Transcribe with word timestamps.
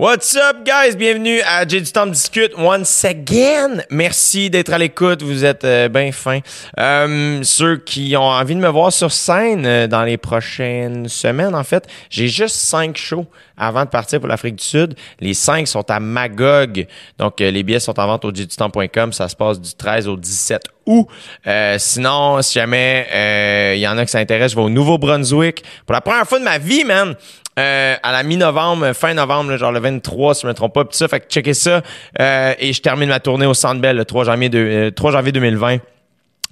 What's 0.00 0.34
up, 0.34 0.64
guys? 0.64 0.96
Bienvenue 0.96 1.42
à 1.42 1.68
J'ai 1.68 1.82
du 1.82 1.92
temps 1.92 2.06
de 2.06 2.12
discute 2.12 2.52
once 2.56 3.04
again. 3.04 3.82
Merci 3.90 4.48
d'être 4.48 4.72
à 4.72 4.78
l'écoute. 4.78 5.22
Vous 5.22 5.44
êtes 5.44 5.62
euh, 5.64 5.90
bien 5.90 6.10
fins. 6.10 6.40
Euh, 6.78 7.40
ceux 7.42 7.76
qui 7.76 8.16
ont 8.16 8.22
envie 8.22 8.54
de 8.54 8.60
me 8.60 8.68
voir 8.70 8.94
sur 8.94 9.12
scène 9.12 9.66
euh, 9.66 9.86
dans 9.86 10.02
les 10.02 10.16
prochaines 10.16 11.06
semaines, 11.06 11.54
en 11.54 11.64
fait, 11.64 11.86
j'ai 12.08 12.28
juste 12.28 12.56
cinq 12.56 12.96
shows 12.96 13.26
avant 13.58 13.84
de 13.84 13.90
partir 13.90 14.20
pour 14.20 14.28
l'Afrique 14.30 14.56
du 14.56 14.64
Sud. 14.64 14.94
Les 15.20 15.34
cinq 15.34 15.68
sont 15.68 15.90
à 15.90 16.00
Magog. 16.00 16.86
Donc, 17.18 17.42
euh, 17.42 17.50
les 17.50 17.62
billets 17.62 17.78
sont 17.78 18.00
en 18.00 18.06
vente 18.06 18.24
au 18.24 18.32
temps.com. 18.32 19.12
Ça 19.12 19.28
se 19.28 19.36
passe 19.36 19.60
du 19.60 19.74
13 19.74 20.08
au 20.08 20.16
17 20.16 20.62
août. 20.86 21.08
Euh, 21.46 21.76
sinon, 21.78 22.40
si 22.40 22.54
jamais 22.54 23.74
il 23.76 23.80
y 23.80 23.86
en 23.86 23.98
a 23.98 24.06
qui 24.06 24.12
s'intéressent, 24.12 24.52
je 24.52 24.56
vais 24.56 24.62
au 24.62 24.70
Nouveau-Brunswick. 24.70 25.62
Pour 25.84 25.92
la 25.92 26.00
première 26.00 26.26
fois 26.26 26.38
de 26.38 26.44
ma 26.44 26.56
vie, 26.56 26.84
man, 26.84 27.14
euh, 27.58 27.96
à 28.02 28.12
la 28.12 28.22
mi-novembre, 28.22 28.92
fin 28.92 29.12
novembre, 29.14 29.56
genre 29.56 29.72
le 29.72 29.80
23, 29.80 30.34
si 30.34 30.42
je 30.42 30.46
me 30.46 30.54
trompe 30.54 30.74
pas, 30.74 30.84
pis 30.84 30.96
ça, 30.96 31.08
fait 31.08 31.20
que 31.20 31.28
checkez 31.28 31.54
ça. 31.54 31.82
Euh, 32.20 32.54
et 32.58 32.72
je 32.72 32.80
termine 32.80 33.08
ma 33.08 33.20
tournée 33.20 33.46
au 33.46 33.54
Centre 33.54 33.80
Bell 33.80 33.96
le 33.96 34.04
3 34.04 34.24
janvier, 34.24 34.48
de, 34.48 34.90
3 34.94 35.12
janvier 35.12 35.32
2020. 35.32 35.78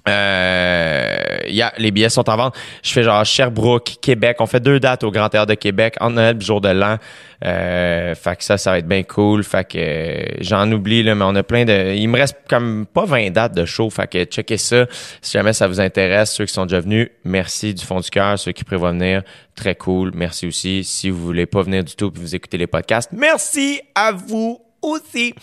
Euh, 0.07 1.37
yeah, 1.47 1.73
les 1.77 1.91
billets 1.91 2.09
sont 2.09 2.29
en 2.29 2.37
vente. 2.37 2.55
Je 2.83 2.91
fais 2.91 3.03
genre 3.03 3.23
Sherbrooke, 3.25 3.97
Québec. 4.01 4.37
On 4.39 4.45
fait 4.45 4.59
deux 4.59 4.79
dates 4.79 5.03
au 5.03 5.11
Grand 5.11 5.29
Théâtre 5.29 5.47
de 5.47 5.55
Québec, 5.55 5.95
en 5.99 6.11
Noël 6.11 6.41
jour 6.41 6.61
de 6.61 6.69
l'an. 6.69 6.97
Euh, 7.45 8.15
fait 8.15 8.35
que 8.35 8.43
ça, 8.43 8.57
ça 8.57 8.71
va 8.71 8.79
être 8.79 8.87
bien 8.87 9.03
cool. 9.03 9.43
Fait 9.43 9.65
que 9.65 9.77
euh, 9.77 10.25
j'en 10.41 10.71
oublie, 10.71 11.03
là, 11.03 11.15
mais 11.15 11.25
on 11.25 11.35
a 11.35 11.43
plein 11.43 11.65
de. 11.65 11.93
Il 11.95 12.07
me 12.07 12.17
reste 12.17 12.37
comme 12.49 12.85
pas 12.85 13.05
20 13.05 13.31
dates 13.31 13.55
de 13.55 13.65
show. 13.65 13.89
Fait 13.89 14.07
que 14.07 14.23
checkez 14.25 14.57
ça. 14.57 14.85
Si 15.21 15.33
jamais 15.33 15.53
ça 15.53 15.67
vous 15.67 15.79
intéresse, 15.79 16.33
ceux 16.33 16.45
qui 16.45 16.53
sont 16.53 16.65
déjà 16.65 16.79
venus, 16.81 17.09
merci 17.23 17.73
du 17.73 17.85
fond 17.85 17.99
du 17.99 18.09
cœur. 18.09 18.37
Ceux 18.39 18.51
qui 18.51 18.63
prévoient 18.63 18.91
venir, 18.91 19.23
très 19.55 19.75
cool. 19.75 20.11
Merci 20.15 20.47
aussi. 20.47 20.83
Si 20.83 21.09
vous 21.09 21.25
voulez 21.25 21.45
pas 21.45 21.61
venir 21.61 21.83
du 21.83 21.95
tout 21.95 22.11
vous 22.13 22.35
écoutez 22.35 22.57
les 22.57 22.67
podcasts, 22.67 23.11
merci 23.13 23.81
à 23.95 24.11
vous 24.11 24.59
aussi. 24.81 25.33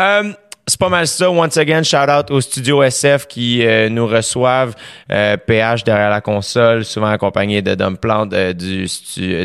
Euh, 0.00 0.32
c'est 0.66 0.78
pas 0.78 0.88
mal 0.88 1.06
ça. 1.06 1.30
Once 1.30 1.56
again, 1.56 1.82
shout 1.82 2.08
out 2.08 2.30
au 2.30 2.40
studio 2.40 2.82
SF 2.82 3.26
qui 3.26 3.64
euh, 3.64 3.88
nous 3.88 4.06
reçoivent. 4.06 4.74
Euh, 5.12 5.36
PH 5.36 5.84
derrière 5.84 6.10
la 6.10 6.20
console, 6.20 6.84
souvent 6.84 7.08
accompagné 7.08 7.60
de 7.60 7.74
Dom 7.74 7.98
Plante 7.98 8.32
euh, 8.32 8.52
du, 8.52 8.86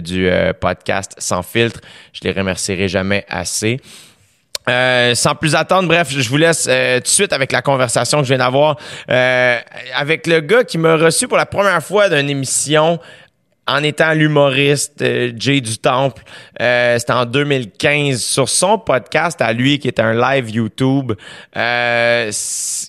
du 0.01 0.29
podcast 0.59 1.15
Sans 1.17 1.43
filtre. 1.43 1.81
Je 2.13 2.21
les 2.23 2.31
remercierai 2.31 2.87
jamais 2.87 3.25
assez. 3.27 3.81
sans 4.67 5.35
plus 5.35 5.55
attendre, 5.55 5.87
bref, 5.87 6.09
je 6.09 6.29
vous 6.29 6.37
laisse 6.37 6.63
tout 6.63 6.69
de 6.69 7.07
suite 7.07 7.33
avec 7.33 7.51
la 7.51 7.61
conversation 7.61 8.19
que 8.19 8.23
je 8.23 8.29
viens 8.29 8.37
d'avoir 8.37 8.77
avec 9.95 10.27
le 10.27 10.41
gars 10.41 10.63
qui 10.63 10.77
m'a 10.77 10.95
reçu 10.95 11.27
pour 11.27 11.37
la 11.37 11.47
première 11.47 11.83
fois 11.83 12.07
d'une 12.07 12.29
émission 12.29 12.99
en 13.69 13.83
étant 13.83 14.13
l'humoriste 14.13 15.01
euh, 15.01 15.31
Jay 15.37 15.61
du 15.61 15.77
Temple. 15.77 16.23
Euh, 16.59 16.97
C'était 16.97 17.13
en 17.13 17.25
2015 17.25 18.21
sur 18.21 18.49
son 18.49 18.79
podcast 18.79 19.41
à 19.41 19.53
lui 19.53 19.79
qui 19.79 19.87
est 19.87 19.99
un 19.99 20.13
live 20.13 20.49
YouTube. 20.49 21.13
Euh, 21.55 22.31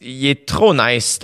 il 0.01 0.27
est 0.27 0.47
trop 0.47 0.75
nice. 0.75 1.19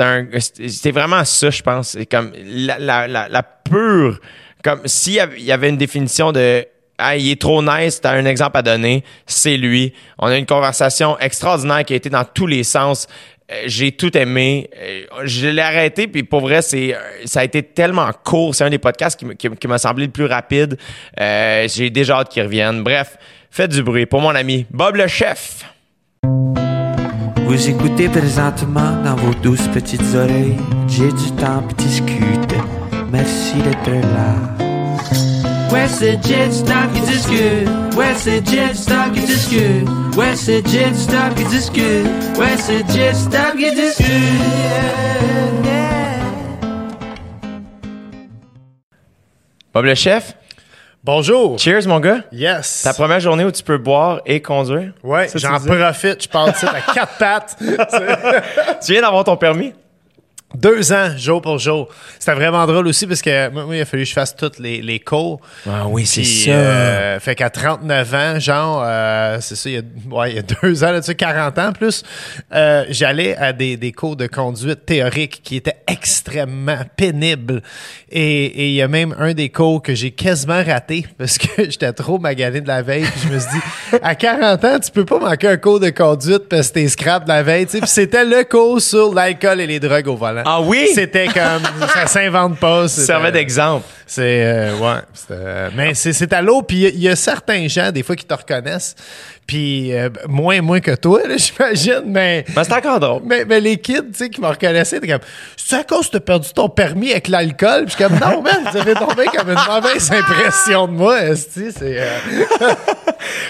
C'est 0.69 0.93
vraiment 0.93 1.25
ça, 1.25 1.51
je 1.51 1.63
pense. 1.63 1.89
C'est 1.91 2.07
comme 2.07 2.33
la, 2.37 3.43
pure. 3.65 4.21
Comme 4.63 4.81
s'il 4.85 5.15
y 5.15 5.53
avait 5.53 5.69
une 5.69 5.77
définition 5.77 6.33
de 6.33 6.67
ah, 6.99 7.15
il 7.15 7.31
est 7.31 7.41
trop 7.41 7.63
nice, 7.63 8.01
t'as 8.01 8.13
un 8.13 8.25
exemple 8.25 8.57
à 8.57 8.63
donner, 8.63 9.05
c'est 9.27 9.59
lui. 9.59 9.93
On 10.19 10.29
a 10.29 10.37
une 10.39 10.47
conversation 10.47 11.19
extraordinaire 11.19 11.85
qui 11.85 11.93
a 11.93 11.97
été 11.97 12.09
dans 12.09 12.25
tous 12.25 12.47
les 12.47 12.65
sens. 12.65 13.07
Euh, 13.51 13.63
j'ai 13.67 13.93
tout 13.93 14.17
aimé. 14.17 14.69
Euh, 14.77 15.05
je 15.25 15.47
l'ai 15.47 15.63
arrêté, 15.63 16.09
puis 16.09 16.25
pour 16.25 16.41
vrai, 16.41 16.63
c'est 16.63 16.95
euh, 16.95 16.99
ça 17.25 17.41
a 17.41 17.45
été 17.45 17.63
tellement 17.63 18.11
court. 18.25 18.55
C'est 18.55 18.65
un 18.65 18.71
des 18.71 18.79
podcasts 18.79 19.21
qui, 19.37 19.69
m'a 19.69 19.79
semblé 19.79 20.07
le 20.07 20.13
plus 20.13 20.27
rapide. 20.27 20.77
j'ai 21.17 21.91
déjà 21.91 22.19
hâte 22.19 22.31
qu'il 22.31 22.43
revienne. 22.43 22.83
Bref, 22.83 23.17
faites 23.51 23.71
du 23.71 23.83
bruit 23.83 24.07
pour 24.07 24.21
mon 24.21 24.35
ami 24.35 24.67
Bob 24.71 24.97
le 24.97 25.07
chef. 25.07 25.65
Vous 27.47 27.69
écoutez 27.69 28.09
présentement 28.09 29.01
dans 29.05 29.15
vos 29.15 29.35
douces 29.35 29.69
petites 29.69 30.15
oreilles. 30.15 30.57
J'ai 30.89 31.13
du 31.13 31.31
temps 31.39 31.63
pour 31.63 31.75
discuter. 31.75 32.57
Merci 33.13 33.55
d'être 33.63 33.91
là. 34.03 34.66
Ouais, 35.73 35.89
c'est 35.89 36.23
Jet 36.27 36.51
Stop 36.53 36.93
qui 36.95 37.01
discute. 37.01 37.69
Ouais, 37.97 38.15
c'est 38.17 38.47
Jet 38.49 38.75
Stop 38.75 39.13
qui 39.15 39.21
discute. 39.21 39.89
Ouais, 40.17 40.35
c'est 40.37 40.67
Jet 40.67 40.95
Stop 40.95 41.35
qui 41.37 41.45
discute. 41.45 42.07
Ouais, 42.39 42.57
c'est 42.57 42.89
Jet 42.91 43.15
Stop 43.15 43.57
qui 43.59 43.75
discute. 43.75 44.07
Bob 49.75 49.85
le 49.85 49.95
chef? 49.95 50.37
Bonjour. 51.05 51.59
Cheers, 51.59 51.87
mon 51.87 52.01
gars. 52.01 52.21
Yes. 52.33 52.83
Ta 52.83 52.93
première 52.95 53.21
journée 53.21 53.45
où 53.45 53.51
tu 53.51 53.63
peux 53.63 53.79
boire 53.79 54.21
et 54.27 54.41
conduire? 54.41 54.93
Ouais, 55.03 55.29
j'en 55.35 55.61
profite. 55.61 56.23
Je 56.23 56.29
parle 56.29 56.53
de 56.53 56.67
à 56.67 56.81
quatre 56.95 57.19
pattes. 57.19 57.57
tu 58.85 58.93
viens 58.93 59.03
d'avoir 59.03 59.25
ton 59.25 59.37
permis? 59.37 59.73
Deux 60.55 60.93
ans, 60.93 61.11
jour 61.19 61.43
pour 61.43 61.59
jour. 61.59 61.89
C'était 62.19 62.35
vraiment 62.35 62.65
drôle 62.67 62.87
aussi 62.87 63.07
parce 63.07 63.21
que 63.21 63.51
moi, 63.51 63.67
il 63.77 63.81
a 63.81 63.85
fallu 63.85 64.05
que 64.05 64.09
je 64.09 64.15
fasse 64.15 64.35
toutes 64.35 64.59
les, 64.61 64.81
les 64.81 65.01
cours. 65.01 65.41
Ah 65.69 65.87
oui, 65.89 66.07
c'est 66.07 66.23
ça. 66.25 66.51
Euh, 66.51 67.21
fait 67.21 67.35
qu'à 67.35 67.51
39 67.51 68.15
ans, 68.15 68.39
genre, 68.39 68.83
euh, 68.87 69.39
c'est 69.41 69.57
ça, 69.57 69.69
il 69.69 69.75
y, 69.75 69.79
a, 69.79 69.83
ouais, 70.17 70.31
il 70.31 70.37
y 70.37 70.39
a 70.39 70.43
deux 70.63 70.85
ans, 70.85 70.93
là, 70.93 71.01
tu 71.01 71.07
sais, 71.07 71.15
40 71.17 71.59
ans 71.59 71.73
plus, 71.73 72.05
euh, 72.55 72.85
j'allais 72.91 73.37
à 73.37 73.53
des, 73.53 73.77
des 73.77 73.91
cours 73.91 74.15
de 74.15 74.29
conduite 74.29 74.87
théorique 74.87 75.41
qui 75.43 75.57
étaient 75.57 75.79
extrêmement 75.89 76.79
pénibles. 76.97 77.61
Et, 78.11 78.45
et 78.45 78.69
il 78.69 78.75
y 78.75 78.83
a 78.83 78.89
même 78.89 79.17
un 79.19 79.35
des 79.35 79.49
cours 79.49 79.83
que 79.83 79.95
j'ai 79.97 80.13
quasiment 80.13 80.63
raté 80.63 81.07
parce 81.19 81.39
que 81.39 81.65
j'étais 81.71 81.93
trop 81.93 82.19
magané 82.19 82.61
de 82.61 82.69
la 82.69 82.83
veille. 82.83 83.03
Puis 83.03 83.29
je 83.29 83.35
me 83.35 83.39
suis 83.41 83.51
dit, 83.51 83.99
à 84.01 84.15
40 84.15 84.65
ans, 84.65 84.79
tu 84.79 84.93
peux 84.93 85.05
pas 85.05 85.19
manquer 85.19 85.49
un 85.49 85.57
cours 85.57 85.81
de 85.81 85.91
conduite 85.91 86.49
parce 86.49 86.69
que 86.69 86.75
t'es 86.75 86.89
scrap 86.89 87.25
de 87.25 87.29
la 87.29 87.43
veille. 87.43 87.67
Puis 87.67 87.81
c'était 87.87 88.25
le 88.25 88.45
cours 88.45 88.81
sur 88.81 89.13
l'alcool 89.13 89.61
et 89.61 89.67
les 89.67 89.81
drogues 89.81 90.07
au 90.07 90.17
volant. 90.17 90.36
Ah 90.45 90.61
oui? 90.61 90.89
C'était 90.95 91.27
comme, 91.27 91.63
ça 91.95 92.07
s'invente 92.07 92.59
pas. 92.59 92.89
Ça 92.89 93.03
servait 93.03 93.33
d'exemple. 93.33 93.87
C'est, 94.09 94.45
euh, 94.45 94.77
ouais. 94.79 95.01
Euh, 95.33 95.71
mais 95.75 95.95
c'est 95.95 96.33
à 96.33 96.41
l'eau. 96.41 96.63
Puis 96.63 96.85
il 96.85 97.01
y, 97.01 97.09
a 97.09 97.17
certains 97.17 97.67
gens, 97.67 97.91
des 97.91 98.05
fois, 98.05 98.15
qui 98.15 98.25
te 98.25 98.35
reconnaissent. 98.35 98.95
Puis 99.47 99.93
euh, 99.93 100.09
moins, 100.29 100.61
moins 100.63 100.81
que 100.81 100.95
toi, 100.95 101.23
j'imagine. 101.37 102.03
Mais, 102.07 102.45
mais 102.55 102.65
c'est 102.65 102.73
encore 102.73 103.01
drôle. 103.01 103.23
Mais, 103.25 103.45
mais 103.45 103.61
les 103.61 103.77
kids, 103.79 104.03
tu 104.13 104.15
sais, 104.15 104.31
qui 104.31 104.41
me 104.41 104.47
reconnaissaient, 104.47 105.01
t'es 105.01 105.09
comme, 105.09 105.21
c'est 105.57 105.77
à 105.77 105.85
cause 105.85 106.07
que 106.07 106.13
t'as 106.13 106.21
perdu 106.21 106.49
ton 106.55 106.69
permis 106.69 107.11
avec 107.11 107.27
l'alcool? 107.27 107.87
Puis 107.87 107.97
je 107.99 108.05
suis 108.05 108.05
comme, 108.05 108.19
non, 108.21 108.43
man, 108.43 108.69
vous 108.71 108.77
avez 108.77 108.95
tombé 108.95 109.25
comme 109.27 109.51
une 109.51 109.59
mauvaise 109.69 110.11
impression 110.13 110.87
de 110.87 110.93
moi, 110.93 111.19
c'est. 111.35 111.73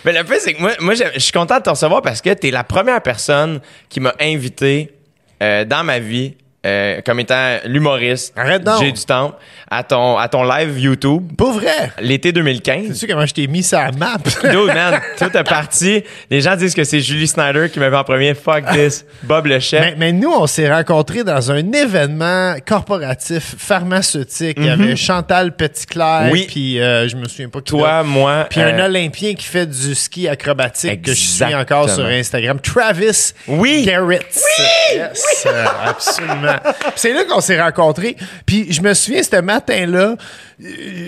mais 0.04 0.12
le 0.12 0.25
fait, 0.25 0.41
c'est 0.41 0.54
que 0.54 0.60
moi, 0.60 0.72
moi 0.80 0.94
je 0.94 1.19
suis 1.19 1.32
content 1.32 1.58
de 1.58 1.62
te 1.62 1.70
recevoir 1.70 2.00
parce 2.00 2.22
que 2.22 2.30
t'es 2.30 2.50
la 2.50 2.64
première 2.64 3.02
personne 3.02 3.60
qui 3.91 4.00
m'a 4.00 4.14
invité 4.20 4.92
dans 5.41 5.84
ma 5.84 5.98
vie 5.98 6.34
euh, 6.66 7.00
comme 7.04 7.21
étant 7.21 7.59
l'humoriste 7.65 8.34
J'ai 8.81 8.93
du 8.93 9.04
temps 9.04 9.37
à 9.71 9.82
ton, 9.82 10.16
à 10.16 10.28
ton 10.28 10.44
live 10.44 10.78
YouTube. 10.78 11.32
Pas 11.37 11.50
vrai? 11.53 11.93
L'été 12.00 12.32
2015. 12.32 12.88
C'est 12.88 12.94
sûr 12.94 13.09
comment 13.09 13.27
je 13.27 13.34
t'ai 13.34 13.47
mis 13.47 13.62
ça 13.62 13.87
à 13.87 13.93
map? 13.93 14.19
Dude, 14.43 14.75
man, 14.75 15.00
tout 15.19 15.37
est 15.37 15.44
parti. 15.44 16.03
Les 16.31 16.41
gens 16.41 16.56
disent 16.56 16.75
que 16.75 16.84
c'est 16.84 17.00
Julie 17.00 17.26
Snyder 17.26 17.69
qui 17.72 17.78
m'avait 17.78 17.97
en 17.97 18.05
premier. 18.05 18.34
Fuck 18.34 18.65
this. 18.72 19.05
Bob 19.22 19.47
le 19.47 19.60
chef. 19.60 19.94
Mais, 19.97 20.12
nous, 20.12 20.32
on 20.32 20.47
s'est 20.47 20.72
rencontrés 20.72 21.25
dans 21.25 21.50
un 21.50 21.72
événement 21.72 22.55
corporatif 22.66 23.55
pharmaceutique. 23.59 24.56
Il 24.59 24.66
y 24.66 24.69
avait 24.69 24.91
mhm. 24.91 24.97
Chantal 24.97 25.55
Petitclerc. 25.55 26.31
Oui. 26.31 26.47
Puis 26.49 26.81
euh, 26.81 27.09
je 27.09 27.16
me 27.16 27.26
souviens 27.26 27.49
pas 27.49 27.60
qui 27.60 27.72
Toi, 27.72 28.03
moi. 28.03 28.47
Puis 28.50 28.60
un 28.60 28.78
euh, 28.78 28.87
Olympien 28.87 29.34
qui 29.34 29.47
fait 29.47 29.66
du 29.66 29.94
ski 29.94 30.28
acrobatique 30.28 31.03
que 31.03 31.12
je 31.12 31.21
suis 31.21 31.55
encore 31.55 31.88
sur 31.91 32.05
Instagram. 32.05 32.60
Travis 32.60 33.34
oui. 33.49 33.84
Garrett. 33.84 34.26
Oui! 34.34 34.97
Yes, 34.97 35.47
absolument. 35.84 36.56
c'est 36.97 37.12
là 37.12 37.25
qu'on 37.25 37.41
s'est 37.41 37.61
rencontrés. 37.61 38.17
Puis 38.44 38.72
je 38.72 38.81
me 38.81 38.94
souviens, 38.94 39.22
ce 39.22 39.41
matin-là, 39.41 40.17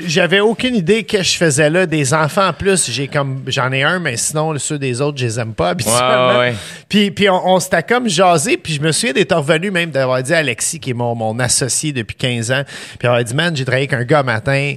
j'avais 0.06 0.40
aucune 0.40 0.74
idée 0.74 1.04
que 1.04 1.22
je 1.22 1.36
faisais 1.36 1.70
là. 1.70 1.86
Des 1.86 2.12
enfants 2.14 2.48
en 2.48 2.52
plus, 2.52 2.90
j'ai 2.90 3.08
comme 3.08 3.42
j'en 3.46 3.72
ai 3.72 3.82
un, 3.82 3.98
mais 3.98 4.16
sinon 4.16 4.56
ceux 4.58 4.78
des 4.78 5.00
autres, 5.00 5.18
je 5.18 5.26
les 5.26 5.40
aime 5.40 5.54
pas 5.54 5.68
habituellement. 5.70 6.52
Puis, 6.88 7.10
puis 7.10 7.28
on, 7.30 7.60
s'était 7.60 7.82
comme 7.82 8.08
jasé, 8.08 8.56
puis 8.56 8.74
je 8.74 8.80
me 8.80 8.92
souviens 8.92 9.12
d'être 9.12 9.36
revenu 9.36 9.70
même 9.70 9.90
d'avoir 9.90 10.22
dit 10.22 10.34
à 10.34 10.38
Alexis, 10.38 10.80
qui 10.80 10.90
est 10.90 10.94
mon, 10.94 11.14
mon 11.14 11.38
associé 11.38 11.92
depuis 11.92 12.16
15 12.16 12.52
ans, 12.52 12.62
puis 12.98 13.08
avoir 13.08 13.24
dit, 13.24 13.34
man, 13.34 13.56
j'ai 13.56 13.64
travaillé 13.64 13.88
avec 13.88 14.00
un 14.00 14.04
gars 14.04 14.22
matin 14.22 14.74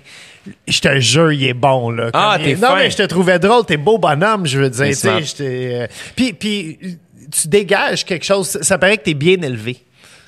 je 0.67 0.79
te 0.79 0.99
jure, 0.99 1.31
il 1.31 1.43
est 1.45 1.53
bon, 1.53 1.91
là. 1.91 2.09
ah, 2.13 2.37
t'es 2.41 2.55
Non, 2.55 2.75
mais 2.75 2.89
je 2.89 2.97
te 2.97 3.03
trouvais 3.03 3.39
drôle, 3.39 3.65
t'es 3.65 3.77
beau 3.77 3.97
bonhomme, 3.97 4.45
je 4.45 4.59
veux 4.59 4.69
dire. 4.69 4.93
Euh, 5.41 5.87
puis, 6.15 6.33
puis, 6.33 6.79
tu 7.31 7.47
dégages 7.47 8.05
quelque 8.05 8.25
chose, 8.25 8.59
ça 8.61 8.77
paraît 8.77 8.97
que 8.97 9.03
t'es 9.03 9.13
bien 9.13 9.41
élevé. 9.41 9.77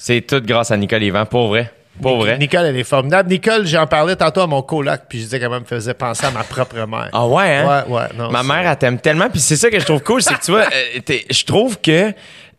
C'est 0.06 0.20
tout 0.20 0.42
grâce 0.42 0.70
à 0.70 0.76
Nicole 0.76 1.02
Yvan, 1.02 1.26
pour 1.26 1.48
vrai. 1.48 1.72
Pour 2.02 2.18
vrai. 2.18 2.38
Nicole, 2.38 2.66
elle 2.66 2.76
est 2.76 2.84
formidable. 2.84 3.30
Nicole, 3.30 3.66
j'en 3.66 3.88
parlais 3.88 4.18
tantôt 4.18 4.42
à 4.42 4.48
mon 4.48 4.62
coloc, 4.62 5.04
puis 5.08 5.20
je 5.20 5.24
disais 5.24 5.40
qu'elle 5.40 5.50
me 5.50 5.64
faisait 5.64 5.94
penser 5.94 6.26
à 6.26 6.32
ma 6.32 6.44
propre 6.44 6.76
mère. 6.86 7.10
Ah 7.14 7.26
ouais, 7.26 7.56
hein? 7.56 7.86
Ouais, 7.88 7.96
ouais. 7.96 8.08
Non, 8.18 8.30
ma 8.30 8.44
mère, 8.44 8.70
elle 8.70 8.76
t'aime 8.76 9.00
tellement, 9.00 9.30
puis 9.30 9.40
c'est 9.40 9.56
ça 9.56 9.70
que 9.70 9.80
je 9.80 9.86
trouve 9.86 10.04
cool, 10.04 10.22
c'est 10.22 10.34
que 10.34 10.44
tu 10.44 10.52
vois, 10.52 10.66
euh, 10.66 11.00
je 11.30 11.46
trouve 11.46 11.80
que 11.80 12.12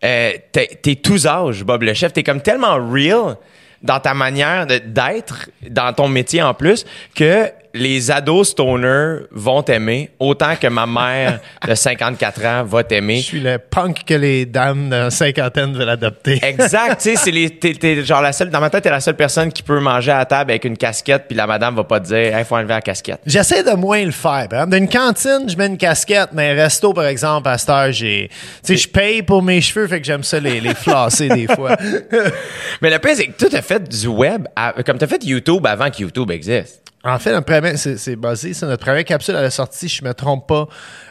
euh, 0.03 0.33
t'es 0.53 0.95
tous 0.95 1.27
âges, 1.27 1.65
Bob 1.65 1.83
le 1.83 1.93
chef. 1.93 2.15
T'es 2.15 2.23
comme 2.23 2.41
tellement 2.41 2.77
real 2.77 3.37
dans 3.83 4.01
ta 4.01 4.15
manière 4.15 4.67
d'être, 4.67 5.51
dans 5.69 5.93
ton 5.93 6.09
métier 6.09 6.43
en 6.43 6.55
plus, 6.55 6.87
que 7.15 7.51
les 7.75 8.11
ados 8.11 8.51
stoner 8.51 9.25
vont 9.33 9.63
t'aimer 9.63 10.11
autant 10.19 10.55
que 10.57 10.69
ma 10.69 10.87
mère 10.87 11.41
de 11.67 11.75
54 11.75 12.45
ans 12.47 12.65
va 12.65 12.79
Je 12.81 12.87
t'aimer. 12.87 13.21
suis 13.21 13.41
le 13.41 13.59
punk 13.59 14.05
que 14.07 14.15
les 14.15 14.47
dames 14.47 14.89
de 14.91 15.11
cinquantaine 15.11 15.75
veulent 15.77 15.89
adopter. 15.91 16.39
Exact, 16.43 17.01
tu 17.01 17.11
sais, 17.11 17.17
c'est 17.17 17.31
les, 17.33 17.51
t'es, 17.51 17.75
t'es 17.75 18.05
genre 18.05 18.23
la 18.23 18.33
seule, 18.33 18.51
dans 18.51 18.61
ma 18.61 18.71
tête, 18.71 18.85
t'es 18.85 18.91
la 18.91 19.01
seule 19.01 19.17
personne 19.17 19.53
qui 19.53 19.63
peut 19.63 19.81
manger 19.81 20.13
à 20.13 20.19
la 20.19 20.25
table 20.25 20.53
avec 20.53 20.65
une 20.65 20.77
casquette, 20.77 21.25
puis 21.29 21.37
la 21.37 21.47
madame 21.47 21.75
va 21.75 21.85
pas 21.85 21.99
te 22.01 22.07
dire, 22.07 22.17
hey, 22.37 22.45
faut 22.45 22.55
enlever 22.57 22.75
la 22.75 22.81
casquette. 22.81 23.21
J'essaie 23.27 23.63
de 23.65 23.73
moins 23.73 24.05
le 24.05 24.13
faire. 24.13 24.47
Par 24.49 24.61
exemple, 24.61 24.71
Dans 24.71 24.77
une 24.79 24.89
cantine, 24.89 25.49
je 25.49 25.57
mets 25.57 25.67
une 25.67 25.77
casquette, 25.79 26.31
mais 26.33 26.51
un 26.51 26.55
resto, 26.63 26.93
par 26.93 27.07
exemple, 27.07 27.49
à 27.49 27.59
cette 27.59 27.71
heure, 27.71 27.91
j'ai. 27.93 28.29
Tu 28.29 28.35
sais, 28.63 28.77
je 28.77 28.89
paye 28.89 29.23
pour 29.23 29.43
mes 29.43 29.61
cheveux, 29.61 29.89
fait 29.89 30.01
que 30.01 30.07
j'aime 30.07 30.23
ça 30.23 30.39
les, 30.39 30.61
les 30.61 30.75
flasser 30.75 31.29
des 31.29 31.47
fois. 31.49 31.77
Mais 32.83 32.91
le 32.91 32.99
pire, 32.99 33.13
c'est 33.15 33.27
que 33.27 33.33
toi, 33.39 33.49
t'as 33.51 33.63
fait 33.63 33.89
du 33.89 34.07
web, 34.07 34.47
à- 34.55 34.75
comme 34.85 34.99
t'as 34.99 35.07
fait 35.07 35.25
YouTube 35.25 35.67
avant 35.67 35.91
que 35.91 35.99
YouTube 36.03 36.31
existe. 36.31 36.81
En 37.07 37.19
fait, 37.19 37.33
notre 37.33 37.45
première, 37.45 37.77
c'est, 37.79 37.99
c'est 37.99 38.17
basé, 38.17 38.55
c'est 38.55 38.65
notre 38.67 38.83
première 38.85 39.05
capsule 39.05 39.37
à 39.37 39.43
la 39.43 39.51
sortie, 39.51 39.89
je 39.89 40.03
me 40.05 40.15
trompe 40.15 40.49
pas, 40.49 40.67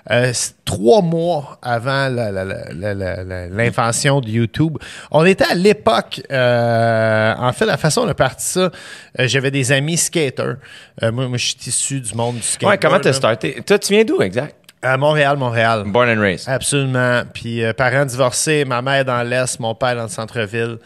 euh, 0.09 0.33
trois 0.65 1.01
mois 1.03 1.59
avant 1.61 2.09
la- 2.09 2.31
la- 2.31 2.43
la- 2.43 2.73
la- 2.73 2.93
la- 2.95 3.23
la- 3.23 3.47
l'invention 3.47 4.19
de 4.19 4.27
YouTube. 4.27 4.77
On 5.11 5.23
était 5.23 5.45
à 5.45 5.53
l'époque, 5.53 6.21
euh, 6.31 7.33
en 7.37 7.53
fait, 7.53 7.65
la 7.65 7.77
façon 7.77 8.01
dont 8.01 8.07
on 8.07 8.11
a 8.11 8.15
parti 8.15 8.43
ça, 8.45 8.59
euh, 8.61 9.27
j'avais 9.27 9.51
des 9.51 9.71
amis 9.71 9.97
skaters. 9.97 10.55
Euh, 11.03 11.11
moi, 11.11 11.27
moi, 11.27 11.37
je 11.37 11.45
suis 11.45 11.57
issu 11.67 11.99
du 12.01 12.15
monde 12.15 12.37
du 12.37 12.41
skateboard. 12.41 12.73
Ouais, 12.73 12.79
comment 12.79 12.99
t'as 12.99 13.13
starté? 13.13 13.61
Toi, 13.65 13.77
tu 13.77 13.93
viens 13.93 14.03
d'où, 14.03 14.21
exact? 14.21 14.55
À 14.81 14.97
Montréal, 14.97 15.37
Montréal. 15.37 15.83
Born 15.85 16.09
and 16.09 16.19
raised. 16.21 16.49
Absolument. 16.49 17.21
Puis 17.33 17.63
euh, 17.63 17.71
parents 17.71 18.03
divorcés, 18.05 18.65
ma 18.65 18.81
mère 18.81 19.05
dans 19.05 19.21
l'Est, 19.23 19.57
mon 19.59 19.73
père 19.75 19.95
dans 19.95 20.03
le 20.03 20.09
centre-ville. 20.09 20.77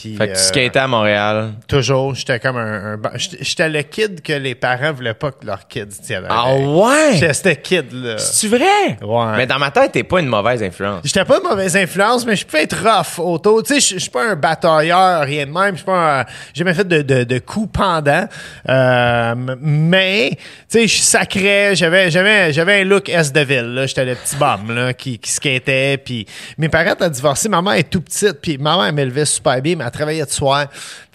Puis 0.00 0.16
Fait 0.16 0.26
que 0.28 0.32
tu 0.32 0.38
euh, 0.38 0.42
skatais 0.42 0.78
à 0.80 0.88
Montréal. 0.88 1.52
toujours, 1.68 2.14
j'étais 2.14 2.40
comme 2.40 2.56
un... 2.56 2.94
un 2.94 2.98
j'étais 3.16 3.68
le 3.68 3.82
kid 3.82 4.20
que 4.22 4.32
les 4.32 4.54
parents 4.54 4.92
voulaient 4.92 5.14
pas 5.14 5.30
que 5.30 5.46
leurs 5.46 5.66
kids 5.68 5.86
tiennent. 6.02 6.26
Ah 6.28 6.54
ouais? 6.54 7.12
J'étais 7.14 7.32
ce 7.34 7.48
kid-là. 7.60 8.18
C'est 8.18 8.48
vrai? 8.48 8.98
Ouais. 9.02 9.36
Mais 9.36 9.46
dans 9.46 9.58
ma 9.58 9.70
tête, 9.70 9.92
t'es 9.92 10.02
pas 10.02 10.20
une 10.20 10.26
mauvaise 10.26 10.62
influence. 10.62 11.02
J'étais 11.04 11.24
pas 11.24 11.38
de 11.38 11.44
mauvaise 11.44 11.76
influence, 11.76 12.26
mais 12.26 12.36
je 12.36 12.44
peux 12.44 12.58
être 12.58 12.76
rough 12.82 13.18
auto. 13.24 13.62
Tu 13.62 13.80
sais, 13.80 13.94
je 13.94 14.00
suis 14.00 14.10
pas 14.10 14.30
un 14.30 14.36
batailleur, 14.36 15.22
rien 15.22 15.46
de 15.46 15.52
même. 15.52 15.72
Je 15.72 15.76
suis 15.76 15.84
pas 15.86 16.20
un- 16.20 16.24
J'ai 16.52 16.58
jamais 16.64 16.74
fait 16.74 16.86
de, 16.88 17.02
de, 17.02 17.24
de 17.24 17.38
coups 17.38 17.70
pendant. 17.72 18.26
Euh, 18.68 19.34
mais, 19.60 20.30
tu 20.30 20.38
sais, 20.68 20.86
je 20.88 20.98
sacrais. 21.00 21.74
J'avais, 21.76 22.10
j'avais, 22.10 22.52
j'avais 22.52 22.80
un 22.80 22.84
look 22.84 23.08
S 23.08 23.32
de 23.32 23.40
ville, 23.40 23.74
là. 23.74 23.86
J'étais 23.86 24.04
le 24.04 24.14
petit 24.14 24.36
bum, 24.36 24.74
là, 24.74 24.92
qui, 24.92 25.18
qui 25.18 25.30
skatait. 25.30 25.98
Puis 25.98 26.26
mes 26.58 26.68
parents 26.68 26.94
ont 27.00 27.08
divorcé. 27.08 27.48
Ma 27.48 27.62
mère 27.62 27.74
est 27.74 27.90
tout 27.90 28.00
petite. 28.00 28.40
Puis 28.40 28.58
ma 28.58 28.76
mère 28.76 28.92
m'élevait 28.92 29.24
super 29.24 29.60
bien, 29.60 29.76
mais 29.76 29.83
elle 29.84 29.90
travaillait 29.90 30.24
de 30.24 30.30
soir. 30.30 30.66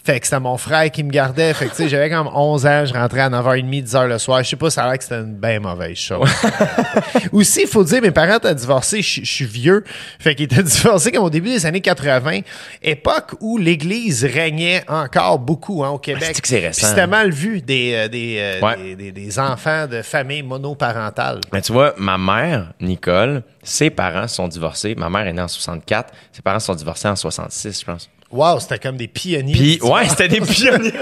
Fait 0.02 0.18
que 0.18 0.26
c'était 0.26 0.40
mon 0.40 0.56
frère 0.56 0.90
qui 0.90 1.02
me 1.04 1.10
gardait. 1.10 1.52
Fait 1.52 1.66
que, 1.66 1.70
tu 1.72 1.76
sais, 1.76 1.88
j'avais 1.90 2.08
comme 2.08 2.26
11 2.34 2.64
ans. 2.64 2.86
Je 2.86 2.94
rentrais 2.94 3.20
à 3.20 3.28
9h30, 3.28 3.84
10h 3.84 4.06
le 4.08 4.18
soir. 4.18 4.42
Je 4.42 4.48
sais 4.48 4.56
pas, 4.56 4.70
ça 4.70 4.84
a 4.84 4.88
l'air 4.88 4.96
que 4.96 5.04
c'était 5.04 5.20
une 5.20 5.34
bien 5.34 5.60
mauvaise 5.60 5.94
chose. 5.98 6.26
Aussi, 7.32 7.62
il 7.62 7.68
faut 7.68 7.84
dire, 7.84 8.00
mes 8.00 8.10
parents 8.10 8.36
étaient 8.38 8.54
divorcés, 8.54 9.02
je 9.02 9.24
suis 9.24 9.44
vieux. 9.44 9.84
Fait 10.18 10.34
qu'ils 10.34 10.44
étaient 10.46 10.62
divorcés 10.62 11.12
comme 11.12 11.24
au 11.24 11.30
début 11.30 11.50
des 11.50 11.66
années 11.66 11.82
80, 11.82 12.40
époque 12.82 13.34
où 13.40 13.58
l'Église 13.58 14.24
régnait 14.24 14.82
encore 14.88 15.38
beaucoup 15.38 15.84
hein, 15.84 15.90
au 15.90 15.98
Québec. 15.98 16.30
c'est 16.34 16.40
que 16.40 16.48
c'est 16.48 16.60
récent, 16.66 16.86
C'était 16.88 17.02
hein? 17.02 17.06
mal 17.06 17.30
vu 17.30 17.60
des, 17.60 17.92
euh, 17.94 18.08
des, 18.08 18.36
euh, 18.38 18.60
Ouais. 18.66 18.76
des, 18.78 18.94
des- 18.96 19.12
des 19.12 19.38
enfants 19.38 19.86
de 19.86 20.00
familles 20.02 20.42
monoparentales. 20.42 21.40
Mais 21.52 21.60
tu 21.60 21.72
vois, 21.72 21.94
ma 21.98 22.16
mère, 22.16 22.72
Nicole, 22.80 23.42
ses 23.62 23.90
parents 23.90 24.28
sont 24.28 24.48
divorcés. 24.48 24.94
Ma 24.94 25.10
mère 25.10 25.26
est 25.26 25.32
née 25.34 25.42
en 25.42 25.48
64. 25.48 26.12
Ses 26.32 26.40
parents 26.42 26.58
sont 26.58 26.74
divorcés 26.74 27.08
en 27.08 27.16
66, 27.16 27.80
je 27.80 27.84
pense. 27.84 28.08
Wow, 28.30 28.60
c'était 28.60 28.78
comme 28.78 28.96
des 28.96 29.08
pionniers. 29.08 29.52
Puis, 29.52 29.78
ouais, 29.82 30.08
c'était 30.08 30.28
des 30.28 30.40
pionniers. 30.40 30.92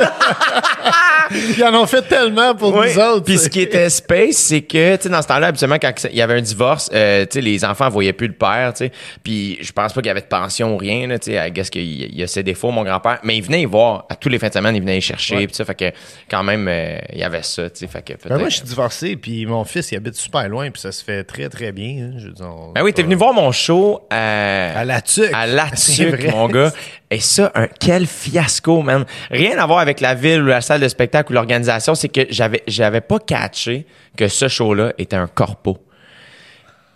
Ils 1.30 1.62
en 1.62 1.75
ont 1.75 1.86
fait 1.86 2.00
tellement 2.02 2.54
pour 2.54 2.75
Oui. 2.75 2.86
nous 2.94 2.98
autres. 3.02 3.25
Puis 3.25 3.36
ce 3.36 3.48
qui 3.50 3.60
était 3.60 3.90
space, 3.90 4.36
c'est 4.36 4.62
que, 4.62 4.96
tu 4.96 5.02
sais, 5.02 5.08
dans 5.10 5.20
ce 5.20 5.28
temps-là, 5.28 5.48
habituellement, 5.48 5.76
quand 5.80 5.92
il 6.10 6.16
y 6.16 6.22
avait 6.22 6.34
un 6.34 6.40
divorce, 6.40 6.88
euh, 6.94 7.25
tu 7.26 7.34
sais, 7.34 7.40
les 7.42 7.64
enfants 7.66 7.90
voyaient 7.90 8.14
plus 8.14 8.28
le 8.28 8.32
père, 8.32 8.72
tu 8.72 8.86
sais. 8.86 8.92
Puis 9.22 9.58
je 9.60 9.70
pense 9.72 9.92
pas 9.92 10.00
qu'il 10.00 10.08
y 10.08 10.10
avait 10.10 10.22
de 10.22 10.26
pension 10.26 10.75
ou 10.75 10.78
rien, 10.78 11.06
tu 11.19 11.32
sais. 11.32 11.50
Guess 11.50 11.69
qu'il 11.69 11.82
y 11.82 12.04
il 12.04 12.19
y 12.19 12.22
a 12.22 12.26
ses 12.26 12.42
défauts, 12.42 12.70
mon 12.70 12.82
grand-père. 12.82 13.19
Mais 13.25 13.36
il 13.36 13.42
venait 13.42 13.60
y 13.60 13.66
voir, 13.66 14.06
à 14.08 14.16
tous 14.16 14.30
les 14.30 14.38
fins 14.38 14.48
de 14.48 14.54
semaine, 14.54 14.75
il 14.75 14.80
venait 14.80 14.96
y 14.96 15.02
chercher, 15.02 15.36
Ouais. 15.36 15.46
puis 15.46 15.54
ça, 15.54 15.66
fait 15.66 15.75
que 15.75 15.92
quand 16.30 16.42
même, 16.42 16.66
euh, 16.66 16.96
il 17.12 17.19
y 17.19 17.25
avait 17.25 17.42
ça, 17.42 17.69
tu 17.69 17.80
sais. 17.80 17.86
Fait 17.88 18.00
que 18.02 18.14
Ben, 18.26 18.38
moi, 18.38 18.48
je 18.48 18.56
suis 18.56 18.64
divorcé, 18.64 19.16
puis 19.16 19.44
mon 19.44 19.64
fils, 19.64 19.92
il 19.92 19.96
habite 19.96 20.14
super 20.14 20.48
loin, 20.48 20.70
puis 20.70 20.80
ça 20.80 20.92
se 20.92 21.04
fait 21.04 21.25
très, 21.25 21.50
très 21.50 21.72
bien. 21.72 22.04
hein. 22.06 22.10
Je 22.19 22.26
veux 22.28 22.32
dire, 22.32 22.46
on- 22.46 22.72
Ben 22.72 22.82
oui, 22.82 22.94
t'es 22.94 23.02
venu 23.02 23.16
voir 23.16 23.34
mon 23.34 23.52
show 23.52 24.00
à, 24.10 24.78
À 24.80 24.84
la 24.86 25.02
tuque. 25.02 25.30
à 25.34 25.46
la 25.46 25.66
tuque, 25.70 26.30
mon 26.32 26.48
gars. 26.48 26.72
Et 27.10 27.18
ça, 27.20 27.50
un, 27.55 27.67
quel 27.67 28.06
fiasco, 28.06 28.82
man. 28.82 29.05
Rien 29.31 29.59
à 29.59 29.67
voir 29.67 29.79
avec 29.81 30.00
la 30.00 30.15
ville 30.15 30.43
ou 30.43 30.47
la 30.47 30.61
salle 30.61 30.81
de 30.81 30.88
spectacle 30.88 31.32
ou 31.32 31.35
l'organisation, 31.35 31.94
c'est 31.94 32.09
que 32.09 32.23
j'avais, 32.31 32.62
j'avais 32.67 33.00
pas 33.00 33.19
catché 33.19 33.87
que 34.17 34.29
ce 34.29 34.49
show-là 34.49 34.93
était 34.99 35.17
un 35.17 35.26
corpo. 35.29 35.79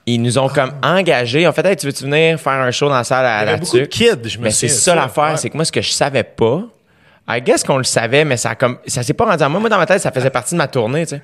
Ils 0.07 0.21
nous 0.21 0.37
ont 0.39 0.49
comme 0.49 0.73
engagés. 0.83 1.47
En 1.47 1.53
fait, 1.53 1.65
hey, 1.65 1.77
tu 1.77 1.87
veux-tu 1.87 2.05
venir 2.05 2.39
faire 2.41 2.55
un 2.55 2.71
show 2.73 2.89
dans 2.89 2.97
la 2.97 3.05
salle 3.05 3.25
à 3.25 3.45
la 3.45 3.57
beaucoup 3.57 3.77
de 3.79 3.85
tuque? 3.85 3.91
kids, 4.23 4.29
je 4.29 4.39
me 4.39 4.45
Mais 4.45 4.51
c'est 4.51 4.67
ça 4.69 4.95
l'affaire, 4.97 5.25
Ouais. 5.33 5.37
c'est 5.37 5.49
que 5.51 5.57
moi, 5.57 5.65
ce 5.65 5.71
que 5.73 5.81
je 5.81 5.91
savais 5.93 6.25
pas, 6.25 6.63
I 7.29 7.41
guess 7.41 7.63
qu'on 7.63 7.77
le 7.79 7.85
savait, 7.85 8.25
mais 8.25 8.37
ça 8.37 8.51
a 8.51 8.55
comme, 8.57 8.79
ça 8.87 9.05
s'est 9.05 9.15
pas 9.15 9.27
rendu 9.27 9.43
à 9.45 9.49
moi. 9.49 9.61
Moi, 9.61 9.69
dans 9.71 9.79
ma 9.79 9.87
tête, 9.87 10.01
ça 10.01 10.11
faisait 10.11 10.31
partie 10.31 10.55
de 10.55 10.59
ma 10.59 10.67
tournée, 10.67 11.07
tu 11.07 11.17
sais. 11.17 11.23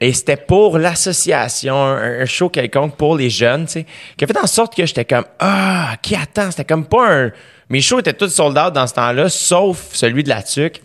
Et 0.00 0.12
c'était 0.12 0.36
pour 0.36 0.78
l'association, 0.78 1.76
un, 1.76 2.22
un 2.22 2.24
show 2.24 2.48
quelconque 2.48 2.96
pour 2.96 3.16
les 3.16 3.30
jeunes, 3.30 3.66
tu 3.66 3.72
sais, 3.72 3.86
qui 4.16 4.24
a 4.24 4.26
fait 4.26 4.36
en 4.36 4.48
sorte 4.48 4.74
que 4.74 4.84
j'étais 4.84 5.04
comme, 5.04 5.24
ah, 5.38 5.94
qui 6.02 6.16
attend? 6.16 6.50
C'était 6.50 6.64
comme 6.64 6.86
pas 6.86 7.08
un. 7.08 7.30
Mes 7.72 7.80
shows 7.80 8.00
étaient 8.00 8.12
tous 8.12 8.28
sold 8.28 8.58
out 8.58 8.74
dans 8.74 8.86
ce 8.86 8.92
temps-là, 8.92 9.30
sauf 9.30 9.94
celui 9.94 10.22
de 10.22 10.28
la 10.28 10.42
TUC. 10.42 10.82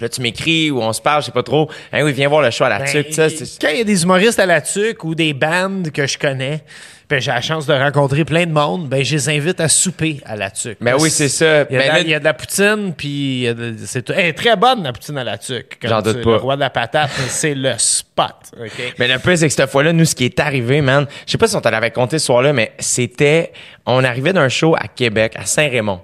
Là, 0.00 0.08
tu 0.08 0.20
m'écris 0.20 0.70
ou 0.70 0.80
on 0.82 0.92
se 0.92 1.00
parle, 1.00 1.22
je 1.22 1.26
sais 1.26 1.32
pas 1.32 1.42
trop. 1.42 1.70
Hein, 1.92 2.02
oui, 2.04 2.12
viens 2.12 2.28
voir 2.28 2.42
le 2.42 2.50
show 2.50 2.64
à 2.64 2.68
la 2.68 2.78
Ben, 2.78 2.86
TUC, 2.86 3.06
tu 3.08 3.12
sais. 3.14 3.28
c'est- 3.30 3.60
Quand 3.60 3.68
il 3.68 3.78
y 3.78 3.80
a 3.80 3.84
des 3.84 4.02
humoristes 4.02 4.38
à 4.38 4.46
la 4.46 4.60
tuque 4.60 5.04
ou 5.04 5.14
des 5.14 5.32
bandes 5.34 5.90
que 5.90 6.06
je 6.06 6.18
connais, 6.18 6.62
ben 7.08 7.20
j'ai 7.20 7.30
la 7.30 7.40
chance 7.40 7.66
de 7.66 7.72
rencontrer 7.72 8.24
plein 8.24 8.46
de 8.46 8.50
monde, 8.50 8.88
ben 8.88 9.04
je 9.04 9.14
les 9.14 9.28
invite 9.28 9.60
à 9.60 9.68
souper 9.68 10.20
à 10.26 10.34
la 10.34 10.50
tuque. 10.50 10.78
Ben 10.80 10.96
oui, 10.98 11.08
c'est 11.08 11.28
ça. 11.28 11.64
Il 11.70 11.74
y, 11.74 11.76
a 11.76 11.82
Ben 11.82 11.88
la, 11.92 12.00
il 12.00 12.08
y 12.08 12.14
a 12.14 12.18
de 12.18 12.24
la 12.24 12.34
poutine, 12.34 12.94
puis 12.96 13.46
c'est 13.84 14.02
très 14.34 14.56
bonne 14.56 14.82
la 14.82 14.92
poutine 14.92 15.16
à 15.18 15.22
la 15.22 15.38
tuque. 15.38 15.78
J'en 15.84 16.02
doute 16.02 16.22
pas. 16.22 16.30
Le 16.30 16.36
roi 16.38 16.56
de 16.56 16.60
la 16.62 16.70
patate, 16.70 17.10
mais 17.18 17.28
c'est 17.28 17.54
le 17.54 17.74
spot. 17.78 18.34
ok? 18.60 18.94
Mais 18.98 19.06
le 19.06 19.20
plus, 19.20 19.36
c'est 19.36 19.46
que 19.46 19.52
cette 19.54 19.70
fois-là, 19.70 19.92
nous, 19.92 20.04
ce 20.04 20.16
qui 20.16 20.24
est 20.24 20.40
arrivé, 20.40 20.80
man, 20.80 21.06
je 21.26 21.30
sais 21.30 21.38
pas 21.38 21.46
si 21.46 21.54
on 21.54 21.60
te 21.60 21.68
l'avait 21.68 21.92
compté 21.92 22.18
ce 22.18 22.26
soir-là, 22.26 22.52
mais 22.52 22.72
c'était, 22.80 23.52
on 23.86 24.02
arrivait 24.02 24.32
d'un 24.32 24.48
show 24.48 24.74
à 24.74 24.88
Québec, 24.88 25.34
à 25.36 25.46
Saint-Raymond. 25.46 26.00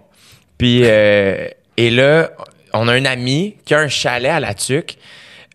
Puis, 0.56 0.82
euh, 0.84 1.48
et 1.76 1.90
là, 1.90 2.30
on 2.74 2.88
a 2.88 2.92
un 2.94 3.04
ami 3.04 3.56
qui 3.64 3.74
a 3.74 3.78
un 3.80 3.88
chalet 3.88 4.30
à 4.30 4.40
la 4.40 4.54
Tuque, 4.54 4.96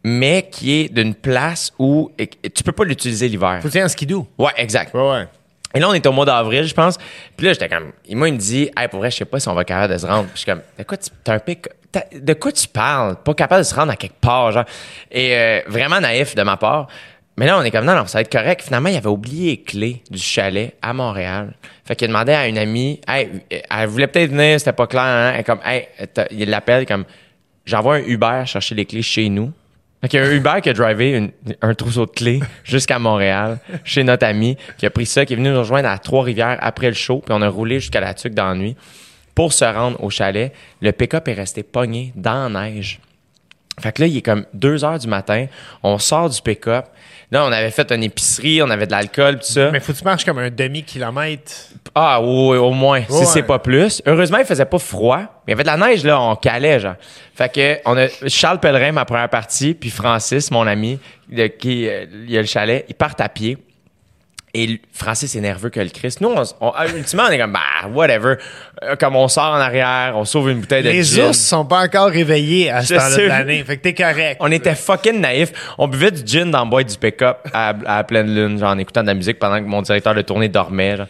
mais 0.04 0.48
qui 0.52 0.82
est 0.82 0.90
d'une 0.94 1.14
place 1.16 1.74
où 1.80 2.12
tu 2.18 2.64
peux 2.64 2.72
pas 2.72 2.84
l'utiliser 2.86 3.28
l'hiver. 3.28 3.60
Faut 3.62 3.70
dire 3.70 3.84
en 3.86 3.90
skidoo. 3.90 4.28
Ouais, 4.38 4.52
exact. 4.58 4.94
Ouais, 4.94 5.02
ouais. 5.10 5.28
Et 5.74 5.80
là, 5.80 5.90
on 5.90 5.94
est 5.94 6.06
au 6.08 6.12
mois 6.14 6.26
d'avril, 6.26 6.64
je 6.64 6.74
pense. 6.74 6.98
Puis 7.36 7.46
là, 7.46 7.54
j'étais 7.54 7.68
comme, 7.68 7.92
et 8.08 8.16
moi, 8.16 8.30
il 8.30 8.36
me 8.36 8.40
dit, 8.40 8.70
hey, 8.78 8.88
pour 8.88 9.00
vrai, 9.00 9.12
je 9.12 9.18
sais 9.18 9.26
pas 9.26 9.40
si 9.40 9.50
on 9.50 9.54
va 9.54 9.62
être 9.62 9.68
capable 9.68 9.94
de 9.94 9.98
se 10.00 10.06
rendre. 10.06 10.24
Puis 10.30 10.32
je 10.36 10.38
suis 10.40 10.46
comme, 10.46 10.62
de 10.78 10.84
quoi 10.84 10.98
tu, 10.98 11.10
t'as 11.24 11.34
un 11.34 11.40
pic, 11.40 11.68
t'as- 11.92 12.06
de 12.18 12.34
quoi 12.34 12.52
tu 12.54 12.68
parles? 12.70 13.18
Pas 13.22 13.34
capable 13.34 13.64
de 13.64 13.68
se 13.68 13.76
rendre 13.76 13.92
à 13.92 13.96
quelque 13.98 14.20
part, 14.20 14.52
genre. 14.54 14.64
Et 15.12 15.36
euh, 15.36 15.62
vraiment 15.68 16.00
naïf 16.00 16.36
de 16.36 16.42
ma 16.44 16.56
part. 16.56 16.88
Mais 17.36 17.46
là, 17.46 17.60
on 17.60 17.64
est 17.64 17.70
comme, 17.70 17.86
non, 17.86 17.96
non, 17.96 18.08
ça 18.08 18.18
va 18.20 18.22
être 18.22 18.32
correct. 18.32 18.62
Finalement, 18.64 18.90
il 18.90 18.96
avait 18.96 19.08
oublié 19.10 19.52
les 19.52 19.62
clés 19.62 20.04
du 20.10 20.18
chalet 20.18 20.74
à 20.82 20.94
Montréal. 20.94 21.54
Fait 21.88 21.96
qu'il 21.96 22.06
a 22.06 22.08
demandé 22.10 22.34
à 22.34 22.48
une 22.50 22.58
amie, 22.58 23.00
hey, 23.08 23.30
elle 23.50 23.88
voulait 23.88 24.08
peut-être 24.08 24.32
venir, 24.32 24.60
c'était 24.60 24.74
pas 24.74 24.88
clair, 24.88 25.04
hein. 25.04 25.34
Elle 25.38 25.44
comme, 25.46 25.62
hey, 25.64 25.88
il 26.32 26.50
l'appelle 26.50 26.86
comme, 26.86 27.06
j'envoie 27.66 27.96
un 27.96 28.04
Uber 28.04 28.44
chercher 28.46 28.76
les 28.76 28.86
clés 28.86 29.02
chez 29.02 29.30
nous. 29.30 29.54
Fait 30.02 30.10
qu'il 30.10 30.20
y 30.20 30.24
a 30.24 30.26
un 30.26 30.32
Uber 30.32 30.56
qui 30.62 30.70
a 30.70 30.74
drivé 30.74 31.32
un 31.62 31.74
trousseau 31.74 32.06
de 32.06 32.12
clés 32.12 32.42
jusqu'à 32.66 33.00
Montréal, 33.00 33.60
chez 33.86 34.04
notre 34.04 34.26
ami, 34.26 34.58
qui 34.78 34.86
a 34.86 34.90
pris 34.90 35.06
ça, 35.06 35.26
qui 35.26 35.32
est 35.32 35.36
venu 35.38 35.50
nous 35.50 35.60
rejoindre 35.60 35.88
à 35.88 35.98
Trois-Rivières 35.98 36.58
après 36.60 36.88
le 36.88 36.94
show, 36.94 37.24
puis 37.26 37.34
on 37.34 37.42
a 37.42 37.48
roulé 37.48 37.80
jusqu'à 37.80 38.02
la 38.02 38.14
tuque 38.14 38.34
dans 38.34 38.50
la 38.50 38.56
nuit 38.56 38.76
pour 39.34 39.54
se 39.54 39.64
rendre 39.64 40.04
au 40.04 40.10
chalet. 40.10 40.52
Le 40.82 40.92
pick-up 40.92 41.26
est 41.30 41.34
resté 41.34 41.64
pogné 41.64 42.12
dans 42.16 42.52
la 42.52 42.70
neige. 42.70 43.00
Fait 43.80 43.94
que 43.94 44.02
là, 44.02 44.08
il 44.08 44.18
est 44.18 44.22
comme 44.22 44.46
2 44.54 44.84
heures 44.84 45.00
du 45.00 45.08
matin, 45.08 45.46
on 45.84 46.00
sort 46.00 46.30
du 46.30 46.42
pick-up. 46.42 46.88
Là, 47.30 47.46
on 47.46 47.52
avait 47.52 47.72
fait 47.72 47.92
une 47.92 48.04
épicerie, 48.04 48.62
on 48.62 48.70
avait 48.70 48.86
de 48.86 48.92
l'alcool, 48.92 49.40
tout 49.40 49.48
ça. 49.48 49.70
Mais 49.70 49.82
faut 49.82 49.92
que 49.92 49.98
tu 49.98 50.04
marches 50.06 50.24
comme 50.24 50.38
un 50.38 50.50
demi-kilomètre. 50.50 51.52
Ah, 51.94 52.22
oui, 52.22 52.56
au 52.58 52.72
moins, 52.72 53.02
si 53.10 53.26
c'est 53.26 53.44
pas 53.44 53.60
plus. 53.60 54.02
Heureusement, 54.06 54.38
il 54.38 54.46
faisait 54.46 54.66
pas 54.66 54.80
froid. 54.80 55.18
Mais 55.18 55.26
il 55.48 55.52
y 55.52 55.54
avait 55.54 55.64
de 55.64 55.68
la 55.68 55.78
neige, 55.78 56.06
là, 56.06 56.22
on 56.22 56.36
calait, 56.38 56.80
genre. 56.80 56.96
Fait 57.36 57.52
que, 57.52 57.80
on 57.86 57.98
a 57.98 58.08
Charles 58.28 58.60
Pellerin, 58.60 58.94
ma 58.94 59.04
première 59.04 59.30
partie, 59.30 59.74
puis 59.74 59.90
Francis, 59.90 60.52
mon 60.52 60.66
ami, 60.68 61.00
de, 61.30 61.48
qui, 61.48 61.88
euh, 61.90 62.06
il 62.24 62.32
y 62.32 62.38
a 62.38 62.42
le 62.42 62.48
chalet, 62.48 62.86
ils 62.88 62.96
partent 62.96 63.20
à 63.20 63.28
pied. 63.28 63.58
Et 64.60 64.82
Francis 64.92 65.36
est 65.36 65.40
nerveux 65.42 65.70
que 65.70 65.80
le 65.80 65.90
Christ. 65.90 66.20
Nous, 66.20 66.30
on, 66.30 66.42
on- 66.62 66.72
ah, 66.76 66.88
ultimement, 66.88 67.26
on 67.28 67.32
est 67.32 67.38
comme, 67.38 67.54
bah, 67.54 67.88
whatever. 67.94 68.36
Euh, 68.84 68.96
comme 68.96 69.16
on 69.16 69.28
sort 69.28 69.52
en 69.54 69.60
arrière, 69.60 70.14
on 70.16 70.26
sauve 70.26 70.50
une 70.50 70.62
bouteille 70.62 70.82
de 70.82 70.90
Les 70.90 71.04
gin. 71.04 71.28
ours 71.30 71.38
sont 71.38 71.64
pas 71.66 71.84
encore 71.86 72.10
réveillés 72.10 72.72
à 72.72 72.82
ce 72.82 72.96
temps-là 72.96 73.16
de 73.18 73.22
l'année. 73.28 73.64
Fait 73.64 73.78
que 73.78 73.84
t'es 73.84 73.94
correct. 73.94 74.38
On 74.40 74.52
était 74.52 74.74
fucking 74.74 75.20
naïfs. 75.22 75.52
On 75.78 75.88
buvait 75.88 76.10
du 76.12 76.24
gin 76.26 76.50
dans 76.50 76.64
le 76.64 76.70
boîte 76.72 76.90
du 76.90 76.98
pick-up 76.98 77.38
à, 77.54 77.76
à 77.86 78.04
pleine 78.04 78.34
lune, 78.34 78.58
genre 78.58 78.72
en 78.72 78.78
écoutant 78.80 79.02
de 79.04 79.08
la 79.08 79.14
musique 79.14 79.38
pendant 79.38 79.60
que 79.60 79.68
mon 79.68 79.82
directeur 79.84 80.16
de 80.16 80.22
tournée 80.24 80.50
dormait. 80.50 80.98
genre. 80.98 81.08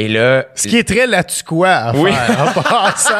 Et 0.00 0.06
là, 0.06 0.46
Ce 0.54 0.68
qui 0.68 0.76
est 0.78 0.86
très 0.86 1.08
là-dessus 1.08 1.42
quoi 1.42 1.70
à 1.70 1.92
Oui. 1.96 2.12
faire 2.12 2.40
en 2.56 2.62
passant. 2.62 3.14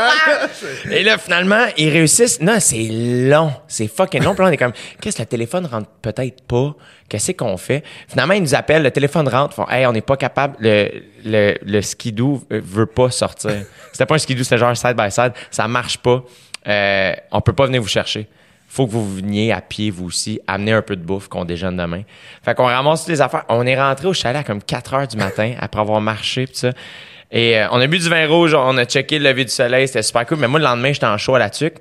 et 0.93 1.03
là, 1.03 1.19
finalement, 1.19 1.65
ils 1.77 1.91
réussissent. 1.91 2.41
Non, 2.41 2.59
c'est 2.61 2.87
long. 2.89 3.51
C'est 3.67 3.89
fucking 3.89 4.23
long. 4.23 4.33
Puis 4.35 4.45
là, 4.45 4.49
on 4.49 4.53
est 4.53 4.57
comme, 4.57 4.73
qu'est-ce 5.01 5.17
que 5.17 5.23
le 5.23 5.27
téléphone 5.27 5.67
rentre 5.67 5.89
peut-être 6.01 6.41
pas? 6.47 6.77
Qu'est-ce 7.09 7.33
qu'on 7.33 7.57
fait? 7.57 7.83
Finalement, 8.07 8.35
ils 8.35 8.43
nous 8.43 8.55
appellent, 8.55 8.85
le 8.85 8.93
téléphone 8.93 9.27
rentre, 9.27 9.55
ils 9.55 9.57
font, 9.57 9.69
hey, 9.69 9.87
on 9.87 9.93
n'est 9.93 10.03
pas 10.03 10.17
capable, 10.17 10.55
le, 10.61 10.89
le, 11.25 11.57
le 11.67 11.83
skidoo 11.83 12.45
veut 12.49 12.87
pas 12.87 13.11
sortir. 13.11 13.65
C'était 13.91 14.07
pas 14.07 14.15
un 14.15 14.19
skidoo, 14.19 14.45
c'était 14.45 14.59
genre 14.59 14.77
side 14.77 14.95
by 14.97 15.11
side. 15.11 15.33
Ça 15.51 15.67
marche 15.67 15.99
pas. 15.99 16.23
Euh, 16.69 17.13
on 17.33 17.41
peut 17.41 17.55
pas 17.55 17.67
venir 17.67 17.83
vous 17.83 17.89
chercher. 17.89 18.29
Faut 18.71 18.87
que 18.87 18.93
vous 18.93 19.17
veniez 19.17 19.51
à 19.51 19.63
pied, 19.63 19.91
vous 19.91 20.07
aussi, 20.07 20.41
amener 20.47 20.73
un 20.73 20.83
peu 20.83 20.95
de 20.95 21.03
bouffe 21.03 21.29
qu'on 21.29 21.47
déjeune 21.47 21.79
demain. 21.79 22.03
Fait 22.45 22.55
qu'on 22.55 22.67
ramasse 22.67 23.01
toutes 23.01 23.11
les 23.11 23.21
affaires. 23.23 23.45
On 23.49 23.67
est 23.67 23.81
rentré 23.81 24.07
au 24.07 24.13
chalet 24.13 24.41
à 24.41 24.45
comme 24.45 24.63
4 24.63 24.95
heures 24.95 25.09
du 25.09 25.17
matin 25.17 25.55
après 25.61 25.81
avoir 25.81 26.01
marché 26.01 26.47
pis 26.47 26.59
ça. 26.59 26.73
Et 27.31 27.59
euh, 27.59 27.69
on 27.73 27.81
a 27.81 27.87
bu 27.87 27.99
du 27.99 28.09
vin 28.09 28.27
rouge, 28.27 28.55
on 28.55 28.77
a 28.77 28.85
checké 28.85 29.19
le 29.19 29.29
lever 29.31 29.45
du 29.45 29.51
soleil, 29.51 29.87
c'était 29.87 30.03
super 30.03 30.27
cool. 30.27 30.39
Mais 30.39 30.49
moi, 30.49 30.59
le 30.59 30.65
lendemain, 30.65 30.93
j'étais 30.93 31.07
en 31.07 31.19
chaud 31.19 31.35
à 31.35 31.39
la 31.39 31.51
tuque. 31.51 31.77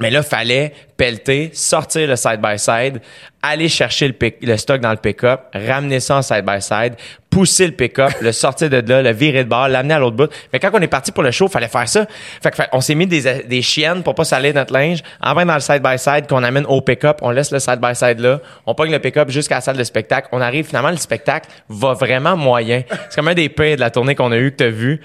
Mais 0.00 0.10
là, 0.10 0.22
fallait 0.22 0.72
pelleter, 0.96 1.50
sortir 1.52 2.08
le 2.08 2.16
side-by-side, 2.16 3.00
aller 3.42 3.68
chercher 3.68 4.14
le, 4.42 4.56
stock 4.56 4.80
dans 4.80 4.90
le 4.90 4.96
pick-up, 4.96 5.42
ramener 5.54 6.00
ça 6.00 6.16
en 6.16 6.22
side-by-side, 6.22 6.94
pousser 7.30 7.66
le 7.66 7.72
pick-up, 7.72 8.10
le 8.20 8.32
sortir 8.32 8.68
de 8.68 8.76
là, 8.86 9.02
le 9.02 9.12
virer 9.12 9.44
de 9.44 9.48
bord, 9.48 9.68
l'amener 9.68 9.94
à 9.94 9.98
l'autre 9.98 10.16
bout. 10.16 10.30
Mais 10.52 10.58
quand 10.58 10.70
on 10.72 10.80
est 10.80 10.88
parti 10.88 11.12
pour 11.12 11.22
le 11.22 11.30
show, 11.30 11.48
fallait 11.48 11.68
faire 11.68 11.88
ça. 11.88 12.06
Fait 12.42 12.50
que 12.50 12.56
fait- 12.56 12.68
on 12.72 12.80
s'est 12.80 12.94
mis 12.94 13.06
des, 13.06 13.44
des 13.44 13.62
chiennes 13.62 14.02
pour 14.02 14.14
pas 14.14 14.24
saler 14.24 14.52
notre 14.52 14.72
linge, 14.72 15.02
en 15.22 15.34
dans 15.34 15.54
le 15.54 15.60
side-by-side 15.60 16.26
qu'on 16.26 16.42
amène 16.42 16.66
au 16.66 16.80
pick-up, 16.80 17.18
on 17.22 17.30
laisse 17.30 17.50
le 17.50 17.58
side-by-side 17.58 18.20
là, 18.20 18.40
on 18.66 18.74
pogne 18.74 18.92
le 18.92 18.98
pick-up 18.98 19.30
jusqu'à 19.30 19.56
la 19.56 19.60
salle 19.60 19.76
de 19.76 19.84
spectacle. 19.84 20.28
On 20.32 20.40
arrive, 20.40 20.66
finalement, 20.66 20.90
le 20.90 20.96
spectacle 20.96 21.48
va 21.68 21.94
vraiment 21.94 22.36
moyen. 22.36 22.82
C'est 23.08 23.16
comme 23.16 23.28
un 23.28 23.34
des 23.34 23.48
pires 23.48 23.76
de 23.76 23.80
la 23.80 23.90
tournée 23.90 24.14
qu'on 24.14 24.32
a 24.32 24.36
eu, 24.36 24.50
que 24.50 24.56
t'as 24.56 24.68
vu. 24.68 25.00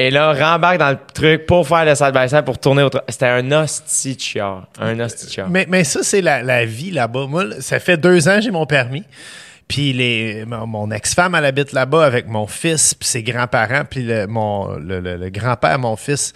Et 0.00 0.10
là, 0.10 0.32
rembarque 0.32 0.78
dans 0.78 0.88
le 0.88 0.98
truc 1.12 1.44
pour 1.44 1.68
faire 1.68 1.84
le 1.84 1.94
side-by-side, 1.94 2.46
pour 2.46 2.58
tourner 2.58 2.82
au... 2.82 2.90
C'était 3.06 3.26
un 3.26 3.52
hostie. 3.52 4.16
Un 4.78 4.98
hostie 4.98 5.40
mais, 5.50 5.66
mais 5.68 5.84
ça, 5.84 6.02
c'est 6.02 6.22
la, 6.22 6.64
vie 6.64 6.90
là-bas. 6.90 7.26
Moi, 7.26 7.44
ça 7.60 7.78
fait 7.80 7.98
deux 7.98 8.26
ans 8.26 8.36
que 8.36 8.40
j'ai 8.40 8.50
mon 8.50 8.64
permis. 8.64 9.04
Puis 9.68 9.92
les, 9.92 10.46
mon, 10.46 10.90
ex-femme, 10.90 11.34
elle 11.34 11.44
habite 11.44 11.72
là-bas 11.72 12.06
avec 12.06 12.28
mon 12.28 12.46
fils, 12.46 12.94
puis 12.94 13.06
ses 13.06 13.22
grands-parents, 13.22 13.84
puis 13.88 14.02
le, 14.02 14.26
mon, 14.26 14.74
le- 14.78 15.00
le 15.00 15.28
grand-père, 15.28 15.78
mon 15.78 15.96
fils. 15.96 16.32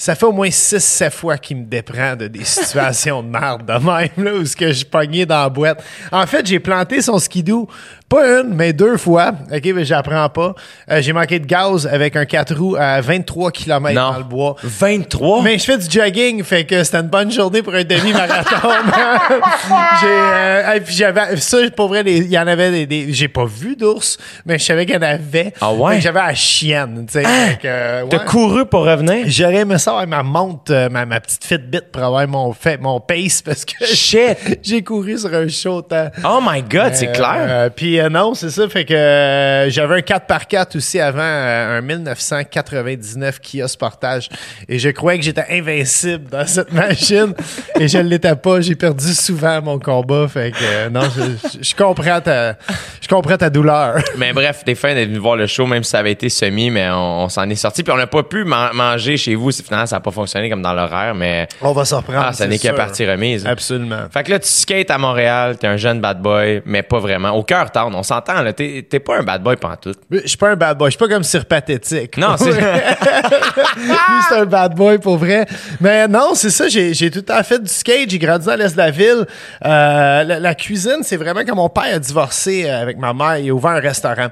Ça 0.00 0.14
fait 0.14 0.24
au 0.26 0.32
moins 0.32 0.50
six, 0.50 0.78
sept 0.82 1.12
fois 1.12 1.36
qu'il 1.36 1.56
me 1.56 1.64
déprend 1.64 2.14
de 2.16 2.28
des 2.28 2.44
situations 2.44 3.20
de 3.22 3.28
merde 3.28 3.66
de 3.66 3.72
même, 3.72 4.08
là, 4.24 4.34
où 4.34 4.46
ce 4.46 4.54
que 4.56 4.72
je 4.72 4.84
pognais 4.86 5.26
dans 5.26 5.42
la 5.42 5.48
boîte. 5.48 5.82
En 6.12 6.24
fait, 6.26 6.46
j'ai 6.46 6.60
planté 6.60 7.02
son 7.02 7.18
skidoo, 7.18 7.68
pas 8.08 8.40
une, 8.40 8.54
mais 8.54 8.72
deux 8.72 8.96
fois. 8.96 9.32
OK, 9.52 9.64
mais 9.74 9.84
j'apprends 9.84 10.28
pas. 10.28 10.54
Euh, 10.90 11.02
j'ai 11.02 11.12
manqué 11.12 11.40
de 11.40 11.46
gaz 11.46 11.86
avec 11.86 12.14
un 12.14 12.24
4 12.24 12.54
roues 12.54 12.76
à 12.78 13.00
23 13.00 13.50
km 13.50 13.94
Non. 13.94 14.12
dans 14.12 14.18
le 14.18 14.24
bois. 14.24 14.54
23? 14.62 15.42
Mais 15.42 15.58
je 15.58 15.64
fais 15.64 15.76
du 15.78 15.90
jogging, 15.90 16.44
fait 16.44 16.64
que 16.64 16.84
c'était 16.84 16.98
une 17.00 17.08
bonne 17.08 17.32
journée 17.32 17.60
pour 17.62 17.74
un 17.74 17.82
demi-marathon. 17.84 18.68
j'ai, 20.00 20.06
euh, 20.06 20.74
et 20.74 20.80
puis 20.80 20.94
j'avais, 20.94 21.36
ça, 21.38 21.58
pour 21.76 21.88
vrai, 21.88 22.02
il 22.06 22.28
y 22.28 22.38
en 22.38 22.46
avait 22.46 22.70
des, 22.70 22.86
des- 22.86 23.12
j'ai 23.12 23.28
pas 23.28 23.44
vu 23.44 23.74
d'ours, 23.76 24.16
mais 24.46 24.58
je 24.58 24.64
savais 24.64 24.86
qu'il 24.86 24.94
y 24.94 24.98
en 24.98 25.02
avait. 25.02 25.52
Ah 25.60 25.72
ouais? 25.72 26.00
J'avais 26.00 26.20
la 26.20 26.34
chienne, 26.34 27.04
tu 27.06 27.14
sais. 27.14 27.22
que, 27.60 27.66
euh, 27.66 28.04
T'as 28.08 28.20
couru 28.20 28.64
pour 28.64 28.84
revenir? 28.84 29.24
J'aurais 29.26 29.56
aimé 29.56 29.76
avec 29.96 30.08
ma 30.10 30.22
montre, 30.22 30.72
euh, 30.72 30.88
ma, 30.90 31.06
ma 31.06 31.20
petite 31.20 31.44
Fitbit 31.44 31.80
pour 31.92 32.02
avoir 32.02 32.26
mon, 32.28 32.52
fait, 32.52 32.78
mon 32.80 33.00
pace 33.00 33.40
parce 33.42 33.64
que 33.64 33.72
j'ai 34.62 34.82
couru 34.82 35.16
sur 35.18 35.32
un 35.34 35.48
show. 35.48 35.82
Oh 36.24 36.40
my 36.42 36.62
God, 36.62 36.94
c'est 36.94 37.08
Euh, 37.08 37.12
clair. 37.12 37.36
euh, 37.48 37.70
Puis 37.74 37.98
euh, 37.98 38.08
non, 38.08 38.34
c'est 38.34 38.50
ça. 38.50 38.68
Fait 38.68 38.84
que 38.84 39.66
j'avais 39.70 39.94
un 39.96 40.00
4x4 40.00 40.76
aussi 40.76 41.00
avant, 41.00 41.22
un 41.22 41.80
1999 41.80 43.40
Kia 43.40 43.68
Sportage. 43.68 44.28
Et 44.68 44.78
je 44.78 44.88
croyais 44.90 45.18
que 45.18 45.24
j'étais 45.24 45.44
invincible 45.50 46.28
dans 46.30 46.46
cette 46.46 46.72
machine. 46.72 47.34
et 47.78 47.88
je 47.88 47.98
ne 47.98 48.08
l'étais 48.08 48.34
pas. 48.36 48.60
J'ai 48.60 48.74
perdu 48.74 49.14
souvent 49.14 49.60
mon 49.62 49.78
combat. 49.78 50.26
Fait 50.28 50.50
que 50.52 50.88
non, 50.88 51.02
je, 51.02 51.48
je- 51.58 51.68
je 51.68 51.74
comprends 51.74 52.20
ta, 52.20 52.56
je 53.00 53.08
comprends 53.08 53.36
ta 53.36 53.50
douleur. 53.50 53.96
Mais 54.18 54.32
bref, 54.32 54.62
t'es 54.64 54.74
fin 54.74 54.94
d'être 54.94 55.08
venu 55.08 55.18
voir 55.18 55.36
le 55.36 55.46
show, 55.46 55.66
même 55.66 55.84
si 55.84 55.90
ça 55.90 55.98
avait 56.00 56.12
été 56.12 56.28
semi, 56.28 56.70
mais 56.70 56.88
on, 56.90 57.24
on 57.24 57.28
s'en 57.28 57.48
est 57.48 57.54
sorti. 57.54 57.82
Puis 57.82 57.92
on 57.92 57.96
n'a 57.96 58.06
pas 58.06 58.22
pu 58.22 58.44
man- 58.44 58.70
manger 58.74 59.16
chez 59.16 59.34
vous. 59.34 59.50
C'est- 59.50 59.62
Finalement, 59.64 59.77
ça 59.86 59.96
n'a 59.96 60.00
pas 60.00 60.10
fonctionné 60.10 60.48
comme 60.50 60.62
dans 60.62 60.72
l'horaire, 60.72 61.14
mais 61.14 61.48
On 61.62 61.72
va 61.72 61.84
s'en 61.84 61.98
reprendre. 61.98 62.24
ah, 62.28 62.32
ça 62.32 62.46
n'est 62.46 62.58
qu'à 62.58 62.72
partie 62.72 63.08
remise. 63.08 63.46
Absolument. 63.46 64.06
Fait 64.12 64.22
que 64.24 64.30
là, 64.30 64.38
tu 64.38 64.48
skates 64.48 64.90
à 64.90 64.98
Montréal, 64.98 65.56
t'es 65.58 65.66
un 65.66 65.76
jeune 65.76 66.00
bad 66.00 66.20
boy, 66.20 66.62
mais 66.64 66.82
pas 66.82 66.98
vraiment. 66.98 67.30
Au 67.30 67.42
cœur 67.42 67.70
tendre, 67.70 67.96
on 67.96 68.02
s'entend, 68.02 68.42
là. 68.42 68.52
T'es 68.52 68.86
t'es 68.88 69.00
pas 69.00 69.18
un 69.18 69.22
bad 69.22 69.42
boy 69.42 69.56
pantoute. 69.56 69.98
Je 70.10 70.26
suis 70.26 70.36
pas 70.36 70.50
un 70.50 70.56
bad 70.56 70.76
boy. 70.78 70.90
Je 70.90 70.96
suis 70.96 70.98
pas 71.06 71.12
comme 71.12 71.22
Sir 71.22 71.44
Pathétique. 71.46 72.16
Non, 72.16 72.36
c'est. 72.36 72.50
Lui, 73.76 73.92
c'est 74.28 74.36
un 74.36 74.44
bad 74.46 74.74
boy 74.74 74.98
pour 74.98 75.16
vrai. 75.18 75.46
Mais 75.80 76.06
non, 76.08 76.32
c'est 76.34 76.50
ça. 76.50 76.68
J'ai, 76.68 76.94
j'ai 76.94 77.10
tout 77.10 77.24
à 77.28 77.42
fait 77.42 77.58
du 77.62 77.68
skate. 77.68 78.10
J'ai 78.10 78.18
grandi 78.18 78.46
dans 78.46 78.56
l'est 78.56 78.72
de 78.72 78.78
la 78.78 78.90
ville. 78.90 79.26
Euh, 79.64 80.24
la, 80.24 80.40
la 80.40 80.54
cuisine, 80.54 80.98
c'est 81.02 81.16
vraiment 81.16 81.40
quand 81.46 81.54
mon 81.56 81.68
père 81.68 81.94
a 81.94 81.98
divorcé 81.98 82.64
euh, 82.68 82.82
avec 82.82 82.98
ma 82.98 83.12
mère. 83.12 83.38
Il 83.38 83.50
a 83.50 83.54
ouvert 83.54 83.72
un 83.72 83.80
restaurant. 83.80 84.28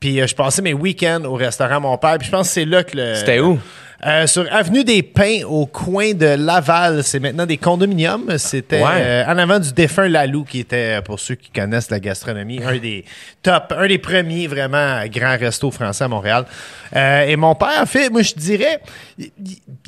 Puis 0.00 0.20
euh, 0.20 0.26
je 0.26 0.34
passais 0.34 0.62
mes 0.62 0.74
week-ends 0.74 1.22
au 1.24 1.34
restaurant 1.34 1.80
mon 1.80 1.96
père. 1.98 2.16
Puis 2.18 2.26
je 2.26 2.32
pense 2.32 2.48
que 2.48 2.54
c'est 2.54 2.64
là 2.64 2.82
que 2.84 2.96
le. 2.96 3.14
C'était 3.14 3.40
où? 3.40 3.58
Euh, 4.06 4.26
sur 4.28 4.46
Avenue 4.52 4.84
des 4.84 5.02
Pins, 5.02 5.40
au 5.48 5.66
coin 5.66 6.12
de 6.14 6.26
Laval. 6.38 7.02
C'est 7.02 7.18
maintenant 7.18 7.44
des 7.44 7.56
condominiums. 7.56 8.38
C'était 8.38 8.80
Ouais. 8.80 9.00
euh, 9.00 9.24
en 9.26 9.36
avant 9.36 9.58
du 9.58 9.72
défunt 9.72 10.08
Lalou, 10.08 10.44
qui 10.44 10.60
était, 10.60 11.02
pour 11.02 11.18
ceux 11.18 11.34
qui 11.34 11.50
connaissent 11.50 11.90
la 11.90 11.98
gastronomie, 11.98 12.60
un 12.64 12.76
des 12.78 13.04
top, 13.42 13.74
un 13.76 13.88
des 13.88 13.98
premiers 13.98 14.46
vraiment 14.46 15.04
grands 15.06 15.36
restos 15.36 15.72
français 15.72 16.04
à 16.04 16.08
Montréal. 16.08 16.44
Euh, 16.94 17.22
et 17.26 17.34
mon 17.34 17.56
père, 17.56 17.80
en 17.82 17.86
fait, 17.86 18.08
moi, 18.10 18.22
je 18.22 18.34
dirais, 18.34 18.78
il- 19.18 19.32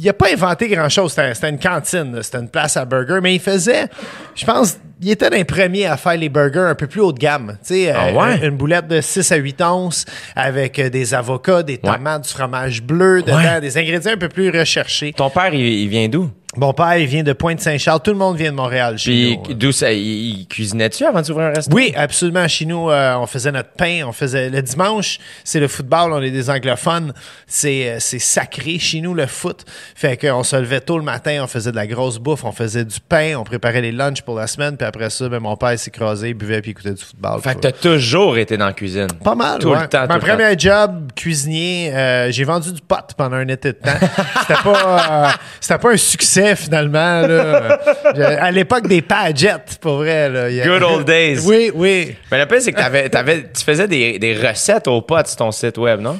il 0.00 0.08
a 0.08 0.12
pas 0.14 0.32
inventé 0.32 0.66
grand-chose. 0.68 1.12
C'était 1.12 1.34
c'était 1.34 1.50
une 1.50 1.60
cantine, 1.60 2.18
c'était 2.22 2.38
une 2.38 2.48
place 2.48 2.76
à 2.76 2.84
burger, 2.84 3.20
mais 3.22 3.36
il 3.36 3.40
faisait, 3.40 3.86
je 4.34 4.44
pense, 4.44 4.78
il 5.00 5.10
était 5.10 5.34
un 5.34 5.44
premier 5.44 5.86
à 5.86 5.96
faire 5.96 6.16
les 6.16 6.28
burgers 6.28 6.66
un 6.70 6.74
peu 6.74 6.86
plus 6.86 7.00
haut 7.00 7.12
de 7.12 7.18
gamme. 7.18 7.56
Tu 7.66 7.74
sais, 7.74 7.90
Ah 7.90 8.08
euh, 8.08 8.12
ouais? 8.12 8.46
une 8.48 8.56
boulette 8.56 8.88
de 8.88 9.00
6 9.00 9.30
à 9.32 9.36
8 9.36 9.62
onces 9.62 10.04
avec 10.34 10.78
euh, 10.78 10.88
des 10.90 11.14
avocats, 11.14 11.62
des 11.62 11.74
Ouais. 11.82 11.92
tomates, 11.96 12.22
du 12.24 12.28
fromage 12.30 12.82
bleu 12.82 13.22
dedans, 13.22 13.36
Ouais. 13.36 13.60
des 13.60 13.76
ingrédients 13.78 14.12
un 14.12 14.16
peu 14.16 14.28
plus 14.28 14.50
recherchés. 14.50 15.12
Ton 15.12 15.30
père, 15.30 15.52
il, 15.54 15.60
il 15.60 15.88
vient 15.88 16.08
d'où? 16.08 16.30
Mon 16.56 16.72
père, 16.72 16.96
il 16.96 17.06
vient 17.06 17.22
de 17.22 17.34
Pointe-Saint-Charles. 17.34 18.00
Tout 18.02 18.10
le 18.12 18.16
monde 18.16 18.36
vient 18.38 18.50
de 18.50 18.56
Montréal 18.56 18.96
chez 18.98 19.10
Puis 19.10 19.38
nous. 19.50 19.54
d'où 19.54 19.70
ça? 19.70 19.92
Il, 19.92 20.00
il 20.40 20.46
cuisinait-tu 20.48 21.04
avant 21.04 21.20
d'ouvrir 21.20 21.48
un 21.48 21.52
restaurant? 21.52 21.76
Oui, 21.76 21.92
absolument. 21.94 22.48
Chez 22.48 22.64
nous, 22.64 22.90
euh, 22.90 23.16
on 23.16 23.26
faisait 23.26 23.52
notre 23.52 23.68
pain. 23.72 24.00
On 24.06 24.12
faisait 24.12 24.48
le 24.48 24.62
dimanche, 24.62 25.18
c'est 25.44 25.60
le 25.60 25.68
football. 25.68 26.10
On 26.12 26.22
est 26.22 26.30
des 26.30 26.48
anglophones. 26.48 27.12
C'est 27.46 27.90
euh, 27.90 27.96
c'est 28.00 28.18
sacré 28.18 28.78
chez 28.78 29.02
nous 29.02 29.12
le 29.12 29.26
foot. 29.26 29.66
Fait 29.94 30.16
qu'on 30.16 30.42
se 30.42 30.56
levait 30.56 30.80
tôt 30.80 30.96
le 30.96 31.04
matin, 31.04 31.40
on 31.42 31.46
faisait 31.46 31.70
de 31.70 31.76
la 31.76 31.86
grosse 31.86 32.18
bouffe, 32.18 32.44
on 32.44 32.52
faisait 32.52 32.86
du 32.86 32.98
pain, 33.06 33.34
on 33.36 33.44
préparait 33.44 33.82
les 33.82 33.92
lunchs 33.92 34.22
pour 34.22 34.34
la 34.34 34.46
semaine. 34.46 34.78
Puis 34.78 34.86
après 34.86 35.10
ça, 35.10 35.28
ben, 35.28 35.40
mon 35.40 35.56
père 35.56 35.78
s'écrasait, 35.78 36.32
buvait 36.32 36.62
puis 36.62 36.70
écoutait 36.70 36.94
du 36.94 37.04
football. 37.04 37.42
Fait 37.42 37.56
que 37.56 37.60
t'as 37.60 37.72
toujours 37.72 38.38
été 38.38 38.56
dans 38.56 38.66
la 38.66 38.72
cuisine. 38.72 39.08
Pas 39.22 39.34
mal. 39.34 39.58
Tout 39.58 39.68
ouais. 39.68 39.82
le 39.82 39.86
temps, 39.88 40.06
Ma 40.08 40.18
premier 40.18 40.58
job, 40.58 41.12
cuisinier, 41.14 41.92
euh, 41.92 42.32
j'ai 42.32 42.44
vendu 42.44 42.72
du 42.72 42.80
pot 42.80 42.96
pendant 43.18 43.36
un 43.36 43.48
été 43.48 43.72
de 43.72 43.78
temps. 43.78 43.90
C'était 44.40 44.62
pas, 44.62 45.26
euh, 45.26 45.30
c'était 45.60 45.78
pas 45.78 45.90
un 45.92 45.96
succès 45.98 46.37
finalement. 46.56 47.20
Là. 47.22 47.78
À 48.40 48.50
l'époque 48.50 48.86
des 48.88 49.02
pagettes, 49.02 49.78
pour 49.80 49.96
vrai. 49.98 50.28
Là. 50.28 50.44
A- 50.44 50.66
Good 50.66 50.82
old 50.82 51.04
days. 51.06 51.40
Oui, 51.46 51.70
oui. 51.74 52.16
Mais 52.30 52.38
le 52.38 52.46
pire, 52.46 52.60
c'est 52.60 52.72
que 52.72 52.78
t'avais, 52.80 53.08
t'avais, 53.08 53.42
tu 53.54 53.64
faisais 53.64 53.86
des, 53.88 54.18
des 54.18 54.34
recettes 54.34 54.88
aux 54.88 55.02
potes 55.02 55.26
sur 55.28 55.36
ton 55.36 55.50
site 55.52 55.78
web, 55.78 56.00
non? 56.00 56.18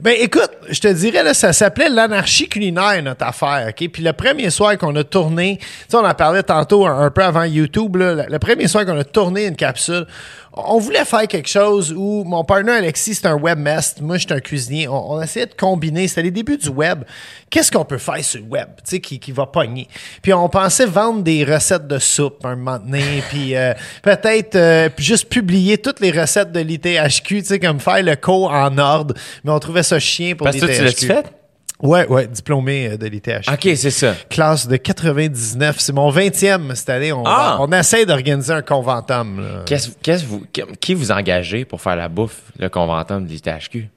Ben 0.00 0.14
écoute, 0.18 0.50
je 0.70 0.80
te 0.80 0.88
dirais, 0.88 1.22
là, 1.22 1.34
ça 1.34 1.52
s'appelait 1.52 1.90
l'anarchie 1.90 2.48
culinaire, 2.48 3.02
notre 3.02 3.26
affaire, 3.26 3.66
OK? 3.68 3.86
Puis 3.90 4.02
le 4.02 4.14
premier 4.14 4.48
soir 4.48 4.78
qu'on 4.78 4.96
a 4.96 5.04
tourné, 5.04 5.58
tu 5.60 5.66
sais, 5.88 5.96
on 5.98 6.06
en 6.06 6.14
parlait 6.14 6.42
tantôt 6.42 6.86
un, 6.86 7.02
un 7.04 7.10
peu 7.10 7.22
avant 7.22 7.44
YouTube, 7.44 7.96
là, 7.96 8.24
le 8.26 8.38
premier 8.38 8.66
soir 8.66 8.86
qu'on 8.86 8.96
a 8.98 9.04
tourné 9.04 9.44
une 9.44 9.56
capsule, 9.56 10.06
on 10.52 10.78
voulait 10.78 11.04
faire 11.04 11.28
quelque 11.28 11.48
chose 11.48 11.92
où 11.96 12.24
mon 12.24 12.44
partenaire 12.44 12.76
Alexis, 12.76 13.14
c'est 13.16 13.26
un 13.26 13.36
webmaster, 13.36 14.02
moi, 14.02 14.16
je 14.16 14.26
suis 14.26 14.34
un 14.34 14.40
cuisinier. 14.40 14.88
On, 14.88 15.12
on 15.12 15.22
essayait 15.22 15.46
de 15.46 15.54
combiner, 15.54 16.08
c'était 16.08 16.22
les 16.22 16.30
débuts 16.30 16.56
du 16.58 16.68
web. 16.68 17.04
Qu'est-ce 17.48 17.70
qu'on 17.70 17.84
peut 17.84 17.98
faire 17.98 18.22
sur 18.24 18.40
le 18.40 18.46
web, 18.46 18.68
tu 18.76 18.82
sais, 18.84 19.00
qui, 19.00 19.18
qui 19.18 19.32
va 19.32 19.46
pogner? 19.46 19.88
Puis 20.22 20.32
on 20.32 20.48
pensait 20.48 20.86
vendre 20.86 21.22
des 21.22 21.44
recettes 21.44 21.86
de 21.86 21.98
soupe 21.98 22.44
un 22.44 22.56
moment 22.56 22.78
donné, 22.78 23.22
puis 23.30 23.54
euh, 23.56 23.74
peut-être 24.02 24.56
euh, 24.56 24.88
juste 24.98 25.28
publier 25.28 25.78
toutes 25.78 26.00
les 26.00 26.10
recettes 26.10 26.52
de 26.52 26.60
l'ITHQ, 26.60 27.42
tu 27.42 27.44
sais, 27.44 27.58
comme 27.60 27.80
faire 27.80 28.02
le 28.02 28.16
cours 28.16 28.52
en 28.52 28.76
ordre. 28.78 29.14
Mais 29.44 29.52
on 29.52 29.58
trouvait 29.58 29.82
ça 29.82 29.98
chien 29.98 30.34
pour 30.34 30.44
Parce 30.44 30.56
que 30.56 30.66
tu 30.66 30.72
l'ITHQ. 30.72 30.84
l'as-tu 30.84 31.06
fait? 31.06 31.39
Ouais, 31.82 32.06
ouais, 32.08 32.26
diplômé 32.26 32.88
euh, 32.90 32.96
de 32.96 33.06
l'ITHQ. 33.06 33.50
OK, 33.52 33.68
c'est 33.76 33.90
ça. 33.90 34.14
Classe 34.28 34.68
de 34.68 34.76
99. 34.76 35.76
C'est 35.78 35.92
mon 35.92 36.10
20e 36.10 36.74
cette 36.74 36.90
année. 36.90 37.12
On, 37.12 37.22
Ah! 37.26 37.56
on 37.60 37.70
essaie 37.72 38.04
d'organiser 38.06 38.52
un 38.52 38.62
conventum. 38.62 39.42
Qu'est-ce, 39.66 39.90
qu'est-ce 40.02 40.24
vous, 40.26 40.44
qui- 40.52 40.62
qui 40.80 40.94
vous 40.94 41.10
engagez 41.10 41.64
pour 41.64 41.80
faire 41.80 41.96
la 41.96 42.08
bouffe, 42.08 42.40
le 42.58 42.68
conventum 42.68 43.24
de 43.24 43.30
l'ITHQ? 43.30 43.88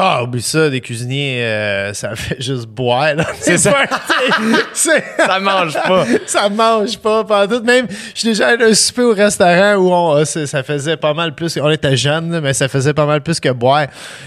Ah, 0.00 0.22
oublie 0.22 0.42
ça, 0.42 0.70
des 0.70 0.80
cuisiniers, 0.80 1.42
euh, 1.42 1.92
ça 1.92 2.14
fait 2.14 2.40
juste 2.40 2.66
boire. 2.66 3.14
là. 3.16 3.24
C'est 3.40 3.58
ça. 3.58 3.74
Ça 4.74 5.38
mange 5.40 5.74
pas. 5.74 6.04
ça 6.26 6.48
mange 6.48 6.98
pas. 6.98 7.24
Pendant 7.24 7.58
tout. 7.58 7.64
Même, 7.64 7.86
je 8.14 8.18
suis 8.20 8.28
déjà 8.28 8.48
allé 8.48 8.64
à 8.64 8.68
un 8.68 8.74
souper 8.74 9.02
au 9.02 9.12
restaurant 9.14 9.74
où 9.76 9.92
on, 9.92 10.24
c'est- 10.24 10.46
ça 10.46 10.62
faisait 10.62 10.96
pas 10.96 11.14
mal 11.14 11.34
plus. 11.34 11.58
On 11.60 11.70
était 11.70 11.96
jeunes, 11.96 12.40
mais 12.40 12.52
ça 12.54 12.68
faisait 12.68 12.94
pas 12.94 13.06
mal 13.06 13.20
plus 13.22 13.40
que 13.40 13.48
boire. 13.50 13.86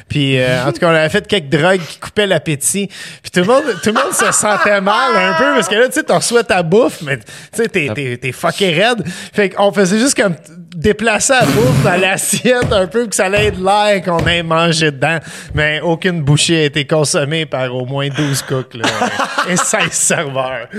Puis, 0.09 0.39
euh, 0.39 0.63
en 0.65 0.71
tout 0.71 0.79
cas, 0.79 0.87
on 0.87 0.95
avait 0.95 1.09
fait 1.09 1.25
quelques 1.27 1.49
drogues 1.49 1.79
qui 1.81 1.99
coupaient 1.99 2.27
l'appétit. 2.27 2.87
Puis 3.21 3.31
tout 3.31 3.39
le 3.39 3.45
monde, 3.45 3.63
tout 3.81 3.89
le 3.89 3.93
monde 3.93 4.13
se 4.13 4.31
sentait 4.31 4.81
mal 4.81 5.15
un 5.15 5.33
peu 5.37 5.53
parce 5.55 5.67
que 5.69 5.75
là, 5.75 5.87
tu 5.87 5.93
sais, 5.93 6.03
t'en 6.03 6.17
reçois 6.17 6.43
ta 6.43 6.61
bouffe, 6.63 7.01
mais 7.01 7.17
tu 7.17 7.23
sais, 7.53 7.67
t'es, 7.67 7.89
t'es, 7.95 8.17
t'es 8.17 8.31
fucké 8.31 8.71
raide. 8.71 9.03
Fait 9.33 9.49
qu'on 9.49 9.71
faisait 9.71 9.99
juste 9.99 10.21
comme 10.21 10.35
déplacer 10.75 11.33
la 11.33 11.45
bouffe 11.45 11.83
dans 11.83 11.99
l'assiette 11.99 12.71
un 12.71 12.87
peu, 12.87 13.07
que 13.07 13.15
ça 13.15 13.25
allait 13.25 13.47
être 13.47 13.59
l'air 13.59 14.01
qu'on 14.03 14.25
ait 14.27 14.43
mangé 14.43 14.91
dedans. 14.91 15.19
Mais 15.53 15.60
aucune 15.83 16.21
bouchée 16.21 16.61
a 16.61 16.65
été 16.65 16.85
consommée 16.85 17.45
par 17.45 17.73
au 17.75 17.85
moins 17.85 18.09
12 18.09 18.41
cooks, 18.43 18.73
là, 18.75 18.85
et 19.49 19.55
16 19.57 19.91
serveurs. 19.91 20.67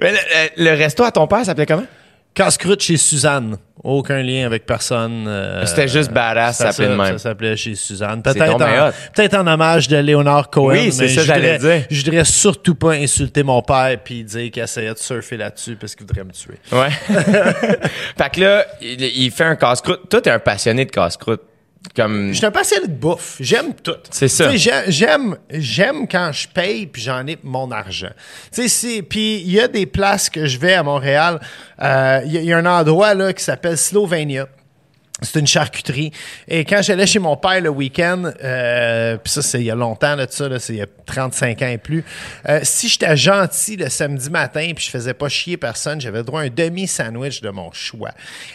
Mais 0.00 0.12
le, 0.56 0.70
resto 0.74 1.04
à 1.04 1.10
ton 1.10 1.26
père 1.26 1.44
s'appelait 1.44 1.66
comment? 1.66 1.86
Casse-croûte 2.34 2.82
chez 2.82 2.96
Suzanne. 2.96 3.56
Aucun 3.82 4.22
lien 4.22 4.44
avec 4.46 4.64
personne. 4.66 5.24
euh, 5.26 5.64
C'était 5.66 5.88
juste 5.88 6.12
badass, 6.12 6.58
ça 6.58 6.72
s'appelait 6.72 6.94
même. 6.94 7.12
Ça 7.12 7.30
s'appelait 7.30 7.56
chez 7.56 7.74
Suzanne. 7.74 8.22
Peut-être 8.22 9.34
en, 9.34 9.46
hommage 9.46 9.88
de 9.88 9.96
Léonard 9.96 10.50
Cohen. 10.50 10.72
Oui, 10.72 10.92
c'est 10.92 11.08
ça, 11.08 11.22
je 11.22 11.26
j'allais 11.26 11.58
voudrais- 11.58 11.78
dire. 11.78 11.86
Je 11.90 12.04
voudrais 12.04 12.24
surtout 12.24 12.74
pas 12.74 12.92
insulter 12.92 13.42
mon 13.42 13.62
père 13.62 13.96
puis 14.04 14.22
dire 14.24 14.50
qu'il 14.50 14.62
essayait 14.62 14.92
de 14.92 14.98
surfer 14.98 15.36
là-dessus 15.36 15.76
parce 15.76 15.94
qu'il 15.94 16.06
voudrait 16.06 16.24
me 16.24 16.32
tuer. 16.32 16.58
Ouais. 16.70 16.90
fait 18.18 18.30
que 18.30 18.40
là, 18.40 18.64
il, 18.82 19.00
il 19.02 19.30
fait 19.30 19.44
un 19.44 19.56
casse-croûte. 19.56 20.08
Toi, 20.08 20.20
t'es 20.20 20.30
un 20.30 20.38
passionné 20.38 20.84
de 20.84 20.90
casse-croûte. 20.90 21.42
Comme. 21.94 22.28
Je 22.32 22.36
suis 22.38 22.46
un 22.46 22.50
passionné 22.50 22.86
de 22.88 22.92
bouffe. 22.92 23.36
J'aime 23.40 23.72
tout. 23.74 23.94
C'est 24.10 24.28
ça. 24.28 24.50
J'aime, 24.88 25.36
j'aime 25.50 26.06
quand 26.08 26.30
je 26.32 26.46
paye 26.48 26.86
puis 26.86 27.00
j'en 27.02 27.26
ai 27.26 27.38
mon 27.42 27.70
argent. 27.70 28.10
Tu 28.52 28.62
sais, 28.62 28.68
c'est- 28.68 29.02
puis 29.02 29.36
il 29.40 29.50
y 29.52 29.60
a 29.60 29.68
des 29.68 29.86
places 29.86 30.28
que 30.28 30.46
je 30.46 30.58
vais 30.58 30.74
à 30.74 30.82
Montréal. 30.82 31.40
euh, 31.82 32.20
Il 32.26 32.32
y, 32.32 32.38
a- 32.38 32.40
il 32.40 32.46
y 32.46 32.52
a 32.52 32.58
un 32.58 32.66
endroit 32.66 33.14
là 33.14 33.32
qui 33.32 33.42
s'appelle 33.42 33.78
Slovenia. 33.78 34.46
C'est 35.20 35.40
une 35.40 35.46
charcuterie. 35.48 36.12
Et 36.46 36.64
quand 36.64 36.80
j'allais 36.80 37.06
chez 37.06 37.18
mon 37.18 37.36
père 37.36 37.60
le 37.60 37.70
week-end, 37.70 38.30
euh, 38.44 39.16
puis 39.16 39.32
ça, 39.32 39.42
c'est 39.42 39.58
il 39.58 39.64
y 39.66 39.70
a 39.70 39.74
longtemps, 39.74 40.14
là, 40.14 40.26
de 40.26 40.30
ça, 40.32 40.48
là, 40.48 40.60
c'est 40.60 40.74
il 40.74 40.78
y 40.78 40.82
a 40.82 40.86
35 41.06 41.62
ans 41.62 41.68
et 41.68 41.78
plus. 41.78 42.04
euh, 42.48 42.60
si 42.62 42.88
j'étais 42.88 43.16
gentil 43.16 43.76
le 43.76 43.88
samedi 43.88 44.30
matin 44.30 44.70
puis 44.76 44.84
je 44.84 44.90
faisais 44.90 45.14
pas 45.14 45.28
chier 45.28 45.56
personne, 45.56 46.00
j'avais 46.00 46.22
droit 46.22 46.42
à 46.42 46.44
un 46.44 46.48
demi-sandwich 46.50 47.40
de 47.40 47.50
mon 47.50 47.72
choix. 47.72 48.10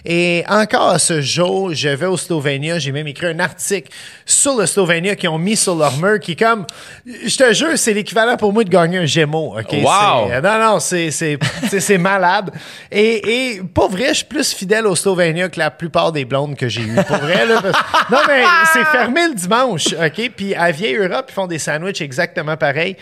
Et 0.06 0.44
encore 0.48 0.90
à 0.90 1.00
ce 1.00 1.20
jour, 1.22 1.74
je 1.74 1.90
vais 1.90 2.06
au 2.06 2.16
Slovenia, 2.16 2.80
j'ai 2.80 2.92
même 2.94 3.08
écrit 3.08 3.28
un 3.28 3.40
article 3.40 3.92
sur 4.26 4.56
le 4.58 4.66
Slovenia 4.66 5.16
qu'ils 5.18 5.30
ont 5.30 5.38
mis 5.40 5.58
sur 5.58 5.76
leur 5.76 5.98
mur 5.98 6.20
qui 6.20 6.32
est 6.34 6.40
comme, 6.40 6.66
je 7.06 7.36
te 7.36 7.54
jure, 7.54 7.78
c'est 7.78 7.94
l'équivalent 7.94 8.38
pour 8.38 8.54
moi 8.54 8.64
de 8.64 8.70
gagner 8.70 9.00
un 9.00 9.06
Gémeaux. 9.06 9.58
OK? 9.60 9.72
Wow! 9.84 10.30
C'est- 10.30 10.42
non, 10.42 10.60
non, 10.60 10.80
c'est, 10.80 11.12
c'est, 11.12 11.38
c'est, 11.70 11.80
c'est 11.82 11.98
malade. 11.98 12.52
Et, 12.92 13.56
et 13.56 13.62
pour 13.64 13.90
vrai, 13.90 14.10
je 14.10 14.14
suis 14.20 14.26
plus 14.26 14.54
fidèle 14.54 14.88
au 14.88 14.96
Slovenia 14.96 15.50
que 15.50 15.60
la 15.60 15.70
plupart 15.72 16.12
des 16.14 16.24
blondes 16.24 16.53
que 16.56 16.68
j'ai 16.70 16.82
eues. 16.82 16.96
Pour 17.08 17.18
vrai, 17.18 17.46
là. 17.46 17.62
parce- 17.62 17.84
Non, 18.12 18.20
mais 18.28 18.44
c'est 18.74 18.86
fermé 18.86 19.28
le 19.30 19.36
dimanche, 19.36 19.88
OK? 19.94 20.32
Puis 20.36 20.56
à 20.56 20.72
Vieille 20.72 20.96
Europe, 20.98 21.26
ils 21.30 21.34
font 21.34 21.48
des 21.48 21.60
sandwichs 21.60 22.02
exactement 22.02 22.58
pareil. 22.58 22.96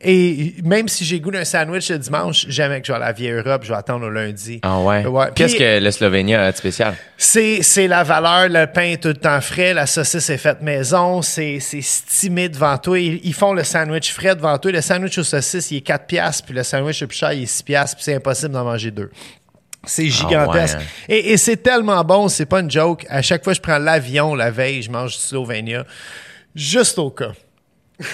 Et 0.00 0.54
même 0.62 0.86
si 0.86 1.04
j'ai 1.04 1.18
goût 1.18 1.32
d'un 1.32 1.44
sandwich 1.44 1.90
le 1.90 1.98
dimanche, 1.98 2.46
jamais 2.48 2.80
que 2.80 2.86
je 2.86 2.92
vais 2.92 2.96
à 2.96 3.00
la 3.00 3.10
Vieille 3.12 3.32
Europe, 3.32 3.62
je 3.64 3.70
vais 3.70 3.74
attendre 3.78 4.06
au 4.06 4.10
lundi. 4.10 4.60
Ah 4.62 4.78
ouais? 4.78 5.04
Ouais. 5.04 5.26
Qu'est-ce 5.34 5.56
que 5.56 5.80
le 5.82 5.90
Slovénia 5.90 6.44
a 6.44 6.52
de 6.52 6.56
spécial? 6.56 6.94
c'est, 7.16 7.62
c'est 7.64 7.88
la 7.88 8.04
valeur, 8.04 8.48
le 8.48 8.66
pain 8.72 8.92
est 8.92 9.02
tout 9.02 9.08
le 9.08 9.14
temps 9.14 9.40
frais, 9.40 9.74
la 9.74 9.86
saucisse 9.86 10.30
est 10.30 10.38
faite 10.38 10.62
maison, 10.62 11.20
c'est, 11.20 11.58
c'est 11.58 11.80
stimé 11.82 12.48
devant 12.48 12.78
toi. 12.78 12.96
Ils, 12.96 13.18
ils 13.24 13.34
font 13.34 13.52
le 13.52 13.64
sandwich 13.64 14.12
frais 14.12 14.36
devant 14.36 14.56
toi. 14.58 14.70
Le 14.70 14.80
sandwich 14.82 15.18
aux 15.18 15.24
saucisses, 15.24 15.72
il 15.72 15.78
est 15.78 15.80
4 15.80 16.06
piastres, 16.06 16.44
puis 16.44 16.54
le 16.54 16.62
sandwich 16.62 17.00
le 17.00 17.08
plus 17.08 17.16
cher, 17.18 17.32
il 17.32 17.42
est 17.42 17.46
6 17.46 17.64
piastres, 17.64 17.96
puis 17.96 18.04
c'est 18.04 18.14
impossible 18.14 18.52
d'en 18.52 18.62
manger 18.62 18.92
deux. 18.92 19.10
C'est 19.84 20.06
gigantesque. 20.08 20.78
ouais, 20.78 20.84
hein. 20.84 21.04
Et, 21.08 21.32
et 21.32 21.36
c'est 21.36 21.56
tellement 21.58 22.02
bon, 22.04 22.28
c'est 22.28 22.46
pas 22.46 22.60
une 22.60 22.70
joke. 22.70 23.06
À 23.08 23.22
chaque 23.22 23.44
fois 23.44 23.52
que 23.52 23.56
je 23.58 23.62
prends 23.62 23.78
l'avion 23.78 24.34
la 24.34 24.50
veille, 24.50 24.82
je 24.82 24.90
mange 24.90 25.12
du 25.12 25.18
Slovenia. 25.22 25.84
Juste 26.54 26.98
au 26.98 27.10
cas. 27.10 27.32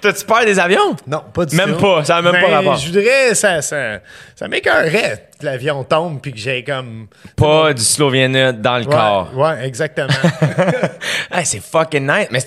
T'as-tu 0.00 0.24
peur 0.24 0.44
des 0.44 0.58
avions? 0.58 0.96
Non, 1.06 1.22
pas 1.32 1.44
du 1.44 1.54
Même 1.56 1.74
tout. 1.74 1.80
pas, 1.80 2.04
ça 2.04 2.16
a 2.16 2.22
même 2.22 2.32
pas 2.32 2.40
Mais 2.48 2.54
rapport. 2.54 2.76
Je 2.76 2.86
voudrais, 2.86 3.34
ça, 3.34 3.60
ça, 3.60 4.00
ça 4.34 4.48
m'écœurerait 4.48 5.28
que 5.38 5.44
l'avion 5.44 5.84
tombe 5.84 6.20
puis 6.20 6.32
que 6.32 6.38
j'ai 6.38 6.64
comme. 6.64 7.06
Pas 7.36 7.72
du 7.74 7.82
Slovénia 7.82 8.52
dans 8.52 8.78
le 8.78 8.84
Ouais, 8.84 8.90
corps. 8.90 9.30
ouais, 9.36 9.66
exactement. 9.66 10.08
Hey, 11.32 11.44
c'est 11.46 11.60
fucking 11.62 12.06
nice. 12.10 12.28
Mais 12.30 12.40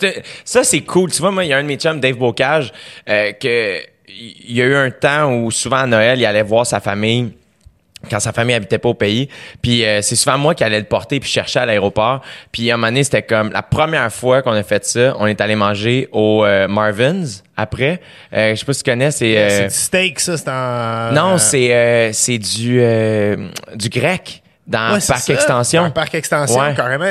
ça, 0.43 0.63
c'est 0.63 0.82
cool. 0.82 1.12
Tu 1.12 1.22
vois, 1.22 1.32
moi, 1.32 1.46
il 1.46 1.50
y 1.50 1.54
a 1.54 1.58
un 1.58 1.62
de 1.63 1.67
mes 1.67 1.78
chums, 1.78 2.00
Dave 2.00 2.17
Bocage, 2.17 2.72
euh, 3.08 3.32
que 3.34 3.80
il 4.15 4.56
y 4.56 4.62
a 4.62 4.65
eu 4.65 4.76
un 4.76 4.91
temps 4.91 5.34
où 5.34 5.52
souvent 5.52 5.78
à 5.78 5.88
Noël, 5.88 6.19
il 6.19 6.26
allait 6.26 6.43
voir 6.43 6.65
sa 6.65 6.80
famille 6.80 7.32
quand 8.10 8.19
sa 8.19 8.34
famille 8.34 8.54
habitait 8.56 8.80
pas 8.80 8.89
au 8.89 8.93
pays. 8.93 9.30
Puis 9.62 9.86
euh, 9.86 10.02
c'est 10.02 10.15
souvent 10.15 10.38
moi 10.38 10.56
qui 10.56 10.63
allais 10.63 10.80
le 10.80 10.86
porter 10.86 11.19
puis 11.19 11.30
chercher 11.30 11.60
à 11.60 11.65
l'aéroport. 11.65 12.21
Puis 12.52 12.69
à 12.69 12.73
un 12.73 12.78
moment 12.78 12.88
donné, 12.88 13.04
c'était 13.04 13.21
comme 13.21 13.52
la 13.52 13.62
première 13.62 14.12
fois 14.12 14.41
qu'on 14.41 14.52
a 14.52 14.63
fait 14.63 14.84
ça, 14.86 15.15
on 15.19 15.28
est 15.28 15.39
allé 15.39 15.56
manger 15.56 16.10
au 16.12 16.43
euh, 16.43 16.67
Marvin's 16.67 17.43
après. 17.56 18.02
Euh, 18.34 18.56
je 18.56 18.60
sais 18.60 18.65
pas 18.65 18.73
si 18.73 18.84
tu 18.84 18.91
connais, 18.91 19.12
c'est... 19.12 19.38
euh, 19.38 19.49
c'est 19.49 19.67
du 19.67 19.73
steak, 19.73 20.19
ça, 20.19 20.38
c'est 20.38 20.49
en. 20.49 21.13
non, 21.13 21.38
c'est 21.38 21.73
euh, 21.73 22.10
c'est 22.12 22.38
du, 22.38 22.82
euh, 22.82 23.47
du 23.76 23.88
grec 23.88 24.42
dans 24.65 24.93
ouais, 24.93 24.99
Parc 25.06 25.19
ça, 25.21 25.34
Extension. 25.34 25.82
dans 25.82 25.88
le 25.88 25.93
parc 25.93 26.15
extension, 26.15 26.60
Ouais. 26.60 26.73
carrément. 26.73 27.06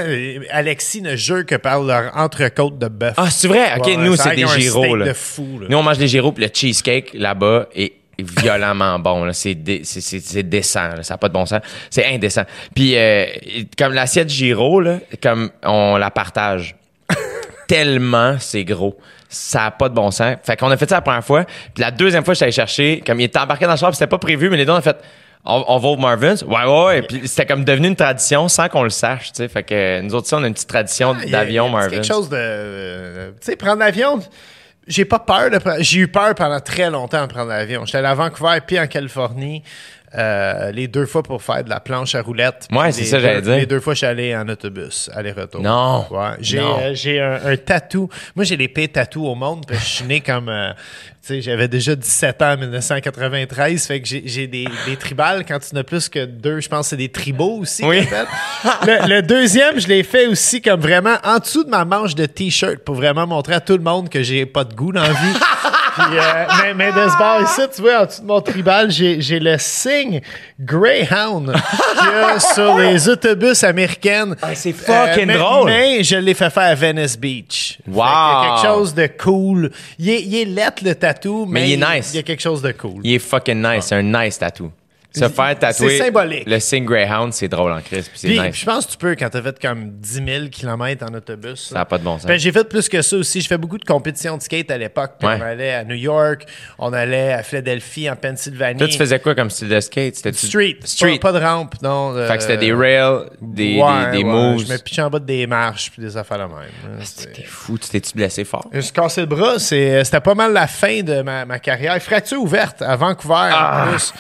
Alexis 0.51 1.03
ne 1.03 1.17
jure 1.17 1.45
que 1.45 1.55
par 1.57 1.83
leur 1.83 2.17
entrecôte 2.17 2.79
de 2.79 2.88
bœuf. 2.88 3.15
Ah, 3.19 3.31
c'est 3.31 3.49
vrai? 3.49 3.75
OK, 3.77 3.87
Ouais, 3.87 3.97
nous, 3.97 4.17
c'est 4.17 4.35
des 4.35 4.47
gyros. 4.47 4.97
Là. 4.97 5.07
de 5.07 5.12
fou, 5.12 5.59
là. 5.61 5.67
Nous, 5.69 5.77
on 5.77 5.83
mange 5.83 5.99
des 5.99 6.09
gyros, 6.09 6.33
puis 6.33 6.45
le 6.45 6.51
cheesecake 6.53 7.11
là-bas 7.15 7.67
est 7.75 7.93
violemment 8.19 8.99
bon. 8.99 9.33
C'est 9.33 9.55
dé- 9.55 9.83
c'est- 9.85 10.01
c'est- 10.01 10.21
c'est 10.21 10.43
décent. 10.43 10.88
là. 10.97 11.03
Ça 11.03 11.15
n'a 11.15 11.19
pas 11.19 11.29
de 11.29 11.35
bon 11.35 11.45
sens. 11.45 11.61
C'est 11.91 12.07
indécent. 12.07 12.45
Puis, 12.75 12.97
euh, 12.97 13.27
comme 13.77 13.93
l'assiette 13.93 14.29
gyro, 14.31 14.81
là, 14.81 14.99
comme 15.23 15.51
on 15.65 15.97
la 15.97 16.11
partage 16.11 16.77
tellement 17.69 18.37
c'est 18.38 18.65
gros. 18.65 18.99
Ça 19.29 19.61
n'a 19.61 19.71
pas 19.71 19.88
de 19.88 19.95
bon 19.95 20.11
sens. 20.11 20.37
Fait 20.43 20.57
qu'on 20.59 20.71
a 20.71 20.77
fait 20.77 20.88
ça 20.88 20.97
la 20.97 21.01
première 21.01 21.25
fois. 21.25 21.45
Puis 21.75 21.83
la 21.83 21.91
deuxième 21.91 22.25
fois, 22.25 22.35
je 22.35 22.37
suis 22.37 22.45
allé 22.45 22.53
chercher, 22.53 23.03
comme 23.07 23.19
il 23.21 23.25
était 23.25 23.38
embarqué 23.38 23.65
dans 23.65 23.73
le 23.73 23.79
char, 23.79 23.88
puis 23.91 23.97
c'était 23.97 24.09
pas 24.11 24.19
prévu, 24.19 24.51
mais 24.51 24.57
les 24.59 24.65
deux, 24.67 24.73
on 24.73 24.77
a 24.77 24.83
fait... 24.83 24.97
On, 25.45 25.65
on 25.67 25.79
va 25.79 25.89
au 25.89 25.97
Marvin's. 25.97 26.43
Ouais, 26.43 26.65
ouais, 26.65 26.85
ouais. 26.87 27.03
Puis 27.03 27.23
c'était 27.27 27.47
comme 27.47 27.65
devenu 27.65 27.89
une 27.89 27.97
tradition 27.97 28.47
sans 28.49 28.69
qu'on 28.69 28.85
le 28.85 28.91
sache, 28.91 29.33
tu 29.33 29.39
sais. 29.39 29.49
Fait 29.49 29.63
que 29.65 30.01
nous 30.01 30.15
autres, 30.15 30.29
on 30.37 30.43
a 30.45 30.47
une 30.47 30.55
petite 30.55 30.69
tradition 30.69 31.17
Ah, 31.21 31.27
d'avion 31.27 31.69
Marvin's. 31.69 31.93
quelque 31.93 32.07
chose 32.07 32.29
de. 32.29 32.37
euh, 32.39 33.31
tu 33.33 33.47
sais, 33.47 33.57
prendre 33.57 33.79
l'avion. 33.81 34.21
J'ai 34.87 35.05
pas 35.05 35.19
peur 35.21 35.51
de 35.51 35.59
prendre. 35.59 35.79
J'ai 35.81 36.01
eu 36.01 36.09
peur 36.09 36.35
pendant 36.35 36.61
très 36.61 36.91
longtemps 36.91 37.23
de 37.27 37.33
prendre 37.33 37.49
l'avion. 37.49 37.85
J'étais 37.87 37.99
allé 37.99 38.09
à 38.09 38.15
Vancouver 38.15 38.59
puis 38.67 38.79
en 38.79 38.87
Californie. 38.87 39.63
euh, 40.15 40.71
les 40.73 40.89
deux 40.89 41.07
fois 41.07 41.23
pour 41.23 41.43
faire 41.43 41.65
de 41.65 41.71
la 41.71 41.81
planche 41.81 42.15
à 42.15 42.21
roulettes. 42.23 42.69
Ouais, 42.71 42.93
c'est 42.93 43.05
ça, 43.05 43.19
j'allais 43.19 43.41
dire. 43.43 43.57
Les 43.57 43.65
deux 43.67 43.81
fois, 43.81 43.95
je 43.95 43.99
suis 43.99 44.07
allé 44.07 44.37
en 44.37 44.47
autobus, 44.49 45.09
aller-retour. 45.15 45.63
Non. 45.63 46.05
Ouais. 46.11 46.33
J'ai, 46.41 46.59
euh, 46.61 46.93
j'ai 46.95 47.19
un, 47.21 47.41
un 47.47 47.57
tatou. 47.57 48.09
Moi, 48.37 48.45
j'ai 48.45 48.57
les 48.59 48.69
pires 48.69 48.93
tatous 48.93 49.27
au 49.27 49.35
monde. 49.35 49.65
Parce 49.67 49.79
que 49.81 49.87
je 49.87 49.91
suis 49.91 50.05
né 50.05 50.21
comme. 50.21 50.49
euh, 50.51 50.73
j'avais 51.29 51.69
déjà 51.69 51.95
17 51.95 52.43
ans 52.43 52.53
en 52.53 52.57
1993. 52.57 53.87
Fait 53.87 54.01
que 54.01 54.09
j'ai, 54.09 54.23
j'ai 54.27 54.47
des, 54.47 54.67
des 54.87 54.97
tribales. 54.97 55.45
Quand 55.47 55.59
tu 55.59 55.75
n'as 55.75 55.85
plus 55.85 56.09
que 56.09 56.25
deux, 56.25 56.61
je 56.61 56.69
pense 56.69 56.87
que 56.87 56.91
c'est 56.91 56.97
des 56.97 57.11
tribaux 57.11 57.59
aussi. 57.61 57.85
Oui. 57.85 58.03
fait. 58.05 58.27
le, 58.87 59.09
le 59.09 59.23
deuxième, 59.23 59.81
je 59.81 59.87
l'ai 59.87 60.03
fait 60.03 60.27
aussi 60.27 60.61
comme 60.61 60.81
vraiment 60.81 61.17
en 61.25 61.39
dessous 61.39 61.65
de 61.65 61.71
ma 61.71 61.85
manche 61.85 62.15
de 62.15 62.27
t-shirt 62.27 62.79
pour 62.79 62.97
vraiment 62.97 63.27
montrer 63.27 63.55
à 63.55 63.61
tout 63.61 63.77
le 63.77 63.83
monde 63.83 64.09
que 64.09 64.23
j'ai 64.23 64.47
pas 64.47 64.65
de 64.65 64.75
goût 64.75 64.93
dans 64.93 65.03
la 65.03 65.11
vie. 65.11 65.39
Puis, 65.95 66.19
euh, 66.19 66.45
mais, 66.63 66.75
mais 66.75 66.93
de 66.93 67.11
ce 67.11 67.19
bord 67.19 67.43
ici, 67.43 67.61
tu 67.75 67.83
vois, 67.83 68.03
en 68.03 68.07
dessous 68.07 68.23
de 68.23 68.27
mon 68.27 68.41
tribal, 68.41 68.91
j'ai, 68.91 69.21
j'ai 69.21 69.39
le 69.39 69.57
signe 69.59 70.23
Greyhound 70.59 71.53
qu'il 71.53 72.09
y 72.09 72.15
a 72.15 72.41
sur 72.55 72.79
les 72.79 73.09
autobus 73.09 73.63
américaines. 73.63 74.35
Ah, 74.41 74.55
c'est 74.55 74.73
fucking 74.73 75.27
mais, 75.27 75.37
drôle. 75.37 75.67
Mais 75.67 76.03
je 76.03 76.17
l'ai 76.17 76.33
fait 76.35 76.49
faire 76.49 76.63
à 76.63 76.75
Venice 76.75 77.19
Beach. 77.19 77.79
Wow. 77.87 78.05
quelque 78.43 78.63
chose 78.63 78.95
de 78.95 79.07
cool. 79.07 79.71
Il 79.99 80.09
est, 80.09 80.23
il 80.23 80.35
est 80.35 80.45
lettre, 80.47 80.83
le 80.83 80.95
tatou, 80.95 81.12
mais, 81.46 81.61
Mais 81.61 81.70
il 81.70 81.83
est 81.83 81.96
nice. 81.96 82.11
il 82.12 82.16
y 82.16 82.20
a 82.20 82.22
quelque 82.22 82.40
chose 82.42 82.62
de 82.62 82.72
cool. 82.72 83.01
Il 83.05 83.14
est 83.14 83.18
fucking 83.18 83.62
nice. 83.62 83.87
C'est 83.87 83.94
un 83.96 84.03
nice 84.03 84.38
tatou. 84.38 84.70
Se 85.14 85.29
faire 85.29 85.59
tatouer 85.59 85.98
C'est 85.98 86.05
symbolique. 86.05 86.44
le 86.46 86.59
signe 86.61 86.85
Greyhound, 86.85 87.33
c'est 87.33 87.48
drôle 87.48 87.72
en 87.72 87.81
crise. 87.81 88.09
Puis 88.09 88.29
Puis, 88.29 88.40
nice. 88.40 88.57
je 88.57 88.64
pense 88.64 88.87
que 88.87 88.92
tu 88.92 88.96
peux 88.98 89.14
quand 89.14 89.29
t'as 89.31 89.42
fait 89.42 89.59
comme 89.61 89.90
10 89.98 90.12
000 90.27 90.48
km 90.51 91.05
en 91.11 91.14
autobus. 91.14 91.68
Ça 91.68 91.75
n'a 91.77 91.85
pas 91.85 91.98
de 91.98 92.05
bon 92.05 92.18
sens. 92.18 92.27
Ben, 92.27 92.38
j'ai 92.38 92.53
fait 92.53 92.68
plus 92.68 92.88
que 92.88 93.03
ça 93.03 93.16
aussi. 93.16 93.40
Je 93.40 93.46
fais 93.48 93.59
beaucoup 93.59 93.79
de 93.79 93.85
compétitions 93.85 94.37
de 94.38 94.42
skate 94.42 94.70
à 94.70 94.79
l'époque. 94.79 95.12
Ouais. 95.22 95.37
On 95.38 95.42
allait 95.42 95.75
à 95.75 95.85
New 95.85 95.94
York, 95.96 96.46
on 96.79 96.92
allait 96.92 97.33
à 97.33 97.42
Philadelphie, 97.42 98.09
en 98.11 98.16
Pennsylvanie. 98.16 98.79
Toi, 98.79 98.88
tu 98.88 98.96
faisais 98.98 99.18
quoi 99.20 99.35
comme 99.35 99.51
style 99.51 99.68
de 99.68 99.81
skate? 99.81 100.16
C'était 100.16 100.33
Street. 100.33 100.77
Street. 100.85 101.18
Pas, 101.18 101.33
pas 101.33 101.38
de 101.40 101.44
rampe, 101.44 101.75
non. 101.83 102.14
Fait 102.27 102.37
que 102.37 102.42
c'était 102.42 102.57
des 102.57 102.70
euh, 102.72 102.77
rails, 102.77 103.29
des, 103.40 103.79
ouais, 103.81 104.07
des, 104.12 104.18
des 104.18 104.25
ouais, 104.25 104.31
moves. 104.31 104.64
Je 104.66 104.72
me 104.72 104.79
pitchais 104.79 105.03
en 105.03 105.11
bas 105.11 105.18
des 105.18 105.46
marches 105.46 105.90
puis 105.90 106.03
des 106.03 106.16
affaires 106.16 106.38
de 106.38 106.44
même. 106.44 107.01
c'est- 107.03 107.33
T'es 107.33 107.42
fou, 107.42 107.79
tu 107.79 107.88
t'es-tu 107.88 108.12
blessé 108.14 108.44
fort? 108.44 108.66
Je 108.72 108.77
me 108.79 108.83
suis 108.83 108.92
cassé 108.92 109.20
le 109.20 109.27
bras, 109.27 109.59
c'était 109.59 110.20
pas 110.22 110.35
mal 110.35 110.53
la 110.53 110.66
fin 110.66 111.03
de 111.03 111.22
ma, 111.22 111.44
ma 111.44 111.59
carrière. 111.59 112.01
Fracture 112.03 112.40
ouverte 112.42 112.83
à 112.83 112.96
Vancouver 112.96 113.51
Ah, 113.53 113.87
en 113.87 113.90
plus. 113.90 114.12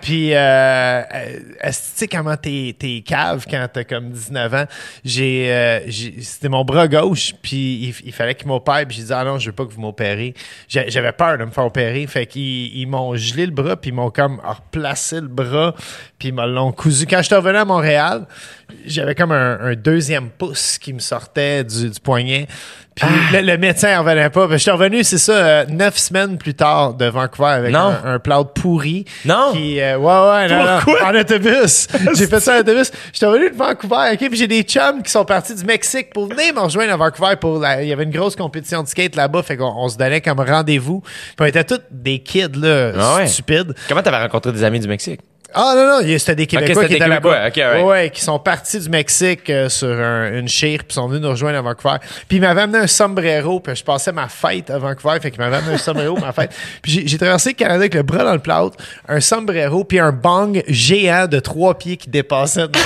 Puis 0.00 0.31
Puis, 0.32 0.38
euh, 0.38 1.02
euh, 1.12 1.68
sais 1.72 2.08
comment 2.08 2.38
t'es, 2.38 2.74
t'es 2.78 3.02
cave 3.06 3.44
quand 3.50 3.66
t'as 3.70 3.84
comme 3.84 4.12
19 4.12 4.54
ans? 4.54 4.64
J'ai, 5.04 5.52
euh, 5.52 5.80
c'était 5.90 6.48
mon 6.48 6.64
bras 6.64 6.88
gauche, 6.88 7.34
puis 7.42 7.94
il, 8.02 8.12
fallait 8.14 8.34
qu'il 8.34 8.46
m'opère, 8.46 8.86
puis 8.88 8.96
j'ai 8.96 9.02
dit, 9.04 9.12
ah 9.12 9.24
non, 9.24 9.38
je 9.38 9.50
veux 9.50 9.52
pas 9.52 9.66
que 9.66 9.72
vous 9.72 9.80
m'opérez. 9.82 10.32
J'avais 10.68 11.12
peur 11.12 11.36
de 11.36 11.44
me 11.44 11.50
faire 11.50 11.66
opérer, 11.66 12.06
fait 12.06 12.24
qu'ils 12.24 12.74
ils 12.74 12.86
m'ont 12.86 13.14
gelé 13.14 13.44
le 13.44 13.52
bras, 13.52 13.76
puis 13.76 13.90
ils 13.90 13.94
m'ont 13.94 14.10
comme 14.10 14.40
replacé 14.42 15.20
le 15.20 15.28
bras, 15.28 15.74
puis 16.18 16.28
ils 16.28 16.34
me 16.34 16.46
l'ont 16.46 16.72
cousu. 16.72 17.04
Quand 17.06 17.18
je 17.18 17.24
suis 17.24 17.34
revenu 17.34 17.58
à 17.58 17.66
Montréal, 17.66 18.26
j'avais 18.86 19.14
comme 19.14 19.32
un, 19.32 19.58
un 19.60 19.74
deuxième 19.74 20.28
pouce 20.30 20.78
qui 20.78 20.92
me 20.92 20.98
sortait 21.00 21.64
du, 21.64 21.90
du 21.90 22.00
poignet. 22.00 22.46
Puis 22.94 23.06
Ah. 23.08 23.40
le, 23.40 23.40
le 23.52 23.56
médecin 23.56 23.96
en 23.98 24.02
revenait 24.02 24.28
pas. 24.28 24.46
Puis 24.46 24.58
Je 24.58 24.62
suis 24.62 24.70
revenu, 24.70 25.02
c'est 25.02 25.16
ça, 25.16 25.32
euh, 25.32 25.64
neuf 25.70 25.96
semaines 25.96 26.36
plus 26.36 26.52
tard 26.52 26.92
de 26.92 27.06
Vancouver 27.06 27.48
avec 27.48 27.72
Non. 27.72 27.94
un, 28.04 28.14
un 28.14 28.18
pourri. 28.44 29.06
Non. 29.24 29.52
Qui, 29.54 29.80
euh, 29.80 29.96
ouais, 29.96 30.04
ouais, 30.30 30.48
non, 30.48 30.78
Pourquoi? 30.84 31.06
en 31.08 31.14
autobus. 31.14 31.88
j'ai 32.18 32.26
fait 32.26 32.40
ça 32.40 32.56
en 32.56 32.60
autobus. 32.60 32.92
Je 33.12 33.16
suis 33.16 33.24
revenu 33.26 33.48
de 33.50 33.56
Vancouver, 33.56 34.10
OK? 34.12 34.18
Puis 34.28 34.36
j'ai 34.36 34.46
des 34.46 34.62
chums 34.62 35.02
qui 35.02 35.10
sont 35.10 35.24
partis 35.24 35.54
du 35.54 35.64
Mexique 35.64 36.12
pour 36.12 36.26
venir 36.28 36.52
me 36.54 36.60
rejoindre 36.60 36.92
à 36.92 36.96
Vancouver 36.98 37.36
pour 37.40 37.60
la- 37.60 37.82
il 37.82 37.88
y 37.88 37.92
avait 37.94 38.04
une 38.04 38.10
grosse 38.10 38.36
compétition 38.36 38.82
de 38.82 38.88
skate 38.88 39.16
là-bas. 39.16 39.42
Fait 39.42 39.56
qu'on 39.56 39.72
on 39.74 39.88
se 39.88 39.96
donnait 39.96 40.20
comme 40.20 40.40
rendez-vous. 40.40 41.00
Puis 41.00 41.36
on 41.40 41.44
était 41.46 41.64
tous 41.64 41.80
des 41.90 42.18
kids, 42.18 42.48
là, 42.60 42.92
Ah 42.98 43.16
ouais. 43.16 43.26
stupides. 43.26 43.74
Comment 43.88 44.02
t'avais 44.02 44.18
rencontré 44.18 44.52
des 44.52 44.64
amis 44.64 44.80
du 44.80 44.88
Mexique? 44.88 45.20
Ah 45.54 45.72
non, 45.76 45.86
non, 45.86 46.18
c'était 46.18 46.34
des 46.34 46.46
Québécois 46.46 46.74
c'était 46.82 46.88
qui 46.88 46.94
étaient 46.94 47.08
là-bas. 47.08 47.50
Québécois, 47.50 47.72
ok, 47.72 47.74
ouais. 47.76 47.82
Ouais, 47.82 48.10
qui 48.10 48.20
sont 48.22 48.38
partis 48.38 48.78
du 48.80 48.88
Mexique 48.88 49.48
euh, 49.50 49.68
sur 49.68 49.88
un- 49.88 50.32
une 50.38 50.48
chire, 50.48 50.80
puis 50.86 50.94
sont 50.94 51.06
venus 51.08 51.22
nous 51.22 51.30
rejoindre 51.30 51.58
à 51.58 51.62
Vancouver. 51.62 51.96
Puis 52.28 52.38
ils 52.38 52.40
m'avaient 52.40 52.62
amené 52.62 52.78
un 52.78 52.86
sombrero, 52.86 53.60
puis 53.60 53.74
je 53.76 53.84
passais 53.84 54.12
ma 54.12 54.28
fête 54.28 54.70
à 54.70 54.78
Vancouver, 54.78 55.18
fait 55.20 55.30
qu'ils 55.30 55.40
m'avaient 55.40 55.56
amené 55.56 55.74
un 55.74 55.78
sombrero 55.78 56.16
ma 56.18 56.32
fête. 56.32 56.50
Puis 56.82 57.04
j'ai- 57.06 57.18
traversé 57.18 57.50
le 57.50 57.54
Canada 57.54 57.76
avec 57.80 57.94
le 57.94 58.02
bras 58.02 58.24
dans 58.24 58.32
le 58.32 58.38
plâtre, 58.38 58.76
un 59.08 59.20
sombrero, 59.20 59.84
puis 59.84 59.98
un 60.00 60.12
bang 60.12 60.62
géant 60.68 61.26
de 61.26 61.38
trois 61.40 61.76
pieds 61.78 61.96
qui 61.96 62.08
dépassait 62.10 62.66
de 62.68 62.78
mon 62.78 62.84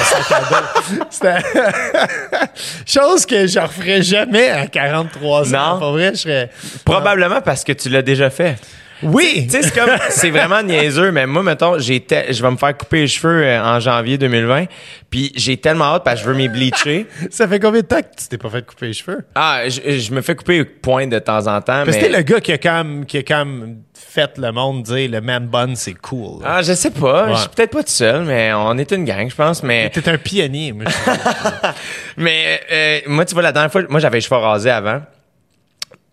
sac 1.10 1.34
à. 1.52 2.48
Chose 2.86 3.26
que 3.26 3.46
je 3.46 3.58
referais 3.58 4.02
jamais 4.02 4.48
à 4.50 4.66
43 4.66 5.54
ans. 5.54 5.72
Non? 5.74 5.78
Pour 5.78 5.92
vrai, 5.92 6.10
je 6.12 6.20
serais... 6.20 6.50
Probablement 6.84 7.40
parce 7.40 7.64
que 7.64 7.72
tu 7.72 7.88
l'as 7.88 8.02
déjà 8.02 8.30
fait. 8.30 8.56
Oui! 9.02 9.44
Tu 9.44 9.50
sais, 9.50 9.62
c'est 9.62 9.74
comme, 9.74 9.90
c'est 10.10 10.30
vraiment 10.30 10.62
niaiseux, 10.62 11.10
mais 11.12 11.26
moi, 11.26 11.42
mettons, 11.42 11.78
j'ai 11.78 12.00
te- 12.00 12.32
je 12.32 12.42
vais 12.42 12.50
me 12.50 12.56
faire 12.56 12.76
couper 12.76 13.00
les 13.02 13.08
cheveux 13.08 13.44
euh, 13.44 13.62
en 13.62 13.78
janvier 13.80 14.16
2020, 14.18 14.66
puis 15.10 15.32
j'ai 15.36 15.56
tellement 15.58 15.94
hâte 15.96 16.04
parce 16.04 16.20
que 16.20 16.26
je 16.26 16.30
veux 16.30 16.36
m'y 16.36 16.48
bleacher. 16.48 17.06
Ça 17.30 17.46
fait 17.46 17.60
combien 17.60 17.82
de 17.82 17.86
temps 17.86 18.00
que 18.00 18.20
tu 18.20 18.28
t'es 18.28 18.38
pas 18.38 18.48
fait 18.50 18.64
couper 18.64 18.86
les 18.86 18.92
cheveux? 18.94 19.24
Ah, 19.34 19.62
je, 19.68 19.98
je 19.98 20.12
me 20.14 20.22
fais 20.22 20.34
couper 20.34 20.64
point 20.64 21.06
de 21.06 21.18
temps 21.18 21.46
en 21.46 21.60
temps, 21.60 21.84
Parce 21.84 21.96
mais... 22.00 22.08
le 22.08 22.22
gars 22.22 22.40
qui 22.40 22.52
a 22.52 22.58
quand 22.58 22.84
même, 22.84 23.04
qui 23.06 23.18
a 23.18 23.22
quand 23.22 23.44
même 23.44 23.78
fait 23.94 24.38
le 24.38 24.50
monde 24.52 24.82
dire 24.82 25.10
le 25.10 25.20
man 25.20 25.46
bun, 25.46 25.74
c'est 25.74 25.94
cool. 25.94 26.42
Ah, 26.44 26.62
je 26.62 26.72
sais 26.72 26.90
pas. 26.90 27.26
Ouais. 27.26 27.34
Je 27.34 27.40
suis 27.40 27.48
peut-être 27.50 27.72
pas 27.72 27.82
tout 27.82 27.90
seul, 27.90 28.24
mais 28.24 28.52
on 28.54 28.76
est 28.78 28.90
une 28.92 29.04
gang, 29.04 29.28
je 29.28 29.34
pense. 29.34 29.62
Mais, 29.62 29.90
T'es 29.90 30.08
un 30.08 30.18
pionnier, 30.18 30.72
moi, 30.72 30.86
mais 32.16 32.60
euh, 32.72 32.98
moi, 33.06 33.24
tu 33.24 33.34
vois, 33.34 33.42
la 33.42 33.52
dernière 33.52 33.70
fois, 33.70 33.82
moi, 33.88 34.00
j'avais 34.00 34.18
les 34.18 34.20
cheveux 34.22 34.40
rasés 34.40 34.70
avant. 34.70 35.02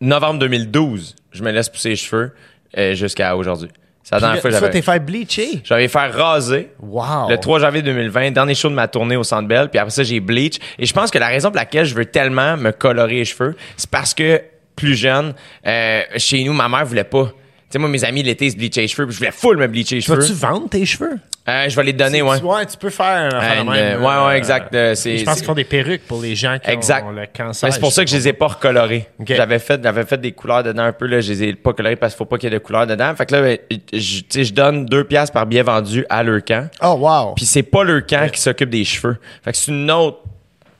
Novembre 0.01 0.39
2012, 0.39 1.15
je 1.31 1.43
me 1.43 1.51
laisse 1.51 1.69
pousser 1.69 1.89
les 1.89 1.95
cheveux 1.95 2.33
euh, 2.77 2.93
jusqu'à 2.93 3.35
aujourd'hui. 3.35 3.69
C'est 4.03 4.15
la 4.15 4.21
dernière 4.21 4.41
fois 4.41 4.49
que 4.49 4.55
j'avais... 4.57 4.69
t'es 4.69 4.81
fait 4.81 4.99
bleacher. 4.99 5.61
J'avais 5.63 5.87
fait 5.87 6.07
raser. 6.07 6.71
Wow. 6.81 7.29
Le 7.29 7.37
3 7.37 7.59
janvier 7.59 7.81
2020, 7.81 8.31
dernier 8.31 8.53
show 8.53 8.69
de 8.69 8.75
ma 8.75 8.89
tournée 8.89 9.15
au 9.15 9.23
Centre 9.23 9.47
Bell, 9.47 9.69
puis 9.69 9.79
après 9.79 9.91
ça 9.91 10.03
j'ai 10.03 10.19
bleach 10.19 10.59
et 10.77 10.85
je 10.85 10.93
pense 10.93 11.09
que 11.09 11.19
la 11.19 11.27
raison 11.27 11.49
pour 11.49 11.55
laquelle 11.55 11.85
je 11.85 11.95
veux 11.95 12.05
tellement 12.05 12.57
me 12.57 12.71
colorer 12.71 13.15
les 13.15 13.25
cheveux, 13.25 13.55
c'est 13.77 13.89
parce 13.89 14.13
que 14.13 14.41
plus 14.75 14.95
jeune, 14.95 15.33
euh, 15.65 16.01
chez 16.17 16.43
nous 16.43 16.51
ma 16.51 16.67
mère 16.67 16.85
voulait 16.85 17.05
pas. 17.05 17.31
Tu 17.73 17.79
sais 17.79 17.79
moi 17.79 17.89
mes 17.89 18.03
amis 18.03 18.21
l'été 18.21 18.51
se 18.51 18.55
bleachaient 18.55 18.81
les 18.81 18.87
cheveux, 18.87 19.07
puis 19.07 19.15
je 19.15 19.17
voulais 19.17 19.31
full 19.31 19.57
me 19.57 19.65
bleacher 19.65 19.95
les 19.95 20.01
Tu 20.03 20.11
vas-tu 20.11 20.27
cheveux. 20.27 20.35
vendre 20.47 20.69
tes 20.69 20.85
cheveux? 20.85 21.17
Euh, 21.49 21.67
je 21.67 21.75
vais 21.75 21.81
les 21.83 21.93
donner 21.93 22.21
ouais. 22.21 22.37
Tu, 22.39 22.45
ouais, 22.45 22.65
tu 22.67 22.77
peux 22.77 22.91
faire 22.91 23.31
Euh, 23.33 23.63
même, 23.63 24.03
ouais, 24.03 24.25
ouais, 24.27 24.37
exact, 24.37 24.75
euh, 24.75 24.93
Je 24.93 25.23
pense 25.23 25.37
qu'ils 25.37 25.45
font 25.45 25.55
des 25.55 25.63
perruques 25.63 26.03
pour 26.07 26.21
les 26.21 26.35
gens 26.35 26.59
qui 26.63 26.69
Exact. 26.69 27.03
ont 27.03 27.09
le 27.09 27.25
cancer. 27.35 27.67
Mais 27.67 27.71
c'est 27.73 27.79
pour 27.79 27.91
ça 27.91 28.05
que 28.05 28.11
je 28.11 28.15
les 28.15 28.27
ai 28.27 28.33
pas 28.33 28.45
recolorés. 28.45 29.07
J'avais 29.27 29.57
fait, 29.57 29.81
j'avais 29.81 30.05
fait 30.05 30.21
des 30.21 30.33
couleurs 30.33 30.61
dedans 30.61 30.83
un 30.83 30.93
peu 30.93 31.07
là, 31.07 31.19
je 31.19 31.33
les 31.33 31.43
ai 31.45 31.53
pas 31.55 31.73
colorés 31.73 31.95
parce 31.95 32.13
qu'il 32.13 32.19
faut 32.19 32.25
pas 32.25 32.37
qu'il 32.37 32.51
y 32.51 32.53
ait 32.53 32.59
de 32.59 32.63
couleurs 32.63 32.85
dedans. 32.85 33.11
Fait 33.15 33.25
que 33.25 33.33
là, 33.33 33.41
ben, 33.41 33.57
je, 33.91 34.19
tu 34.19 34.23
sais, 34.29 34.43
je 34.43 34.53
donne 34.53 34.85
deux 34.85 35.03
piastres 35.05 35.33
par 35.33 35.47
billet 35.47 35.63
vendu 35.63 36.05
à 36.11 36.21
leur 36.21 36.45
camp. 36.45 36.69
Oh, 36.83 36.95
wow. 36.99 37.33
Puis 37.33 37.45
c'est 37.45 37.63
pas 37.63 37.83
leur 37.83 38.05
camp 38.05 38.29
qui 38.31 38.39
s'occupe 38.39 38.69
des 38.69 38.85
cheveux. 38.85 39.17
Fait 39.43 39.51
que 39.51 39.57
c'est 39.57 39.71
une 39.71 39.89
autre 39.89 40.19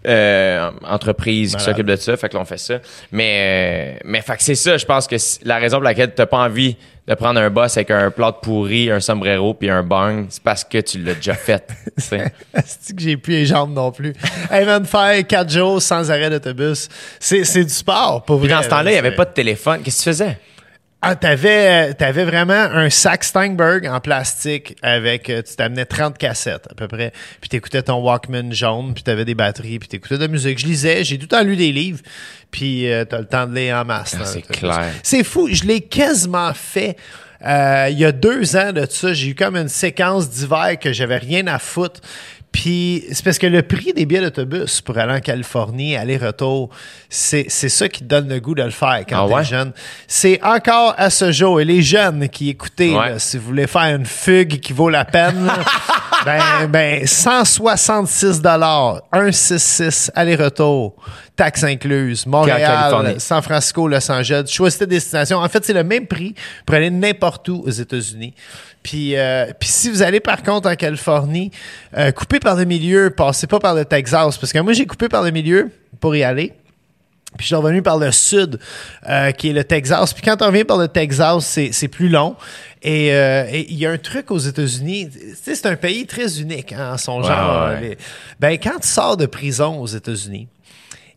euh, 0.08 0.72
entreprise 0.84 1.56
qui 1.56 1.64
s'occupe 1.64 1.86
de 1.86 1.96
ça. 1.96 2.16
Fait 2.18 2.30
que 2.30 2.36
là, 2.36 2.42
on 2.42 2.46
fait 2.46 2.58
ça. 2.58 2.80
Mais, 3.12 3.96
euh, 3.96 4.00
mais 4.06 4.22
fait 4.22 4.38
que 4.38 4.44
c'est 4.44 4.56
ça, 4.56 4.78
je 4.78 4.86
pense 4.86 5.08
que 5.08 5.16
la 5.44 5.58
raison 5.58 5.78
pour 5.78 5.84
laquelle 5.84 6.14
t'as 6.14 6.26
pas 6.26 6.40
envie 6.40 6.76
de 7.08 7.16
prendre 7.16 7.40
un 7.40 7.50
boss 7.50 7.76
avec 7.76 7.92
un 7.92 8.12
plat 8.12 8.32
de 8.32 8.38
pourri, 8.42 8.90
un 8.90 9.02
sombrero 9.02 9.54
puis 9.54 9.70
un 9.70 9.84
bang, 9.84 10.26
c'est 10.30 10.42
parce 10.42 10.64
que 10.64 10.78
tu 10.80 11.00
l'as 11.00 11.16
déjà 11.16 11.34
fait. 11.34 11.68
C'est 11.98 12.96
que 12.96 13.02
j'ai 13.02 13.18
plus 13.18 13.34
les 13.34 13.46
jambes 13.46 13.74
non 13.74 13.92
plus? 13.92 14.14
hey 14.50 14.66
man, 14.66 14.86
faire 14.86 15.28
quatre 15.28 15.52
jours 15.52 15.82
sans 15.82 16.10
arrêt 16.10 16.30
d'autobus, 16.30 16.88
c'est, 17.20 17.44
c'est 17.44 17.66
du 17.66 17.74
sport, 17.74 18.24
pour 18.24 18.40
Puis 18.40 18.48
vrai. 18.48 18.58
dans 18.58 18.64
ce 18.64 18.70
temps-là, 18.70 18.92
il 18.92 18.96
y 18.96 18.98
avait 18.98 19.16
pas 19.16 19.26
de 19.26 19.34
téléphone. 19.34 19.82
Qu'est-ce 19.84 19.98
que 19.98 20.04
tu 20.04 20.10
faisais? 20.10 20.38
Ah, 21.06 21.16
t'avais, 21.16 21.90
euh, 21.90 21.94
t'avais 21.94 22.24
vraiment 22.24 22.54
un 22.54 22.90
sac 22.90 23.26
Steinberg 23.26 23.86
en 23.88 24.00
plastique 24.00 24.76
avec, 24.82 25.30
euh, 25.30 25.42
tu 25.42 25.56
t'amenais 25.58 25.86
30 25.86 26.18
cassettes 26.18 26.68
à 26.72 26.76
peu 26.76 26.88
près, 26.88 27.12
puis 27.42 27.50
t'écoutais 27.50 27.82
ton 27.84 27.96
Walkman 28.02 28.54
jaune, 28.54 28.94
puis 28.94 29.04
t'avais 29.04 29.26
des 29.26 29.36
batteries, 29.36 29.80
puis 29.80 29.90
t'écoutais 29.90 30.16
de 30.16 30.22
la 30.22 30.28
musique. 30.30 30.60
Je 30.60 30.66
lisais, 30.66 31.04
j'ai 31.04 31.18
tout 31.18 31.24
le 31.24 31.28
temps 31.28 31.44
lu 31.44 31.58
des 31.58 31.74
livres, 31.74 32.00
puis 32.52 32.90
euh, 32.90 33.04
t'as 33.04 33.20
le 33.20 33.26
temps 33.26 33.46
de 33.48 33.54
lire 33.54 33.76
en 33.78 33.86
masse. 33.86 34.16
Ah, 34.18 34.24
c'est 34.26 34.42
clair. 34.44 34.86
C'est 35.04 35.26
fou, 35.26 35.50
je 35.52 35.66
l'ai 35.66 35.82
quasiment 35.82 36.54
fait. 36.54 36.96
euh, 37.46 37.88
il 37.92 38.00
y 38.00 38.06
a 38.06 38.14
deux 38.14 38.56
ans 38.56 38.72
de 38.72 38.88
ça, 38.90 39.14
j'ai 39.14 39.28
eu 39.28 39.36
comme 39.36 39.58
une 39.58 39.68
séquence 39.68 40.30
d'hiver 40.30 40.80
que 40.80 40.94
j'avais 40.94 41.18
rien 41.18 41.46
à 41.48 41.60
foutre. 41.60 42.00
Puis 42.54 43.04
c'est 43.12 43.26
parce 43.26 43.40
que 43.40 43.48
le 43.48 43.64
prix 43.64 43.92
des 43.94 44.06
billets 44.06 44.22
d'autobus 44.22 44.80
pour 44.80 44.98
aller 44.98 45.12
en 45.14 45.20
Californie, 45.20 45.98
aller-retour, 45.98 46.70
c'est, 47.10 47.48
c'est 47.50 47.68
ça 47.68 47.90
qui 47.90 48.02
te 48.02 48.06
donne 48.06 48.30
le 48.30 48.40
goût 48.40 48.54
de 48.56 48.64
le 48.64 48.70
faire 48.70 49.04
quand 49.10 49.26
Ah 49.26 49.28
t'es 49.28 49.34
ouais? 49.34 49.44
jeune. 49.44 49.72
C'est 50.08 50.40
encore 50.44 50.94
à 50.98 51.10
ce 51.10 51.32
jour, 51.32 51.60
et 51.60 51.66
les 51.66 51.82
jeunes 51.82 52.30
qui 52.30 52.50
écoutez, 52.50 52.92
Ouais. 52.96 53.10
là, 53.10 53.20
si 53.20 53.38
vous 53.38 53.46
voulez 53.48 53.68
faire 53.68 53.96
une 53.96 54.06
fugue 54.06 54.60
qui 54.62 54.72
vaut 54.72 54.90
la 54.90 55.04
peine, 55.04 55.46
là, 55.46 55.58
ben, 56.26 56.68
ben 56.70 57.08
166 57.08 58.40
dollars, 58.42 59.02
166 59.14 60.12
aller-retour, 60.16 60.94
taxes 61.36 61.64
incluses, 61.64 62.26
Montréal. 62.26 63.16
San 63.20 63.42
Francisco, 63.42 63.88
Los 63.88 64.12
Angeles. 64.12 64.46
Choisis 64.48 64.80
ta 64.80 64.86
destination. 64.86 65.38
En 65.40 65.50
fait, 65.50 65.66
c'est 65.66 65.74
le 65.74 65.84
même 65.84 66.08
prix 66.08 66.36
pour 66.66 66.76
aller 66.76 66.90
n'importe 66.90 67.50
où 67.50 67.64
aux 67.66 67.70
États-Unis. 67.70 68.34
Puis, 68.84 69.16
euh, 69.16 69.46
puis 69.60 69.70
si 69.70 69.90
vous 69.90 70.02
allez 70.02 70.20
par 70.20 70.44
contre 70.44 70.70
en 70.70 70.76
Californie, 70.76 71.52
euh, 71.98 72.12
coupez 72.12 72.40
par 72.40 72.56
le 72.56 72.66
milieu, 72.66 73.10
passez 73.10 73.48
pas 73.48 73.60
par 73.60 73.74
le 73.74 73.86
Texas, 73.86 74.38
parce 74.38 74.52
que 74.52 74.60
moi 74.60 74.74
j'ai 74.74 74.86
coupé 74.86 75.08
par 75.08 75.24
le 75.24 75.32
milieu 75.32 75.70
pour 76.02 76.16
y 76.16 76.24
aller. 76.24 76.54
Puis 77.38 77.46
je 77.46 77.48
suis 77.48 77.56
revenu 77.56 77.82
par 77.82 77.98
le 77.98 78.12
sud, 78.12 78.60
euh, 79.10 79.32
qui 79.32 79.50
est 79.50 79.54
le 79.54 79.64
Texas. 79.64 80.14
Puis 80.14 80.22
quand 80.22 80.42
on 80.42 80.48
revient 80.48 80.66
par 80.66 80.78
le 80.78 80.88
Texas, 80.88 81.46
c'est, 81.46 81.72
c'est 81.72 81.88
plus 81.88 82.10
long. 82.10 82.36
Et 82.84 83.14
euh, 83.14 83.46
et 83.50 83.72
il 83.72 83.78
y 83.78 83.86
a 83.88 83.92
un 83.92 83.98
truc 83.98 84.30
aux 84.30 84.38
États-Unis. 84.38 85.10
C'est 85.42 85.66
un 85.66 85.76
pays 85.76 86.06
très 86.06 86.40
unique 86.40 86.74
hein, 86.74 86.92
en 86.94 86.98
son 86.98 87.24
genre. 87.24 87.70
ouais. 87.70 87.98
Ben, 88.40 88.58
quand 88.62 88.80
tu 88.82 88.88
sors 88.88 89.18
de 89.18 89.26
prison 89.26 89.80
aux 89.80 89.88
États-Unis, 89.88 90.48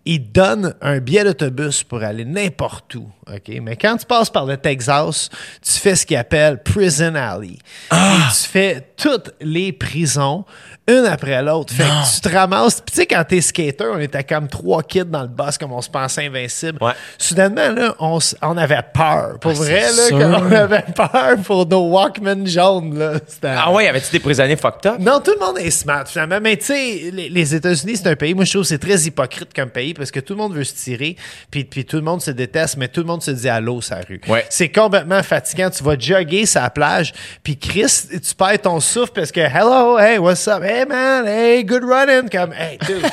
ils 0.06 0.22
te 0.22 0.32
donnent 0.40 0.74
un 0.80 0.98
billet 0.98 1.24
d'autobus 1.24 1.82
pour 1.82 2.02
aller 2.02 2.24
n'importe 2.24 2.94
où. 2.94 3.08
OK? 3.28 3.52
Mais 3.60 3.76
quand 3.76 3.96
tu 3.96 4.06
passes 4.06 4.30
par 4.30 4.46
le 4.46 4.56
Texas, 4.56 5.28
tu 5.62 5.72
fais 5.72 5.96
ce 5.96 6.06
qu'ils 6.06 6.16
appellent 6.16 6.62
Prison 6.62 7.14
Alley. 7.16 7.58
Ah! 7.90 8.14
Et 8.16 8.32
tu 8.32 8.48
fais 8.48 8.88
toutes 8.96 9.32
les 9.40 9.72
prisons, 9.72 10.44
une 10.88 11.04
après 11.06 11.42
l'autre. 11.42 11.74
Fait 11.74 11.82
que 11.82 12.14
tu 12.14 12.20
te 12.20 12.28
ramasses. 12.28 12.76
Puis 12.80 12.92
tu 12.92 12.96
sais, 13.00 13.06
quand 13.06 13.24
t'es 13.28 13.40
skater, 13.40 13.84
on 13.92 13.98
était 13.98 14.22
comme 14.22 14.46
trois 14.46 14.84
kids 14.84 15.04
dans 15.06 15.22
le 15.22 15.28
boss, 15.28 15.58
comme 15.58 15.72
on 15.72 15.82
se 15.82 15.90
pensait 15.90 16.26
invincible. 16.26 16.78
Ouais. 16.80 16.92
Soudainement, 17.18 17.72
là, 17.72 17.94
on, 17.98 18.20
on 18.42 18.56
avait 18.56 18.84
peur. 18.94 19.40
Pour 19.40 19.50
Ah, 19.50 19.54
vrai, 19.54 19.80
là, 19.82 20.10
qu'on 20.10 20.52
avait 20.52 20.84
peur 20.94 21.36
pour 21.44 21.66
nos 21.66 21.88
Walkman 21.90 22.46
jaunes. 22.46 22.96
Là. 22.96 23.14
Ah 23.42 23.72
ouais, 23.72 23.88
avait-tu 23.88 24.12
des 24.12 24.20
prisonniers 24.20 24.56
fucked 24.56 24.86
up? 24.86 25.00
non, 25.00 25.20
tout 25.20 25.32
le 25.38 25.44
monde 25.44 25.58
est 25.58 25.70
smart 25.70 26.06
finalement. 26.06 26.38
Mais 26.40 26.56
tu 26.56 26.66
sais, 26.66 27.10
les, 27.12 27.28
les 27.28 27.54
États-Unis, 27.56 27.96
c'est 27.96 28.08
un 28.08 28.14
pays, 28.14 28.34
moi 28.34 28.44
je 28.44 28.52
trouve 28.52 28.62
c'est 28.64 28.78
très 28.78 29.00
hypocrite 29.00 29.52
comme 29.52 29.70
pays 29.70 29.94
parce 29.96 30.10
que 30.10 30.20
tout 30.20 30.34
le 30.34 30.38
monde 30.38 30.54
veut 30.54 30.64
se 30.64 30.74
tirer, 30.74 31.16
puis, 31.50 31.64
puis 31.64 31.84
tout 31.84 31.96
le 31.96 32.02
monde 32.02 32.20
se 32.22 32.30
déteste, 32.30 32.76
mais 32.76 32.88
tout 32.88 33.00
le 33.00 33.06
monde 33.06 33.22
se 33.22 33.30
dit 33.30 33.48
allô 33.48 33.80
sa 33.80 34.00
rue. 34.08 34.20
Ouais. 34.28 34.44
C'est 34.50 34.68
complètement 34.70 35.22
fatigant. 35.22 35.70
Tu 35.70 35.82
vas 35.82 35.98
jogger 35.98 36.44
la 36.54 36.70
plage, 36.70 37.12
puis 37.42 37.56
Chris, 37.58 37.86
tu 38.10 38.34
perds 38.34 38.62
ton 38.62 38.80
souffle 38.80 39.12
parce 39.14 39.30
que 39.32 39.40
hello, 39.40 39.98
hey, 39.98 40.18
what's 40.18 40.46
up? 40.48 40.62
Hey 40.62 40.84
man, 40.86 41.26
hey, 41.26 41.64
good 41.64 41.84
running. 41.84 42.28
Comme, 42.30 42.52
hey, 42.52 42.78
dude. 42.86 43.04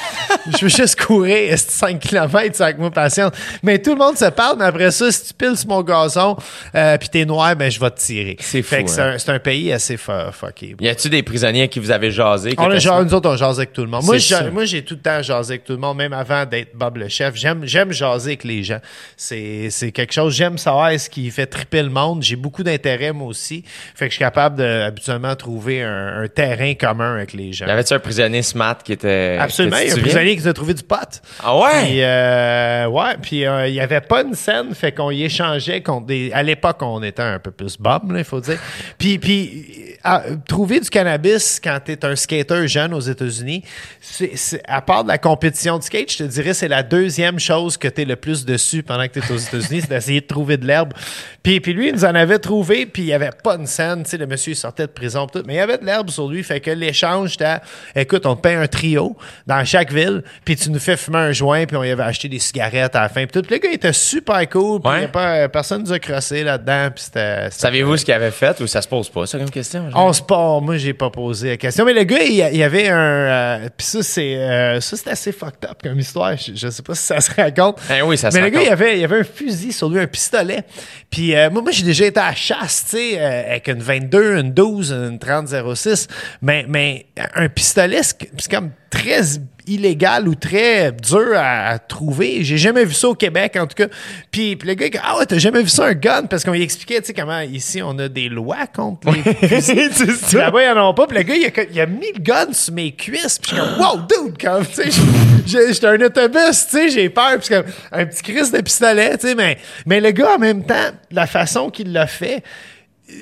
je 0.57 0.65
veux 0.65 0.69
juste 0.69 0.99
courir 0.99 1.57
5 1.57 1.99
km 1.99 2.61
avec 2.61 2.77
moi 2.77 2.91
patience. 2.91 3.31
Mais 3.61 3.79
tout 3.79 3.91
le 3.91 3.97
monde 3.97 4.17
se 4.17 4.25
parle, 4.25 4.57
mais 4.57 4.65
après 4.65 4.91
ça, 4.91 5.11
si 5.11 5.27
tu 5.27 5.33
piles 5.33 5.57
sur 5.57 5.69
mon 5.69 5.81
gazon 5.81 6.37
euh, 6.75 6.97
puis 6.97 7.09
t'es 7.09 7.25
noir, 7.25 7.55
ben 7.55 7.69
je 7.69 7.79
vais 7.79 7.91
te 7.91 7.99
tirer. 7.99 8.37
C'est 8.39 8.61
Fait 8.61 8.79
fou, 8.79 8.85
que 8.85 8.91
c'est 8.91 9.01
hein. 9.01 9.13
un, 9.13 9.17
c'est 9.17 9.31
un 9.31 9.39
pays 9.39 9.71
assez 9.71 9.97
fu- 9.97 10.11
fucké. 10.31 10.75
Y 10.79 10.87
a-tu 10.89 11.09
des 11.09 11.23
prisonniers 11.23 11.67
qui 11.67 11.79
vous 11.79 11.91
avez 11.91 12.11
jasé? 12.11 12.53
On 12.57 12.69
a 12.69 12.79
smart? 12.79 13.03
nous 13.03 13.13
autres, 13.13 13.29
on 13.29 13.35
jasait 13.35 13.59
avec 13.61 13.73
tout 13.73 13.81
le 13.81 13.87
monde. 13.87 14.03
Moi, 14.03 14.65
j'ai 14.65 14.83
tout 14.83 14.95
le 14.95 15.01
temps 15.01 15.21
jasé 15.21 15.53
avec 15.53 15.63
tout 15.65 15.73
le 15.73 15.79
monde, 15.79 15.97
même 15.97 16.13
avant 16.13 16.45
d'être 16.45 16.72
Bob 16.73 16.97
le 16.97 17.07
chef. 17.07 17.35
J'aime, 17.35 17.65
j'aime 17.65 17.91
jaser 17.91 18.31
avec 18.31 18.43
les 18.43 18.63
gens. 18.63 18.79
C'est, 19.17 19.69
c'est 19.69 19.91
quelque 19.91 20.13
chose, 20.13 20.35
j'aime 20.35 20.57
savoir 20.57 20.97
ce 20.99 21.09
qui 21.09 21.29
fait 21.31 21.45
tripper 21.45 21.83
le 21.83 21.89
monde. 21.89 22.23
J'ai 22.23 22.35
beaucoup 22.35 22.63
d'intérêt, 22.63 23.11
moi 23.11 23.27
aussi. 23.27 23.63
Fait 23.95 24.05
que 24.05 24.11
je 24.11 24.15
suis 24.15 24.23
capable 24.25 24.57
de, 24.57 24.81
habituellement, 24.81 25.35
trouver 25.35 25.83
un, 25.83 26.23
un 26.23 26.27
terrain 26.27 26.73
commun 26.73 27.15
avec 27.15 27.33
les 27.33 27.53
gens. 27.53 27.67
Y 27.67 27.71
avait-tu 27.71 27.93
un 27.93 27.99
prisonnier 27.99 28.41
smart 28.41 28.77
qui 28.83 28.93
était. 28.93 29.37
Absolument. 29.39 29.77
que 29.77 29.81
tu 29.81 29.87
un 29.87 29.89
souviens? 29.91 30.03
prisonnier 30.03 30.35
qui 30.35 30.41
nous 30.43 30.47
a 30.47 30.53
trouvé 30.53 30.73
du 30.73 30.83
pot. 30.83 31.21
Ah 31.43 31.57
ouais? 31.57 31.83
Puis, 31.83 32.01
euh, 32.01 32.87
ouais, 32.87 33.17
puis 33.21 33.45
euh, 33.45 33.67
il 33.67 33.73
y 33.73 33.79
avait 33.79 34.01
pas 34.01 34.23
une 34.23 34.35
scène, 34.35 34.73
fait 34.73 34.91
qu'on 34.91 35.11
y 35.11 35.23
échangeait 35.23 35.81
contre 35.81 36.07
des. 36.07 36.31
À 36.33 36.43
l'époque, 36.43 36.77
on 36.81 37.01
était 37.03 37.21
un 37.21 37.39
peu 37.39 37.51
plus 37.51 37.77
là, 37.83 38.01
il 38.17 38.23
faut 38.23 38.39
dire. 38.39 38.59
Puis, 38.97 39.19
puis 39.19 39.92
à- 40.03 40.23
trouver 40.47 40.79
du 40.79 40.89
cannabis 40.89 41.59
quand 41.63 41.79
t'es 41.83 42.03
un 42.05 42.15
skater 42.15 42.67
jeune 42.67 42.93
aux 42.93 42.99
États-Unis, 42.99 43.63
c'est, 44.01 44.35
c'est- 44.35 44.61
à 44.67 44.81
part 44.81 45.03
de 45.03 45.09
la 45.09 45.17
compétition 45.17 45.77
de 45.77 45.83
skate, 45.83 46.11
je 46.11 46.17
te 46.19 46.23
dirais 46.23 46.53
c'est 46.53 46.67
la 46.67 46.83
deuxième 46.83 47.39
chose 47.39 47.77
que 47.77 47.87
t'es 47.87 48.05
le 48.05 48.15
plus 48.15 48.45
dessus 48.45 48.83
pendant 48.83 49.07
que 49.07 49.19
t'es 49.19 49.31
aux 49.31 49.37
États-Unis, 49.37 49.81
c'est 49.81 49.89
d'essayer 49.89 50.21
de 50.21 50.27
trouver 50.27 50.57
de 50.57 50.65
l'herbe. 50.67 50.93
Puis, 51.41 51.59
puis 51.59 51.73
lui, 51.73 51.89
il 51.89 51.93
nous 51.95 52.05
en 52.05 52.15
avait 52.15 52.39
trouvé, 52.39 52.85
puis 52.85 53.03
il 53.03 53.07
y 53.07 53.13
avait 53.13 53.29
pas 53.43 53.55
une 53.55 53.67
scène, 53.67 54.03
tu 54.03 54.11
sais, 54.11 54.17
le 54.17 54.27
monsieur 54.27 54.53
il 54.53 54.55
sortait 54.55 54.87
de 54.87 54.91
prison, 54.91 55.27
pis 55.27 55.39
tout, 55.39 55.43
mais 55.47 55.53
il 55.55 55.57
y 55.57 55.59
avait 55.59 55.77
de 55.77 55.85
l'herbe 55.85 56.09
sur 56.09 56.27
lui, 56.29 56.43
fait 56.43 56.59
que 56.59 56.71
l'échange, 56.71 57.31
c'était, 57.31 57.57
écoute, 57.95 58.25
on 58.25 58.35
te 58.35 58.41
paye 58.41 58.55
un 58.55 58.67
trio 58.67 59.15
dans 59.47 59.63
chaque 59.65 59.91
ville, 59.91 60.23
puis 60.45 60.55
tu 60.55 60.69
nous 60.69 60.79
fais 60.79 60.97
fumer 60.97 61.17
un 61.19 61.31
joint, 61.31 61.65
puis 61.65 61.75
on 61.77 61.83
y 61.83 61.91
avait 61.91 62.03
acheté 62.03 62.29
des 62.29 62.39
cigarettes 62.39 62.95
à 62.95 63.01
la 63.01 63.09
fin, 63.09 63.25
puis 63.25 63.31
tout. 63.31 63.41
Puis 63.41 63.55
le 63.55 63.61
gars 63.61 63.69
il 63.69 63.75
était 63.75 63.93
super 63.93 64.47
cool, 64.49 64.79
puis 64.81 64.89
Ouais. 64.91 64.97
il 64.99 65.01
y 65.01 65.05
a 65.05 65.09
pas, 65.09 65.49
personne 65.49 65.83
nous 65.83 65.91
a 65.93 65.99
crossé 65.99 66.43
là-dedans, 66.43 66.89
puis 66.95 67.03
c'était... 67.03 67.45
c'était- 67.45 67.61
Savez-vous 67.61 67.97
ce 67.97 68.05
qu'il 68.05 68.13
avait 68.13 68.31
fait 68.31 68.59
ou 68.61 68.67
ça 68.67 68.81
se 68.81 68.87
pose 68.87 69.09
pas, 69.09 69.25
ça, 69.25 69.37
comme 69.37 69.49
question? 69.49 69.89
On 69.95 70.13
se 70.13 70.21
part. 70.21 70.61
Moi, 70.61 70.77
j'ai 70.77 70.93
pas 70.93 71.09
posé 71.09 71.49
la 71.49 71.57
question. 71.57 71.85
Mais 71.85 71.93
le 71.93 72.03
gars, 72.03 72.21
il 72.23 72.33
y 72.35 72.63
avait 72.63 72.89
un. 72.89 72.95
euh, 72.97 73.69
Puis 73.77 73.87
ça, 73.87 74.03
c'est 74.03 74.35
euh, 74.37 74.81
ça, 74.81 74.97
c'est 74.97 75.09
assez 75.09 75.31
fucked 75.31 75.69
up 75.69 75.81
comme 75.83 75.99
histoire. 75.99 76.35
Je, 76.37 76.53
je 76.55 76.69
sais 76.69 76.83
pas 76.83 76.95
si 76.95 77.03
ça 77.03 77.19
se 77.21 77.31
raconte. 77.33 77.79
Eh 77.95 78.01
oui, 78.01 78.17
ça 78.17 78.31
se 78.31 78.37
Mais 78.37 78.43
le 78.43 78.49
gars, 78.49 78.61
il 78.61 78.67
y 78.67 78.71
avait, 78.71 78.99
il 78.99 79.03
avait 79.03 79.19
un 79.19 79.23
fusil 79.23 79.71
sur 79.73 79.89
lui, 79.89 79.99
un 79.99 80.07
pistolet. 80.07 80.63
Puis 81.09 81.35
euh, 81.35 81.49
moi, 81.49 81.61
moi 81.61 81.71
j'ai 81.71 81.83
déjà 81.83 82.05
été 82.05 82.19
à 82.19 82.29
la 82.29 82.35
chasse, 82.35 82.85
tu 82.89 82.97
sais, 82.97 83.19
euh, 83.19 83.51
avec 83.51 83.67
une 83.67 83.81
22, 83.81 84.37
une 84.39 84.53
12, 84.53 84.91
une 84.91 85.17
30-06. 85.17 86.07
Mais, 86.41 86.65
mais 86.67 87.05
un 87.35 87.49
pistolet, 87.49 88.03
c'est 88.03 88.17
c'est 88.37 88.51
comme 88.51 88.71
très 88.89 89.21
illégal 89.67 90.27
ou 90.27 90.35
très 90.35 90.91
dur 90.91 91.33
à, 91.35 91.69
à 91.69 91.79
trouver. 91.79 92.43
J'ai 92.43 92.57
jamais 92.57 92.85
vu 92.85 92.93
ça 92.93 93.09
au 93.09 93.15
Québec, 93.15 93.57
en 93.59 93.67
tout 93.67 93.75
cas. 93.75 93.87
Puis, 94.31 94.55
puis 94.55 94.67
le 94.67 94.73
gars, 94.75 94.85
il 94.87 94.91
dit, 94.91 94.97
ah 95.03 95.17
ouais, 95.17 95.25
t'as 95.25 95.37
jamais 95.37 95.61
vu 95.61 95.69
ça 95.69 95.85
un 95.85 95.93
gun? 95.93 96.23
Parce 96.23 96.43
qu'on 96.43 96.51
lui 96.51 96.61
expliquait, 96.61 96.99
tu 97.01 97.07
sais, 97.07 97.13
comment 97.13 97.39
ici, 97.41 97.81
on 97.81 97.97
a 97.99 98.07
des 98.07 98.29
lois 98.29 98.67
contre 98.73 99.11
les 99.11 99.21
Là-bas, 100.37 100.63
ils 100.63 100.77
en 100.77 100.89
ont 100.89 100.93
pas. 100.93 101.07
Puis 101.07 101.17
le 101.17 101.23
gars, 101.23 101.35
il 101.35 101.45
a, 101.45 101.63
il 101.71 101.81
a 101.81 101.85
mis 101.85 102.11
le 102.13 102.19
gun 102.19 102.51
sur 102.53 102.73
mes 102.73 102.91
cuisses. 102.91 103.39
Puis 103.39 103.51
je 103.51 103.55
suis 103.55 103.63
comme, 103.63 103.79
wow, 103.79 103.97
dude, 104.07 104.41
comme, 104.41 104.65
tu 104.65 104.91
sais, 104.91 105.73
j'étais 105.73 105.87
un 105.87 106.01
autobus, 106.01 106.67
tu 106.69 106.77
sais, 106.77 106.89
j'ai 106.89 107.09
peur. 107.09 107.39
Puis 107.39 107.49
comme 107.49 107.65
un 107.91 108.05
petit 108.05 108.23
crise 108.23 108.51
de 108.51 108.61
pistolet, 108.61 109.17
tu 109.17 109.27
sais. 109.27 109.35
Mais, 109.35 109.57
mais 109.85 109.99
le 110.01 110.11
gars, 110.11 110.35
en 110.35 110.39
même 110.39 110.63
temps, 110.65 110.91
la 111.11 111.27
façon 111.27 111.69
qu'il 111.69 111.91
l'a 111.91 112.07
fait, 112.07 112.43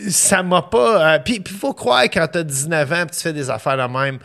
ça 0.09 0.43
m'a 0.43 0.61
pas. 0.61 1.15
euh, 1.15 1.19
puis 1.23 1.41
il 1.45 1.51
faut 1.51 1.73
croire 1.73 2.03
quand 2.03 2.27
t'as 2.31 2.43
19 2.43 2.91
ans, 2.93 3.05
puis 3.07 3.15
tu 3.17 3.23
fais 3.23 3.33
des 3.33 3.49
affaires 3.49 3.77
de 3.77 3.91
même. 3.91 4.19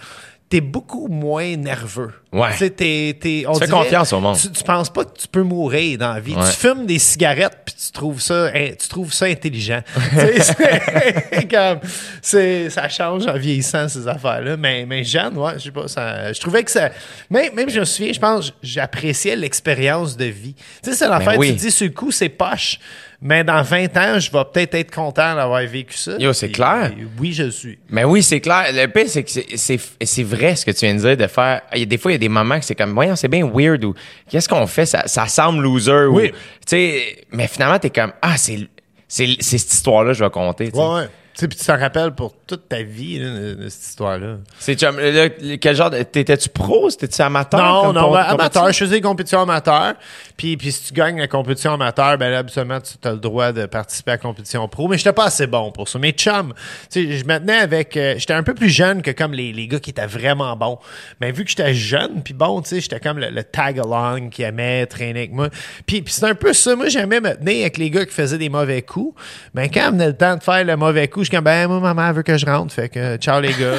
T'es 0.48 0.60
beaucoup 0.60 1.08
moins 1.08 1.56
nerveux. 1.56 2.12
Ouais. 2.32 2.52
Tu 2.52 2.58
sais, 2.58 2.70
t'es, 2.70 3.18
t'es- 3.20 3.44
on 3.48 3.54
Tu 3.54 3.58
fais 3.60 3.66
dirait- 3.66 3.78
confiance 3.82 4.12
au 4.12 4.20
monde. 4.20 4.38
Tu, 4.40 4.48
tu 4.52 4.62
penses 4.62 4.90
pas 4.90 5.04
que 5.04 5.18
tu 5.18 5.26
peux 5.26 5.42
mourir 5.42 5.98
dans 5.98 6.12
la 6.14 6.20
vie. 6.20 6.36
Ouais. 6.36 6.44
Tu 6.48 6.56
fumes 6.56 6.86
des 6.86 7.00
cigarettes 7.00 7.58
puis 7.64 7.74
tu 7.74 7.90
trouves 7.90 8.20
ça, 8.20 8.46
hein, 8.54 8.68
tu 8.80 8.86
trouves 8.88 9.12
ça 9.12 9.26
intelligent. 9.26 9.80
C'est 10.40 11.48
comme, 11.50 11.80
c'est, 12.22 12.70
ça 12.70 12.88
change 12.88 13.26
en 13.26 13.36
vieillissant 13.36 13.88
ces 13.88 14.06
affaires-là. 14.06 14.56
Mais, 14.56 14.86
mais 14.86 15.02
jeune, 15.02 15.36
ouais, 15.36 15.54
je 15.58 15.64
sais 15.64 15.70
pas, 15.72 15.88
ça, 15.88 16.32
je 16.32 16.40
trouvais 16.40 16.62
que 16.62 16.70
ça, 16.70 16.90
même, 17.30 17.52
même 17.54 17.68
je 17.68 17.80
me 17.80 17.84
souviens, 17.84 18.12
je 18.12 18.20
pense, 18.20 18.52
j'appréciais 18.62 19.34
l'expérience 19.36 20.16
de 20.16 20.26
vie. 20.26 20.54
Tu 20.82 20.90
sais, 20.90 20.96
c'est 20.96 21.08
l'affaire, 21.08 21.32
Ben 21.32 21.38
oui. 21.40 21.48
tu 21.48 21.54
dis 21.66 21.70
sur 21.72 21.86
le 21.86 21.92
coup, 21.92 22.10
c'est 22.12 22.28
poche. 22.28 22.78
Mais 23.22 23.44
dans 23.44 23.62
20 23.62 23.96
ans, 23.96 24.18
je 24.20 24.30
vais 24.30 24.44
peut-être 24.52 24.74
être 24.74 24.94
content 24.94 25.34
d'avoir 25.34 25.62
vécu 25.62 25.96
ça. 25.96 26.16
Yo, 26.18 26.32
c'est 26.34 26.50
clair. 26.50 26.92
et 26.98 27.06
oui, 27.18 27.32
je 27.32 27.44
le 27.44 27.50
suis. 27.50 27.78
Mais 27.88 28.04
oui, 28.04 28.22
c'est 28.22 28.40
clair. 28.40 28.66
Le 28.72 28.86
pire, 28.88 29.06
c'est 29.08 29.22
que 29.24 29.30
c'est- 29.56 30.22
vrai 30.22 30.54
ce 30.54 30.66
que 30.66 30.70
tu 30.70 30.84
viens 30.84 30.94
de 30.94 31.00
dire, 31.00 31.16
de 31.16 31.26
faire. 31.26 31.62
Il 31.72 31.80
y 31.80 31.82
a 31.82 31.86
des 31.86 31.96
fois, 31.98 32.10
il 32.12 32.14
y 32.14 32.16
a 32.16 32.18
des 32.18 32.28
moments 32.28 32.58
que 32.58 32.64
c'est 32.66 32.74
comme, 32.74 32.92
voyons, 32.92 33.16
c'est 33.16 33.28
bien 33.28 33.48
weird 33.52 33.84
ou 33.84 33.94
qu'est-ce 34.28 34.48
qu'on 34.48 34.66
fait? 34.66 34.84
Ça, 34.86 35.04
ça 35.06 35.26
semble 35.28 35.62
loser. 35.62 36.06
ou- 36.06 36.16
Oui. 36.16 36.30
Tu 36.30 36.36
sais, 36.66 37.24
mais 37.32 37.46
finalement, 37.48 37.78
t'es 37.78 37.90
comme, 37.90 38.12
ah, 38.20 38.36
c'est 38.36 38.68
c'est 39.08 39.36
c'est 39.40 39.58
cette 39.58 39.72
histoire-là 39.72 40.10
que 40.12 40.18
je 40.18 40.24
vais 40.24 40.30
compter. 40.30 40.70
Ouais, 40.74 40.94
ouais. 40.94 41.04
Tu 41.34 41.40
sais, 41.40 41.48
puis 41.48 41.58
tu 41.58 41.64
t'en 41.64 41.78
rappelles 41.78 42.12
pour 42.12 42.34
toute 42.46 42.68
ta 42.68 42.82
vie, 42.82 43.18
là, 43.18 43.28
cette 43.68 43.82
histoire-là. 43.82 44.36
C'est 44.58 44.76
quel 44.76 45.74
genre 45.76 45.90
de. 45.90 46.02
T'étais-tu 46.02 46.48
pro? 46.48 46.88
T'étais-tu 46.90 47.20
amateur? 47.20 47.60
Non, 47.60 47.82
comme 47.86 47.94
non, 47.94 48.12
ben, 48.12 48.20
amateur. 48.20 48.72
Je 48.72 48.78
faisais 48.78 48.96
des 48.96 49.00
compétitions 49.00 49.40
amateurs. 49.40 49.94
Puis, 50.36 50.56
puis 50.56 50.70
si 50.70 50.88
tu 50.88 50.94
gagnes 50.94 51.18
la 51.18 51.26
compétition 51.26 51.72
amateur, 51.72 52.16
ben 52.18 52.30
là, 52.30 52.38
absolument, 52.38 52.78
tu 52.80 53.08
as 53.08 53.12
le 53.12 53.18
droit 53.18 53.50
de 53.50 53.66
participer 53.66 54.12
à 54.12 54.14
la 54.14 54.18
compétition 54.18 54.68
pro. 54.68 54.86
Mais 54.86 54.96
j'étais 54.96 55.12
pas 55.12 55.24
assez 55.24 55.46
bon 55.46 55.72
pour 55.72 55.88
ça. 55.88 55.98
Mais 55.98 56.12
chum, 56.12 56.54
tu 56.90 57.08
sais, 57.08 57.18
je 57.18 57.24
me 57.24 57.38
tenais 57.38 57.58
avec... 57.58 57.96
euh, 57.96 58.14
j'étais 58.16 58.34
un 58.34 58.42
peu 58.42 58.54
plus 58.54 58.68
jeune 58.68 59.02
que 59.02 59.10
comme 59.10 59.32
les, 59.32 59.52
les 59.52 59.66
gars 59.66 59.80
qui 59.80 59.90
étaient 59.90 60.06
vraiment 60.06 60.54
bons. 60.56 60.78
Mais 61.20 61.32
vu 61.32 61.42
que 61.42 61.50
j'étais 61.50 61.74
jeune, 61.74 62.22
puis 62.22 62.34
bon, 62.34 62.62
tu 62.62 62.68
sais, 62.68 62.80
j'étais 62.80 63.00
comme 63.00 63.18
le, 63.18 63.30
le 63.30 63.42
tag-along 63.42 64.28
qui 64.30 64.42
aimait 64.42 64.86
traîner 64.86 65.20
avec 65.20 65.32
moi. 65.32 65.48
Puis, 65.86 66.02
puis 66.02 66.14
c'est 66.14 66.26
un 66.26 66.34
peu 66.34 66.52
ça. 66.52 66.76
Moi, 66.76 66.88
j'aimais 66.88 67.20
me 67.20 67.34
tenir 67.34 67.62
avec 67.62 67.78
les 67.78 67.90
gars 67.90 68.04
qui 68.04 68.12
faisaient 68.12 68.38
des 68.38 68.50
mauvais 68.50 68.82
coups. 68.82 69.20
Mais 69.54 69.68
quand 69.68 69.90
venait 69.90 70.06
le 70.06 70.16
temps 70.16 70.36
de 70.36 70.42
faire 70.42 70.64
le 70.64 70.76
mauvais 70.76 71.08
coup, 71.08 71.20
je 71.20 71.24
suis 71.28 71.36
comme, 71.36 71.44
ben, 71.44 71.66
moi, 71.66 71.80
maman 71.80 72.12
veut 72.12 72.22
que 72.22 72.35
je 72.36 72.46
rentre. 72.46 72.72
Fait 72.72 72.88
que, 72.88 73.16
ciao 73.16 73.40
les 73.40 73.52
gars. 73.52 73.76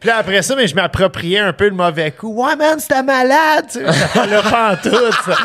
Puis 0.00 0.08
là, 0.08 0.16
après 0.16 0.42
ça, 0.42 0.56
mais 0.56 0.66
je 0.66 0.74
m'appropriais 0.74 1.38
un 1.38 1.52
peu 1.52 1.68
le 1.68 1.74
mauvais 1.74 2.10
coup. 2.10 2.34
Ouais, 2.34 2.56
man, 2.56 2.78
c'était 2.78 3.02
malade, 3.02 3.66
tu 3.70 3.78
sais. 3.78 3.84
Le 4.26 4.50
pantoute, 4.50 5.14
ça. 5.24 5.36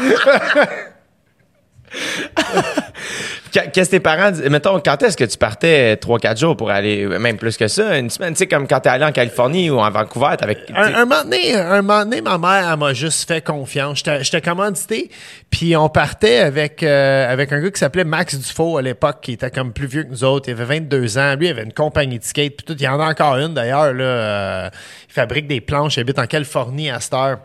Qu- 3.60 3.70
Qu'est-ce 3.72 3.89
que 3.89 3.96
tes 3.96 4.00
parents 4.00 4.32
disent? 4.32 4.50
Mettons, 4.50 4.80
quand 4.80 5.02
est-ce 5.04 5.17
que 5.17 5.24
tu 5.24 5.38
partais 5.38 5.96
3-4 5.96 6.38
jours 6.39 6.56
pour 6.58 6.70
aller, 6.70 7.06
même 7.08 7.38
plus 7.38 7.58
que 7.58 7.67
ça, 7.67 7.98
une 7.98 8.10
semaine, 8.10 8.34
tu 8.34 8.39
sais, 8.39 8.48
comme 8.48 8.67
quand 8.67 8.80
t'es 8.80 8.89
allé 8.89 9.06
en 9.06 9.12
Californie 9.12 9.70
ou 9.70 9.80
en 9.80 9.89
Vancouver, 9.89 10.36
avec. 10.39 10.60
Un, 10.76 10.93
un 10.96 11.06
moment 11.06 11.24
donné, 11.24 11.56
un 11.56 11.82
moment 11.82 12.04
donné, 12.04 12.22
ma 12.22 12.38
mère, 12.38 12.70
elle 12.72 12.80
m'a 12.80 12.93
juste 12.93 13.28
fait 13.28 13.41
confiance. 13.41 14.04
J'étais 14.22 14.41
commandité, 14.41 15.10
puis 15.50 15.76
on 15.76 15.89
partait 15.89 16.39
avec, 16.39 16.84
euh, 16.84 17.32
avec 17.32 17.52
un 17.52 17.60
gars 17.62 17.72
qui 17.72 17.80
s'appelait 17.80 18.04
Max 18.04 18.36
Dufault 18.36 18.78
à 18.78 18.82
l'époque, 18.82 19.17
qui 19.22 19.34
était 19.34 19.52
comme 19.52 19.74
plus 19.74 19.88
vieux 19.88 20.04
que 20.04 20.10
nous 20.10 20.24
autres. 20.24 20.50
Il 20.50 20.52
avait 20.52 20.80
22 20.80 21.17
ans. 21.17 21.36
Lui, 21.36 21.48
il 21.48 21.52
avait 21.52 21.63
une 21.63 21.74
compagnie 21.74 22.20
de 22.20 22.24
skate, 22.24 22.56
puis 22.58 22.65
tout. 22.65 22.76
Il 22.78 22.84
y 22.84 22.88
en 22.88 23.00
a 23.00 23.10
encore 23.10 23.38
une, 23.38 23.54
d'ailleurs. 23.54 23.93
Là, 23.93 24.04
euh, 24.04 24.70
il 25.10 25.13
fabrique 25.13 25.48
des 25.48 25.62
planches. 25.62 25.98
Il 25.98 26.02
habite 26.02 26.20
en 26.20 26.26
Californie 26.28 26.89
à 26.89 27.00
cette 27.00 27.13
heure. 27.13 27.38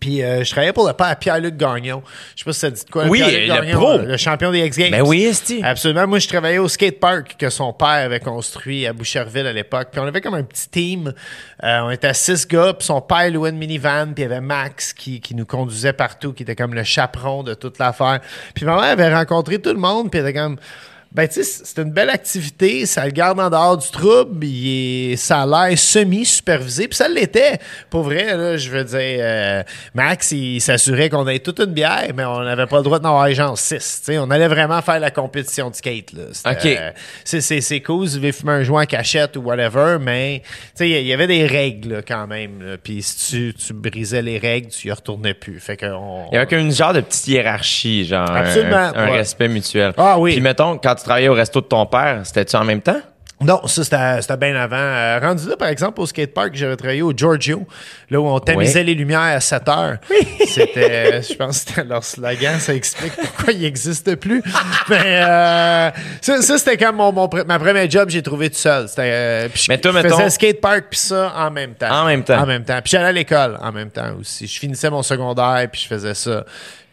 Puis 0.00 0.22
euh, 0.22 0.44
je 0.44 0.50
travaillais 0.50 0.72
pour 0.72 0.86
le 0.86 0.92
père 0.92 1.16
Pierre-Luc 1.18 1.56
Gagnon. 1.56 2.02
Je 2.34 2.40
sais 2.40 2.44
pas 2.44 2.52
si 2.52 2.60
ça 2.60 2.70
dit 2.70 2.84
de 2.84 2.90
quoi. 2.90 3.06
Oui, 3.06 3.20
le 3.20 3.46
Gagnon, 3.46 3.78
pro. 3.78 3.98
Le 3.98 4.16
champion 4.16 4.50
des 4.50 4.66
X 4.66 4.76
Games. 4.76 4.90
Ben 4.90 5.02
oui, 5.02 5.24
esti. 5.24 5.60
Absolument. 5.62 6.06
Moi, 6.06 6.18
je 6.18 6.28
travaillais 6.28 6.58
au 6.58 6.68
skatepark 6.68 7.36
que 7.38 7.50
son 7.50 7.72
père 7.72 7.88
avait 7.88 8.20
construit 8.20 8.86
à 8.86 8.92
Boucherville 8.92 9.46
à 9.46 9.52
l'époque. 9.52 9.88
Puis 9.92 10.00
on 10.00 10.06
avait 10.06 10.20
comme 10.20 10.34
un 10.34 10.42
petit 10.42 10.68
team. 10.68 11.12
Euh, 11.62 11.80
on 11.80 11.90
était 11.90 12.08
à 12.08 12.14
six 12.14 12.46
gars. 12.46 12.74
Puis 12.74 12.86
son 12.86 13.00
père 13.00 13.30
louait 13.30 13.50
une 13.50 13.58
minivan. 13.58 14.12
Puis 14.14 14.24
il 14.24 14.28
y 14.28 14.32
avait 14.32 14.40
Max 14.40 14.92
qui, 14.92 15.20
qui 15.20 15.34
nous 15.34 15.46
conduisait 15.46 15.92
partout, 15.92 16.32
qui 16.32 16.42
était 16.42 16.56
comme 16.56 16.74
le 16.74 16.84
chaperon 16.84 17.42
de 17.42 17.54
toute 17.54 17.78
l'affaire. 17.78 18.20
Puis 18.54 18.64
ma 18.64 18.74
mère 18.76 18.92
avait 18.92 19.14
rencontré 19.14 19.58
tout 19.58 19.72
le 19.72 19.78
monde. 19.78 20.10
Puis 20.10 20.20
elle 20.20 20.28
était 20.28 20.38
comme... 20.38 20.58
Ben, 21.14 21.28
tu 21.28 21.44
sais, 21.44 21.62
c'est 21.64 21.80
une 21.80 21.92
belle 21.92 22.10
activité. 22.10 22.86
Ça 22.86 23.04
le 23.04 23.12
garde 23.12 23.38
en 23.38 23.48
dehors 23.48 23.76
du 23.78 23.88
trouble. 23.88 24.44
Il 24.44 25.12
est, 25.12 25.16
ça 25.16 25.42
a 25.42 25.46
l'air 25.68 25.78
semi-supervisé. 25.78 26.88
Puis 26.88 26.96
ça 26.96 27.08
l'était. 27.08 27.58
Pour 27.90 28.02
vrai, 28.02 28.36
là, 28.36 28.56
je 28.56 28.68
veux 28.70 28.84
dire, 28.84 28.98
euh, 29.20 29.62
Max, 29.94 30.32
il 30.32 30.60
s'assurait 30.60 31.08
qu'on 31.10 31.26
ait 31.28 31.38
toute 31.38 31.60
une 31.60 31.72
bière, 31.72 32.08
mais 32.16 32.24
on 32.24 32.42
n'avait 32.42 32.66
pas 32.66 32.78
le 32.78 32.82
droit 32.82 32.98
d'en 32.98 33.10
avoir 33.10 33.30
genre 33.32 33.56
six. 33.56 34.00
Tu 34.04 34.12
sais, 34.12 34.18
on 34.18 34.30
allait 34.30 34.48
vraiment 34.48 34.82
faire 34.82 34.98
la 34.98 35.10
compétition 35.10 35.70
de 35.70 35.74
skate. 35.74 36.12
Là. 36.12 36.24
OK. 36.50 36.66
euh, 36.66 36.90
c'est, 37.24 37.40
c'est, 37.40 37.60
c'est 37.60 37.80
cool 37.80 38.08
si 38.08 38.14
vous 38.14 38.20
voulez 38.20 38.32
fumer 38.32 38.52
un 38.52 38.62
joint 38.64 38.82
en 38.82 38.86
cachette 38.86 39.36
ou 39.36 39.42
whatever, 39.42 39.98
mais 40.00 40.42
tu 40.44 40.50
sais, 40.74 40.90
il 40.90 41.06
y 41.06 41.12
avait 41.12 41.26
des 41.28 41.46
règles 41.46 41.94
là, 41.94 42.02
quand 42.02 42.26
même. 42.26 42.60
là. 42.62 42.76
Puis 42.82 43.02
si 43.02 43.30
tu, 43.30 43.54
tu 43.54 43.72
brisais 43.72 44.22
les 44.22 44.38
règles, 44.38 44.68
tu 44.68 44.88
y 44.88 44.92
retournais 44.92 45.34
plus. 45.34 45.60
Fait 45.60 45.76
que 45.76 45.86
on, 45.86 46.26
Il 46.32 46.34
y 46.34 46.38
avait 46.38 46.46
comme 46.46 46.58
une 46.58 46.72
genre 46.72 46.92
de 46.92 47.00
petite 47.00 47.28
hiérarchie, 47.28 48.04
genre 48.04 48.28
Absolument, 48.30 48.76
un, 48.76 48.94
un 48.94 49.10
ouais. 49.10 49.18
respect 49.18 49.48
mutuel. 49.48 49.92
Ah 49.96 50.18
oui. 50.18 50.32
Puis 50.32 50.40
mettons, 50.40 50.76
quand 50.78 50.94
tu 50.96 51.03
travaillais 51.04 51.28
au 51.28 51.34
resto 51.34 51.60
de 51.60 51.66
ton 51.66 51.86
père, 51.86 52.20
c'était-tu 52.24 52.56
en 52.56 52.64
même 52.64 52.80
temps? 52.80 53.00
Non, 53.40 53.66
ça, 53.66 53.82
c'était 54.20 54.36
bien 54.36 54.54
avant. 54.54 54.76
Euh, 54.76 55.18
rendu 55.20 55.48
là, 55.48 55.56
par 55.56 55.68
exemple, 55.68 56.00
au 56.00 56.06
skatepark, 56.06 56.54
j'avais 56.54 56.76
travaillé 56.76 57.02
au 57.02 57.12
Giorgio, 57.12 57.66
là 58.08 58.20
où 58.20 58.26
on 58.28 58.38
tamisait 58.38 58.78
Oui. 58.78 58.86
les 58.86 58.94
lumières 58.94 59.20
à 59.20 59.40
7 59.40 59.68
heures. 59.68 59.96
C'était, 60.46 61.20
je 61.20 61.34
pense 61.34 61.64
que 61.64 61.70
c'était 61.70 61.84
leur 61.84 62.04
slogan, 62.04 62.58
ça 62.60 62.72
explique 62.74 63.12
pourquoi 63.16 63.52
il 63.52 63.60
n'existe 63.62 64.14
plus. 64.16 64.40
Mais 64.88 65.20
euh, 65.24 65.90
ça, 66.20 66.40
ça, 66.42 66.58
c'était 66.58 66.76
comme 66.76 66.96
mon, 66.96 67.12
mon 67.12 67.28
ma 67.46 67.58
première 67.58 67.90
job, 67.90 68.08
j'ai 68.08 68.22
trouvé 68.22 68.48
tout 68.50 68.56
seul. 68.56 68.88
C'était, 68.88 69.02
euh, 69.02 69.48
je, 69.52 69.66
Mais 69.68 69.78
toi, 69.78 69.90
je 69.90 69.96
mettons- 69.98 70.16
faisais 70.16 70.30
skatepark 70.30 70.84
puis 70.88 71.00
ça 71.00 71.32
en 71.36 71.50
même 71.50 71.74
temps. 71.74 71.90
En 71.90 72.06
même 72.06 72.22
temps. 72.22 72.38
En 72.40 72.46
même 72.46 72.64
temps. 72.64 72.78
Puis 72.82 72.92
j'allais 72.92 73.08
à 73.08 73.12
l'école 73.12 73.58
en 73.60 73.72
même 73.72 73.90
temps 73.90 74.12
aussi. 74.20 74.46
Je 74.46 74.58
finissais 74.60 74.90
mon 74.90 75.02
secondaire 75.02 75.66
puis 75.70 75.82
je 75.82 75.88
faisais 75.88 76.14
ça. 76.14 76.44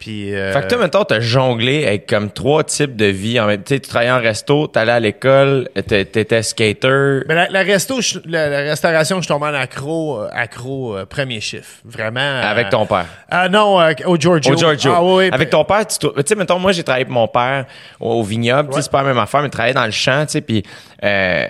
Puis, 0.02 0.34
euh, 0.34 0.52
Fait 0.52 0.62
que 0.64 0.68
toi, 0.68 0.80
mettons, 0.80 1.04
t'as 1.04 1.20
jonglé 1.20 1.86
avec 1.86 2.08
comme 2.08 2.32
trois 2.32 2.64
types 2.64 2.96
de 2.96 3.06
vie. 3.06 3.40
En 3.40 3.46
même, 3.46 3.62
tu 3.62 3.76
sais, 3.76 3.80
tu 3.80 3.88
travaillais 3.88 4.10
en 4.12 4.20
resto, 4.20 4.66
t'allais 4.66 4.94
à 4.94 5.00
l'école, 5.00 5.70
t'é- 5.88 6.06
t'étais 6.06 6.42
skater. 6.42 7.20
Mais 7.28 7.36
la, 7.36 7.50
la 7.50 7.62
resto, 7.62 8.02
je- 8.02 8.18
la, 8.26 8.50
la 8.50 8.58
restauration, 8.72 9.18
je 9.18 9.22
suis 9.22 9.28
tombé 9.28 9.46
en 9.46 9.54
accro, 9.54 10.20
euh, 10.24 10.28
accro 10.34 10.98
euh, 10.98 11.06
premier 11.06 11.40
chiffre. 11.40 11.70
Vraiment. 11.86 12.20
euh, 12.20 12.42
Avec 12.42 12.70
ton 12.70 12.88
père? 12.88 13.06
Ah 13.30 13.48
non, 13.48 13.80
euh, 13.80 13.94
au 14.08 14.18
Giorgio. 14.18 14.56
Au 14.56 14.58
Giorgio. 14.58 14.92
Ah 14.96 15.04
oui, 15.04 15.30
Avec 15.32 15.52
ton 15.52 15.64
père, 15.66 15.86
tu 15.86 16.08
sais, 16.26 16.36
mettons, 16.36 16.58
moi, 16.58 16.72
j'ai 16.72 16.82
travaillé 16.84 17.04
avec 17.06 17.14
mon 17.14 17.28
père 17.28 17.68
au, 18.00 18.14
au 18.14 18.24
vignoble. 18.24 18.70
Tu 18.70 18.74
sais, 18.74 18.78
Ouais. 18.78 18.82
c'est 18.82 18.92
pas 18.92 19.04
la 19.04 19.10
même 19.10 19.20
affaire, 19.20 19.44
mais 19.44 19.50
travailler 19.50 19.76
dans 19.76 19.86
le 19.86 19.92
champ, 19.92 20.26
tu 20.26 20.32
sais, 20.32 20.42
puis 20.42 20.64
euh, 21.04 21.46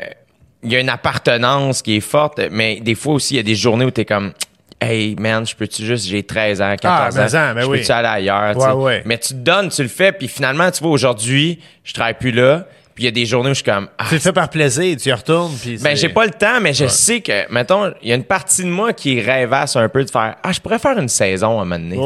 il 0.61 0.73
y 0.73 0.75
a 0.75 0.79
une 0.81 0.89
appartenance 0.89 1.81
qui 1.81 1.95
est 1.95 2.01
forte, 2.01 2.39
mais 2.51 2.81
des 2.81 2.95
fois 2.95 3.13
aussi, 3.13 3.35
il 3.35 3.37
y 3.37 3.39
a 3.39 3.43
des 3.43 3.55
journées 3.55 3.85
où 3.85 3.91
t'es 3.91 4.03
comme. 4.05 4.33
Hey 4.83 5.15
man, 5.19 5.45
je 5.45 5.55
peux-tu 5.55 5.85
juste, 5.85 6.07
j'ai 6.07 6.23
13 6.23 6.59
ans, 6.61 6.75
14 6.75 7.15
Ah, 7.15 7.21
mais 7.23 7.35
ans, 7.35 7.53
mais 7.55 7.61
je 7.61 7.67
oui. 7.67 7.77
peux-tu 7.79 7.91
aller 7.91 8.07
ailleurs? 8.07 8.57
Ouais, 8.57 8.71
ouais. 8.71 9.01
Mais 9.05 9.17
tu 9.19 9.29
te 9.29 9.39
donnes, 9.39 9.69
tu 9.69 9.83
le 9.83 9.87
fais, 9.87 10.11
puis 10.11 10.27
finalement, 10.27 10.71
tu 10.71 10.81
vois, 10.81 10.91
aujourd'hui, 10.91 11.59
je 11.83 11.93
travaille 11.93 12.15
plus 12.15 12.31
là, 12.31 12.65
puis 12.95 13.03
il 13.03 13.05
y 13.05 13.07
a 13.07 13.11
des 13.11 13.25
journées 13.27 13.51
où 13.51 13.53
je 13.53 13.61
suis 13.61 13.63
comme, 13.63 13.87
ah, 13.99 14.05
Tu 14.09 14.15
le 14.15 14.19
fais 14.21 14.33
par 14.33 14.49
plaisir, 14.49 14.97
tu 14.97 15.09
y 15.09 15.13
retournes. 15.13 15.55
Puis 15.61 15.77
ben, 15.77 15.95
j'ai 15.95 16.09
pas 16.09 16.25
le 16.25 16.31
temps, 16.31 16.59
mais 16.59 16.73
je 16.73 16.87
sais 16.87 17.21
que, 17.21 17.51
mettons, 17.53 17.93
il 18.01 18.09
y 18.09 18.11
a 18.11 18.15
une 18.15 18.23
partie 18.23 18.63
de 18.63 18.69
moi 18.69 18.91
qui 18.91 19.21
rêvasse 19.21 19.75
un 19.75 19.87
peu 19.87 20.03
de 20.03 20.09
faire 20.09 20.35
Ah, 20.41 20.51
je 20.51 20.59
pourrais 20.59 20.79
faire 20.79 20.97
une 20.97 21.07
saison 21.09 21.59
à 21.59 21.61
un 21.61 21.65
moment 21.65 21.77
donné. 21.79 21.97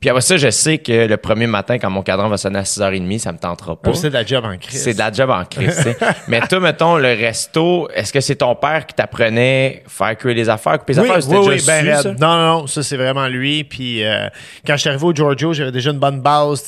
Puis 0.00 0.10
après 0.10 0.20
ça, 0.20 0.36
je 0.36 0.50
sais 0.50 0.78
que 0.78 1.06
le 1.06 1.16
premier 1.16 1.46
matin, 1.46 1.78
quand 1.78 1.90
mon 1.90 2.02
cadran 2.02 2.28
va 2.28 2.36
sonner 2.36 2.58
à 2.58 2.62
6h30, 2.62 3.18
ça 3.18 3.32
me 3.32 3.38
tentera 3.38 3.74
pas. 3.80 3.94
C'est 3.94 4.08
de 4.08 4.14
la 4.14 4.24
job 4.26 4.44
en 4.44 4.56
crise. 4.58 4.82
C'est 4.82 4.92
de 4.92 4.98
la 4.98 5.10
job 5.10 5.30
en 5.30 5.44
crise. 5.44 5.84
Mais 6.28 6.40
toi, 6.42 6.60
mettons, 6.60 6.96
le 6.96 7.08
resto, 7.08 7.88
est-ce 7.94 8.12
que 8.12 8.20
c'est 8.20 8.36
ton 8.36 8.54
père 8.54 8.86
qui 8.86 8.94
t'apprenait 8.94 9.82
faire 9.88 10.16
cuire 10.18 10.34
les 10.36 10.48
affaires, 10.48 10.78
couper 10.78 10.92
les 10.94 11.00
Oui, 11.00 11.10
affaires? 11.10 11.28
ou 11.28 11.32
oui, 11.32 11.38
c'était 11.38 11.48
oui, 11.48 11.54
déjà 11.56 11.72
ben 11.72 11.82
su, 11.82 11.90
raide. 12.08 12.18
ça? 12.18 12.26
Non, 12.26 12.36
non, 12.36 12.46
non, 12.60 12.66
ça 12.66 12.82
c'est 12.82 12.96
vraiment 12.96 13.26
lui. 13.26 13.64
Puis 13.64 14.04
euh, 14.04 14.28
quand 14.66 14.74
je 14.74 14.80
suis 14.82 14.88
arrivé 14.90 15.04
au 15.04 15.14
Giorgio, 15.14 15.52
j'avais 15.54 15.72
déjà 15.72 15.90
une 15.90 15.98
bonne 15.98 16.20
base. 16.20 16.62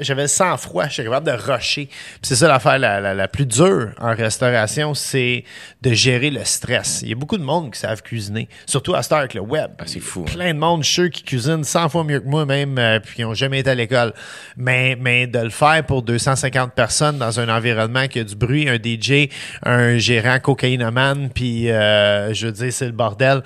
J'avais 0.00 0.22
le 0.22 0.28
sang 0.28 0.56
froid, 0.56 0.88
j'étais 0.88 1.04
capable 1.04 1.26
de 1.26 1.32
rusher. 1.32 1.86
Puis 1.86 2.18
c'est 2.22 2.36
ça 2.36 2.48
l'affaire 2.48 2.78
la, 2.78 3.00
la, 3.00 3.14
la 3.14 3.28
plus 3.28 3.46
dure 3.46 3.90
en 4.00 4.14
restauration, 4.14 4.94
c'est 4.94 5.44
de 5.82 5.92
gérer 5.92 6.30
le 6.30 6.44
stress. 6.44 7.00
Il 7.02 7.08
y 7.10 7.12
a 7.12 7.16
beaucoup 7.16 7.38
de 7.38 7.42
monde 7.44 7.72
qui 7.72 7.78
savent 7.80 8.02
cuisiner, 8.02 8.48
surtout 8.66 8.94
à 8.94 9.02
Star 9.02 9.18
avec 9.20 9.34
le 9.34 9.40
web. 9.42 9.70
Ah, 9.78 9.84
c'est 9.86 10.00
fou. 10.00 10.22
Plein 10.22 10.54
de 10.54 10.58
monde, 10.58 10.82
je 10.82 10.88
suis 10.90 10.94
sûr, 11.02 11.10
qui 11.10 11.22
cuisinent 11.22 11.64
100 11.64 11.88
fois 11.90 12.04
mieux 12.04 12.20
que 12.20 12.26
moi 12.26 12.44
même, 12.46 12.63
euh, 12.78 13.00
puis 13.00 13.14
qui 13.16 13.22
n'ont 13.22 13.34
jamais 13.34 13.60
été 13.60 13.70
à 13.70 13.74
l'école. 13.74 14.12
Mais, 14.56 14.96
mais 15.00 15.26
de 15.26 15.38
le 15.38 15.50
faire 15.50 15.84
pour 15.86 16.02
250 16.02 16.72
personnes 16.74 17.18
dans 17.18 17.38
un 17.40 17.48
environnement 17.48 18.06
qui 18.08 18.20
a 18.20 18.24
du 18.24 18.34
bruit, 18.36 18.68
un 18.68 18.76
DJ, 18.76 19.28
un 19.64 19.98
gérant 19.98 20.38
cocaïnomane, 20.40 21.30
puis 21.34 21.70
euh, 21.70 22.32
je 22.34 22.46
veux 22.46 22.52
dire, 22.52 22.72
c'est 22.72 22.86
le 22.86 22.92
bordel. 22.92 23.42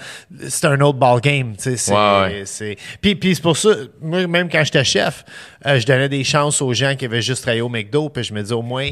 C'est 0.48 0.66
un 0.66 0.80
autre 0.80 0.98
ball 0.98 1.20
game, 1.20 1.54
tu 1.56 1.62
sais. 1.64 1.76
c'est- 1.76 1.92
Ouais, 1.92 2.44
ouais. 2.60 2.76
Puis, 3.00 3.14
puis 3.14 3.34
c'est 3.34 3.42
pour 3.42 3.56
ça, 3.56 3.70
moi, 4.00 4.26
même 4.26 4.48
quand 4.48 4.62
j'étais 4.64 4.84
chef, 4.84 5.24
euh, 5.66 5.78
je 5.80 5.86
donnais 5.86 6.08
des 6.08 6.24
chances 6.24 6.62
aux 6.62 6.72
gens 6.72 6.94
qui 6.96 7.04
avaient 7.04 7.22
juste 7.22 7.42
travaillé 7.42 7.62
au 7.62 7.68
McDo, 7.68 8.08
puis 8.08 8.22
je 8.24 8.32
me 8.32 8.40
disais 8.42 8.54
au 8.54 8.62
moins, 8.62 8.90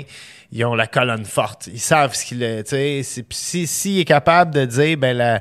ils 0.53 0.65
ont 0.65 0.75
la 0.75 0.87
colonne 0.87 1.25
forte. 1.25 1.67
Ils 1.73 1.81
savent 1.81 2.15
ce 2.15 2.25
qu'il 2.25 2.43
est, 2.43 2.63
tu 2.65 3.23
puis 3.23 3.37
Si, 3.37 3.67
s'il 3.67 3.99
est 4.01 4.05
capable 4.05 4.55
de 4.55 4.65
dire, 4.65 4.97
ben, 4.97 5.17
la, 5.17 5.41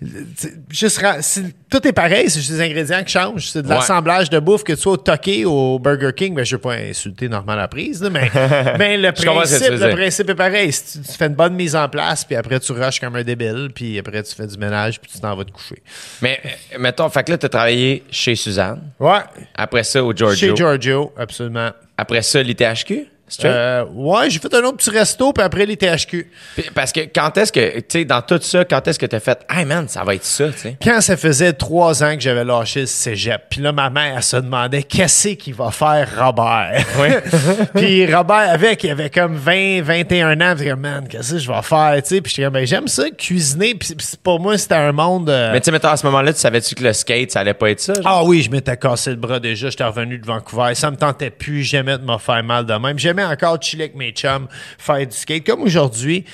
tu 0.00 0.48
juste, 0.70 1.00
si- 1.20 1.54
tout 1.70 1.86
est 1.86 1.92
pareil, 1.92 2.28
c'est 2.28 2.40
juste 2.40 2.52
des 2.52 2.60
ingrédients 2.60 3.02
qui 3.02 3.12
changent. 3.12 3.48
C'est 3.50 3.62
de 3.62 3.68
Ouais. 3.68 3.74
l'assemblage 3.76 4.28
de 4.30 4.38
bouffe, 4.40 4.62
que 4.64 4.72
tu 4.72 4.80
sois 4.80 4.92
au 4.92 4.96
Toké 4.96 5.44
ou 5.46 5.50
au 5.52 5.78
Burger 5.78 6.10
King, 6.14 6.34
ben, 6.34 6.44
je 6.44 6.56
veux 6.56 6.60
pas 6.60 6.74
insulter 6.74 7.28
Normand 7.28 7.54
la 7.54 7.68
prise, 7.68 8.02
là, 8.02 8.10
mais, 8.10 8.30
mais 8.78 8.96
le 8.98 9.12
tu 9.12 9.24
principe, 9.26 9.70
le 9.70 9.90
principe 9.94 10.30
est 10.30 10.34
pareil. 10.34 10.72
Si 10.72 11.00
tu, 11.00 11.06
tu 11.06 11.12
fais 11.16 11.26
une 11.26 11.34
bonne 11.34 11.54
mise 11.54 11.74
en 11.76 11.88
place, 11.88 12.24
puis 12.24 12.36
après 12.36 12.60
tu 12.60 12.72
rushes 12.72 13.00
comme 13.00 13.16
un 13.16 13.22
débile, 13.24 13.70
puis 13.74 13.98
après 13.98 14.22
tu 14.22 14.34
fais 14.34 14.46
du 14.46 14.58
ménage, 14.58 15.00
puis 15.00 15.10
tu 15.10 15.20
t'en 15.20 15.34
vas 15.36 15.44
te 15.44 15.50
coucher. 15.52 15.82
Mais, 16.20 16.40
euh, 16.44 16.78
mettons, 16.78 17.08
fait 17.08 17.24
que 17.24 17.32
là, 17.32 17.38
t'as 17.38 17.48
travaillé 17.48 18.02
chez 18.10 18.34
Suzanne. 18.34 18.80
Ouais. 19.00 19.18
Après 19.54 19.82
ça, 19.84 20.02
au 20.04 20.12
Giorgio. 20.12 20.50
Chez 20.50 20.56
Giorgio, 20.56 21.12
absolument. 21.16 21.70
Après 21.96 22.22
ça, 22.22 22.42
l'ITHQ. 22.42 23.06
Euh, 23.44 23.84
ouais, 23.94 24.30
j'ai 24.30 24.38
fait 24.38 24.52
un 24.54 24.60
autre 24.64 24.76
petit 24.78 24.90
resto, 24.90 25.32
puis 25.32 25.42
après 25.44 25.66
les 25.66 25.76
THQ. 25.76 26.30
Puis- 26.54 26.64
Parce 26.74 26.92
que 26.92 27.00
quand 27.00 27.36
est-ce 27.38 27.52
que, 27.52 27.78
tu 27.80 27.84
sais, 27.88 28.04
dans 28.04 28.22
tout 28.22 28.38
ça, 28.42 28.64
quand 28.64 28.86
est-ce 28.88 28.98
que 28.98 29.06
t'as 29.06 29.20
fait, 29.20 29.40
hey 29.50 29.64
man, 29.64 29.88
ça 29.88 30.04
va 30.04 30.14
être 30.14 30.24
ça, 30.24 30.48
tu 30.50 30.58
sais? 30.58 30.76
Quand 30.82 31.00
ça 31.00 31.16
faisait 31.16 31.52
trois 31.52 32.02
ans 32.02 32.14
que 32.14 32.20
j'avais 32.20 32.44
lâché 32.44 32.80
le 32.80 32.86
cégep, 32.86 33.42
puis 33.50 33.60
là, 33.60 33.72
ma 33.72 33.90
mère, 33.90 34.14
elle 34.16 34.22
se 34.22 34.36
demandait 34.36 34.82
qu'est-ce 34.82 35.28
qu'il 35.30 35.54
va 35.54 35.70
faire 35.70 36.08
Robert? 36.18 36.84
puis 37.74 38.12
Robert, 38.12 38.50
avec, 38.50 38.84
il 38.84 38.90
avait 38.90 39.10
comme 39.10 39.34
20, 39.36 39.82
21 39.82 40.40
ans, 40.40 40.54
puis 40.56 40.72
man, 40.74 41.06
qu'est-ce 41.08 41.32
que 41.34 41.38
je 41.38 41.50
vais 41.50 41.62
faire, 41.62 41.94
tu 42.02 42.08
sais? 42.08 42.20
Puis 42.20 42.30
j'étais 42.30 42.44
comme, 42.44 42.54
ben, 42.54 42.66
j'aime 42.66 42.88
ça, 42.88 43.04
cuisiner, 43.10 43.74
puis 43.74 43.94
puis 43.94 44.06
pour 44.22 44.40
moi, 44.40 44.56
c'était 44.58 44.74
un 44.76 44.92
monde... 44.92 45.28
euh, 45.30 45.52
Mais 45.52 45.60
tu 45.60 45.70
sais, 45.70 45.86
à 45.86 45.96
ce 45.96 46.06
moment-là, 46.06 46.32
tu 46.32 46.38
savais-tu 46.40 46.74
que 46.74 46.82
le 46.84 46.92
skate, 46.92 47.30
ça 47.32 47.40
allait 47.40 47.54
pas 47.54 47.70
être 47.70 47.80
ça? 47.80 47.94
genre? 47.94 48.02
Ah 48.06 48.24
oui, 48.24 48.42
je 48.42 48.50
m'étais 48.50 48.76
cassé 48.76 49.10
le 49.10 49.16
bras 49.16 49.38
déjà. 49.40 49.68
J'étais 49.70 49.84
revenu 49.84 50.18
de 50.18 50.26
Vancouver. 50.26 50.74
Ça 50.74 50.90
me 50.90 50.96
tentait 50.96 51.30
plus 51.30 51.62
jamais 51.62 51.98
de 51.98 52.04
me 52.04 52.16
faire 52.18 52.42
mal 52.42 52.64
de 52.66 52.74
même. 52.74 52.98
J'aimais 52.98 53.21
encore 53.24 53.60
chiller 53.62 53.84
avec 53.84 53.96
mes 53.96 54.10
chums, 54.12 54.48
faire 54.78 55.06
du 55.06 55.16
skate. 55.16 55.44
Comme 55.46 55.62
aujourd'hui, 55.62 56.24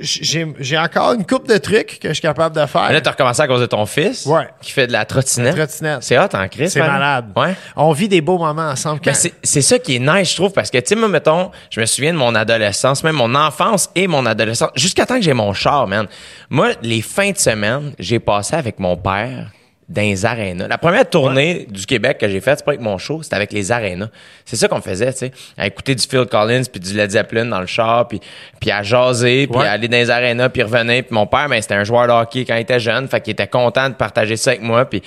j'ai 0.00 0.44
j'ai 0.58 0.76
encore 0.76 1.12
une 1.12 1.24
coupe 1.24 1.46
de 1.48 1.56
trucs 1.56 2.00
que 2.00 2.08
je 2.08 2.14
suis 2.14 2.22
capable 2.22 2.56
de 2.56 2.66
faire. 2.66 2.86
Mais 2.88 2.94
là, 2.94 3.00
t'as 3.00 3.12
recommencé 3.12 3.42
à 3.42 3.46
cause 3.46 3.60
de 3.60 3.66
ton 3.66 3.86
fils. 3.86 4.26
Ouais. 4.26 4.48
Qui 4.60 4.72
fait 4.72 4.88
de 4.88 4.92
la 4.92 5.04
trottinette. 5.04 5.56
La 5.56 5.66
trottinette. 5.66 6.02
C'est 6.02 6.18
hot 6.18 6.28
en 6.34 6.48
Christ. 6.48 6.72
C'est 6.72 6.80
man? 6.80 6.90
malade. 6.90 7.26
Ouais. 7.36 7.54
On 7.76 7.92
vit 7.92 8.08
des 8.08 8.20
beaux 8.20 8.36
moments 8.38 8.70
ensemble. 8.70 9.00
Mais 9.06 9.12
Quand- 9.12 9.18
c'est 9.18 9.34
c'est 9.44 9.62
ça 9.62 9.78
qui 9.78 9.94
est 9.96 9.98
nice, 10.00 10.30
je 10.30 10.34
trouve, 10.36 10.52
parce 10.52 10.70
que, 10.70 10.78
tu 10.78 10.84
sais, 10.88 10.94
moi, 10.96 11.08
mettons, 11.08 11.52
je 11.70 11.80
me 11.80 11.86
souviens 11.86 12.12
de 12.12 12.18
mon 12.18 12.34
adolescence, 12.34 13.04
même 13.04 13.14
mon 13.14 13.34
enfance 13.36 13.88
et 13.94 14.08
mon 14.08 14.26
adolescence, 14.26 14.70
jusqu'à 14.74 15.06
temps 15.06 15.14
que 15.16 15.22
j'ai 15.22 15.32
mon 15.32 15.52
char, 15.52 15.86
man. 15.86 16.08
Moi, 16.50 16.70
les 16.82 17.00
fins 17.00 17.30
de 17.30 17.38
semaine, 17.38 17.92
j'ai 17.98 18.18
passé 18.18 18.56
avec 18.56 18.80
mon 18.80 18.96
père 18.96 19.52
dans 19.88 20.00
les 20.02 20.24
arénas. 20.24 20.66
La 20.68 20.78
première 20.78 21.08
tournée 21.08 21.66
du 21.70 21.84
Québec 21.86 22.18
que 22.18 22.28
j'ai 22.28 22.40
faite, 22.40 22.58
c'est 22.58 22.64
pas 22.64 22.72
avec 22.72 22.80
mon 22.80 22.96
show, 22.98 23.22
c'était 23.22 23.36
avec 23.36 23.52
les 23.52 23.70
arénas. 23.70 24.08
C'est 24.44 24.56
ça 24.56 24.66
qu'on 24.68 24.80
faisait, 24.80 25.12
tu 25.12 25.18
sais, 25.18 25.32
à 25.58 25.66
écouter 25.66 25.94
du 25.94 26.02
Phil 26.06 26.24
Collins 26.26 26.62
puis 26.70 26.80
du 26.80 26.94
Led 26.94 27.10
Zeppelin 27.10 27.44
dans 27.46 27.60
le 27.60 27.66
char, 27.66 28.08
puis 28.08 28.20
puis 28.60 28.70
à 28.70 28.82
jaser, 28.82 29.46
puis 29.46 29.58
Ouais. 29.60 29.66
à 29.66 29.72
aller 29.72 29.88
dans 29.88 29.96
les 29.98 30.08
arénas, 30.10 30.48
puis 30.48 30.62
revenir. 30.62 31.04
Puis 31.04 31.14
mon 31.14 31.26
père, 31.26 31.48
ben, 31.48 31.60
c'était 31.60 31.74
un 31.74 31.84
joueur 31.84 32.06
de 32.06 32.12
hockey 32.12 32.44
quand 32.44 32.54
il 32.56 32.60
était 32.62 32.80
jeune, 32.80 33.08
fait 33.08 33.20
qu'il 33.20 33.32
était 33.32 33.46
content 33.46 33.88
de 33.90 33.94
partager 33.94 34.36
ça 34.36 34.50
avec 34.50 34.62
moi, 34.62 34.84
puis 34.88 35.02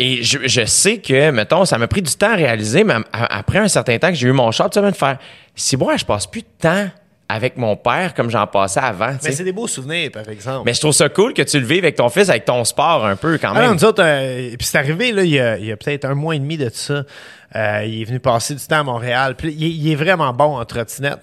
et 0.00 0.22
je, 0.22 0.38
je 0.46 0.64
sais 0.64 0.98
que, 0.98 1.30
mettons, 1.30 1.64
ça 1.64 1.76
m'a 1.76 1.88
pris 1.88 2.02
du 2.02 2.14
temps 2.14 2.30
à 2.32 2.36
réaliser, 2.36 2.84
mais 2.84 2.94
après 3.12 3.58
un 3.58 3.66
certain 3.66 3.98
temps 3.98 4.08
que 4.10 4.14
j'ai 4.14 4.28
eu 4.28 4.32
mon 4.32 4.50
char, 4.52 4.70
tu 4.70 4.80
sais, 4.80 4.86
de 4.86 4.94
faire, 4.94 5.18
si 5.56 5.76
moi, 5.76 5.96
je 5.96 6.04
passe 6.04 6.26
plus 6.28 6.42
de 6.42 6.46
temps 6.60 6.86
avec 7.28 7.56
mon 7.58 7.76
père 7.76 8.14
comme 8.14 8.30
j'en 8.30 8.46
passais 8.46 8.80
avant, 8.80 9.10
Mais 9.22 9.32
c'est 9.32 9.44
des 9.44 9.52
beaux 9.52 9.66
souvenirs, 9.66 10.10
par 10.12 10.28
exemple. 10.28 10.62
Mais 10.64 10.72
je 10.72 10.80
trouve 10.80 10.92
ça 10.92 11.08
cool 11.10 11.34
que 11.34 11.42
tu 11.42 11.60
le 11.60 11.66
vives 11.66 11.84
avec 11.84 11.96
ton 11.96 12.08
fils, 12.08 12.30
avec 12.30 12.44
ton 12.46 12.64
sport 12.64 13.04
un 13.04 13.16
peu 13.16 13.36
quand 13.38 13.50
Ah 13.54 13.60
non, 13.60 13.68
même. 13.68 13.72
nous 13.74 13.84
autres, 13.84 14.02
euh, 14.02 14.50
puis 14.56 14.66
c'est 14.66 14.78
arrivé, 14.78 15.12
là, 15.12 15.22
il 15.24 15.30
y 15.30 15.38
a, 15.38 15.58
il 15.58 15.66
y 15.66 15.72
a 15.72 15.76
peut-être 15.76 16.06
un 16.06 16.14
mois 16.14 16.34
et 16.36 16.38
demi 16.38 16.56
de 16.56 16.70
ça. 16.72 17.02
Euh, 17.56 17.82
il 17.86 18.02
est 18.02 18.04
venu 18.04 18.20
passer 18.20 18.54
du 18.54 18.66
temps 18.66 18.80
à 18.80 18.82
Montréal. 18.84 19.34
Puis 19.36 19.52
il, 19.52 19.64
est- 19.64 19.70
il 19.70 19.90
est 19.90 19.94
vraiment 19.94 20.32
bon 20.34 20.58
en 20.58 20.64
trottinette. 20.66 21.20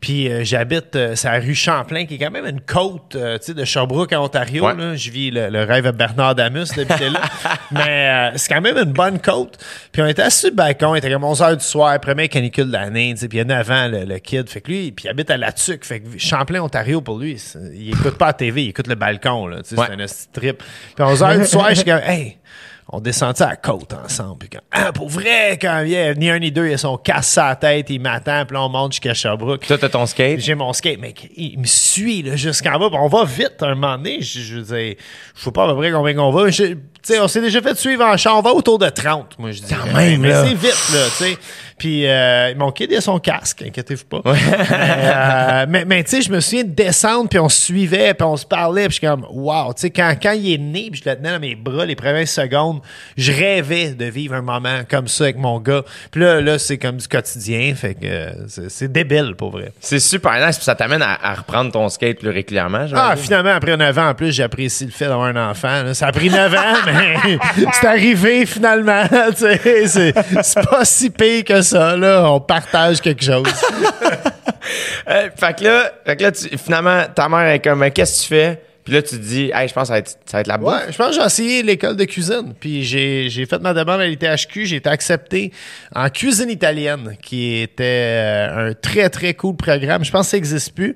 Puis 0.00 0.28
euh, 0.30 0.44
j'habite, 0.44 0.94
euh, 0.94 1.16
c'est 1.16 1.26
à 1.28 1.38
rue 1.40 1.54
Champlain, 1.56 2.04
qui 2.06 2.14
est 2.14 2.18
quand 2.18 2.30
même 2.30 2.46
une 2.46 2.60
côte 2.60 3.16
euh, 3.16 3.36
tu 3.38 3.46
sais, 3.46 3.54
de 3.54 3.64
Sherbrooke 3.64 4.12
à 4.12 4.20
Ontario. 4.22 4.64
Ouais. 4.64 4.74
Là. 4.76 4.94
Je 4.94 5.10
vis 5.10 5.30
le, 5.32 5.48
le 5.50 5.64
rêve 5.64 5.86
de 5.86 5.90
Bernard 5.90 6.36
Damus 6.36 6.66
d'habiter 6.76 7.10
là. 7.10 7.20
Mais 7.72 8.08
euh, 8.08 8.36
c'est 8.36 8.52
quand 8.54 8.60
même 8.60 8.76
une 8.76 8.92
bonne 8.92 9.20
côte. 9.20 9.58
Puis 9.90 10.00
on 10.02 10.06
était 10.06 10.22
assis 10.22 10.40
sur 10.40 10.50
le 10.50 10.54
balcon, 10.56 10.94
il 10.94 10.98
était 10.98 11.10
comme 11.10 11.24
11 11.24 11.40
h 11.40 11.56
du 11.56 11.64
soir, 11.64 11.98
première 12.00 12.28
canicule 12.28 12.68
de 12.68 12.72
l'année. 12.72 13.12
tu 13.14 13.20
sais, 13.22 13.28
Puis 13.28 13.38
il 13.38 13.40
y 13.40 13.42
a 13.42 13.44
9 13.44 13.70
ans, 13.72 13.88
le, 13.88 14.04
le 14.04 14.18
kid. 14.18 14.48
Fait 14.48 14.60
que 14.60 14.70
lui, 14.70 14.92
puis 14.92 15.06
il 15.06 15.08
habite 15.10 15.30
à 15.30 15.36
Latuc. 15.36 15.84
Fait 15.84 15.98
que 16.00 16.16
Champlain, 16.16 16.60
Ontario, 16.62 17.00
pour 17.00 17.18
lui, 17.18 17.40
il 17.74 17.90
écoute 17.90 18.18
pas 18.18 18.26
la 18.28 18.32
TV, 18.34 18.64
il 18.64 18.68
écoute 18.70 18.86
le 18.86 18.94
balcon. 18.94 19.46
Là, 19.48 19.62
tu 19.62 19.70
sais, 19.74 19.80
Ouais. 19.80 19.86
C'est 20.06 20.28
un 20.28 20.32
trip. 20.32 20.62
Puis 20.94 21.04
à 21.04 21.08
11 21.08 21.22
h 21.22 21.38
du 21.40 21.44
soir, 21.46 21.66
je 21.70 21.74
suis 21.74 21.84
comme, 21.84 22.00
hey, 22.04 22.38
on 22.90 23.00
descendait 23.00 23.42
à 23.42 23.50
la 23.50 23.56
côte 23.56 23.92
ensemble. 23.92 24.38
Puis 24.38 24.48
quand, 24.50 24.60
ah, 24.72 24.92
pour 24.92 25.08
vrai, 25.08 25.58
quand 25.60 25.68
a 25.68 26.14
ni 26.14 26.30
un 26.30 26.38
ni 26.38 26.50
deux, 26.50 26.68
il 26.68 26.74
a 26.74 26.78
son 26.78 26.96
casse 26.96 27.36
à 27.38 27.48
la 27.50 27.56
tête, 27.56 27.90
il 27.90 28.00
m'attend, 28.00 28.44
puis 28.46 28.54
là, 28.54 28.62
on 28.62 28.68
monte 28.68 28.92
jusqu'à 28.92 29.12
Sherbrooke. 29.14 29.66
Toi, 29.66 29.76
t'as 29.78 29.88
ton 29.88 30.06
skate? 30.06 30.40
J'ai 30.40 30.54
mon 30.54 30.72
skate, 30.72 30.98
mec. 30.98 31.30
Il 31.36 31.58
me 31.58 31.66
suit 31.66 32.22
là, 32.22 32.36
jusqu'en 32.36 32.78
bas. 32.78 32.88
puis 32.88 32.98
On 33.00 33.08
va 33.08 33.24
vite 33.24 33.56
un 33.62 33.74
moment 33.74 33.96
donné. 33.98 34.22
Je, 34.22 34.40
je 34.40 34.56
veux 34.56 34.62
dire, 34.62 34.94
je 35.36 35.42
sais 35.44 35.50
pas 35.50 35.64
à 35.64 35.68
peu 35.68 35.76
près 35.76 35.90
combien 35.92 36.14
qu'on 36.14 36.30
va. 36.32 36.50
Je- 36.50 36.64
Tu 36.74 37.14
sais, 37.14 37.20
on 37.20 37.28
s'est 37.28 37.40
déjà 37.40 37.60
fait 37.62 37.76
suivre 37.76 38.04
en 38.04 38.16
char. 38.16 38.36
On 38.36 38.42
va 38.42 38.50
autour 38.52 38.78
de 38.78 38.88
30, 38.88 39.38
moi, 39.38 39.52
je 39.52 39.60
dis. 39.62 39.72
Quand 39.74 39.86
même, 39.96 40.20
Mais 40.20 40.28
là. 40.30 40.44
c'est 40.44 40.54
vite, 40.54 40.90
là, 40.92 41.04
tu 41.06 41.24
sais. 41.24 41.38
Puis 41.78 42.06
euh, 42.06 42.54
mon 42.56 42.72
kid, 42.72 42.90
il 42.90 42.96
a 42.96 43.00
son 43.00 43.18
casque, 43.18 43.62
inquiétez-vous 43.66 44.04
pas. 44.04 44.20
mais, 44.24 44.32
euh, 44.72 45.66
mais, 45.68 45.84
mais 45.84 46.04
tu 46.04 46.10
sais, 46.10 46.22
je 46.22 46.30
me 46.30 46.40
souviens 46.40 46.64
de 46.64 46.70
descendre, 46.70 47.28
puis 47.28 47.38
on 47.38 47.48
se 47.48 47.60
suivait, 47.62 48.14
puis 48.14 48.24
on 48.26 48.36
se 48.36 48.44
parlait, 48.46 48.88
puis 48.88 48.96
je 48.96 48.98
suis 48.98 49.06
comme, 49.06 49.24
wow, 49.30 49.72
tu 49.74 49.82
sais, 49.82 49.90
quand, 49.90 50.14
quand 50.20 50.32
il 50.32 50.52
est 50.54 50.58
né, 50.58 50.88
puis 50.90 51.00
je 51.04 51.08
le 51.08 51.16
tenais 51.16 51.30
dans 51.32 51.40
mes 51.40 51.54
bras 51.54 51.86
les 51.86 51.94
premières 51.96 52.26
secondes, 52.28 52.80
je 53.16 53.32
rêvais 53.32 53.90
de 53.90 54.04
vivre 54.06 54.34
un 54.34 54.42
moment 54.42 54.80
comme 54.90 55.08
ça 55.08 55.24
avec 55.24 55.36
mon 55.38 55.60
gars. 55.60 55.82
Puis 56.10 56.20
là, 56.20 56.40
là 56.40 56.58
c'est 56.58 56.78
comme 56.78 56.96
du 56.96 57.06
quotidien, 57.08 57.74
fait 57.74 57.94
que 57.94 58.32
c'est- 58.68 58.88
débile, 58.88 59.34
pour 59.36 59.50
vrai. 59.50 59.70
C'est 59.80 60.00
super 60.00 60.44
nice, 60.44 60.56
puis 60.56 60.64
ça 60.64 60.74
t'amène 60.74 61.02
à, 61.02 61.18
à 61.22 61.34
reprendre 61.34 61.70
ton 61.70 61.88
skate 61.88 62.18
plus 62.18 62.30
régulièrement. 62.30 62.86
Ah, 62.94 63.14
finalement, 63.16 63.50
après 63.50 63.76
9 63.76 63.98
ans, 63.98 64.08
en 64.08 64.14
plus, 64.14 64.32
j'apprécie 64.32 64.86
le 64.86 64.90
fait 64.90 65.06
d'avoir 65.06 65.26
un 65.28 65.50
enfant. 65.50 65.82
là. 65.82 65.94
Ça 65.94 66.06
a 66.08 66.12
pris 66.12 66.30
9 66.30 66.54
ans, 66.54 66.76
mais 66.86 67.38
c'est 67.72 67.86
arrivé 67.86 68.46
finalement. 68.46 69.02
c'est 69.36 70.68
pas 70.70 70.84
si 70.84 71.10
pire 71.10 71.44
que 71.44 71.62
ça. 71.62 71.67
Là. 71.72 72.30
On 72.30 72.40
partage 72.40 73.00
quelque 73.00 73.24
chose. 73.24 73.46
Euh, 75.08 75.30
fait 75.34 75.58
que 75.58 75.64
là, 75.64 75.90
fait 76.04 76.16
là 76.22 76.58
finalement, 76.58 77.04
ta 77.14 77.26
mère 77.30 77.46
est 77.46 77.60
comme, 77.60 77.90
qu'est-ce 77.90 78.18
que 78.18 78.22
tu 78.24 78.34
fais? 78.34 78.62
Puis 78.88 78.94
là, 78.96 79.02
tu 79.02 79.16
te 79.18 79.22
dis, 79.22 79.50
hey, 79.54 79.68
je 79.68 79.74
pense 79.74 79.82
que 79.82 79.86
ça 79.88 79.92
va 79.92 79.98
être, 79.98 80.18
ça 80.24 80.36
va 80.38 80.40
être 80.40 80.46
la 80.46 80.56
bouffe. 80.56 80.68
Ouais, 80.72 80.90
je 80.90 80.96
pense 80.96 81.08
que 81.10 81.20
j'ai 81.20 81.26
essayé 81.26 81.62
l'école 81.62 81.94
de 81.94 82.04
cuisine. 82.04 82.54
Puis 82.58 82.84
j'ai 82.84 83.28
j'ai 83.28 83.44
fait 83.44 83.60
ma 83.60 83.74
demande 83.74 84.00
à 84.00 84.06
l'ITHQ. 84.06 84.64
J'ai 84.64 84.76
été 84.76 84.88
accepté 84.88 85.52
en 85.94 86.08
cuisine 86.08 86.48
italienne, 86.48 87.16
qui 87.22 87.56
était 87.56 87.84
euh, 87.84 88.70
un 88.70 88.72
très, 88.72 89.10
très 89.10 89.34
cool 89.34 89.56
programme. 89.56 90.04
Je 90.04 90.10
pense 90.10 90.26
que 90.26 90.30
ça 90.30 90.36
n'existe 90.38 90.74
plus. 90.74 90.94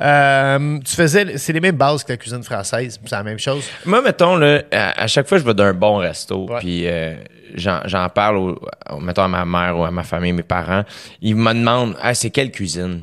Euh, 0.00 0.78
tu 0.84 0.94
faisais... 0.94 1.36
C'est 1.36 1.52
les 1.52 1.60
mêmes 1.60 1.76
bases 1.76 2.02
que 2.04 2.12
la 2.12 2.16
cuisine 2.16 2.42
française. 2.42 2.98
C'est 3.04 3.10
la 3.14 3.22
même 3.22 3.38
chose. 3.38 3.64
Moi, 3.84 4.00
mettons, 4.00 4.36
là, 4.36 4.62
à, 4.72 5.02
à 5.02 5.06
chaque 5.06 5.28
fois 5.28 5.38
je 5.38 5.44
vais 5.44 5.54
d'un 5.54 5.74
bon 5.74 5.96
resto, 5.98 6.46
Ouais. 6.48 6.58
puis 6.60 6.86
euh, 6.86 7.14
j'en 7.54 7.80
j'en 7.84 8.08
parle, 8.08 8.36
au- 8.38 8.58
au- 8.90 9.00
mettons, 9.00 9.22
à 9.24 9.28
ma 9.28 9.44
mère 9.44 9.78
ou 9.78 9.84
à 9.84 9.90
ma 9.90 10.02
famille, 10.02 10.32
mes 10.32 10.42
parents, 10.42 10.84
ils 11.20 11.36
me 11.36 11.52
demandent, 11.52 11.94
ah, 12.02 12.14
c'est 12.14 12.30
quelle 12.30 12.50
cuisine? 12.50 13.02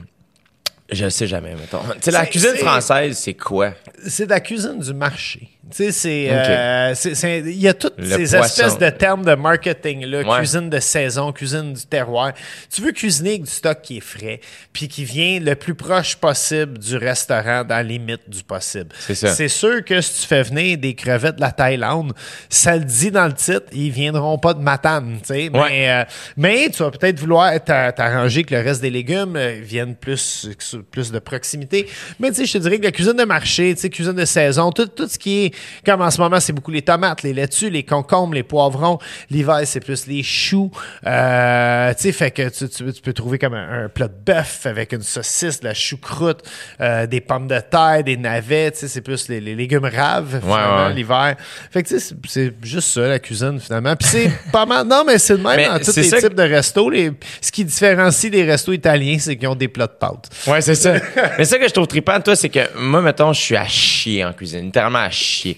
Je 0.91 1.07
sais 1.09 1.25
jamais, 1.27 1.55
mettons. 1.55 1.79
Tu 1.95 1.99
sais, 2.01 2.11
la 2.11 2.25
C'est- 2.25 2.29
cuisine 2.31 2.49
c'est- 2.55 2.63
française, 2.65 3.17
c'est 3.17 3.33
quoi? 3.33 3.73
C'est 4.05 4.29
la 4.29 4.39
cuisine 4.41 4.79
du 4.79 4.93
marché. 4.93 5.47
Tu 5.69 5.77
sais, 5.85 5.91
c'est. 5.93 6.27
Euh, 6.29 6.93
c'est- 6.95 7.15
c'est- 7.15 7.39
Il 7.39 7.61
y 7.61 7.69
a 7.69 7.73
toutes 7.73 7.93
Le 7.97 8.03
ces 8.27 8.35
poisson. 8.37 8.63
espèces 8.65 8.77
de 8.77 8.89
termes 8.89 9.23
de 9.23 9.35
marketing, 9.35 10.03
là. 10.05 10.21
Ouais. 10.21 10.37
Cuisine 10.39 10.69
de 10.69 10.79
saison, 10.81 11.31
cuisine 11.31 11.71
du 11.73 11.85
terroir. 11.85 12.33
Tu 12.69 12.81
veux 12.81 12.91
cuisiner 12.91 13.29
avec 13.31 13.43
du 13.43 13.49
stock 13.51 13.81
qui 13.81 13.97
est 13.97 14.01
frais, 14.01 14.41
puis 14.73 14.89
qui 14.89 15.05
vient 15.05 15.39
le 15.39 15.55
plus 15.55 15.73
proche 15.75 16.17
possible 16.17 16.77
du 16.77 16.97
restaurant 16.97 17.63
dans 17.63 17.77
les 17.87 17.93
limites 17.99 18.29
du 18.29 18.43
possible. 18.43 18.89
C'est 18.99 19.15
ça. 19.15 19.33
C'est 19.33 19.47
sûr 19.47 19.85
que 19.85 20.01
si 20.01 20.21
tu 20.21 20.27
fais 20.27 20.43
venir 20.43 20.77
des 20.77 20.93
crevettes 20.93 21.37
de 21.37 21.41
la 21.41 21.51
Thaïlande, 21.51 22.11
ça 22.49 22.75
le 22.75 22.83
dit 22.83 23.11
dans 23.11 23.27
le 23.27 23.33
titre, 23.33 23.67
ils 23.71 23.91
viendront 23.91 24.37
pas 24.39 24.53
de 24.53 24.59
Matane, 24.61 25.19
tu 25.21 25.27
sais. 25.27 25.49
Ouais. 25.49 25.69
Mais, 25.69 25.89
euh, 25.89 26.03
mais 26.35 26.69
tu 26.69 26.83
vas 26.83 26.91
peut-être 26.91 27.19
vouloir 27.19 27.63
t'a- 27.63 27.93
t'arranger 27.93 28.43
que 28.43 28.53
le 28.55 28.61
reste 28.61 28.81
des 28.81 28.89
légumes 28.89 29.37
euh, 29.37 29.59
viennent 29.63 29.95
plus, 29.95 30.49
plus 30.81 31.11
de 31.11 31.19
proximité. 31.19 31.87
Mais 32.19 32.29
tu 32.29 32.35
sais, 32.37 32.45
je 32.45 32.53
te 32.53 32.57
dirais 32.59 32.77
que 32.79 32.83
la 32.83 32.91
cuisine 32.91 33.13
de 33.13 33.23
marché, 33.23 33.73
tu 33.75 33.81
sais, 33.81 33.89
cuisine 33.89 34.13
de 34.13 34.25
saison, 34.25 34.71
tout, 34.71 34.87
tout 34.87 35.07
ce 35.07 35.17
qui 35.17 35.45
est, 35.45 35.55
comme 35.85 36.01
en 36.01 36.11
ce 36.11 36.19
moment, 36.21 36.39
c'est 36.39 36.53
beaucoup 36.53 36.71
les 36.71 36.81
tomates, 36.81 37.23
les 37.23 37.33
laitues, 37.33 37.69
les 37.69 37.83
concombres, 37.83 38.33
les 38.33 38.43
poivrons. 38.43 38.99
L'hiver, 39.29 39.59
c'est 39.65 39.79
plus 39.79 40.07
les 40.07 40.23
choux. 40.23 40.71
Euh, 41.05 41.93
tu 41.93 42.01
sais, 42.03 42.11
fait 42.11 42.31
que 42.31 42.49
tu, 42.49 42.67
tu- 42.69 42.93
tu 42.93 43.01
peux 43.01 43.13
trouver 43.13 43.37
comme 43.37 43.53
un, 43.53 43.85
un 43.85 43.89
plat 43.89 44.07
de 44.07 44.13
bœuf 44.25 44.65
avec 44.65 44.93
une 44.93 45.01
saucisse, 45.01 45.59
de 45.59 45.65
la 45.67 45.73
choucroute, 45.73 46.39
euh, 46.79 47.05
des 47.07 47.21
pommes 47.21 47.47
de 47.47 47.59
terre, 47.59 48.03
des 48.03 48.17
navets, 48.17 48.71
tu 48.71 48.79
sais, 48.79 48.87
c'est 48.87 49.01
plus 49.01 49.27
les, 49.27 49.39
les 49.41 49.55
légumes 49.55 49.85
raves, 49.85 50.39
finalement, 50.41 50.87
ouais. 50.87 50.93
l'hiver. 50.93 51.35
Fait 51.71 51.83
que 51.83 51.89
tu 51.89 51.99
sais, 51.99 52.15
c'est- 52.27 52.53
juste 52.63 52.89
ça, 52.89 53.01
la 53.01 53.19
cuisine, 53.19 53.59
finalement. 53.59 53.95
Puis 53.95 54.07
c'est 54.07 54.31
pas 54.51 54.65
mal. 54.65 54.87
Non, 54.87 55.03
mais 55.05 55.17
c'est 55.19 55.33
le 55.37 55.43
même 55.43 55.55
Mais 55.57 55.67
dans 55.67 55.79
tous 55.79 55.95
les 55.95 56.09
que- 56.09 56.19
types 56.21 56.33
de 56.35 56.43
restos. 56.43 56.89
Les- 56.89 57.11
ce 57.41 57.51
qui 57.51 57.65
différencie 57.65 58.31
des 58.31 58.43
restos 58.43 58.73
italiens, 58.73 59.17
c'est 59.19 59.35
qu'ils 59.35 59.47
ont 59.47 59.55
des 59.55 59.67
plats 59.67 59.87
de 59.87 59.91
pâtes. 59.93 60.29
Ouais, 60.47 60.61
c'est 60.61 60.70
ça. 60.75 60.95
Mais 61.37 61.45
ça 61.45 61.57
que 61.57 61.67
je 61.67 61.73
trouve 61.73 61.87
trippant 61.87 62.19
toi, 62.21 62.35
c'est 62.35 62.49
que 62.49 62.77
moi, 62.77 63.01
mettons, 63.01 63.33
je 63.33 63.39
suis 63.39 63.55
à 63.55 63.67
chier 63.67 64.23
en 64.23 64.33
cuisine, 64.33 64.65
littéralement 64.65 64.99
à 64.99 65.09
chier. 65.09 65.57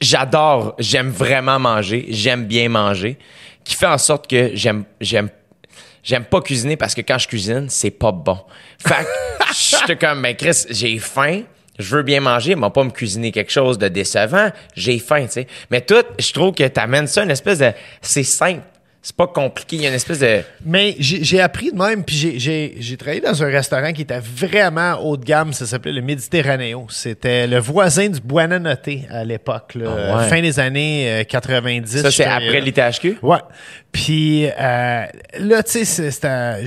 J'adore, 0.00 0.74
j'aime 0.78 1.10
vraiment 1.10 1.58
manger, 1.58 2.06
j'aime 2.08 2.44
bien 2.44 2.68
manger, 2.68 3.16
qui 3.64 3.74
fait 3.74 3.86
en 3.86 3.98
sorte 3.98 4.28
que 4.28 4.50
j'aime, 4.54 4.84
j'aime, 5.00 5.28
j'aime 6.02 6.24
pas 6.24 6.40
cuisiner 6.40 6.76
parce 6.76 6.94
que 6.94 7.00
quand 7.00 7.18
je 7.18 7.28
cuisine, 7.28 7.66
c'est 7.68 7.90
pas 7.90 8.12
bon. 8.12 8.38
Fait 8.78 9.04
que 9.04 9.46
j'étais 9.54 9.96
comme, 9.96 10.22
ben 10.22 10.34
Chris, 10.34 10.64
j'ai 10.70 10.98
faim. 10.98 11.42
Je 11.78 11.96
veux 11.96 12.02
bien 12.02 12.20
manger, 12.20 12.56
mais 12.56 12.68
pas 12.68 12.84
me 12.84 12.90
cuisiner 12.90 13.32
quelque 13.32 13.52
chose 13.52 13.78
de 13.78 13.88
décevant. 13.88 14.50
J'ai 14.74 14.98
faim, 14.98 15.24
tu 15.24 15.32
sais. 15.32 15.46
Mais 15.70 15.80
tout, 15.80 16.04
je 16.18 16.32
trouve 16.32 16.52
que 16.52 16.68
t'amènes 16.68 17.06
ça 17.06 17.22
une 17.22 17.30
espèce 17.30 17.58
de, 17.58 17.72
c'est 18.02 18.22
simple. 18.22 18.60
C'est 19.02 19.16
pas 19.16 19.26
compliqué. 19.26 19.76
Il 19.76 19.82
y 19.82 19.86
a 19.86 19.88
une 19.88 19.94
espèce 19.94 20.18
de, 20.18 20.42
Mais 20.64 20.94
j'ai 20.98 21.40
appris 21.40 21.72
de 21.72 21.76
même, 21.78 22.04
puis 22.04 22.14
j'ai- 22.16 22.38
j'ai 22.38 22.74
j'ai 22.78 22.96
travaillé 22.98 23.22
dans 23.22 23.42
un 23.42 23.46
restaurant 23.46 23.94
qui 23.94 24.02
était 24.02 24.20
vraiment 24.20 24.96
haut 25.02 25.16
de 25.16 25.24
gamme, 25.24 25.54
ça 25.54 25.64
s'appelait 25.64 25.92
le 25.92 26.02
Méditerranéo. 26.02 26.86
C'était 26.90 27.46
le 27.46 27.58
voisin 27.58 28.10
du 28.10 28.20
Buonanotte 28.20 28.90
à 29.10 29.24
l'époque, 29.24 29.72
ouais. 29.76 30.28
fin 30.28 30.42
des 30.42 30.60
années 30.60 31.10
euh, 31.10 31.24
90. 31.24 32.02
ça, 32.02 32.10
c'est 32.10 32.24
après 32.24 32.60
l'ITHQ? 32.60 33.16
Ouais. 33.22 33.38
Puis 33.92 34.46
euh, 34.46 35.04
là, 35.40 35.62
tu 35.64 35.84
sais, 35.84 36.10
c'était... 36.12 36.62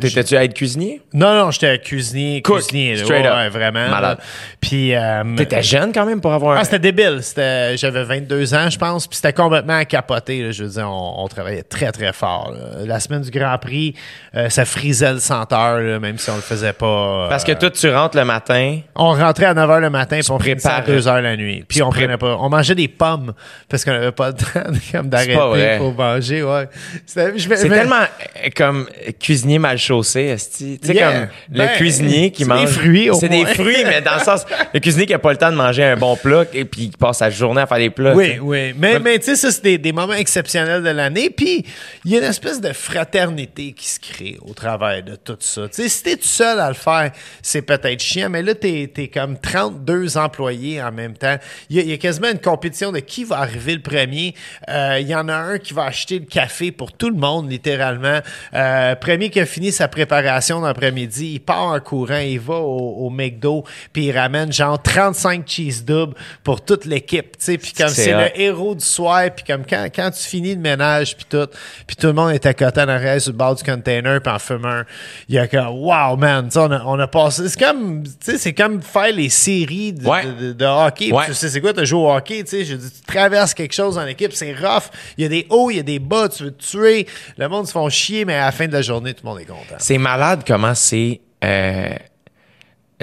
t'étais-tu 0.00 0.36
à 0.36 0.44
être 0.44 0.54
cuisinier? 0.54 1.00
Non, 1.12 1.34
non, 1.34 1.50
j'étais 1.50 1.78
cuisinier, 1.80 2.42
Cook, 2.42 2.58
cuisinier. 2.60 2.94
là. 2.94 3.02
straight 3.04 3.22
ouais, 3.24 3.28
up. 3.28 3.34
ouais, 3.36 3.48
vraiment. 3.48 3.88
Malade. 3.88 4.18
Puis... 4.60 4.94
euh, 4.94 5.34
T'étais 5.36 5.62
jeune 5.64 5.92
quand 5.92 6.06
même 6.06 6.20
pour 6.20 6.32
avoir 6.32 6.56
un... 6.56 6.60
ah, 6.60 6.64
c'était 6.64 6.78
débile. 6.78 7.18
C'était, 7.22 7.76
j'avais 7.76 8.04
22 8.04 8.54
ans, 8.54 8.70
je 8.70 8.78
pense, 8.78 9.08
puis 9.08 9.16
c'était 9.16 9.32
complètement 9.32 9.76
à 9.78 9.84
capoter. 9.84 10.42
là. 10.44 10.50
Je 10.52 10.62
veux 10.62 10.70
dire, 10.70 10.88
on, 10.88 11.24
on 11.24 11.28
travaillait 11.28 11.64
très, 11.64 11.90
très 11.90 12.12
fort. 12.12 12.52
là. 12.52 12.84
La 12.86 13.00
semaine 13.00 13.22
du 13.22 13.30
Grand 13.30 13.58
Prix, 13.58 13.94
euh, 14.36 14.48
ça 14.48 14.64
frisait 14.64 15.12
le 15.12 15.18
senteur, 15.18 15.80
là, 15.80 15.98
même 15.98 16.18
si 16.18 16.30
on 16.30 16.36
le 16.36 16.40
faisait 16.40 16.72
pas. 16.72 16.86
euh, 16.86 17.28
Parce 17.28 17.42
que 17.42 17.52
toi, 17.52 17.70
tu 17.70 17.90
rentres 17.90 18.16
le 18.16 18.24
matin. 18.24 18.78
on 18.94 19.10
rentrait 19.12 19.46
à 19.46 19.54
9 19.54 19.68
h 19.70 19.80
le 19.80 19.90
matin, 19.90 20.18
puis 20.20 20.30
on 20.30 20.38
finissait 20.38 20.68
à 20.68 20.82
préparais. 20.82 20.98
2 20.98 21.08
h 21.08 21.20
la 21.20 21.36
nuit. 21.36 21.64
Puis 21.68 21.82
on 21.82 21.90
prenait 21.90 22.16
pas. 22.16 22.36
On 22.38 22.48
mangeait 22.48 22.76
des 22.76 22.88
pommes 22.88 23.32
parce 23.68 23.84
qu'on 23.84 23.90
avait 23.92 24.12
pas 24.12 24.28
le 24.28 24.34
temps 24.34 25.02
d'arrêter 25.04 25.78
pour 25.78 25.94
manger. 25.94 26.43
Ouais. 26.44 26.68
C'est 27.06 27.32
mais- 27.48 27.56
tellement 27.68 27.96
euh, 28.02 28.48
comme 28.56 28.86
cuisinier 29.20 29.58
mal 29.58 29.78
chaussé. 29.78 30.34
Tu 30.56 30.78
sais, 30.82 30.94
Yeah. 30.94 31.12
comme 31.12 31.28
le 31.52 31.58
Ben, 31.58 31.68
cuisinier 31.76 32.30
qui 32.30 32.42
c'est 32.44 32.48
mange. 32.48 32.60
des 32.60 32.66
fruits, 32.66 33.10
C'est 33.18 33.28
des 33.28 33.46
fruits, 33.46 33.84
mais 33.84 34.00
dans 34.02 34.14
le 34.16 34.20
sens, 34.20 34.44
le 34.72 34.80
cuisinier 34.80 35.06
qui 35.06 35.14
a 35.14 35.18
pas 35.18 35.32
le 35.32 35.38
temps 35.38 35.50
de 35.50 35.56
manger 35.56 35.84
un 35.84 35.96
bon 35.96 36.16
plat 36.16 36.44
et 36.52 36.64
puis 36.64 36.90
qui 36.90 36.96
passe 36.96 37.18
sa 37.18 37.30
journée 37.30 37.62
à 37.62 37.66
faire 37.66 37.78
des 37.78 37.90
plats. 37.90 38.14
Oui, 38.14 38.38
oui. 38.40 38.74
Mais, 38.76 38.98
mais 38.98 39.18
tu 39.18 39.26
sais, 39.26 39.36
ça, 39.36 39.50
c'est 39.50 39.62
des, 39.62 39.78
des 39.78 39.92
moments 39.92 40.14
exceptionnels 40.14 40.82
de 40.82 40.90
l'année. 40.90 41.30
Puis, 41.30 41.64
il 42.04 42.12
y 42.12 42.16
a 42.16 42.18
une 42.18 42.24
espèce 42.24 42.60
de 42.60 42.72
fraternité 42.72 43.72
qui 43.72 43.86
se 43.88 43.98
crée 44.00 44.38
au 44.42 44.52
travers 44.54 45.02
de 45.02 45.16
tout 45.16 45.36
ça. 45.40 45.62
Tu 45.68 45.82
sais, 45.82 45.88
si 45.88 46.02
t'es 46.02 46.16
tout 46.16 46.22
seul 46.26 46.58
à 46.60 46.68
le 46.68 46.74
faire, 46.74 47.10
c'est 47.42 47.62
peut-être 47.62 48.00
chiant, 48.00 48.28
mais 48.30 48.42
là, 48.42 48.54
t'es 48.54 48.90
es 48.96 49.08
comme 49.08 49.38
32 49.38 50.16
employés 50.16 50.82
en 50.82 50.92
même 50.92 51.14
temps. 51.14 51.36
Il 51.70 51.76
y, 51.76 51.78
a- 51.80 51.82
il 51.82 51.90
y 51.90 51.92
a 51.92 51.96
quasiment 51.98 52.30
une 52.30 52.38
compétition 52.40 52.92
de 52.92 53.00
qui 53.00 53.24
va 53.24 53.38
arriver 53.38 53.74
le 53.74 53.80
premier. 53.82 54.34
Euh, 54.68 54.98
Il 55.00 55.08
y 55.08 55.14
en 55.14 55.28
a 55.28 55.34
un 55.34 55.58
qui 55.58 55.74
va 55.74 55.84
acheter 55.84 56.18
le 56.18 56.24
café 56.34 56.72
pour 56.72 56.92
tout 56.92 57.10
le 57.10 57.16
monde, 57.16 57.48
littéralement. 57.50 58.18
Euh, 58.54 58.94
premier 58.96 59.30
qui 59.30 59.38
a 59.38 59.46
fini 59.46 59.70
sa 59.70 59.86
préparation 59.86 60.60
l'après-midi, 60.60 61.34
il 61.34 61.40
part 61.40 61.66
en 61.68 61.78
courant, 61.80 62.18
il 62.18 62.40
va 62.40 62.56
au, 62.56 63.06
au 63.06 63.10
McDo, 63.10 63.64
puis 63.92 64.06
il 64.06 64.18
ramène 64.18 64.52
genre 64.52 64.82
35 64.82 65.44
cheese 65.46 65.84
doubles 65.84 66.14
pour 66.42 66.64
toute 66.64 66.86
l'équipe. 66.86 67.36
tu 67.38 67.44
sais. 67.44 67.58
Puis 67.58 67.72
comme 67.72 67.88
C'est 67.88 68.12
le 68.12 68.40
héros 68.40 68.74
du 68.74 68.84
soir, 68.84 69.22
puis 69.34 69.44
comme 69.44 69.64
quand, 69.64 69.86
quand 69.94 70.10
tu 70.10 70.22
finis 70.24 70.54
le 70.54 70.60
ménage, 70.60 71.16
puis 71.16 71.26
tout, 71.28 71.46
puis 71.86 71.94
tout 71.96 72.08
le 72.08 72.12
monde 72.14 72.32
est 72.32 72.44
à 72.46 72.52
côté 72.54 72.80
en 72.80 72.88
arrière 72.88 73.20
sur 73.20 73.30
le 73.32 73.38
bord 73.38 73.54
du 73.54 73.62
container, 73.62 74.20
puis 74.20 74.32
en 74.32 74.38
fume 74.40 74.64
un, 74.64 74.84
il 75.28 75.36
y 75.36 75.38
a 75.38 75.46
comme, 75.46 75.68
wow, 75.68 76.16
man, 76.16 76.48
on 76.56 76.70
a, 76.72 76.82
on 76.84 76.98
a 76.98 77.06
passé, 77.06 77.48
c'est 77.48 77.60
comme, 77.60 78.02
tu 78.02 78.10
sais, 78.20 78.38
c'est 78.38 78.54
comme 78.54 78.82
faire 78.82 79.12
les 79.12 79.28
séries 79.28 79.92
de, 79.92 80.04
Ouais. 80.04 80.24
de, 80.24 80.46
de- 80.48 80.52
de 80.52 80.64
hockey. 80.64 81.12
Ouais. 81.12 81.26
Tu 81.26 81.34
sais, 81.34 81.48
c'est 81.48 81.60
quoi, 81.60 81.72
tu 81.72 81.86
joues 81.86 81.98
au 82.00 82.10
hockey, 82.12 82.42
tu 82.42 82.50
sais, 82.50 82.64
je 82.64 82.74
dis, 82.74 82.90
tu 82.90 83.02
traverses 83.06 83.54
quelque 83.54 83.72
chose 83.74 83.94
dans 83.94 84.04
l'équipe, 84.04 84.32
c'est 84.32 84.52
rough, 84.52 84.90
il 85.16 85.22
y 85.22 85.26
a 85.26 85.28
des 85.28 85.46
hauts, 85.50 85.70
il 85.70 85.76
y 85.76 85.80
a 85.80 85.82
des 85.82 85.98
bas, 85.98 86.23
tu 86.28 86.44
veux 86.44 86.50
te 86.52 86.62
tuer, 86.64 87.06
le 87.38 87.48
monde 87.48 87.66
se 87.66 87.72
font 87.72 87.88
chier, 87.88 88.24
mais 88.24 88.34
à 88.34 88.46
la 88.46 88.52
fin 88.52 88.66
de 88.66 88.72
la 88.72 88.82
journée, 88.82 89.14
tout 89.14 89.20
le 89.24 89.30
monde 89.30 89.40
est 89.40 89.44
content. 89.46 89.76
C'est 89.78 89.98
malade 89.98 90.42
comment 90.46 90.74
c'est. 90.74 91.20
euh, 91.44 91.88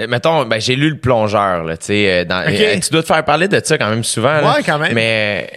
Mettons, 0.08 0.44
ben, 0.46 0.58
j'ai 0.60 0.74
lu 0.74 0.88
le 0.90 0.98
plongeur, 0.98 1.64
là, 1.64 1.74
euh, 1.90 2.24
dans- 2.24 2.44
euh, 2.48 2.78
tu 2.80 2.90
dois 2.90 3.02
te 3.02 3.06
faire 3.06 3.24
parler 3.24 3.46
de 3.46 3.60
ça 3.62 3.76
quand 3.78 3.90
même 3.90 4.02
souvent. 4.02 4.40
là. 4.40 4.54
Ouais, 4.54 4.62
quand 4.64 4.78
même. 4.78 4.94
Mais, 4.94 5.50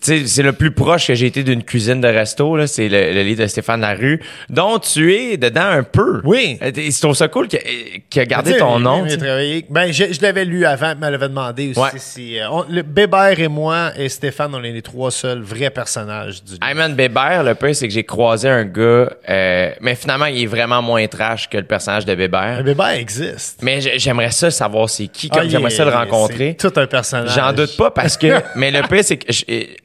c'est 0.00 0.42
le 0.42 0.52
plus 0.52 0.70
proche 0.70 1.06
que 1.08 1.14
j'ai 1.14 1.26
été 1.26 1.42
d'une 1.42 1.62
cuisine 1.62 2.00
de 2.00 2.08
resto, 2.08 2.56
là, 2.56 2.66
c'est 2.66 2.88
le, 2.88 3.12
le 3.12 3.22
livre 3.22 3.42
de 3.42 3.46
Stéphane 3.46 3.80
Larue, 3.80 4.20
dont 4.50 4.78
tu 4.78 5.14
es 5.14 5.36
dedans 5.36 5.60
un 5.66 5.82
peu. 5.82 6.20
Oui. 6.24 6.58
Euh, 6.62 6.70
Je 6.74 7.00
trouve 7.00 7.14
ça 7.14 7.28
cool 7.28 7.48
qu'il 7.48 8.20
a 8.22 8.24
gardé 8.26 8.56
ton 8.56 8.78
nom. 8.78 9.06
travaillé- 9.06 9.64
Ben, 9.70 9.92
je, 9.92 10.12
je 10.12 10.20
l'avais 10.22 10.44
lu 10.44 10.64
avant, 10.64 10.94
mais 11.00 11.06
elle 11.06 11.14
avait 11.14 11.28
demandé 11.28 11.70
aussi 11.70 11.80
Ouais. 11.80 11.88
si. 11.96 12.38
euh, 12.38 12.48
on- 12.50 12.64
le 12.68 12.82
Bébert 12.82 13.38
et 13.40 13.48
moi 13.48 13.92
et 13.96 14.08
Stéphane, 14.08 14.54
on 14.54 14.62
est 14.62 14.72
les 14.72 14.82
trois 14.82 15.10
seuls 15.10 15.40
vrais 15.42 15.70
personnages 15.70 16.42
du 16.44 16.52
livre. 16.52 16.66
Ayman 16.68 16.94
Bébert, 16.94 17.42
le 17.44 17.54
pire, 17.54 17.74
c'est 17.74 17.88
que 17.88 17.94
j'ai 17.94 18.04
croisé 18.04 18.48
un 18.48 18.64
gars, 18.64 19.10
euh, 19.28 19.70
mais 19.80 19.94
finalement, 19.94 20.26
il 20.26 20.42
est 20.42 20.46
vraiment 20.46 20.82
moins 20.82 21.06
trash 21.06 21.48
que 21.48 21.56
le 21.56 21.64
personnage 21.64 22.04
de 22.04 22.14
Bébert. 22.14 22.58
Un 22.58 22.62
Bébert 22.62 22.88
existe. 22.90 23.60
Mais 23.62 23.80
j'ai- 23.80 23.98
j'aimerais 23.98 24.30
ça 24.30 24.50
savoir 24.50 24.88
c'est 24.90 25.06
qui, 25.08 25.28
comme 25.28 25.42
Ah, 25.44 25.48
j'aimerais 25.48 25.70
ça 25.70 25.84
le 25.84 25.90
rencontrer. 25.90 26.56
Tout 26.58 26.72
un 26.76 26.86
personnage. 26.86 27.34
J'en 27.34 27.52
doute 27.52 27.76
pas 27.76 27.90
parce 27.90 28.16
que, 28.16 28.26
mais 28.56 28.70
le 28.70 28.82
pire, 28.88 29.04
c'est 29.04 29.16
que 29.16 29.32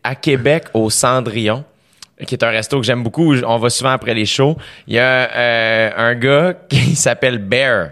à 0.04 0.16
Québec, 0.16 0.66
au 0.74 0.90
Cendrillon, 0.90 1.64
qui 2.26 2.36
est 2.36 2.44
un 2.44 2.50
resto 2.50 2.80
que 2.80 2.86
j'aime 2.86 3.04
beaucoup. 3.04 3.36
On 3.36 3.58
va 3.58 3.70
souvent 3.70 3.92
après 3.92 4.14
les 4.14 4.26
shows. 4.26 4.58
Il 4.88 4.96
y 4.96 5.00
a 5.00 5.30
euh, 5.36 5.92
un 5.98 6.16
gars 6.16 6.54
qui 6.70 6.96
s'appelle 6.96 7.38
Bear. 7.38 7.90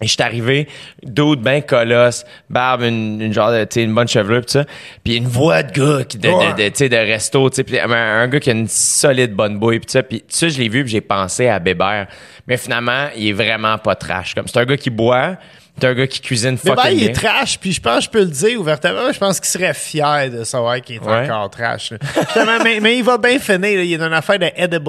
Et 0.00 0.06
je 0.06 0.12
suis 0.12 0.22
arrivé, 0.22 0.68
dude 1.02 1.40
ben 1.40 1.60
colosse, 1.60 2.24
barbe, 2.48 2.82
une, 2.82 3.20
une 3.20 3.32
genre 3.32 3.50
de, 3.50 3.64
tu 3.64 3.82
une 3.82 3.92
bonne 3.92 4.06
chevelure, 4.06 4.42
pis 4.42 4.52
ça. 4.52 4.64
Puis 5.02 5.16
une 5.16 5.26
voix 5.26 5.64
de 5.64 5.72
gars 5.72 6.04
qui, 6.04 6.18
de, 6.18 6.28
de, 6.28 6.88
de, 6.88 6.96
resto, 6.96 7.50
tu 7.50 7.56
sais, 7.56 7.64
puis 7.64 7.80
un, 7.80 7.90
un 7.90 8.28
gars 8.28 8.38
qui 8.38 8.50
a 8.50 8.52
une 8.52 8.68
solide 8.68 9.34
bonne 9.34 9.58
bouille, 9.58 9.80
pis 9.80 9.90
ça. 9.90 10.04
Puis 10.04 10.22
ça, 10.28 10.48
je 10.48 10.56
l'ai 10.56 10.68
vu, 10.68 10.84
puis 10.84 10.92
j'ai 10.92 11.00
pensé 11.00 11.48
à 11.48 11.58
Bébert. 11.58 12.06
Mais 12.46 12.56
finalement, 12.56 13.08
il 13.16 13.28
est 13.28 13.32
vraiment 13.32 13.76
pas 13.78 13.96
trash. 13.96 14.36
Comme 14.36 14.46
c'est 14.46 14.60
un 14.60 14.64
gars 14.66 14.76
qui 14.76 14.90
boit, 14.90 15.36
c'est 15.80 15.86
un 15.86 15.94
gars 15.94 16.06
qui 16.06 16.20
cuisine 16.20 16.58
Mais 16.64 16.70
fucking 16.70 16.84
ben, 16.84 16.90
il 16.90 16.98
bien. 16.98 17.08
est 17.08 17.12
trash, 17.12 17.58
puis 17.58 17.72
je 17.72 17.80
pense 17.80 17.98
que 17.98 18.04
je 18.04 18.10
peux 18.10 18.20
le 18.20 18.26
dire 18.26 18.60
ouvertement. 18.60 19.12
Je 19.12 19.18
pense 19.18 19.40
qu'il 19.40 19.48
serait 19.48 19.74
fier 19.74 20.30
de 20.30 20.44
savoir 20.44 20.80
qu'il 20.80 20.96
est 20.96 21.00
Ouais. 21.00 21.30
encore 21.30 21.50
trash. 21.50 21.92
là. 21.92 21.98
Justement, 22.14 22.58
mais, 22.62 22.80
mais 22.80 22.96
il 22.98 23.04
va 23.04 23.18
bien 23.18 23.38
finir. 23.38 23.60
là. 23.78 23.82
Il 23.84 23.92
est 23.92 23.98
dans 23.98 24.06
une 24.08 24.12
affaire 24.12 24.38
de 24.38 24.50
edibles 24.56 24.84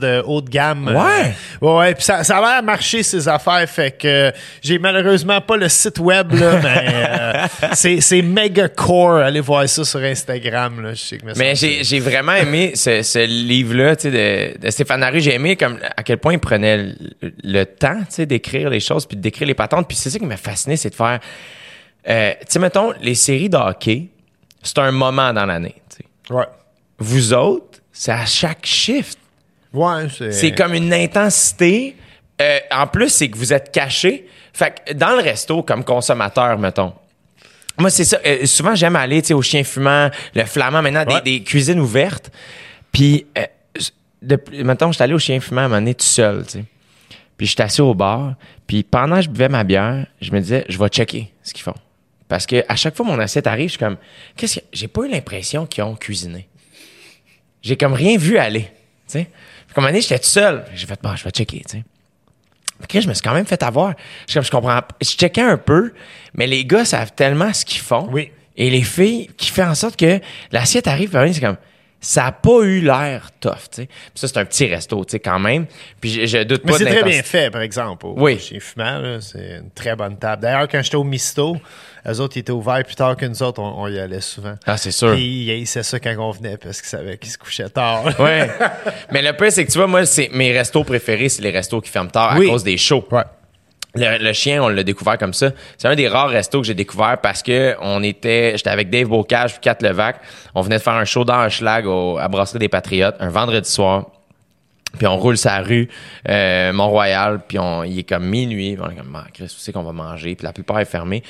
de 0.00 0.22
haut 0.26 0.40
de 0.40 0.50
gamme. 0.50 0.86
Ouais. 0.88 1.34
Euh, 1.62 1.66
ouais, 1.66 1.78
ouais. 1.78 1.94
Puis 1.94 2.04
ça, 2.04 2.22
ça 2.24 2.38
a 2.38 2.40
l'air 2.40 2.58
à 2.58 2.62
marcher, 2.62 3.02
ses 3.02 3.26
affaires. 3.28 3.68
Fait 3.68 3.90
que 3.96 4.06
euh, 4.06 4.30
j'ai 4.62 4.78
malheureusement 4.78 5.40
pas 5.40 5.56
le 5.56 5.68
site 5.68 5.98
web, 5.98 6.32
là, 6.32 6.60
mais 6.62 6.84
euh, 6.88 7.46
c'est, 7.72 8.00
c'est 8.00 8.22
méga 8.22 8.68
core. 8.68 9.16
Allez 9.18 9.40
voir 9.40 9.68
ça 9.68 9.84
sur 9.84 10.00
Instagram. 10.00 10.82
Là. 10.82 10.94
Je 10.94 11.00
sais 11.00 11.18
que 11.18 11.24
me 11.26 11.32
Mais 11.36 11.54
semble- 11.54 11.72
j'ai, 11.72 11.84
j'ai 11.84 12.00
vraiment 12.00 12.34
aimé 12.34 12.72
ce, 12.74 13.02
ce 13.02 13.24
livre-là, 13.24 13.96
tu 13.96 14.10
sais, 14.10 14.54
de, 14.56 14.66
de 14.66 14.70
Stéphane 14.70 15.02
Harry. 15.02 15.20
J'ai 15.20 15.34
aimé 15.34 15.56
comme 15.56 15.78
à 15.96 16.02
quel 16.02 16.18
point 16.18 16.32
il 16.34 16.38
prenait 16.38 16.76
le, 16.76 16.94
le 17.42 17.64
temps, 17.64 17.98
tu 18.00 18.06
sais, 18.10 18.26
d'écrire 18.26 18.70
les 18.70 18.80
choses 18.80 19.06
puis 19.06 19.16
de 19.16 19.22
décrire 19.22 19.46
les 19.48 19.54
patentes. 19.54 19.88
Puis 19.88 19.96
c'est 19.96 20.10
ça 20.10 20.18
qui 20.18 20.26
m'a 20.26 20.33
fasciné, 20.36 20.76
c'est 20.76 20.90
de 20.90 20.94
faire, 20.94 21.20
euh, 22.08 22.32
tu 22.40 22.46
sais, 22.48 22.58
mettons, 22.58 22.92
les 23.00 23.14
séries 23.14 23.48
de 23.48 23.56
hockey, 23.56 24.08
c'est 24.62 24.78
un 24.78 24.90
moment 24.92 25.32
dans 25.32 25.46
l'année. 25.46 25.74
Ouais. 26.30 26.46
Vous 26.98 27.32
autres, 27.32 27.80
c'est 27.92 28.12
à 28.12 28.24
chaque 28.26 28.64
shift. 28.64 29.18
Ouais, 29.72 30.08
c'est... 30.16 30.32
C'est 30.32 30.52
comme 30.52 30.74
une 30.74 30.92
intensité. 30.92 31.96
Euh, 32.40 32.58
en 32.70 32.86
plus, 32.86 33.08
c'est 33.10 33.28
que 33.28 33.36
vous 33.36 33.52
êtes 33.52 33.72
caché. 33.72 34.28
Fait 34.52 34.74
que 34.86 34.92
dans 34.94 35.10
le 35.16 35.22
resto, 35.22 35.62
comme 35.62 35.84
consommateur, 35.84 36.58
mettons. 36.58 36.92
Moi, 37.78 37.90
c'est 37.90 38.04
ça. 38.04 38.18
euh, 38.24 38.46
souvent, 38.46 38.74
j'aime 38.76 38.94
aller 38.96 39.20
tu 39.20 39.28
sais, 39.28 39.34
au 39.34 39.42
chien 39.42 39.64
fumant, 39.64 40.08
le 40.34 40.44
flamand, 40.44 40.80
maintenant, 40.80 41.04
Ouais. 41.06 41.20
des, 41.22 41.38
des 41.38 41.44
cuisines 41.44 41.80
ouvertes. 41.80 42.30
Puis, 42.92 43.26
euh, 43.36 43.44
de, 44.22 44.38
mettons, 44.62 44.92
j'étais 44.92 45.04
allé 45.04 45.14
au 45.14 45.18
chien 45.18 45.40
fumant 45.40 45.62
à 45.62 45.64
un 45.64 45.68
moment 45.68 45.80
donné 45.80 45.94
tout 45.94 46.04
seul, 46.06 46.44
tu 46.46 46.52
sais. 46.60 46.64
Puis, 47.36 47.46
j'étais 47.46 47.62
assis 47.62 47.80
au 47.80 47.94
bar. 47.94 48.34
Puis, 48.66 48.82
pendant 48.82 49.16
que 49.16 49.22
je 49.22 49.28
buvais 49.28 49.48
ma 49.48 49.64
bière, 49.64 50.06
je 50.20 50.30
me 50.30 50.40
disais, 50.40 50.64
je 50.68 50.78
vais 50.78 50.88
checker 50.88 51.32
ce 51.42 51.52
qu'ils 51.52 51.62
font. 51.62 51.74
Parce 52.28 52.46
que 52.46 52.64
à 52.68 52.76
chaque 52.76 52.96
fois 52.96 53.04
mon 53.04 53.18
assiette 53.18 53.46
arrive, 53.46 53.66
je 53.66 53.72
suis 53.72 53.78
comme, 53.78 53.96
qu'est-ce 54.36 54.60
que. 54.60 54.64
J'ai 54.72 54.88
pas 54.88 55.02
eu 55.02 55.10
l'impression 55.10 55.66
qu'ils 55.66 55.84
ont 55.84 55.94
cuisiné 55.94 56.48
j'ai 57.64 57.76
comme 57.76 57.94
rien 57.94 58.16
vu 58.16 58.38
aller. 58.38 58.62
Tu 59.08 59.18
sais. 59.18 59.24
Puis, 59.66 59.74
comme 59.74 59.84
un 59.84 59.88
moment 59.88 59.92
donné, 59.92 60.02
j'étais 60.02 60.18
tout 60.18 60.28
seul. 60.28 60.64
J'ai 60.74 60.86
fait, 60.86 61.00
bon, 61.02 61.16
je 61.16 61.24
vais 61.24 61.30
checker, 61.30 61.62
tu 61.68 61.78
sais. 61.78 61.84
Puis, 62.88 63.00
je 63.00 63.08
me 63.08 63.14
suis 63.14 63.22
quand 63.22 63.32
même 63.32 63.46
fait 63.46 63.62
avoir. 63.62 63.94
Je, 64.26 64.32
suis 64.32 64.34
comme, 64.34 64.44
je 64.44 64.50
comprends. 64.50 64.80
Je 65.00 65.08
checkais 65.08 65.42
un 65.42 65.56
peu, 65.56 65.94
mais 66.34 66.46
les 66.46 66.64
gars 66.64 66.84
savent 66.84 67.12
tellement 67.14 67.52
ce 67.52 67.64
qu'ils 67.64 67.80
font. 67.80 68.08
Oui. 68.12 68.30
Et 68.56 68.70
les 68.70 68.82
filles 68.82 69.30
qui 69.36 69.50
fait 69.50 69.64
en 69.64 69.74
sorte 69.74 69.96
que 69.96 70.20
l'assiette 70.52 70.86
arrive, 70.86 71.10
c'est 71.32 71.40
comme, 71.40 71.56
ça 72.04 72.26
a 72.26 72.32
pas 72.32 72.60
eu 72.62 72.80
l'air 72.80 73.30
tough, 73.40 73.52
tu 73.70 73.82
sais. 73.82 73.86
Puis 73.86 73.96
ça, 74.14 74.28
c'est 74.28 74.38
un 74.38 74.44
petit 74.44 74.66
resto, 74.66 75.04
tu 75.04 75.12
sais, 75.12 75.20
quand 75.20 75.38
même. 75.38 75.66
Puis 76.00 76.10
je, 76.10 76.26
je 76.26 76.42
doute 76.42 76.62
Mais 76.64 76.72
pas 76.72 76.78
c'est 76.78 76.84
très 76.84 77.02
bien 77.02 77.22
fait, 77.22 77.50
par 77.50 77.62
exemple. 77.62 78.06
Au, 78.06 78.14
Oui. 78.18 78.38
Chez 78.38 78.60
Fumant, 78.60 78.98
là, 78.98 79.20
c'est 79.20 79.58
une 79.62 79.70
très 79.74 79.96
bonne 79.96 80.16
table. 80.18 80.42
D'ailleurs, 80.42 80.68
quand 80.68 80.82
j'étais 80.82 80.96
au 80.96 81.04
Misto, 81.04 81.56
eux 82.06 82.20
autres, 82.20 82.36
ils 82.36 82.40
étaient 82.40 82.52
ouverts 82.52 82.84
plus 82.84 82.94
tard 82.94 83.16
que 83.16 83.24
nous 83.26 83.42
autres, 83.42 83.60
on, 83.60 83.82
on 83.84 83.88
y 83.88 83.98
allait 83.98 84.20
souvent. 84.20 84.54
Ah, 84.66 84.76
c'est 84.76 84.90
sûr. 84.90 85.14
Puis 85.14 85.62
c'est 85.66 85.82
ça 85.82 85.98
quand 85.98 86.14
on 86.18 86.30
venait 86.30 86.56
parce 86.58 86.80
qu'ils 86.80 86.90
savaient 86.90 87.16
qu'ils 87.16 87.30
se 87.30 87.38
couchaient 87.38 87.68
tard. 87.70 88.04
Ouais. 88.20 88.48
mais 89.10 89.22
le 89.22 89.32
pire, 89.32 89.50
c'est 89.50 89.64
que 89.64 89.70
tu 89.72 89.78
vois, 89.78 89.86
moi, 89.86 90.04
c'est 90.06 90.28
mes 90.32 90.52
restos 90.52 90.84
préférés, 90.84 91.28
c'est 91.28 91.42
les 91.42 91.50
restos 91.50 91.80
qui 91.80 91.90
ferment 91.90 92.10
tard 92.10 92.36
Oui. 92.38 92.46
à 92.48 92.50
cause 92.50 92.64
des 92.64 92.76
shows. 92.76 93.06
Ouais. 93.10 93.22
Le, 93.96 94.32
chien, 94.32 94.62
on 94.62 94.68
l'a 94.68 94.82
découvert 94.82 95.18
comme 95.18 95.34
ça. 95.34 95.50
C'est 95.78 95.86
un 95.86 95.94
des 95.94 96.08
rares 96.08 96.28
restos 96.28 96.60
que 96.60 96.66
j'ai 96.66 96.74
découvert 96.74 97.18
parce 97.22 97.42
que 97.42 97.76
on 97.80 98.02
était, 98.02 98.52
j'étais 98.56 98.70
avec 98.70 98.90
Dave 98.90 99.06
Bocage 99.06 99.52
puis 99.52 99.60
Kat 99.60 99.76
Levac. 99.80 100.16
On 100.54 100.62
venait 100.62 100.78
de 100.78 100.82
faire 100.82 100.94
un 100.94 101.04
show 101.04 101.24
dans 101.24 101.34
un 101.34 101.48
schlag 101.48 101.86
au, 101.86 102.18
à 102.18 102.26
Brasserie 102.28 102.58
des 102.58 102.68
Patriotes 102.68 103.14
un 103.20 103.28
vendredi 103.28 103.70
soir. 103.70 104.06
Puis 104.98 105.06
on 105.06 105.16
roule 105.16 105.36
sa 105.36 105.60
rue 105.60 105.88
euh, 106.28 106.72
Mont-Royal, 106.72 107.40
puis 107.46 107.58
on, 107.58 107.82
il 107.82 107.98
est 107.98 108.08
comme 108.08 108.26
minuit. 108.26 108.76
On 108.80 108.90
est 108.90 108.94
comme, 108.94 109.16
ah, 109.16 109.26
Chris, 109.32 109.44
où 109.44 109.58
c'est 109.58 109.72
qu'on 109.72 109.82
va 109.82 109.92
manger? 109.92 110.34
Puis 110.34 110.44
la 110.44 110.52
plupart 110.52 110.78
est 110.80 110.84
fermé. 110.84 111.22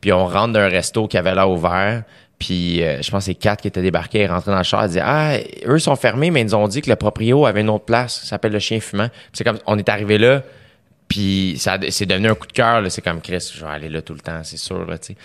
Puis 0.00 0.12
on 0.12 0.26
rentre 0.26 0.52
d'un 0.52 0.68
resto 0.68 1.06
qui 1.06 1.18
avait 1.18 1.34
l'air 1.34 1.48
ouvert. 1.48 2.02
Puis 2.38 2.82
euh, 2.82 3.00
je 3.00 3.10
pense 3.10 3.20
que 3.20 3.26
c'est 3.26 3.34
Kat 3.34 3.56
qui 3.56 3.68
était 3.68 3.82
débarqué, 3.82 4.18
elle 4.18 4.24
est 4.24 4.32
rentrée 4.32 4.50
dans 4.50 4.58
le 4.58 4.64
char, 4.64 4.82
elle 4.82 4.90
dit 4.90 4.98
Ah, 5.00 5.36
eux 5.64 5.78
sont 5.78 5.94
fermés, 5.94 6.32
mais 6.32 6.40
ils 6.40 6.46
nous 6.46 6.54
ont 6.56 6.66
dit 6.66 6.82
que 6.82 6.90
le 6.90 6.96
proprio 6.96 7.46
avait 7.46 7.60
une 7.60 7.70
autre 7.70 7.84
place, 7.84 8.22
ça 8.22 8.26
s'appelle 8.26 8.50
le 8.50 8.58
chien 8.58 8.80
fumant. 8.80 9.08
Puis 9.08 9.30
c'est 9.34 9.44
comme 9.44 9.58
on 9.66 9.78
est 9.78 9.88
arrivé 9.88 10.18
là, 10.18 10.42
puis 11.12 11.56
ça 11.58 11.76
c'est 11.90 12.06
devenu 12.06 12.28
un 12.30 12.34
coup 12.34 12.46
de 12.46 12.52
cœur, 12.52 12.80
là. 12.80 12.88
c'est 12.88 13.02
comme 13.02 13.20
Chris, 13.20 13.52
je 13.54 13.60
vais 13.62 13.70
aller 13.70 13.90
là 13.90 14.00
tout 14.00 14.14
le 14.14 14.20
temps, 14.20 14.40
c'est 14.44 14.56
sûr. 14.56 14.86
Là, 14.86 14.96
tu 14.96 15.08
sais. 15.08 15.16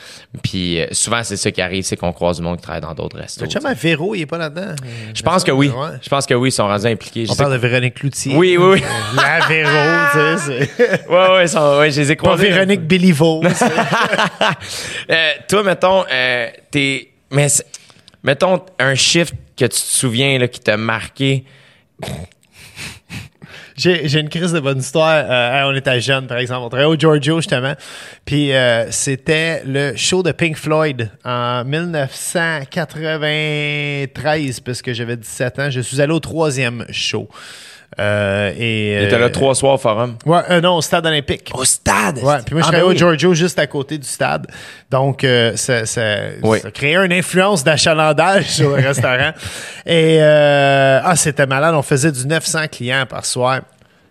Puis 0.43 0.81
euh, 0.81 0.87
souvent, 0.91 1.23
c'est 1.23 1.37
ça 1.37 1.49
qui 1.49 1.61
arrive, 1.61 1.85
c'est 1.85 1.95
qu'on 1.95 2.11
croise 2.11 2.35
du 2.37 2.43
monde 2.43 2.57
qui 2.57 2.63
travaille 2.63 2.81
dans 2.81 2.93
d'autres 2.93 3.17
restos. 3.17 3.45
Le 3.45 3.49
chum 3.49 3.65
à 3.65 3.73
Véro, 3.73 4.13
il 4.13 4.23
est 4.23 4.25
pas 4.25 4.37
là-dedans? 4.37 4.75
Je 5.13 5.21
pense 5.23 5.45
que 5.45 5.51
oui. 5.51 5.69
Ouais. 5.69 5.91
Je 6.01 6.09
pense 6.09 6.25
que 6.25 6.33
oui, 6.33 6.49
ils 6.49 6.51
sont 6.51 6.67
rendus 6.67 6.87
impliqués. 6.87 7.25
Je 7.25 7.31
On 7.31 7.35
sais 7.35 7.41
parle 7.41 7.53
de 7.53 7.57
Véronique 7.65 7.93
Cloutier. 7.93 8.35
Oui, 8.35 8.57
oui, 8.59 8.81
oui. 8.81 8.83
La 9.15 9.47
Véro, 9.47 9.69
tu 10.11 10.41
sais. 10.43 10.69
c'est- 10.77 11.07
Ouais, 11.07 11.29
ouais, 11.29 11.45
ils 11.45 11.49
sont- 11.49 11.77
ouais, 11.79 11.89
je 11.89 12.01
les 12.01 12.11
ai 12.11 12.15
Pas 12.17 12.23
croisés. 12.23 12.49
Véronique 12.49 12.81
Béliveau. 12.81 13.41
Euh, 15.09 15.31
toi, 15.47 15.63
mettons, 15.63 16.03
euh, 16.11 16.47
t'es. 16.69 17.11
Mais 17.31 17.47
c'est- 17.49 17.65
mettons 18.23 18.61
un 18.79 18.93
shift 18.95 19.33
que 19.55 19.63
tu 19.65 19.69
te 19.69 19.75
souviens 19.75 20.37
là, 20.37 20.47
qui 20.49 20.59
t'a 20.59 20.75
marqué. 20.77 21.45
J'ai 23.77 24.19
une 24.19 24.29
crise 24.29 24.53
de 24.53 24.59
bonne 24.59 24.79
histoire. 24.79 25.23
Euh, 25.29 25.71
on 25.71 25.75
était 25.75 26.01
jeunes, 26.01 26.25
par 26.25 26.39
exemple. 26.39 26.61
On 26.65 26.69
travaillait 26.69 26.91
au 26.91 26.95
Giorgio, 26.95 27.37
justement. 27.37 27.75
Puis 28.25 28.51
euh, 28.51 28.89
c'était 28.89 29.61
le 29.65 29.95
show 29.95 30.23
de 30.23 30.31
Pink 30.31 30.57
Floyd 30.57 31.11
en 31.23 31.63
1993, 31.63 34.61
parce 34.61 34.81
que 34.81 34.95
j'avais 34.95 35.15
17 35.15 35.59
ans. 35.59 35.69
Je 35.69 35.81
suis 35.81 36.01
allé 36.01 36.11
au 36.11 36.19
troisième 36.19 36.87
show. 36.89 37.29
Euh, 37.99 38.51
et, 38.57 38.99
T'étais 39.05 39.17
là 39.17 39.25
euh, 39.25 39.29
trois 39.29 39.55
soirs 39.55 39.73
au 39.75 39.77
forum. 39.77 40.17
Ouais, 40.25 40.41
euh, 40.51 40.61
non, 40.61 40.75
au 40.75 40.81
stade 40.81 41.05
olympique. 41.05 41.49
Au 41.53 41.65
stade! 41.65 42.19
Ouais, 42.19 42.37
puis 42.45 42.53
moi, 42.53 42.61
je 42.61 42.67
Ah, 42.67 42.71
travaillais 42.71 42.83
ben 42.83 42.95
au. 42.95 42.97
Giorgio 42.97 43.33
juste 43.33 43.57
à 43.57 43.65
côté 43.65 43.97
du 43.97 44.07
stade. 44.07 44.45
Donc, 44.91 45.23
euh, 45.23 45.55
ça, 45.55 45.85
ça, 45.85 46.01
Oui. 46.43 46.59
ça 46.59 46.69
créait 46.69 46.95
une 47.03 47.13
influence 47.13 47.63
d'achalandage 47.63 48.45
sur 48.49 48.69
le 48.75 48.83
restaurant. 48.87 49.31
Et, 49.85 50.17
euh, 50.21 50.99
ah, 51.03 51.15
c'était 51.15 51.47
malade. 51.47 51.73
On 51.75 51.81
faisait 51.81 52.11
du 52.11 52.27
900 52.27 52.67
clients 52.71 53.05
par 53.07 53.25
soir. 53.25 53.61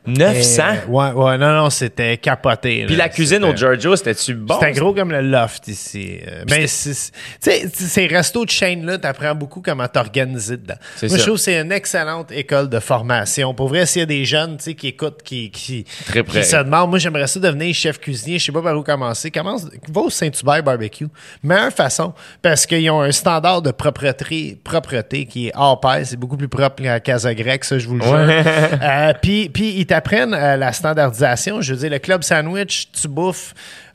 900? 0.07 0.63
Et, 0.63 0.67
euh, 0.67 0.73
ouais, 0.89 1.11
ouais, 1.13 1.39
non, 1.39 1.53
non, 1.53 1.71
c'était 1.71 2.17
capoté. 2.17 2.85
Puis 2.87 2.97
la 2.97 3.09
cuisine 3.09 3.45
au 3.45 3.55
Giorgio, 3.55 3.97
c'était-tu 3.97 4.35
bon? 4.35 4.59
C'était 4.61 4.73
gros 4.73 4.95
comme 4.95 5.11
le 5.11 5.21
loft 5.21 5.69
ici. 5.69 6.19
Euh, 6.27 6.45
ben, 6.47 6.63
tu 6.63 6.67
sais, 6.69 7.69
ces 7.73 8.07
restos 8.07 8.45
de 8.45 8.51
chaîne-là, 8.51 8.99
t'apprends 8.99 9.35
beaucoup 9.35 9.61
comment 9.61 9.89
t'organiser 9.89 10.57
dedans. 10.57 10.75
Moi, 11.03 11.17
je 11.17 11.23
trouve 11.23 11.35
que 11.35 11.41
c'est 11.41 11.61
une 11.61 11.73
excellente 11.73 12.31
école 12.33 12.69
de 12.69 12.79
formation. 12.79 13.55
Pour 13.55 13.69
vrai, 13.69 13.87
s'il 13.87 14.01
y 14.01 14.03
a 14.03 14.07
des 14.07 14.25
jeunes, 14.25 14.57
tu 14.59 14.65
sais, 14.65 14.75
qui 14.75 14.89
écoutent, 14.89 15.23
qui, 15.23 15.51
qui, 15.51 15.85
Très 16.07 16.23
qui 16.23 16.45
se 16.45 16.57
demandent, 16.57 16.91
moi, 16.91 16.99
j'aimerais 16.99 17.27
ça 17.27 17.41
devenir 17.41 17.75
chef 17.75 17.99
cuisinier, 17.99 18.39
je 18.39 18.45
sais 18.47 18.53
pas 18.53 18.63
par 18.63 18.77
où 18.77 18.83
commencer. 18.83 19.31
Commence, 19.31 19.67
va 19.89 20.01
au 20.01 20.11
Saint-Hubert 20.11 20.63
Barbecue. 20.63 21.09
Meilleure 21.43 21.73
façon, 21.73 22.15
parce 22.43 22.67
qu'ils 22.67 22.91
ont 22.91 23.01
un 23.03 23.13
standard 23.13 23.63
de 23.63 23.71
propreté, 23.71 24.59
propreté 24.63 25.27
qui 25.27 25.49
est 25.49 25.53
hors 25.55 25.81
pair. 25.81 26.01
C'est 26.05 26.17
beaucoup 26.17 26.37
plus 26.37 26.49
propre 26.49 26.83
qu'à 26.83 27.01
Casa 27.01 27.35
Grecque, 27.35 27.65
ça, 27.65 27.79
je 27.79 27.89
vous 27.89 27.97
le 27.97 28.03
jure. 28.03 28.15
Euh, 28.17 29.13
Puis, 29.21 29.49
puis 29.49 29.75
ils 29.77 29.87
t'apprennent 29.97 30.35
euh, 30.35 30.57
la 30.57 30.73
standardisation. 30.73 31.63
Je 31.63 31.73
veux 31.73 31.81
dire, 31.81 31.91
le 31.91 31.99
club 31.99 32.23
sandwich, 32.23 32.89
tu 32.93 33.09
bouffes 33.09 33.55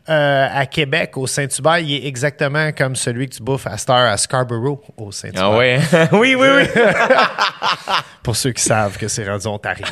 euh, 0.09 0.47
à 0.51 0.65
Québec, 0.65 1.15
au 1.17 1.27
Saint-Hubert, 1.27 1.79
il 1.79 1.93
est 1.93 2.07
exactement 2.07 2.71
comme 2.71 2.95
celui 2.95 3.29
que 3.29 3.35
tu 3.35 3.43
bouffes 3.43 3.67
à 3.67 3.77
Star 3.77 4.11
à 4.11 4.17
Scarborough, 4.17 4.79
au 4.97 5.11
Saint-Hubert. 5.11 5.43
Ah 5.43 5.57
ouais? 5.57 5.79
oui, 6.13 6.35
oui, 6.35 6.47
oui. 6.57 6.63
Pour 8.23 8.35
ceux 8.35 8.51
qui 8.51 8.61
savent 8.63 8.97
que 8.97 9.07
c'est 9.07 9.27
rendu 9.27 9.47
ontarien. 9.47 9.85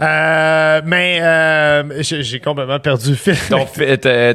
Euh, 0.00 0.80
mais 0.84 1.18
euh, 1.22 2.02
j'ai 2.02 2.40
complètement 2.40 2.80
perdu 2.80 3.10
le 3.10 3.16
fil. 3.16 3.36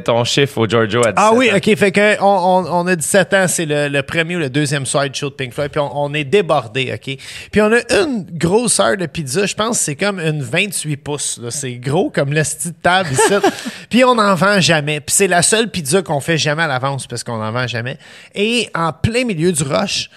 ton, 0.04 0.24
chiffre 0.24 0.58
au 0.58 0.66
Giorgio 0.66 1.00
à 1.00 1.12
17 1.12 1.14
Ah 1.16 1.30
oui, 1.34 1.50
ans. 1.52 1.56
ok. 1.56 1.76
Fait 1.76 1.92
que 1.92 2.20
on, 2.20 2.64
on, 2.64 2.80
on 2.80 2.86
a 2.86 2.96
17 2.96 3.34
ans, 3.34 3.46
c'est 3.48 3.66
le, 3.66 3.88
le 3.88 4.02
premier 4.02 4.36
ou 4.36 4.38
le 4.40 4.50
deuxième 4.50 4.86
soir 4.86 5.08
de 5.08 5.14
show 5.14 5.30
de 5.30 5.34
Pink 5.34 5.52
Floyd, 5.52 5.70
puis 5.70 5.80
on, 5.80 5.96
on 5.96 6.14
est 6.14 6.24
débordé, 6.24 6.92
ok? 6.94 7.16
Puis 7.50 7.60
on 7.60 7.72
a 7.72 7.80
une 8.02 8.26
grosseur 8.32 8.96
de 8.96 9.06
pizza, 9.06 9.46
je 9.46 9.54
pense 9.54 9.78
que 9.78 9.84
c'est 9.84 9.96
comme 9.96 10.18
une 10.20 10.42
28 10.42 10.96
pouces. 10.96 11.40
C'est 11.50 11.74
gros 11.74 12.10
comme 12.10 12.32
le 12.32 12.42
style 12.44 12.72
de 12.72 12.76
table 12.82 13.10
ici. 13.12 13.34
puis 13.88 14.04
on 14.04 14.14
n'en 14.16 14.34
vend 14.34 14.60
jamais. 14.60 15.00
Puis 15.00 15.14
c'est 15.14 15.28
la 15.28 15.42
seule 15.42 15.70
pizza 15.70 16.02
qu'on 16.02 16.20
fait 16.20 16.38
jamais 16.38 16.62
à 16.62 16.66
l'avance 16.66 17.06
parce 17.06 17.24
qu'on 17.24 17.38
n'en 17.38 17.52
vend 17.52 17.66
jamais. 17.66 17.98
Et 18.34 18.68
en 18.74 18.92
plein 18.92 19.24
milieu 19.24 19.52
du 19.52 19.62
rush. 19.62 20.10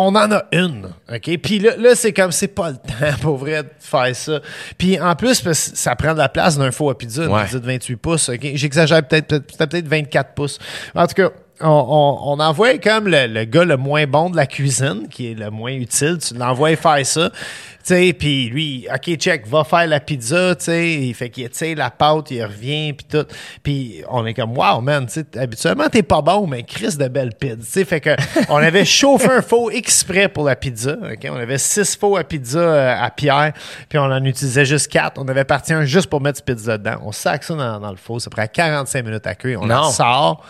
On 0.00 0.14
en 0.14 0.30
a 0.30 0.44
une, 0.52 0.90
OK? 1.12 1.38
Puis 1.42 1.58
là, 1.58 1.72
là 1.76 1.96
c'est 1.96 2.12
comme, 2.12 2.30
c'est 2.30 2.46
pas 2.54 2.70
le 2.70 2.76
temps, 2.76 3.16
pour 3.20 3.36
vrai, 3.36 3.64
de 3.64 3.68
faire 3.80 4.14
ça. 4.14 4.38
Puis 4.78 5.00
en 5.00 5.16
plus, 5.16 5.40
parce 5.40 5.70
que 5.70 5.76
ça 5.76 5.96
prend 5.96 6.12
de 6.12 6.18
la 6.18 6.28
place 6.28 6.56
d'un 6.56 6.70
faux 6.70 6.88
à 6.88 6.96
pizza, 6.96 7.24
une 7.24 7.32
Ouais. 7.32 7.42
pizza 7.42 7.58
de 7.58 7.66
28 7.66 7.96
pouces, 7.96 8.28
OK? 8.28 8.38
J'exagère 8.54 9.02
peut-être, 9.08 9.26
peut-être, 9.26 9.56
peut-être 9.68 9.88
24 9.88 10.34
pouces. 10.34 10.60
En 10.94 11.04
tout 11.08 11.14
cas, 11.14 11.30
on, 11.60 11.68
on, 11.68 12.32
on 12.32 12.40
envoie 12.40 12.78
comme 12.78 13.08
le, 13.08 13.26
le 13.26 13.44
gars 13.44 13.64
le 13.64 13.76
moins 13.76 14.06
bon 14.06 14.30
de 14.30 14.36
la 14.36 14.46
cuisine, 14.46 15.08
qui 15.10 15.32
est 15.32 15.34
le 15.34 15.50
moins 15.50 15.72
utile, 15.72 16.18
tu 16.18 16.34
l'envoies 16.34 16.76
faire 16.76 17.04
ça. 17.04 17.30
Tu 17.30 17.94
sais, 17.94 18.12
puis 18.12 18.50
lui, 18.50 18.86
OK, 18.92 19.16
check, 19.16 19.46
va 19.46 19.64
faire 19.64 19.86
la 19.86 19.98
pizza, 19.98 20.54
tu 20.54 20.64
sais, 20.64 20.92
il 20.92 21.14
fait 21.14 21.30
qu'il 21.30 21.48
tire 21.48 21.76
la 21.78 21.90
pâte, 21.90 22.30
il 22.30 22.44
revient, 22.44 22.92
puis 22.92 23.06
tout. 23.10 23.26
Puis 23.62 24.02
on 24.10 24.26
est 24.26 24.34
comme, 24.34 24.56
wow, 24.56 24.80
man, 24.82 25.06
tu 25.06 25.14
sais, 25.14 25.38
habituellement, 25.38 25.88
t'es 25.88 26.02
pas 26.02 26.20
bon, 26.20 26.46
mais 26.46 26.64
Chris 26.64 26.96
de 26.98 27.08
belle 27.08 27.32
pizza, 27.34 27.56
tu 27.56 27.64
sais, 27.64 27.84
fait 27.84 28.00
que 28.00 28.10
on 28.50 28.56
avait 28.56 28.84
chauffé 28.84 29.28
un 29.30 29.42
faux 29.42 29.70
exprès 29.70 30.28
pour 30.28 30.44
la 30.44 30.54
pizza, 30.54 30.92
OK? 30.92 31.28
On 31.30 31.36
avait 31.36 31.58
six 31.58 31.96
faux 31.96 32.16
à 32.16 32.24
pizza 32.24 32.58
euh, 32.58 32.94
à 33.02 33.10
pierre, 33.10 33.52
puis 33.88 33.98
on 33.98 34.04
en 34.04 34.24
utilisait 34.24 34.66
juste 34.66 34.88
quatre. 34.88 35.18
On 35.18 35.26
avait 35.28 35.44
parti 35.44 35.72
un 35.72 35.84
juste 35.84 36.08
pour 36.08 36.20
mettre 36.20 36.38
ce 36.38 36.42
pizza 36.42 36.76
dedans. 36.76 36.98
On 37.02 37.12
sac 37.12 37.42
ça 37.42 37.54
dans, 37.54 37.80
dans 37.80 37.90
le 37.90 37.96
faux, 37.96 38.18
ça 38.18 38.28
prend 38.28 38.46
45 38.46 39.04
minutes 39.04 39.26
à 39.26 39.34
cuire. 39.34 39.60
On 39.62 39.70
en 39.70 39.90
sort. 39.90 40.44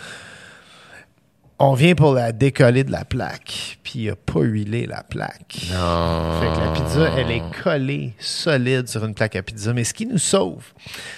On 1.60 1.74
vient 1.74 1.96
pour 1.96 2.14
la 2.14 2.30
décoller 2.30 2.84
de 2.84 2.92
la 2.92 3.04
plaque, 3.04 3.78
puis 3.82 3.94
il 3.96 4.10
a 4.10 4.14
pas 4.14 4.42
huilé 4.42 4.86
la 4.86 5.02
plaque. 5.02 5.56
Non. 5.72 6.40
Fait 6.40 6.46
que 6.54 6.64
la 6.64 6.70
pizza, 6.72 7.10
elle 7.18 7.32
est 7.32 7.42
collée 7.64 8.12
solide 8.20 8.86
sur 8.88 9.04
une 9.04 9.12
plaque 9.12 9.34
à 9.34 9.42
pizza. 9.42 9.72
Mais 9.72 9.82
ce 9.82 9.92
qui 9.92 10.06
nous 10.06 10.18
sauve, 10.18 10.62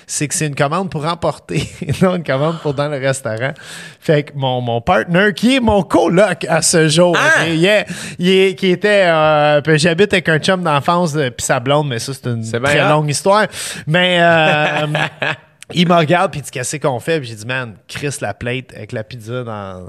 c'est 0.06 0.26
que 0.28 0.34
c'est 0.34 0.46
une 0.46 0.54
commande 0.54 0.88
pour 0.90 1.04
emporter, 1.04 1.68
et 1.86 1.92
non 2.02 2.16
une 2.16 2.24
commande 2.24 2.58
pour 2.62 2.72
dans 2.72 2.88
le 2.88 2.96
restaurant. 2.96 3.52
Fait 4.00 4.22
que 4.22 4.32
mon, 4.34 4.62
mon 4.62 4.80
partner, 4.80 5.34
qui 5.36 5.56
est 5.56 5.60
mon 5.60 5.82
coloc 5.82 6.46
à 6.48 6.62
ce 6.62 6.88
jour, 6.88 7.14
Ah! 7.20 7.46
il 7.46 7.62
est- 7.66 7.84
il 8.18 8.28
est- 8.30 8.54
qui 8.54 8.68
était... 8.70 9.04
euh, 9.08 9.60
j'habite 9.76 10.14
avec 10.14 10.28
un 10.30 10.38
chum 10.38 10.62
d'enfance, 10.62 11.16
euh, 11.16 11.28
puis 11.28 11.44
sa 11.44 11.60
blonde, 11.60 11.88
mais 11.88 11.98
ça, 11.98 12.14
c'est 12.14 12.26
une 12.30 12.40
bien 12.40 12.60
très 12.60 12.88
longue 12.88 13.10
histoire. 13.10 13.46
Mais... 13.86 14.18
euh, 14.22 14.86
Il 15.72 15.88
me 15.88 15.94
regarde 15.94 16.30
puis 16.32 16.40
il 16.40 16.42
dit 16.42 16.50
qu'est-ce 16.50 16.76
qu'on 16.76 17.00
fait? 17.00 17.20
Puis 17.20 17.28
j'ai 17.28 17.34
dit 17.34 17.46
man 17.46 17.76
Chris 17.88 18.16
la 18.20 18.34
plate 18.34 18.74
avec 18.74 18.92
la 18.92 19.04
pizza 19.04 19.44
dans 19.44 19.88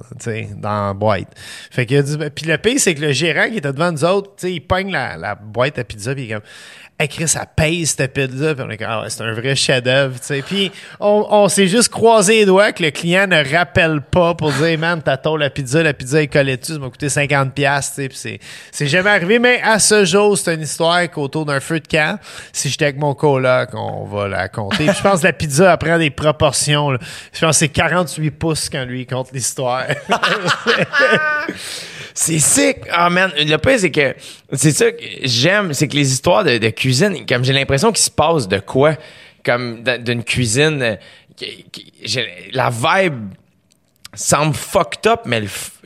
dans 0.57 0.87
la 0.87 0.93
boîte. 0.93 1.27
Fait 1.71 1.91
a 1.95 2.01
dit 2.01 2.17
puis 2.35 2.45
le 2.45 2.57
pire 2.57 2.79
c'est 2.79 2.95
que 2.95 3.01
le 3.01 3.11
gérant 3.11 3.49
qui 3.49 3.57
était 3.57 3.73
devant 3.73 3.91
nous 3.91 4.03
autres, 4.03 4.35
tu 4.35 4.47
sais 4.47 4.53
il 4.53 4.61
pogne 4.61 4.91
la, 4.91 5.17
la 5.17 5.35
boîte 5.35 5.79
à 5.79 5.83
pizza 5.83 6.13
puis 6.13 6.25
il 6.25 6.31
est 6.31 6.33
comme 6.33 6.43
Hey 7.01 7.09
ça 7.27 7.47
pèse 7.47 7.95
cette 7.97 8.13
pizza. 8.13 8.53
Puis 8.53 8.63
on 8.63 8.69
est 8.69 8.77
comme, 8.77 8.87
ah 8.87 9.05
c'est 9.07 9.23
un 9.23 9.33
vrai 9.33 9.55
chef-d'œuvre, 9.55 10.19
tu 10.19 10.25
sais. 10.27 10.43
Puis 10.43 10.71
on, 10.99 11.49
s'est 11.49 11.67
juste 11.67 11.89
croisé 11.89 12.35
les 12.35 12.45
doigts 12.45 12.71
que 12.73 12.83
le 12.83 12.91
client 12.91 13.25
ne 13.25 13.43
rappelle 13.57 14.01
pas 14.01 14.35
pour 14.35 14.51
dire, 14.51 14.77
man, 14.77 15.01
t'attends 15.01 15.35
la 15.35 15.49
pizza, 15.49 15.81
la 15.81 15.95
pizza 15.95 16.21
est 16.21 16.27
collée 16.27 16.57
dessus, 16.57 16.73
ça 16.73 16.79
m'a 16.79 16.91
coûté 16.91 17.07
50$, 17.07 17.49
piastres, 17.53 17.95
tu 17.95 18.01
sais. 18.01 18.07
Puis 18.07 18.17
c'est, 18.17 18.39
c'est 18.71 18.87
jamais 18.87 19.09
arrivé. 19.09 19.39
Mais 19.39 19.59
à 19.63 19.79
ce 19.79 20.05
jour, 20.05 20.37
c'est 20.37 20.53
une 20.53 20.61
histoire 20.61 21.09
qu'autour 21.09 21.43
d'un 21.45 21.59
feu 21.59 21.79
de 21.79 21.87
camp, 21.87 22.19
si 22.53 22.69
j'étais 22.69 22.85
avec 22.85 22.97
mon 22.97 23.15
coloc, 23.15 23.69
on 23.73 24.05
va 24.05 24.27
la 24.27 24.47
compter. 24.47 24.85
Je 24.85 25.01
pense 25.01 25.21
que 25.21 25.25
la 25.25 25.33
pizza, 25.33 25.71
elle 25.71 25.77
prend 25.79 25.97
des 25.97 26.11
proportions, 26.11 26.91
là. 26.91 26.99
Je 27.33 27.39
pense 27.39 27.55
que 27.55 27.59
c'est 27.61 27.69
48 27.69 28.29
pouces 28.29 28.69
quand 28.69 28.85
lui 28.85 29.07
compte 29.07 29.31
l'histoire. 29.33 29.85
C'est 32.13 32.39
sick. 32.39 32.77
Ah, 32.91 33.09
man. 33.09 33.31
Le 33.37 33.57
pire, 33.57 33.79
c'est 33.79 33.91
que 33.91 34.15
c'est 34.53 34.71
ça 34.71 34.91
que 34.91 35.03
j'aime, 35.23 35.73
c'est 35.73 35.87
que 35.87 35.95
les 35.95 36.11
histoires 36.11 36.43
de, 36.43 36.69
cuisine, 36.69 37.25
comme 37.27 37.43
j'ai 37.43 37.53
l'impression 37.53 37.91
qu'il 37.91 38.03
se 38.03 38.11
passe 38.11 38.47
de 38.47 38.59
quoi, 38.59 38.95
comme 39.43 39.83
d'une 39.99 40.23
cuisine, 40.23 40.81
euh, 40.81 40.95
la 42.53 42.69
vibe 42.69 43.31
semble 44.13 44.53
fucked 44.53 45.07
up, 45.09 45.21
mais 45.25 45.43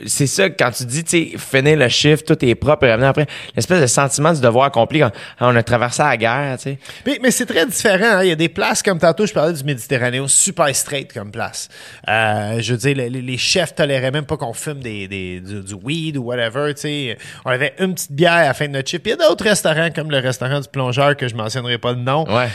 c'est 0.08 0.26
ça, 0.26 0.50
quand 0.50 0.72
tu 0.72 0.84
dis, 0.86 1.04
tu 1.04 1.10
sais, 1.32 1.38
finir 1.38 1.78
le 1.78 1.88
chiffre, 1.90 2.24
tout 2.26 2.44
est 2.44 2.56
propre 2.56 2.86
et 2.86 2.92
revenir 2.92 3.10
après, 3.10 3.28
l'espèce 3.56 3.80
de 3.82 3.86
sentiment 3.88 4.34
du 4.34 4.42
devoir 4.42 4.66
accompli 4.66 5.00
quand 5.00 5.12
on 5.42 5.56
a 5.56 5.62
traversé 5.62 6.02
la 6.02 6.18
guerre, 6.18 6.58
tu 6.58 6.64
sais. 6.64 6.80
Mais, 7.06 7.20
mais 7.22 7.30
c'est 7.30 7.46
très 7.46 7.66
différent. 7.68 8.18
hein. 8.18 8.24
Il 8.24 8.30
y 8.30 8.32
a 8.32 8.36
des 8.36 8.50
places 8.50 8.82
comme 8.82 8.98
tantôt, 8.98 9.26
je 9.28 9.34
parlais 9.34 9.54
du 9.54 9.64
Méditerranée, 9.64 10.22
super 10.28 10.76
straight 10.76 11.14
comme 11.14 11.30
place. 11.30 11.70
Euh, 12.10 12.58
je 12.62 12.72
veux 12.74 12.78
dire, 12.80 12.96
les, 12.96 13.10
les 13.10 13.38
chefs 13.38 13.76
toléraient 13.76 14.12
même 14.12 14.26
pas 14.26 14.38
qu'on 14.38 14.54
fume 14.54 14.80
des, 14.80 15.08
des- 15.08 15.40
du, 15.40 15.62
du 15.62 15.74
weed 15.76 16.18
ou 16.18 16.24
whatever. 16.24 16.74
tu 16.74 16.82
sais. 16.82 17.18
On 17.46 17.52
avait 17.52 17.74
une 17.80 17.94
petite 17.94 18.12
bière 18.12 18.34
à 18.34 18.44
la 18.46 18.54
fin 18.56 18.66
de 18.66 18.72
notre 18.72 18.90
chip. 18.90 19.06
Il 19.06 19.10
y 19.12 19.14
a 19.14 19.18
d'autres 19.18 19.44
restaurants 19.44 19.90
comme 19.96 20.10
le 20.10 20.18
restaurant 20.18 20.60
du 20.60 20.68
plongeur 20.68 21.16
que 21.16 21.28
je 21.28 21.36
mentionnerai 21.36 21.78
pas 21.78 21.92
le 21.92 22.00
nom. 22.00 22.26
Ouais. 22.28 22.48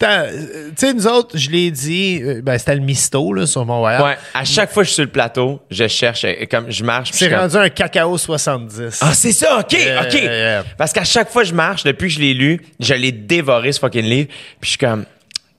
Euh, 0.00 0.68
Tu 0.70 0.86
sais, 0.86 0.94
nous 0.94 1.08
autres, 1.08 1.36
je 1.36 1.50
l'ai 1.50 1.72
dit, 1.72 2.20
euh, 2.22 2.40
ben, 2.40 2.56
c'était 2.56 2.76
le 2.76 2.80
Misto 2.82 3.32
là, 3.32 3.46
sur 3.46 3.66
Mont-Royal. 3.66 4.00
Ouais, 4.02 4.16
à 4.32 4.44
chaque 4.44 4.70
fois 4.70 4.84
je 4.84 4.90
suis 4.90 5.07
le 5.08 5.12
plateau, 5.12 5.60
je 5.70 5.86
cherche, 5.88 6.24
comme 6.50 6.70
je 6.70 6.84
marche. 6.84 7.10
C'est 7.12 7.28
comme- 7.30 7.38
rendu 7.40 7.56
un 7.56 7.68
cacao 7.68 8.16
70. 8.16 8.98
Ah, 9.02 9.12
c'est 9.14 9.32
ça, 9.32 9.58
OK, 9.60 9.72
Yeah, 9.72 10.02
OK. 10.02 10.12
yeah, 10.14 10.22
yeah. 10.22 10.64
Parce 10.76 10.92
qu'à 10.92 11.04
chaque 11.04 11.30
fois 11.30 11.42
que 11.42 11.48
je 11.48 11.54
marche, 11.54 11.82
depuis 11.84 12.08
que 12.08 12.14
je 12.14 12.20
l'ai 12.20 12.34
lu, 12.34 12.60
je 12.80 12.94
l'ai 12.94 13.12
dévoré, 13.12 13.72
ce 13.72 13.80
fucking 13.80 14.04
livre. 14.04 14.28
Puis 14.60 14.62
je 14.62 14.68
suis 14.68 14.78
comme, 14.78 15.04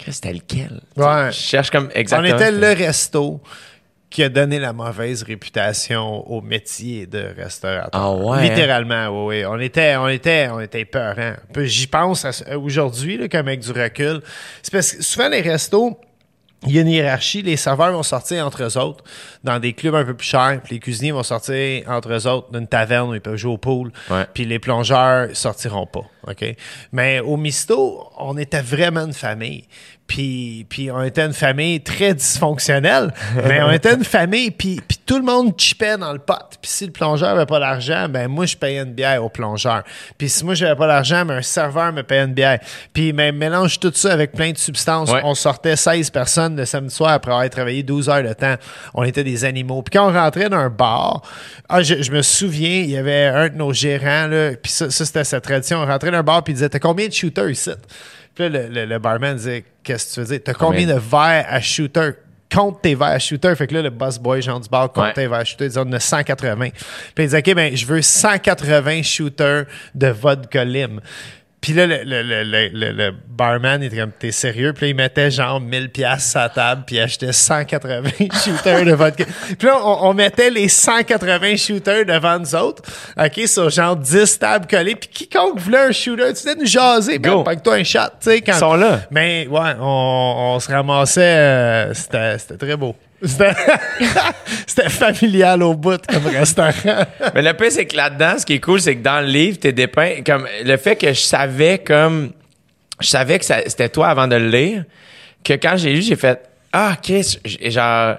c'était 0.09 0.33
lequel? 0.33 0.79
Ouais. 0.97 1.27
Je 1.31 1.37
cherche 1.37 1.69
comme 1.69 1.89
On 1.93 1.99
exactement. 1.99 2.35
était 2.35 2.51
le 2.51 2.67
resto 2.73 3.41
qui 4.09 4.23
a 4.23 4.29
donné 4.29 4.57
la 4.57 4.73
mauvaise 4.73 5.21
réputation 5.21 6.27
au 6.27 6.41
métier 6.41 7.05
de 7.05 7.27
restaurateur. 7.37 7.89
Ah 7.93 8.11
ouais, 8.11 8.49
Littéralement, 8.49 9.09
oui, 9.27 9.41
oui. 9.41 9.45
On 9.45 9.59
était, 9.59 9.95
on 9.97 10.07
était, 10.07 10.49
on 10.51 10.59
était 10.59 10.85
peurant. 10.85 11.33
J'y 11.57 11.85
pense 11.85 12.25
aujourd'hui, 12.55 13.29
comme 13.29 13.47
avec 13.47 13.59
du 13.59 13.71
recul. 13.71 14.21
C'est 14.63 14.71
parce 14.73 14.93
que 14.93 15.03
souvent 15.03 15.29
les 15.29 15.41
restos, 15.41 15.99
il 16.67 16.73
y 16.73 16.77
a 16.77 16.81
une 16.81 16.89
hiérarchie. 16.89 17.41
Les 17.41 17.57
serveurs 17.57 17.91
vont 17.91 18.03
sortir 18.03 18.45
entre 18.45 18.63
eux 18.63 18.77
autres 18.77 19.03
dans 19.43 19.59
des 19.59 19.73
clubs 19.73 19.95
un 19.95 20.03
peu 20.03 20.13
plus 20.13 20.27
chers. 20.27 20.59
Puis 20.63 20.75
les 20.75 20.79
cuisiniers 20.79 21.11
vont 21.11 21.23
sortir 21.23 21.83
entre 21.87 22.11
eux 22.11 22.27
autres 22.27 22.51
d'une 22.51 22.67
taverne 22.67 23.09
où 23.09 23.15
ils 23.15 23.21
peuvent 23.21 23.37
jouer 23.37 23.53
au 23.53 23.57
pool. 23.57 23.91
Ouais. 24.09 24.25
Puis 24.33 24.45
les 24.45 24.59
plongeurs 24.59 25.29
sortiront 25.35 25.85
pas. 25.85 26.03
OK? 26.27 26.55
Mais 26.91 27.21
au 27.21 27.37
Misto, 27.37 28.09
on 28.17 28.37
était 28.37 28.61
vraiment 28.61 29.05
une 29.05 29.13
famille. 29.13 29.65
Puis, 30.09 30.65
puis 30.67 30.89
on 30.89 31.03
était 31.03 31.23
une 31.23 31.33
famille 31.33 31.81
très 31.81 32.15
dysfonctionnelle, 32.15 33.13
mais 33.47 33.61
on 33.61 33.71
était 33.71 33.93
une 33.93 34.03
famille, 34.03 34.49
puis, 34.49 34.81
puis 34.85 34.97
tout 35.05 35.17
le 35.17 35.23
monde 35.23 35.53
chipait 35.55 35.97
dans 35.97 36.11
le 36.11 36.17
pot. 36.17 36.33
Puis 36.59 36.71
si 36.71 36.85
le 36.87 36.91
plongeur 36.91 37.29
avait 37.29 37.45
pas 37.45 37.59
d'argent, 37.59 38.09
ben 38.09 38.27
moi, 38.27 38.47
je 38.47 38.57
payais 38.57 38.81
une 38.81 38.93
bière 38.93 39.23
au 39.23 39.29
plongeur. 39.29 39.83
Puis 40.17 40.27
si 40.27 40.43
moi, 40.43 40.55
j'avais 40.55 40.75
pas 40.75 40.87
d'argent, 40.87 41.25
ben 41.25 41.37
un 41.37 41.41
serveur 41.43 41.93
me 41.93 42.01
payait 42.01 42.23
une 42.23 42.33
bière. 42.33 42.59
Puis 42.91 43.13
mais 43.13 43.31
mélange 43.31 43.79
tout 43.79 43.91
ça 43.93 44.11
avec 44.11 44.31
plein 44.31 44.51
de 44.51 44.57
substances. 44.57 45.11
Ouais. 45.11 45.21
On 45.23 45.35
sortait 45.35 45.75
16 45.75 46.09
personnes 46.09 46.55
le 46.55 46.65
samedi 46.65 46.93
soir 46.93 47.11
après 47.11 47.31
avoir 47.31 47.47
travaillé 47.51 47.83
12 47.83 48.09
heures 48.09 48.23
de 48.23 48.33
temps. 48.33 48.55
On 48.95 49.03
était 49.03 49.23
des 49.23 49.45
animaux. 49.45 49.83
Puis 49.83 49.99
quand 49.99 50.09
on 50.09 50.13
rentrait 50.13 50.49
dans 50.49 50.57
un 50.57 50.69
bar, 50.69 51.21
ah, 51.69 51.83
je, 51.83 52.01
je 52.01 52.11
me 52.11 52.23
souviens, 52.23 52.79
il 52.79 52.89
y 52.89 52.97
avait 52.97 53.25
un 53.25 53.49
de 53.49 53.55
nos 53.55 53.73
gérants, 53.73 54.25
là, 54.25 54.53
puis 54.61 54.71
ça, 54.71 54.89
ça, 54.89 55.05
c'était 55.05 55.23
sa 55.23 55.39
tradition. 55.39 55.77
On 55.77 55.85
rentrait 55.85 56.09
dans 56.09 56.17
un 56.17 56.23
bar, 56.23 56.43
puis 56.43 56.53
il 56.53 56.55
disait 56.55 56.69
T'as 56.69 56.79
combien 56.79 57.07
de 57.07 57.13
shooters 57.13 57.51
ici 57.51 57.69
Puis 58.39 58.49
là, 58.49 58.61
le, 58.61 58.73
le- 58.73 58.85
le 58.85 58.99
barman 58.99 59.35
disait 59.35 59.65
Qu'est-ce 59.83 60.09
que 60.09 60.13
tu 60.13 60.19
veux 60.21 60.25
dire? 60.27 60.39
T'as 60.45 60.53
combien 60.53 60.81
Combien? 60.81 60.95
de 60.95 60.99
verres 60.99 61.45
à 61.49 61.59
shooter? 61.61 62.11
Compte 62.53 62.81
tes 62.81 62.95
verres 62.95 63.09
à 63.09 63.19
shooter. 63.19 63.53
Fait 63.55 63.67
que 63.67 63.73
là, 63.75 63.81
le 63.83 63.89
boss 63.91 64.17
boy, 64.17 64.41
genre 64.41 64.59
du 64.59 64.69
bar, 64.69 64.91
compte 64.91 65.03
Ouais. 65.05 65.13
tes 65.13 65.27
verres 65.27 65.39
à 65.39 65.45
shooter. 65.45 65.65
Il 65.65 65.71
dit, 65.71 65.77
on 65.77 65.91
a 65.91 65.99
180. 65.99 66.69
Puis 67.13 67.25
il 67.25 67.27
dit, 67.29 67.35
OK, 67.35 67.53
ben, 67.55 67.75
je 67.75 67.85
veux 67.85 68.01
180 68.01 69.03
shooters 69.03 69.65
de 69.93 70.07
vodka 70.07 70.63
lime. 70.65 70.99
Puis 71.61 71.73
là, 71.73 71.85
le, 71.87 72.03
le, 72.05 72.23
le, 72.23 72.69
le, 72.93 73.11
barman, 73.27 73.81
il 73.81 73.87
était 73.87 73.97
comme, 73.97 74.13
t'es 74.17 74.31
sérieux? 74.31 74.71
Puis 74.71 74.85
là, 74.85 74.89
il 74.91 74.95
mettait 74.95 75.29
genre 75.29 75.59
1000 75.59 75.89
pièces 75.89 76.33
à 76.37 76.47
table, 76.47 76.83
puis 76.87 76.95
il 76.95 76.99
achetait 77.01 77.33
180 77.33 78.01
shooters 78.45 78.85
de 78.85 78.93
vodka. 78.93 79.25
Puis 79.57 79.67
là, 79.67 79.77
on, 79.83 80.09
on 80.09 80.13
mettait 80.13 80.49
les 80.49 80.69
180 80.69 81.57
shooters 81.57 82.05
devant 82.05 82.39
nous 82.39 82.55
autres, 82.55 82.81
OK, 83.17 83.41
sur 83.45 83.69
genre 83.69 83.97
10 83.97 84.39
tables 84.39 84.67
collées. 84.67 84.95
Puis 84.95 85.09
quiconque 85.09 85.59
voulait 85.59 85.87
un 85.87 85.91
shooter, 85.91 86.29
tu 86.29 86.35
sais, 86.37 86.55
nous 86.55 86.65
jaser, 86.65 87.19
ben, 87.19 87.43
toi 87.61 87.75
un 87.75 87.83
shot, 87.83 87.99
tu 88.21 88.29
sais. 88.29 88.41
quand- 88.41 88.53
Ils 88.53 88.59
sont 88.59 88.75
là. 88.75 89.01
mais 89.11 89.45
ouais, 89.49 89.73
on, 89.81 90.53
on 90.55 90.59
se 90.61 90.71
ramassait. 90.71 91.21
euh, 91.21 91.93
c'était, 91.93 92.37
c'était 92.37 92.57
très 92.57 92.77
beau. 92.77 92.95
C'était, 94.65 94.89
familial 94.89 95.61
au 95.63 95.73
bout 95.73 96.01
comme 96.07 96.27
restaurant. 96.27 97.05
Mais 97.35 97.41
le 97.41 97.53
pire, 97.53 97.71
c'est 97.71 97.85
que 97.85 97.95
là-dedans, 97.95 98.37
ce 98.37 98.45
qui 98.45 98.53
est 98.53 98.59
cool, 98.59 98.79
c'est 98.79 98.95
que 98.95 99.01
dans 99.01 99.19
le 99.19 99.27
livre, 99.27 99.59
t'es 99.59 99.73
dépeint 99.73 100.21
comme 100.25 100.47
le 100.63 100.77
fait 100.77 100.95
que 100.95 101.09
je 101.09 101.19
savais 101.19 101.79
comme 101.79 102.31
je 103.01 103.07
savais 103.07 103.39
que 103.39 103.45
c'était 103.45 103.89
toi 103.89 104.07
avant 104.09 104.27
de 104.27 104.35
le 104.35 104.49
lire, 104.49 104.83
que 105.43 105.53
quand 105.53 105.75
j'ai 105.77 105.93
lu, 105.93 106.01
j'ai 106.01 106.15
fait 106.15 106.41
ah 106.71 106.95
Chris, 107.01 107.39
genre 107.65 108.17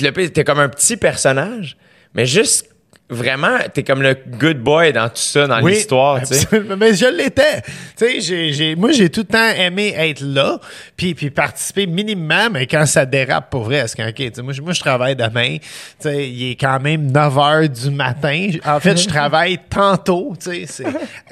le 0.00 0.10
pire, 0.10 0.32
t'es 0.32 0.44
comme 0.44 0.60
un 0.60 0.68
petit 0.68 0.96
personnage, 0.96 1.76
mais 2.14 2.26
juste 2.26 2.68
vraiment, 3.10 3.56
t'es 3.72 3.82
comme 3.82 4.02
le 4.02 4.14
good 4.38 4.58
boy 4.58 4.92
dans 4.92 5.08
tout 5.08 5.14
ça, 5.16 5.46
dans 5.46 5.60
l'histoire, 5.70 6.20
tu 6.20 6.26
sais. 6.34 6.42
absolument. 6.42 6.76
Mais 6.76 6.94
je 6.94 7.06
l'étais. 7.06 7.62
Tu 7.62 7.70
sais, 7.96 8.20
j'ai, 8.20 8.52
j'ai- 8.52 8.74
moi, 8.76 8.92
j'ai 8.92 9.08
tout 9.08 9.20
le 9.20 9.26
temps 9.32 9.50
aimé 9.56 9.94
être 9.96 10.20
là, 10.20 10.58
puis, 10.96 11.14
puis 11.14 11.30
participer 11.30 11.86
minimum, 11.86 12.50
mais 12.52 12.66
quand 12.66 12.84
ça 12.86 13.06
dérape 13.06 13.50
pour 13.50 13.62
vrai, 13.64 13.84
c'est 13.86 13.96
quand, 13.96 14.08
OK, 14.08 14.14
tu 14.14 14.30
sais, 14.34 14.42
moi, 14.42 14.52
je- 14.52 14.60
moi, 14.62 14.72
je 14.72 14.80
travaille 14.80 15.16
demain. 15.16 15.56
Tu 15.58 15.64
sais, 16.00 16.28
il 16.28 16.50
est 16.52 16.56
quand 16.56 16.80
même 16.80 17.10
9 17.10 17.38
heures 17.38 17.68
du 17.68 17.90
matin. 17.90 18.48
En 18.66 18.78
fait, 18.80 18.96
je 18.96 19.08
travaille 19.08 19.58
tantôt, 19.70 20.34
tu 20.38 20.50
sais. 20.50 20.66
c'est- 20.66 20.84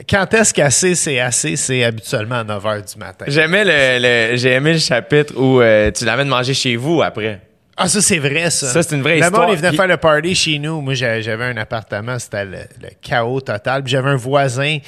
Quand 0.09 0.33
est-ce 0.35 0.55
qu'assez, 0.55 0.95
c'est 0.95 1.20
assez? 1.20 1.57
C'est 1.57 1.85
habituellement 1.85 2.37
à 2.41 2.45
9 2.45 2.64
heures 2.66 2.83
du 2.83 2.99
matin. 2.99 3.27
J'aimais 3.29 3.64
le, 3.64 4.31
le- 4.33 4.37
j'ai 4.37 4.53
aimé 4.53 4.72
le 4.72 4.79
chapitre 4.79 5.35
où 5.37 5.61
euh, 5.61 5.91
tu 5.91 6.05
l'amènes 6.05 6.29
manger 6.29 6.55
chez 6.55 6.77
vous 6.77 7.03
après. 7.03 7.41
Ah, 7.77 7.89
ça, 7.89 8.01
c'est 8.01 8.18
vrai, 8.18 8.49
ça. 8.51 8.68
Ça, 8.68 8.83
c'est 8.83 8.97
une 8.97 9.03
vraie 9.03 9.18
Le 9.18 9.24
histoire. 9.24 9.47
monde, 9.49 9.57
venait 9.57 9.68
Puis- 9.68 9.77
faire 9.77 9.87
le 9.87 9.97
party 9.99 10.35
chez 10.35 10.59
nous. 10.59 10.81
Moi, 10.81 10.95
j'a- 10.95 11.20
j'avais 11.20 11.45
un 11.45 11.57
appartement, 11.59 12.18
c'était 12.18 12.45
le, 12.45 12.59
le 12.83 12.89
chaos 13.03 13.41
total. 13.43 13.83
Puis 13.83 13.91
j'avais 13.93 14.09
un 14.11 14.16
voisin 14.16 14.79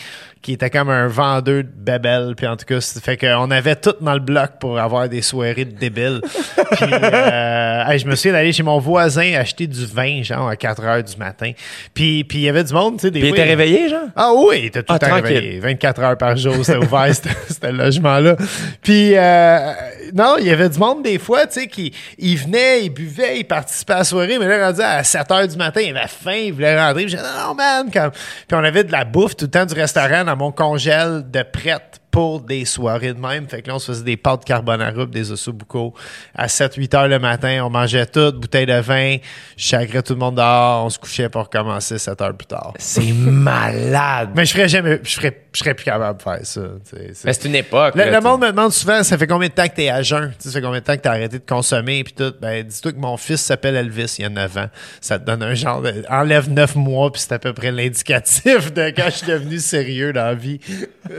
qui 0.43 0.53
était 0.53 0.71
comme 0.71 0.89
un 0.91 1.09
vendeur 1.09 1.63
de 1.65 1.69
bébelles. 1.77 2.35
Puis 2.37 2.47
en 2.47 2.57
tout 2.57 2.65
cas, 2.65 2.81
ça 2.81 3.01
fait 3.01 3.17
qu'on 3.17 3.51
avait 3.51 3.77
tout 3.77 3.95
dans 4.01 4.15
le 4.15 4.21
bloc 4.21 4.53
pour 4.61 4.79
avoir 4.79 5.09
des 5.09 5.23
soirées 5.23 5.65
de 5.65 5.77
débiles. 5.77 6.21
puis 6.73 6.87
euh, 6.93 7.85
hey, 7.87 7.99
je 7.99 8.07
me 8.07 8.15
souviens 8.15 8.33
d'aller 8.33 8.53
chez 8.53 8.63
mon 8.63 8.79
voisin 8.79 9.35
acheter 9.35 9.67
du 9.67 9.85
vin, 9.87 10.23
genre 10.23 10.49
à 10.49 10.57
4 10.57 10.83
heures 10.85 11.03
du 11.03 11.17
matin. 11.17 11.53
Puis 11.95 12.25
puis 12.25 12.39
il 12.39 12.45
y 12.45 12.49
avait 12.49 12.65
du 12.65 12.73
monde, 12.73 12.97
tu 12.97 13.03
sais, 13.03 13.11
des 13.11 13.21
Puis 13.21 13.29
il 13.31 13.33
était 13.33 13.45
réveillé, 13.45 13.89
genre? 13.89 14.03
ah 14.17 14.31
oui, 14.35 14.57
il 14.61 14.65
était 14.67 14.83
tout 14.83 14.93
Ah, 14.93 14.95
le 14.95 14.99
temps 15.01 15.09
tranquille. 15.09 15.37
réveillé. 15.37 15.61
24 15.61 16.01
heures 16.03 16.19
par 16.19 16.37
jour, 16.37 16.55
c'était 16.63 16.79
ouvert, 16.79 17.09
c'était 17.15 17.31
c'était 17.49 17.73
le 17.73 17.79
logement-là. 17.79 18.37
Puis, 18.83 19.17
euh, 19.17 19.73
non, 20.15 20.37
il 20.39 20.47
y 20.47 20.51
avait 20.51 20.69
du 20.69 20.79
monde 20.79 21.03
des 21.03 21.19
fois, 21.19 21.47
tu 21.47 21.61
sais, 21.61 21.67
qui 21.67 21.93
il 22.19 22.37
venait, 22.37 22.83
il 22.85 22.91
buvait, 22.91 23.39
il 23.41 23.45
participait 23.45 23.95
à 23.95 23.99
la 23.99 24.05
soirée, 24.05 24.39
mais 24.39 24.47
là, 24.47 24.67
rendu 24.67 24.81
à 24.81 25.03
7 25.03 25.31
heures 25.33 25.49
du 25.49 25.57
matin, 25.57 25.81
il 25.81 25.97
avait 25.97 26.07
faim, 26.09 26.33
il 26.47 26.53
voulait 26.53 26.79
rentrer. 26.81 27.03
Puis, 27.05 27.11
j'ai 27.13 27.17
dit, 27.17 27.23
non, 27.23 27.49
non, 27.49 27.55
man, 27.55 27.91
comme... 27.93 28.11
Puis, 28.11 28.57
on 28.57 28.65
avait 28.65 28.85
de 28.85 28.93
la 28.93 29.05
bouffe 29.05 29.37
tout 29.37 29.47
le 29.47 29.51
temps 29.51 29.67
du 29.67 29.75
restaurant 29.75 30.25
dans 30.29 30.37
mon 30.37 30.53
congèle 30.53 31.31
de 31.31 31.43
prête 31.43 32.03
pour 32.11 32.41
des 32.41 32.65
soirées 32.65 33.13
de 33.13 33.21
même. 33.21 33.47
Fait 33.49 33.63
que 33.63 33.69
là, 33.69 33.75
on 33.77 33.79
se 33.79 33.93
faisait 33.93 34.05
des 34.05 34.17
pâtes 34.17 34.45
carbonara, 34.45 35.07
des 35.07 35.31
ossobuco 35.31 35.95
à 36.35 36.47
7-8 36.47 36.97
heures 36.97 37.09
le 37.09 37.19
matin. 37.19 37.61
On 37.65 37.71
mangeait 37.71 38.07
tout, 38.07 38.33
bouteille 38.33 38.67
de 38.67 38.79
vin, 38.81 39.17
chagrais 39.57 40.03
tout 40.03 40.15
le 40.15 40.19
monde 40.19 40.37
dehors, 40.37 40.85
on 40.87 40.91
se 40.91 40.99
couchait 40.99 41.29
pour 41.29 41.43
recommencer 41.43 41.99
7 41.99 42.21
heures 42.23 42.37
plus 42.37 42.47
tard. 42.47 42.73
C'est 42.79 43.13
malade. 43.13 44.31
Mais 44.35 44.45
je 44.47 44.53
ferais 44.53 44.69
jamais, 44.69 45.01
je 45.03 45.11
serais, 45.11 45.45
je 45.53 45.59
serais 45.59 45.75
plus 45.75 45.85
capable 45.85 46.19
de 46.19 46.23
faire 46.23 46.39
ça. 46.43 46.61
c'est- 46.85 47.25
Mais 47.25 47.33
c'est 47.33 47.49
une 47.49 47.55
époque. 47.57 47.95
Le, 47.95 48.05
là, 48.05 48.11
le 48.11 48.17
tu- 48.19 48.23
monde 48.25 48.41
me 48.43 48.51
demande 48.51 48.73
souvent, 48.73 49.03
ça 49.03 49.17
fait 49.19 49.27
combien 49.27 49.49
de 49.49 49.53
temps 49.55 49.67
que 49.69 49.75
t'es 49.77 49.89
à 49.91 50.03
jeun? 50.03 50.31
Tu 50.31 50.37
sais, 50.39 50.49
ça 50.49 50.55
fait 50.55 50.63
combien 50.63 50.81
de 50.81 50.85
temps 50.85 50.97
que 50.97 51.01
t'as 51.03 51.11
arrêté 51.11 51.39
de 51.39 51.45
consommer 51.47 52.03
puis 52.05 52.15
tout? 52.15 52.33
Ben, 52.41 52.65
dis-toi 52.67 52.93
que 52.93 52.99
mon 52.99 53.17
fils 53.17 53.41
s'appelle 53.43 53.77
Elvis, 53.77 54.17
il 54.19 54.23
y 54.23 54.25
a 54.25 54.31
9 54.31 54.57
ans. 54.57 54.69
Ça 55.01 55.19
te 55.19 55.25
donne 55.27 55.43
un 55.43 55.55
genre 55.55 55.83
de, 55.83 56.05
enlève 56.09 56.49
9 56.51 56.75
mois 56.77 57.13
puis 57.13 57.21
c'est 57.23 57.33
à 57.35 57.39
peu 57.39 57.53
près 57.53 57.71
l'indicatif 57.71 58.73
de 58.73 58.91
quand 58.97 59.07
je 59.07 59.11
suis 59.17 59.27
devenu 59.27 59.59
sérieux 59.59 60.13
dans 60.13 60.25
la 60.25 60.35
vie. 60.35 60.61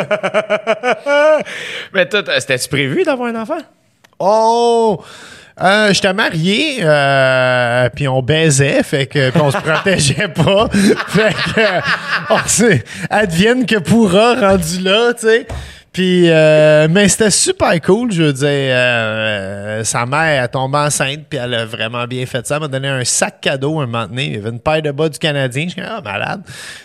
Mais 1.93 2.07
toi, 2.07 2.23
c'était-tu 2.39 2.69
prévu 2.69 3.03
d'avoir 3.03 3.29
un 3.29 3.41
enfant? 3.41 3.59
Oh! 4.19 5.01
Euh, 5.61 5.91
j'étais 5.91 6.13
marié, 6.13 6.77
euh, 6.81 7.89
puis 7.93 8.07
on 8.07 8.21
baisait, 8.21 8.81
fait 8.81 9.07
que 9.07 9.29
puis 9.29 9.41
on 9.41 9.51
se 9.51 9.57
protégeait 9.57 10.27
pas, 10.33 10.69
fait 11.07 11.33
que 11.33 12.31
on 12.33 12.39
s'est- 12.47 12.85
advienne 13.09 13.65
que 13.65 13.75
pourra 13.75 14.35
rendu 14.35 14.79
là, 14.79 15.13
tu 15.13 15.27
sais. 15.27 15.47
Puis, 15.91 16.29
euh, 16.29 16.87
mais 16.89 17.07
c'était 17.09 17.31
super 17.31 17.81
cool, 17.81 18.11
je 18.11 18.21
veux 18.23 18.33
dire. 18.33 18.45
euh, 18.47 19.83
sa 19.83 20.05
mère 20.05 20.43
a 20.43 20.47
tombé 20.47 20.77
enceinte, 20.77 21.21
puis 21.27 21.39
elle 21.39 21.53
a 21.55 21.65
vraiment 21.65 22.05
bien 22.05 22.25
fait 22.27 22.45
ça. 22.45 22.55
Elle 22.55 22.61
m'a 22.61 22.67
donné 22.67 22.87
un 22.87 23.03
sac 23.03 23.41
cadeau 23.41 23.79
un 23.79 23.87
moment 23.87 24.05
donné. 24.07 24.25
Il 24.27 24.33
y 24.35 24.37
avait 24.37 24.49
une 24.49 24.59
paire 24.59 24.81
de 24.83 24.91
bas 24.91 25.09
du 25.09 25.17
Canadien. 25.17 25.63
Je 25.65 25.69
suis 25.71 25.81
comme, 25.81 25.89
ah, 25.91 26.01
malade. 26.01 26.41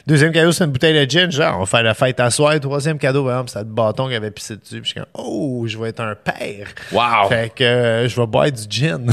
Deuxième 0.06 0.32
cadeau, 0.32 0.52
c'est 0.52 0.64
une 0.64 0.70
bouteille 0.70 0.94
de 1.06 1.10
gin. 1.10 1.30
Genre, 1.30 1.54
on 1.56 1.60
va 1.60 1.66
faire 1.66 1.82
la 1.82 1.92
fête 1.94 2.18
à 2.18 2.30
soir. 2.30 2.58
Troisième 2.58 2.98
cadeau, 2.98 3.24
par 3.24 3.32
exemple, 3.34 3.50
c'était 3.50 3.64
le 3.64 3.70
bâton 3.74 4.08
qui 4.08 4.14
avait 4.14 4.30
pissé 4.30 4.56
dessus. 4.56 4.80
Puis 4.80 4.84
je 4.84 4.88
suis 4.88 4.94
comme, 4.94 5.04
oh, 5.14 5.64
je 5.66 5.76
vais 5.78 5.90
être 5.90 6.00
un 6.00 6.14
père. 6.14 6.68
Wow. 6.90 7.28
Fait 7.28 7.52
que 7.54 7.62
euh, 7.64 8.08
je 8.08 8.18
vais 8.18 8.26
boire 8.26 8.50
du 8.50 8.62
gin 8.70 9.10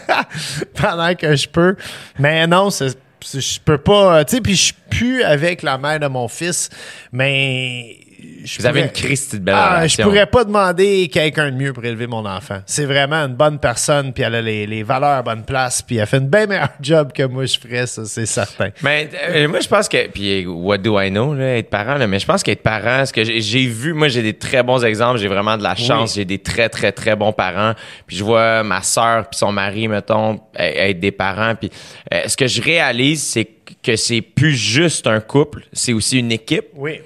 pendant 0.74 1.14
que 1.14 1.34
je 1.36 1.48
peux. 1.48 1.76
Mais 2.18 2.46
non, 2.46 2.70
c'est- 2.70 2.98
je 3.34 3.58
peux 3.64 3.78
pas. 3.78 4.24
Tu 4.24 4.36
sais, 4.36 4.40
puis 4.40 4.56
je 4.56 4.62
suis 4.62 4.74
plus 4.90 5.22
avec 5.22 5.62
la 5.62 5.76
mère 5.78 6.00
de 6.00 6.06
mon 6.06 6.28
fils, 6.28 6.68
mais. 7.12 7.96
Je 8.44 8.58
Vous 8.58 8.66
avez 8.66 8.80
une 8.82 8.90
Christie 8.90 9.38
de 9.38 9.44
belle 9.44 9.54
ah, 9.56 9.86
je 9.86 10.00
pourrais 10.02 10.26
pas 10.26 10.44
demander 10.44 11.08
quelqu'un 11.08 11.50
de 11.50 11.56
mieux 11.56 11.72
pour 11.72 11.84
élever 11.84 12.06
mon 12.06 12.24
enfant. 12.26 12.60
C'est 12.66 12.84
vraiment 12.86 13.16
une 13.16 13.34
bonne 13.34 13.58
personne, 13.58 14.12
puis 14.12 14.22
elle 14.22 14.34
a 14.34 14.42
les, 14.42 14.66
les 14.66 14.82
valeurs 14.82 15.10
à 15.18 15.22
bonne 15.22 15.44
place, 15.44 15.82
puis 15.82 15.96
elle 15.96 16.06
fait 16.06 16.18
une 16.18 16.28
bien 16.28 16.46
meilleure 16.46 16.70
job 16.80 17.12
que 17.12 17.22
moi 17.24 17.44
je 17.46 17.58
ferais, 17.58 17.86
ça 17.86 18.04
c'est 18.04 18.26
certain. 18.26 18.70
Mais 18.82 19.08
euh, 19.28 19.48
moi, 19.48 19.60
je 19.60 19.68
pense 19.68 19.88
que. 19.88 20.08
Puis, 20.08 20.46
what 20.46 20.78
do 20.78 21.00
I 21.00 21.10
know, 21.10 21.34
là, 21.34 21.56
être 21.58 21.70
parent, 21.70 21.96
là, 21.96 22.06
mais 22.06 22.18
je 22.18 22.26
pense 22.26 22.42
qu'être 22.42 22.62
parent, 22.62 23.04
ce 23.06 23.12
que 23.12 23.22
j'ai 23.24 23.66
vu, 23.66 23.92
moi, 23.92 24.08
j'ai 24.08 24.22
des 24.22 24.34
très 24.34 24.62
bons 24.62 24.84
exemples, 24.84 25.18
j'ai 25.18 25.28
vraiment 25.28 25.56
de 25.56 25.62
la 25.62 25.74
chance, 25.74 26.10
Oui. 26.10 26.16
j'ai 26.16 26.24
des 26.24 26.38
très, 26.38 26.68
très, 26.68 26.92
très 26.92 27.16
bons 27.16 27.32
parents. 27.32 27.74
Puis, 28.06 28.16
je 28.16 28.24
vois 28.24 28.62
ma 28.62 28.82
soeur 28.82 29.28
puis 29.28 29.38
son 29.38 29.52
mari, 29.52 29.88
mettons, 29.88 30.34
e- 30.34 30.38
être 30.58 31.00
des 31.00 31.12
parents. 31.12 31.54
Puis, 31.54 31.70
euh, 32.12 32.22
ce 32.26 32.36
que 32.36 32.46
je 32.46 32.60
réalise, 32.62 33.22
c'est 33.22 33.48
que 33.82 33.96
c'est 33.96 34.20
plus 34.20 34.54
juste 34.54 35.06
un 35.06 35.20
couple, 35.20 35.62
c'est 35.72 35.92
aussi 35.92 36.18
une 36.18 36.32
équipe. 36.32 36.66
Oui. 36.74 37.00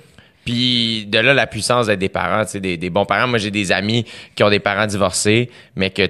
Puis 0.45 1.07
de 1.07 1.19
là, 1.19 1.35
la 1.35 1.47
puissance 1.47 1.87
d'être 1.87 1.99
des 1.99 2.09
parents, 2.09 2.45
des, 2.55 2.77
des 2.77 2.91
bons 2.91 3.07
parents. 3.07 3.27
Moi, 3.27 3.39
j'ai 3.39 3.51
des 3.51 3.73
amis 3.73 4.05
qui 4.35 4.43
ont 4.43 4.51
des 4.51 4.61
parents 4.61 4.87
divorcés, 4.87 5.51
mais 5.77 5.91
que 5.91 6.09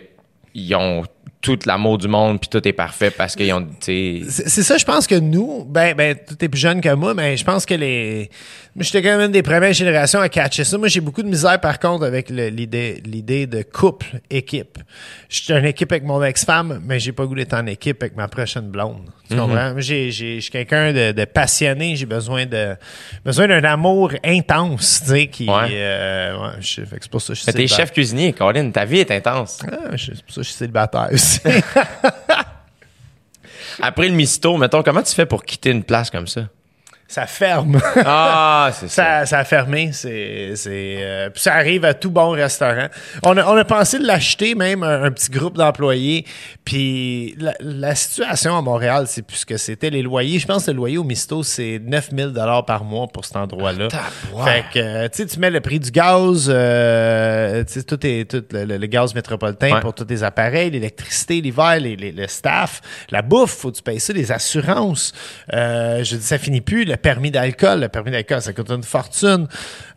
ils 0.55 0.75
ont 0.75 1.03
tout 1.45 1.59
l'amour 1.67 1.99
du 1.99 2.09
monde, 2.09 2.41
puis 2.41 2.49
tout 2.49 2.67
est 2.67 2.73
parfait 2.73 3.11
parce 3.11 3.37
qu'ils 3.37 3.53
ont. 3.53 3.67
C'est 3.81 4.23
ça, 4.63 4.79
je 4.79 4.85
pense 4.85 5.07
que 5.07 5.15
nous, 5.15 5.65
ben, 5.69 5.95
ben, 5.95 6.17
tu 6.39 6.45
es 6.45 6.49
plus 6.49 6.59
jeune 6.61 6.81
que 6.81 6.93
moi, 6.95 7.13
mais 7.15 7.37
je 7.37 7.45
pense 7.45 7.67
que 7.67 7.75
les. 7.75 8.31
Moi, 8.75 8.83
j'étais 8.83 9.03
quand 9.03 9.11
même 9.17 9.27
une 9.27 9.33
des 9.33 9.43
premières 9.43 9.73
générations 9.73 10.19
à 10.21 10.29
catcher 10.29 10.65
ça. 10.65 10.77
Moi, 10.79 10.89
j'ai 10.89 11.01
beaucoup 11.01 11.23
de 11.23 11.29
misère, 11.29 11.61
par 11.61 11.79
contre, 11.79 12.05
avec 12.05 12.29
l'idée 12.31 13.01
l'idée 13.05 13.47
de 13.47 13.63
couple-équipe. 13.63 14.79
Je 15.29 15.43
suis 15.43 15.53
en 15.53 15.63
équipe 15.63 15.93
avec 15.93 16.05
mon 16.05 16.23
ex-femme, 16.25 16.81
mais 16.85 16.99
j'ai 16.99 17.13
pas 17.13 17.25
goût 17.27 17.35
d'être 17.37 17.55
en 17.55 17.67
équipe 17.67 18.03
avec 18.03 18.17
ma 18.17 18.27
prochaine 18.27 18.69
blonde. 18.71 19.03
Tu 19.31 19.37
comprends? 19.37 19.73
Moi, 19.73 19.81
j'ai- 19.81 20.11
j'ai- 20.11 20.37
je 20.37 20.41
suis 20.41 20.51
quelqu'un 20.51 20.93
de, 20.93 21.13
de 21.13 21.25
passionné, 21.25 21.97
j'ai 21.97 22.05
besoin 22.07 22.47
de 22.47 22.75
besoin 23.25 23.47
d'un 23.49 23.65
amour 23.65 24.11
intense, 24.25 25.03
tu 25.05 25.11
sais, 25.11 25.27
qui. 25.29 25.49
Ouais. 25.49 25.69
euh, 25.73 26.37
ouais, 26.37 26.53
c'est 26.61 27.09
pour 27.09 27.23
ça 27.23 27.29
que 27.29 27.35
je 27.35 27.41
suis 27.43 27.47
Mais 27.47 27.53
t'es 27.53 27.67
chef 27.69 27.93
cuisinier, 27.93 28.33
Colin, 28.33 28.71
ta 28.71 28.85
vie 28.85 28.99
est 28.99 29.11
intense. 29.11 29.61
Ah, 29.71 29.93
c'est 29.97 30.21
pour 30.23 30.35
ça 30.35 30.41
que 30.41 30.43
je 30.43 30.49
suis 30.49 30.55
célibataire 30.59 31.09
aussi. 31.13 31.34
Après 33.81 34.09
le 34.09 34.15
misto, 34.15 34.57
mettons, 34.57 34.83
comment 34.83 35.03
tu 35.03 35.15
fais 35.15 35.27
pour 35.27 35.45
quitter 35.45 35.71
une 35.71 35.85
place 35.85 36.11
comme 36.11 36.27
ça? 36.27 36.49
Ça 37.15 37.27
ferme. 37.29 37.81
Ah, 38.05 38.71
c'est 38.75 38.89
ça. 38.89 39.21
Ça, 39.21 39.27
ça 39.27 39.39
a 39.39 39.45
fermé. 39.45 39.91
C'est, 39.93 40.53
c'est, 40.57 40.97
euh, 40.99 41.31
puis 41.31 41.41
ça 41.43 41.55
arrive 41.55 41.85
à 41.85 41.95
tout 41.95 42.11
bon 42.11 42.31
restaurant. 42.31 42.89
On 43.23 43.37
a, 43.37 43.45
on 43.47 43.57
a 43.57 43.65
pensé 43.65 44.01
de 44.01 44.05
l'acheter, 44.07 44.57
même 44.57 44.83
un, 44.83 45.05
un 45.05 45.11
petit 45.13 45.31
groupe 45.31 45.57
d'employés. 45.57 46.27
Puis 46.65 47.37
la, 47.39 47.55
la 47.61 47.95
situation 47.95 48.57
à 48.57 48.63
Montréal, 48.63 49.05
c'est 49.07 49.23
plus 49.23 49.45
que 49.45 49.57
c'était. 49.57 49.91
Les 49.91 50.03
loyers, 50.03 50.41
je 50.41 50.47
pense 50.47 50.67
que 50.67 50.73
le 50.73 50.77
loyer 50.77 50.99
au 50.99 51.05
Misto, 51.05 51.45
c'est 51.45 51.81
9000 51.85 52.33
dollars 52.33 52.65
par 52.65 52.83
mois 52.83 53.07
pour 53.07 53.25
cet 53.25 53.37
endroit-là. 53.37 53.89
Tabouin. 53.89 54.45
Fait 54.47 54.65
que, 54.73 54.79
euh, 54.81 55.09
tu 55.09 55.19
sais, 55.23 55.27
tu 55.27 55.39
mets 55.39 55.51
le 55.51 55.61
prix 55.61 55.79
du 55.79 55.93
gaz, 55.93 56.51
euh, 56.53 57.63
tu 57.65 57.75
sais, 57.75 57.83
tout 57.85 58.05
est, 58.05 58.29
tout 58.29 58.43
le, 58.51 58.65
le- 58.65 58.77
le 58.79 58.87
gaz 58.87 59.15
métropolitain 59.15 59.75
Ouais. 59.75 59.81
pour 59.81 59.95
tous 59.95 60.05
tes 60.05 60.23
appareils, 60.25 60.71
l'électricité, 60.71 61.41
l'hiver, 61.41 61.79
les, 61.79 61.95
les- 61.97 62.11
le 62.13 62.27
staff, 62.27 62.81
la 63.11 63.23
bouffe, 63.23 63.53
faut 63.59 63.71
que 63.71 63.77
tu 63.77 63.83
payes 63.85 64.01
ça, 64.01 64.13
les 64.13 64.33
assurances. 64.33 65.13
Je 65.53 66.17
dis, 66.17 66.23
ça 66.25 66.39
finit 66.39 66.61
plus. 66.61 66.85
Le 66.85 66.97
permis 67.05 67.31
d'alcool, 67.31 67.81
le 67.83 67.89
permis 67.89 68.11
d'alcool, 68.11 68.41
ça 68.41 68.55
coûte 68.55 68.71
une 68.71 68.83
fortune. 68.83 69.47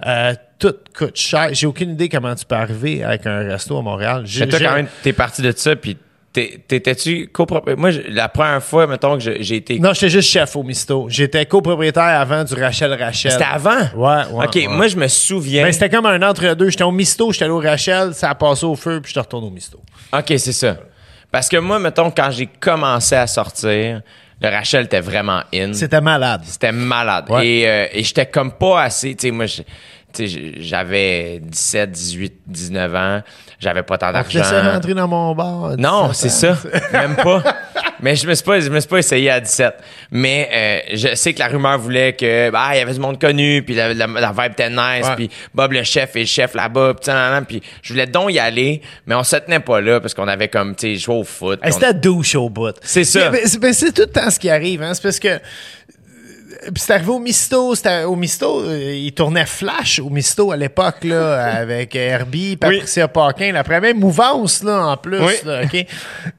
Euh, 0.06 0.34
tout 0.60 0.76
coûte 0.96 1.16
cher. 1.16 1.50
J'ai 1.54 1.66
aucune 1.66 1.92
idée 1.92 2.10
comment 2.10 2.36
tu 2.36 2.46
peux 2.46 2.56
arriver 2.56 3.02
avec 3.02 3.26
un 3.26 3.40
resto 3.40 3.78
à 3.78 3.82
Montréal. 3.82 4.26
Mais 4.40 4.48
toi, 4.48 4.60
quand 4.60 4.76
même, 4.76 4.88
t'es 5.04 5.14
parti 5.14 5.42
de 5.42 5.54
ça, 5.56 5.78
puis 5.78 5.98
t'étais-tu 6.34 7.30
copropriétaire? 7.30 7.80
Moi, 7.80 7.92
la 8.10 8.28
première 8.28 8.62
fois, 8.62 8.88
mettons, 8.88 9.18
que 9.18 9.24
j'ai 9.24 9.56
été... 9.56 9.80
Non, 9.80 9.94
j'étais 9.94 10.10
juste 10.10 10.30
chef 10.30 10.58
au 10.58 10.64
Misto. 10.64 11.08
J'étais 11.10 11.46
copropriétaire 11.46 12.04
avant 12.04 12.44
du 12.44 12.54
Rachel 12.56 12.94
Rachel. 12.94 13.32
C'était 13.32 13.46
avant? 13.46 13.80
Ouais, 13.96 14.24
ouais. 14.34 14.46
OK, 14.46 14.56
ouais. 14.56 14.68
moi, 14.68 14.90
je 14.90 14.98
me 14.98 15.08
souviens... 15.08 15.64
Ben, 15.64 15.72
c'était 15.72 15.90
comme 15.90 16.06
un 16.08 16.22
entre-deux. 16.22 16.70
J'étais 16.70 16.84
au 16.84 16.92
Misto, 16.92 17.32
j'étais 17.32 17.46
allé 17.46 17.54
au 17.54 17.62
Rachel, 17.62 18.14
ça 18.14 18.32
a 18.32 18.36
passé 18.36 18.66
au 18.66 18.76
feu, 18.76 19.00
puis 19.02 19.12
je 19.12 19.16
te 19.16 19.20
retourne 19.22 19.46
au 19.46 19.50
Misto. 19.50 19.80
OK, 20.12 20.26
c'est 20.28 20.52
ça. 20.52 20.78
Parce 21.32 21.48
que 21.48 21.58
moi, 21.58 21.80
mettons, 21.80 22.12
quand 22.12 22.32
j'ai 22.32 22.48
commencé 22.48 23.16
à 23.16 23.28
sortir, 23.28 24.02
le 24.42 24.50
Rachel 24.50 24.86
était 24.86 25.00
vraiment 25.00 25.42
in. 25.54 25.74
C'était 25.74 26.02
malade. 26.02 26.42
C'était 26.44 26.72
malade. 26.72 27.26
Ouais. 27.30 27.48
Et, 27.48 27.68
euh, 27.68 27.88
et 27.92 28.04
j'étais 28.04 28.28
comme 28.28 28.52
pas 28.52 28.84
assez. 28.84 29.16
Tu 29.16 29.28
sais, 29.28 29.32
moi, 29.32 29.46
j'avais 30.26 31.40
17, 31.44 31.92
18, 31.92 32.34
19 32.48 32.96
ans. 32.96 33.22
J'avais 33.60 33.84
pas 33.84 33.98
tant 33.98 34.12
d'argent. 34.12 34.72
rentrer 34.74 34.94
dans 34.94 35.08
mon 35.08 35.34
bar. 35.36 35.76
Non, 35.78 36.10
17 36.10 36.16
c'est 36.16 36.30
ça. 36.30 36.58
Même 36.94 37.16
pas. 37.16 37.44
Mais 38.00 38.16
je 38.16 38.28
me 38.28 38.36
suis 38.36 38.44
pas, 38.46 38.60
je 38.60 38.70
me 38.70 38.80
suis 38.80 38.88
pas 38.88 39.00
essayé 39.00 39.32
à 39.32 39.40
17. 39.40 39.74
Mais 40.12 40.50
euh, 40.54 40.96
je 40.96 41.16
sais 41.16 41.34
que 41.34 41.40
la 41.40 41.48
rumeur 41.48 41.80
voulait 41.80 42.14
que 42.14 42.52
bah 42.52 42.70
il 42.74 42.78
y 42.78 42.82
avait 42.82 42.94
du 42.94 43.00
monde 43.00 43.20
connu, 43.20 43.64
puis 43.64 43.74
la, 43.74 43.92
la, 43.96 44.06
la 44.06 44.32
vibe 44.32 44.52
était 44.52 44.70
nice, 44.70 45.08
puis 45.16 45.32
Bob 45.56 45.72
le 45.72 45.82
chef 45.82 46.16
est 46.16 46.20
le 46.20 46.26
chef 46.28 46.54
là-bas, 46.54 46.94
puis 47.48 47.62
je 47.82 47.94
voulais 47.94 48.06
donc 48.06 48.32
y 48.32 48.38
aller, 48.38 48.84
mais 49.08 49.16
on 49.16 49.24
se 49.24 49.38
tenait 49.38 49.60
pas 49.62 49.82
là 49.82 50.00
parce 50.00 50.14
qu'on 50.14 50.28
avait 50.28 50.48
comme 50.48 50.76
tu 50.76 50.94
sais 50.94 50.96
joué 50.96 51.16
au 51.16 51.24
foot. 51.24 51.60
Puis 51.60 51.72
on- 51.72 51.74
C'était 51.74 51.94
douche 51.96 52.36
au 52.36 52.50
bout. 52.50 52.76
C'est 52.84 53.04
ça. 53.04 53.32
Mais- 53.32 53.42
mais 53.62 53.74
C'est 53.74 53.88
c'est 53.88 53.92
tout 53.92 54.02
le 54.02 54.08
temps 54.08 54.30
ce 54.30 54.40
qui 54.40 54.50
arrive. 54.52 54.84
Hein? 54.84 54.94
C'est 54.94 55.02
parce 55.02 55.20
que. 55.20 55.40
Puis 56.74 56.84
c'est 56.86 56.94
arrivé 56.94 57.10
au 57.12 57.20
Misto. 57.20 57.76
c'était- 57.76 58.04
Au 58.04 58.16
Misto, 58.16 58.62
euh, 58.62 58.94
il 58.96 59.12
tournait 59.14 59.46
Flash 59.46 60.00
au 60.00 60.10
Misto 60.10 60.52
à 60.52 60.58
l'époque, 60.58 61.04
là, 61.04 61.42
avec 61.62 61.96
Herbie, 61.96 62.58
Patricia 62.58 63.08
Paquin, 63.08 63.52
la 63.54 63.64
première 63.64 63.96
mouvance, 63.96 64.64
là, 64.64 64.86
en 64.88 64.98
plus. 64.98 65.20
Oui. 65.20 65.34
là, 65.46 65.62
OK? 65.64 65.86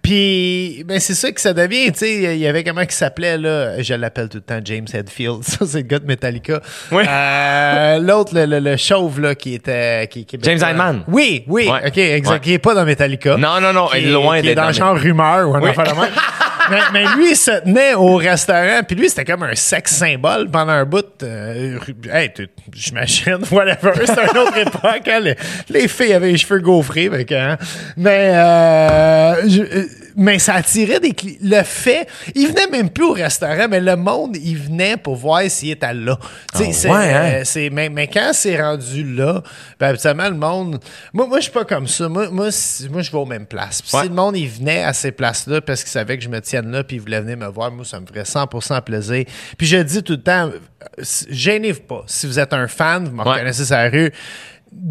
Puis, 0.03 0.85
ben, 0.87 1.01
c'est 1.01 1.14
ça 1.14 1.33
que 1.33 1.41
ça 1.41 1.53
devient, 1.53 1.93
tu 1.93 1.99
sais. 2.01 2.14
Il 2.35 2.39
y 2.39 2.47
avait 2.47 2.62
comment 2.64 2.81
il 2.83 2.91
s'appelait, 2.91 3.39
là, 3.39 3.81
je 3.83 3.95
l'appelle 3.95 4.29
tout 4.29 4.39
le 4.39 4.43
temps 4.43 4.61
James 4.64 4.87
Hetfield. 4.93 5.43
Ça, 5.43 5.59
c'est 5.66 5.79
le 5.79 5.83
gars 5.83 5.99
de 5.99 6.07
Metallica. 6.07 6.61
Oui. 6.93 7.03
Euh, 7.09 7.99
L'autre, 7.99 8.35
le, 8.35 8.45
le- 8.47 8.59
le 8.61 8.76
chauve, 8.76 9.20
là, 9.20 9.35
qui 9.35 9.55
était. 9.55 10.07
Qui, 10.09 10.24
qui- 10.24 10.39
James 10.43 10.59
Hyndman. 10.62 11.03
Oui, 11.09 11.45
oui. 11.47 11.68
Ouais. 11.68 11.89
OK, 11.89 11.99
exact. 11.99 12.33
Ouais. 12.35 12.41
Qui 12.41 12.53
est 12.55 12.59
pas 12.59 12.74
dans 12.74 12.85
Metallica. 12.85 13.37
Non, 13.37 13.61
non, 13.61 13.72
non, 13.72 13.87
Qui 13.89 13.99
il 13.99 14.09
est 14.09 14.12
loin 14.12 14.35
qui 14.41 14.47
est 14.47 14.49
d'être 14.51 14.57
dans 14.57 14.62
dans 14.62 14.68
le 14.68 14.74
genre 14.74 14.97
rumeur 14.97 15.49
ou 15.49 15.55
un 15.57 15.61
Oui. 15.61 15.70
mais, 16.71 16.81
mais 16.93 17.05
lui, 17.16 17.31
il 17.31 17.37
se 17.37 17.51
tenait 17.62 17.95
au 17.95 18.16
restaurant, 18.16 18.81
puis 18.87 18.97
lui, 18.97 19.09
c'était 19.09 19.25
comme 19.25 19.43
un 19.43 19.55
sexe 19.55 19.95
symbole 19.95 20.51
pendant 20.51 20.73
un 20.73 20.85
bout. 20.85 21.05
Euh, 21.23 21.79
hey, 22.12 22.31
j'imagine, 22.73 23.39
whatever. 23.51 23.93
C'était 24.07 24.27
une 24.33 24.39
autre 24.39 24.57
époque. 24.59 25.09
hein, 25.09 25.21
les, 25.21 25.37
les 25.71 25.89
filles 25.89 26.12
avaient 26.14 26.33
les 26.33 26.39
cheveux 26.39 26.61
gaufrés. 26.61 27.09
que, 27.25 27.35
hein. 27.35 27.57
Mais, 27.97 28.31
euh, 28.35 29.49
je- 29.49 29.62
euh, 29.62 29.85
mais 30.19 30.39
ça 30.39 30.55
attirait 30.57 31.01
des 31.01 31.12
clients. 31.12 31.39
Le 31.43 31.62
fait, 31.62 32.07
il 32.35 32.49
venait 32.49 32.66
même 32.66 32.91
plus 32.91 33.05
au 33.05 33.12
restaurant, 33.12 33.66
mais 33.71 33.81
le 33.81 33.97
monde, 33.97 34.37
il 34.37 34.57
venait 34.59 34.97
pour 34.99 35.16
voir 35.16 35.43
s'il 35.49 35.71
était 35.71 35.95
là. 35.95 36.19
Tu 36.53 36.59
sais, 36.59 36.64
Ah 36.69 36.73
c'est- 36.73 36.89
ouais, 36.91 37.12
hein? 37.14 37.23
euh, 37.25 37.43
c'est- 37.45 37.71
mais, 37.71 37.89
mais 37.89 38.07
quand 38.09 38.33
c'est 38.35 38.61
rendu 38.61 39.05
là, 39.14 39.43
ben, 39.81 39.87
habituellement, 39.89 40.29
le 40.29 40.35
monde. 40.37 40.81
Moi, 41.12 41.27
moi 41.27 41.39
je 41.39 41.45
suis 41.45 41.53
pas 41.53 41.64
comme 41.64 41.87
ça. 41.87 42.09
Moi, 42.09 42.29
moi, 42.31 42.49
moi 42.91 43.03
je 43.03 43.11
vais 43.11 43.19
aux 43.19 43.25
mêmes 43.27 43.47
places. 43.47 43.81
Puis 43.81 43.97
Ouais. 43.97 44.03
si 44.03 44.09
le 44.11 44.14
monde, 44.14 44.37
il 44.37 44.49
venait 44.49 44.83
à 44.85 44.93
ces 44.93 45.12
places-là 45.12 45.61
parce 45.61 45.83
qu'il 45.83 45.91
savait 45.93 46.19
que 46.19 46.25
je 46.25 46.29
me 46.29 46.41
tienne 46.41 46.71
là, 46.71 46.83
puis 46.85 46.97
il 46.97 47.01
voulait 47.01 47.21
venir 47.21 47.37
me 47.39 47.47
voir, 47.47 47.71
moi, 47.71 47.85
ça 47.85 48.01
me 48.01 48.07
ferait 48.07 48.25
100% 48.25 48.83
plaisir. 48.83 49.25
Puis 49.57 49.66
je 49.66 49.77
dis 49.79 50.03
tout 50.03 50.14
le 50.14 50.23
temps, 50.23 50.51
euh, 50.51 51.05
gênez 51.31 51.75
pas. 51.75 52.03
Si 52.07 52.27
vous 52.27 52.39
êtes 52.39 52.53
un 52.53 52.66
fan, 52.69 53.05
vous 53.07 53.14
me 53.14 53.23
Ouais. 53.23 53.31
reconnaissez 53.35 53.64
sur 53.64 53.77
la 53.77 53.89
rue. 53.89 54.12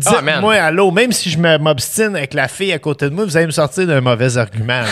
Ah. 0.05 0.19
Dites-moi 0.21 0.55
allô, 0.55 0.91
même 0.91 1.11
si 1.11 1.29
je 1.29 1.37
m'obstine 1.39 2.15
avec 2.15 2.33
la 2.33 2.47
fille 2.47 2.73
à 2.73 2.79
côté 2.79 3.05
de 3.09 3.15
moi, 3.15 3.25
vous 3.25 3.37
allez 3.37 3.45
me 3.45 3.51
sortir 3.51 3.87
d'un 3.87 4.01
mauvais 4.01 4.37
argument. 4.37 4.81
là. 4.81 4.87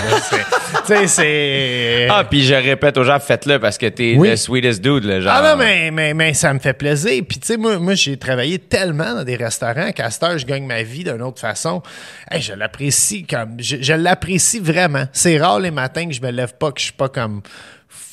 C'est-. 1.07 2.07
Ah, 2.09 2.23
puis 2.29 2.43
je 2.43 2.53
répète 2.53 2.97
aux 2.97 3.03
gens, 3.03 3.19
faites-le 3.19 3.59
parce 3.59 3.77
que 3.77 3.87
t'es 3.87 4.15
Oui. 4.17 4.29
le 4.29 4.35
sweetest 4.35 4.81
dude, 4.83 5.03
là, 5.05 5.19
genre. 5.19 5.33
Ah 5.35 5.41
non, 5.51 5.57
mais, 5.57 5.89
mais, 5.91 6.13
mais 6.13 6.33
ça 6.33 6.53
me 6.53 6.59
fait 6.59 6.73
plaisir. 6.73 7.23
Puis, 7.27 7.39
tu 7.39 7.47
sais, 7.47 7.57
moi, 7.57 7.79
moi 7.79 7.95
j'ai 7.95 8.17
travaillé 8.17 8.59
tellement 8.59 9.15
dans 9.15 9.23
des 9.23 9.35
restaurants 9.35 9.91
qu'à 9.91 10.09
cette 10.11 10.23
heure, 10.23 10.37
je 10.37 10.45
gagne 10.45 10.65
ma 10.65 10.83
vie 10.83 11.03
d'une 11.03 11.21
autre 11.21 11.39
façon. 11.41 11.81
Hey, 12.29 12.41
je 12.41 12.53
l'apprécie 12.53 13.25
comme. 13.25 13.55
Je, 13.59 13.77
je 13.81 13.93
l'apprécie 13.93 14.59
vraiment. 14.59 15.05
C'est 15.11 15.37
rare 15.39 15.59
les 15.59 15.71
matins 15.71 16.07
que 16.07 16.13
je 16.13 16.21
me 16.21 16.29
lève 16.31 16.53
pas, 16.57 16.71
que 16.71 16.79
je 16.79 16.85
suis 16.85 16.93
pas 16.93 17.09
comme. 17.09 17.41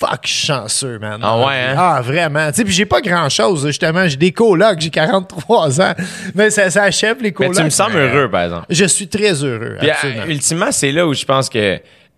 Fuck, 0.08 0.20
je 0.26 0.32
suis 0.32 0.46
chanceux, 0.48 0.98
man. 0.98 1.20
Ah 1.22 1.38
ouais, 1.38 1.54
hein? 1.54 1.74
Ah, 1.78 2.00
vraiment. 2.02 2.48
Tu 2.50 2.56
sais, 2.56 2.64
puis 2.64 2.72
j'ai 2.72 2.86
pas 2.86 3.00
grand-chose, 3.00 3.66
justement. 3.66 4.06
J'ai 4.08 4.16
des 4.16 4.32
colocs, 4.32 4.80
j'ai 4.80 4.90
43 4.90 5.80
ans. 5.80 5.94
Mais 6.34 6.50
ça, 6.50 6.70
ça 6.70 6.82
achève 6.84 7.18
les 7.18 7.24
Mais 7.24 7.32
colocs. 7.32 7.54
tu 7.56 7.62
me 7.62 7.70
sembles 7.70 7.94
mais, 7.94 8.08
heureux, 8.12 8.30
par 8.30 8.42
exemple. 8.44 8.66
Je 8.70 8.84
suis 8.86 9.06
très 9.08 9.32
heureux, 9.44 9.76
Puis, 9.78 9.90
absolument. 9.90 10.22
euh, 10.22 10.26
ultimement, 10.26 10.72
c'est 10.72 10.90
là 10.92 11.06
où 11.06 11.14
je 11.14 11.24
pense 11.24 11.48
que 11.48 11.58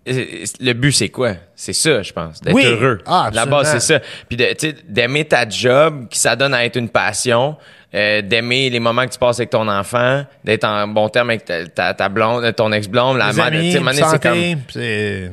euh, 0.07 0.23
le 0.59 0.73
but, 0.73 0.91
c'est 0.91 1.09
quoi? 1.09 1.33
C'est 1.55 1.73
ça, 1.73 2.01
je 2.03 2.11
pense, 2.13 2.41
d'être 2.41 2.53
Oui. 2.53 2.65
heureux. 2.65 2.99
Ah, 3.05 3.29
La 3.33 3.41
absolument. 3.41 3.57
base, 3.57 3.71
c'est 3.71 3.79
ça. 3.79 3.99
Puis 4.27 4.37
de- 4.37 4.45
tu 4.53 4.69
sais, 4.69 4.75
d'aimer 4.87 5.25
ta 5.25 5.47
job, 5.49 6.07
qui 6.09 6.19
ça 6.19 6.35
donne 6.35 6.53
à 6.53 6.63
être 6.65 6.75
une 6.77 6.89
passion, 6.89 7.55
euh, 7.95 8.21
d'aimer 8.21 8.69
les 8.69 8.79
moments 8.81 9.05
que 9.05 9.13
tu 9.13 9.17
passes 9.19 9.39
avec 9.39 9.49
ton 9.51 9.67
enfant, 9.69 10.23
d'être 10.43 10.65
en 10.65 10.85
bon 10.87 11.07
terme 11.07 11.29
avec 11.29 11.45
ta, 11.45 11.65
ta, 11.65 11.93
ta 11.93 12.09
blonde, 12.09 12.53
ton 12.55 12.71
ex-blonde, 12.73 13.17
la 13.17 13.31
mère- 13.37 13.51
c'est 14.11 14.21
comme... 14.21 14.33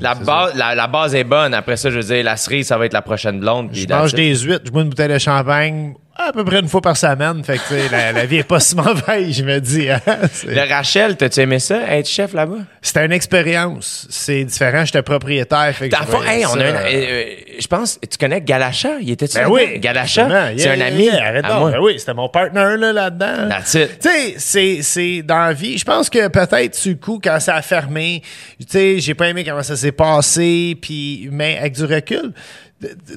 La 0.01 0.15
base, 0.15 0.55
la, 0.55 0.75
la 0.77 0.87
base 0.87 1.15
est 1.17 1.25
bonne. 1.25 1.55
Après 1.55 1.77
ça, 1.77 1.91
je 1.91 1.99
veux 1.99 2.05
dire, 2.15 2.25
la 2.25 2.37
cerise, 2.37 2.69
ça 2.69 2.79
va 2.79 2.87
être 2.87 2.93
la 2.93 3.03
prochaine 3.03 3.41
blonde. 3.41 3.71
Je 3.73 3.87
mange 3.99 4.15
des 4.15 4.37
huîtres, 4.37 4.63
je 4.67 4.71
bois 4.71 4.83
une 4.83 4.89
bouteille 4.91 5.09
de 5.09 5.19
champagne 5.19 5.95
à 6.15 6.33
peu 6.33 6.45
près 6.45 6.61
une 6.61 6.69
fois 6.69 6.81
par 6.81 6.97
semaine. 6.97 7.43
Fait 7.43 7.55
que, 7.59 7.63
tu 7.69 7.75
sais, 7.75 7.89
la, 7.91 8.13
la 8.13 8.27
vie 8.27 8.37
est 8.39 8.43
pas 8.43 8.61
si 8.61 8.77
mauvaise, 8.77 9.37
je 9.37 9.43
me 9.45 9.59
dis. 9.61 9.89
hein. 9.91 10.01
Le 10.47 10.69
Rachel, 10.69 11.17
t'as-tu 11.17 11.41
aimé 11.41 11.59
ça, 11.59 11.81
être 11.95 12.09
chef 12.09 12.33
là-bas? 12.35 12.59
C'était 12.83 13.05
une 13.07 13.13
expérience. 13.13 14.07
C'est 14.11 14.45
différent, 14.45 14.85
j'étais 14.85 15.03
propriétaire. 15.03 15.75
Fait 15.75 15.89
que 15.89 15.97
je 15.97 16.29
hey, 16.29 16.45
on 16.47 16.55
a 16.55 16.55
un- 16.55 16.61
euh, 16.61 16.85
euh, 16.93 17.25
je 17.59 17.67
pense, 17.67 17.99
tu 18.01 18.19
connais 18.19 18.41
Galacha? 18.41 18.99
Il 19.01 19.11
était-tu 19.11 19.39
Ben 19.39 19.49
oui. 19.49 19.79
Galacha, 19.79 20.53
c'est 20.57 20.69
un 20.71 20.81
ami 20.81 21.05
yeah, 21.05 21.27
arrête 21.29 21.45
à 21.45 21.59
moi. 21.59 21.71
Ben 21.71 21.81
oui, 21.81 21.99
c'était 21.99 22.15
mon 22.15 22.29
partner 22.29 22.77
là, 22.79 22.93
là-dedans. 22.93 23.49
That's 23.49 23.75
it. 23.75 23.99
Tu 24.01 24.09
sais, 24.09 24.35
c'est, 24.39 24.83
c'est 24.83 25.23
dans 25.23 25.39
la 25.39 25.53
vie. 25.53 25.79
Je 25.79 25.85
pense 25.85 26.11
que 26.11 26.29
peut-être, 26.29 26.79
le 26.87 26.95
coup, 26.95 27.21
quand 27.23 27.41
ça 27.41 27.55
a 27.57 27.63
fermé, 27.63 28.23
tu 28.61 28.67
sais, 28.69 28.99
j'ai 29.01 29.15
pas 29.15 29.29
aimé 29.29 29.45
comment 29.45 29.63
ça 29.63 29.77
s'est 29.77 29.93
passé, 29.93 30.77
puis, 30.81 31.29
mais 31.33 31.59
avec 31.59 31.73
du 31.75 31.85
recul, 31.85 32.33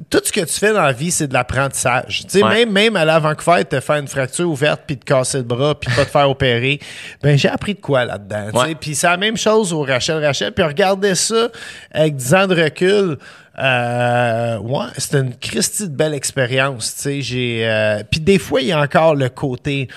tout 0.09 0.21
ce 0.23 0.31
que 0.31 0.41
tu 0.41 0.53
fais 0.59 0.73
dans 0.73 0.83
la 0.83 0.91
vie, 0.91 1.11
c'est 1.11 1.27
de 1.27 1.33
l'apprentissage. 1.33 2.23
Tu 2.23 2.29
sais, 2.39 2.43
Ouais. 2.43 2.65
même, 2.65 2.71
même 2.71 2.95
aller 2.95 3.11
à 3.11 3.19
Vancouver, 3.19 3.63
te 3.65 3.79
faire 3.79 3.95
une 3.97 4.07
fracture 4.07 4.49
ouverte, 4.49 4.81
puis 4.85 4.97
te 4.97 5.05
casser 5.05 5.37
le 5.39 5.43
bras, 5.43 5.79
puis 5.79 5.93
pas 5.95 6.05
te 6.05 6.09
faire 6.11 6.29
opérer, 6.29 6.79
ben 7.23 7.37
j'ai 7.37 7.49
appris 7.49 7.73
de 7.73 7.79
quoi 7.81 8.05
là-dedans. 8.05 8.45
tu 8.53 8.59
sais. 8.59 8.65
Ouais. 8.65 8.75
Puis 8.75 8.95
c'est 8.95 9.07
la 9.07 9.17
même 9.17 9.37
chose 9.37 9.73
au 9.73 9.81
Rachel 9.83 10.23
Rachel. 10.23 10.51
Puis 10.53 10.63
regardez 10.63 11.15
ça 11.15 11.49
avec 11.91 12.15
10 12.15 12.33
ans 12.35 12.47
de 12.47 12.61
recul. 12.63 13.17
Euh, 13.57 14.57
ouais, 14.59 14.85
c'était 14.97 15.19
une 15.19 15.35
Christie 15.35 15.87
de 15.89 15.95
belle 15.95 16.13
expérience. 16.13 16.93
Tu 16.95 17.01
sais, 17.01 17.21
j'ai. 17.21 17.61
euh, 17.67 18.03
puis 18.09 18.19
des 18.19 18.37
fois, 18.37 18.61
il 18.61 18.67
y 18.67 18.71
a 18.73 18.79
encore 18.81 19.15
le 19.15 19.29
côté 19.29 19.87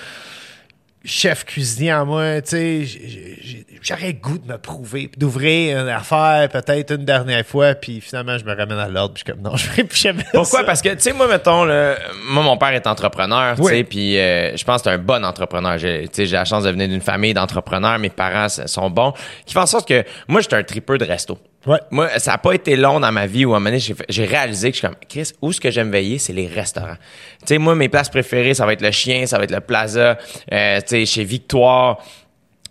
chef 1.05 1.45
cuisinier 1.45 1.93
en 1.93 2.05
moi, 2.05 2.41
tu 2.41 2.85
sais, 2.85 2.99
j'aurais 3.81 4.13
goût 4.13 4.37
de 4.37 4.51
me 4.51 4.57
prouver, 4.57 5.09
d'ouvrir 5.17 5.79
une 5.79 5.87
affaire 5.87 6.49
peut-être 6.49 6.91
une 6.95 7.05
dernière 7.05 7.45
fois, 7.45 7.73
puis 7.75 8.01
finalement 8.01 8.37
je 8.37 8.43
me 8.43 8.53
ramène 8.53 8.77
à 8.77 8.89
l'ordre, 8.89 9.13
puis 9.13 9.23
je 9.25 9.31
suis 9.31 9.37
comme 9.37 9.49
non, 9.49 9.55
je 9.57 9.65
ferai 9.65 9.83
plus 9.85 9.97
jamais 9.99 10.25
Pourquoi? 10.33 10.59
ça. 10.59 10.65
Parce 10.65 10.81
que, 10.81 10.89
tu 10.89 10.99
sais, 10.99 11.13
moi, 11.13 11.27
mettons, 11.27 11.63
là, 11.63 11.95
moi, 12.29 12.43
mon 12.43 12.57
père 12.57 12.73
est 12.73 12.85
entrepreneur, 12.85 13.55
tu 13.55 13.63
sais, 13.63 13.83
puis 13.83 14.17
euh, 14.17 14.55
je 14.57 14.63
pense 14.65 14.81
que 14.81 14.89
c'est 14.89 14.95
un 14.95 14.97
bon 14.97 15.23
entrepreneur. 15.23 15.77
J'ai, 15.77 16.07
tu 16.09 16.15
sais, 16.15 16.25
j'ai 16.25 16.35
la 16.35 16.45
chance 16.45 16.63
de 16.65 16.69
venir 16.69 16.89
d'une 16.89 17.01
famille 17.01 17.33
d'entrepreneurs, 17.33 17.97
mes 17.97 18.09
parents 18.09 18.49
sont 18.49 18.89
bons, 18.89 19.13
qui 19.45 19.53
font 19.53 19.61
en 19.61 19.65
sorte 19.67 19.87
que 19.87 20.03
moi, 20.27 20.41
j'étais 20.41 20.57
un 20.57 20.63
tripeur 20.63 20.97
de 20.97 21.05
resto. 21.05 21.37
Ouais. 21.67 21.79
Moi, 21.91 22.07
ça 22.19 22.31
n'a 22.31 22.37
pas 22.37 22.53
été 22.53 22.75
long 22.77 22.99
dans 23.01 23.11
ma 23.11 23.27
vie 23.27 23.43
où 23.45 23.53
à 23.53 23.57
un 23.57 23.59
moment 23.59 23.69
donné, 23.77 23.79
j'ai, 24.09 24.25
réalisé 24.25 24.69
que 24.71 24.75
je 24.75 24.79
suis 24.79 24.87
comme, 24.87 24.95
Chris, 25.09 25.31
où 25.41 25.51
ce 25.51 25.59
que 25.59 25.69
j'aime 25.69 25.91
veiller, 25.91 26.17
c'est 26.17 26.31
les 26.33 26.47
restaurants. 26.47 26.95
Tu 27.41 27.47
sais, 27.47 27.57
moi, 27.57 27.75
mes 27.75 27.89
places 27.89 28.09
préférées, 28.09 28.53
ça 28.53 28.65
va 28.65 28.73
être 28.73 28.81
le 28.81 28.91
chien, 28.91 29.25
ça 29.25 29.37
va 29.37 29.43
être 29.43 29.51
le 29.51 29.59
plaza, 29.59 30.17
euh, 30.53 30.79
tu 30.81 30.87
sais, 30.87 31.05
chez 31.05 31.23
Victoire 31.25 31.97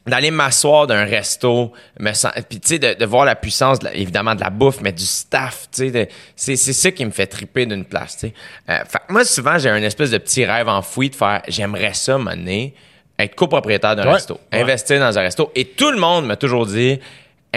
d'aller 0.06 0.30
m'asseoir 0.30 0.86
d'un 0.86 1.04
resto, 1.04 1.70
me 2.00 2.12
puis 2.48 2.60
tu 2.60 2.68
sais 2.68 2.78
de, 2.78 2.94
de 2.94 3.04
voir 3.04 3.26
la 3.26 3.36
puissance 3.36 3.78
de 3.78 3.84
la- 3.86 3.94
évidemment 3.94 4.34
de 4.34 4.40
la 4.40 4.48
bouffe, 4.48 4.80
mais 4.80 4.90
du 4.92 5.04
staff, 5.04 5.68
tu 5.70 5.90
sais, 5.92 6.08
c'est 6.34 6.56
c'est 6.56 6.72
ça 6.72 6.90
qui 6.92 7.04
me 7.04 7.10
fait 7.10 7.26
triper 7.26 7.66
d'une 7.66 7.84
place, 7.84 8.14
tu 8.16 8.28
sais. 8.28 8.34
Euh, 8.70 8.78
fait 8.88 9.00
que 9.06 9.12
moi 9.12 9.22
souvent 9.26 9.58
j'ai 9.58 9.68
un 9.68 9.82
espèce 9.82 10.10
de 10.10 10.16
petit 10.16 10.46
rêve 10.46 10.66
enfoui 10.66 11.10
de 11.10 11.14
faire 11.14 11.42
j'aimerais 11.48 11.92
ça 11.92 12.16
m'amener 12.16 12.72
être 13.18 13.34
copropriétaire 13.34 13.96
d'un 13.96 14.06
Ouais. 14.06 14.12
resto, 14.14 14.40
Ouais. 14.50 14.62
investir 14.62 14.98
dans 14.98 15.18
un 15.18 15.20
resto 15.20 15.52
et 15.54 15.66
tout 15.66 15.90
le 15.90 15.98
monde 15.98 16.24
m'a 16.24 16.36
toujours 16.36 16.64
dit 16.64 16.98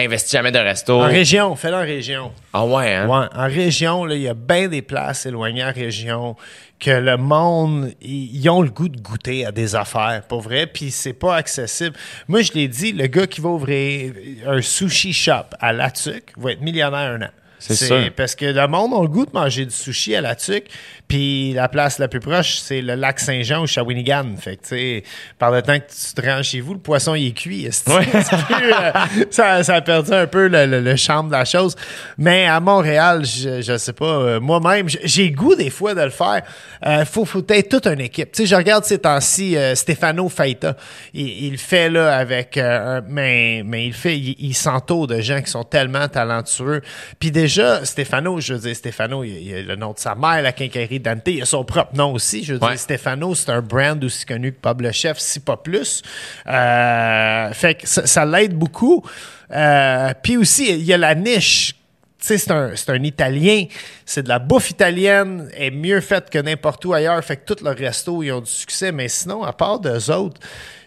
investis 0.05 0.31
jamais 0.31 0.51
de 0.51 0.59
resto. 0.59 1.01
En 1.01 1.07
région, 1.07 1.55
fais-le 1.55 1.75
en 1.75 1.81
région. 1.81 2.31
Ah 2.53 2.65
ouais 2.65 2.93
hein? 2.93 3.07
Ouais, 3.07 3.27
en 3.33 3.47
région, 3.47 4.07
il 4.09 4.21
y 4.21 4.27
a 4.27 4.33
bien 4.33 4.67
des 4.67 4.81
places 4.81 5.25
éloignées 5.25 5.63
en 5.63 5.71
région 5.71 6.35
que 6.79 6.91
le 6.91 7.15
monde, 7.15 7.93
ils 8.01 8.49
ont 8.49 8.61
le 8.61 8.69
goût 8.69 8.89
de 8.89 8.99
goûter 8.99 9.45
à 9.45 9.51
des 9.51 9.75
affaires, 9.75 10.23
pour 10.27 10.41
vrai, 10.41 10.65
puis 10.65 10.89
c'est 10.89 11.13
pas 11.13 11.35
accessible. 11.35 11.95
Moi, 12.27 12.41
je 12.41 12.53
l'ai 12.53 12.67
dit, 12.67 12.91
le 12.91 13.07
gars 13.07 13.27
qui 13.27 13.39
va 13.39 13.49
ouvrir 13.49 14.13
un 14.47 14.61
sushi 14.61 15.13
shop 15.13 15.55
à 15.59 15.73
La 15.73 15.91
Tuque 15.91 16.33
va 16.37 16.53
être 16.53 16.61
millionnaire 16.61 17.11
un 17.11 17.21
an. 17.21 17.29
C'est 17.59 17.75
sûr. 17.75 18.09
Parce 18.15 18.33
que 18.33 18.45
le 18.45 18.67
monde 18.67 18.91
a 18.95 19.01
le 19.03 19.07
goût 19.07 19.27
de 19.27 19.31
manger 19.31 19.65
du 19.65 19.75
sushi 19.75 20.15
à 20.15 20.21
La 20.21 20.33
Tuque, 20.35 20.65
puis 21.11 21.51
la 21.51 21.67
place 21.67 21.99
la 21.99 22.07
plus 22.07 22.21
proche, 22.21 22.59
c'est 22.59 22.81
le 22.81 22.95
lac 22.95 23.19
Saint-Jean 23.19 23.63
ou 23.63 23.67
Shawinigan. 23.67 24.27
Fait 24.39 24.55
que, 24.55 24.61
tu 24.61 24.67
sais, 24.69 25.03
par 25.37 25.51
le 25.51 25.61
temps 25.61 25.77
que 25.77 25.83
tu 25.91 26.13
te 26.15 26.25
rends 26.25 26.41
chez 26.41 26.61
vous, 26.61 26.73
le 26.75 26.79
poisson, 26.79 27.15
il 27.15 27.27
est 27.27 27.31
cuit. 27.33 27.67
Ouais. 27.87 28.05
Plus, 28.05 28.71
euh, 28.71 28.91
ça, 29.29 29.61
ça 29.61 29.75
a 29.75 29.81
perdu 29.81 30.13
un 30.13 30.25
peu 30.25 30.47
le, 30.47 30.65
le, 30.65 30.79
le 30.79 30.95
charme 30.95 31.27
de 31.27 31.33
la 31.33 31.43
chose. 31.43 31.75
Mais 32.17 32.45
à 32.45 32.61
Montréal, 32.61 33.25
je, 33.25 33.61
je 33.61 33.77
sais 33.77 33.91
pas, 33.91 34.05
euh, 34.05 34.39
moi-même, 34.39 34.87
j'ai 34.87 35.31
goût 35.31 35.53
des 35.53 35.69
fois 35.69 35.93
de 35.93 35.99
le 36.01 36.11
faire. 36.11 36.43
Euh, 36.85 37.03
faut, 37.03 37.25
faut 37.25 37.43
être 37.49 37.67
toute 37.67 37.87
une 37.87 37.99
équipe. 37.99 38.31
Tu 38.31 38.43
sais, 38.43 38.45
je 38.45 38.55
regarde 38.55 38.85
ces 38.85 38.99
temps-ci 38.99 39.57
euh, 39.57 39.75
Stefano 39.75 40.29
Faita. 40.29 40.77
Il, 41.13 41.27
il 41.47 41.57
fait 41.57 41.89
là 41.89 42.15
avec, 42.17 42.55
euh, 42.55 42.99
un- 42.99 43.01
mais, 43.09 43.63
mais 43.65 43.85
il 43.87 43.93
fait, 43.93 44.17
il, 44.17 44.37
il 44.39 44.53
s'entoure 44.55 45.07
de 45.07 45.19
gens 45.19 45.41
qui 45.41 45.51
sont 45.51 45.65
tellement 45.65 46.07
talentueux. 46.07 46.81
Puis 47.19 47.31
déjà, 47.31 47.83
Stefano, 47.83 48.39
je 48.39 48.53
veux 48.53 48.59
dire, 48.61 48.75
Stefano, 48.77 49.25
il, 49.25 49.31
il 49.47 49.53
a 49.55 49.61
le 49.61 49.75
nom 49.75 49.91
de 49.91 49.99
sa 49.99 50.15
mère, 50.15 50.41
la 50.41 50.53
quincaillerie 50.53 51.00
Dante, 51.01 51.27
il 51.27 51.41
a 51.41 51.45
son 51.45 51.63
propre 51.65 51.95
nom 51.95 52.13
aussi. 52.13 52.43
Je 52.43 52.53
veux 52.53 52.59
Ouais. 52.63 52.69
dire, 52.71 52.79
Stefano, 52.79 53.35
c'est 53.35 53.49
un 53.49 53.61
brand 53.61 54.01
aussi 54.03 54.25
connu 54.25 54.53
que 54.53 54.59
Pablo 54.59 54.91
Chef, 54.91 55.17
si 55.19 55.39
pas 55.39 55.57
plus. 55.57 56.01
Euh, 56.47 57.51
fait 57.53 57.75
que 57.75 57.87
ça, 57.87 58.05
ça 58.07 58.25
l'aide 58.25 58.53
beaucoup. 58.53 59.03
Euh, 59.51 60.13
Puis 60.21 60.37
aussi, 60.37 60.69
il 60.69 60.83
y 60.83 60.93
a 60.93 60.97
la 60.97 61.15
niche. 61.15 61.75
Tu 62.19 62.27
sais, 62.27 62.37
c'est 62.37 62.51
un, 62.51 62.71
un 62.87 63.03
Italien. 63.03 63.65
C'est 64.05 64.23
de 64.23 64.29
la 64.29 64.37
bouffe 64.39 64.69
italienne. 64.69 65.49
Elle 65.57 65.63
est 65.63 65.71
mieux 65.71 66.01
faite 66.01 66.29
que 66.29 66.37
n'importe 66.37 66.85
où 66.85 66.93
ailleurs. 66.93 67.23
Fait 67.23 67.37
que 67.37 67.51
tous 67.53 67.63
leurs 67.63 67.75
restos, 67.75 68.21
ils 68.21 68.31
ont 68.31 68.41
du 68.41 68.49
succès. 68.51 68.91
Mais 68.91 69.07
sinon, 69.07 69.43
à 69.43 69.53
part 69.53 69.79
d'eux 69.79 70.11
autres, 70.11 70.39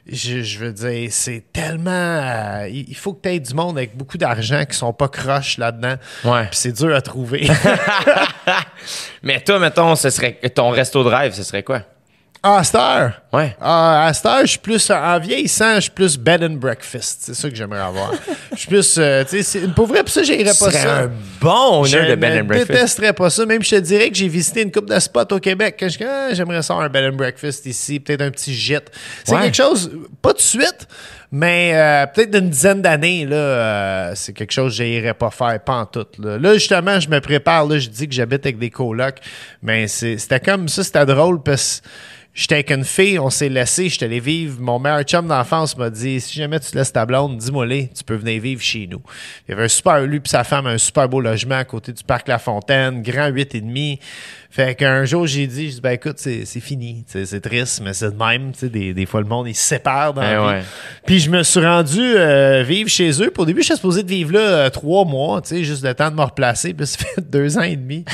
je, 0.06 0.42
je 0.42 0.58
veux 0.58 0.72
dire, 0.72 1.08
c'est 1.10 1.44
tellement... 1.52 1.90
euh, 1.90 2.68
il 2.68 2.94
faut 2.96 3.14
que 3.14 3.22
tu 3.22 3.34
aies 3.34 3.40
du 3.40 3.54
monde 3.54 3.78
avec 3.78 3.96
beaucoup 3.96 4.18
d'argent 4.18 4.64
qui 4.64 4.76
sont 4.76 4.92
pas 4.92 5.08
croches 5.08 5.58
là-dedans. 5.58 5.94
Ouais. 6.24 6.48
C'est 6.52 6.72
dur 6.72 6.94
à 6.94 7.00
trouver. 7.00 7.48
Mais 9.22 9.40
toi 9.40 9.58
mettons, 9.58 9.96
ce 9.96 10.10
serait 10.10 10.34
ton 10.54 10.70
resto 10.70 11.02
de 11.04 11.08
rêve, 11.08 11.32
ce 11.32 11.42
serait 11.42 11.62
quoi? 11.62 11.82
Cette 12.62 12.74
heure? 12.74 13.22
Ouais. 13.32 13.56
Je 13.60 14.46
suis 14.46 14.58
plus, 14.58 14.90
en 14.90 15.18
vieillissant, 15.18 15.76
je 15.76 15.80
suis 15.82 15.90
plus 15.90 16.18
bed 16.18 16.42
and 16.44 16.56
breakfast. 16.56 17.20
C'est 17.22 17.34
ça 17.34 17.48
que 17.48 17.56
j'aimerais 17.56 17.80
avoir. 17.80 18.12
Je 18.54 18.60
suis 18.60 18.68
plus, 18.68 18.94
euh, 18.98 19.24
tu 19.28 19.42
sais, 19.42 19.62
pour 19.74 19.86
vrai, 19.88 20.00
pour 20.00 20.10
ça, 20.10 20.22
j'irais 20.22 20.44
pas 20.44 20.70
ça. 20.70 20.98
un 21.00 21.10
bon 21.40 21.82
Je 21.84 21.96
honneur 21.96 22.16
de 22.16 22.24
ne 22.24 22.40
and 22.40 22.44
Breakfast. 22.44 22.70
détesterais 22.70 23.12
pas 23.12 23.28
ça. 23.28 23.44
Même 23.46 23.62
je 23.64 23.70
te 23.70 23.80
dirais 23.80 24.10
que 24.10 24.16
j'ai 24.16 24.28
visité 24.28 24.62
une 24.62 24.70
coupe 24.70 24.88
de 24.88 24.98
spots 25.00 25.32
au 25.34 25.40
Québec. 25.40 25.76
Que 25.76 25.88
je 25.88 25.98
ah, 26.04 26.32
j'aimerais 26.32 26.62
ça 26.62 26.74
un 26.74 26.88
bed 26.88 27.12
and 27.12 27.16
breakfast 27.16 27.66
ici, 27.66 27.98
peut-être 27.98 28.20
un 28.20 28.30
petit 28.30 28.54
gîte. 28.54 28.92
C'est 29.24 29.34
Ouais. 29.34 29.42
quelque 29.42 29.56
chose, 29.56 29.90
pas 30.22 30.32
de 30.32 30.40
suite, 30.40 30.86
Mais 31.36 31.72
euh, 31.74 32.06
peut-être 32.06 32.30
d'une 32.30 32.48
dizaine 32.48 32.80
d'années, 32.80 33.26
là, 33.26 33.34
euh, 33.34 34.12
c'est 34.14 34.32
quelque 34.32 34.52
chose 34.52 34.78
que 34.78 34.84
j'irais 34.84 35.14
pas 35.14 35.30
faire, 35.30 35.58
pas 35.58 35.78
en 35.78 35.84
tout. 35.84 36.06
Là. 36.20 36.38
Là, 36.38 36.54
justement, 36.54 37.00
je 37.00 37.08
me 37.08 37.18
prépare. 37.18 37.66
Là, 37.66 37.76
je 37.76 37.88
dis 37.88 38.06
que 38.06 38.14
j'habite 38.14 38.46
avec 38.46 38.56
des 38.56 38.70
colocs. 38.70 39.18
Mais 39.60 39.88
c'était 39.88 40.38
comme 40.38 40.68
ça, 40.68 40.84
c'était 40.84 41.04
drôle 41.04 41.42
parce 41.42 41.80
que 41.80 41.88
j'étais 42.34 42.54
avec 42.54 42.70
une 42.70 42.84
fille, 42.84 43.18
on 43.18 43.30
s'est 43.30 43.48
laissé, 43.48 43.88
j'étais 43.88 44.04
allé 44.04 44.20
vivre. 44.20 44.60
Mon 44.60 44.78
meilleur 44.78 45.02
chum 45.02 45.26
d'enfance 45.26 45.76
m'a 45.76 45.90
dit 45.90 46.20
si 46.20 46.38
jamais 46.38 46.60
tu 46.60 46.76
laisses 46.76 46.92
ta 46.92 47.04
blonde, 47.04 47.38
dis-moi 47.38 47.66
tu 47.66 48.04
peux 48.06 48.14
venir 48.14 48.40
vivre 48.40 48.62
chez 48.62 48.86
nous. 48.86 49.02
Il 49.48 49.50
y 49.50 49.54
avait 49.54 49.64
un 49.64 49.68
super, 49.68 50.00
lui 50.02 50.20
puis 50.20 50.30
sa 50.30 50.44
femme, 50.44 50.68
un 50.68 50.78
super 50.78 51.08
beau 51.08 51.20
logement 51.20 51.56
à 51.56 51.64
côté 51.64 51.92
du 51.92 52.04
parc 52.04 52.28
La 52.28 52.38
Fontaine, 52.38 53.02
grand 53.02 53.26
8 53.26 53.56
et 53.56 53.60
demi. 53.60 53.98
Fait 54.54 54.76
qu'un 54.76 55.04
jour, 55.04 55.26
j'ai 55.26 55.48
dit, 55.48 55.68
je 55.70 55.74
dis, 55.74 55.80
ben 55.80 55.90
écoute, 55.90 56.14
c'est 56.18 56.44
c'est 56.44 56.60
fini. 56.60 57.04
C'est 57.08 57.40
triste, 57.40 57.80
mais 57.84 57.92
c'est 57.92 58.12
de 58.12 58.16
même. 58.24 58.52
Tu 58.52 58.60
sais, 58.60 58.68
Des, 58.68 58.94
des 58.94 59.04
fois, 59.04 59.20
le 59.20 59.26
monde, 59.26 59.48
il 59.48 59.54
se 59.54 59.62
sépare 59.66 60.14
dans 60.14 60.22
Eh 60.22 60.26
la 60.26 60.40
vie. 60.40 60.46
ouais. 60.46 60.62
Puis 61.04 61.18
je 61.18 61.28
me 61.28 61.42
suis 61.42 61.58
rendu 61.58 61.98
euh, 62.00 62.62
vivre 62.62 62.88
chez 62.88 63.10
eux. 63.20 63.30
Puis 63.32 63.42
au 63.42 63.46
début, 63.46 63.62
j'étais 63.62 63.74
supposé 63.74 64.04
de 64.04 64.08
vivre 64.08 64.32
là 64.32 64.38
euh, 64.38 64.70
trois 64.70 65.04
mois, 65.04 65.42
tu 65.42 65.48
sais, 65.48 65.64
juste 65.64 65.82
le 65.84 65.92
temps 65.92 66.08
de 66.08 66.14
me 66.14 66.22
replacer. 66.22 66.72
Puis 66.72 66.86
ça 66.86 66.98
fait 66.98 67.20
deux 67.30 67.58
ans 67.58 67.62
et 67.62 67.74
demi. 67.74 68.04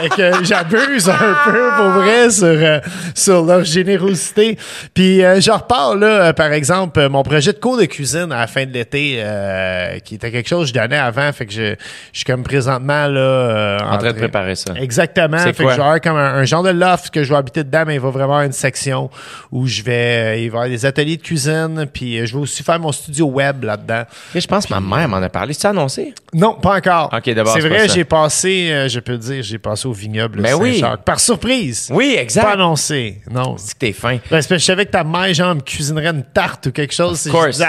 Fait 0.00 0.08
que 0.08 0.44
j'abuse 0.44 1.08
un 1.08 1.34
peu, 1.44 1.70
pour 1.76 1.88
vrai, 2.02 2.30
sur, 2.30 2.44
euh, 2.46 2.80
sur 3.14 3.44
leur 3.44 3.64
générosité. 3.64 4.58
Puis 4.94 5.24
euh, 5.24 5.40
je 5.40 5.50
repars, 5.50 5.96
là, 5.96 6.06
euh, 6.06 6.32
par 6.32 6.52
exemple, 6.52 6.98
euh, 7.00 7.08
mon 7.08 7.22
projet 7.22 7.52
de 7.52 7.58
cours 7.58 7.76
de 7.78 7.84
cuisine 7.84 8.32
à 8.32 8.40
la 8.40 8.46
fin 8.46 8.64
de 8.66 8.72
l'été, 8.72 9.16
euh, 9.18 9.98
qui 10.00 10.16
était 10.16 10.30
quelque 10.30 10.48
chose 10.48 10.70
que 10.72 10.76
je 10.78 10.82
donnais 10.82 10.98
avant. 10.98 11.32
Fait 11.32 11.46
que 11.46 11.52
je, 11.52 11.74
je 12.12 12.18
suis 12.18 12.24
comme 12.24 12.42
présentement, 12.42 13.06
là... 13.06 13.20
euh, 13.20 13.78
En 13.90 13.98
train 13.98 14.12
de 14.12 14.18
préparer 14.18 14.54
ça. 14.54 14.74
Exactement. 14.76 15.38
C'est 15.38 15.52
Fait 15.54 15.62
quoi? 15.62 15.66
que 15.66 15.70
je 15.72 15.76
vais 15.76 15.82
avoir 15.86 16.00
comme 16.00 16.16
un, 16.16 16.34
un 16.34 16.44
genre 16.44 16.62
de 16.62 16.70
loft 16.70 17.10
que 17.10 17.22
je 17.24 17.30
vais 17.30 17.36
habiter 17.36 17.64
dedans, 17.64 17.84
mais 17.86 17.94
il 17.94 18.00
va 18.00 18.10
vraiment 18.10 18.24
avoir 18.34 18.42
une 18.42 18.52
section 18.52 19.10
où 19.52 19.66
je 19.66 19.82
vais, 19.82 19.92
euh, 19.92 20.36
il 20.36 20.50
va 20.50 20.58
y 20.58 20.60
avoir 20.60 20.68
des 20.68 20.84
ateliers 20.86 21.16
de 21.16 21.22
cuisine, 21.22 21.86
puis 21.92 22.18
euh, 22.18 22.26
je 22.26 22.34
vais 22.34 22.40
aussi 22.40 22.62
faire 22.62 22.78
mon 22.80 22.92
studio 22.92 23.26
web 23.26 23.64
là-dedans. 23.64 24.02
Et 24.34 24.40
je 24.40 24.46
pense 24.48 24.66
que 24.66 24.74
ma 24.74 24.80
mère 24.80 25.08
m'en 25.08 25.18
a 25.18 25.28
parlé. 25.28 25.54
Tu 25.54 25.66
annoncé? 25.66 26.14
Non, 26.34 26.54
pas 26.54 26.76
encore. 26.76 27.10
Ok, 27.16 27.32
d'abord, 27.34 27.52
C'est 27.54 27.66
vrai, 27.66 27.88
j'ai 27.88 28.04
passé, 28.04 28.68
euh, 28.70 28.88
je 28.88 29.00
peux 29.00 29.12
le 29.12 29.18
dire, 29.18 29.42
j'ai 29.42 29.58
passé 29.58 29.85
au 29.86 29.92
vignoble 29.92 30.40
Mais 30.40 30.52
oui. 30.52 30.80
Saint-Jacques. 30.80 31.04
Par 31.04 31.20
surprise. 31.20 31.88
Oui, 31.92 32.14
Pas 32.16 32.22
exact. 32.22 32.46
annoncé. 32.52 33.20
Non. 33.30 33.56
C'est 33.58 33.74
que 33.74 33.78
t'es 33.78 33.92
fin. 33.92 34.16
Ben, 34.16 34.20
c'est 34.22 34.28
parce 34.30 34.46
que 34.48 34.58
je 34.58 34.64
savais 34.64 34.86
que 34.86 34.90
ta 34.90 35.04
mère, 35.04 35.32
genre, 35.32 35.54
me 35.54 35.60
cuisinerait 35.60 36.08
une 36.08 36.24
tarte 36.24 36.66
ou 36.66 36.72
quelque 36.72 36.92
chose. 36.94 37.18
si 37.20 37.28
je 37.28 37.34
course. 37.34 37.60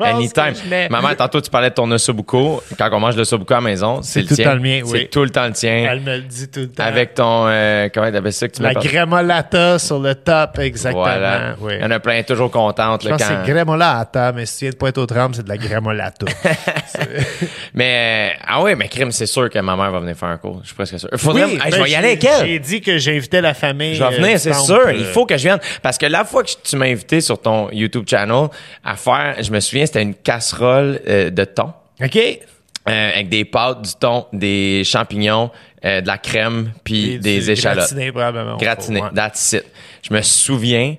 Anytime. 0.00 0.52
venais. 0.64 0.88
Maman, 0.88 1.14
tantôt, 1.16 1.40
tu 1.40 1.50
parlais 1.50 1.70
de 1.70 1.74
ton 1.74 1.90
ossobuco. 1.90 2.62
Quand 2.78 2.88
on 2.92 3.00
mange 3.00 3.16
le 3.16 3.24
sobuco 3.24 3.54
à 3.54 3.58
la 3.58 3.60
maison, 3.62 4.00
c'est 4.02 4.20
le 4.20 4.26
tout 4.26 4.32
le 4.32 4.36
tien. 4.36 4.44
temps 4.46 4.54
le 4.54 4.60
mien, 4.60 4.80
oui. 4.84 4.90
C'est 5.02 5.10
tout 5.10 5.22
le 5.22 5.30
temps 5.30 5.46
le 5.46 5.52
tien. 5.52 5.86
Elle 5.90 6.00
me 6.00 6.16
le 6.16 6.22
dit 6.22 6.48
tout 6.48 6.60
le 6.60 6.68
temps. 6.70 6.84
Avec 6.84 7.14
ton, 7.14 7.46
euh, 7.46 7.88
comment 7.92 8.10
t'appelles 8.10 8.32
ça 8.32 8.48
que 8.48 8.54
tu 8.56 8.62
la 8.62 8.74
grémolata 8.74 9.78
sur 9.78 9.98
le 9.98 10.14
top, 10.14 10.58
exactement. 10.58 11.02
Voilà. 11.04 11.56
Oui. 11.60 11.74
Il 11.76 11.82
y 11.82 11.84
en 11.84 11.90
a 11.90 12.00
plein 12.00 12.22
toujours 12.22 12.50
contentes. 12.50 13.02
Je 13.02 13.08
là, 13.08 13.16
pense 13.16 13.26
que 13.28 13.32
quand- 13.32 13.40
c'est 13.44 13.52
grémolata, 13.52 14.32
mais 14.32 14.46
si 14.46 14.58
tu 14.58 14.64
viens 14.66 14.72
de 14.72 14.76
Pointe-aux-Trembles, 14.76 15.34
c'est 15.36 15.42
de 15.44 15.48
la 15.48 15.56
grémolata. 15.56 16.26
Mais, 17.74 18.30
euh, 18.34 18.38
ah 18.46 18.62
oui, 18.62 18.74
mais 18.76 18.88
crime, 18.88 19.10
c'est 19.10 19.26
sûr 19.26 19.50
que 19.50 19.58
ma 19.58 19.74
mère 19.76 19.90
va 19.90 19.98
venir 20.00 20.16
faire 20.16 20.28
un 20.28 20.36
cours. 20.36 20.60
Je 20.62 20.68
suis 20.68 20.74
presque 20.76 20.98
sûr. 20.98 21.08
Faudrait, 21.16 21.43
Hey, 21.50 21.58
je 21.64 21.70
ben, 21.70 21.82
vais 21.82 21.88
y 21.88 21.90
j'ai- 21.90 21.96
aller 21.96 22.06
avec 22.08 22.24
elle. 22.24 22.46
J'ai 22.46 22.58
dit 22.58 22.80
que 22.80 22.98
j'invitais 22.98 23.40
la 23.40 23.54
famille. 23.54 23.94
Je 23.94 24.02
vais 24.04 24.14
euh, 24.14 24.18
venir, 24.18 24.38
c'est 24.40 24.54
sûr. 24.54 24.76
euh, 24.86 24.92
Il 24.92 25.04
faut 25.04 25.26
que 25.26 25.36
je 25.36 25.42
vienne. 25.44 25.60
Parce 25.82 25.98
que 25.98 26.06
la 26.06 26.24
fois 26.24 26.42
que 26.42 26.50
tu 26.62 26.76
m'as 26.76 26.86
invité 26.86 27.20
sur 27.20 27.40
ton 27.40 27.70
YouTube 27.72 28.04
channel 28.08 28.48
à 28.84 28.96
faire, 28.96 29.36
je 29.40 29.50
me 29.50 29.60
souviens, 29.60 29.86
c'était 29.86 30.02
une 30.02 30.14
casserole 30.14 31.00
euh, 31.06 31.30
de 31.30 31.44
thon. 31.44 31.72
OK. 32.02 32.16
euh, 32.16 33.10
avec 33.14 33.28
des 33.30 33.44
pâtes, 33.44 33.82
du 33.82 33.92
thon, 33.98 34.26
des 34.32 34.82
champignons, 34.84 35.50
euh, 35.84 36.00
de 36.02 36.06
la 36.06 36.18
crème, 36.18 36.72
puis 36.84 37.18
des 37.18 37.40
du 37.40 37.50
échalotes. 37.50 37.78
Gratiné, 37.78 38.10
probablement. 38.12 38.56
Gratiné, 38.58 39.00
Ouais. 39.00 39.08
that's 39.14 39.52
it. 39.52 39.64
Je 40.08 40.12
me 40.12 40.20
souviens, 40.20 40.96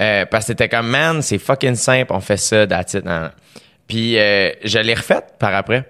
euh, 0.00 0.24
parce 0.26 0.44
que 0.44 0.52
c'était 0.52 0.68
comme, 0.68 0.88
man, 0.88 1.22
c'est 1.22 1.38
fucking 1.38 1.76
simple, 1.76 2.12
on 2.12 2.20
fait 2.20 2.36
ça, 2.38 2.66
that's 2.66 2.94
it. 2.94 3.04
Puis 3.86 4.14
je 4.14 4.78
l'ai 4.80 4.94
refaite 4.94 5.34
par 5.38 5.54
après. 5.54 5.84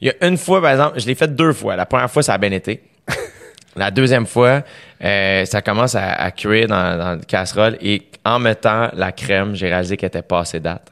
Il 0.00 0.08
y 0.08 0.10
a 0.10 0.26
une 0.28 0.36
fois, 0.36 0.60
par 0.60 0.70
exemple, 0.72 1.00
je 1.00 1.06
l'ai 1.06 1.14
faite 1.14 1.34
deux 1.36 1.52
fois. 1.52 1.74
La 1.76 1.86
première 1.86 2.10
fois, 2.10 2.22
ça 2.22 2.34
a 2.34 2.38
bien 2.38 2.52
été. 2.52 2.80
La 3.76 3.90
deuxième 3.90 4.26
fois, 4.26 4.62
euh, 5.04 5.44
ça 5.44 5.62
commence 5.62 5.94
à, 5.94 6.14
à 6.14 6.30
cuire 6.30 6.66
dans, 6.66 6.98
dans 6.98 7.10
la 7.10 7.24
casserole 7.26 7.76
et 7.80 8.02
en 8.24 8.38
mettant 8.38 8.90
la 8.94 9.12
crème, 9.12 9.54
j'ai 9.54 9.68
réalisé 9.68 9.96
qu'elle 9.96 10.08
était 10.08 10.22
passée 10.22 10.60
date. 10.60 10.90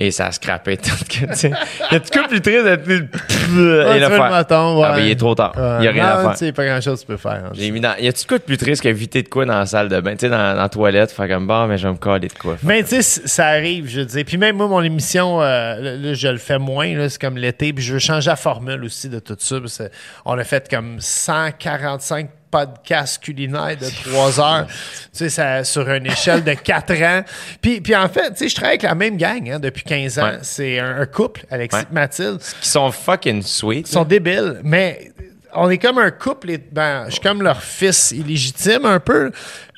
Et 0.00 0.12
ça 0.12 0.26
a 0.26 0.32
scrappé 0.32 0.76
tout. 0.76 0.90
que, 1.08 1.26
tu 1.26 1.34
sais. 1.34 1.50
Il 1.90 1.94
y 1.94 1.96
a 1.96 2.00
tout 2.00 2.16
coup 2.16 2.28
plus 2.28 2.40
triste 2.40 2.64
d'être 2.64 2.84
plus... 2.84 2.98
Ouais, 3.00 3.96
et 3.96 4.00
le 4.00 4.06
faire. 4.06 4.24
le 4.24 4.30
maton, 4.30 4.78
ouais. 4.78 4.86
Ah, 4.86 4.92
ben, 4.96 5.02
il 5.04 5.10
est 5.10 5.16
trop 5.18 5.34
tard. 5.34 5.52
Il 5.80 5.84
y 5.84 5.88
a 5.88 5.90
rien 5.90 6.06
à 6.06 6.22
faire. 6.22 6.36
sais, 6.36 6.52
pas 6.52 6.66
grand-chose 6.66 7.00
que 7.00 7.06
tu 7.06 7.12
peux 7.12 7.16
faire. 7.16 7.44
hein. 7.46 7.50
J'ai 7.54 7.70
mis 7.70 7.80
dans. 7.80 7.96
Y 7.98 8.06
a-tu 8.08 8.22
de 8.24 8.28
quoi 8.28 8.38
de 8.38 8.42
plus 8.44 8.58
triste 8.58 8.82
qu'éviter 8.82 9.22
de 9.22 9.28
quoi 9.28 9.44
dans 9.46 9.58
la 9.58 9.66
salle 9.66 9.88
de 9.88 10.00
bain? 10.00 10.12
Tu 10.12 10.20
sais, 10.20 10.28
dans, 10.28 10.36
dans 10.36 10.60
la 10.62 10.68
toilette, 10.68 11.10
faire 11.10 11.28
comme 11.28 11.46
bon, 11.46 11.66
mais 11.66 11.78
je 11.78 11.86
vais 11.88 11.92
me 11.94 11.98
coller 11.98 12.28
de 12.28 12.34
quoi. 12.34 12.56
Mais 12.62 12.82
tu 12.84 13.02
sais, 13.02 13.22
ça 13.26 13.46
arrive, 13.46 13.88
je 13.88 14.00
veux 14.00 14.06
dire. 14.06 14.24
Puis 14.26 14.36
même 14.36 14.56
moi, 14.56 14.68
mon 14.68 14.82
émission, 14.82 15.40
euh, 15.42 15.96
là, 15.96 16.14
je 16.14 16.28
le 16.28 16.38
fais 16.38 16.58
moins, 16.58 16.94
là, 16.94 17.08
c'est 17.08 17.20
comme 17.20 17.36
l'été. 17.38 17.72
Puis 17.72 17.82
je 17.82 17.94
veux 17.94 17.98
changer 17.98 18.30
la 18.30 18.36
formule 18.36 18.84
aussi 18.84 19.08
de 19.08 19.18
tout 19.18 19.34
ça. 19.38 19.56
que 19.58 19.90
on 20.26 20.38
a 20.38 20.44
fait 20.44 20.68
comme 20.68 21.00
145 21.00 22.28
podcasts 22.50 23.22
culinaires 23.22 23.76
de 23.76 23.86
3 24.10 24.40
heures, 24.40 24.66
tu 24.66 24.74
sais, 25.12 25.28
ça, 25.28 25.64
sur 25.64 25.88
une 25.90 26.06
échelle 26.06 26.42
de 26.44 26.54
4 26.54 27.02
ans. 27.02 27.22
Puis, 27.60 27.80
puis 27.80 27.94
en 27.96 28.08
fait, 28.08 28.30
tu 28.30 28.36
sais, 28.38 28.48
je 28.48 28.54
travaille 28.54 28.72
avec 28.72 28.82
la 28.82 28.94
même 28.94 29.16
gang 29.16 29.50
hein, 29.50 29.58
depuis 29.58 29.82
15 29.84 30.18
ans. 30.18 30.22
Ouais. 30.24 30.38
C'est 30.42 30.78
un, 30.78 31.00
un 31.00 31.06
couple, 31.06 31.44
Alexis 31.50 31.76
Ouais. 31.78 31.86
et 31.90 31.94
Mathilde. 31.94 32.38
Qui 32.60 32.68
sont 32.68 32.90
fucking 32.90 33.42
sweet. 33.42 33.88
Ils 33.88 33.92
sont 33.92 34.04
débiles, 34.04 34.60
mais 34.64 35.12
on 35.54 35.68
est 35.70 35.78
comme 35.78 35.98
un 35.98 36.10
couple. 36.10 36.50
et- 36.50 36.58
Ben, 36.58 37.04
je 37.06 37.12
suis 37.12 37.20
comme 37.20 37.42
leur 37.42 37.62
fils 37.62 38.12
illégitime 38.12 38.84
un 38.84 39.00
peu. 39.00 39.30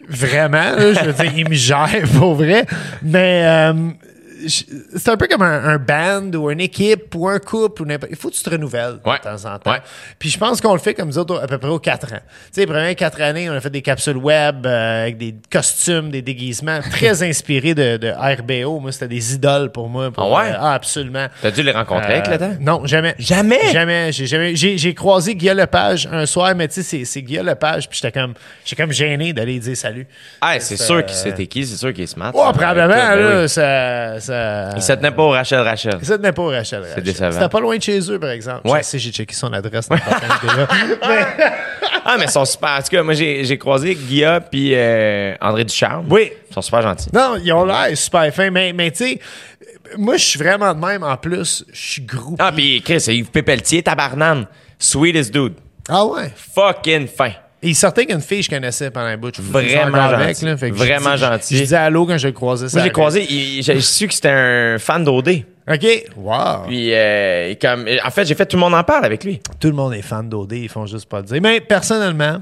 Vraiment, 0.08 0.74
là, 0.76 0.92
je 0.94 1.00
veux 1.04 1.12
dire, 1.12 1.32
ils 1.36 1.48
me 1.48 1.54
gèrent 1.54 2.08
pour 2.18 2.34
vrai. 2.34 2.64
Mais 3.02 3.44
euh, 3.46 3.72
c'est 4.46 5.08
un 5.08 5.16
peu 5.16 5.26
comme 5.28 5.42
un, 5.42 5.64
un 5.64 5.78
band 5.78 6.30
ou 6.38 6.50
une 6.50 6.60
équipe 6.60 7.14
ou 7.14 7.28
un 7.28 7.38
couple. 7.38 7.82
Ou 7.82 7.84
n'importe- 7.86 8.10
il 8.12 8.16
faut 8.16 8.30
que 8.30 8.34
tu 8.34 8.42
te 8.42 8.50
renouvelles 8.50 8.98
Ouais. 9.04 9.18
de 9.18 9.22
temps 9.22 9.44
en 9.52 9.58
temps. 9.58 9.70
Ouais. 9.70 9.80
Puis 10.18 10.30
je 10.30 10.38
pense 10.38 10.60
qu'on 10.60 10.72
le 10.72 10.78
fait 10.80 10.94
comme 10.94 11.08
nous 11.08 11.18
autres 11.18 11.40
à 11.42 11.46
peu 11.46 11.58
près 11.58 11.68
aux 11.70 11.78
quatre 11.78 12.12
ans. 12.12 12.18
Tu 12.18 12.48
sais, 12.52 12.60
les 12.62 12.66
premières 12.66 12.94
quatre 12.96 13.20
années, 13.20 13.48
on 13.50 13.52
a 13.54 13.60
fait 13.60 13.70
des 13.70 13.82
capsules 13.82 14.16
web 14.16 14.66
euh, 14.66 15.02
avec 15.02 15.16
des 15.18 15.34
costumes, 15.50 16.10
des 16.10 16.22
déguisements 16.22 16.80
très 16.90 17.22
inspirés 17.22 17.74
de, 17.74 17.96
de 17.96 18.10
RBO. 18.10 18.80
Moi, 18.80 18.92
c'était 18.92 19.08
des 19.08 19.34
idoles 19.34 19.70
pour 19.72 19.88
moi. 19.88 20.10
pour- 20.10 20.24
Ah 20.24 20.42
ouais? 20.44 20.50
euh, 20.52 20.56
ah, 20.58 20.74
absolument. 20.74 21.26
T'as 21.42 21.50
dû 21.50 21.62
les 21.62 21.72
rencontrer 21.72 22.14
avec 22.14 22.26
Euh, 22.28 22.30
là-dedans? 22.30 22.56
Non, 22.60 22.86
jamais. 22.86 23.14
Jamais? 23.18 23.72
Jamais. 23.72 24.12
J'ai 24.12 24.26
jamais. 24.26 24.56
J'ai, 24.56 24.78
j'ai 24.78 24.94
croisé 24.94 25.34
Guillaume 25.34 25.58
Lepage 25.58 26.08
un 26.10 26.26
soir, 26.26 26.54
mais 26.54 26.68
tu 26.68 26.74
sais, 26.74 26.82
c'est, 26.82 27.04
c'est 27.04 27.22
Guillaume 27.22 27.46
Lepage, 27.46 27.88
puis 27.88 27.98
j'étais 28.02 28.18
comme, 28.18 28.34
j'étais 28.64 28.82
comme 28.82 28.92
gêné 28.92 29.32
d'aller 29.32 29.52
lui 29.54 29.60
dire 29.60 29.76
salut. 29.76 30.06
Ah, 30.40 30.54
c'est 30.60 30.76
c'est, 30.76 30.84
sûr 30.84 31.04
qu'il 31.04 31.14
c'était 31.16 31.46
qui, 31.46 31.66
c'est 31.66 31.76
sûr 31.76 31.92
qu'il 31.92 32.04
est 32.04 32.06
smart. 32.06 32.30
Oh, 32.34 32.44
ça. 32.46 32.52
probablement, 32.52 32.88
ben 32.88 33.14
là, 33.16 33.48
ça, 33.48 34.20
ça. 34.30 34.70
Il 34.76 34.82
se 34.82 34.92
tenait 34.92 35.10
pas 35.10 35.22
au 35.22 35.30
Rachel 35.30 35.60
Rachel. 35.60 35.98
Ça 36.02 36.16
tenait 36.16 36.32
pas 36.32 36.42
au 36.42 36.48
Rachel. 36.48 36.82
Rachel. 36.82 37.02
décevant. 37.02 37.32
C'était 37.32 37.48
pas 37.48 37.60
loin 37.60 37.76
de 37.76 37.82
chez 37.82 37.98
eux, 38.10 38.18
par 38.18 38.30
exemple. 38.30 38.66
Ouais. 38.68 38.80
Je 38.80 38.84
sais, 38.84 38.98
j'ai 38.98 39.10
checké 39.12 39.34
son 39.34 39.52
adresse 39.52 39.88
dans. 39.88 39.96
Mais- 41.08 41.26
Ah, 42.02 42.16
mais 42.18 42.24
ils 42.24 42.30
sont 42.30 42.44
super. 42.46 42.70
En 42.70 42.82
tout 42.82 42.88
cas, 42.88 43.02
moi, 43.02 43.12
j'ai 43.14 43.58
croisé 43.58 43.94
Guilla 43.94 44.40
puis 44.40 44.72
euh, 44.74 45.34
André 45.40 45.64
Ducharme. 45.64 46.06
Oui. 46.08 46.32
Ils 46.50 46.54
sont 46.54 46.62
super 46.62 46.80
gentils. 46.82 47.10
Non, 47.12 47.36
ils 47.36 47.52
ont 47.52 47.64
l'air 47.66 47.96
super 47.96 48.32
fins, 48.34 48.50
mais, 48.50 48.72
mais 48.72 48.90
tu 48.90 49.04
sais, 49.04 49.20
moi, 49.98 50.16
je 50.16 50.24
suis 50.24 50.38
vraiment 50.38 50.72
de 50.74 50.80
même. 50.84 51.02
En 51.02 51.16
plus, 51.18 51.64
je 51.72 51.78
suis 51.92 52.02
gros. 52.02 52.36
Ah, 52.38 52.52
puis 52.52 52.80
Chris, 52.82 53.00
c'est 53.02 53.14
Yves 53.14 53.30
Pépeltier, 53.30 53.82
tabarnane. 53.82 54.46
Sweetest 54.78 55.32
dude. 55.32 55.54
Ah 55.88 56.04
ouais? 56.06 56.32
Fucking 56.54 57.06
fin. 57.06 57.32
Et 57.62 57.68
il 57.68 57.74
sortait 57.74 58.06
qu'une 58.06 58.22
fille 58.22 58.38
que 58.38 58.44
je 58.46 58.50
connaissais 58.50 58.90
pendant 58.90 59.06
un 59.06 59.18
bout. 59.18 59.34
Je 59.36 59.42
Vraiment 59.42 60.08
gentil. 60.10 60.44
là, 60.46 60.56
fait 60.56 60.70
que 60.70 60.76
Vraiment 60.76 61.12
je 61.16 61.24
gentil. 61.24 61.56
Je 61.56 61.62
disais 61.62 61.76
allô 61.76 62.06
quand 62.06 62.16
je 62.16 62.28
le 62.28 62.32
croisais. 62.32 62.64
Moi, 62.64 62.70
ça 62.70 62.82
j'ai 62.82 62.90
croisé, 62.90 63.26
j'ai 63.60 63.80
su 63.80 64.08
que 64.08 64.14
c'était 64.14 64.30
un 64.30 64.78
fan 64.78 65.04
d'OD. 65.04 65.44
OK. 65.70 65.86
Wow. 66.16 66.64
Puis, 66.66 66.92
euh, 66.92 67.54
comme, 67.60 67.86
en 68.04 68.10
fait, 68.10 68.24
j'ai 68.24 68.34
fait 68.34 68.46
tout 68.46 68.56
le 68.56 68.60
monde 68.60 68.74
en 68.74 68.82
parle 68.82 69.04
avec 69.04 69.24
lui. 69.24 69.40
Tout 69.60 69.68
le 69.68 69.74
monde 69.74 69.92
est 69.94 70.02
fan 70.02 70.28
d'OD, 70.28 70.52
ils 70.52 70.68
font 70.68 70.86
juste 70.86 71.06
pas 71.08 71.18
le 71.18 71.24
dire. 71.24 71.40
Mais 71.42 71.60
personnellement, 71.60 72.40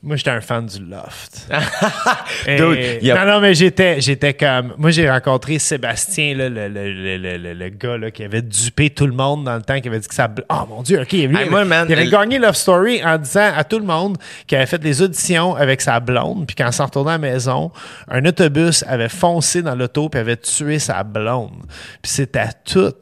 moi, 0.00 0.14
j'étais 0.14 0.30
un 0.30 0.40
fan 0.40 0.64
du 0.64 0.78
Loft. 0.84 1.48
Et- 2.46 2.56
Dude, 2.56 2.98
il 3.02 3.14
Non, 3.14 3.26
non, 3.26 3.40
mais 3.40 3.54
j'étais, 3.54 4.00
j'étais 4.00 4.32
comme. 4.32 4.74
Moi, 4.78 4.92
j'ai 4.92 5.10
rencontré 5.10 5.58
Sébastien, 5.58 6.36
là, 6.36 6.48
le, 6.48 6.68
le, 6.68 7.16
le, 7.16 7.54
le, 7.54 7.68
gars 7.70 7.98
là, 7.98 8.10
qui 8.12 8.22
avait 8.22 8.42
dupé 8.42 8.90
tout 8.90 9.06
le 9.08 9.12
monde 9.12 9.42
dans 9.44 9.56
le 9.56 9.62
temps, 9.62 9.80
qui 9.80 9.88
avait 9.88 9.98
dit 9.98 10.06
que 10.06 10.14
ça. 10.14 10.32
Oh 10.50 10.66
mon 10.68 10.82
Dieu, 10.82 11.00
OK. 11.00 11.10
Lui, 11.12 11.36
Hey, 11.36 11.50
moi, 11.50 11.64
man, 11.64 11.86
il 11.88 11.94
avait 11.94 12.08
gagné 12.08 12.38
Love 12.38 12.54
Story 12.54 13.02
en 13.04 13.18
disant 13.18 13.50
à 13.56 13.64
tout 13.64 13.80
le 13.80 13.84
monde 13.86 14.18
qu'il 14.46 14.56
avait 14.56 14.66
fait 14.66 14.78
des 14.78 15.02
auditions 15.02 15.56
avec 15.56 15.80
sa 15.80 15.98
blonde, 15.98 16.46
puis 16.46 16.54
quand 16.54 16.70
s'en 16.70 16.84
retournait 16.86 17.10
à 17.10 17.18
la 17.18 17.18
maison, 17.18 17.72
un 18.08 18.24
autobus 18.24 18.84
avait 18.86 19.08
foncé 19.08 19.62
dans 19.62 19.74
l'auto, 19.74 20.08
puis 20.08 20.20
avait 20.20 20.36
tué 20.36 20.78
sa 20.78 21.02
blonde. 21.02 21.64
Puis 22.02 22.12
c'était 22.12 22.50
tout 22.64 22.94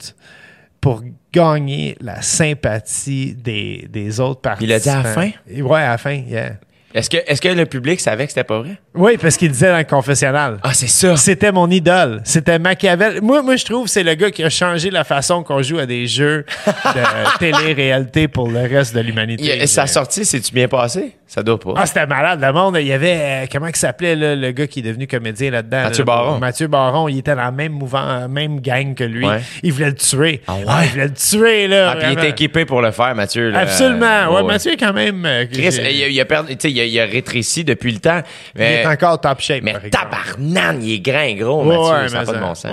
pour 0.80 1.03
gagner 1.32 1.97
la 2.01 2.22
sympathie 2.22 3.34
des, 3.34 3.86
des 3.90 4.18
autres 4.20 4.40
participants. 4.40 4.64
Il 4.64 4.70
l'a 4.70 4.78
dit 4.80 4.88
à 4.88 5.03
la 5.03 5.12
fin? 5.12 5.30
Ouais, 5.62 5.80
à 5.82 5.90
la 5.90 5.99
fin, 5.99 6.14
yeah. 6.14 6.53
Est-ce 6.95 7.11
que, 7.11 7.18
est-ce 7.26 7.43
que 7.43 7.49
le 7.49 7.66
public 7.66 8.01
savait 8.01 8.24
que 8.24 8.30
c'était 8.30 8.45
pas 8.45 8.61
vrai? 8.61 8.78
Oui, 8.95 9.18
parce 9.20 9.37
qu'il 9.37 9.51
disait 9.51 9.68
dans 9.70 9.76
le 9.76 9.84
confessionnal. 9.84 10.59
Ah, 10.62 10.72
c'est 10.72 10.87
ça. 10.87 11.14
C'était 11.16 11.53
mon 11.53 11.70
idole. 11.70 12.22
C'était 12.24 12.59
Machiavel. 12.59 13.20
Moi, 13.20 13.43
moi, 13.43 13.57
je 13.57 13.64
trouve 13.66 13.84
que 13.84 13.91
c'est 13.91 14.03
le 14.03 14.14
gars 14.14 14.30
qui 14.30 14.43
a 14.43 14.49
changé 14.49 14.91
la 14.91 15.05
façon 15.05 15.43
qu'on 15.43 15.61
joue 15.62 15.78
à 15.78 15.84
des 15.84 16.07
jeux 16.07 16.47
de 16.66 17.39
télé-réalité 17.39 18.28
pour 18.28 18.49
le 18.49 18.61
reste 18.61 18.95
de 18.95 19.01
l'humanité. 19.01 19.59
Il- 19.61 19.68
sa 19.68 19.87
sortie, 19.87 20.24
c'est-tu 20.24 20.55
bien 20.55 20.68
passé? 20.68 21.12
Ça 21.29 21.43
doit 21.43 21.59
pas. 21.59 21.74
Ah, 21.77 21.87
c'était 21.87 22.07
malade, 22.07 22.41
le 22.41 22.53
monde. 22.53 22.77
Il 22.81 22.87
y 22.87 22.93
avait, 22.93 23.18
euh, 23.20 23.47
comment 23.51 23.66
il 23.66 23.74
s'appelait, 23.74 24.14
là, 24.14 24.37
le 24.37 24.53
gars 24.53 24.68
qui 24.68 24.79
est 24.79 24.83
devenu 24.83 25.09
comédien 25.09 25.51
là-dedans? 25.51 25.83
Mathieu 25.83 26.05
là, 26.05 26.07
Baron. 26.07 26.39
Mathieu 26.39 26.66
Baron, 26.68 27.09
il 27.09 27.18
était 27.18 27.35
dans 27.35 27.43
la 27.43 27.51
même 27.51 27.72
mouvement, 27.72 28.29
même 28.29 28.61
gang 28.61 28.95
que 28.95 29.03
lui. 29.03 29.27
Ouais. 29.27 29.41
Il 29.64 29.72
voulait 29.72 29.87
le 29.91 29.95
tuer. 29.97 30.41
Ah 30.47 30.55
ouais? 30.55 30.62
il 30.85 30.91
voulait 30.91 31.09
le 31.09 31.12
tuer, 31.14 31.66
là. 31.66 31.91
Ah, 31.93 31.97
puis 31.97 32.07
il 32.09 32.12
était 32.12 32.31
équipé 32.31 32.64
pour 32.64 32.81
le 32.81 32.93
faire, 32.93 33.12
Mathieu. 33.16 33.51
là. 33.51 33.59
Absolument. 33.61 34.29
Ouais, 34.29 34.37
Ouais. 34.43 34.43
Mathieu 34.45 34.72
est 34.72 34.77
quand 34.77 34.93
même. 34.93 35.27
euh, 35.27 35.47
Chris, 35.53 35.77
il 35.81 35.81
a, 36.05 36.09
il 36.09 36.20
a 36.20 36.24
perdu, 36.24 36.57
tu 36.57 36.68
sais, 36.68 36.72
il 36.72 36.81
a, 36.81 36.85
il 36.85 37.01
a 37.01 37.05
rétréci 37.07 37.64
depuis 37.64 37.91
le 37.93 37.99
temps. 37.99 38.20
il 38.55 38.62
est 38.62 38.87
encore 38.87 39.20
top 39.20 39.41
shape. 39.41 39.62
mais 39.64 39.74
tabarnane, 39.91 40.83
il 40.83 40.95
est 40.95 41.01
grand, 41.01 41.33
gros, 41.35 41.64
Ouais, 41.64 41.77
Mathieu. 41.77 42.03
ouais, 42.05 42.09
ça 42.09 42.18
n'a 42.20 42.24
pas 42.24 42.33
de 42.33 42.39
bon 42.39 42.55
sens. 42.55 42.72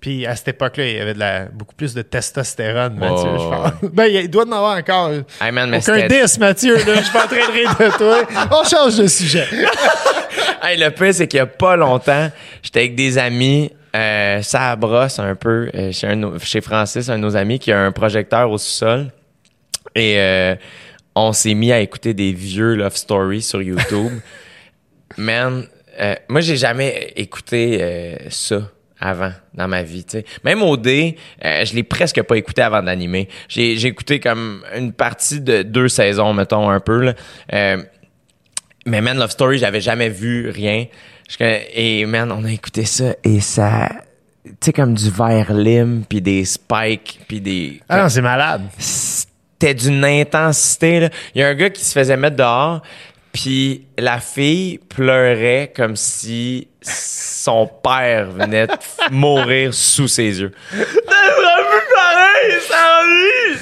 Puis 0.00 0.24
à 0.26 0.34
cette 0.34 0.48
époque-là, 0.48 0.86
il 0.86 0.96
y 0.96 0.98
avait 0.98 1.12
de 1.14 1.18
la, 1.18 1.44
beaucoup 1.46 1.74
plus 1.74 1.92
de 1.92 2.00
testostérone, 2.02 2.94
Mathieu, 2.96 3.28
je 3.38 3.48
pense. 3.48 3.90
Ben, 3.92 4.06
il 4.06 4.28
doit 4.30 4.44
en 4.46 4.52
avoir 4.52 4.78
encore. 4.78 5.10
Hey, 5.40 5.52
man, 5.52 5.68
mais 5.68 5.76
Aucun 5.78 6.00
c'était- 6.00 6.22
10, 6.22 6.38
Mathieu, 6.38 6.76
là. 6.76 6.94
Je 6.96 7.00
suis 7.02 7.12
pas 7.12 7.24
en 7.24 7.28
train 7.28 7.46
de 7.46 7.52
rire 7.52 7.76
de 7.78 7.96
toi. 7.98 8.22
On 8.50 8.64
change 8.64 8.96
de 8.98 9.06
sujet. 9.06 9.46
Hey, 10.62 10.78
le 10.78 10.90
pire, 10.90 11.14
c'est 11.14 11.26
qu'il 11.26 11.38
y 11.38 11.40
a 11.40 11.46
pas 11.46 11.74
longtemps, 11.74 12.30
j'étais 12.62 12.80
avec 12.80 12.94
des 12.94 13.16
amis, 13.16 13.72
euh, 13.96 14.42
ça 14.42 14.76
brosse 14.76 15.18
un 15.18 15.34
peu, 15.34 15.70
euh, 15.74 15.90
chez, 15.90 16.06
un 16.06 16.38
chez 16.38 16.60
Francis, 16.60 17.08
un 17.08 17.16
de 17.16 17.22
nos 17.22 17.34
amis 17.34 17.58
qui 17.58 17.72
a 17.72 17.80
un 17.80 17.92
projecteur 17.92 18.50
au 18.50 18.58
sous-sol. 18.58 19.08
Et 19.94 20.16
euh, 20.18 20.54
on 21.14 21.32
s'est 21.32 21.54
mis 21.54 21.72
à 21.72 21.80
écouter 21.80 22.12
des 22.14 22.32
vieux 22.32 22.74
love 22.74 22.94
stories 22.94 23.40
sur 23.42 23.62
YouTube. 23.62 24.12
Man, 25.16 25.66
euh, 25.98 26.14
moi, 26.28 26.42
j'ai 26.42 26.56
jamais 26.56 27.12
écouté 27.16 27.78
euh, 27.80 28.16
ça 28.28 28.60
avant 29.00 29.32
dans 29.54 29.66
ma 29.66 29.82
vie. 29.82 30.04
tu 30.04 30.18
sais. 30.18 30.24
Même 30.44 30.62
au 30.62 30.76
D, 30.76 31.16
euh, 31.44 31.64
je 31.64 31.74
l'ai 31.74 31.82
presque 31.82 32.22
pas 32.22 32.36
écouté 32.36 32.62
avant 32.62 32.82
d'animer. 32.82 33.28
J'ai, 33.48 33.76
j'ai 33.76 33.88
écouté 33.88 34.20
comme 34.20 34.64
une 34.76 34.92
partie 34.92 35.40
de 35.40 35.62
deux 35.62 35.88
saisons, 35.88 36.34
mettons, 36.34 36.68
un 36.68 36.80
peu. 36.80 37.00
Là. 37.00 37.14
Euh, 37.52 37.82
mais 38.86 39.00
man, 39.00 39.18
Love 39.18 39.30
Story, 39.30 39.58
j'avais 39.58 39.80
jamais 39.80 40.08
vu 40.08 40.50
rien. 40.50 40.86
Et 41.74 42.06
man, 42.06 42.30
on 42.32 42.44
a 42.44 42.52
écouté 42.52 42.84
ça 42.84 43.14
et 43.24 43.40
ça... 43.40 43.88
Tu 44.44 44.52
sais, 44.60 44.72
comme 44.72 44.94
du 44.94 45.10
verre 45.10 45.52
lime, 45.52 46.04
puis 46.08 46.20
des 46.20 46.44
spikes, 46.44 47.20
puis 47.28 47.40
des... 47.40 47.80
Ah 47.88 48.02
non, 48.02 48.08
c'est 48.08 48.22
malade. 48.22 48.62
C'était 48.78 49.74
d'une 49.74 50.04
intensité. 50.04 51.00
Là. 51.00 51.10
Il 51.34 51.40
y 51.40 51.44
a 51.44 51.48
un 51.48 51.54
gars 51.54 51.70
qui 51.70 51.84
se 51.84 51.92
faisait 51.92 52.16
mettre 52.16 52.36
dehors, 52.36 52.82
puis 53.32 53.84
la 53.98 54.18
fille 54.18 54.78
pleurait 54.78 55.72
comme 55.76 55.94
si 55.94 56.68
son 56.82 57.66
père 57.66 58.30
venait 58.30 58.66
mourir 59.10 59.74
sous 59.74 60.08
ses 60.08 60.40
yeux. 60.40 60.52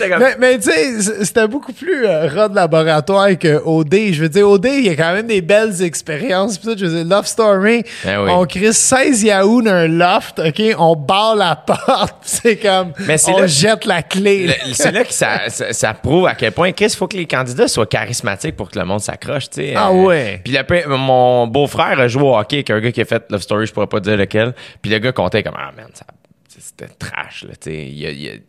Comme... 0.09 0.18
Mais, 0.20 0.37
mais 0.39 0.59
tu 0.59 0.70
sais, 0.70 1.24
c'était 1.24 1.47
beaucoup 1.49 1.72
plus 1.72 2.07
euh, 2.07 2.26
rat 2.29 2.49
de 2.49 2.55
laboratoire 2.55 3.37
que 3.39 3.61
OD. 3.64 3.95
Je 4.12 4.22
veux 4.22 4.29
dire, 4.29 4.49
OD, 4.49 4.66
il 4.66 4.87
y 4.87 4.89
a 4.91 4.95
quand 4.97 5.12
même 5.12 5.26
des 5.26 5.41
belles 5.43 5.83
expériences. 5.83 6.59
Je 6.62 6.68
veux 6.68 6.74
dire, 6.76 7.05
Love 7.05 7.26
Story, 7.26 7.83
Ben 8.05 8.22
oui. 8.22 8.31
on 8.33 8.45
crée 8.47 8.72
16 8.72 9.22
Yahoo 9.24 9.62
dans 9.62 9.70
un 9.70 9.89
loft, 9.89 10.39
OK? 10.41 10.62
On 10.79 10.95
barre 10.97 11.37
la 11.37 11.57
porte. 11.66 12.16
C'est 12.22 12.57
comme, 12.57 12.93
Mais 13.07 13.18
c'est 13.18 13.33
on 13.33 13.41
là- 13.41 13.47
jette 13.47 13.85
la 13.85 14.03
clé. 14.03 14.55
C'est 14.72 14.93
là 14.93 15.05
que 15.05 15.12
ça, 15.12 15.49
ça, 15.49 15.72
ça 15.72 15.95
prouve 15.95 16.26
à 16.26 16.35
quel 16.35 16.53
point, 16.53 16.72
Chris, 16.72 16.87
il 16.87 16.97
faut 16.97 17.09
que 17.09 17.16
les 17.16 17.26
candidats 17.26 17.68
soient 17.68 17.87
charismatiques 17.87 18.57
pour 18.57 18.70
que 18.70 18.79
le 18.79 18.85
monde 18.85 19.01
s'accroche, 19.01 19.51
tu 19.51 19.62
sais. 19.62 19.74
Ah 19.76 19.91
Euh, 19.91 20.05
ouais. 20.05 20.41
Puis 20.45 20.53
le 20.55 20.97
mon 20.97 21.47
beau-frère 21.47 21.99
a 21.99 22.09
joué 22.09 22.22
au 22.22 22.37
hockey 22.37 22.57
avec 22.57 22.70
un 22.70 22.81
gars 22.81 22.93
qui 22.93 23.01
a 23.01 23.05
fait 23.05 23.24
Love 23.31 23.43
Story, 23.43 23.66
je 23.66 23.72
pourrais 23.72 23.87
pas 23.87 24.01
dire 24.01 24.16
lequel. 24.16 24.55
Puis 24.83 24.91
le 24.91 24.99
gars 24.99 25.12
comptait 25.12 25.43
comme, 25.43 25.57
ah 25.57 25.70
man, 25.76 25.87
ça- 25.95 26.05
c'était 26.61 26.93
trash, 26.99 27.45
là, 27.45 27.55
tu 27.61 27.70
sais. 27.70 27.76
Il 27.76 27.99
y 27.99 28.07
a, 28.07 28.11
il 28.11 28.20
y 28.22 28.29
a- 28.29 28.33
tu 28.33 28.39
sais, 28.39 28.43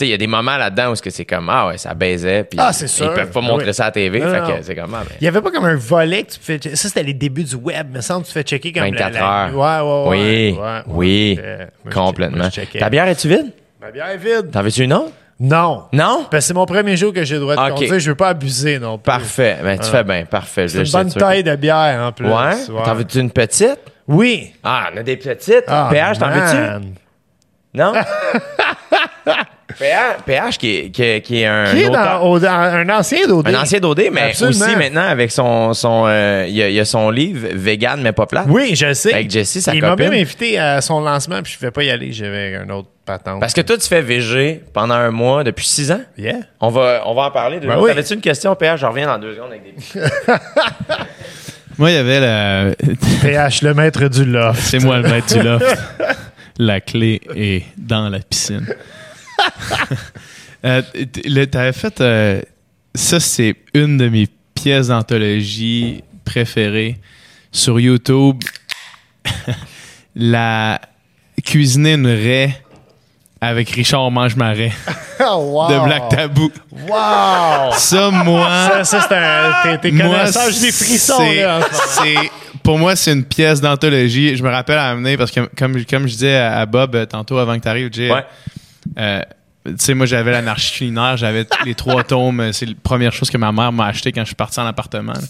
il 0.00 0.08
y 0.08 0.12
a 0.14 0.16
des 0.16 0.26
moments 0.26 0.56
là-dedans 0.56 0.90
où 0.90 0.94
c'est 0.96 1.24
comme, 1.24 1.48
ah 1.50 1.68
ouais, 1.68 1.78
ça 1.78 1.94
baisait. 1.94 2.44
Puis 2.44 2.58
Ah, 2.60 2.72
c'est 2.72 2.88
sûr. 2.88 3.06
Ils 3.06 3.14
peuvent 3.14 3.30
pas 3.30 3.40
Ah 3.42 3.46
montrer 3.46 3.66
oui. 3.68 3.74
ça 3.74 3.84
à 3.84 3.86
la 3.88 3.92
TV. 3.92 4.20
Non, 4.20 4.30
fait 4.30 4.40
non. 4.40 4.46
que 4.56 4.62
c'est 4.62 4.74
comme, 4.74 4.94
ah, 4.94 5.02
ben, 5.08 5.14
Il 5.20 5.24
y 5.24 5.28
avait 5.28 5.40
pas 5.40 5.50
comme 5.50 5.64
un 5.66 5.76
volet 5.76 6.24
que 6.24 6.32
tu 6.32 6.38
fais. 6.40 6.58
Ça, 6.74 6.88
c'était 6.88 7.02
les 7.04 7.14
débuts 7.14 7.44
du 7.44 7.54
web. 7.56 7.88
Mais 7.92 8.00
ça, 8.02 8.18
tu 8.24 8.32
fais 8.32 8.42
checker 8.42 8.72
comme 8.72 8.84
24 8.84 9.12
la, 9.12 9.20
la- 9.20 9.44
heures. 9.48 9.54
Ouais, 9.54 9.88
ouais, 9.88 10.08
ouais. 10.08 10.08
Oui, 10.08 10.58
Ouais, 10.58 10.66
ouais. 10.66 10.82
oui, 10.88 11.40
moi, 11.84 11.92
complètement. 11.94 12.48
je. 12.50 12.78
Ta 12.78 12.88
bière 12.90 13.06
est-tu 13.06 13.28
vide? 13.28 13.52
Ma 13.80 13.90
bière 13.90 14.08
est 14.08 14.16
vide. 14.18 14.50
T'en 14.50 14.62
veux-tu 14.62 14.82
une 14.84 14.92
autre? 14.94 15.12
Non. 15.38 15.84
Non? 15.92 16.26
Parce 16.30 16.44
que 16.44 16.48
c'est 16.48 16.54
mon 16.54 16.66
premier 16.66 16.96
jour 16.96 17.12
que 17.12 17.24
j'ai 17.24 17.34
le 17.34 17.40
droit 17.40 17.56
de 17.56 17.60
Ok. 17.60 17.78
conduire. 17.80 17.98
Je 17.98 18.10
veux 18.10 18.16
pas 18.16 18.28
abuser 18.28 18.78
non 18.78 18.96
plus. 18.96 19.02
Parfait. 19.04 19.58
Ben, 19.62 19.78
tu 19.78 19.90
fais 19.90 20.04
bien, 20.04 20.24
parfait. 20.24 20.68
C'est 20.68 20.84
une 20.84 20.90
bonne 20.90 21.12
taille 21.12 21.42
de 21.42 21.54
bière 21.56 22.00
en 22.00 22.12
plus. 22.12 22.26
Ouais? 22.28 22.82
T'en 22.84 22.94
veux-tu 22.94 23.18
une 23.18 23.30
petite? 23.30 23.78
Oui. 24.08 24.52
Ah, 24.62 24.90
on 24.94 24.98
a 24.98 25.02
des 25.02 25.16
petites. 25.16 25.64
Ah, 25.66 25.88
PH, 25.90 26.18
t'en 26.18 26.30
veux-tu? 26.30 26.86
Non? 27.74 27.92
PH, 29.78 30.22
PH 30.26 30.58
qui, 30.58 30.76
est, 30.76 30.90
qui, 30.90 31.02
est, 31.02 31.20
qui 31.22 31.40
est 31.42 31.46
un, 31.46 31.64
Qui 31.72 31.82
est 31.82 31.88
auteur- 31.88 32.20
dans, 32.20 32.26
au- 32.26 32.38
dans 32.38 32.48
un 32.50 32.88
ancien 32.90 33.26
d'OD. 33.26 33.48
un 33.48 33.60
ancien 33.62 33.80
d'OD, 33.80 34.02
mais 34.12 34.20
Absolument. 34.30 34.64
aussi 34.66 34.76
maintenant 34.76 35.02
avec 35.08 35.30
son. 35.30 35.72
son 35.74 36.04
euh, 36.06 36.44
il, 36.48 36.54
y 36.54 36.62
a, 36.62 36.68
il 36.68 36.74
y 36.74 36.80
a 36.80 36.84
son 36.84 37.10
livre 37.10 37.48
Vegan 37.52 38.00
mais 38.02 38.12
pas 38.12 38.26
plate. 38.26 38.46
Oui, 38.48 38.74
je 38.74 38.92
sais. 38.94 39.12
Avec 39.14 39.30
Jessie, 39.30 39.60
sa 39.60 39.74
Il 39.74 39.80
m'a 39.80 39.96
même 39.96 40.12
invité 40.12 40.58
à 40.58 40.80
son 40.80 41.00
lancement, 41.00 41.42
puis 41.42 41.52
je 41.52 41.58
ne 41.64 41.68
vais 41.68 41.72
pas 41.72 41.82
y 41.84 41.90
aller. 41.90 42.12
J'avais 42.12 42.56
un 42.56 42.68
autre 42.70 42.88
patente. 43.04 43.40
Parce 43.40 43.52
que 43.52 43.60
toi, 43.62 43.76
tu 43.76 43.88
fais 43.88 44.00
VG 44.00 44.62
pendant 44.72 44.94
un 44.94 45.10
mois 45.10 45.42
depuis 45.44 45.66
six 45.66 45.90
ans? 45.90 46.00
Yeah. 46.16 46.36
On 46.60 46.68
va, 46.70 47.02
on 47.06 47.14
va 47.14 47.22
en 47.22 47.30
parler. 47.30 47.58
Ben 47.60 47.76
oui. 47.78 47.88
T'avais-tu 47.90 48.14
une 48.14 48.20
question, 48.20 48.54
PH? 48.54 48.80
Je 48.80 48.86
reviens 48.86 49.06
dans 49.06 49.18
deux 49.18 49.34
secondes 49.34 49.50
avec 49.50 49.64
des. 49.64 50.00
Moi, 51.78 51.90
il 51.90 51.94
y 51.94 51.98
avait 51.98 52.20
la. 52.20 52.70
PH, 53.22 53.62
le 53.62 53.74
maître 53.74 54.06
du 54.08 54.24
loft. 54.24 54.60
C'est 54.60 54.78
moi 54.78 54.98
le 54.98 55.08
maître 55.08 55.34
du 55.34 55.42
loft. 55.42 55.78
La 56.58 56.80
clé 56.82 57.20
est 57.34 57.64
dans 57.78 58.08
la 58.10 58.18
piscine. 58.18 58.66
euh, 60.64 60.82
T'avais 61.50 61.72
fait. 61.72 62.00
euh, 62.00 62.42
ça, 62.94 63.20
c'est 63.20 63.56
une 63.74 63.96
de 63.96 64.08
mes 64.08 64.28
pièces 64.54 64.88
d'anthologie 64.88 66.02
préférées 66.24 66.98
sur 67.50 67.80
YouTube. 67.80 68.42
la 70.14 70.80
cuisiner 71.44 71.94
une 71.94 72.06
raie 72.06 72.62
avec 73.40 73.70
Richard 73.70 74.10
Mange 74.10 74.36
Marais 74.36 74.72
Oh, 75.20 75.36
wow. 75.68 75.68
de 75.72 75.84
Black 75.84 76.08
Tabou. 76.10 76.50
Wow. 76.70 77.72
Ça, 77.76 78.10
moi. 78.10 78.48
Ça, 78.70 78.84
ça 78.84 79.06
c'est 79.08 79.16
un. 79.16 79.76
T'es, 79.78 79.90
connaisseur, 79.90 80.50
j'ai 80.52 80.60
des 80.66 80.72
frissons, 80.72 81.18
c'est- 81.18 81.42
là. 81.42 81.60
pour 82.62 82.78
moi, 82.78 82.94
c'est 82.96 83.12
une 83.12 83.24
pièce 83.24 83.60
d'anthologie. 83.60 84.36
Je 84.36 84.42
me 84.42 84.50
rappelle 84.50 84.78
à 84.78 84.90
amener 84.90 85.16
parce 85.16 85.30
que, 85.30 85.40
comme, 85.56 85.84
comme 85.84 86.02
je 86.06 86.12
disais 86.12 86.36
à, 86.36 86.60
à 86.60 86.66
Bob 86.66 86.94
euh, 86.94 87.06
tantôt 87.06 87.38
avant 87.38 87.56
que 87.56 87.62
tu 87.62 87.68
arrives, 87.68 87.92
Jay, 87.92 88.10
Ouais. 88.12 88.24
Euh, 88.98 89.22
tu 89.64 89.74
sais, 89.78 89.94
moi, 89.94 90.06
j'avais 90.06 90.32
l'anarchie 90.32 90.76
culinaire, 90.78 91.16
j'avais 91.16 91.46
les 91.64 91.74
trois 91.74 92.02
tomes. 92.04 92.40
euh, 92.40 92.52
C'est 92.52 92.66
la 92.66 92.74
première 92.82 93.12
chose 93.12 93.30
que 93.30 93.38
ma 93.38 93.52
mère 93.52 93.72
m'a 93.72 93.86
acheté 93.86 94.12
quand 94.12 94.22
je 94.22 94.26
suis 94.26 94.34
parti 94.34 94.58
en 94.60 94.66
appartement. 94.66 95.12
là. 95.12 95.20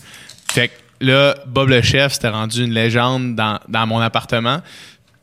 Fait 0.52 0.68
que 0.68 0.72
là, 1.00 1.36
Bob 1.46 1.68
le 1.68 1.82
chef, 1.82 2.14
c'était 2.14 2.28
rendu 2.28 2.64
une 2.64 2.72
légende 2.72 3.34
dans, 3.34 3.58
dans 3.68 3.86
mon 3.86 4.00
appartement. 4.00 4.60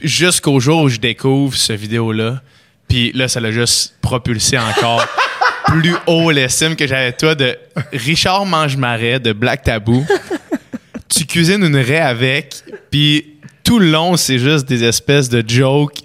Jusqu'au 0.04 0.60
jour 0.60 0.84
où 0.84 0.90
je 0.90 0.98
découvre 1.00 1.56
ce 1.56 1.74
vidéo-là. 1.74 2.42
Puis 2.88 3.12
là, 3.14 3.28
ça 3.28 3.40
l'a 3.40 3.52
juste 3.52 3.96
propulsé 4.02 4.58
encore 4.58 5.06
plus 5.66 5.96
haut 6.08 6.32
l'estime 6.32 6.76
que 6.76 6.88
j'avais 6.88 7.12
toi 7.14 7.36
de 7.36 7.58
Richard 7.94 8.46
Mange-Marais 8.46 9.20
de 9.20 9.34
Black 9.34 9.64
Tabou. 9.64 10.06
tu 11.10 11.26
cuisines 11.26 11.64
une 11.64 11.76
raie 11.78 12.00
avec, 12.00 12.64
puis 12.90 13.36
tout 13.64 13.78
le 13.80 13.92
long, 13.92 14.18
c'est 14.18 14.40
juste 14.40 14.68
des 14.68 14.84
espèces 14.84 15.30
de 15.30 15.44
jokes 15.48 16.00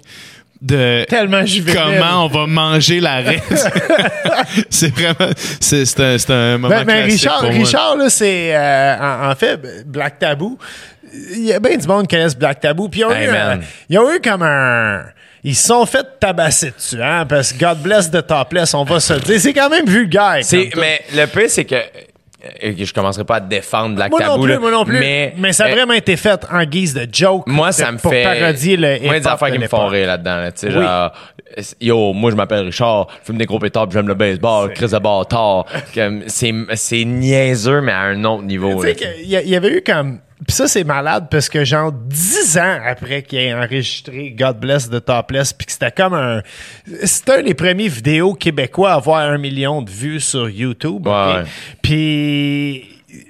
de 0.65 1.05
Tellement 1.05 1.45
juvénile. 1.45 1.79
comment 1.99 2.25
on 2.25 2.27
va 2.27 2.47
manger 2.47 2.99
la 2.99 3.17
raie. 3.17 3.41
c'est 4.69 4.93
vraiment... 4.93 5.31
C'est 5.59 5.85
c'est 5.85 5.99
un, 6.01 6.17
c'est 6.17 6.31
un 6.31 6.57
moment 6.57 6.69
Ben, 6.69 6.83
ben, 6.85 7.03
classique 7.03 7.11
Richard, 7.21 7.39
pour 7.41 7.49
moi. 7.51 7.59
Richard 7.65 7.97
là, 7.97 8.09
c'est. 8.09 8.55
euh, 8.55 8.95
en, 8.99 9.31
en 9.31 9.35
fait, 9.35 9.59
Black 9.87 10.19
Tabou. 10.19 10.57
Il 11.33 11.45
y 11.45 11.53
a 11.53 11.59
bien 11.59 11.77
du 11.77 11.87
monde 11.87 12.07
qui 12.07 12.15
connaissent 12.15 12.35
Black 12.37 12.59
Tabou. 12.59 12.89
Puis 12.89 13.01
ils 13.01 13.05
ont, 13.05 13.11
Hey, 13.11 13.27
eu, 13.27 13.29
un- 13.29 13.59
ils 13.89 13.99
ont 13.99 14.13
eu 14.13 14.19
comme 14.19 14.41
un. 14.43 15.03
Ils 15.43 15.55
se 15.55 15.67
sont 15.67 15.85
fait 15.85 16.05
tabasser 16.19 16.71
dessus, 16.75 17.01
hein, 17.01 17.25
parce 17.29 17.53
que 17.53 17.59
God 17.59 17.77
bless 17.83 18.09
the 18.09 18.25
topless, 18.25 18.73
on 18.73 18.83
va 18.83 18.99
se 18.99 19.13
le 19.13 19.19
dire. 19.19 19.39
C'est 19.39 19.53
quand 19.53 19.69
même 19.69 19.85
vulgaire. 19.85 20.39
C'est, 20.41 20.71
mais 20.75 21.01
le 21.15 21.27
pire, 21.27 21.49
c'est 21.49 21.65
que. 21.65 21.75
Euh, 22.63 22.73
Je 22.77 22.93
commencerai 22.93 23.23
pas 23.23 23.35
à 23.35 23.39
défendre 23.39 23.95
Black 23.95 24.11
Moi 24.11 24.21
non 24.23 24.39
plus, 24.41 24.51
là, 24.53 24.59
moi 24.59 24.71
non 24.71 24.85
plus. 24.85 24.99
Mais, 24.99 25.33
Mais, 25.37 25.53
ça 25.53 25.65
a 25.65 25.69
euh, 25.69 25.71
vraiment 25.73 25.93
été 25.93 26.15
fait 26.17 26.45
en 26.51 26.63
guise 26.63 26.93
de 26.93 27.07
joke. 27.11 27.47
Moi, 27.47 27.71
ça 27.71 27.91
me 27.91 27.97
pour 27.97 28.11
fait. 28.11 28.23
parodier 28.23 28.77
le 28.77 28.99
Moi, 29.05 29.17
il 29.17 29.21
des 29.21 29.27
affaires 29.27 29.49
de 29.49 29.53
qui 29.55 29.59
me 29.59 29.67
font 29.67 29.87
rire 29.87 30.07
là-dedans. 30.07 30.37
là, 30.37 30.51
tu 30.51 30.59
sais, 30.59 30.67
Oui. 30.67 30.83
genre, 30.83 31.11
yo, 31.81 32.13
moi, 32.13 32.31
je 32.31 32.35
m'appelle 32.35 32.65
Richard, 32.65 33.07
je 33.21 33.25
fume 33.27 33.37
des 33.37 33.45
gros 33.45 33.59
pétards, 33.59 33.89
j'aime 33.91 34.07
le 34.07 34.13
baseball, 34.15 34.73
Chris 34.73 34.87
de 34.89 34.99
bâtard. 34.99 35.65
C'est, 36.27 36.53
c'est 36.75 37.03
niaiseux, 37.05 37.81
mais 37.81 37.91
à 37.91 38.01
un 38.01 38.23
autre 38.23 38.43
niveau. 38.43 38.81
Tu 38.81 38.87
sais 38.89 38.95
qu'il 38.95 39.25
y, 39.31 39.35
il 39.35 39.49
y 39.49 39.55
avait 39.55 39.77
eu 39.77 39.81
comme. 39.81 40.19
Puis 40.45 40.53
ça, 40.53 40.67
c'est 40.67 40.83
malade 40.83 41.27
parce 41.31 41.47
que, 41.47 41.63
genre, 41.63 41.93
dix 41.93 42.57
ans 42.57 42.77
après 42.85 43.23
qu'il 43.23 43.39
ait 43.39 43.53
enregistré 43.53 44.31
God 44.31 44.59
Bless 44.59 44.89
the 44.89 45.03
Topless, 45.03 45.53
puis 45.53 45.65
que 45.65 45.71
c'était 45.71 45.91
comme 45.91 46.13
un. 46.13 46.41
C'était 47.03 47.39
un 47.39 47.43
des 47.43 47.53
premiers 47.53 47.87
vidéos 47.87 48.33
québécois 48.33 48.91
à 48.91 48.95
avoir 48.95 49.21
un 49.21 49.37
million 49.37 49.81
de 49.81 49.89
vues 49.89 50.19
sur 50.19 50.49
YouTube. 50.49 51.07
Ouais. 51.07 51.43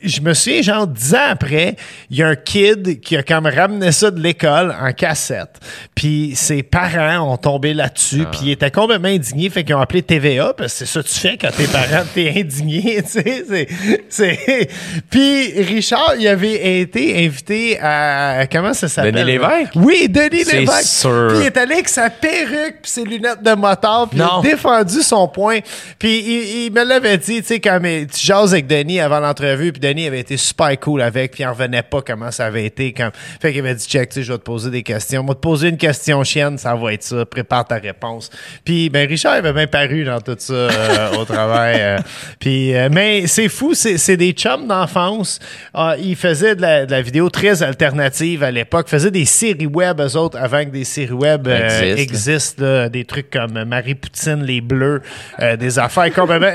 Je 0.03 0.21
me 0.21 0.33
souviens, 0.33 0.61
genre, 0.61 0.88
dix 0.88 1.13
ans 1.15 1.29
après, 1.29 1.75
il 2.09 2.17
y 2.17 2.23
a 2.23 2.27
un 2.27 2.36
kid 2.36 2.99
qui 3.01 3.15
a 3.17 3.23
comme 3.23 3.45
ramené 3.47 3.91
ça 3.91 4.11
de 4.11 4.19
l'école 4.21 4.75
en 4.79 4.91
cassette. 4.93 5.59
Puis 5.95 6.33
ses 6.36 6.63
parents 6.63 7.33
ont 7.33 7.38
tombé 7.38 7.73
là-dessus, 7.73 8.23
Ah. 8.25 8.29
puis 8.31 8.39
ils 8.45 8.51
étaient 8.51 8.71
complètement 8.71 9.07
indignés, 9.09 9.49
fait 9.49 9.63
qu'ils 9.63 9.75
ont 9.75 9.81
appelé 9.81 10.01
TVA, 10.01 10.53
parce 10.57 10.73
que 10.73 10.86
c'est 10.86 10.86
ça 10.86 11.01
que 11.01 11.07
tu 11.07 11.19
fais 11.19 11.38
quand 11.38 11.51
tes 11.55 11.67
parents 11.67 12.03
t'es 12.13 12.33
indigné, 12.36 13.01
tu 13.03 13.09
sais. 13.11 13.43
c'est- 13.47 13.67
c'est- 14.09 14.69
Puis 15.09 15.61
Richard, 15.63 16.15
il 16.19 16.27
avait 16.27 16.79
été 16.81 17.25
invité 17.25 17.79
à... 17.81 18.45
Comment 18.51 18.73
ça 18.73 18.88
s'appelle? 18.88 19.13
Denis 19.13 19.25
Lévesque? 19.33 19.71
Oui, 19.75 20.07
Denis 20.09 20.43
C'est 20.45 20.59
Lévesque. 20.59 20.83
sûr. 20.83 21.27
Puis 21.29 21.39
il 21.39 21.45
est 21.45 21.57
allé 21.57 21.73
avec 21.75 21.89
sa 21.89 22.09
perruque 22.09 22.77
puis 22.81 22.91
ses 22.91 23.03
lunettes 23.03 23.41
de 23.43 23.53
moteur, 23.53 24.07
puis 24.09 24.19
il 24.19 24.21
a 24.23 24.41
défendu 24.41 25.01
son 25.01 25.27
point. 25.27 25.59
Puis 25.99 26.19
il, 26.19 26.65
il 26.65 26.71
me 26.73 26.83
l'avait 26.83 27.17
dit, 27.17 27.41
tu 27.41 27.47
sais, 27.47 27.59
quand 27.59 27.79
tu 27.81 28.25
jases 28.25 28.53
avec 28.53 28.67
Denis 28.67 28.99
avant 28.99 29.19
l'entrevue, 29.19 29.71
puis 29.76 29.89
Denis 29.89 30.07
avait 30.07 30.19
été 30.19 30.38
super 30.38 30.80
cool 30.80 31.01
avec, 31.01 31.32
puis 31.32 31.43
il 31.43 31.45
en 31.45 31.51
revenait 31.51 31.84
pas 31.84 32.01
comment 32.01 32.32
ça 32.32 32.45
avait 32.45 32.65
été. 32.65 32.93
Comme... 32.93 33.11
Fait 33.41 33.51
qu'il 33.51 33.59
avait 33.59 33.76
dit, 33.76 33.86
check, 33.86 34.09
tu 34.09 34.15
sais, 34.15 34.23
je 34.23 34.32
vais 34.32 34.38
te 34.38 34.43
poser 34.43 34.69
des 34.71 34.84
questions. 34.84 35.23
Moi, 35.23 35.36
te 35.36 35.39
poser 35.39 35.69
une 35.69 35.78
question 35.78 36.23
chienne, 36.23 36.57
ça 36.57 36.76
va 36.76 36.93
être 36.93 37.03
ça. 37.03 37.26
Prépare 37.26 37.65
ta 37.65 37.76
réponse. 37.76 38.30
Puis, 38.63 38.89
ben, 38.89 39.07
Richard 39.07 39.34
avait 39.34 39.53
bien 39.53 39.67
paru 39.67 40.05
dans 40.05 40.21
tout 40.21 40.36
ça 40.38 40.53
euh, 40.53 41.15
au 41.19 41.26
travail. 41.26 41.76
euh. 41.80 41.97
puis, 42.39 42.76
euh, 42.76 42.89
mais 42.91 43.28
c'est 43.28 43.49
fou, 43.49 43.73
c'est 43.73 43.97
c'est 43.97 44.17
des 44.17 44.32
chums 44.32 44.67
d'enfance. 44.67 45.39
Ah, 45.74 45.95
ils 46.00 46.16
faisaient 46.16 46.55
de 46.55 46.62
la, 46.62 46.86
de 46.86 46.91
la 46.91 47.01
vidéo 47.01 47.29
très 47.29 47.63
alternative 47.63 48.43
à 48.43 48.51
l'époque. 48.51 48.87
Faisaient 48.87 49.12
des 49.12 49.25
séries 49.25 49.66
web, 49.66 50.00
eux 50.00 50.17
autres, 50.17 50.37
avant 50.37 50.63
que 50.63 50.70
des 50.70 50.83
séries 50.83 51.12
web 51.12 51.47
Existent. 51.47 52.63
là, 52.63 52.89
des 52.89 53.05
trucs 53.05 53.29
comme 53.29 53.63
Marie 53.63 53.95
Poutine, 53.95 54.43
les 54.43 54.62
Bleus, 54.62 55.01
euh, 55.39 55.58
des 55.58 55.79
affaires 55.79 56.13
complètement. 56.13 56.51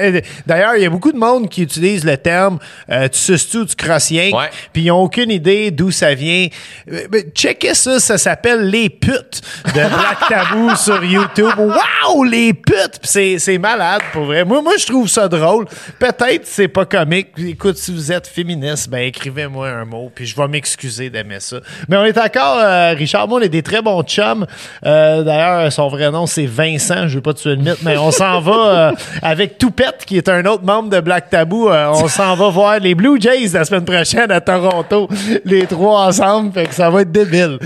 D'ailleurs, 0.47 0.77
il 0.77 0.83
y 0.83 0.87
a 0.87 0.91
beaucoup 0.91 1.13
de 1.13 1.19
monde 1.19 1.49
qui 1.49 1.63
utilise 1.63 2.05
le 2.05 2.17
terme 2.17 2.59
tu 3.11 3.19
suces 3.21 3.49
tout, 3.51 3.65
tu 3.65 3.75
crosses 3.77 4.09
rien, 4.09 4.31
Ouais. 4.33 4.51
puis 4.73 4.83
ils 4.83 4.89
n'ont 4.89 5.03
aucune 5.03 5.31
idée 5.31 5.71
d'où 5.71 5.91
ça 5.91 6.15
vient. 6.15 6.49
Euh, 6.93 7.07
mais 7.13 7.23
checkez 7.35 7.75
ça, 7.75 8.01
ça 8.01 8.19
s'appelle 8.19 8.69
Les 8.71 8.89
putes 8.91 9.41
de 9.67 9.73
Black 9.73 10.19
Tabou 10.29 10.75
sur 10.77 11.03
YouTube. 11.05 11.51
Waouh, 11.59 12.25
les 12.25 12.53
putes! 12.55 12.99
Puis 13.01 13.11
c'est- 13.11 13.39
c'est 13.39 13.59
malade, 13.59 14.01
pour 14.13 14.25
vrai. 14.25 14.45
Moi, 14.45 14.63
moi, 14.63 14.75
je 14.79 14.87
trouve 14.87 15.09
ça 15.09 15.29
drôle. 15.29 15.67
Peut-être 15.99 16.47
c'est 16.47 16.69
pas 16.69 16.85
comique. 16.85 17.29
Écoute, 17.39 17.77
si 17.77 17.93
vous 17.93 18.13
êtes 18.13 18.27
féministe, 18.27 18.89
ben 18.89 18.99
écrivez-moi 19.03 19.69
un 19.69 19.85
mot, 19.85 20.11
puis 20.15 20.27
je 20.27 20.37
vais 20.37 20.49
m'excuser 20.49 21.11
d'aimer 21.11 21.41
ça. 21.41 21.59
Mais 21.89 21.97
on 21.97 22.05
est 22.05 22.19
encore, 22.19 22.59
euh, 22.59 22.93
Richard, 22.97 23.29
moi, 23.29 23.39
on 23.41 23.43
est 23.43 23.49
des 23.49 23.63
très 23.63 23.83
bons 23.83 24.03
chums. 24.03 24.47
Euh, 24.87 25.23
D'ailleurs, 25.23 25.73
son 25.73 25.89
vrai 25.89 26.11
nom, 26.11 26.27
c'est 26.27 26.47
Vincent. 26.47 27.09
Je 27.09 27.17
veux 27.17 27.21
pas 27.21 27.35
tuer 27.35 27.51
le 27.51 27.63
mythe, 27.63 27.83
mais 27.83 27.97
on 27.99 28.11
s'en 28.11 28.41
va 28.41 28.53
euh, 28.53 28.93
avec 29.23 29.59
Toupette, 29.59 30.05
qui 30.07 30.17
est 30.17 30.29
un 30.29 30.45
autre 30.47 30.65
membre 30.65 30.89
de 30.91 31.01
Black 31.01 31.31
Tabou. 31.31 31.69
Euh, 31.69 31.89
on 31.95 32.09
s'en 32.09 32.35
va 32.35 32.49
voir 32.49 32.79
les 32.79 32.90
Blue 32.95 33.21
Jays 33.21 33.49
la 33.53 33.65
semaine 33.65 33.85
prochaine 33.85 34.31
à 34.31 34.41
Toronto, 34.41 35.09
les 35.45 35.67
trois 35.67 36.07
ensemble. 36.07 36.53
Fait 36.53 36.67
que 36.67 36.75
ça 36.75 36.91
va 36.91 37.03
être 37.03 37.13
débile. 37.13 37.59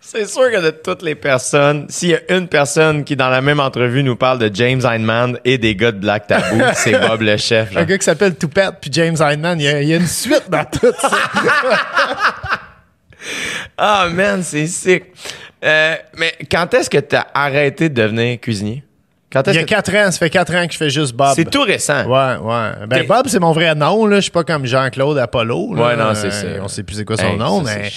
C'est 0.00 0.26
sûr 0.28 0.50
que 0.50 0.60
de 0.62 0.70
toutes 0.70 1.02
les 1.02 1.14
personnes, 1.14 1.86
s'il 1.88 2.10
y 2.10 2.14
a 2.14 2.20
une 2.36 2.46
personne 2.46 3.02
qui, 3.04 3.16
dans 3.16 3.30
la 3.30 3.40
même 3.40 3.58
entrevue, 3.58 4.02
nous 4.02 4.14
parle 4.16 4.38
de 4.38 4.50
James 4.54 4.80
Heinemann 4.84 5.38
et 5.44 5.58
des 5.58 5.74
gars 5.74 5.90
de 5.92 5.98
Black 5.98 6.26
Tabou, 6.28 6.60
c'est 6.74 6.92
Bob 6.92 7.22
le 7.22 7.36
chef. 7.36 7.72
genre. 7.72 7.82
Un 7.82 7.84
gars 7.84 7.98
qui 7.98 8.04
s'appelle 8.04 8.34
Toupette 8.36 8.74
puis 8.80 8.90
James 8.92 9.16
Heinemann, 9.20 9.58
il 9.58 9.64
y, 9.64 9.68
a- 9.68 9.82
il 9.82 9.88
y 9.88 9.94
a 9.94 9.96
une 9.96 10.06
suite 10.06 10.44
dans 10.48 10.64
tout 10.64 10.92
ça. 11.00 11.10
Ah, 13.78 14.08
man, 14.12 14.42
c'est 14.42 14.66
sick. 14.66 15.04
Euh, 15.64 15.96
mais 16.18 16.34
quand 16.50 16.72
est-ce 16.74 16.90
que 16.90 16.98
tu 16.98 17.16
as 17.16 17.26
arrêté 17.32 17.88
de 17.88 18.02
devenir 18.02 18.38
cuisinier? 18.38 18.84
Quand 19.34 19.42
Il 19.48 19.54
y 19.54 19.58
a 19.58 19.64
quatre 19.64 19.92
ans, 19.96 20.12
ça 20.12 20.18
fait 20.18 20.30
quatre 20.30 20.54
ans 20.54 20.64
que 20.66 20.72
je 20.72 20.78
fais 20.78 20.90
juste 20.90 21.12
Bob. 21.12 21.32
C'est 21.34 21.50
tout 21.50 21.62
récent. 21.62 22.04
Ouais, 22.06 22.36
ouais. 22.40 22.86
Ben. 22.86 23.04
Bob, 23.04 23.26
c'est 23.26 23.40
mon 23.40 23.50
vrai 23.50 23.74
nom, 23.74 24.06
là. 24.06 24.16
Je 24.16 24.20
suis 24.22 24.30
pas 24.30 24.44
comme 24.44 24.64
Jean-Claude 24.64 25.18
Apollo. 25.18 25.74
là. 25.74 25.82
Ouais, 25.88 25.96
non, 25.96 26.14
c'est 26.14 26.30
ça. 26.30 26.46
On 26.62 26.68
sait 26.68 26.84
plus 26.84 26.94
c'est 26.94 27.04
quoi 27.04 27.16
son 27.16 27.24
Hey, 27.24 27.36
nom, 27.36 27.64
ça, 27.64 27.72
mais. 27.74 27.90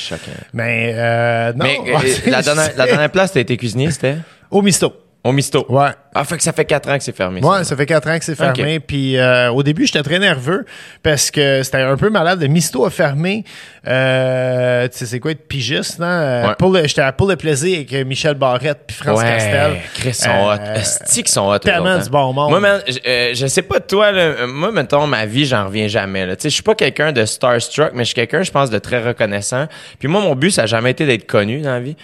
Mais, 0.53 0.93
euh, 0.95 1.53
non. 1.53 1.63
Mais 1.63 1.77
euh, 1.87 2.31
la, 2.31 2.41
dernière, 2.41 2.71
la 2.75 2.85
dernière 2.87 3.11
place, 3.11 3.33
t'as 3.33 3.39
été 3.41 3.55
cuisinier, 3.55 3.91
c'était? 3.91 4.17
Au 4.49 4.63
Misto. 4.63 4.93
Au 5.23 5.31
Misto. 5.33 5.65
Ouais. 5.67 5.89
Ah, 6.15 6.23
fait 6.23 6.37
que 6.37 6.43
ça 6.43 6.53
fait 6.53 6.63
4 6.65 6.89
ans 6.89 6.97
que 6.97 7.03
c'est 7.03 7.15
fermé. 7.15 7.41
Ouais, 7.43 7.57
ça. 7.59 7.63
ça 7.65 7.75
fait 7.75 7.85
quatre 7.85 8.09
ans 8.09 8.17
que 8.17 8.23
c'est 8.25 8.33
fermé. 8.35 8.79
Puis 8.79 9.17
euh, 9.17 9.51
au 9.51 9.61
début, 9.61 9.85
j'étais 9.85 10.01
très 10.01 10.19
nerveux 10.19 10.65
parce 11.03 11.29
que 11.31 11.61
c'était 11.63 11.81
un 11.81 11.97
peu 11.97 12.09
malade. 12.09 12.41
Le 12.41 12.47
Misto 12.47 12.85
a 12.85 12.89
fermé. 12.89 13.43
Euh, 13.85 14.87
tu 14.87 14.97
sais, 14.97 15.05
c'est 15.05 15.19
quoi 15.19 15.31
être 15.31 15.47
pigiste, 15.47 15.99
non? 15.99 16.05
Euh, 16.07 16.47
Ouais. 16.47 16.55
pour 16.57 16.71
le- 16.71 16.87
J'étais 16.87 17.01
à 17.01 17.11
Pour 17.11 17.27
le 17.27 17.35
plaisir 17.35 17.75
avec 17.77 17.93
euh, 17.93 18.05
Michel 18.05 18.35
Barrette 18.35 18.79
puis 18.87 18.95
France 18.95 19.19
ouais, 19.19 19.25
Castel. 19.25 19.73
Chris, 19.95 20.13
sont 20.13 20.29
Euh, 20.29 20.53
hot. 20.55 21.05
Qu'ils 21.13 21.27
sont 21.27 21.49
hot. 21.51 21.59
tellement 21.59 21.95
autres, 21.95 22.03
du 22.03 22.07
hein. 22.07 22.11
bon 22.11 22.33
monde. 22.33 22.49
Moi, 22.49 22.59
man, 22.59 22.81
je, 22.87 22.97
euh, 23.07 23.47
sais 23.47 23.61
pas 23.63 23.79
toi, 23.79 24.11
là, 24.11 24.47
moi, 24.47 24.71
mettons, 24.71 25.07
ma 25.07 25.25
vie, 25.25 25.45
j'en 25.45 25.65
reviens 25.65 25.87
jamais. 25.87 26.25
là. 26.25 26.35
Tu 26.35 26.43
sais, 26.43 26.49
je 26.49 26.53
suis 26.55 26.63
pas 26.63 26.75
quelqu'un 26.75 27.11
de 27.11 27.25
starstruck, 27.25 27.91
mais 27.93 28.03
je 28.03 28.07
suis 28.07 28.15
quelqu'un, 28.15 28.43
je 28.43 28.51
pense, 28.51 28.69
de 28.69 28.79
très 28.79 29.03
reconnaissant. 29.03 29.67
Puis 29.99 30.07
moi, 30.07 30.21
mon 30.21 30.35
but, 30.35 30.51
ça 30.51 30.63
a 30.63 30.65
jamais 30.67 30.91
été 30.91 31.05
d'être 31.05 31.27
connu 31.27 31.61
dans 31.61 31.71
la 31.73 31.79
vie. 31.79 31.95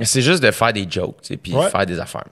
C'est 0.00 0.22
juste 0.22 0.42
de 0.42 0.50
faire 0.50 0.72
des 0.72 0.86
jokes, 0.88 1.16
tu 1.22 1.28
sais, 1.28 1.36
puis 1.36 1.52
Ouais. 1.54 1.68
faire 1.70 1.86
des 1.86 1.98
affaires. 1.98 2.26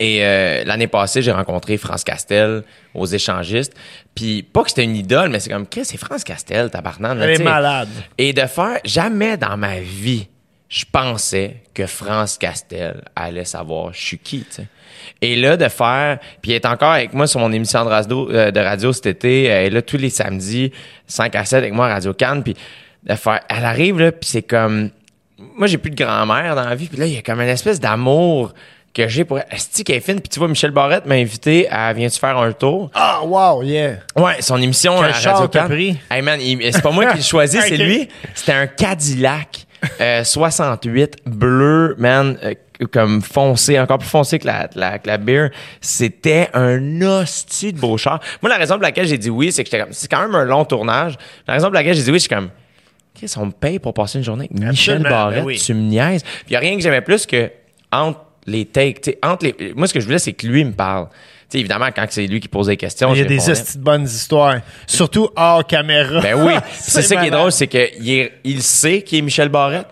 Et 0.00 0.24
euh, 0.24 0.64
l'année 0.64 0.88
passée, 0.88 1.22
j'ai 1.22 1.30
rencontré 1.30 1.76
France 1.76 2.02
Castel 2.02 2.64
aux 2.94 3.06
échangistes. 3.06 3.72
Puis 4.14 4.42
pas 4.42 4.64
que 4.64 4.70
c'était 4.70 4.82
une 4.84 4.96
idole, 4.96 5.28
mais 5.30 5.38
c'est 5.38 5.50
comme, 5.50 5.68
Chris, 5.68 5.84
c'est 5.84 5.98
France 5.98 6.24
Castel, 6.24 6.68
tabarnak. 6.70 7.16
Elle 7.20 7.40
est 7.40 7.44
malade. 7.44 7.88
Et 8.18 8.32
de 8.32 8.40
faire, 8.46 8.78
jamais 8.84 9.36
dans 9.36 9.56
ma 9.56 9.78
vie, 9.78 10.26
je 10.68 10.84
pensais 10.90 11.62
que 11.72 11.86
France 11.86 12.38
Castel 12.38 13.04
allait 13.14 13.44
savoir 13.44 13.92
je 13.92 14.00
suis 14.00 14.18
qui, 14.18 14.40
tu 14.40 14.46
sais. 14.56 14.66
Et 15.20 15.36
là, 15.36 15.56
de 15.56 15.68
faire, 15.68 16.18
puis 16.42 16.50
elle 16.52 16.56
est 16.56 16.66
encore 16.66 16.92
avec 16.92 17.12
moi 17.12 17.28
sur 17.28 17.38
mon 17.38 17.52
émission 17.52 17.84
de 17.84 17.90
radio, 17.90 18.28
euh, 18.32 18.50
de 18.50 18.60
radio 18.60 18.92
cet 18.92 19.06
été, 19.06 19.44
elle 19.44 19.66
est 19.66 19.70
là 19.70 19.82
tous 19.82 19.96
les 19.96 20.10
samedis, 20.10 20.72
5 21.06 21.36
à 21.36 21.44
7 21.44 21.58
avec 21.58 21.72
moi 21.72 21.86
à 21.86 21.94
Radio 21.94 22.12
Cannes, 22.14 22.42
puis 22.42 22.56
de 23.04 23.14
faire, 23.14 23.40
elle 23.48 23.64
arrive 23.64 24.00
là, 24.00 24.10
puis 24.10 24.28
c'est 24.28 24.42
comme, 24.42 24.90
moi 25.38 25.66
j'ai 25.66 25.78
plus 25.78 25.90
de 25.90 25.96
grand-mère 25.96 26.54
dans 26.54 26.64
la 26.64 26.74
vie, 26.74 26.86
puis 26.86 26.98
là, 26.98 27.06
il 27.06 27.14
y 27.14 27.18
a 27.18 27.22
comme 27.22 27.40
une 27.40 27.48
espèce 27.48 27.80
d'amour 27.80 28.52
que 28.92 29.08
j'ai 29.08 29.24
pour. 29.24 29.40
Esti 29.50 29.84
qu'elle 29.84 29.96
est 29.96 30.00
fine, 30.00 30.20
puis 30.20 30.28
tu 30.28 30.38
vois, 30.38 30.48
Michel 30.48 30.70
Barrette 30.70 31.06
m'a 31.06 31.16
invité 31.16 31.68
à 31.68 31.92
Viens-tu 31.92 32.18
faire 32.18 32.38
un 32.38 32.52
tour? 32.52 32.90
Ah, 32.94 33.20
wow, 33.24 33.62
yeah. 33.62 33.96
Ouais, 34.16 34.40
son 34.40 34.60
émission 34.62 34.96
Quel 35.00 35.10
à 35.10 35.12
char 35.12 35.34
Radio 35.34 35.48
t'as 35.48 35.64
pris? 35.64 35.98
Hey 36.10 36.22
man, 36.22 36.38
c'est 36.40 36.82
pas 36.82 36.92
moi 36.92 37.06
qui 37.06 37.16
l'ai 37.16 37.22
choisi, 37.22 37.58
c'est 37.68 37.76
lui. 37.76 38.08
C'était 38.34 38.52
un 38.52 38.66
Cadillac 38.66 39.66
euh, 40.00 40.24
68 40.24 41.18
bleu, 41.26 41.94
man, 41.98 42.38
euh, 42.42 42.54
comme 42.90 43.22
foncé, 43.22 43.78
encore 43.78 43.98
plus 43.98 44.08
foncé 44.08 44.38
que 44.38 44.46
la, 44.46 44.68
la, 44.74 44.98
que 44.98 45.06
la 45.06 45.18
beer. 45.18 45.50
C'était 45.80 46.48
un 46.54 47.02
hostie 47.02 47.72
de 47.72 47.78
beau 47.78 47.96
char. 47.96 48.20
Moi, 48.42 48.50
la 48.50 48.56
raison 48.56 48.74
pour 48.74 48.82
laquelle 48.82 49.06
j'ai 49.06 49.18
dit 49.18 49.30
oui, 49.30 49.52
c'est 49.52 49.64
que 49.64 49.70
j'étais 49.70 49.82
comme, 49.82 49.92
c'est 49.92 50.10
quand 50.10 50.20
même 50.20 50.34
un 50.34 50.44
long 50.44 50.64
tournage. 50.64 51.16
La 51.46 51.54
raison 51.54 51.66
pour 51.66 51.74
laquelle 51.74 51.94
j'ai 51.94 52.02
dit 52.02 52.10
oui, 52.10 52.18
je 52.18 52.26
suis 52.26 52.28
comme, 52.28 52.50
Qu'est-ce 53.14 53.36
qu'on 53.36 53.46
me 53.46 53.52
paye 53.52 53.78
pour 53.78 53.94
passer 53.94 54.18
une 54.18 54.24
journée 54.24 54.48
avec 54.50 54.52
Michel 54.52 54.96
Absolument, 54.96 55.08
Barrette? 55.08 55.38
ben 55.40 55.46
oui. 55.46 55.58
Tu 55.58 55.72
me 55.74 55.80
niaises. 55.82 56.22
Puis 56.22 56.46
il 56.50 56.56
a 56.56 56.58
rien 56.58 56.76
que 56.76 56.82
j'aimais 56.82 57.00
plus 57.00 57.26
que 57.26 57.50
entre 57.92 58.20
les 58.46 58.66
takes, 58.66 59.00
tu 59.00 59.10
sais, 59.12 59.18
entre 59.22 59.46
les. 59.46 59.72
Moi, 59.74 59.86
ce 59.86 59.94
que 59.94 60.00
je 60.00 60.04
voulais, 60.04 60.18
c'est 60.18 60.32
que 60.32 60.46
lui 60.46 60.64
me 60.64 60.72
parle. 60.72 61.08
Tu 61.08 61.14
sais, 61.50 61.58
évidemment, 61.60 61.88
quand 61.94 62.04
c'est 62.10 62.26
lui 62.26 62.40
qui 62.40 62.48
pose 62.48 62.66
des 62.66 62.76
questions, 62.76 63.14
Il 63.14 63.18
y 63.18 63.22
a 63.22 63.24
des 63.24 63.36
de 63.38 63.78
bonnes 63.78 64.04
histoires. 64.04 64.60
Surtout 64.86 65.28
hors 65.36 65.64
caméra. 65.66 66.20
Ben 66.20 66.34
oui. 66.34 66.52
C'est 66.72 67.02
ça 67.02 67.16
qui 67.16 67.26
est 67.26 67.30
drôle, 67.30 67.52
c'est 67.52 67.68
qu'il 67.68 68.30
il 68.42 68.62
sait 68.62 69.02
qui 69.02 69.18
est 69.18 69.22
Michel 69.22 69.48
Barrette. 69.48 69.86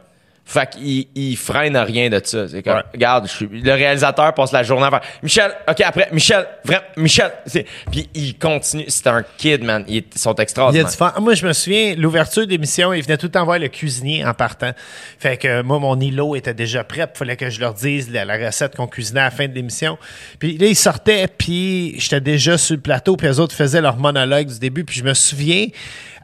Fait 0.44 0.69
qu'il 0.69 1.06
il 1.14 1.36
freine 1.36 1.77
à 1.77 1.85
rien 1.85 2.10
de 2.10 2.20
ça. 2.23 2.48
C'est 2.48 2.62
comme, 2.62 2.74
Ouais. 2.74 2.82
regarde, 2.93 3.27
je 3.28 3.32
suis- 3.32 3.47
le 3.48 3.73
réalisateur 3.73 4.35
passe 4.35 4.51
la 4.52 4.64
journée 4.64 4.86
à 4.86 4.90
faire 4.90 5.01
Michel, 5.23 5.52
OK, 5.70 5.81
après, 5.82 6.09
Michel, 6.12 6.47
vraiment, 6.64 6.82
Michel. 6.97 7.31
C'est- 7.47 7.64
Puis 7.90 8.09
il 8.12 8.36
continue. 8.39 8.85
C'est 8.89 9.06
un 9.06 9.23
kid, 9.39 9.62
man. 9.62 9.85
Ils 9.86 10.02
sont 10.16 10.32
Il 10.32 10.39
y 10.39 10.40
a 10.40 10.43
extraordinaires. 10.43 10.90
du. 11.14 11.20
Moi, 11.23 11.35
je 11.35 11.47
me 11.47 11.52
souviens, 11.52 11.94
l'ouverture 11.97 12.47
d'émission, 12.47 12.93
il 12.93 13.02
venait 13.02 13.16
tout 13.16 13.27
le 13.27 13.32
temps 13.32 13.44
voir 13.44 13.60
le 13.60 13.69
cuisinier 13.69 14.24
en 14.24 14.35
partant. 14.35 14.73
Fait 15.19 15.36
que 15.36 15.62
moi, 15.62 15.78
mon 15.78 15.98
îlot 16.01 16.35
était 16.35 16.55
déjà 16.55 16.82
prêt. 16.82 17.06
Il 17.14 17.16
fallait 17.19 17.36
que 17.36 17.48
je 17.48 17.60
leur 17.60 17.74
dise 17.74 18.10
la, 18.10 18.24
la 18.24 18.36
recette 18.47 18.74
qu'on 18.77 18.89
cuisinait 18.89 19.20
à 19.20 19.24
la 19.24 19.31
fin 19.31 19.47
de 19.47 19.55
l'émission. 19.55 19.97
Puis 20.40 20.59
là, 20.59 20.66
ils 20.66 20.77
sortaient, 20.77 21.28
puis 21.28 21.94
j'étais 22.01 22.20
déjà 22.20 22.59
sur 22.59 22.74
le 22.74 22.82
plateau, 22.82 23.16
puis 23.16 23.28
les 23.28 23.39
autres 23.39 23.55
faisaient 23.55 23.81
leur 23.81 23.97
monologue 23.97 24.48
du 24.48 24.59
début. 24.59 24.85
Puis 24.85 24.98
je 24.98 25.05
me 25.05 25.14
souviens, 25.14 25.69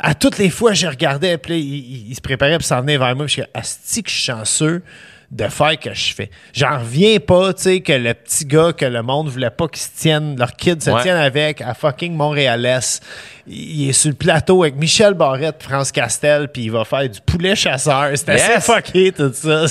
à 0.01 0.15
toutes 0.15 0.39
les 0.39 0.51
fois, 0.51 0.73
je 0.75 0.87
regardais, 0.87 1.39
puis 1.39 1.53
là, 1.53 1.59
ils- 1.59 2.11
ils 2.11 2.15
se 2.15 2.21
préparaient 2.21 2.59
pour 2.59 2.67
s'en 2.67 2.81
venir 2.81 2.99
vers 3.01 3.15
moi. 3.17 3.27
Puis 3.27 3.37
je 3.37 3.43
suis 3.43 3.51
asti 3.55 4.03
que 4.03 4.11
je 4.11 4.15
suis 4.15 4.25
chanceux 4.25 4.83
de 5.31 5.45
faire 5.49 5.79
que 5.79 5.93
je 5.93 6.15
fais. 6.15 6.31
J'en 6.55 6.79
reviens 6.79 7.19
pas, 7.21 7.53
tu 7.53 7.63
sais, 7.65 7.81
que 7.81 7.93
le 7.93 8.15
petit 8.15 8.47
gars 8.47 8.73
que 8.73 8.87
le 8.87 9.03
monde 9.03 9.29
voulait 9.29 9.51
pas 9.51 9.69
qu'ils 9.69 9.83
se 9.83 9.91
tiennent, 9.95 10.39
leur 10.39 10.53
kid 10.57 10.83
se 10.83 10.89
Ouais. 10.91 11.03
tiennent 11.03 11.19
avec 11.19 11.61
à 11.61 11.75
fucking 11.75 12.15
Montréal-Est. 12.15 13.03
Il 13.47 13.91
est 13.91 13.93
sur 13.93 14.09
le 14.09 14.15
plateau 14.17 14.63
avec 14.63 14.77
Michel 14.77 15.13
Barrette, 15.13 15.63
France 15.63 15.93
Castel, 15.93 16.49
puis 16.49 16.63
il 16.65 16.71
va 16.71 16.85
faire 16.87 17.07
du 17.09 17.21
poulet 17.21 17.55
chasseur. 17.55 18.09
Yes. 18.11 18.27
assez 18.27 18.61
fucké 18.61 19.13
tout 19.13 19.31
ça. 19.35 19.67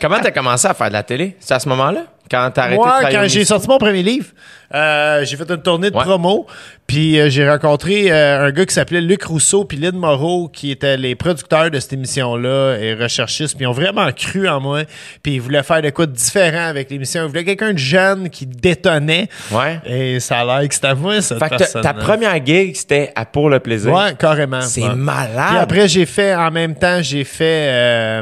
Comment 0.00 0.18
t'as 0.20 0.30
commencé 0.30 0.66
à 0.66 0.72
faire 0.72 0.88
de 0.88 0.94
la 0.94 1.02
télé? 1.02 1.36
C'est 1.40 1.52
à 1.54 1.60
ce 1.60 1.68
moment-là? 1.68 2.04
Quand 2.30 2.50
t'as 2.54 2.62
arrêté 2.62 2.76
Moi, 2.76 2.98
quand 3.10 3.24
j'ai 3.28 3.44
sorti 3.44 3.68
mon 3.68 3.78
premier 3.78 4.02
livre, 4.02 4.26
euh, 4.74 5.24
j'ai 5.24 5.36
fait 5.36 5.48
une 5.48 5.62
tournée 5.62 5.90
de 5.90 5.96
Ouais. 5.96 6.02
promo, 6.02 6.44
puis 6.88 7.20
euh, 7.20 7.30
j'ai 7.30 7.48
rencontré 7.48 8.10
euh, 8.10 8.46
un 8.46 8.50
gars 8.50 8.66
qui 8.66 8.74
s'appelait 8.74 9.00
Luc 9.00 9.22
Rousseau 9.22 9.64
puis 9.64 9.76
Lynn 9.78 9.94
Moreau, 9.96 10.48
qui 10.48 10.72
étaient 10.72 10.96
les 10.96 11.14
producteurs 11.14 11.70
de 11.70 11.78
cette 11.78 11.92
émission-là 11.92 12.76
et 12.78 12.94
recherchistes, 12.94 13.54
puis 13.56 13.64
ils 13.64 13.68
ont 13.68 13.72
vraiment 13.72 14.10
cru 14.10 14.48
en 14.48 14.60
moi, 14.60 14.80
puis 15.22 15.34
ils 15.36 15.40
voulaient 15.40 15.62
faire 15.62 15.82
de 15.82 15.90
quoi 15.90 16.06
de 16.06 16.12
différent 16.12 16.66
avec 16.66 16.90
l'émission. 16.90 17.22
Ils 17.24 17.28
voulaient 17.28 17.44
quelqu'un 17.44 17.72
de 17.74 17.78
jeune 17.78 18.28
qui 18.28 18.44
détonnait, 18.46 19.28
Ouais. 19.52 19.80
et 19.86 20.18
ça 20.18 20.40
a 20.40 20.44
l'air 20.60 20.68
que 20.68 20.74
c'était 20.74 20.88
à 20.88 20.94
moi, 20.96 21.22
cette 21.22 21.38
Fait 21.38 21.48
ta- 21.48 21.56
personne 21.58 21.82
ta 21.82 21.94
première 21.94 22.44
gig, 22.44 22.74
c'était 22.74 23.12
à 23.14 23.24
Pour 23.24 23.48
le 23.50 23.60
plaisir. 23.60 23.92
Ouais, 23.92 24.14
carrément. 24.18 24.62
C'est 24.62 24.82
Ouais. 24.82 24.94
malade. 24.96 25.46
Puis 25.50 25.58
après, 25.58 25.88
j'ai 25.88 26.06
fait, 26.06 26.34
en 26.34 26.50
même 26.50 26.74
temps, 26.74 26.98
j'ai 27.02 27.22
fait 27.22 28.20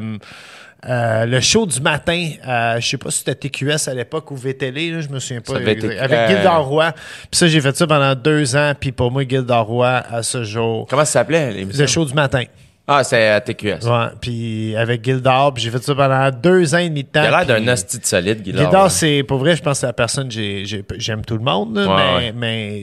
euh, 0.89 1.27
le 1.27 1.41
show 1.41 1.67
du 1.67 1.81
matin. 1.81 2.31
Euh, 2.47 2.81
je 2.81 2.89
sais 2.89 2.97
pas 2.99 3.11
si 3.11 3.19
c'était 3.19 3.35
TQS 3.35 3.89
à 3.89 3.95
l'époque 3.95 4.31
ou 4.31 4.37
VTL, 4.37 4.75
là, 4.95 5.01
je 5.01 5.09
me 5.09 5.19
souviens 5.19 5.41
pas. 5.41 5.57
Avec 5.57 5.83
euh, 5.85 6.29
Gildor 6.29 6.67
Roy. 6.67 6.93
Puis 6.93 7.39
ça, 7.39 7.47
j'ai 7.49 7.61
fait 7.61 7.77
ça 7.77 7.87
pendant 7.87 8.15
deux 8.15 8.55
ans. 8.57 8.73
Puis 8.79 8.93
pour 8.93 9.11
moi, 9.11 9.25
Gildor 9.27 9.67
Roy, 9.67 9.89
à 9.89 10.23
ce 10.23 10.45
jour, 10.45 10.87
Comment 10.89 11.05
ça 11.05 11.13
s'appelait 11.13 11.53
l'émission? 11.53 11.83
le 11.83 11.87
show 11.87 12.05
du 12.05 12.15
matin. 12.15 12.45
Ah, 12.87 13.03
c'est 13.03 13.29
à 13.29 13.41
TQS. 13.41 13.87
Ouais, 13.87 14.07
puis 14.21 14.77
avec 14.77 15.03
Gildor, 15.03 15.55
puis 15.55 15.63
j'ai 15.63 15.71
fait 15.71 15.83
ça 15.83 15.95
pendant 15.95 16.31
deux 16.31 16.75
ans 16.75 16.79
et 16.79 16.91
demi 16.91 17.03
de 17.03 17.09
temps. 17.09 17.23
Il 17.23 17.33
a 17.33 17.43
l'air 17.43 17.47
d'un 17.47 17.73
hostie 17.73 17.99
de 17.99 18.05
solide, 18.05 18.43
Guillaume. 18.43 18.61
Gildor, 18.63 18.91
c'est 18.91 19.23
pour 19.23 19.39
vrai, 19.39 19.57
je 19.57 19.63
pense 19.63 19.79
que 19.79 19.81
c'est 19.81 19.87
la 19.87 19.95
personne 19.95 20.31
j'ai- 20.31 20.67
j'ai- 20.67 20.85
j'aime 20.99 21.25
tout 21.25 21.39
le 21.39 21.43
monde, 21.43 21.75
là, 21.79 21.87
Ouais, 21.87 21.95
mais, 21.97 22.27
ouais. 22.27 22.33
mais 22.37 22.83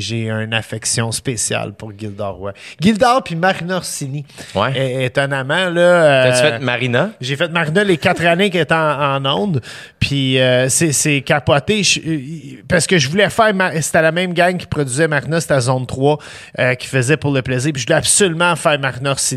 j'ai 0.00 0.28
une 0.28 0.52
affection 0.52 1.12
spéciale 1.12 1.74
pour 1.74 1.92
Gildor. 1.96 2.40
Ouais. 2.40 2.52
Gildor 2.80 3.22
puis 3.22 3.36
Marina 3.36 3.76
Orsini 3.76 4.24
Ouais. 4.56 4.72
est, 4.76 5.04
est 5.04 5.18
un 5.18 5.30
amant 5.30 5.70
là. 5.70 5.80
euh, 5.80 6.30
T'as-tu 6.30 6.42
fait 6.42 6.58
Marina? 6.58 7.10
j'ai 7.20 7.36
fait 7.36 7.48
Marina 7.52 7.84
les 7.84 7.98
quatre 7.98 8.24
années 8.26 8.50
qu'elle 8.50 8.62
était 8.62 8.74
en, 8.74 9.24
en 9.24 9.26
onde, 9.42 9.60
puis 10.00 10.40
euh, 10.40 10.68
c'est 10.68 11.20
capoté 11.20 11.84
je- 11.84 12.00
euh, 12.00 12.18
parce 12.68 12.88
que 12.88 12.98
je 12.98 13.08
voulais 13.08 13.30
faire, 13.30 13.52
c'était 13.80 14.02
la 14.02 14.10
même 14.10 14.34
gang 14.34 14.56
qui 14.56 14.66
produisait 14.66 15.06
Marina, 15.06 15.40
c'était 15.40 15.54
à 15.54 15.60
Zone 15.60 15.86
3, 15.86 16.18
euh, 16.58 16.74
qui 16.74 16.88
faisait 16.88 17.16
pour 17.16 17.30
le 17.30 17.42
plaisir, 17.42 17.70
puis 17.72 17.80
je 17.82 17.86
voulais 17.86 17.98
absolument 17.98 18.56
faire 18.56 18.76
Marina 18.80 19.12
Orsini, 19.12 19.35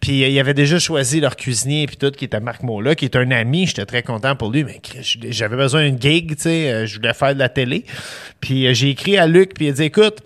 puis 0.00 0.24
euh, 0.24 0.28
il 0.28 0.38
avait 0.38 0.54
déjà 0.54 0.78
choisi 0.78 1.20
leur 1.20 1.36
cuisinier 1.36 1.86
puis 1.86 1.96
tout, 1.96 2.10
qui 2.10 2.24
était 2.24 2.40
Marc 2.40 2.62
Mola, 2.62 2.94
qui 2.94 3.04
est 3.04 3.16
un 3.16 3.30
ami, 3.30 3.66
j'étais 3.66 3.86
très 3.86 4.02
content 4.02 4.36
pour 4.36 4.50
lui, 4.50 4.64
mais 4.64 4.80
j'avais 5.02 5.56
besoin 5.56 5.84
d'une 5.84 6.00
gig, 6.00 6.36
tu 6.36 6.42
sais, 6.42 6.70
euh, 6.70 6.86
je 6.86 6.96
voulais 6.96 7.14
faire 7.14 7.34
de 7.34 7.38
la 7.38 7.48
télé, 7.48 7.84
puis 8.40 8.66
euh, 8.66 8.74
j'ai 8.74 8.90
écrit 8.90 9.16
à 9.16 9.26
Luc, 9.26 9.54
puis 9.54 9.66
il 9.66 9.70
a 9.70 9.72
dit, 9.72 9.84
écoute, 9.84 10.18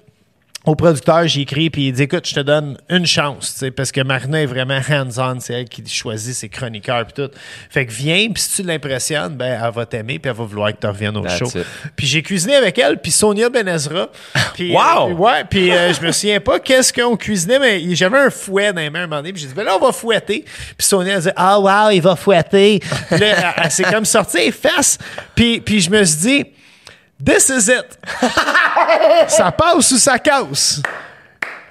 au 0.64 0.76
producteur, 0.76 1.26
j'ai 1.26 1.40
écrit, 1.40 1.70
puis 1.70 1.88
il 1.88 1.92
dit 1.92 2.02
Écoute, 2.02 2.26
je 2.26 2.34
te 2.34 2.40
donne 2.40 2.78
une 2.88 3.04
chance, 3.04 3.52
tu 3.52 3.58
sais, 3.58 3.70
parce 3.72 3.90
que 3.90 4.00
Marina 4.00 4.42
est 4.42 4.46
vraiment 4.46 4.78
hands-on, 4.88 5.40
c'est 5.40 5.54
elle 5.54 5.68
qui 5.68 5.82
choisit 5.88 6.34
ses 6.34 6.48
chroniqueurs, 6.48 7.04
puis 7.06 7.24
tout. 7.24 7.30
Fait 7.68 7.84
que 7.84 7.92
viens, 7.92 8.28
puis 8.32 8.42
si 8.42 8.62
tu 8.62 8.68
l'impressionnes, 8.68 9.34
ben, 9.34 9.60
elle 9.60 9.72
va 9.72 9.86
t'aimer, 9.86 10.20
puis 10.20 10.30
elle 10.30 10.36
va 10.36 10.44
vouloir 10.44 10.72
que 10.72 10.78
tu 10.80 10.86
reviennes 10.86 11.16
au 11.16 11.22
That's 11.22 11.38
show. 11.38 11.50
Puis 11.96 12.06
j'ai 12.06 12.22
cuisiné 12.22 12.54
avec 12.54 12.78
elle, 12.78 13.00
puis 13.00 13.10
Sonia 13.10 13.48
Benezra. 13.48 14.08
Wow! 14.60 15.10
euh, 15.10 15.14
ouais, 15.14 15.44
puis 15.48 15.72
euh, 15.72 15.92
je 15.92 16.00
me 16.00 16.12
souviens 16.12 16.38
pas 16.38 16.60
qu'est-ce 16.60 16.92
qu'on 16.92 17.16
cuisinait, 17.16 17.58
mais 17.58 17.94
j'avais 17.96 18.18
un 18.18 18.30
fouet 18.30 18.72
dans 18.72 18.80
les 18.80 18.90
mains 18.90 19.00
à 19.00 19.02
un 19.04 19.06
moment 19.06 19.16
donné, 19.20 19.32
puis 19.32 19.42
j'ai 19.42 19.48
dit 19.48 19.54
Ben 19.54 19.64
là, 19.64 19.76
on 19.76 19.84
va 19.84 19.92
fouetter. 19.92 20.44
Puis 20.76 20.86
Sonia 20.86 21.16
a 21.16 21.20
dit 21.20 21.28
Ah, 21.34 21.58
wow, 21.58 21.90
il 21.90 22.00
va 22.00 22.14
fouetter. 22.14 22.78
Puis 22.78 23.18
là, 23.18 23.54
elle, 23.56 23.64
elle 23.64 23.70
s'est 23.70 23.82
comme 23.84 24.04
sortie 24.04 24.36
les 24.38 24.52
fesses, 24.52 24.98
puis 25.34 25.62
je 25.66 25.90
me 25.90 26.04
suis 26.04 26.20
dit 26.20 26.46
This 27.24 27.48
is 27.50 27.68
it. 27.70 27.98
ça 29.28 29.52
passe 29.52 29.92
ou 29.92 29.98
ça 29.98 30.18
casse? 30.18 30.82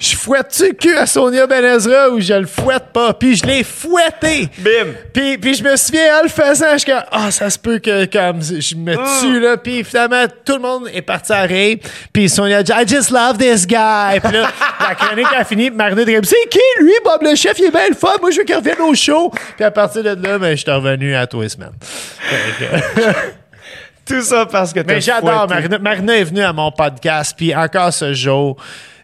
Je 0.01 0.15
fouette-tu 0.15 0.69
le 0.69 0.73
cul 0.73 0.97
à 0.97 1.05
Sonia 1.05 1.45
Benezra 1.45 2.09
ou 2.09 2.19
je 2.19 2.33
le 2.33 2.47
fouette 2.47 2.85
pas? 2.91 3.13
Puis 3.13 3.35
je 3.35 3.45
l'ai 3.45 3.63
fouetté. 3.63 4.49
Bim! 4.57 4.93
Puis, 5.13 5.37
puis 5.37 5.53
je 5.53 5.63
me 5.63 5.75
souviens, 5.75 6.19
en 6.19 6.23
le 6.23 6.29
faisant, 6.29 6.73
je 6.73 6.77
suis 6.79 6.91
comme, 6.91 7.03
ah, 7.11 7.29
ça 7.29 7.51
se 7.51 7.59
peut 7.59 7.77
que 7.77 8.05
comme, 8.05 8.41
je 8.41 8.75
me 8.75 8.95
tue, 9.21 9.39
là. 9.39 9.57
Puis 9.57 9.83
finalement, 9.83 10.25
tout 10.43 10.53
le 10.53 10.61
monde 10.61 10.89
est 10.91 11.03
parti 11.03 11.31
à 11.31 11.41
rire. 11.41 11.77
Puis 12.11 12.29
Sonia 12.29 12.57
a 12.57 12.63
dit, 12.63 12.71
I 12.71 12.87
just 12.87 13.11
love 13.11 13.37
this 13.37 13.67
guy. 13.67 14.19
Puis 14.23 14.33
là, 14.33 14.49
la 14.79 14.95
chronique 14.95 15.27
a 15.37 15.43
fini. 15.43 15.69
Puis 15.69 15.77
Marina 15.77 16.01
était 16.01 16.15
comme, 16.15 16.23
c'est 16.23 16.49
qui, 16.49 16.59
lui, 16.79 16.93
Bob 17.03 17.21
le 17.21 17.35
chef? 17.35 17.59
Il 17.59 17.65
est 17.65 17.71
bien 17.71 17.89
le 17.89 17.95
fun. 17.95 18.13
Moi, 18.21 18.31
je 18.31 18.37
veux 18.37 18.43
qu'il 18.43 18.55
revienne 18.55 18.81
au 18.81 18.95
show. 18.95 19.31
Puis 19.55 19.65
à 19.65 19.69
partir 19.69 20.01
de 20.01 20.09
là, 20.09 20.39
ben, 20.39 20.55
je 20.55 20.61
suis 20.61 20.71
revenu 20.71 21.13
à 21.13 21.27
tous 21.27 21.41
les 21.41 21.49
semaines. 21.49 21.73
Tout 24.11 24.21
ça 24.21 24.45
parce 24.45 24.73
que 24.73 24.79
t'as 24.81 24.93
mais 24.93 25.01
j'adore. 25.01 25.47
fouetté. 25.47 25.53
Marina, 25.53 25.79
Marina 25.79 26.17
est 26.17 26.23
venue 26.23 26.41
à 26.41 26.53
mon 26.53 26.71
podcast, 26.71 27.33
puis 27.37 27.55
encore 27.55 27.93
ce 27.93 28.13
jour, 28.13 28.57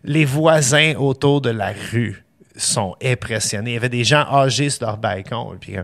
les 0.03 0.25
voisins 0.25 0.93
autour 0.97 1.41
de 1.41 1.49
la 1.49 1.71
rue 1.91 2.23
sont 2.57 2.95
impressionnés. 3.03 3.71
Il 3.71 3.73
y 3.75 3.77
avait 3.77 3.89
des 3.89 4.03
gens 4.03 4.25
âgés 4.31 4.69
sur 4.69 4.85
leur 4.85 4.97
balcon. 4.97 5.53
Puis 5.59 5.73
comme, 5.73 5.84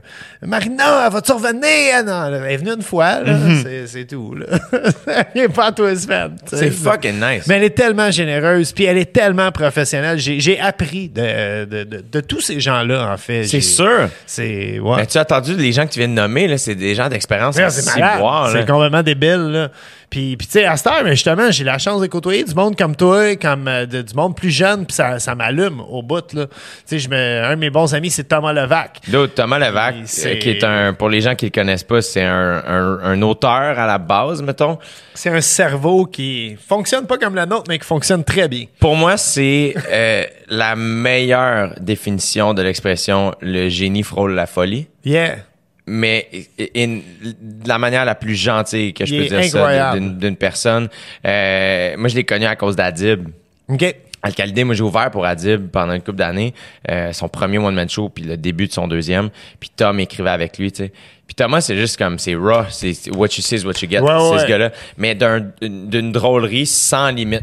Marina, 0.49 1.07
vas-tu 1.09 1.31
revenir? 1.31 1.93
Ah 1.95 2.03
non, 2.03 2.25
elle 2.35 2.51
est 2.51 2.57
venue 2.57 2.73
une 2.73 2.81
fois, 2.81 3.19
là. 3.21 3.37
C'est- 3.63 3.87
c'est 3.87 4.05
tout. 4.05 4.35
Là. 4.35 4.45
elle 5.35 5.49
pas 5.49 5.71
tous 5.71 5.85
les 5.85 5.95
semaines. 5.95 6.35
tu. 6.49 6.57
C'est 6.57 6.71
fucking 6.71 7.19
nice. 7.19 7.45
Mais 7.47 7.55
elle 7.57 7.63
est 7.63 7.75
tellement 7.77 8.09
généreuse, 8.11 8.71
puis 8.71 8.85
elle 8.85 8.97
est 8.97 9.13
tellement 9.13 9.51
professionnelle. 9.51 10.17
J'ai 10.19 10.59
appris 10.59 11.09
de, 11.09 11.65
de, 11.65 11.83
de, 11.83 12.03
de 12.11 12.19
tous 12.21 12.41
ces 12.41 12.59
gens-là, 12.59 13.11
en 13.13 13.17
fait. 13.17 13.43
C'est 13.45 13.61
sûr. 13.61 14.09
C'est... 14.25 14.79
Ouais. 14.79 14.97
Mais 14.97 15.05
tu 15.05 15.17
as 15.17 15.21
entendu 15.21 15.55
les 15.55 15.71
gens 15.71 15.85
que 15.85 15.91
tu 15.93 15.99
viens 15.99 16.07
de 16.07 16.13
nommer, 16.13 16.47
là, 16.47 16.57
c'est 16.57 16.75
des 16.75 16.95
gens 16.95 17.07
d'expérience 17.09 17.55
c'est. 17.55 18.51
C'est 18.51 18.65
complètement 18.67 19.03
débile, 19.03 19.51
là. 19.51 19.69
Puis, 20.13 20.37
puis 20.37 20.45
tu 20.45 20.53
sais, 20.53 20.65
à 20.65 20.77
cette 20.77 20.85
heure, 20.85 21.01
mais 21.03 21.11
justement, 21.15 21.49
j'ai 21.49 21.63
la 21.63 21.79
chance 21.79 21.99
de 21.99 22.05
côtoyer 22.05 22.43
du 22.43 22.53
monde 22.53 22.75
comme 22.77 22.95
toi, 22.95 23.35
comme 23.35 23.67
euh, 23.67 23.87
de- 23.87 24.03
du 24.03 24.13
monde 24.13 24.35
plus 24.37 24.51
jeune, 24.51 24.85
puis 24.85 24.93
ça, 24.95 25.17
ça 25.17 25.33
m'allume 25.33 25.81
au 25.89 26.03
bout, 26.03 26.31
là. 26.33 26.45
Tu 26.45 26.53
sais, 26.85 26.99
je 26.99 27.09
me- 27.09 27.43
un 27.43 27.55
de 27.55 27.59
mes 27.59 27.71
bons 27.71 27.95
amis, 27.95 28.11
c'est 28.11 28.25
Thomas 28.25 28.53
Levac. 28.53 28.99
D'autres, 29.07 29.33
Thomas 29.33 29.57
Levac, 29.57 29.95
euh, 29.95 30.35
qui 30.35 30.49
est 30.51 30.63
un, 30.63 30.93
pour 30.93 31.09
les 31.09 31.19
gens 31.21 31.33
qui 31.33 31.45
le 31.45 31.51
connaissent 31.51 31.83
pas, 31.83 32.03
c'est 32.03 32.21
un, 32.23 32.63
un, 32.67 32.99
un 33.03 33.21
auteur 33.23 33.51
à 33.79 33.87
la 33.87 33.97
base, 33.97 34.43
mettons. 34.43 34.77
C'est 35.15 35.31
un 35.31 35.41
cerveau 35.41 36.05
qui 36.05 36.57
fonctionne 36.67 37.07
pas 37.07 37.17
comme 37.17 37.33
le 37.33 37.45
nôtre, 37.45 37.63
mais 37.67 37.79
qui 37.79 37.85
fonctionne 37.87 38.23
très 38.23 38.47
bien. 38.47 38.65
Pour 38.79 38.95
moi, 38.95 39.17
c'est 39.17 39.73
euh, 39.91 40.25
la 40.47 40.75
meilleure 40.75 41.73
définition 41.79 42.53
de 42.53 42.61
l'expression 42.61 43.33
le 43.41 43.67
génie 43.69 44.03
frôle 44.03 44.35
la 44.35 44.45
folie. 44.45 44.87
Yeah. 45.03 45.37
Mais 45.85 46.27
in- 46.75 46.99
de 47.41 47.67
la 47.67 47.77
manière 47.77 48.05
la 48.05 48.15
plus 48.15 48.35
gentille 48.35 48.93
que 48.93 49.05
je 49.05 49.15
peux 49.15 49.25
dire 49.25 49.43
ça 49.45 49.57
incroyable. 49.59 49.99
d'une- 49.99 50.17
d'une 50.17 50.35
personne. 50.35 50.87
Euh, 51.25 51.95
moi, 51.97 52.07
je 52.09 52.15
l'ai 52.15 52.23
connu 52.23 52.45
à 52.45 52.55
cause 52.55 52.75
d'Adib. 52.75 53.27
OK. 53.69 53.95
Alcalidé, 54.25 54.63
moi 54.63 54.73
j'ai 54.73 54.83
ouvert 54.83 55.11
pour 55.11 55.25
Adib 55.25 55.67
pendant 55.67 55.91
une 55.91 55.99
couple 56.01 56.19
d'années, 56.19 56.53
euh, 56.89 57.11
son 57.11 57.27
premier 57.27 57.57
one 57.57 57.75
man 57.75 57.89
show 57.89 58.07
puis 58.07 58.23
le 58.23 58.37
début 58.37 58.67
de 58.67 58.71
son 58.71 58.87
deuxième, 58.87 59.29
puis 59.59 59.69
Tom 59.75 59.99
écrivait 59.99 60.29
avec 60.29 60.57
lui, 60.57 60.71
tu 60.71 60.83
sais. 60.85 60.93
Puis 61.27 61.35
Thomas 61.35 61.59
c'est 61.59 61.75
juste 61.75 61.97
comme 61.97 62.17
c'est 62.17 62.33
raw, 62.35 62.63
c'est 62.69 62.93
what 63.13 63.27
you 63.35 63.41
see 63.41 63.55
is 63.57 63.65
what 63.65 63.73
you 63.81 63.89
get, 63.89 63.99
Ouais, 63.99 64.07
c'est 64.17 64.29
ouais. 64.35 64.39
ce 64.39 64.47
gars-là, 64.47 64.71
mais 64.97 65.13
d'un- 65.13 65.51
d'une 65.61 66.13
drôlerie 66.13 66.65
sans 66.65 67.09
limite. 67.09 67.41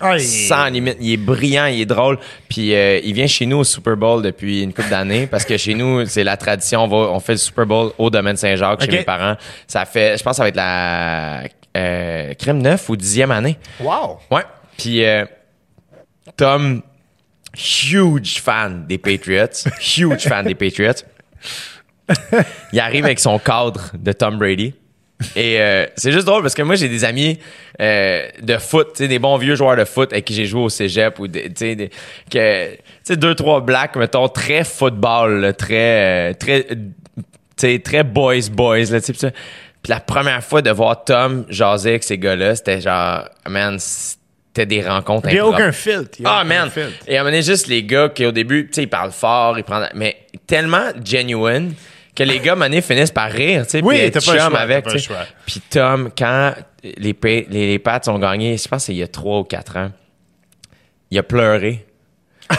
Ah, 0.00 0.16
il- 0.16 0.20
Sans 0.22 0.66
limite, 0.66 0.96
il 1.00 1.12
est 1.12 1.16
brillant, 1.16 1.66
il 1.66 1.80
est 1.82 1.86
drôle. 1.86 2.18
Puis 2.48 2.74
euh, 2.74 2.98
il 3.04 3.12
vient 3.14 3.26
chez 3.26 3.46
nous 3.46 3.58
au 3.58 3.64
Super 3.64 3.96
Bowl 3.96 4.22
depuis 4.22 4.62
une 4.62 4.72
couple 4.72 4.88
d'années 4.90 5.26
parce 5.26 5.44
que 5.44 5.56
chez 5.56 5.74
nous 5.74 6.06
c'est 6.06 6.24
la 6.24 6.36
tradition, 6.36 6.84
on 6.84 6.88
va, 6.88 6.96
on 7.12 7.20
fait 7.20 7.32
le 7.32 7.38
Super 7.38 7.66
Bowl 7.66 7.92
au 7.98 8.10
domaine 8.10 8.36
Saint-Jacques 8.36 8.82
chez 8.82 8.90
mes 8.90 9.02
parents. 9.04 9.36
Ça 9.66 9.84
fait, 9.84 10.16
je 10.18 10.22
pense, 10.22 10.32
que 10.32 10.36
ça 10.36 10.42
va 10.44 10.48
être 10.48 10.56
la 10.56 11.42
euh, 11.76 12.34
crème 12.34 12.62
neuf 12.62 12.88
ou 12.88 12.96
dixième 12.96 13.30
année. 13.30 13.56
Wow. 13.80 14.18
Ouais. 14.30 14.42
Puis 14.78 15.04
euh, 15.04 15.24
Tom, 16.36 16.82
huge 17.56 18.40
fan 18.40 18.86
des 18.86 18.98
Patriots, 18.98 19.46
huge 19.96 20.22
fan 20.22 20.46
des 20.46 20.54
Patriots. 20.54 21.04
Il 22.72 22.80
arrive 22.80 23.04
avec 23.04 23.20
son 23.20 23.38
cadre 23.38 23.90
de 23.96 24.12
Tom 24.12 24.38
Brady. 24.38 24.74
Et 25.36 25.60
euh, 25.60 25.86
c'est 25.96 26.12
juste 26.12 26.26
drôle 26.26 26.42
parce 26.42 26.54
que 26.54 26.62
moi, 26.62 26.76
j'ai 26.76 26.88
des 26.88 27.04
amis 27.04 27.38
euh, 27.80 28.26
de 28.40 28.56
foot, 28.56 28.88
tu 28.94 29.02
sais, 29.02 29.08
des 29.08 29.18
bons 29.18 29.36
vieux 29.36 29.54
joueurs 29.54 29.76
de 29.76 29.84
foot 29.84 30.12
avec 30.12 30.24
qui 30.24 30.34
j'ai 30.34 30.46
joué 30.46 30.62
au 30.62 30.68
cégep 30.68 31.18
ou 31.18 31.28
des- 31.28 31.44
tu 31.48 31.52
sais, 31.56 31.74
des- 31.76 31.90
que, 32.30 33.14
deux, 33.16 33.34
trois 33.34 33.60
blacks, 33.60 33.96
mettons, 33.96 34.28
très 34.28 34.64
football, 34.64 35.40
là, 35.40 35.52
très, 35.52 36.30
euh, 36.30 36.34
très, 36.34 36.64
tu 36.64 36.76
sais, 37.56 37.78
très 37.84 38.02
boys, 38.02 38.48
boys, 38.50 38.78
là, 38.90 39.00
tu 39.00 39.06
sais, 39.06 39.12
pis 39.12 39.18
ça. 39.18 39.30
Puis 39.82 39.90
la 39.90 40.00
première 40.00 40.42
fois 40.44 40.62
de 40.62 40.70
voir 40.70 41.04
Tom 41.04 41.44
jaser 41.48 41.90
avec 41.90 42.04
ces 42.04 42.18
gars-là, 42.18 42.54
c'était 42.54 42.80
genre, 42.80 43.24
man, 43.48 43.78
c'était 43.78 44.66
des 44.66 44.82
rencontres 44.82 45.28
Il 45.30 45.34
n'y 45.34 45.38
a 45.40 45.46
aucun 45.46 45.72
filtre. 45.72 46.10
il 46.18 46.22
y 46.22 46.26
a 46.26 46.30
Ah, 46.30 46.36
aucun 46.40 46.48
man! 46.48 46.70
filtre. 46.70 46.92
Et 47.06 47.16
donné, 47.18 47.40
juste 47.42 47.66
les 47.66 47.82
gars 47.82 48.08
qui, 48.10 48.26
au 48.26 48.32
début, 48.32 48.66
tu 48.66 48.74
sais, 48.74 48.82
ils 48.82 48.88
parlent 48.88 49.12
fort, 49.12 49.58
ils 49.58 49.64
prennent... 49.64 49.88
Mais 49.94 50.16
tellement 50.46 50.90
genuine 51.04 51.72
que 52.14 52.22
les 52.22 52.40
gars, 52.40 52.56
donné, 52.56 52.82
finissent 52.82 53.10
par 53.10 53.30
rire, 53.30 53.64
tu 53.64 53.70
sais, 53.70 53.82
Oui, 53.82 54.10
t'as 54.10 54.20
pas 54.20 54.34
le 54.34 54.40
choix, 54.40 54.58
avec, 54.58 54.84
pas 54.84 54.92
le 54.92 54.98
choix. 54.98 55.16
Puis 55.46 55.60
Tom, 55.70 56.10
quand 56.16 56.54
les, 56.82 57.16
les, 57.22 57.46
les 57.50 57.78
Pats 57.78 58.00
ont 58.08 58.18
gagné, 58.18 58.56
je 58.56 58.68
pense 58.68 58.86
qu'il 58.86 58.96
y 58.96 59.02
a 59.02 59.08
trois 59.08 59.40
ou 59.40 59.44
quatre 59.44 59.76
ans, 59.76 59.90
il 61.10 61.18
a 61.18 61.22
pleuré. 61.22 61.86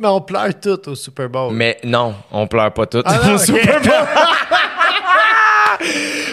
Mais 0.00 0.08
on 0.08 0.20
pleure 0.20 0.58
tout 0.60 0.88
au 0.88 0.94
Super 0.94 1.28
Bowl. 1.28 1.52
Mais 1.52 1.78
non, 1.84 2.14
on 2.30 2.46
pleure 2.46 2.72
pas 2.72 2.86
tous 2.86 3.02
Ah 3.04 3.32
au. 3.32 3.38
Super 3.38 3.80
Bowl. 3.80 3.92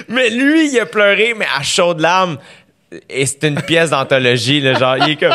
mais 0.07 0.29
lui, 0.29 0.71
il 0.71 0.79
a 0.79 0.85
pleuré, 0.85 1.33
mais 1.37 1.45
à 1.57 1.61
chaudes 1.61 2.01
larmes. 2.01 2.37
Et 3.09 3.25
c'est 3.25 3.43
une 3.43 3.61
pièce 3.61 3.91
d'anthologie, 3.91 4.61
là, 4.61 4.73
genre, 4.73 4.97
il 4.97 5.11
est 5.11 5.15
comme... 5.15 5.29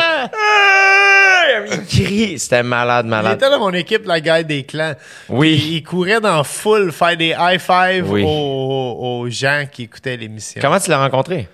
Il 1.71 1.85
crie. 1.85 2.39
C'était 2.39 2.63
malade, 2.63 3.05
Il 3.05 3.09
malade. 3.09 3.37
était 3.37 3.49
dans 3.49 3.59
mon 3.59 3.71
équipe, 3.73 4.05
la 4.05 4.19
guy 4.19 4.43
des 4.45 4.63
clans. 4.63 4.93
Oui. 5.29 5.53
Il, 5.63 5.73
il 5.75 5.83
courait 5.83 6.21
dans 6.21 6.43
full, 6.43 6.91
faire 6.91 7.17
des 7.17 7.35
high 7.37 7.59
five 7.59 8.09
Oui. 8.09 8.23
aux, 8.25 8.97
aux 9.21 9.29
gens 9.29 9.65
qui 9.71 9.83
écoutaient 9.83 10.17
l'émission. 10.17 10.59
Comment 10.61 10.79
tu 10.79 10.89
l'as 10.89 10.99
rencontré? 11.03 11.47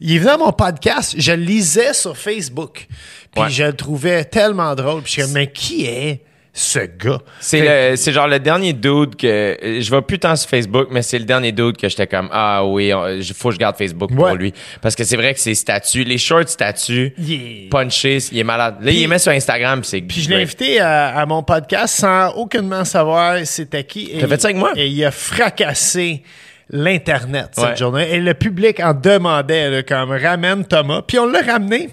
Il 0.00 0.16
est 0.16 0.18
venu 0.18 0.30
à 0.30 0.36
mon 0.36 0.52
podcast, 0.52 1.14
je 1.16 1.32
le 1.32 1.42
lisais 1.42 1.94
sur 1.94 2.16
Facebook. 2.16 2.86
Puis 3.32 3.42
Ouais. 3.42 3.50
je 3.50 3.62
le 3.64 3.72
trouvais 3.74 4.24
tellement 4.24 4.74
drôle. 4.74 5.02
Puis 5.02 5.14
je 5.18 5.22
comme, 5.22 5.32
mais 5.32 5.46
qui 5.48 5.86
est 5.86 6.20
ce 6.56 6.78
gars? 6.78 7.18
C'est 7.40 7.96
c'est 7.96 8.12
genre 8.12 8.28
le 8.28 8.38
dernier 8.38 8.72
dude 8.72 9.16
que 9.16 9.58
je 9.60 9.88
vois 9.90 10.06
plus 10.06 10.20
tant 10.20 10.36
sur 10.36 10.48
Facebook, 10.48 10.86
mais 10.92 11.02
c'est 11.02 11.18
le 11.18 11.24
dernier 11.24 11.50
dude 11.50 11.76
que 11.76 11.88
j'étais 11.88 12.06
comme 12.06 12.28
ah 12.32 12.64
oui, 12.64 12.92
il 13.18 13.34
faut 13.34 13.48
que 13.48 13.54
je 13.54 13.58
garde 13.58 13.76
Facebook 13.76 14.14
pour 14.14 14.28
lui 14.34 14.54
parce 14.80 14.94
que 14.94 15.02
c'est 15.02 15.16
vrai 15.16 15.34
que 15.34 15.40
ses 15.40 15.54
statuts, 15.56 16.04
les 16.04 16.16
short 16.18 16.48
statuts, 16.48 17.12
Il 17.18 17.32
est- 17.32 17.68
punché, 17.70 18.18
il 18.30 18.38
est 18.38 18.44
malade. 18.44 18.76
Là, 18.80 18.90
il 18.92 19.00
les 19.00 19.06
met 19.08 19.18
sur 19.18 19.32
Instagram, 19.32 19.82
c'est 19.82 20.00
Puis 20.00 20.20
je 20.22 20.30
l'ai 20.30 20.42
invité 20.42 20.78
à, 20.80 21.18
à 21.18 21.26
mon 21.26 21.42
podcast 21.42 21.96
sans 21.96 22.30
aucunement 22.36 22.84
savoir 22.84 23.38
c'était 23.44 23.82
qui. 23.84 24.12
T'as 24.20 24.28
fait 24.28 24.40
ça 24.40 24.48
avec 24.48 24.58
moi? 24.58 24.72
Et 24.76 24.86
il 24.86 25.04
a 25.04 25.10
fracassé 25.10 26.22
l'Internet 26.70 27.48
cette 27.52 27.64
Ouais. 27.64 27.76
journée. 27.76 28.10
Et 28.14 28.20
le 28.20 28.32
public 28.34 28.80
en 28.80 28.94
demandait, 28.94 29.70
là, 29.70 29.82
comme 29.82 30.10
ramène 30.12 30.64
Thomas. 30.64 31.02
Puis 31.06 31.18
on 31.18 31.26
l'a 31.26 31.40
ramené. 31.42 31.90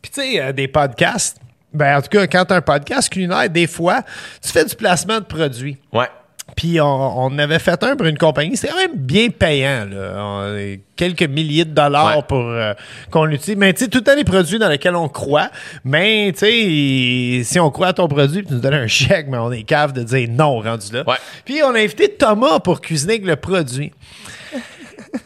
Puis 0.00 0.10
tu 0.14 0.20
sais, 0.22 0.40
euh, 0.40 0.52
des 0.52 0.68
podcasts. 0.68 1.36
Ben, 1.72 1.98
en 1.98 2.02
tout 2.02 2.08
cas, 2.08 2.26
quand 2.26 2.44
tu 2.46 2.52
as 2.52 2.56
un 2.56 2.60
podcast 2.62 3.08
culinaire, 3.08 3.48
des 3.48 3.66
fois, 3.66 4.02
tu 4.42 4.50
fais 4.50 4.64
du 4.64 4.74
placement 4.74 5.18
de 5.20 5.24
produits. 5.24 5.76
Ouais. 5.92 6.08
Puis 6.56 6.80
on, 6.80 6.84
on 7.26 7.38
avait 7.38 7.60
fait 7.60 7.80
un 7.84 7.94
pour 7.94 8.06
une 8.06 8.18
compagnie. 8.18 8.56
C'était 8.56 8.72
quand 8.72 8.80
même 8.80 8.96
bien 8.96 9.28
payant. 9.28 9.86
Là. 9.88 10.14
On- 10.18 10.76
quelques 10.96 11.22
milliers 11.22 11.64
de 11.64 11.70
dollars 11.70 12.16
Ouais. 12.16 12.22
pour 12.26 12.40
euh, 12.42 12.74
qu'on 13.10 13.24
l'utilise. 13.24 13.56
Mais 13.56 13.72
tu 13.72 13.84
sais, 13.84 13.88
tout 13.88 13.98
le 13.98 14.04
temps 14.04 14.16
les 14.16 14.24
produits 14.24 14.58
dans 14.58 14.68
lesquels 14.68 14.96
on 14.96 15.08
croit. 15.08 15.48
Mais 15.84 16.32
tu 16.32 16.40
sais, 16.40 17.44
si 17.44 17.60
on 17.60 17.70
croit 17.70 17.86
à 17.88 17.92
ton 17.92 18.08
produit, 18.08 18.44
tu 18.44 18.52
nous 18.52 18.58
donnes 18.60 18.74
un 18.74 18.86
chèque, 18.88 19.28
mais 19.30 19.38
on 19.38 19.52
est 19.52 19.62
cave 19.62 19.92
de 19.92 20.02
dire 20.02 20.28
non 20.28 20.58
rendu 20.58 20.92
là. 20.92 21.04
Ouais. 21.06 21.16
Puis 21.44 21.62
on 21.64 21.72
a 21.74 21.78
invité 21.78 22.08
Thomas 22.08 22.58
pour 22.58 22.80
cuisiner 22.80 23.12
avec 23.14 23.26
le 23.26 23.36
produit. 23.36 23.92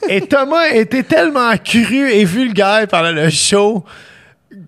Et 0.09 0.21
Thomas 0.21 0.69
était 0.75 1.03
tellement 1.05 1.57
cru 1.57 2.11
et 2.13 2.25
vulgaire 2.27 2.87
pendant 2.87 3.13
le 3.13 3.31
show 3.31 3.85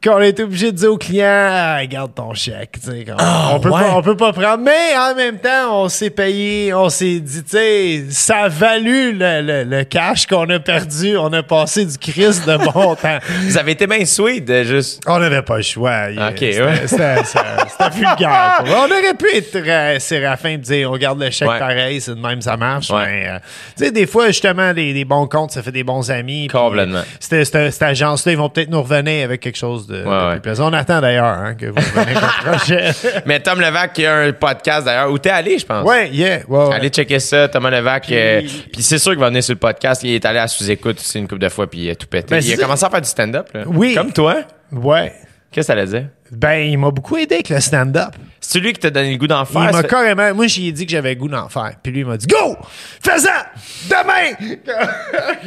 qu'on 0.03 0.17
a 0.17 0.27
été 0.27 0.43
obligé 0.43 0.73
de 0.73 0.77
dire 0.77 0.93
au 0.93 0.99
client 0.99 1.27
ah, 1.29 1.87
garde 1.87 2.15
ton 2.15 2.33
chèque 2.35 2.73
tu 2.83 2.91
sais, 2.91 3.05
comme, 3.05 3.17
on 3.53 3.61
peut 3.61 3.71
ouais. 3.71 3.81
pas 3.81 3.95
on 3.97 4.03
peut 4.03 4.17
pas 4.17 4.33
prendre 4.33 4.59
mais 4.63 4.97
en 4.99 5.15
même 5.15 5.39
temps 5.39 5.83
on 5.83 5.89
s'est 5.89 6.11
payé 6.11 6.73
on 6.75 6.89
s'est 6.89 7.21
dit 7.21 7.43
tu 7.43 7.51
sais 7.51 8.05
ça 8.11 8.37
a 8.45 8.49
valu 8.49 9.13
le, 9.13 9.43
le- 9.43 9.65
le 9.65 9.85
cash 9.85 10.27
qu'on 10.27 10.49
a 10.51 10.59
perdu 10.59 11.17
on 11.17 11.33
a 11.33 11.43
passé 11.43 11.85
du 11.85 11.97
Christ 11.99 12.47
de 12.47 12.57
bon 12.57 12.95
temps 13.03 13.19
Vous 13.43 13.59
avez 13.59 13.73
été 13.73 13.87
bien 13.87 14.05
sweet 14.05 14.45
de 14.45 14.63
juste. 14.65 15.03
on 15.07 15.19
n'avait 15.19 15.43
pas 15.43 15.57
le 15.57 15.63
choix 15.63 16.07
Ok, 16.29 16.37
c'était, 16.39 16.63
ouais. 16.63 17.91
vulgaire 17.93 18.65
on 18.67 18.85
aurait 18.87 19.15
pu 19.19 19.27
être 19.35 19.57
euh, 19.57 19.99
séraphin 19.99 20.53
de 20.57 20.63
dire 20.63 20.91
on 20.91 20.97
garde 20.97 21.21
le 21.23 21.31
chèque 21.31 21.47
Ouais. 21.49 21.59
pareil 21.59 22.01
c'est 22.01 22.15
de 22.15 22.21
même 22.21 22.41
ça 22.41 22.57
marche 22.57 22.91
Ouais. 22.91 23.05
mais 23.07 23.29
euh, 23.29 23.39
tu 23.77 23.85
sais 23.85 23.91
des 23.93 24.07
fois 24.07 24.29
justement 24.29 24.73
des, 24.73 24.93
des 24.93 25.05
bons 25.05 25.27
comptes 25.29 25.53
ça 25.53 25.63
fait 25.63 25.71
des 25.73 25.85
bons 25.85 26.11
amis 26.11 26.49
Complètement. 26.49 26.99
euh, 26.99 27.03
c'était- 27.21 27.45
cette 27.71 27.83
agence 27.83 28.27
là 28.27 28.33
ils 28.33 28.39
vont 28.39 28.49
peut-être 28.49 28.71
nous 28.71 28.83
revenir 28.83 29.25
avec 29.25 29.41
quelque 29.41 29.57
chose 29.59 29.87
de, 29.87 29.96
de 30.03 30.05
Ouais, 30.05 30.27
ouais. 30.27 30.33
plus 30.33 30.41
plaisant 30.41 30.71
on 30.71 30.73
attend 30.73 31.01
d'ailleurs 31.01 31.25
hein, 31.25 31.55
que 31.55 31.67
vous 31.67 31.99
avec 32.01 32.17
un 32.17 32.51
projet 32.57 32.91
Mais 33.27 33.41
Tom 33.41 33.61
Levac 33.61 33.93
qui 33.93 34.05
a 34.07 34.15
un 34.17 34.33
podcast 34.33 34.85
d'ailleurs 34.87 35.11
où 35.11 35.19
t'es 35.19 35.31
allé, 35.31 35.59
je 35.59 35.67
pense. 35.67 35.87
ouais 35.89 36.09
yeah. 36.11 36.41
Allez 36.73 36.89
checker 36.89 37.19
ça, 37.21 37.49
Thomas 37.49 37.71
Levac. 37.71 38.05
Puis- 38.07 38.15
euh, 38.17 38.41
Puis 38.73 38.83
c'est 38.83 38.99
sûr 38.99 39.13
qu'il 39.13 39.21
va 39.21 39.29
venir 39.29 39.43
sur 39.43 39.55
le 39.55 39.59
podcast. 39.59 40.03
Il 40.05 40.15
est 40.15 40.25
allé 40.25 40.39
à 40.39 40.49
sous-écoute 40.49 40.99
aussi 40.99 41.19
une 41.19 41.27
couple 41.29 41.41
de 41.43 41.49
fois, 41.49 41.67
puis 41.69 41.81
il 41.81 41.91
a 41.91 41.95
tout 41.95 42.07
pété. 42.07 42.35
Ben, 42.35 42.43
il 42.45 42.53
a 42.53 42.57
commencé 42.57 42.85
à 42.85 42.91
faire 42.91 43.01
du 43.01 43.09
stand-up. 43.09 43.49
Oui. 43.67 43.95
Comme 43.95 44.13
toi. 44.13 44.37
ouais 44.73 45.13
Qu'est-ce 45.53 45.69
que 45.69 45.73
ça 45.73 45.73
allait 45.73 45.87
dire? 45.87 46.07
ben 46.33 46.55
il 46.57 46.77
m'a 46.77 46.91
beaucoup 46.91 47.17
aidé 47.17 47.37
avec 47.37 47.51
le 47.51 47.61
stand-up 47.61 48.11
C'est 48.41 48.59
lui 48.59 48.73
qui 48.73 48.81
t'a 48.81 48.91
donné 48.91 49.13
le 49.13 49.17
goût 49.17 49.29
d'en 49.29 49.43
Il 49.45 49.47
faire. 49.47 49.61
m'a 49.63 49.73
ça? 49.73 49.83
fait- 49.83 49.89
carrément. 49.89 50.35
Moi, 50.35 50.49
j'y 50.49 50.67
ai 50.69 50.73
dit 50.73 50.85
que 50.85 50.91
j'avais 50.91 51.11
le 51.15 51.21
goût 51.21 51.29
d'en 51.29 51.49
faire. 51.49 51.71
Puis 51.81 51.93
lui, 51.93 52.01
il 52.01 52.07
m'a 52.07 52.17
dit 52.17 52.27
Go 52.27 52.57
Fais-en 53.01 53.89
Demain 53.89 54.57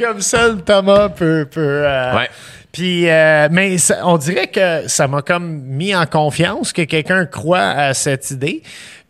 Comme 0.00 0.20
ça, 0.22 0.48
le 0.48 0.56
Thomas 0.62 1.10
peut. 1.10 1.46
peut 1.50 1.60
euh, 1.84 2.16
Ouais. 2.16 2.30
Puis, 2.72 3.08
euh, 3.08 3.48
mais 3.50 3.76
on 4.04 4.16
dirait 4.16 4.48
que 4.48 4.86
ça 4.86 5.08
m'a 5.08 5.22
comme 5.22 5.60
mis 5.62 5.94
en 5.94 6.06
confiance 6.06 6.72
que 6.72 6.82
quelqu'un 6.82 7.26
croit 7.26 7.58
à 7.58 7.94
cette 7.94 8.30
idée. 8.30 8.62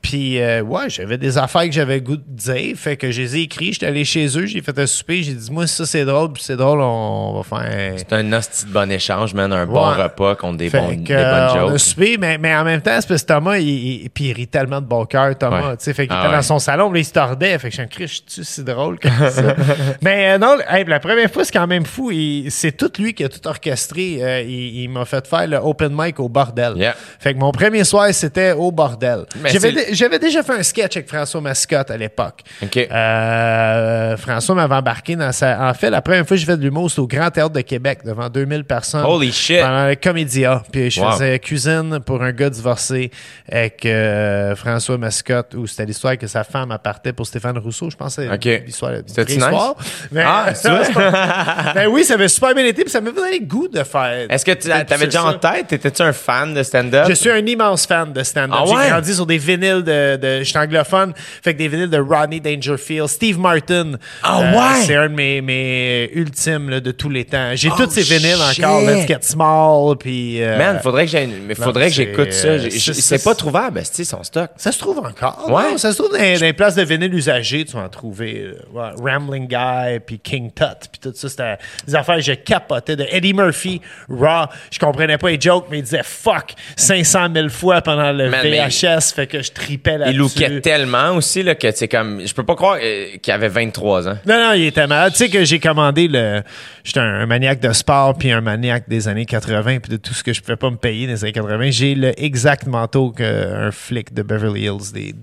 Puis, 0.02 0.40
euh, 0.40 0.62
ouais, 0.62 0.88
j'avais 0.88 1.18
des 1.18 1.36
affaires 1.36 1.64
que 1.64 1.72
j'avais 1.72 2.00
goût 2.00 2.16
de 2.16 2.22
dire. 2.26 2.74
Fait 2.76 2.96
que 2.96 3.10
je 3.10 3.20
les 3.20 3.36
ai 3.36 3.40
écrits. 3.42 3.72
J'étais 3.74 3.86
allé 3.86 4.04
chez 4.04 4.26
eux, 4.38 4.46
j'ai 4.46 4.62
fait 4.62 4.78
un 4.78 4.86
souper. 4.86 5.22
J'ai 5.22 5.34
dit, 5.34 5.50
moi, 5.52 5.66
ça, 5.66 5.84
c'est 5.84 6.04
drôle. 6.06 6.32
Puis, 6.32 6.42
c'est 6.42 6.56
drôle, 6.56 6.80
on 6.80 7.34
va 7.34 7.42
faire. 7.42 7.94
C'est 7.98 8.12
un 8.14 8.32
hostie 8.32 8.64
de 8.66 8.70
bon 8.72 8.90
échange, 8.90 9.34
man. 9.34 9.52
Un 9.52 9.66
bon 9.66 9.80
repas 9.90 10.36
contre 10.36 10.56
des, 10.56 10.70
que, 10.70 10.76
des 10.78 11.12
euh, 11.12 11.48
bonnes 11.50 11.62
on 11.62 11.66
a 11.66 11.70
jokes. 11.72 11.78
soupé, 11.80 12.16
mais, 12.18 12.38
mais 12.38 12.54
en 12.56 12.64
même 12.64 12.80
temps, 12.80 12.96
c'est 13.00 13.08
parce 13.08 13.22
que 13.22 13.26
Thomas, 13.26 13.58
il, 13.58 13.68
il- 13.68 14.10
puis 14.10 14.24
il 14.28 14.32
rit 14.32 14.48
tellement 14.48 14.80
de 14.80 14.86
bon 14.86 15.04
cœur, 15.04 15.36
Thomas. 15.36 15.70
Ouais. 15.70 15.76
tu 15.76 15.84
sais, 15.84 15.92
Fait 15.94 16.06
qu'il 16.06 16.16
Ah 16.16 16.20
était 16.20 16.28
ouais. 16.30 16.36
dans 16.36 16.42
son 16.42 16.58
salon, 16.58 16.90
là, 16.90 16.98
il 16.98 17.04
se 17.04 17.12
tordait. 17.12 17.58
Fait 17.58 17.68
que 17.68 17.70
je 17.70 17.74
suis 17.74 17.82
un 17.82 17.86
Christ, 17.86 18.24
tu 18.34 18.44
c'est 18.44 18.64
drôle 18.64 18.98
comme 18.98 19.12
ça? 19.30 19.54
mais 20.02 20.32
euh, 20.32 20.38
non, 20.38 20.56
hey, 20.68 20.84
la 20.86 20.98
première 21.00 21.30
fois, 21.30 21.44
c'est 21.44 21.52
quand 21.52 21.66
même 21.66 21.84
fou. 21.84 22.10
C'est 22.48 22.76
tout 22.76 22.90
lui 22.98 23.12
qui 23.12 23.22
a 23.24 23.28
tout 23.28 23.46
orchestré. 23.46 24.18
Euh, 24.22 24.40
il 24.42 24.80
il 24.80 24.88
m'a 24.88 25.04
fait 25.04 25.26
faire 25.26 25.46
le 25.46 25.56
open 25.58 25.92
mic 25.94 26.18
au 26.20 26.28
bordel. 26.28 26.72
Yeah. 26.76 26.94
Fait 27.18 27.34
que 27.34 27.38
mon 27.38 27.52
premier 27.52 27.84
soir, 27.84 28.08
c'était 28.12 28.52
au 28.52 28.72
bordel. 28.72 29.24
Mais 29.42 29.50
J'avais 29.50 29.89
J'avais 29.92 30.18
déjà 30.18 30.42
fait 30.42 30.52
un 30.54 30.62
sketch 30.62 30.96
avec 30.96 31.08
François 31.08 31.40
Mascotte 31.40 31.90
à 31.90 31.96
l'époque. 31.96 32.40
OK. 32.62 32.76
Euh, 32.76 34.16
François 34.16 34.54
m'avait 34.54 34.74
embarqué 34.74 35.16
dans 35.16 35.32
sa. 35.32 35.68
En 35.68 35.74
fait, 35.74 35.90
la 35.90 36.02
première 36.02 36.26
fois 36.26 36.36
que 36.36 36.40
j'ai 36.40 36.46
fait 36.46 36.56
de 36.56 36.62
l'humour, 36.62 36.88
c'était 36.90 37.00
au 37.02 37.06
Grand 37.06 37.30
Théâtre 37.30 37.50
de 37.52 37.60
Québec, 37.60 38.00
devant 38.04 38.28
2000 38.28 38.64
personnes. 38.64 39.04
Holy 39.04 39.32
shit. 39.32 39.60
Pendant 39.60 39.86
le 39.88 39.94
Comédia. 39.96 40.62
Puis 40.70 40.90
je 40.90 41.00
Wow. 41.00 41.12
faisais 41.12 41.38
cuisine 41.38 42.00
pour 42.04 42.22
un 42.22 42.32
gars 42.32 42.50
divorcé 42.50 43.10
avec 43.50 43.84
euh, 43.86 44.54
François 44.56 44.98
Mascotte, 44.98 45.54
où 45.54 45.66
c'était 45.66 45.86
l'histoire 45.86 46.16
que 46.18 46.26
sa 46.26 46.44
femme 46.44 46.70
appartait 46.70 47.12
pour 47.12 47.26
Stéphane 47.26 47.56
Rousseau. 47.58 47.88
Je 47.90 47.96
pense 47.96 48.16
que 48.16 48.32
OK. 48.34 48.40
c'est 48.42 48.64
l'histoire 48.66 48.92
vraie 48.92 49.24
nice? 49.24 49.30
histoire. 49.36 49.74
Mais, 50.12 50.22
Ah, 50.26 50.52
vois? 50.64 51.72
ben 51.74 51.86
oui, 51.88 52.04
ça 52.04 52.14
avait 52.14 52.28
super 52.28 52.54
bien 52.54 52.64
été, 52.64 52.82
puis 52.82 52.90
ça 52.90 53.00
m'avait 53.00 53.16
donné 53.16 53.38
le 53.38 53.44
goût 53.46 53.68
de 53.68 53.82
faire. 53.82 54.26
Est-ce 54.28 54.44
que 54.44 54.52
tu 54.52 54.70
avais 54.70 55.06
déjà 55.06 55.24
en 55.24 55.34
tête? 55.34 55.72
Étais-tu 55.72 56.02
un 56.02 56.12
fan 56.12 56.52
de 56.54 56.62
stand-up? 56.62 57.06
Je 57.08 57.14
suis 57.14 57.30
un 57.30 57.44
immense 57.46 57.86
fan 57.86 58.12
de 58.12 58.22
stand-up. 58.22 58.58
Ah 58.62 58.64
J'ai 58.66 58.90
grandi 58.90 59.14
sur 59.14 59.26
des 59.26 59.38
vinyles 59.38 59.79
de, 59.82 60.16
de 60.16 60.38
je 60.40 60.44
suis 60.44 60.58
anglophone, 60.58 61.12
fait 61.42 61.54
que 61.54 61.58
des 61.58 61.68
vinyles 61.68 61.90
de 61.90 61.98
Rodney 61.98 62.40
Dangerfield, 62.40 63.08
Steve 63.08 63.38
Martin. 63.38 63.92
Ah 64.22 64.40
Euh, 64.40 64.52
ouais? 64.58 64.82
C'est 64.86 64.96
un 64.96 65.08
de 65.08 65.14
mes, 65.14 65.40
mes 65.40 66.10
ultimes 66.14 66.70
là, 66.70 66.80
de 66.80 66.90
tous 66.92 67.08
les 67.10 67.24
temps. 67.24 67.50
J'ai 67.54 67.68
Oh 67.70 67.74
tous 67.76 67.90
ces 67.90 68.02
vinyles 68.02 68.36
shit. 68.52 68.64
encore. 68.64 68.80
Let's 68.82 69.06
Get 69.06 69.18
Small, 69.22 69.96
puis. 69.98 70.42
euh, 70.42 70.58
Man, 70.58 70.80
faudrait 70.82 71.06
que, 71.06 71.16
mais 71.46 71.54
faudrait 71.54 71.88
que 71.88 71.94
j'écoute 71.94 72.32
ça. 72.32 72.58
c'est- 72.70 73.24
pas 73.24 73.34
trouvable, 73.34 73.80
c'est 73.84 74.04
son 74.04 74.22
stock. 74.22 74.50
Ça 74.56 74.72
se 74.72 74.78
trouve 74.78 74.98
encore. 74.98 75.46
Ouais. 75.50 75.72
non? 75.72 75.78
Ça 75.78 75.92
se 75.92 75.98
trouve 75.98 76.12
dans, 76.12 76.18
dans 76.18 76.40
les 76.40 76.52
places 76.52 76.74
de 76.74 76.82
vinyle 76.82 77.12
usagées, 77.14 77.64
tu 77.64 77.72
vas 77.76 77.82
en 77.84 77.88
trouver. 77.88 78.44
euh, 78.44 78.54
ouais, 78.72 78.90
Rambling 79.12 79.46
Guy, 79.48 80.00
puis 80.06 80.18
King 80.18 80.50
Tut, 80.54 80.88
puis 80.90 81.00
tout 81.00 81.12
ça. 81.14 81.28
C'était 81.28 81.56
des 81.86 81.94
affaires 81.94 82.16
que 82.16 82.22
je 82.22 82.32
capotais 82.32 82.96
de 82.96 83.06
Eddie 83.10 83.34
Murphy, 83.34 83.80
Raw. 84.08 84.46
Je 84.70 84.78
comprenais 84.78 85.18
pas 85.18 85.30
les 85.30 85.40
jokes, 85.40 85.66
mais 85.70 85.78
il 85.78 85.82
disait 85.82 86.02
fuck 86.02 86.54
500 86.76 87.28
000 87.34 87.48
fois 87.48 87.80
pendant 87.82 88.12
le 88.12 88.30
Man, 88.30 88.40
mais- 88.44 88.66
VHS, 88.68 89.12
fait 89.14 89.26
que 89.26 89.42
je 89.42 89.50
là-dessus. 89.84 90.10
Il 90.14 90.18
lookait 90.18 90.60
tellement 90.60 91.12
aussi 91.16 91.42
là, 91.42 91.54
que 91.54 91.70
c'est 91.70 91.88
comme. 91.88 92.26
Je 92.26 92.32
peux 92.34 92.44
pas 92.44 92.54
croire 92.54 92.78
euh, 92.82 93.16
qu'il 93.22 93.32
avait 93.32 93.48
23 93.48 94.08
ans. 94.08 94.18
Non, 94.26 94.38
non, 94.38 94.52
il 94.54 94.66
était 94.66 94.86
malade. 94.86 95.12
Tu 95.12 95.18
sais 95.18 95.28
que 95.28 95.44
j'ai 95.44 95.58
commandé 95.60 96.08
le. 96.08 96.42
J'étais 96.84 97.00
un, 97.00 97.20
un 97.20 97.26
maniaque 97.26 97.60
de 97.60 97.72
sport, 97.72 98.16
puis 98.16 98.30
un 98.30 98.40
maniaque 98.40 98.88
des 98.88 99.08
années 99.08 99.26
80, 99.26 99.80
puis 99.80 99.90
de 99.92 99.96
tout 99.96 100.14
ce 100.14 100.22
que 100.22 100.32
je 100.32 100.40
pouvais 100.40 100.56
pas 100.56 100.70
me 100.70 100.76
payer 100.76 101.06
dans 101.06 101.12
les 101.12 101.24
années 101.24 101.32
80. 101.32 101.70
J'ai 101.70 101.94
le 101.94 102.12
exact 102.22 102.66
manteau 102.66 103.10
qu'un 103.10 103.70
flic 103.70 104.12
de 104.14 104.22
Beverly 104.22 104.62
Hills 104.64 104.92
des 104.92 105.14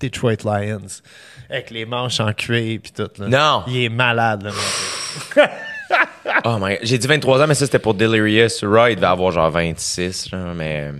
Detroit 0.00 0.44
Lions. 0.44 1.00
Avec 1.50 1.70
les 1.70 1.84
manches 1.86 2.20
en 2.20 2.32
cuir, 2.32 2.78
puis 2.82 2.92
tout. 2.94 3.08
là. 3.18 3.28
Non. 3.28 3.62
Il 3.68 3.84
est 3.84 3.88
malade, 3.88 4.44
le. 4.44 5.42
Oh 6.44 6.58
my. 6.60 6.76
J'ai 6.82 6.98
dit 6.98 7.06
23 7.06 7.42
ans, 7.42 7.46
mais 7.46 7.54
ça 7.54 7.64
c'était 7.64 7.78
pour 7.78 7.94
Delirious. 7.94 8.48
Roy, 8.62 8.90
il 8.90 8.96
devait 8.96 9.06
avoir 9.06 9.32
genre 9.32 9.50
26. 9.50 10.28
genre, 10.28 10.54
mais. 10.54 10.92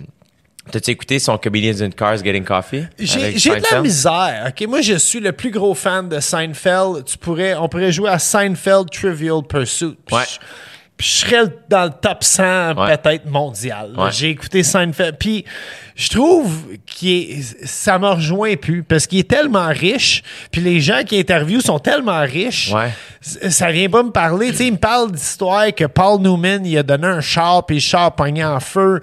T'as-tu 0.70 0.90
écouté 0.90 1.18
son 1.18 1.38
Comedians 1.38 1.80
in 1.80 1.90
Cars 1.90 2.18
Getting 2.22 2.44
Coffee? 2.44 2.84
J'ai 2.98 3.32
de 3.50 3.62
la 3.72 3.80
misère. 3.82 4.46
Ok, 4.48 4.66
Moi, 4.68 4.80
je 4.80 4.94
suis 4.94 5.20
le 5.20 5.32
plus 5.32 5.50
gros 5.50 5.74
fan 5.74 6.08
de 6.08 6.20
Seinfeld. 6.20 7.04
Tu 7.06 7.16
pourrais, 7.18 7.54
on 7.54 7.68
pourrait 7.68 7.92
jouer 7.92 8.10
à 8.10 8.18
Seinfeld 8.18 8.90
Trivial 8.90 9.42
Pursuit. 9.48 9.96
Ouais. 10.12 10.22
je- 10.30 10.38
je 10.98 11.06
serais 11.06 11.44
dans 11.68 11.84
le 11.84 11.90
top 11.90 12.24
100 12.24 12.74
Ouais. 12.76 12.96
peut-être 12.98 13.26
mondial. 13.26 13.92
Ouais. 13.96 14.10
J'ai 14.12 14.30
écouté 14.30 14.62
Seinfeld. 14.62 15.16
Puis 15.18 15.44
je 15.94 16.08
trouve 16.10 16.52
que 17.00 17.06
ça 17.64 17.98
me 17.98 18.08
rejoint 18.08 18.56
plus 18.56 18.82
parce 18.82 19.06
qu'il 19.06 19.18
est 19.20 19.28
tellement 19.30 19.68
riche. 19.68 20.22
Puis 20.50 20.60
les 20.60 20.80
gens 20.80 21.02
qui 21.04 21.18
interviewent 21.18 21.60
sont 21.60 21.78
tellement 21.78 22.20
riches. 22.20 22.72
Ouais. 22.72 22.90
Ça 23.20 23.70
vient 23.72 23.88
pas 23.88 24.02
me 24.04 24.10
parler. 24.10 24.50
Tu 24.50 24.56
sais, 24.56 24.66
il 24.68 24.72
me 24.74 24.78
parle 24.78 25.10
d'histoire 25.12 25.74
que 25.74 25.84
Paul 25.86 26.20
Newman, 26.20 26.64
il 26.64 26.78
a 26.78 26.82
donné 26.84 27.06
un 27.08 27.20
char, 27.20 27.66
puis 27.66 27.76
le 27.76 27.80
char 27.80 28.14
pogné 28.14 28.44
en 28.44 28.60
feu. 28.60 29.00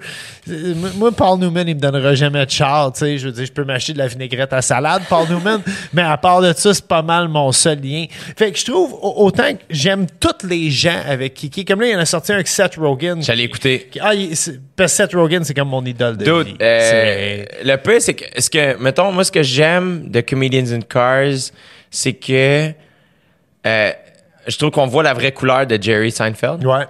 Euh, 0.50 0.74
Moi, 0.96 1.12
Paul 1.12 1.38
Newman, 1.38 1.68
il 1.68 1.74
me 1.76 1.80
donnera 1.80 2.14
jamais 2.14 2.44
de 2.46 2.50
char. 2.50 2.92
Tu 2.92 3.00
sais, 3.00 3.18
je 3.18 3.26
veux 3.26 3.32
dire, 3.32 3.44
je 3.46 3.52
peux 3.52 3.64
m'acheter 3.64 3.92
de 3.92 3.98
la 3.98 4.06
vinaigrette 4.06 4.52
à 4.54 4.62
salade, 4.62 5.02
Paul 5.08 5.28
Newman. 5.28 5.60
Mais 5.92 6.02
à 6.02 6.16
part 6.16 6.40
de 6.40 6.52
ça, 6.54 6.72
c'est 6.72 6.86
pas 6.86 7.02
mal 7.02 7.28
mon 7.28 7.52
seul 7.52 7.78
lien. 7.80 8.06
Fait 8.36 8.52
que 8.52 8.58
je 8.58 8.64
trouve, 8.64 8.94
au- 8.94 9.24
autant 9.26 9.52
que 9.52 9.60
j'aime 9.68 10.06
tous 10.18 10.46
les 10.46 10.70
gens 10.70 11.00
avec 11.06 11.34
Kiki, 11.34 11.64
comme 11.66 11.82
là, 11.86 11.92
il 11.92 11.96
en 11.96 12.00
a 12.00 12.06
sorti 12.06 12.32
un 12.32 12.36
avec 12.36 12.48
Seth 12.48 12.76
Rogen. 12.76 13.22
J'allais 13.22 13.44
écouter. 13.44 13.88
Ah, 14.00 14.14
il- 14.14 14.36
c'est- 14.36 14.60
parce 14.76 14.92
que 14.92 14.96
Seth 14.96 15.14
Rogen, 15.14 15.44
c'est 15.44 15.54
comme 15.54 15.68
mon 15.68 15.84
idole 15.84 16.16
de 16.16 16.24
vie. 16.24 16.44
Dude, 16.52 16.62
euh, 16.62 17.44
le 17.64 17.76
peu, 17.76 17.98
c'est 18.00 18.14
que, 18.14 18.24
ce 18.40 18.50
que, 18.50 18.76
mettons, 18.82 19.12
moi, 19.12 19.24
ce 19.24 19.32
que 19.32 19.42
j'aime 19.42 20.08
de 20.10 20.20
Comedians 20.20 20.72
in 20.72 20.80
Cars, 20.80 21.50
c'est 21.90 22.12
que 22.14 22.70
euh, 23.66 23.92
je 24.46 24.56
trouve 24.58 24.70
qu'on 24.70 24.86
voit 24.86 25.02
la 25.02 25.14
vraie 25.14 25.32
couleur 25.32 25.66
de 25.66 25.80
Jerry 25.80 26.10
Seinfeld. 26.12 26.64
Ouais. 26.64 26.84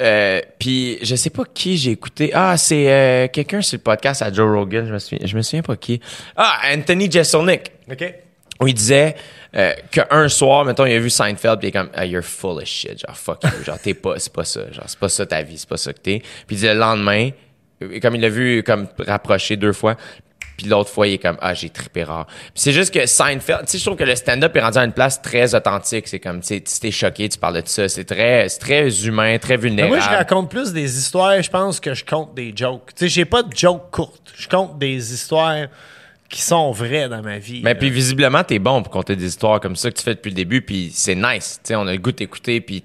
Euh, 0.00 0.40
puis 0.58 0.98
je 1.02 1.14
sais 1.16 1.30
pas 1.30 1.42
qui 1.52 1.76
j'ai 1.76 1.90
écouté. 1.90 2.30
Ah, 2.32 2.56
c'est 2.56 2.90
euh, 2.90 3.28
quelqu'un 3.28 3.60
sur 3.60 3.76
le 3.76 3.82
podcast 3.82 4.22
à 4.22 4.32
Joe 4.32 4.50
Rogan. 4.56 4.86
Je 4.86 4.92
me 4.92 4.98
souviens, 4.98 5.26
je 5.26 5.36
me 5.36 5.42
souviens 5.42 5.62
pas 5.62 5.76
qui. 5.76 6.00
Ah, 6.36 6.60
Anthony 6.74 7.10
Jeselnik. 7.10 7.72
OK. 7.90 8.14
Où 8.60 8.68
il 8.68 8.74
disait 8.74 9.16
euh, 9.54 9.72
qu'un 9.90 10.28
soir, 10.28 10.64
mettons, 10.64 10.86
il 10.86 10.94
a 10.94 10.98
vu 10.98 11.10
Seinfeld, 11.10 11.58
puis 11.58 11.66
il 11.66 11.70
est 11.70 11.72
comme, 11.72 11.90
ah, 11.94 12.06
you're 12.06 12.22
full 12.22 12.58
of 12.58 12.64
shit. 12.64 13.00
Genre, 13.06 13.16
fuck 13.16 13.44
you. 13.44 13.64
Genre, 13.64 13.78
t'es 13.78 13.94
pas, 13.94 14.18
c'est 14.18 14.32
pas 14.32 14.44
ça. 14.44 14.70
Genre, 14.72 14.84
c'est 14.86 14.98
pas 14.98 15.08
ça 15.08 15.26
ta 15.26 15.42
vie, 15.42 15.58
c'est 15.58 15.68
pas 15.68 15.76
ça 15.76 15.92
que 15.92 16.00
t'es. 16.00 16.22
Puis 16.46 16.56
le 16.56 16.74
lendemain, 16.74 17.30
euh, 17.82 18.00
comme 18.00 18.14
il 18.14 18.20
l'a 18.22 18.30
vu 18.30 18.62
comme 18.62 18.88
rapproché 18.98 19.56
deux 19.56 19.72
fois, 19.74 19.96
puis 20.56 20.66
l'autre 20.68 20.90
fois, 20.90 21.06
il 21.06 21.14
est 21.14 21.18
comme, 21.18 21.36
ah, 21.40 21.54
j'ai 21.54 21.70
trippé 21.70 22.04
rare. 22.04 22.26
Puis 22.26 22.52
c'est 22.54 22.72
juste 22.72 22.94
que 22.94 23.04
Seinfeld, 23.04 23.60
tu 23.66 23.72
sais, 23.72 23.78
je 23.78 23.84
trouve 23.84 23.96
que 23.96 24.04
le 24.04 24.14
stand-up 24.16 24.54
est 24.56 24.60
rendu 24.60 24.78
à 24.78 24.84
une 24.84 24.92
place 24.92 25.20
très 25.20 25.54
authentique. 25.54 26.08
C'est 26.08 26.20
comme, 26.20 26.40
tu 26.40 26.62
sais, 26.64 26.80
t'es 26.80 26.90
choqué, 26.90 27.28
tu 27.28 27.38
parles 27.38 27.62
de 27.62 27.68
ça. 27.68 27.88
C'est 27.88 28.04
très, 28.04 28.48
c'est 28.48 28.58
très 28.58 29.06
humain, 29.06 29.38
très 29.38 29.56
Mais 29.56 29.62
vulnérable. 29.64 29.96
moi, 29.96 30.04
je 30.04 30.08
raconte 30.08 30.50
plus 30.50 30.72
des 30.72 30.98
histoires, 30.98 31.42
je 31.42 31.50
pense, 31.50 31.80
que 31.80 31.94
je 31.94 32.04
compte 32.04 32.34
des 32.34 32.52
jokes. 32.54 32.94
Tu 32.94 33.04
sais, 33.04 33.08
j'ai 33.08 33.24
pas 33.24 33.42
de 33.42 33.54
jokes 33.54 33.90
courtes. 33.90 34.32
Je 34.36 34.48
compte 34.48 34.78
des 34.78 35.12
histoires 35.12 35.66
qui 36.32 36.40
sont 36.40 36.72
vraies 36.72 37.10
dans 37.10 37.22
ma 37.22 37.38
vie. 37.38 37.60
Mais 37.62 37.74
là. 37.74 37.78
puis 37.78 37.90
visiblement, 37.90 38.42
t'es 38.42 38.58
bon 38.58 38.82
pour 38.82 38.90
compter 38.90 39.14
des 39.14 39.26
histoires 39.26 39.60
comme 39.60 39.76
ça 39.76 39.90
que 39.90 39.98
tu 39.98 40.02
fais 40.02 40.14
depuis 40.14 40.30
le 40.30 40.34
début, 40.34 40.62
puis 40.62 40.90
c'est 40.92 41.14
nice. 41.14 41.60
Tu 41.62 41.68
sais, 41.68 41.76
on 41.76 41.86
a 41.86 41.92
le 41.92 41.98
goût 41.98 42.10
de 42.10 42.16
t'écouter, 42.16 42.62
puis 42.62 42.82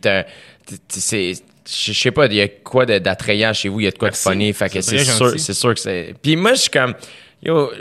c'est, 0.90 1.34
je 1.66 1.94
sais 1.94 2.12
pas, 2.12 2.26
il 2.26 2.34
y 2.34 2.42
a 2.42 2.50
quoi 2.50 2.86
d'attrayant 2.86 3.54
chez 3.54 3.70
vous, 3.70 3.80
il 3.80 3.86
y 3.86 3.88
a 3.88 3.92
de 3.92 3.98
quoi 3.98 4.10
Merci. 4.10 4.28
de 4.28 4.34
funny, 4.34 4.54
fait 4.54 4.70
que 4.70 4.82
C'est 4.82 5.00
sûr, 5.06 5.40
c'est 5.40 5.54
sûr 5.54 5.74
que 5.74 5.80
c'est. 5.80 6.14
Puis 6.22 6.36
moi, 6.36 6.56
je 6.56 6.62
suis 6.62 6.70
comme, 6.70 6.94
yo, 7.42 7.72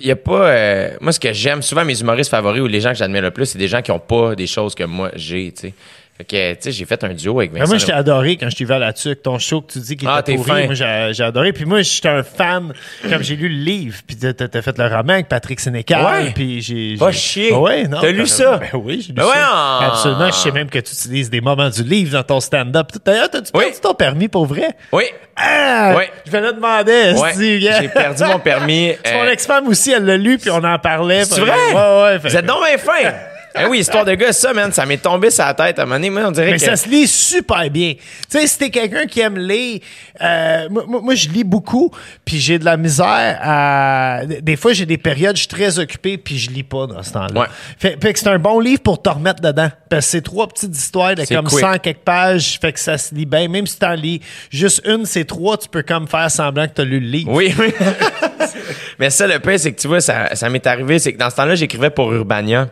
il 0.00 0.06
y 0.06 0.10
a 0.10 0.16
pas, 0.16 0.50
euh, 0.50 0.90
moi 1.00 1.12
ce 1.12 1.20
que 1.20 1.32
j'aime 1.32 1.62
souvent 1.62 1.84
mes 1.84 1.98
humoristes 1.98 2.30
favoris 2.30 2.60
ou 2.60 2.66
les 2.66 2.80
gens 2.80 2.90
que 2.90 2.98
j'admire 2.98 3.22
le 3.22 3.30
plus, 3.30 3.46
c'est 3.46 3.58
des 3.58 3.68
gens 3.68 3.80
qui 3.80 3.92
ont 3.92 4.00
pas 4.00 4.34
des 4.34 4.48
choses 4.48 4.74
que 4.74 4.84
moi 4.84 5.12
j'ai, 5.14 5.52
tu 5.52 5.68
sais. 5.68 5.74
Fait 6.16 6.22
que, 6.24 6.52
tu 6.54 6.58
sais, 6.60 6.70
j'ai 6.70 6.84
fait 6.84 7.02
un 7.02 7.12
duo 7.12 7.40
avec 7.40 7.52
Mais 7.52 7.58
Vincent. 7.58 7.70
moi, 7.72 7.78
je 7.78 7.86
t'ai 7.86 7.92
adoré 7.92 8.36
quand 8.36 8.48
je 8.48 8.54
t'ai 8.54 8.64
vu 8.64 8.72
à 8.72 8.78
la 8.78 8.92
tuque. 8.92 9.20
Ton 9.22 9.40
show 9.40 9.62
que 9.62 9.72
tu 9.72 9.80
dis 9.80 9.96
qu'il 9.96 10.06
Ah, 10.08 10.20
était 10.20 10.36
pourri, 10.36 10.66
moi, 10.66 10.74
j'ai 10.74 11.24
adoré. 11.24 11.52
Puis 11.52 11.64
moi, 11.64 11.82
j'étais 11.82 12.08
un 12.08 12.22
fan, 12.22 12.72
comme 13.10 13.22
j'ai 13.24 13.34
lu 13.34 13.48
le 13.48 13.56
livre, 13.56 13.98
puis 14.06 14.16
t'as 14.16 14.62
fait 14.62 14.78
le 14.78 14.84
roman 14.86 15.14
avec 15.14 15.28
Patrick 15.28 15.58
Sénécal, 15.58 16.04
Ouais. 16.04 16.30
puis 16.32 16.60
j'ai... 16.62 16.96
J'ai- 16.96 17.12
chier. 17.12 17.52
Ouais, 17.52 17.88
non. 17.88 17.98
T'as 18.00 18.12
lu 18.12 18.28
ça? 18.28 18.58
Ben 18.58 18.68
oui, 18.74 19.00
j'ai 19.00 19.08
lu 19.08 19.14
Ben 19.14 19.24
ça. 19.24 19.28
ouais, 19.28 19.34
ah. 19.42 19.88
Absolument. 19.92 20.26
Je 20.28 20.32
sais 20.36 20.52
même 20.52 20.70
que 20.70 20.78
tu 20.78 20.92
utilises 20.92 21.30
des 21.30 21.40
moments 21.40 21.68
du 21.68 21.82
livre 21.82 22.12
dans 22.12 22.22
ton 22.22 22.38
stand-up. 22.38 22.90
D'ailleurs, 23.04 23.30
t'as-tu 23.30 23.50
Oui. 23.54 23.64
perdu 23.64 23.80
ton 23.80 23.94
permis 23.94 24.28
pour 24.28 24.46
vrai? 24.46 24.68
Oui, 24.92 25.04
Ah! 25.36 25.94
Oui. 25.96 26.04
Je 26.24 26.30
vais 26.30 26.40
le 26.42 26.52
demander. 26.52 27.12
ouais, 27.20 27.58
j'ai 27.80 27.88
perdu 27.88 28.22
mon 28.22 28.38
permis. 28.38 28.92
Mon 29.14 29.22
euh, 29.24 29.30
ex-femme 29.32 29.66
aussi, 29.66 29.90
elle 29.90 30.04
l'a 30.04 30.16
lu, 30.16 30.38
puis 30.38 30.48
on 30.50 30.62
en 30.62 30.78
parlait. 30.78 31.24
C'est 31.24 31.40
vrai? 31.40 31.50
Ouais, 31.72 32.02
ouais. 32.04 32.18
Vous 32.18 32.36
êtes 32.36 32.46
donc 32.46 32.58
bien 32.64 32.78
fin. 32.78 32.92
Eh 33.56 33.66
oui, 33.66 33.78
histoire 33.78 34.04
de 34.04 34.14
gars, 34.14 34.32
ça, 34.32 34.52
man, 34.52 34.72
ça 34.72 34.84
m'est 34.84 34.96
tombé 34.98 35.30
sur 35.30 35.44
la 35.44 35.54
tête 35.54 35.78
à 35.78 35.82
un 35.82 35.84
moment 35.84 35.96
donné. 35.96 36.10
Moi, 36.10 36.22
on 36.26 36.30
dirait 36.32 36.50
Mais 36.52 36.56
que. 36.58 36.64
ça 36.64 36.74
se 36.76 36.88
lit 36.88 37.06
super 37.06 37.70
bien. 37.70 37.94
Tu 37.94 38.00
sais, 38.40 38.46
si 38.48 38.58
t'es 38.58 38.70
quelqu'un 38.70 39.06
qui 39.06 39.20
aime 39.20 39.38
lire, 39.38 39.80
euh, 40.20 40.68
moi, 40.70 40.84
moi- 40.88 41.14
je 41.14 41.28
lis 41.28 41.44
beaucoup, 41.44 41.90
puis 42.24 42.38
j'ai 42.40 42.58
de 42.58 42.64
la 42.64 42.76
misère 42.76 43.38
à... 43.40 44.22
Des 44.42 44.56
fois, 44.56 44.72
j'ai 44.72 44.86
des 44.86 44.98
périodes, 44.98 45.36
je 45.36 45.42
suis 45.42 45.48
très 45.48 45.78
occupé, 45.78 46.18
puis 46.18 46.36
je 46.36 46.50
lis 46.50 46.64
pas 46.64 46.86
dans 46.88 47.02
ce 47.02 47.12
temps-là. 47.12 47.40
Ouais. 47.42 47.46
Fait, 47.78 47.96
fait 48.02 48.12
que 48.12 48.18
c'est 48.18 48.28
un 48.28 48.38
bon 48.40 48.58
livre 48.58 48.82
pour 48.82 49.00
te 49.00 49.08
remettre 49.08 49.40
dedans. 49.40 49.70
Parce 49.88 50.06
que 50.06 50.10
c'est 50.12 50.22
trois 50.22 50.48
petites 50.48 50.76
histoires 50.76 51.14
de 51.14 51.24
comme 51.24 51.46
quick. 51.46 51.60
100 51.60 51.78
quelques 51.78 51.98
pages, 51.98 52.58
fait 52.60 52.72
que 52.72 52.80
ça 52.80 52.98
se 52.98 53.14
lit 53.14 53.26
bien. 53.26 53.46
Même 53.48 53.68
si 53.68 53.78
t'en 53.78 53.94
lis 53.94 54.20
juste 54.50 54.82
une, 54.84 55.06
c'est 55.06 55.24
trois, 55.24 55.56
tu 55.58 55.68
peux 55.68 55.82
comme 55.82 56.08
faire 56.08 56.28
semblant 56.30 56.66
que 56.66 56.72
t'as 56.72 56.84
lu 56.84 56.98
le 56.98 57.06
livre. 57.06 57.30
Oui, 57.30 57.54
oui. 57.58 57.72
Mais 58.98 59.10
ça, 59.10 59.26
le 59.28 59.38
pire, 59.38 59.58
c'est 59.60 59.72
que 59.72 59.80
tu 59.80 59.86
vois, 59.88 60.00
ça, 60.00 60.34
ça 60.34 60.48
m'est 60.48 60.66
arrivé. 60.66 60.98
C'est 60.98 61.12
que 61.12 61.18
dans 61.18 61.30
ce 61.30 61.36
temps-là, 61.36 61.54
j'écrivais 61.54 61.90
pour 61.90 62.12
Urbania. 62.12 62.68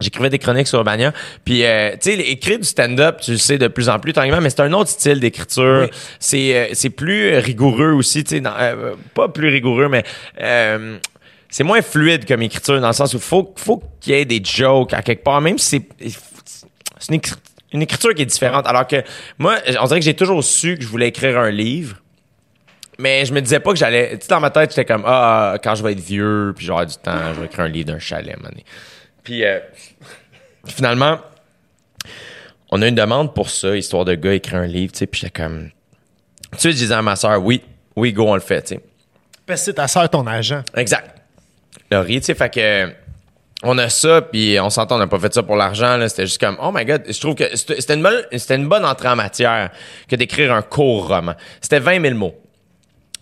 J'écrivais 0.00 0.30
des 0.30 0.38
chroniques 0.38 0.66
sur 0.66 0.78
Urbania. 0.78 1.12
Puis, 1.44 1.64
euh, 1.64 1.92
tu 1.92 2.12
sais, 2.12 2.18
écrire 2.18 2.58
du 2.58 2.64
stand-up, 2.64 3.20
tu 3.20 3.32
le 3.32 3.36
sais 3.36 3.58
de 3.58 3.68
plus 3.68 3.88
en 3.88 3.98
plus, 3.98 4.12
tranquillement, 4.12 4.40
mais 4.40 4.50
c'est 4.50 4.60
un 4.60 4.72
autre 4.72 4.90
style 4.90 5.20
d'écriture. 5.20 5.88
Oui. 5.90 5.98
C'est, 6.18 6.56
euh, 6.56 6.66
c'est 6.72 6.90
plus 6.90 7.36
rigoureux 7.36 7.92
aussi, 7.92 8.24
tu 8.24 8.36
sais, 8.36 8.42
euh, 8.44 8.94
pas 9.14 9.28
plus 9.28 9.48
rigoureux, 9.48 9.88
mais 9.88 10.02
euh, 10.40 10.98
c'est 11.48 11.64
moins 11.64 11.82
fluide 11.82 12.26
comme 12.26 12.42
écriture, 12.42 12.80
dans 12.80 12.88
le 12.88 12.92
sens 12.92 13.14
où 13.14 13.20
faut, 13.20 13.52
faut 13.56 13.82
qu'il 14.00 14.14
y 14.14 14.16
ait 14.16 14.24
des 14.24 14.42
jokes 14.42 14.94
à 14.94 15.02
quelque 15.02 15.22
part, 15.22 15.40
même 15.40 15.58
si 15.58 15.84
c'est, 16.00 16.18
c'est 16.98 17.20
une 17.72 17.82
écriture 17.82 18.14
qui 18.14 18.22
est 18.22 18.26
différente. 18.26 18.66
Alors 18.66 18.86
que 18.86 18.96
moi, 19.38 19.56
on 19.80 19.86
dirait 19.86 20.00
que 20.00 20.04
j'ai 20.04 20.14
toujours 20.14 20.42
su 20.42 20.76
que 20.76 20.82
je 20.82 20.88
voulais 20.88 21.08
écrire 21.08 21.38
un 21.38 21.50
livre. 21.50 21.96
Mais 22.98 23.24
je 23.24 23.32
me 23.32 23.40
disais 23.40 23.58
pas 23.58 23.70
que 23.70 23.78
j'allais. 23.78 24.18
Tu 24.18 24.26
sais, 24.26 24.28
dans 24.28 24.40
ma 24.40 24.50
tête, 24.50 24.70
j'étais 24.70 24.84
comme, 24.84 25.04
ah, 25.06 25.56
quand 25.64 25.74
je 25.74 25.82
vais 25.82 25.92
être 25.92 26.00
vieux, 26.00 26.52
puis 26.54 26.66
j'aurai 26.66 26.86
du 26.86 26.94
temps, 26.96 27.34
je 27.34 27.40
vais 27.40 27.46
écrire 27.46 27.64
un 27.64 27.68
livre 27.68 27.86
d'un 27.86 27.98
chalet, 27.98 28.36
mané. 28.40 28.64
Puis 29.22 29.44
euh, 29.44 29.60
finalement, 30.66 31.18
on 32.70 32.80
a 32.82 32.88
une 32.88 32.94
demande 32.94 33.34
pour 33.34 33.50
ça, 33.50 33.76
histoire 33.76 34.04
de 34.04 34.14
gars 34.14 34.32
écrire 34.32 34.60
un 34.60 34.66
livre, 34.66 34.92
tu 34.92 35.00
sais, 35.00 35.06
puis 35.06 35.20
j'étais 35.20 35.42
comme. 35.42 35.70
Tu 36.52 36.58
sais, 36.58 36.72
je 36.72 36.76
disais 36.76 36.94
à 36.94 37.02
ma 37.02 37.16
soeur, 37.16 37.42
oui, 37.42 37.62
oui, 37.96 38.12
go, 38.12 38.28
on 38.28 38.34
le 38.34 38.40
fait, 38.40 38.62
tu 38.62 38.74
sais. 38.74 38.80
Parce 39.46 39.60
que 39.60 39.64
c'est 39.66 39.74
ta 39.74 39.88
soeur, 39.88 40.08
ton 40.08 40.26
agent. 40.26 40.62
Exact. 40.76 41.18
Laurie, 41.90 42.20
tu 42.20 42.26
sais, 42.26 42.34
fait 42.34 42.52
que 42.52 42.92
on 43.62 43.78
a 43.78 43.88
ça, 43.88 44.22
puis 44.22 44.58
on 44.60 44.70
s'entend, 44.70 44.96
on 44.96 44.98
n'a 44.98 45.06
pas 45.06 45.20
fait 45.20 45.32
ça 45.32 45.42
pour 45.42 45.56
l'argent, 45.56 45.96
là. 45.96 46.08
C'était 46.08 46.26
juste 46.26 46.40
comme, 46.40 46.56
oh 46.60 46.70
my 46.72 46.84
god, 46.84 47.04
je 47.08 47.20
trouve 47.20 47.34
que 47.34 47.54
c'était 47.56 47.94
une 47.94 48.02
bonne, 48.02 48.22
c'était 48.32 48.56
une 48.56 48.68
bonne 48.68 48.84
entrée 48.84 49.08
en 49.08 49.16
matière 49.16 49.70
que 50.08 50.16
d'écrire 50.16 50.52
un 50.52 50.62
court 50.62 51.08
roman. 51.08 51.34
C'était 51.60 51.78
20 51.78 52.00
000 52.02 52.14
mots. 52.14 52.34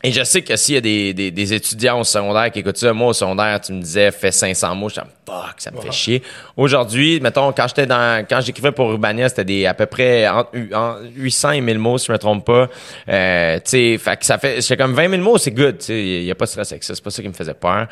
Et 0.03 0.13
je 0.13 0.25
sais 0.25 0.41
que 0.41 0.57
s'il 0.57 0.77
y 0.77 0.79
a 0.79 0.81
des, 0.81 1.13
des, 1.13 1.31
des 1.31 1.53
étudiants 1.53 2.01
au 2.01 2.05
secondaire 2.05 2.51
qui 2.51 2.61
écoutent 2.61 2.79
ça, 2.79 2.93
moi 2.95 3.09
au 3.09 3.13
secondaire, 3.13 3.61
tu 3.61 3.73
me 3.73 3.83
disais 3.83 4.11
fais 4.11 4.33
500 4.33 4.75
mots, 4.75 4.89
je 4.89 4.95
suis 4.95 5.03
comme 5.03 5.11
fuck, 5.27 5.55
ça 5.59 5.71
me 5.71 5.81
fait 5.81 5.93
chier. 5.93 6.23
Aujourd'hui, 6.57 7.21
mettons, 7.21 7.53
quand 7.53 7.69
j'étais 7.69 7.87
dans, 7.87 8.25
quand 8.27 8.41
j'écrivais 8.41 8.73
pour 8.73 8.91
Urbania, 8.91 9.29
c'était 9.29 9.45
des 9.45 9.67
à 9.67 9.75
peu 9.75 9.85
près 9.85 10.27
entre, 10.27 10.53
entre 10.73 11.03
800 11.17 11.51
et 11.51 11.61
1000 11.61 11.79
mots, 11.79 11.99
si 11.99 12.07
je 12.07 12.13
me 12.13 12.19
trompe 12.19 12.47
pas. 12.47 12.71
Euh, 13.11 13.57
tu 13.57 13.63
sais, 13.67 13.99
fait 13.99 14.17
que 14.17 14.25
ça 14.25 14.39
fait, 14.39 14.63
j'étais 14.63 14.79
comme 14.79 14.95
20 14.95 15.11
000 15.11 15.23
mots, 15.23 15.37
c'est 15.37 15.51
good, 15.51 15.79
tu 15.79 15.87
sais, 15.87 16.03
il 16.03 16.25
y 16.25 16.31
a 16.31 16.35
pas 16.35 16.47
de 16.47 16.51
stress 16.51 16.73
avec 16.73 16.83
ça, 16.83 16.95
c'est 16.95 17.05
pas 17.05 17.11
ça 17.11 17.21
qui 17.21 17.29
me 17.29 17.35
faisait 17.35 17.53
peur. 17.53 17.87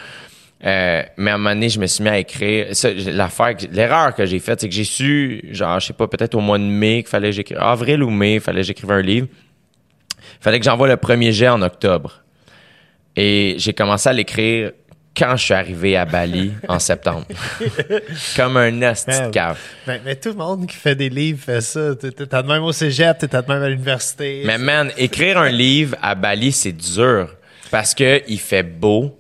Euh, 0.65 1.03
mais 1.19 1.31
à 1.31 1.35
un 1.35 1.39
moment 1.39 1.51
donné, 1.51 1.69
je 1.69 1.79
me 1.79 1.87
suis 1.87 2.03
mis 2.03 2.11
à 2.11 2.19
écrire. 2.19 2.75
Ça, 2.75 2.89
L'affaire, 2.93 3.55
l'erreur 3.71 4.15
que 4.15 4.27
j'ai 4.27 4.39
faite, 4.39 4.61
c'est 4.61 4.69
que 4.69 4.75
j'ai 4.75 4.85
su, 4.85 5.45
genre, 5.53 5.79
je 5.79 5.89
sais 5.89 5.93
pas, 5.93 6.09
peut-être 6.09 6.35
au 6.35 6.41
mois 6.41 6.59
de 6.59 6.65
mai 6.65 7.03
qu'il 7.03 7.11
fallait 7.11 7.33
j'écrive, 7.33 7.59
avril 7.59 8.03
ou 8.03 8.11
mai, 8.11 8.35
il 8.35 8.41
fallait 8.41 8.65
j'écrive 8.65 8.91
un 8.91 9.03
livre. 9.03 9.29
Il 10.19 10.43
fallait 10.43 10.59
que 10.59 10.65
j'envoie 10.65 10.89
le 10.89 10.97
premier 10.97 11.33
jet 11.33 11.49
en 11.49 11.63
octobre. 11.63 12.23
Et 13.17 13.57
j'ai 13.59 13.73
commencé 13.73 14.09
à 14.09 14.13
l'écrire 14.13 14.73
quand 15.17 15.37
je 15.37 15.45
suis 15.45 15.55
arrivé 15.55 15.97
à 15.97 16.05
Bali 16.05 16.53
en 16.69 16.79
septembre. 16.79 17.27
Comme 18.37 18.57
un 18.57 18.71
de 18.71 18.77
Man. 18.79 19.31
cave. 19.33 19.59
Mais, 19.87 20.01
mais 20.05 20.17
tout 20.17 20.29
le 20.31 20.37
monde 20.37 20.67
qui 20.67 20.77
fait 20.77 20.95
des 20.95 21.09
livres 21.09 21.43
fait 21.45 21.61
ça. 21.61 21.97
T'es 21.97 22.13
t'es 22.13 22.27
de 22.27 22.47
même 22.47 22.63
au 22.63 22.73
cégep, 22.73 23.19
t'es 23.19 23.27
de 23.27 23.37
même 23.37 23.63
à 23.63 23.69
l'université. 23.69 24.43
Mais 24.45 24.59
man, 24.59 24.93
écrire 24.97 25.39
un 25.39 25.49
livre 25.51 25.97
à 26.01 26.15
Bali, 26.15 26.53
c'est 26.53 26.73
dur. 26.73 27.35
Parce 27.71 27.95
que 27.95 28.23
il 28.29 28.39
fait 28.39 28.63
beau, 28.63 29.19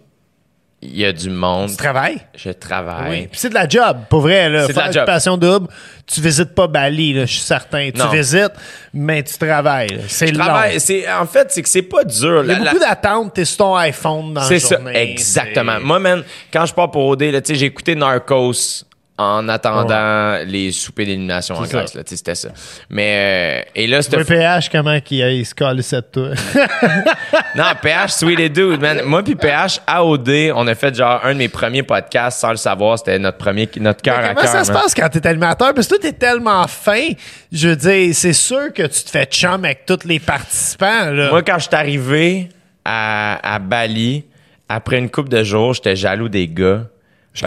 il 0.80 0.96
y 0.96 1.04
a 1.04 1.12
du 1.12 1.28
monde. 1.30 1.70
Tu 1.70 1.76
travailles? 1.76 2.18
Je 2.36 2.50
travaille. 2.50 3.10
Oui. 3.10 3.26
Puis 3.30 3.40
c'est 3.40 3.48
de 3.48 3.54
la 3.54 3.68
job, 3.68 3.98
pour 4.08 4.20
vrai. 4.20 4.48
Là. 4.48 4.66
C'est 4.66 4.72
de 4.74 4.78
la 4.78 4.90
job. 4.92 5.06
Passion 5.06 5.36
double, 5.36 5.66
tu 6.06 6.20
visites 6.20 6.54
pas 6.54 6.68
Bali, 6.68 7.14
là, 7.14 7.26
je 7.26 7.32
suis 7.32 7.40
certain. 7.40 7.90
Tu 7.90 7.98
Non. 7.98 8.08
visites, 8.10 8.52
mais 8.94 9.22
tu 9.24 9.36
travailles. 9.38 10.00
C'est 10.06 10.30
long. 10.30 10.44
travaille. 10.44 10.78
C'est, 10.80 11.10
en 11.12 11.26
fait, 11.26 11.48
c'est 11.50 11.62
que 11.62 11.68
c'est 11.68 11.82
pas 11.82 12.04
dur. 12.04 12.42
Il 12.44 12.48
y 12.50 12.52
a 12.52 12.58
La- 12.58 12.64
la- 12.64 12.70
beaucoup 12.72 12.84
d'attentes, 12.84 13.34
t'es 13.34 13.44
sur 13.44 13.56
ton 13.58 13.74
iPhone 13.76 14.34
dans 14.34 14.40
la 14.40 14.46
C'est 14.46 14.60
ça, 14.60 14.76
journée. 14.76 15.12
exactement. 15.12 15.80
Moi, 15.80 15.98
man, 15.98 16.22
quand 16.52 16.64
je 16.66 16.72
pars 16.74 16.90
pour 16.90 17.06
OD, 17.08 17.22
là, 17.32 17.40
tu 17.40 17.48
sais, 17.52 17.58
j'ai 17.58 17.66
écouté 17.66 17.94
Narcos 17.96 18.84
en 19.18 19.48
attendant 19.48 20.38
les 20.46 20.70
soupers 20.70 21.04
d'élimination 21.04 21.56
en. 21.56 21.62
Grèce, 21.62 21.94
là, 21.94 22.02
c'était 22.06 22.36
ça. 22.36 22.50
Mais, 22.88 23.64
euh, 23.66 23.70
et 23.74 23.86
là, 23.88 24.00
c'était 24.00 24.18
Le 24.18 24.24
PH, 24.24 24.70
comment 24.70 25.00
qu'il 25.00 25.18
il 25.18 25.44
se 25.44 25.54
colle 25.54 25.82
cette 25.82 26.12
toi? 26.12 26.30
Non, 27.56 27.64
PH, 27.82 28.10
sweet 28.12 28.38
et 28.38 28.48
dude, 28.48 28.80
man. 28.80 29.02
Moi 29.04 29.22
puis 29.24 29.34
PH, 29.34 29.80
à 29.86 30.04
OD, 30.04 30.52
on 30.54 30.66
a 30.66 30.74
fait 30.74 30.94
genre 30.94 31.20
un 31.24 31.32
de 31.32 31.38
mes 31.38 31.48
premiers 31.48 31.82
podcasts 31.82 32.40
sans 32.40 32.50
le 32.50 32.56
savoir. 32.56 32.98
C'était 32.98 33.18
notre 33.18 33.38
premier, 33.38 33.68
notre 33.80 34.02
cœur 34.02 34.18
à 34.18 34.28
Comment 34.28 34.40
cœur. 34.42 34.48
ça 34.50 34.64
se 34.64 34.72
passe 34.72 34.94
quand 34.94 35.08
t'es 35.08 35.26
animateur? 35.26 35.74
Parce 35.74 35.88
que 35.88 35.94
toi, 35.94 36.02
t'es 36.02 36.12
tellement 36.16 36.66
fin. 36.68 37.08
Je 37.50 37.68
veux 37.68 37.76
dire, 37.76 38.14
c'est 38.14 38.32
sûr 38.32 38.72
que 38.72 38.82
tu 38.84 39.02
te 39.02 39.10
fais 39.10 39.24
chum 39.24 39.64
avec 39.64 39.84
tous 39.86 40.04
les 40.04 40.20
participants. 40.20 41.10
Là. 41.10 41.30
Moi, 41.30 41.42
quand 41.42 41.58
je 41.58 41.64
suis 41.64 41.74
arrivé 41.74 42.48
à, 42.84 43.54
à 43.54 43.58
Bali, 43.58 44.24
après 44.68 44.98
une 44.98 45.10
couple 45.10 45.30
de 45.30 45.42
jours, 45.42 45.74
j'étais 45.74 45.96
jaloux 45.96 46.28
des 46.28 46.46
gars. 46.46 46.82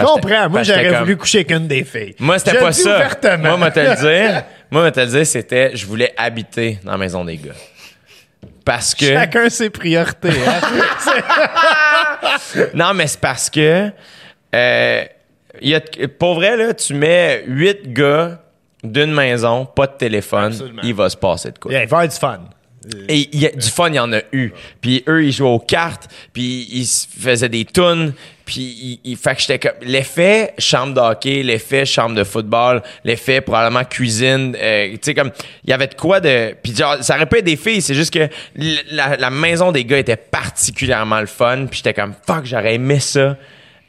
comprends. 0.06 0.48
Moi, 0.48 0.62
j'aurais 0.62 0.88
comme... 0.88 0.98
voulu 1.00 1.16
coucher 1.16 1.38
avec 1.38 1.50
une 1.50 1.66
des 1.68 1.84
filles. 1.84 2.14
Moi, 2.18 2.38
c'était 2.38 2.58
pas 2.58 2.72
ça. 2.72 2.96
ouvertement. 2.96 3.48
Moi, 3.50 3.56
moi, 3.58 3.70
te 3.70 3.80
le 3.80 3.94
dire. 4.28 4.42
Moi, 4.70 4.90
te 4.90 5.00
le 5.00 5.06
dire, 5.06 5.26
c'était, 5.26 5.76
je 5.76 5.86
voulais 5.86 6.12
habiter 6.16 6.78
dans 6.82 6.92
la 6.92 6.98
maison 6.98 7.24
des 7.24 7.36
gars. 7.36 7.52
Parce 8.64 8.94
que. 8.94 9.06
Chacun 9.06 9.48
ses 9.48 9.70
priorités. 9.70 10.30
hein. 10.30 10.60
Non, 12.74 12.94
mais 12.94 13.06
c'est 13.06 13.20
parce 13.20 13.50
que. 13.50 13.90
Euh, 14.54 15.04
y 15.60 15.74
a, 15.74 15.80
pour 16.18 16.34
vrai, 16.34 16.56
là, 16.56 16.72
tu 16.74 16.94
mets 16.94 17.44
huit 17.46 17.92
gars 17.92 18.38
d'une 18.82 19.12
maison, 19.12 19.64
pas 19.64 19.86
de 19.86 19.92
téléphone, 19.96 20.52
Absolument. 20.52 20.82
il 20.84 20.94
va 20.94 21.08
se 21.08 21.16
passer 21.16 21.50
de 21.52 21.58
quoi. 21.58 21.70
Yeah, 21.72 21.82
il 21.84 21.88
va 21.88 22.06
du 22.06 22.16
fun. 22.16 22.40
Et 23.08 23.28
du 23.56 23.68
fun, 23.68 23.88
il 23.90 23.94
y 23.94 23.98
en 24.00 24.12
a 24.12 24.20
eu. 24.32 24.52
Puis 24.80 25.04
eux, 25.08 25.24
ils 25.24 25.32
jouaient 25.32 25.48
aux 25.48 25.58
cartes, 25.60 26.08
puis 26.32 26.66
ils 26.72 26.86
faisaient 26.86 27.48
des 27.48 27.64
tunes, 27.64 28.12
puis 28.44 28.98
ils, 29.04 29.12
ils- 29.12 29.18
que 29.18 29.30
j'étais 29.38 29.58
comme 29.58 29.78
l'effet 29.82 30.52
chambre 30.58 30.94
de 30.94 31.00
hockey, 31.00 31.42
l'effet 31.44 31.84
chambre 31.86 32.16
de 32.16 32.24
football, 32.24 32.82
l'effet 33.04 33.40
probablement 33.40 33.84
cuisine, 33.84 34.56
euh, 34.60 34.90
tu 34.94 34.98
sais 35.02 35.14
comme 35.14 35.30
il 35.64 35.70
y 35.70 35.72
avait 35.72 35.86
de 35.86 35.94
quoi 35.94 36.18
de 36.20 36.54
puis 36.60 36.74
genre 36.74 36.96
ça 37.02 37.14
aurait 37.16 37.26
pu 37.26 37.38
être 37.38 37.44
des 37.44 37.56
filles, 37.56 37.80
c'est 37.82 37.94
juste 37.94 38.12
que 38.12 38.28
la, 38.90 39.16
la 39.16 39.30
maison 39.30 39.70
des 39.70 39.84
gars 39.84 39.98
était 39.98 40.16
particulièrement 40.16 41.20
le 41.20 41.26
fun, 41.26 41.66
puis 41.70 41.78
j'étais 41.78 41.94
comme 41.94 42.14
fuck, 42.26 42.44
j'aurais 42.44 42.74
aimé 42.74 42.98
ça 42.98 43.36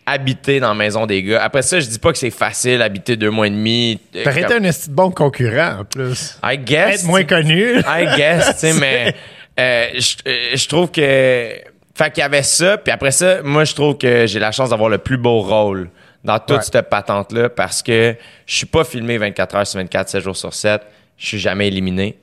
habiter 0.05 0.59
dans 0.59 0.69
la 0.69 0.73
maison 0.73 1.05
des 1.05 1.23
gars. 1.23 1.43
Après 1.43 1.61
ça, 1.61 1.79
je 1.79 1.87
dis 1.87 1.99
pas 1.99 2.11
que 2.11 2.17
c'est 2.17 2.29
facile 2.29 2.81
habiter 2.81 3.15
deux 3.15 3.29
mois 3.29 3.47
et 3.47 3.51
demi. 3.51 3.99
euh, 4.15 4.23
T'aurais 4.23 4.41
été 4.41 4.53
un 4.55 4.69
bon 4.89 5.11
concurrent, 5.11 5.79
en 5.81 5.85
plus. 5.85 6.37
I 6.43 6.57
guess. 6.57 7.01
Être 7.01 7.05
moins 7.05 7.23
connu. 7.23 7.79
I 7.87 8.15
guess, 8.17 8.53
tu 8.53 8.59
sais, 8.59 8.73
mais 8.73 9.15
euh, 9.59 9.87
je 9.99 10.15
euh, 10.27 10.55
je 10.55 10.67
trouve 10.67 10.91
que. 10.91 11.49
Fait 11.95 12.09
qu'il 12.11 12.21
y 12.21 12.25
avait 12.25 12.41
ça, 12.41 12.77
puis 12.79 12.91
après 12.91 13.11
ça, 13.11 13.43
moi, 13.43 13.65
je 13.65 13.73
trouve 13.75 13.97
que 13.97 14.25
j'ai 14.25 14.39
la 14.39 14.51
chance 14.51 14.71
d'avoir 14.71 14.89
le 14.89 14.97
plus 14.97 15.17
beau 15.17 15.41
rôle 15.41 15.89
dans 16.23 16.39
toute 16.39 16.57
Ouais. 16.57 16.63
cette 16.63 16.89
patente-là 16.89 17.49
parce 17.49 17.83
que 17.83 18.15
je 18.47 18.55
suis 18.55 18.65
pas 18.65 18.83
filmé 18.83 19.17
24 19.19 19.55
heures 19.55 19.67
sur 19.67 19.79
24, 19.79 20.09
7 20.09 20.23
jours 20.23 20.35
sur 20.35 20.53
7. 20.53 20.81
Je 21.17 21.27
suis 21.27 21.37
jamais 21.39 21.67
éliminé. 21.67 22.17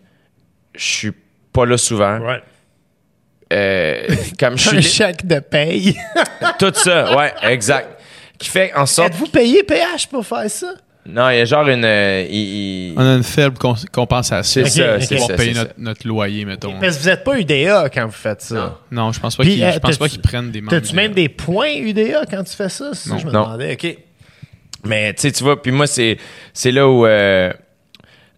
Je 0.75 0.83
suis 0.85 1.13
pas 1.53 1.67
là 1.67 1.77
souvent. 1.77 2.19
Ouais. 2.19 2.43
Euh, 3.53 4.03
comme 4.39 4.57
je 4.59 4.69
suis. 4.69 4.77
Un 4.79 4.81
chèque 4.81 5.27
de 5.27 5.41
paye. 5.41 5.97
Tout 6.59 6.73
ça, 6.75 7.17
ouais, 7.17 7.33
exact. 7.43 7.99
Qui 8.39 8.49
fait 8.49 8.73
en 8.75 8.87
sorte. 8.87 9.11
Êtes-vous 9.11 9.27
payé 9.27 9.63
PH 9.63 10.07
pour 10.09 10.27
faire 10.27 10.49
ça? 10.51 10.73
Non, 11.07 11.31
il 11.31 11.39
y 11.39 11.41
a 11.41 11.45
genre 11.47 11.67
une. 11.69 11.85
euh, 11.85 12.25
il- 12.31 12.91
il- 12.91 12.95
On 12.97 13.01
a 13.01 13.15
une 13.17 13.23
faible 13.23 13.57
compensation. 13.91 14.63
C'est 14.65 14.71
ça, 14.83 14.97
ok. 14.97 15.03
c'est 15.03 15.17
pour 15.17 15.27
ça. 15.29 15.35
payer 15.35 15.55
notre, 15.79 16.07
loyer, 16.07 16.45
mettons. 16.45 16.79
Parce 16.79 16.97
que 16.99 17.03
vous 17.03 17.09
n'êtes 17.09 17.25
pas 17.25 17.39
UDA 17.39 17.89
quand 17.93 18.07
vous 18.07 18.13
faites 18.13 18.43
ça. 18.43 18.79
Non, 18.91 19.11
je 19.13 19.19
pense 19.19 19.35
pas 19.37 19.43
qu'ils 19.43 19.63
euh, 19.65 19.73
qu'ils 20.09 20.21
prennent 20.21 20.51
des 20.51 20.61
membres. 20.61 20.79
T'as-tu 20.79 20.95
même 20.95 21.13
des 21.13 21.29
points 21.29 21.73
UDA 21.75 22.27
quand 22.31 22.45
tu 22.45 22.55
fais 22.55 22.69
ça? 22.69 22.91
C'est 22.93 23.09
ça 23.09 23.15
que 23.17 23.23
je 23.23 23.27
me 23.27 23.33
Non. 23.33 23.45
demandais. 23.45 23.73
OK. 23.73 23.97
Mais 24.85 25.13
tu 25.15 25.23
sais, 25.23 25.33
tu 25.33 25.43
vois, 25.43 25.61
puis 25.61 25.73
moi, 25.73 25.87
c'est, 25.87 26.17
c'est 26.55 26.71
là 26.71 26.89
où, 26.89 27.05
euh, 27.07 27.51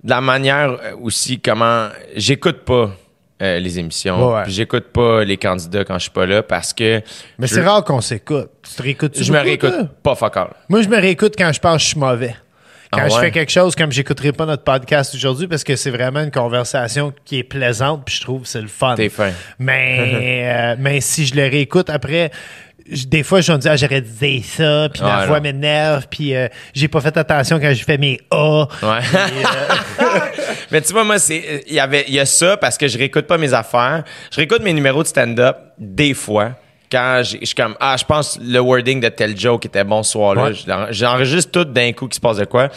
de 0.03 0.11
la 0.11 0.21
manière 0.21 0.77
aussi, 1.01 1.41
comment. 1.41 1.89
J'écoute 2.17 2.65
pas 2.65 2.91
euh, 3.43 3.59
les 3.59 3.79
émissions, 3.79 4.29
Ouais, 4.29 4.35
ouais. 4.37 4.43
puis 4.45 4.53
j'écoute 4.53 4.85
pas 4.93 5.25
les 5.25 5.37
candidats 5.37 5.85
quand 5.85 5.95
je 5.95 6.03
suis 6.03 6.11
pas 6.11 6.27
là 6.27 6.43
parce 6.43 6.73
que. 6.73 7.03
Mais 7.39 7.47
je, 7.47 7.55
c'est 7.55 7.63
rare 7.63 7.83
qu'on 7.85 8.01
s'écoute. 8.01 8.51
Tu 8.63 8.75
te 8.77 8.83
réécoutes 8.83 9.21
Je 9.23 9.33
me 9.33 9.39
réécoute 9.41 9.75
pas 10.03 10.15
fuck 10.15 10.37
all. 10.37 10.51
Moi, 10.69 10.83
je 10.83 10.89
me 10.89 10.97
réécoute 11.01 11.35
quand 11.37 11.53
je 11.53 11.59
pense 11.61 11.77
que 11.77 11.83
je 11.83 11.87
suis 11.89 11.99
mauvais. 11.99 12.37
Quand 12.93 13.01
Ah 13.05 13.09
je 13.09 13.19
fais 13.19 13.31
quelque 13.31 13.51
chose 13.51 13.75
comme 13.75 13.91
j'écouterai 13.91 14.33
pas 14.33 14.45
notre 14.45 14.65
podcast 14.65 15.15
aujourd'hui 15.15 15.47
parce 15.49 15.65
que 15.65 15.77
c'est 15.77 15.91
vraiment 15.91 16.21
une 16.21 16.31
conversation 16.31 17.15
qui 17.25 17.39
est 17.39 17.43
plaisante 17.43 18.03
puis 18.05 18.17
je 18.17 18.21
trouve 18.21 18.43
que 18.43 18.49
c'est 18.49 18.61
le 18.61 18.69
fun. 18.69 18.97
T'es 18.97 19.09
fin. 19.09 19.31
Mais, 19.59 20.43
euh, 20.45 20.77
mais 20.79 21.01
si 21.01 21.25
je 21.25 21.35
le 21.35 21.43
réécoute 21.45 21.89
après, 21.89 22.31
des 23.07 23.23
fois, 23.23 23.41
je 23.41 23.53
me 23.53 23.59
dire, 23.59 23.73
ah, 23.73 23.77
j'aurais 23.77 24.01
dire 24.01 24.43
ça, 24.45 24.89
puis 24.93 25.03
ma 25.03 25.21
Ouais, 25.21 25.27
voix 25.27 25.41
m'énerve, 25.41 26.07
puis 26.11 26.35
euh, 26.35 26.49
j'ai 26.75 26.89
pas 26.89 27.01
fait 27.01 27.17
attention 27.17 27.59
quand 27.61 27.73
j'ai 27.73 27.85
fait 27.85 27.99
mes 27.99 28.21
A. 28.31 28.67
Ouais. 28.83 29.01
Mais 30.71 30.81
tu 30.81 30.93
vois, 30.93 31.05
moi, 31.05 31.19
c'est. 31.19 31.65
Il 31.67 31.75
y 31.75 31.81
avait. 31.81 32.05
Il 32.09 32.15
y 32.15 32.21
a 32.21 32.27
ça 32.27 32.57
parce 32.57 32.79
que 32.79 32.89
je 32.89 32.97
réécoute 32.99 33.27
pas 33.27 33.39
mes 33.39 33.53
affaires. 33.55 34.05
Je 34.31 34.37
réécoute 34.37 34.63
mes 34.63 34.73
numéros 34.73 35.03
de 35.03 35.09
stand-up 35.09 35.57
des 35.79 36.15
fois. 36.15 36.53
Quand 36.91 37.23
je 37.25 37.39
suis 37.45 37.55
comme, 37.55 37.75
ah, 37.81 37.97
je 37.99 38.05
pense 38.05 38.39
le 38.43 38.59
wording 38.59 39.01
de 39.01 39.09
tel 39.09 39.39
joke 39.39 39.65
était 39.65 39.85
bon 39.85 40.03
ce 40.03 40.13
soir-là. 40.13 40.51
Ouais. 40.51 40.87
J'enregistre 40.91 41.51
tout 41.51 41.65
d'un 41.65 41.93
coup 41.93 42.07
qui 42.07 42.17
se 42.17 42.21
passe 42.21 42.37
de 42.37 42.45
quoi. 42.45 42.69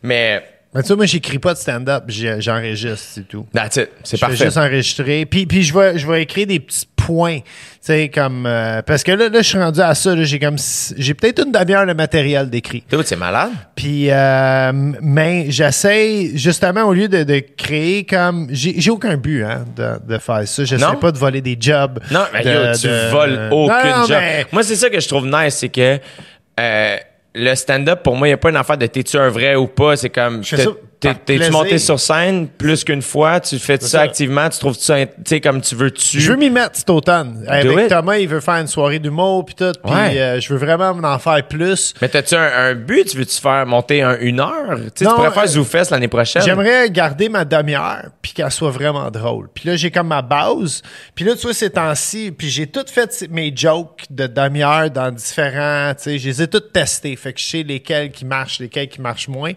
Mais, 0.00 0.44
Mais 0.72 0.82
tu 0.82 0.88
vois, 0.88 0.96
moi, 0.98 1.06
j'écris 1.06 1.40
pas 1.40 1.54
de 1.54 1.58
stand-up, 1.58 2.04
j'enregistre, 2.08 2.98
c'est 2.98 3.26
tout. 3.26 3.46
that's 3.52 3.74
it. 3.76 3.90
C'est 4.04 4.16
Je 4.16 4.20
vais 4.20 4.28
parfait. 4.28 4.44
juste 4.44 4.56
enregistrer. 4.58 5.26
Puis, 5.26 5.46
puis 5.46 5.64
je, 5.64 5.74
vais, 5.76 5.98
je 5.98 6.06
vais 6.06 6.22
écrire 6.22 6.46
des 6.46 6.60
petits 6.60 6.86
points. 7.06 7.40
Tu 7.40 7.44
sais, 7.80 8.08
comme. 8.08 8.46
euh, 8.46 8.80
parce 8.82 9.02
que 9.02 9.12
là, 9.12 9.28
là, 9.28 9.42
je 9.42 9.48
suis 9.48 9.58
rendu 9.58 9.80
à 9.80 9.94
ça. 9.94 10.14
là, 10.14 10.22
J'ai 10.24 10.38
comme. 10.38 10.56
J'ai 10.96 11.14
peut-être 11.14 11.44
une 11.44 11.52
demi-heure 11.52 11.86
de 11.86 11.92
matériel 11.92 12.48
d'écrit. 12.48 12.82
C'est 13.04 13.16
malade? 13.16 13.50
Puis, 13.76 14.06
euh, 14.10 14.72
mais 15.02 15.46
j'essaie, 15.50 16.30
justement, 16.34 16.84
au 16.84 16.92
lieu 16.94 17.08
de, 17.08 17.22
de 17.24 17.42
créer 17.56 18.04
comme. 18.04 18.46
J'ai 18.50 18.74
j'ai 18.80 18.90
aucun 18.90 19.16
but 19.16 19.42
hein, 19.44 19.64
de, 19.76 20.14
de 20.14 20.18
faire 20.18 20.46
ça. 20.48 20.64
J'essaie 20.64 20.84
Non? 20.84 20.96
pas 20.96 21.12
de 21.12 21.18
voler 21.18 21.40
des 21.40 21.56
jobs. 21.60 22.00
Non, 22.10 22.24
mais 22.32 22.42
de- 22.42 22.50
yo, 22.50 22.74
tu 22.80 22.86
de- 22.88 23.10
voles 23.10 23.48
aucune 23.50 23.90
Non, 23.90 23.98
non, 24.00 24.06
job. 24.06 24.16
mais- 24.20 24.46
Moi, 24.52 24.62
c'est 24.62 24.76
ça 24.76 24.88
que 24.90 25.00
je 25.00 25.08
trouve 25.08 25.26
nice, 25.26 25.54
c'est 25.54 25.68
que 25.68 25.98
euh, 26.60 26.96
le 27.34 27.54
stand-up, 27.54 28.02
pour 28.02 28.16
moi, 28.16 28.28
il 28.28 28.30
n'y 28.30 28.34
a 28.34 28.38
pas 28.38 28.50
une 28.50 28.56
affaire 28.56 28.78
de 28.78 28.86
t'es-tu 28.86 29.16
un 29.18 29.28
vrai 29.28 29.56
ou 29.56 29.66
pas. 29.66 29.96
C'est 29.96 30.10
comme, 30.10 30.42
Je 30.44 30.56
t'es- 31.12 31.38
t'es-tu 31.38 31.50
monté 31.50 31.78
sur 31.78 31.98
scène 32.00 32.48
plus 32.48 32.84
qu'une 32.84 33.02
fois? 33.02 33.40
Tu 33.40 33.58
fais 33.58 33.78
ça, 33.80 33.88
ça. 33.88 34.00
activement? 34.02 34.48
Tu 34.48 34.58
trouves 34.58 34.76
ça, 34.78 35.04
tu 35.06 35.12
sais, 35.26 35.40
comme 35.40 35.60
tu 35.60 35.74
veux 35.74 35.90
tu 35.90 36.20
Je 36.20 36.30
veux 36.30 36.36
m'y 36.36 36.50
mettre 36.50 36.76
cet 36.76 36.90
automne. 36.90 37.44
Avec 37.48 37.70
it. 37.84 37.88
Thomas, 37.88 38.16
il 38.18 38.28
veut 38.28 38.40
faire 38.40 38.54
une 38.56 38.66
soirée 38.66 38.98
d'humour 38.98 39.44
puis 39.44 39.54
tout. 39.54 39.72
Puis 39.84 39.92
Ouais. 39.94 40.18
euh, 40.20 40.40
je 40.40 40.52
veux 40.52 40.58
vraiment 40.58 40.90
en 40.90 41.18
faire 41.18 41.46
plus. 41.46 41.94
Mais 42.00 42.08
t'as-tu 42.08 42.34
un, 42.34 42.50
un 42.70 42.74
but? 42.74 43.08
Tu 43.08 43.16
veux-tu 43.18 43.40
faire 43.40 43.66
monter 43.66 44.02
un, 44.02 44.18
une 44.20 44.40
heure? 44.40 44.76
Tu 44.76 44.82
sais, 44.84 44.90
tu 44.98 45.04
Non, 45.04 45.14
pourrais 45.16 45.30
faire 45.32 45.42
euh, 45.44 45.46
ZooFest 45.46 45.90
l'année 45.90 46.08
prochaine. 46.08 46.42
J'aimerais 46.42 46.90
garder 46.90 47.28
ma 47.28 47.44
demi-heure 47.44 48.06
puis 48.22 48.32
qu'elle 48.32 48.50
soit 48.50 48.70
vraiment 48.70 49.10
drôle. 49.10 49.48
Puis 49.54 49.68
là, 49.68 49.76
j'ai 49.76 49.90
comme 49.90 50.08
ma 50.08 50.22
base. 50.22 50.82
Puis 51.14 51.24
là, 51.24 51.34
tu 51.34 51.42
vois, 51.42 51.54
ces 51.54 51.70
temps-ci, 51.70 52.32
puis 52.36 52.48
j'ai 52.50 52.66
tout 52.66 52.84
fait 52.90 53.26
mes 53.30 53.52
jokes 53.54 54.04
de 54.10 54.26
demi-heure 54.26 54.90
dans 54.90 55.10
différents... 55.10 55.92
Tu 55.94 56.02
sais, 56.02 56.18
je 56.18 56.28
les 56.28 56.42
ai 56.42 56.46
toutes 56.48 56.72
testés. 56.72 57.16
Fait 57.16 57.32
que 57.32 57.40
je 57.40 57.44
sais 57.44 57.62
lesquels 57.62 58.10
qui 58.10 58.24
marchent, 58.24 58.58
lesquels 58.60 58.88
qui 58.88 59.00
marchent 59.00 59.28
moins. 59.28 59.52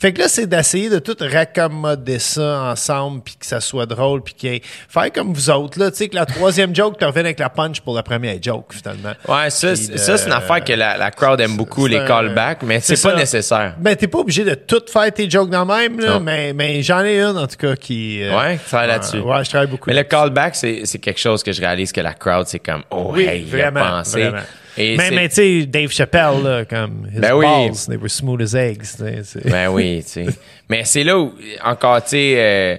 Fait 0.00 0.12
que 0.12 0.20
là, 0.20 0.28
c'est 0.28 0.46
d'essayer 0.46 0.88
de 0.92 0.98
tout 0.98 1.16
raccommoder 1.20 2.18
ça 2.18 2.62
ensemble 2.72 3.22
puis 3.22 3.36
que 3.38 3.46
ça 3.46 3.60
soit 3.60 3.86
drôle 3.86 4.22
puis 4.22 4.34
qu'il 4.34 4.60
Faire 4.88 5.10
comme 5.12 5.32
vous 5.32 5.50
autres, 5.50 5.78
là. 5.78 5.90
Tu 5.90 5.96
sais, 5.98 6.08
que 6.08 6.14
la 6.14 6.26
troisième 6.26 6.74
joke, 6.74 6.98
tu 6.98 7.04
reviens 7.04 7.24
avec 7.24 7.38
la 7.38 7.48
punch 7.48 7.80
pour 7.80 7.94
la 7.94 8.02
première 8.02 8.36
joke, 8.42 8.72
finalement. 8.72 9.12
Ouais, 9.28 9.50
ça, 9.50 9.74
c'est- 9.74 9.92
de- 9.92 9.96
ça, 9.98 10.16
c'est 10.16 10.26
une 10.26 10.32
affaire 10.32 10.62
que 10.62 10.72
la, 10.72 10.96
la 10.96 11.10
crowd 11.10 11.40
aime 11.40 11.56
beaucoup, 11.56 11.86
les 11.86 12.04
callbacks, 12.04 12.62
mais 12.62 12.80
c'est 12.80 13.00
pas 13.02 13.14
nécessaire. 13.16 13.74
Ben, 13.78 13.96
t'es 13.96 14.06
pas 14.08 14.18
obligé 14.18 14.44
de 14.44 14.54
tout 14.54 14.82
faire 14.92 15.12
tes 15.12 15.28
jokes 15.28 15.50
dans 15.50 15.64
le 15.64 15.74
même, 15.74 16.00
là, 16.00 16.18
mais, 16.20 16.52
mais 16.52 16.82
j'en 16.82 17.04
ai 17.04 17.20
une, 17.20 17.36
en 17.38 17.46
tout 17.46 17.56
cas, 17.56 17.74
qui... 17.76 18.22
euh, 18.22 18.36
Ouais, 18.38 18.58
tu 18.58 18.64
travailles 18.68 18.88
là-dessus. 18.88 19.18
Ouais, 19.20 19.44
je 19.44 19.48
travaille 19.50 19.68
beaucoup. 19.68 19.88
Mais 19.90 19.96
le 19.96 20.04
callback, 20.04 20.54
c'est 20.56 20.98
quelque 21.00 21.20
chose 21.20 21.42
que 21.42 21.52
je 21.52 21.60
réalise 21.60 21.92
que 21.92 22.00
la 22.00 22.14
crowd, 22.14 22.46
c'est 22.46 22.58
comme, 22.58 22.82
oh, 22.90 23.10
Oui, 23.12 23.24
hey, 23.24 23.42
il 23.46 23.54
a 23.54 23.70
vraiment, 23.70 23.98
pensé. 23.98 24.20
vraiment. 24.22 24.38
Et 24.78 24.96
mais 24.96 25.10
mais 25.10 25.28
tu 25.28 25.34
sais, 25.34 25.66
Dave 25.66 25.90
Chappelle, 25.90 26.42
là, 26.42 26.64
comme 26.64 27.06
his 27.14 27.20
Ben 27.20 27.34
oui. 27.34 27.44
balls, 27.44 27.76
they 27.88 27.96
were 27.96 28.08
smooth 28.10 28.40
as 28.42 28.54
eggs. 28.54 28.80
tu 28.80 28.86
sais, 29.04 29.20
c'est- 29.24 29.48
Ben 29.50 29.68
oui, 29.68 30.02
tu 30.02 30.08
sais. 30.10 30.26
Mais 30.68 30.82
c'est 30.84 31.04
là 31.04 31.18
où, 31.18 31.34
encore, 31.62 32.02
tu 32.02 32.10
sais, 32.10 32.34
euh, 32.38 32.76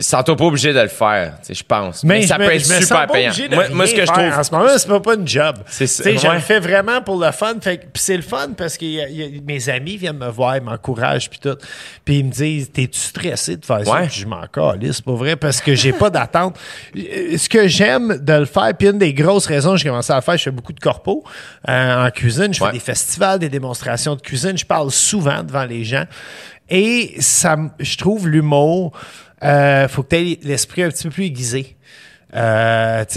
sans 0.00 0.22
toi 0.22 0.34
pas 0.36 0.44
obligé 0.46 0.72
de 0.72 0.80
le 0.80 0.88
faire, 0.88 1.34
tu 1.40 1.46
sais, 1.48 1.54
je 1.54 1.62
pense. 1.64 2.02
Mais, 2.04 2.26
ça 2.26 2.38
me- 2.38 2.46
peut 2.46 2.54
être 2.54 2.64
super 2.64 3.06
payant. 3.06 3.32
Moi, 3.72 3.86
ce 3.86 3.94
que 3.94 4.00
je 4.00 4.06
trouve. 4.06 4.24
En 4.38 4.42
ce 4.42 4.50
moment, 4.50 4.68
c'est 4.76 4.88
pas, 4.88 5.00
pas 5.00 5.14
une 5.14 5.28
job. 5.28 5.56
C'est 5.66 5.86
ça, 5.86 6.02
Tu 6.02 6.18
sais, 6.18 6.26
Je 6.26 6.32
le 6.32 6.40
fais 6.40 6.58
vraiment 6.58 7.00
pour 7.02 7.22
le 7.22 7.30
fun. 7.32 7.54
Fait, 7.60 7.86
c'est 7.94 8.16
le 8.16 8.22
fun 8.22 8.48
parce 8.56 8.76
que 8.76 8.84
y 8.84 9.00
a- 9.00 9.08
y 9.08 9.22
a- 9.22 9.40
mes 9.46 9.68
amis 9.68 9.96
viennent 9.96 10.18
me 10.18 10.28
voir, 10.28 10.56
ils 10.56 10.62
m'encouragent, 10.62 11.28
puis 11.30 11.38
tout. 11.38 11.56
Puis 12.04 12.18
ils 12.20 12.24
me 12.24 12.30
disent 12.30 12.70
T'es-tu 12.72 12.98
stressé 12.98 13.56
de 13.56 13.64
faire 13.64 13.84
ça? 13.84 13.90
Puis 14.08 14.20
je 14.20 14.26
m'en 14.26 14.46
calisse, 14.46 14.96
c'est 14.96 15.04
pas 15.04 15.12
vrai, 15.12 15.36
parce 15.36 15.60
que 15.60 15.74
j'ai 15.74 15.92
pas 15.92 16.10
d'attente. 16.10 16.56
Euh, 16.96 17.36
Ce 17.36 17.48
que 17.48 17.68
j'aime 17.68 18.18
de 18.18 18.32
le 18.32 18.44
faire, 18.46 18.70
puis 18.78 18.88
une 18.88 18.98
des 18.98 19.12
grosses 19.14 19.46
raisons 19.46 19.72
que 19.72 19.76
j'ai 19.78 19.88
commencé 19.88 20.12
à 20.12 20.16
le 20.16 20.22
faire, 20.22 20.36
je 20.36 20.42
fais 20.44 20.50
beaucoup 20.50 20.72
de 20.72 20.80
corpo 20.80 21.24
euh, 21.68 22.06
en 22.06 22.10
cuisine. 22.10 22.52
Je 22.54 22.64
fais 22.64 22.72
des 22.72 22.80
festivals, 22.80 23.38
des 23.38 23.48
démonstrations 23.48 24.14
de 24.16 24.20
cuisine. 24.22 24.56
Je 24.56 24.64
parle 24.66 24.90
souvent 24.90 25.42
devant 25.42 25.64
les 25.64 25.84
gens. 25.84 26.04
Et 26.68 27.16
ça, 27.18 27.56
je 27.80 27.96
trouve 27.96 28.28
l'humour, 28.28 28.92
euh, 29.42 29.88
faut 29.88 30.02
que 30.02 30.08
tu 30.10 30.16
aies 30.16 30.38
l'esprit 30.42 30.82
un 30.82 30.88
petit 30.90 31.04
peu 31.04 31.10
plus 31.10 31.24
aiguisé. 31.26 31.76
Euh, 32.34 33.04
tu 33.06 33.14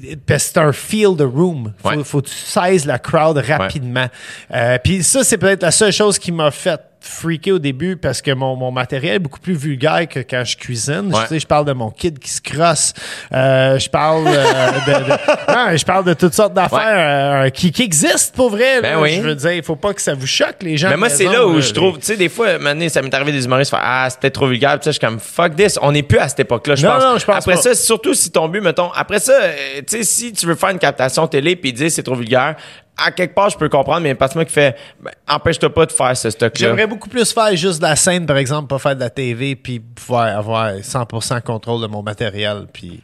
sais, 0.00 0.16
parce 0.26 0.44
que 0.44 0.50
c'est 0.54 0.58
un 0.58 0.72
feel 0.72 1.16
the 1.16 1.20
room. 1.22 1.72
Faut, 1.78 1.88
Ouais. 1.90 2.02
faut 2.04 2.20
que 2.20 2.26
tu 2.28 2.34
saisisses 2.34 2.84
la 2.84 2.98
crowd 2.98 3.38
rapidement. 3.38 4.06
Euh, 4.52 4.78
Puis 4.82 5.04
ça, 5.04 5.22
c'est 5.22 5.38
peut-être 5.38 5.62
la 5.62 5.70
seule 5.70 5.92
chose 5.92 6.18
qui 6.18 6.32
m'a 6.32 6.50
fait 6.50 6.80
freaker 7.06 7.54
au 7.54 7.58
début 7.58 7.96
parce 7.96 8.20
que 8.22 8.30
mon, 8.32 8.56
mon 8.56 8.70
matériel 8.70 9.14
est 9.14 9.18
beaucoup 9.18 9.40
plus 9.40 9.54
vulgaire 9.54 10.06
que 10.08 10.20
quand 10.20 10.44
je 10.44 10.56
cuisine. 10.56 11.10
Ouais. 11.12 11.22
Tu 11.22 11.28
sais, 11.28 11.40
je 11.40 11.46
parle 11.46 11.64
de 11.64 11.72
mon 11.72 11.90
kid 11.90 12.18
qui 12.18 12.30
se 12.30 12.40
crosse. 12.40 12.92
Euh, 13.32 13.78
je 13.78 13.88
parle 13.88 14.24
euh, 14.26 14.70
de, 14.86 15.04
de- 15.04 15.52
non, 15.52 15.76
je 15.76 15.84
parle 15.84 16.04
de 16.04 16.14
toutes 16.14 16.34
sortes 16.34 16.54
d'affaires 16.54 17.44
euh, 17.44 17.50
qui, 17.50 17.70
qui 17.72 17.82
existent 17.82 18.32
pour 18.34 18.50
vrai. 18.50 18.80
Ben 18.82 18.94
là. 18.96 19.00
oui. 19.00 19.14
Je 19.16 19.20
veux 19.22 19.34
dire, 19.34 19.52
il 19.52 19.62
faut 19.62 19.76
pas 19.76 19.94
que 19.94 20.02
ça 20.02 20.14
vous 20.14 20.26
choque 20.26 20.56
les 20.62 20.76
gens. 20.76 20.88
Mais 20.90 20.96
moi, 20.96 21.08
c'est 21.08 21.24
là 21.24 21.46
où 21.46 21.60
je 21.60 21.72
trouve, 21.72 21.98
tu 21.98 22.06
sais, 22.06 22.16
des 22.16 22.28
fois, 22.28 22.58
maintenant, 22.58 22.88
ça 22.88 23.02
m'est 23.02 23.14
arrivé 23.14 23.32
des 23.32 23.44
humoristes 23.44 23.70
faire 23.70 23.80
Ah, 23.82 24.08
c'était 24.10 24.30
trop 24.30 24.46
vulgaire. 24.48 24.78
Puis 24.78 24.84
ça, 24.84 24.90
je 24.90 24.98
suis 24.98 25.00
comme 25.06 25.18
fuck 25.20 25.56
this. 25.56 25.78
On 25.82 25.92
n'est 25.92 26.02
plus 26.02 26.18
à 26.18 26.28
cette 26.28 26.40
époque-là, 26.40 26.74
je 26.74 26.86
pense. 26.86 27.02
non, 27.02 27.18
je 27.18 27.24
pense 27.24 27.36
Après 27.36 27.54
pas. 27.54 27.60
ça, 27.62 27.74
surtout 27.74 28.14
si 28.14 28.30
ton 28.30 28.48
but, 28.48 28.60
mettons, 28.60 28.90
après 28.92 29.18
ça, 29.20 29.32
euh, 29.32 29.52
tu 29.86 29.98
sais, 29.98 30.02
si 30.04 30.32
tu 30.32 30.46
veux 30.46 30.54
faire 30.54 30.70
une 30.70 30.78
captation 30.78 31.26
télé 31.26 31.56
puis 31.56 31.72
dire 31.72 31.90
c'est 31.90 32.02
trop 32.02 32.14
vulgaire, 32.14 32.56
à 32.96 33.10
quelque 33.10 33.34
part, 33.34 33.50
je 33.50 33.58
peux 33.58 33.68
comprendre, 33.68 34.00
mais 34.00 34.14
parce 34.14 34.32
que 34.32 34.38
moi 34.38 34.44
qui 34.44 34.52
fait, 34.52 34.76
ben, 35.00 35.10
empêche-toi 35.28 35.72
pas 35.72 35.86
de 35.86 35.92
faire 35.92 36.16
ce 36.16 36.30
stock-là. 36.30 36.68
J'aimerais 36.68 36.86
beaucoup 36.86 37.08
plus 37.08 37.30
faire 37.32 37.54
juste 37.54 37.78
de 37.80 37.86
la 37.86 37.96
scène, 37.96 38.26
par 38.26 38.38
exemple, 38.38 38.68
pas 38.68 38.78
faire 38.78 38.94
de 38.94 39.00
la 39.00 39.10
TV, 39.10 39.54
puis 39.54 39.80
pouvoir 39.80 40.36
avoir 40.36 40.72
100% 40.72 41.42
contrôle 41.42 41.82
de 41.82 41.86
mon 41.86 42.02
matériel. 42.02 42.66
Puis 42.72 43.02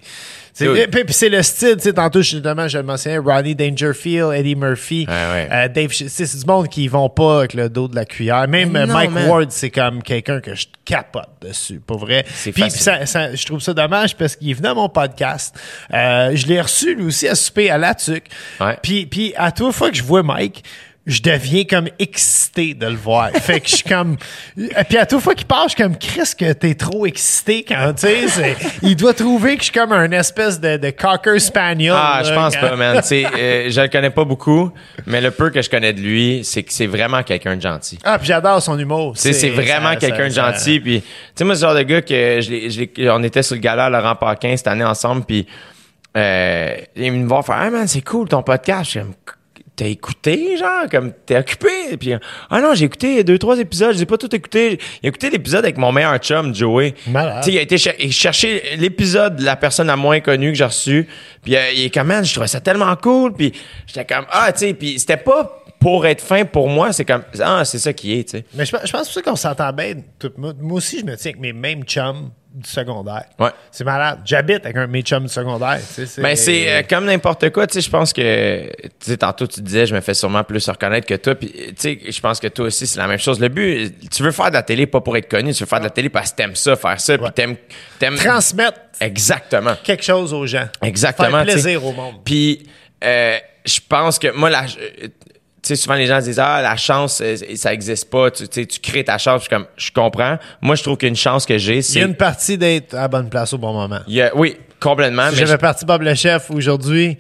C'est- 0.55 0.67
Dude. 0.67 0.91
Puis, 0.91 1.05
puis 1.05 1.15
c'est 1.15 1.31
le 1.31 1.43
style, 1.43 1.77
tu 1.77 1.85
sais, 1.85 1.93
tantôt, 1.95 2.21
justement, 2.21 2.69
je 2.69 2.77
le 2.77 2.85
mentionnais, 2.85 3.17
Ronnie 3.17 3.55
Dangerfield, 3.55 4.33
Eddie 4.35 4.55
Murphy, 4.55 5.07
ouais. 5.09 5.49
euh, 5.51 5.69
Dave, 5.69 5.91
Ch- 5.93 6.09
tu 6.09 6.09
sais, 6.11 6.27
c'est 6.27 6.39
du 6.39 6.45
monde 6.45 6.69
qui 6.69 6.89
vont 6.89 7.09
pas 7.09 7.39
avec 7.39 7.55
le 7.55 7.71
dos 7.71 7.89
de 7.89 7.95
la 7.97 8.05
cuillère. 8.05 8.47
Même 8.49 8.71
non, 8.73 8.87
Mike 8.87 9.11
man. 9.13 9.29
Ward, 9.31 9.51
c'est 9.51 9.71
comme 9.71 10.03
quelqu'un 10.03 10.41
que 10.41 10.55
je 10.55 10.67
capote 10.85 11.31
dessus, 11.41 11.81
pour 11.87 11.99
vrai. 12.01 12.27
C'est 12.35 12.53
Puis 12.53 12.71
ça, 12.71 13.07
ça- 13.07 13.35
je 13.35 13.47
trouve 13.47 13.61
ça 13.61 13.73
dommage 13.73 14.15
parce 14.15 14.37
qu'il 14.37 14.51
est 14.51 14.55
venu 14.55 14.69
à 14.69 14.75
mon 14.75 14.91
podcast. 14.91 15.57
Euh, 15.93 16.33
je 16.35 16.47
l'ai 16.47 16.61
reçu, 16.61 16.95
lui 16.97 17.05
aussi, 17.07 17.27
à 17.29 17.35
souper 17.35 17.71
à 17.71 17.79
la 17.79 17.95
tuque. 17.95 18.27
Ouais. 18.61 18.77
Puis, 18.83 19.07
puis 19.07 19.33
à 19.37 19.53
toute 19.53 19.73
fois 19.73 19.91
que 19.91 19.97
je 19.97 20.03
vois 20.03 20.23
Mike, 20.23 20.65
je 21.05 21.21
deviens 21.21 21.65
comme 21.65 21.89
excité 21.99 22.75
de 22.75 22.87
le 22.87 22.95
voir. 22.95 23.31
fait 23.35 23.61
que 23.61 23.69
je 23.69 23.77
suis 23.77 23.89
comme. 23.89 24.17
Et 24.57 24.85
puis 24.89 24.99
à 24.99 25.07
toute 25.07 25.21
fois 25.21 25.35
qu'il 25.35 25.47
parle, 25.47 25.69
je 25.69 25.75
suis 25.75 25.83
comme 25.83 25.99
Chris 25.99 26.33
que 26.39 26.53
t'es 26.53 26.75
trop 26.75 27.07
excité 27.07 27.65
quand 27.67 27.93
tu 27.95 28.29
sais. 28.29 28.57
Il 28.83 28.95
doit 28.95 29.15
trouver 29.15 29.57
que 29.57 29.63
je 29.65 29.71
suis 29.71 29.73
comme 29.73 29.93
un 29.93 30.11
espèce 30.13 30.61
de, 30.61 30.77
de 30.77 30.91
cocker 30.91 31.39
spaniel. 31.41 31.95
Ah, 31.97 32.21
là, 32.23 32.29
je 32.29 32.35
pense 32.35 32.55
quand- 32.55 32.69
pas, 32.69 32.77
man. 32.77 33.01
Tu 33.01 33.09
sais, 33.09 33.27
euh, 33.27 33.71
je 33.71 33.81
le 33.81 33.89
connais 33.89 34.11
pas 34.11 34.25
beaucoup, 34.25 34.71
mais 35.07 35.21
le 35.21 35.33
peu 35.33 35.51
que 35.51 35.61
je 35.61 35.69
connais 35.69 35.93
de 35.93 36.01
lui, 36.01 36.43
c'est 36.45 36.63
que 36.63 36.73
c'est 36.73 36.87
vraiment 36.87 37.23
quelqu'un 37.23 37.57
de 37.57 37.63
gentil. 37.63 37.99
Ah, 38.05 38.19
puis 38.19 38.29
j'adore 38.29 38.63
son 38.63 38.79
humour. 38.79 39.15
Tu 39.15 39.23
sais, 39.23 39.33
c'est 39.33 39.51
vraiment 39.51 39.97
quelqu'un 39.97 40.29
de 40.29 40.35
gentil. 40.35 40.79
Puis, 40.79 41.01
tu 41.01 41.07
sais, 41.35 41.45
moi, 41.45 41.57
ce 41.57 41.61
genre 41.63 41.75
de 41.75 41.83
gars 41.83 42.03
que 42.03 42.41
je 42.41 43.11
on 43.11 43.23
était 43.23 43.43
sur 43.43 43.55
le 43.57 43.61
gala 43.61 43.87
à 43.87 43.91
Laurent 43.91 44.15
Paquin 44.17 44.57
cette 44.57 44.69
année 44.69 44.85
ensemble, 44.85 45.25
puis 45.25 45.47
euh, 46.17 46.77
il 46.97 47.13
me 47.13 47.27
voir 47.27 47.45
faire, 47.45 47.61
hey 47.63 47.71
man, 47.71 47.87
c'est 47.89 48.03
cool 48.03 48.29
ton 48.29 48.43
podcast. 48.43 48.85
Je 48.85 48.91
suis 48.91 49.01
comme, 49.01 49.15
T'as 49.83 49.89
écouté, 49.89 50.57
genre, 50.57 50.89
comme 50.89 51.13
t'es 51.27 51.37
occupé. 51.37 51.97
Puis, 51.99 52.13
ah 52.51 52.61
non, 52.61 52.73
j'ai 52.75 52.85
écouté 52.85 53.25
deux, 53.25 53.37
trois 53.37 53.59
épisodes, 53.59 53.97
j'ai 53.97 54.07
pas 54.07 54.17
tout 54.17 54.33
écouté. 54.33 54.79
J'ai 55.03 55.09
écouté 55.09 55.29
l'épisode 55.29 55.65
avec 55.65 55.77
mon 55.77 55.91
meilleur 55.91 56.17
chum, 56.19 56.55
Joey. 56.55 56.95
Malade. 57.09 57.39
Tu 57.43 57.47
sais, 57.47 57.53
il 57.57 57.59
a 57.59 57.63
été 57.63 57.79
cher- 57.79 57.95
il 57.99 58.13
chercher 58.13 58.63
l'épisode 58.79 59.35
de 59.37 59.45
la 59.45 59.57
personne 59.57 59.89
la 59.89 59.97
moins 59.97 60.21
connue 60.21 60.53
que 60.53 60.59
j'ai 60.59 60.65
reçue. 60.65 61.09
Puis, 61.43 61.57
euh, 61.57 61.73
il 61.75 61.87
est 61.87 61.91
comme, 61.93 62.07
man, 62.07 62.25
je 62.25 62.31
trouvais 62.33 62.47
ça 62.47 62.61
tellement 62.61 62.95
cool. 62.95 63.33
Puis, 63.33 63.53
j'étais 63.89 64.05
comme, 64.05 64.25
ah, 64.31 64.53
tu 64.53 64.59
sais, 64.61 64.75
puis 64.75 65.01
c'était 65.01 65.17
pas 65.17 65.65
pour 65.81 66.07
être 66.07 66.21
fin 66.23 66.45
pour 66.45 66.69
moi, 66.69 66.93
c'est 66.93 67.05
comme, 67.05 67.25
ah, 67.41 67.65
c'est 67.65 67.81
ça 67.81 67.93
qui 67.93 68.17
est, 68.21 68.23
tu 68.23 68.39
sais. 68.39 68.45
Mais 68.55 68.65
je, 68.65 68.71
pense- 68.71 68.87
je 68.87 68.93
pense 68.93 69.03
pour 69.09 69.13
ça 69.15 69.23
qu'on 69.23 69.35
s'entend 69.35 69.73
bien. 69.73 69.95
tout- 70.21 70.31
moi 70.39 70.53
aussi, 70.71 71.01
je 71.01 71.05
me 71.05 71.17
tiens 71.17 71.33
avec 71.33 71.41
mes 71.41 71.53
mêmes 71.53 71.83
chums 71.83 72.31
du 72.55 72.69
secondaire. 72.69 73.25
Ouais. 73.39 73.51
C'est 73.71 73.85
malade. 73.85 74.21
J'habite 74.25 74.65
avec 74.65 74.77
un 74.77 74.87
de 74.87 74.93
mes 74.93 75.03
chums 75.03 75.23
du 75.23 75.29
secondaire. 75.33 75.79
tu 75.95 76.07
sais, 76.07 76.23
Ben, 76.23 76.37
c'est 76.37 76.71
euh, 76.71 76.83
comme 76.89 77.07
n'importe 77.07 77.51
quoi, 77.51 77.67
tu 77.67 77.75
sais, 77.75 77.81
je 77.81 77.91
pense 77.91 78.13
que, 78.13 78.67
tu 78.83 78.91
sais, 79.01 79.17
tantôt 79.17 79.47
tu 79.47 79.61
disais, 79.63 79.87
je 79.87 79.95
me 79.95 80.01
fais 80.01 80.15
sûrement 80.15 80.45
plus 80.45 80.69
reconnaître 80.69 81.07
que 81.07 81.15
toi, 81.15 81.35
puis 81.35 81.51
tu 81.51 81.75
sais, 81.77 81.99
je 82.11 82.21
pense 82.21 82.41
que 82.41 82.49
toi 82.49 82.67
aussi, 82.67 82.87
c'est 82.87 82.99
la 82.99 83.07
même 83.07 83.19
chose. 83.19 83.41
Le 83.41 83.49
but, 83.49 83.93
tu 84.11 84.23
veux 84.23 84.33
faire 84.33 84.49
de 84.49 84.55
la 84.55 84.63
télé 84.63 84.87
pas 84.87 85.01
pour 85.01 85.17
être 85.17 85.29
connu, 85.29 85.53
tu 85.55 85.63
veux 85.63 85.69
faire 85.69 85.81
de 85.81 85.85
la 85.85 85.91
télé 85.91 86.09
parce 86.09 86.31
que 86.33 86.37
t'aimes 86.37 86.57
ça, 86.57 86.77
faire 86.77 87.01
ça, 87.01 87.17
puis 87.19 87.31
t'aimes, 87.33 87.57
t'aimes... 87.99 88.17
transmettre 88.17 88.79
Exactement. 89.01 89.75
quelque 89.83 90.05
chose 90.05 90.33
aux 90.33 90.47
gens. 90.47 90.69
Exactement. 90.83 91.31
Faire 91.31 91.43
plaisir 91.45 91.85
au 91.85 91.93
monde. 91.93 92.17
Puis, 92.25 92.69
euh, 93.03 93.39
je 93.65 93.81
pense 93.89 94.19
que 94.19 94.31
moi, 94.33 94.51
la, 94.51 94.65
euh, 94.65 95.09
tu 95.63 95.69
sais, 95.69 95.77
souvent 95.77 95.95
les 95.95 96.07
gens 96.07 96.19
disent 96.21 96.41
ah 96.41 96.61
la 96.61 96.77
chance 96.77 97.21
euh, 97.21 97.37
ça 97.55 97.73
existe 97.73 98.11
pas, 98.11 98.31
tu 98.33 98.49
tu 98.49 98.61
sais, 98.63 98.67
tu 98.67 98.81
crées 98.81 99.05
ta 99.05 99.17
chance. 99.19 99.37
Je 99.37 99.41
suis 99.43 99.51
comme 99.51 99.67
je 99.77 99.91
comprends. 99.93 100.37
Moi, 100.61 100.75
je 100.75 100.83
trouve 100.83 100.97
qu'une 100.97 101.15
chance 101.17 101.47
que 101.47 101.57
j'ai, 101.57 101.75
Il 101.75 101.79
y 101.79 101.83
c'est 101.85 102.03
a 102.03 102.07
une 102.07 102.17
partie 102.17 102.59
d'être 102.59 102.95
à 102.95 103.03
la 103.03 103.09
bonne 103.09 103.29
place 103.31 103.53
au 103.53 103.59
bon 103.59 103.73
moment. 103.73 104.01
il 104.09 104.15
y 104.15 104.23
a- 104.23 104.35
oui 104.37 104.57
complètement. 104.83 105.31
Si 105.31 105.37
j'avais 105.37 105.59
parti 105.59 105.85
Bob 105.85 106.03
le 106.03 106.15
chef 106.15 106.51
aujourd'hui, 106.51 107.17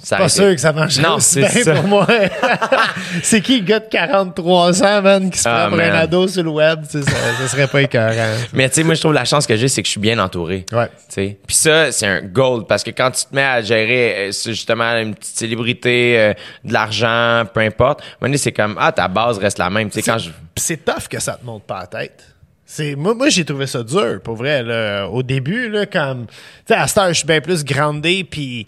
je- 0.00 0.06
ça 0.06 0.16
pas 0.18 0.28
sûr 0.28 0.50
que 0.54 0.60
ça 0.60 0.72
marcherait 0.72 1.02
Non, 1.06 1.16
aussi 1.16 1.42
c'est 1.42 1.62
bien 1.62 1.64
ça. 1.64 1.74
pour 1.74 1.84
moi. 1.88 2.06
c'est 3.22 3.40
qui 3.40 3.58
le 3.60 3.64
gars 3.64 3.80
de 3.80 3.88
43 3.88 4.82
ans, 4.82 5.02
man, 5.02 5.30
qui 5.30 5.38
se 5.38 5.48
Ah, 5.48 5.66
prend 5.68 5.76
pour 5.76 5.80
un 5.84 5.92
ado 5.92 6.26
sur 6.28 6.42
le 6.42 6.50
web? 6.50 6.84
Ça, 6.88 7.00
ça 7.02 7.48
serait 7.48 7.66
pas 7.66 7.82
écœurant. 7.82 8.12
Mais 8.52 8.68
tu 8.68 8.76
sais, 8.76 8.82
moi, 8.84 8.94
je 8.94 9.00
trouve 9.00 9.12
la 9.12 9.24
chance 9.24 9.46
que 9.46 9.56
j'ai, 9.56 9.68
c'est 9.68 9.82
que 9.82 9.86
je 9.86 9.92
suis 9.92 10.00
bien 10.00 10.18
entouré. 10.18 10.64
Ouais. 10.72 10.86
Tu 11.08 11.14
sais. 11.14 11.38
Puis 11.46 11.56
ça, 11.56 11.92
c'est 11.92 12.06
un 12.06 12.22
gold 12.22 12.66
parce 12.66 12.82
que 12.82 12.90
quand 12.90 13.10
tu 13.10 13.24
te 13.24 13.34
mets 13.34 13.42
à 13.44 13.60
gérer 13.62 14.28
euh, 14.28 14.32
c'est 14.32 14.50
justement 14.52 14.90
une 14.96 15.14
petite 15.14 15.36
célébrité, 15.36 16.18
euh, 16.18 16.34
de 16.64 16.72
l'argent, 16.72 17.44
peu 17.52 17.60
importe, 17.60 18.00
à 18.00 18.02
un 18.02 18.06
moment 18.06 18.28
donné, 18.28 18.38
c'est 18.38 18.52
comme 18.52 18.76
ah 18.80 18.92
ta 18.92 19.08
base 19.08 19.38
reste 19.38 19.58
la 19.58 19.70
même. 19.70 19.88
Tu 19.90 20.00
sais 20.00 20.02
quand 20.10 20.18
je 20.18 20.30
Pis 20.54 20.62
c'est 20.62 20.84
tough 20.84 21.08
que 21.10 21.18
ça 21.20 21.32
te 21.34 21.44
monte 21.44 21.64
pas 21.64 21.80
la 21.80 21.86
tête. 22.00 22.24
C'est, 22.76 22.96
moi, 22.96 23.14
moi 23.14 23.28
j'ai 23.28 23.44
trouvé 23.44 23.68
ça 23.68 23.84
dur, 23.84 24.20
pour 24.24 24.34
vrai. 24.34 24.64
Là. 24.64 25.06
Au 25.08 25.22
début, 25.22 25.68
là, 25.68 25.86
comme. 25.86 26.26
Tu 26.26 26.32
sais, 26.66 26.74
à 26.74 26.88
cette 26.88 26.98
heure, 26.98 27.08
je 27.08 27.12
suis 27.18 27.26
bien 27.26 27.40
plus 27.40 27.64
grandé, 27.64 28.24
puis 28.24 28.66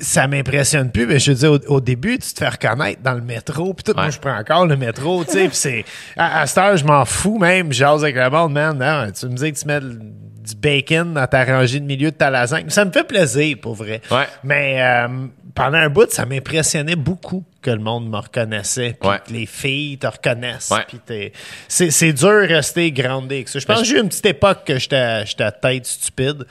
ça 0.00 0.28
m'impressionne 0.28 0.92
plus. 0.92 1.06
Mais 1.08 1.18
je 1.18 1.32
veux 1.32 1.36
dire, 1.38 1.50
au, 1.52 1.74
au 1.74 1.80
début, 1.80 2.18
tu 2.20 2.32
te 2.32 2.38
fais 2.38 2.48
reconnaître 2.48 3.02
dans 3.02 3.14
le 3.14 3.20
métro, 3.20 3.74
puis 3.74 3.82
tout. 3.82 3.94
Moi, 3.94 4.04
Ouais. 4.04 4.10
je 4.12 4.20
prends 4.20 4.38
encore 4.38 4.66
le 4.66 4.76
métro, 4.76 5.24
tu 5.24 5.32
sais, 5.32 5.48
puis 5.48 5.56
c'est. 5.56 5.84
À, 6.16 6.42
à 6.42 6.46
cette 6.46 6.58
heure, 6.58 6.76
je 6.76 6.84
m'en 6.84 7.04
fous 7.04 7.38
même. 7.38 7.72
Je 7.72 7.78
jase 7.78 8.04
avec 8.04 8.14
le 8.14 8.30
monde, 8.30 8.52
man. 8.52 8.78
Non, 8.78 9.10
tu 9.10 9.26
me 9.26 9.34
dis 9.34 9.52
que 9.52 9.58
tu 9.58 9.66
mets 9.66 9.80
du 9.80 10.54
bacon 10.56 11.12
dans 11.14 11.26
ta 11.26 11.44
rangée 11.44 11.80
de 11.80 11.84
milieu 11.84 12.12
de 12.12 12.16
ta 12.16 12.30
lasagne. 12.30 12.68
Ça 12.70 12.84
me 12.84 12.92
fait 12.92 13.04
plaisir, 13.04 13.56
pour 13.60 13.74
vrai. 13.74 14.00
Ouais. 14.12 14.26
Mais 14.44 14.76
euh, 14.80 15.08
pendant 15.52 15.78
un 15.78 15.88
bout, 15.88 16.08
ça 16.12 16.26
m'impressionnait 16.26 16.94
beaucoup 16.96 17.42
que 17.62 17.70
le 17.70 17.78
monde 17.78 18.10
me 18.10 18.18
reconnaissait, 18.18 18.96
puis 19.00 19.08
Ouais. 19.08 19.20
que 19.26 19.32
les 19.32 19.46
filles 19.46 19.96
te 19.98 20.06
reconnaissent. 20.06 20.70
Ouais. 20.70 21.32
c'est, 21.68 21.90
c'est 21.90 22.12
dur 22.12 22.28
de 22.42 22.52
rester 22.54 22.90
groundé 22.92 23.36
avec 23.36 23.48
ça. 23.48 23.58
Je 23.58 23.64
pense 23.66 23.78
que 23.80 23.84
j'ai 23.86 23.96
eu 23.96 24.00
une 24.00 24.08
petite 24.08 24.26
époque 24.26 24.64
que 24.66 24.78
j'étais, 24.78 25.24
j'étais 25.24 25.44
à 25.44 25.52
tête 25.52 25.86
stupide, 25.86 26.44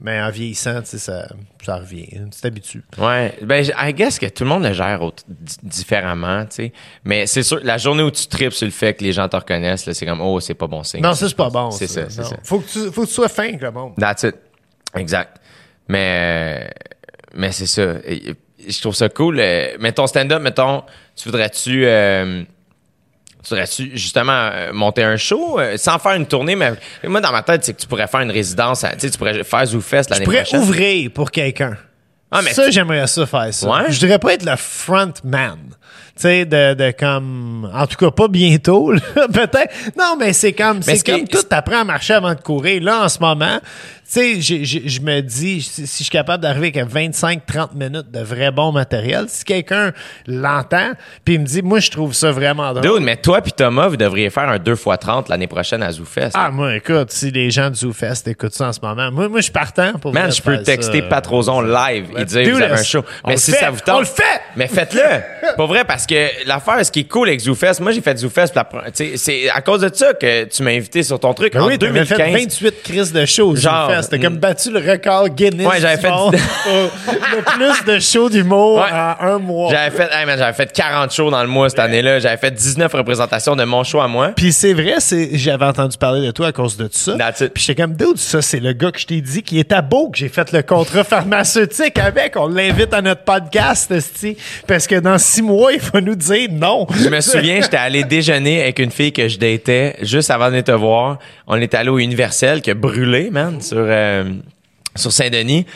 mais 0.00 0.20
en 0.20 0.30
vieillissant, 0.30 0.80
tu 0.82 0.90
sais, 0.90 0.98
ça, 0.98 1.26
ça 1.64 1.76
revient. 1.78 2.06
Tu 2.32 2.40
t'habitues. 2.40 2.84
Ouais, 2.98 3.36
ben 3.42 3.64
je- 3.64 3.72
I 3.76 3.92
guess 3.92 4.18
que 4.18 4.26
tout 4.26 4.44
le 4.44 4.50
monde 4.50 4.62
le 4.62 4.72
gère 4.72 5.02
autre- 5.02 5.24
di- 5.28 5.56
différemment, 5.62 6.44
tu 6.46 6.54
sais. 6.56 6.72
Mais 7.04 7.26
c'est 7.26 7.42
sûr, 7.42 7.58
la 7.64 7.78
journée 7.78 8.04
où 8.04 8.10
tu 8.10 8.26
tripes 8.28 8.52
sur 8.52 8.66
le 8.66 8.70
fait 8.70 8.94
que 8.94 9.02
les 9.02 9.12
gens 9.12 9.28
te 9.28 9.34
reconnaissent, 9.36 9.86
là, 9.86 9.94
c'est 9.94 10.06
comme 10.06 10.20
oh 10.20 10.38
c'est 10.38 10.54
pas 10.54 10.68
bon 10.68 10.84
signe. 10.84 11.00
Non, 11.02 11.14
ça, 11.14 11.28
c'est 11.28 11.34
pas 11.36 11.50
bon. 11.50 11.70
C'est 11.72 11.88
ça, 11.88 12.08
c'est 12.08 12.22
ça. 12.24 12.36
Faut 12.44 12.60
que, 12.60 12.68
tu, 12.68 12.92
faut 12.92 13.02
que 13.02 13.08
tu 13.08 13.12
sois 13.14 13.28
fin 13.28 13.48
avec 13.48 13.60
le 13.60 13.72
monde. 13.72 13.94
That's 13.98 14.22
it. 14.22 14.36
Exact. 14.94 15.40
Mais, 15.88 16.70
mais 17.34 17.50
c'est 17.52 17.66
ça. 17.66 17.94
Et 18.06 18.34
Je 18.66 18.80
trouve 18.80 18.94
ça 18.94 19.08
cool. 19.08 19.38
Euh, 19.40 19.76
Mais 19.80 19.92
ton 19.92 20.06
stand-up, 20.06 20.42
mettons, 20.42 20.82
tu 21.16 21.28
voudrais-tu, 21.28 21.84
euh, 21.86 22.42
tu 23.42 23.48
voudrais-tu 23.50 23.90
justement 23.96 24.32
euh, 24.52 24.72
monter 24.72 25.02
un 25.04 25.16
show 25.16 25.58
euh, 25.60 25.76
sans 25.76 25.98
faire 25.98 26.12
une 26.14 26.26
tournée, 26.26 26.56
mais 26.56 26.72
moi 27.04 27.20
dans 27.20 27.32
ma 27.32 27.42
tête, 27.42 27.64
c'est 27.64 27.74
que 27.74 27.80
tu 27.80 27.86
pourrais 27.86 28.06
faire 28.08 28.20
une 28.20 28.30
résidence, 28.32 28.84
à- 28.84 28.96
tu 28.96 29.10
tu 29.10 29.16
pourrais 29.18 29.44
faire 29.44 29.64
ZooFest 29.66 30.10
l'année 30.10 30.24
pourrais 30.24 30.42
prochaine. 30.42 30.60
ouvrir 30.60 31.10
pour 31.12 31.30
quelqu'un. 31.30 31.76
Ah, 32.30 32.42
mais 32.42 32.52
ça, 32.52 32.66
tu- 32.66 32.72
j'aimerais 32.72 33.06
ça 33.06 33.24
faire 33.24 33.54
ça. 33.54 33.70
Ouais? 33.70 33.90
Je 33.90 33.98
dirais 34.00 34.18
pas 34.18 34.34
être 34.34 34.44
le 34.44 34.56
front 34.56 35.12
man. 35.24 35.56
Tu 36.14 36.22
sais, 36.22 36.44
de, 36.44 36.74
de 36.74 36.90
comme. 36.90 37.70
En 37.72 37.86
tout 37.86 37.96
cas, 37.96 38.10
pas 38.10 38.26
bientôt, 38.28 38.92
peut-être. 39.14 39.72
Non, 39.96 40.16
mais 40.18 40.32
c'est 40.34 40.52
comme. 40.52 40.82
C'est 40.82 41.06
comme 41.06 41.26
tout, 41.28 41.42
t'apprends 41.44 41.80
à 41.80 41.84
marcher 41.84 42.14
avant 42.14 42.34
de 42.34 42.40
courir. 42.40 42.82
Là, 42.82 43.04
en 43.04 43.08
ce 43.08 43.20
moment, 43.20 43.60
tu 43.60 43.66
sais, 44.12 44.40
j'ai- 44.40 44.64
j'ai- 44.64 44.88
je 44.88 45.00
me 45.00 45.20
dis, 45.20 45.62
si, 45.62 45.86
si 45.86 45.98
je 45.98 46.04
suis 46.04 46.10
capable 46.10 46.42
d'arriver 46.42 46.72
avec 46.74 46.86
25-30 46.92 47.74
minutes 47.74 48.10
de 48.10 48.20
vrai 48.20 48.50
bon 48.50 48.72
matériel, 48.72 49.26
si 49.28 49.44
quelqu'un 49.44 49.92
l'entend, 50.26 50.92
puis 51.24 51.34
il 51.34 51.40
me 51.40 51.46
dit, 51.46 51.62
moi, 51.62 51.80
je 51.80 51.90
trouve 51.90 52.12
ça 52.14 52.30
vraiment 52.32 52.72
drôle. 52.72 52.82
Dude, 52.82 53.02
mais 53.04 53.16
toi 53.16 53.40
puis 53.40 53.52
Thomas, 53.52 53.88
vous 53.88 53.96
devriez 53.96 54.30
faire 54.30 54.48
un 54.48 54.58
2x30 54.58 55.28
l'année 55.28 55.46
prochaine 55.46 55.82
à 55.82 55.90
ZooFest. 55.92 56.30
Ah, 56.34 56.50
moi, 56.50 56.76
écoute, 56.76 57.10
si 57.10 57.30
les 57.30 57.50
gens 57.50 57.70
du 57.70 57.76
ZooFest 57.78 58.26
écoutent 58.28 58.54
ça 58.54 58.68
en 58.68 58.72
ce 58.72 58.80
moment, 58.82 59.10
moi, 59.10 59.28
moi 59.28 59.38
je 59.40 59.44
suis 59.44 59.52
partant 59.52 59.92
pour 59.94 60.12
Man, 60.12 60.30
je 60.32 60.42
peux 60.42 60.62
texter 60.62 61.00
ça. 61.00 61.06
Patrozon 61.08 61.60
live 61.62 62.06
et 62.16 62.24
dire 62.24 62.54
vous 62.54 62.62
avez 62.62 62.72
un 62.74 62.82
show. 62.82 63.04
Mais 63.26 63.36
si 63.36 63.52
ça 63.52 63.70
vous 63.70 63.80
tente. 63.80 63.96
On 63.96 64.00
le 64.00 64.04
fait! 64.06 64.40
Mais 64.56 64.68
faites-le! 64.68 65.54
Pas 65.56 65.66
vrai, 65.66 65.84
parce 65.84 66.06
que 66.06 66.46
l'affaire, 66.46 66.84
ce 66.84 66.90
qui 66.92 67.00
est 67.00 67.04
cool 67.08 67.28
avec 67.28 67.40
ZooFest, 67.40 67.80
moi 67.80 67.92
j'ai 67.92 68.00
fait 68.00 68.16
ZooFest, 68.18 68.52
pour 68.70 68.82
tu 68.84 68.90
sais, 68.94 69.16
c'est 69.16 69.50
à 69.50 69.60
cause 69.60 69.80
de 69.80 69.90
ça 69.94 70.14
que 70.14 70.44
tu 70.44 70.62
m'as 70.62 70.70
invité 70.72 71.02
sur 71.02 71.18
ton 71.18 71.34
truc 71.34 71.52
Ben 71.54 71.62
en 71.62 71.66
oui, 71.66 71.78
t'avais 71.78 72.04
2015. 72.04 72.16
fait 72.18 72.32
28 72.32 72.82
crises 72.82 73.12
de 73.12 73.24
shows. 73.26 73.56
Genre, 73.56 73.90
Genre, 74.02 74.10
T'as 74.10 74.18
comme 74.18 74.34
mm. 74.34 74.38
battu 74.38 74.70
le 74.70 74.78
record 74.78 75.28
Guinness. 75.30 75.66
Ouais, 75.66 75.80
j'avais 75.80 75.96
fait- 76.00 76.08
le 76.08 77.42
plus 77.42 77.84
de 77.92 77.98
shows 78.00 78.28
d'humour 78.30 78.76
Ouais. 78.78 78.92
en 78.92 79.26
un 79.34 79.38
mois. 79.38 79.70
J'avais 79.70 79.96
fait, 79.96 80.08
hey, 80.12 80.26
j'avais 80.26 80.52
fait 80.52 80.72
40 80.72 81.12
shows 81.12 81.30
dans 81.30 81.42
le 81.42 81.48
mois 81.48 81.68
cette 81.68 81.78
année-là. 81.78 82.18
J'avais 82.20 82.36
fait 82.36 82.50
19 82.50 82.92
représentations 82.92 83.56
de 83.56 83.64
mon 83.64 83.84
show 83.84 84.00
à 84.00 84.08
moi. 84.08 84.32
Puis 84.36 84.52
c'est 84.52 84.72
vrai, 84.72 84.96
c'est 84.98 85.30
j'avais 85.34 85.64
entendu 85.64 85.96
parler 85.96 86.26
de 86.26 86.30
toi 86.30 86.48
à 86.48 86.52
cause 86.52 86.76
de 86.76 86.84
tout 86.86 86.98
ça. 86.98 87.16
Puis 87.54 87.64
j'étais 87.64 87.82
comme, 87.82 87.94
dude, 87.94 88.16
ça, 88.16 88.42
c'est 88.42 88.60
le 88.60 88.72
gars 88.72 88.90
que 88.90 89.00
je 89.00 89.06
t'ai 89.06 89.20
dit 89.20 89.42
qui 89.42 89.58
est 89.58 89.72
à 89.72 89.82
Beau, 89.82 90.10
que 90.10 90.18
j'ai 90.18 90.28
fait 90.28 90.52
le 90.52 90.62
contrat 90.62 91.04
pharmaceutique 91.04 91.98
avec. 91.98 92.36
On 92.36 92.48
l'invite 92.48 92.92
à 92.94 93.02
notre 93.02 93.22
podcast, 93.22 93.90
esti, 93.90 94.36
parce 94.66 94.86
que 94.86 94.96
dans 94.96 95.18
six 95.18 95.42
mois, 95.42 95.72
il 95.72 95.80
va 95.80 96.00
nous 96.00 96.14
dire 96.14 96.48
non. 96.52 96.86
Je 96.94 97.08
me 97.08 97.20
souviens, 97.20 97.60
j'étais 97.60 97.76
allé 97.76 98.04
déjeuner 98.04 98.62
avec 98.62 98.78
une 98.78 98.90
fille 98.90 99.12
que 99.12 99.28
je 99.28 99.38
datais 99.38 99.96
juste 100.02 100.30
avant 100.30 100.50
de 100.50 100.60
te 100.60 100.72
voir. 100.72 101.18
On 101.46 101.56
est 101.56 101.74
allé 101.74 101.88
au 101.88 101.98
Universel 101.98 102.60
qui 102.60 102.70
a 102.70 102.74
brûlé, 102.74 103.30
man, 103.30 103.60
sur, 103.60 103.78
euh, 103.88 104.34
sur 104.94 105.12
Saint-Denis. 105.12 105.66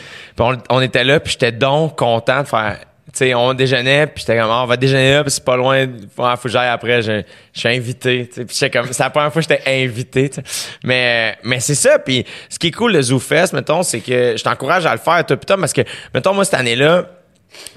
On, 0.69 0.81
était 0.81 1.03
là, 1.03 1.19
puis 1.19 1.33
j'étais 1.33 1.51
donc 1.51 1.97
content 1.97 2.41
de 2.41 2.47
faire. 2.47 2.79
Tu 3.11 3.19
sais, 3.19 3.35
on 3.35 3.53
déjeunait, 3.53 4.07
puis 4.07 4.21
j'étais 4.21 4.39
comme, 4.39 4.49
Ah, 4.49 4.63
on 4.63 4.65
va 4.65 4.75
déjeuner 4.75 5.13
là, 5.13 5.23
puis 5.23 5.31
c'est 5.31 5.43
pas 5.43 5.55
loin, 5.55 5.85
faut, 6.15 6.23
faut 6.23 6.43
que 6.43 6.49
j'aille 6.49 6.69
après, 6.69 7.03
je, 7.03 7.21
suis 7.53 7.69
invité. 7.69 8.23
Puis 8.23 8.45
j'étais 8.49 8.71
comme, 8.71 8.91
c'est 8.91 9.03
la 9.03 9.11
première 9.11 9.31
fois 9.31 9.41
que 9.41 9.47
j'étais 9.47 9.83
invité. 9.83 10.31
Mais, 10.83 11.37
mais 11.43 11.59
c'est 11.59 11.75
ça, 11.75 11.99
puis 11.99 12.25
ce 12.49 12.57
qui 12.57 12.67
est 12.67 12.71
cool 12.71 12.93
de 12.93 13.01
ZooFest, 13.01 13.53
mettons, 13.53 13.83
c'est 13.83 13.99
que 13.99 14.35
je 14.35 14.43
t'encourage 14.43 14.87
à 14.87 14.93
le 14.93 14.99
faire, 14.99 15.23
parce 15.25 15.73
que, 15.73 15.81
mettons, 16.13 16.33
moi, 16.33 16.43
cette 16.43 16.55
année-là, 16.55 17.05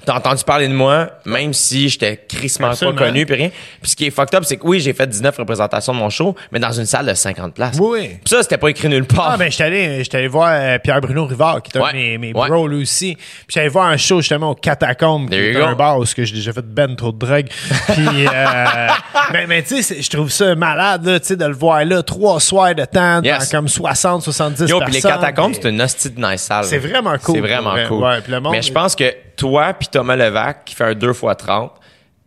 T'as 0.04 0.14
entendu 0.16 0.44
parler 0.44 0.68
de 0.68 0.72
moi, 0.72 1.08
même 1.24 1.52
si 1.52 1.88
j'étais 1.88 2.16
crissement 2.28 2.70
pas 2.74 2.92
connu, 2.92 3.26
puis 3.26 3.34
rien. 3.34 3.50
Puis 3.82 3.90
ce 3.90 3.96
qui 3.96 4.06
est 4.06 4.10
fucked 4.10 4.34
up, 4.36 4.44
c'est 4.44 4.56
que 4.56 4.64
oui, 4.66 4.78
j'ai 4.80 4.92
fait 4.92 5.06
19 5.06 5.36
représentations 5.36 5.92
de 5.92 5.98
mon 5.98 6.10
show, 6.10 6.34
mais 6.52 6.60
dans 6.60 6.70
une 6.72 6.86
salle 6.86 7.06
de 7.06 7.14
50 7.14 7.54
places. 7.54 7.76
Oui. 7.80 8.08
Puis 8.08 8.18
ça, 8.26 8.42
c'était 8.42 8.56
pas 8.58 8.68
écrit 8.68 8.88
nulle 8.88 9.04
part. 9.06 9.30
Ah, 9.32 9.36
ben, 9.36 9.50
j'étais 9.50 9.64
allé, 9.64 10.04
j'étais 10.04 10.18
allé 10.18 10.28
voir 10.28 10.50
euh, 10.52 10.78
Pierre-Bruno 10.78 11.26
Rivard, 11.26 11.60
qui 11.62 11.72
est 11.76 11.80
un 11.80 11.84
Ouais. 11.84 11.92
de 11.92 11.96
mes, 11.98 12.18
mes 12.18 12.32
Ouais. 12.34 12.48
bros, 12.48 12.68
lui 12.68 12.82
aussi. 12.82 13.16
Puis 13.16 13.46
j'allais 13.48 13.68
voir 13.68 13.86
un 13.88 13.96
show, 13.96 14.20
justement, 14.20 14.50
au 14.50 14.54
Catacombe, 14.54 15.28
qui 15.28 15.36
est 15.36 15.52
you 15.54 15.62
un 15.64 15.74
bar 15.74 15.98
où 15.98 16.04
ce 16.06 16.14
que 16.14 16.24
j'ai 16.24 16.34
déjà 16.36 16.52
fait 16.52 16.62
ben 16.64 16.94
trop 16.94 17.10
de 17.12 17.18
drogue. 17.18 17.48
Puis, 17.88 18.26
euh, 18.26 18.86
mais, 19.32 19.46
mais 19.48 19.62
tu 19.64 19.82
sais, 19.82 20.00
je 20.00 20.08
trouve 20.10 20.30
ça 20.30 20.54
malade, 20.54 21.04
là, 21.04 21.18
tu 21.18 21.26
sais, 21.26 21.36
de 21.36 21.44
le 21.46 21.54
voir 21.54 21.84
là, 21.84 22.02
trois 22.04 22.38
soirs 22.38 22.74
de 22.76 22.84
temps, 22.84 23.22
Yes. 23.22 23.50
dans 23.50 23.58
comme 23.58 23.68
60, 23.68 24.22
70 24.22 24.60
Yo, 24.70 24.78
personnes. 24.78 24.84
puis 24.84 24.94
les 24.94 25.00
catacombes, 25.02 25.54
c'est 25.54 25.68
une 25.68 25.82
hostie 25.82 26.10
de 26.10 26.20
nice 26.24 26.42
salle. 26.42 26.64
C'est 26.64 26.78
vraiment 26.78 27.16
cool, 27.18 27.34
C'est 27.34 27.40
vraiment 27.40 27.74
cool. 27.88 28.02
Ouais, 28.04 28.40
monde- 28.40 28.52
Mais 28.52 28.62
je 28.62 28.72
pense 28.72 28.94
que 28.94 29.12
toi 29.36 29.74
puis 29.74 29.88
Thomas 29.88 30.16
Levac, 30.16 30.64
qui 30.64 30.74
fait 30.74 30.84
un 30.84 30.94
2 30.94 31.10
x 31.10 31.20
30, 31.38 31.72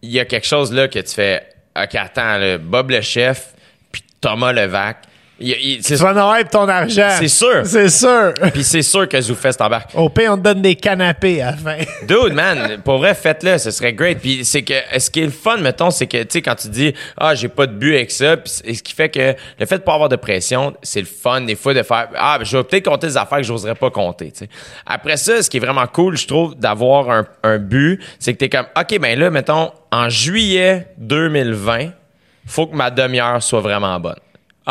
il 0.02 0.12
y 0.12 0.20
a 0.20 0.26
quelque 0.26 0.48
chose 0.48 0.74
là 0.74 0.88
que 0.88 1.00
tu 1.00 1.14
fais. 1.14 1.48
OK, 1.76 1.96
attends, 1.96 2.58
Bob 2.60 2.92
le 2.92 3.02
chef 3.02 3.54
puis 3.92 4.04
Thomas 4.22 4.54
Levac. 4.54 5.04
Tu 5.40 5.96
vas 5.96 6.08
en 6.14 6.18
avoir 6.18 6.50
ton 6.50 6.68
argent. 6.68 7.10
C'est 7.18 7.28
sûr. 7.28 7.62
C'est 7.66 7.90
sûr. 7.90 8.34
Puis 8.54 8.64
c'est 8.64 8.82
sûr 8.82 9.08
que 9.08 9.20
ZooFest 9.20 9.62
embarque. 9.62 9.92
Au 9.96 10.10
pire, 10.10 10.34
on 10.34 10.38
te 10.38 10.42
donne 10.42 10.62
des 10.62 10.76
canapés 10.76 11.42
à 11.42 11.52
la 11.52 11.58
fin. 11.58 11.78
Dude, 12.06 12.34
man, 12.34 12.80
pour 12.84 12.98
vrai, 12.98 13.16
faites-le, 13.16 13.58
ce 13.58 13.72
serait 13.72 13.94
great. 13.94 14.20
Puis 14.20 14.44
c'est 14.44 14.64
que, 14.64 14.74
ce 14.98 15.10
qui 15.10 15.22
est 15.22 15.26
le 15.26 15.32
fun, 15.32 15.58
mettons, 15.58 15.92
c'est 15.92 16.08
que, 16.08 16.18
tu 16.24 16.28
sais, 16.30 16.42
quand 16.42 16.56
tu 16.56 16.68
dis, 16.68 16.94
ah, 17.18 17.36
j'ai 17.36 17.48
pas 17.48 17.68
de 17.68 17.74
but 17.74 17.96
avec 17.96 18.12
ça, 18.12 18.38
puis 18.38 18.52
ce 18.76 18.84
qui 18.84 18.94
fait 18.94 19.10
que 19.10 19.36
le 19.60 19.66
fait 19.66 19.78
de 19.78 19.84
pas 19.84 19.94
avoir 19.94 20.10
de 20.10 20.18
pression, 20.18 20.74
c'est 20.82 21.00
le 21.00 21.06
fun, 21.06 21.42
des 21.42 21.56
fois, 21.56 21.74
de 21.74 21.84
faire, 21.84 22.10
ah, 22.16 22.38
ben, 22.38 22.46
je 22.46 22.58
vais 22.58 22.64
peut-être 22.64 22.86
compter 22.86 23.08
des 23.08 23.18
affaires 23.18 23.38
que 23.38 23.44
j'oserais 23.44 23.76
pas 23.76 23.90
compter, 23.90 24.32
tu 24.32 24.40
sais. 24.40 24.50
Après 24.86 25.18
ça, 25.18 25.42
ce 25.42 25.50
qui 25.50 25.58
est 25.58 25.62
vraiment 25.62 25.88
cool, 25.88 26.18
je 26.18 26.28
trouve, 26.28 26.56
d'avoir 26.56 27.10
un, 27.10 27.26
un 27.44 27.58
but, 27.58 28.02
c'est 28.20 28.34
que 28.34 28.40
t'es 28.40 28.50
comme, 28.50 28.68
OK, 28.78 29.00
ben 29.00 29.18
là, 29.18 29.30
mettons, 29.30 29.72
en 29.92 30.10
juillet 30.10 30.88
2020, 30.98 31.92
faut 32.46 32.68
que 32.68 32.76
ma 32.76 32.90
demi-heure 32.92 33.42
soit 33.42 33.62
vraiment 33.62 34.00
bonne. 34.00 34.16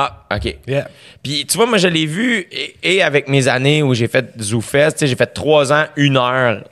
Ah, 0.01 0.27
OK. 0.33 0.59
Yeah. 0.69 0.89
Puis 1.25 1.45
tu 1.45 1.57
vois, 1.57 1.67
moi, 1.67 1.79
je 1.79 1.89
l'ai 1.89 2.07
vu 2.07 2.47
et, 2.53 2.77
et 2.85 3.03
avec 3.03 3.27
mes 3.29 3.49
années 3.49 3.83
où 3.83 3.95
j'ai 3.95 4.07
fait 4.07 4.27
ZooFest, 4.41 4.93
tu 4.93 4.99
sais, 4.99 5.07
j'ai 5.09 5.17
fait 5.17 5.27
trois 5.27 5.73
ans, 5.73 5.87
une 5.97 6.17
heure 6.17 6.63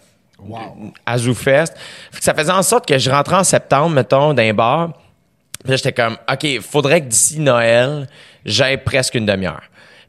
à 1.05 1.19
ZooFest. 1.19 1.73
Ça 2.21 2.35
faisait 2.35 2.53
en 2.53 2.63
sorte 2.63 2.87
que 2.87 2.99
je 2.99 3.11
rentrais 3.11 3.35
en 3.37 3.43
septembre, 3.45 3.91
mettons, 3.91 4.33
d'un 4.33 4.55
bar. 4.55 4.93
Puis 5.65 5.71
là, 5.71 5.77
j'étais 5.77 5.93
comme, 5.93 6.17
OK, 6.33 6.61
faudrait 6.61 7.01
que 7.01 7.07
d'ici 7.07 7.41
Noël, 7.41 8.07
j'aille 8.45 8.77
presque 8.77 9.17
une 9.17 9.27
demi-heure. 9.27 9.63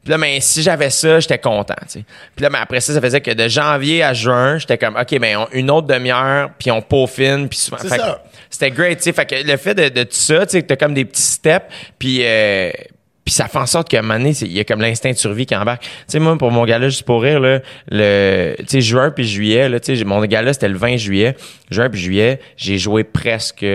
Puis 0.04 0.12
là, 0.12 0.18
ben, 0.18 0.40
si 0.40 0.62
j'avais 0.62 0.90
ça, 0.90 1.18
j'étais 1.18 1.38
content, 1.38 1.74
tu 1.82 1.88
sais. 1.88 2.04
Puis 2.36 2.44
là, 2.44 2.50
ben, 2.50 2.60
après 2.62 2.80
ça, 2.80 2.94
ça 2.94 3.00
faisait 3.00 3.20
que 3.20 3.32
de 3.32 3.48
janvier 3.48 4.04
à 4.04 4.14
juin, 4.14 4.58
j'étais 4.58 4.78
comme, 4.78 4.94
OK, 4.96 5.18
ben, 5.18 5.38
on- 5.38 5.48
une 5.52 5.72
autre 5.72 5.88
demi-heure, 5.88 6.50
puis 6.56 6.70
on 6.70 6.80
peaufine, 6.80 7.48
puis 7.48 7.58
souvent... 7.58 7.78
C'était 8.48 8.70
great, 8.70 8.98
tu 8.98 9.04
sais. 9.04 9.12
Fait 9.12 9.26
que 9.26 9.34
le 9.34 9.56
fait 9.56 9.74
de, 9.74 9.88
de 9.88 10.02
tout 10.04 10.14
ça, 10.14 10.46
tu 10.46 10.52
sais, 10.52 10.62
que 10.62 10.68
t'as 10.68 10.76
comme 10.76 10.94
des 10.94 11.04
petits 11.04 11.20
steps, 11.22 11.66
puis... 11.98 12.20
euh, 12.22 12.70
puis 13.28 13.34
ça 13.34 13.46
fait 13.46 13.58
en 13.58 13.66
sorte 13.66 13.90
qu'à 13.90 13.98
un 13.98 14.02
moment 14.02 14.14
donné, 14.14 14.30
il 14.40 14.52
y 14.52 14.58
a 14.58 14.64
comme 14.64 14.80
l'instinct 14.80 15.10
de 15.10 15.16
survie 15.18 15.44
qui 15.44 15.54
embarque. 15.54 15.82
Tu 15.82 15.88
sais, 16.06 16.18
moi, 16.18 16.38
pour 16.38 16.50
mon 16.50 16.64
gala, 16.64 16.88
juste 16.88 17.02
pour 17.02 17.20
rire, 17.20 17.40
là, 17.40 17.60
le, 17.90 18.54
tu 18.60 18.64
sais, 18.68 18.80
juin 18.80 19.10
puis 19.10 19.28
juillet, 19.28 19.68
là, 19.68 19.78
tu 19.80 19.94
sais, 19.94 20.02
mon 20.02 20.24
gala, 20.24 20.54
c'était 20.54 20.70
le 20.70 20.78
20 20.78 20.96
juillet. 20.96 21.36
Juin 21.70 21.90
puis 21.90 22.00
juillet, 22.00 22.40
j'ai 22.56 22.78
joué 22.78 23.04
presque 23.04 23.66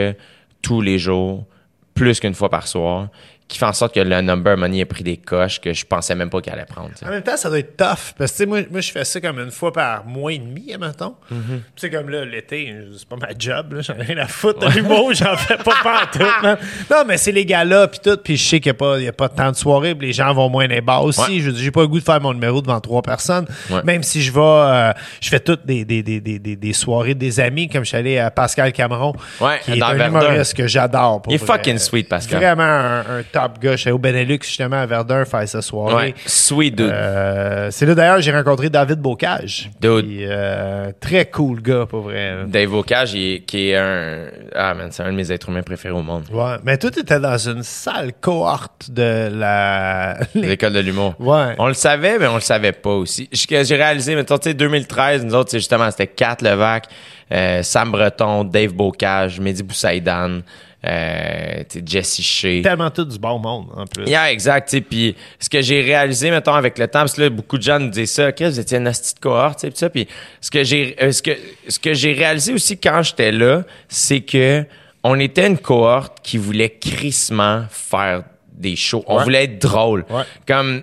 tous 0.64 0.82
les 0.82 0.98
jours, 0.98 1.46
plus 1.94 2.20
qu'une 2.20 2.34
fois 2.34 2.50
par 2.50 2.66
soir, 2.66 3.10
qui 3.48 3.58
fait 3.60 3.66
en 3.66 3.74
sorte 3.74 3.94
que 3.94 4.00
le 4.00 4.22
number 4.22 4.58
money 4.58 4.82
a 4.82 4.86
pris 4.86 5.04
des 5.04 5.18
coches 5.18 5.60
que 5.62 5.74
je 5.74 5.86
pensais 5.86 6.16
même 6.16 6.30
pas 6.30 6.42
qu'il 6.42 6.52
allait 6.54 6.66
prendre. 6.66 6.90
En 7.06 7.10
même 7.10 7.22
temps, 7.22 7.38
ça 7.38 7.50
doit 7.50 7.60
être 7.60 7.78
tough. 7.78 8.14
Parce 8.18 8.32
que, 8.32 8.46
moi, 8.46 8.62
moi, 8.72 8.82
je 8.82 8.92
fais 8.92 9.04
ça 9.06 9.22
comme 9.22 9.40
une 9.40 9.52
fois 9.52 9.72
par 9.72 10.06
mois 10.06 10.34
et 10.34 10.40
demi, 10.40 10.74
mettons. 10.80 11.16
Mm-hmm. 11.32 11.36
Tu 11.50 11.62
sais, 11.76 11.90
comme 11.90 12.10
là, 12.10 12.26
l'été, 12.26 12.74
c'est 12.98 13.08
pas 13.08 13.18
ma 13.18 13.30
job, 13.38 13.74
là. 13.74 13.82
J'en 13.82 13.96
ai 13.96 14.04
rien 14.04 14.18
à 14.18 14.28
foutre 14.28 14.60
de 14.68 14.74
l'humour, 14.74 15.14
j'en 15.14 15.36
fais 15.36 15.58
pas 15.58 15.74
pantoute, 15.84 16.28
man. 16.44 16.58
Non, 16.90 17.04
mais 17.06 17.18
c'est 17.18 17.32
les 17.32 17.46
gars-là, 17.46 17.88
puis 17.88 18.00
tout. 18.04 18.18
Puis 18.24 18.38
je 18.38 18.44
sais 18.44 18.60
qu'il 18.60 18.72
n'y 18.72 18.76
a, 18.76 18.80
pas- 18.80 18.98
il 19.00 19.06
y 19.06 19.08
a 19.10 19.14
pas 19.14 19.30
tant 19.30 19.52
de 19.52 19.56
soirées, 19.56 19.94
les 20.00 20.14
gens 20.14 20.34
vont 20.34 20.50
moins 20.50 20.66
les 20.68 20.82
bars 20.82 21.04
aussi. 21.04 21.22
Ouais. 21.22 21.40
Je 21.40 21.46
veux 21.48 21.52
dire, 21.52 21.64
j'ai 21.64 21.72
pas 21.72 21.82
le 21.82 21.88
goût 21.88 22.00
de 22.00 22.04
faire 22.06 22.22
mon 22.22 22.34
numéro 22.34 22.62
devant 22.62 22.80
trois 22.80 23.02
personnes. 23.02 23.46
Ouais. 23.70 23.84
Même 23.84 24.02
si 24.04 24.22
je 24.22 24.32
vais, 24.32 24.40
euh, 24.42 24.94
je 25.22 25.30
fais 25.30 25.40
toutes 25.40 25.66
des, 25.66 25.86
des, 25.86 26.02
des, 26.02 26.20
des, 26.22 26.40
des, 26.40 26.56
des 26.56 26.74
soirées 26.74 27.14
des 27.14 27.40
amis, 27.40 27.68
comme 27.70 27.84
je 27.84 27.90
suis 27.90 27.98
allé 27.98 28.18
à 28.18 28.32
Pascal 28.32 28.72
Cameron, 28.72 29.14
Ouais, 29.42 29.60
qui 29.64 29.74
est 29.74 29.82
un 29.84 30.08
humoriste 30.08 30.56
que 30.56 30.66
j'adore. 30.68 31.22
Il 31.28 31.36
est 31.36 31.38
fucking 31.38 31.78
sweet, 31.78 32.08
Pascal. 32.10 32.40
Vraiment 32.40 32.64
un, 32.64 33.00
un 33.20 33.24
top 33.32 33.43
gars. 33.60 33.76
Allé 33.84 33.92
au 33.92 33.98
Benelux, 33.98 34.40
justement, 34.44 34.78
à 34.78 34.86
Verdun, 34.86 35.26
faire 35.26 35.48
sa 35.48 35.62
soirée. 35.62 35.96
Ouais, 35.96 36.16
sweet 36.26 36.76
dude. 36.76 36.90
Euh, 36.90 37.70
c'est 37.72 37.86
là 37.86 37.96
d'ailleurs 37.96 38.22
j'ai 38.22 38.32
rencontré 38.32 38.70
David 38.70 39.00
Bocage. 39.00 39.70
Dude. 39.82 40.06
Euh, 40.22 40.92
très 41.00 41.26
cool 41.26 41.62
gars, 41.62 41.86
pour 41.86 42.02
vrai. 42.02 42.46
Dave 42.48 42.70
Bocage, 42.70 43.14
il 43.14 43.44
qui 43.46 43.70
est 43.70 43.78
un, 43.78 44.26
ah 44.56 44.74
man, 44.74 44.90
c'est 44.92 45.04
un 45.04 45.12
de 45.12 45.18
mes 45.18 45.32
êtres 45.32 45.50
humains 45.50 45.64
préférés 45.64 45.94
au 45.94 46.02
monde. 46.02 46.24
Ouais. 46.32 46.56
Mais 46.64 46.78
toi, 46.78 46.92
t'étais 46.92 47.20
dans 47.20 47.38
une 47.38 47.64
sale 47.64 48.14
cohorte 48.20 48.90
de 48.90 49.30
la. 49.32 50.18
L'école 50.36 50.74
de 50.74 50.80
l'humour. 50.80 51.16
Ouais. 51.20 51.56
On 51.58 51.68
le 51.68 51.74
savait, 51.74 52.20
mais 52.20 52.28
on 52.28 52.36
le 52.36 52.42
savait 52.42 52.72
pas 52.72 52.92
aussi. 52.92 53.30
Ce 53.32 53.64
j'ai 53.64 53.76
réalisé, 53.76 54.16
mettons, 54.16 54.38
tu 54.38 54.50
sais, 54.50 54.54
2013, 54.54 55.26
nous 55.26 55.36
autres, 55.36 55.52
c'est 55.52 55.60
justement, 55.60 55.90
c'était 55.92 56.08
Kat 56.08 56.38
Levac, 56.42 56.86
euh, 57.32 57.64
Sam 57.64 57.92
Breton, 57.92 58.44
Dave 58.44 58.74
Bocage, 58.74 59.40
Mehdi 59.40 59.64
Boussaïdan, 59.64 60.40
euh, 60.86 61.64
Jesse 61.86 62.22
Shea. 62.22 62.62
Tellement 62.62 62.90
tout 62.92 63.06
du 63.06 63.18
bon 63.18 63.40
monde, 63.40 63.68
en 63.76 63.86
plus. 63.86 64.06
Yeah, 64.06 64.32
exact. 64.32 64.76
Puis 64.90 65.16
ce 65.40 65.50
que 65.50 65.62
j'ai 65.62 65.82
réalisé, 65.82 66.30
mettons, 66.32 66.54
avec 66.54 66.78
le 66.78 66.88
temps, 66.88 67.00
parce 67.00 67.14
que 67.14 67.22
là, 67.22 67.30
beaucoup 67.30 67.58
de 67.58 67.64
gens 67.64 67.80
nous 67.80 67.90
disaient 67.90 68.06
ça, 68.06 68.32
Chris, 68.32 68.46
vous 68.50 68.60
étiez 68.60 68.78
une 68.78 68.88
hostie 68.88 69.16
de 69.16 69.20
cohorte, 69.20 69.66
ça. 69.76 69.90
Puis 69.90 70.08
ce 70.42 70.52
que 70.52 70.64
j'ai 70.64 70.96
euh, 71.02 71.12
ce 71.12 71.22
que, 71.22 71.32
ce 71.68 71.80
que 71.80 71.94
j'ai 71.94 72.14
réalisé 72.14 72.54
aussi 72.54 72.78
quand 72.78 73.02
j'étais 73.02 73.32
là, 73.32 73.64
c'est 73.88 74.22
que 74.22 74.66
on 75.04 75.20
était 75.20 75.48
une 75.48 75.58
cohorte 75.58 76.18
qui 76.24 76.38
voulait 76.38 76.70
crissement 76.70 77.66
faire 77.70 78.24
des 78.52 78.76
shows. 78.76 79.04
On 79.08 79.18
Ouais. 79.18 79.24
voulait 79.24 79.44
être 79.46 79.60
drôle. 79.62 80.06
Ouais. 80.10 80.24
Comme 80.48 80.82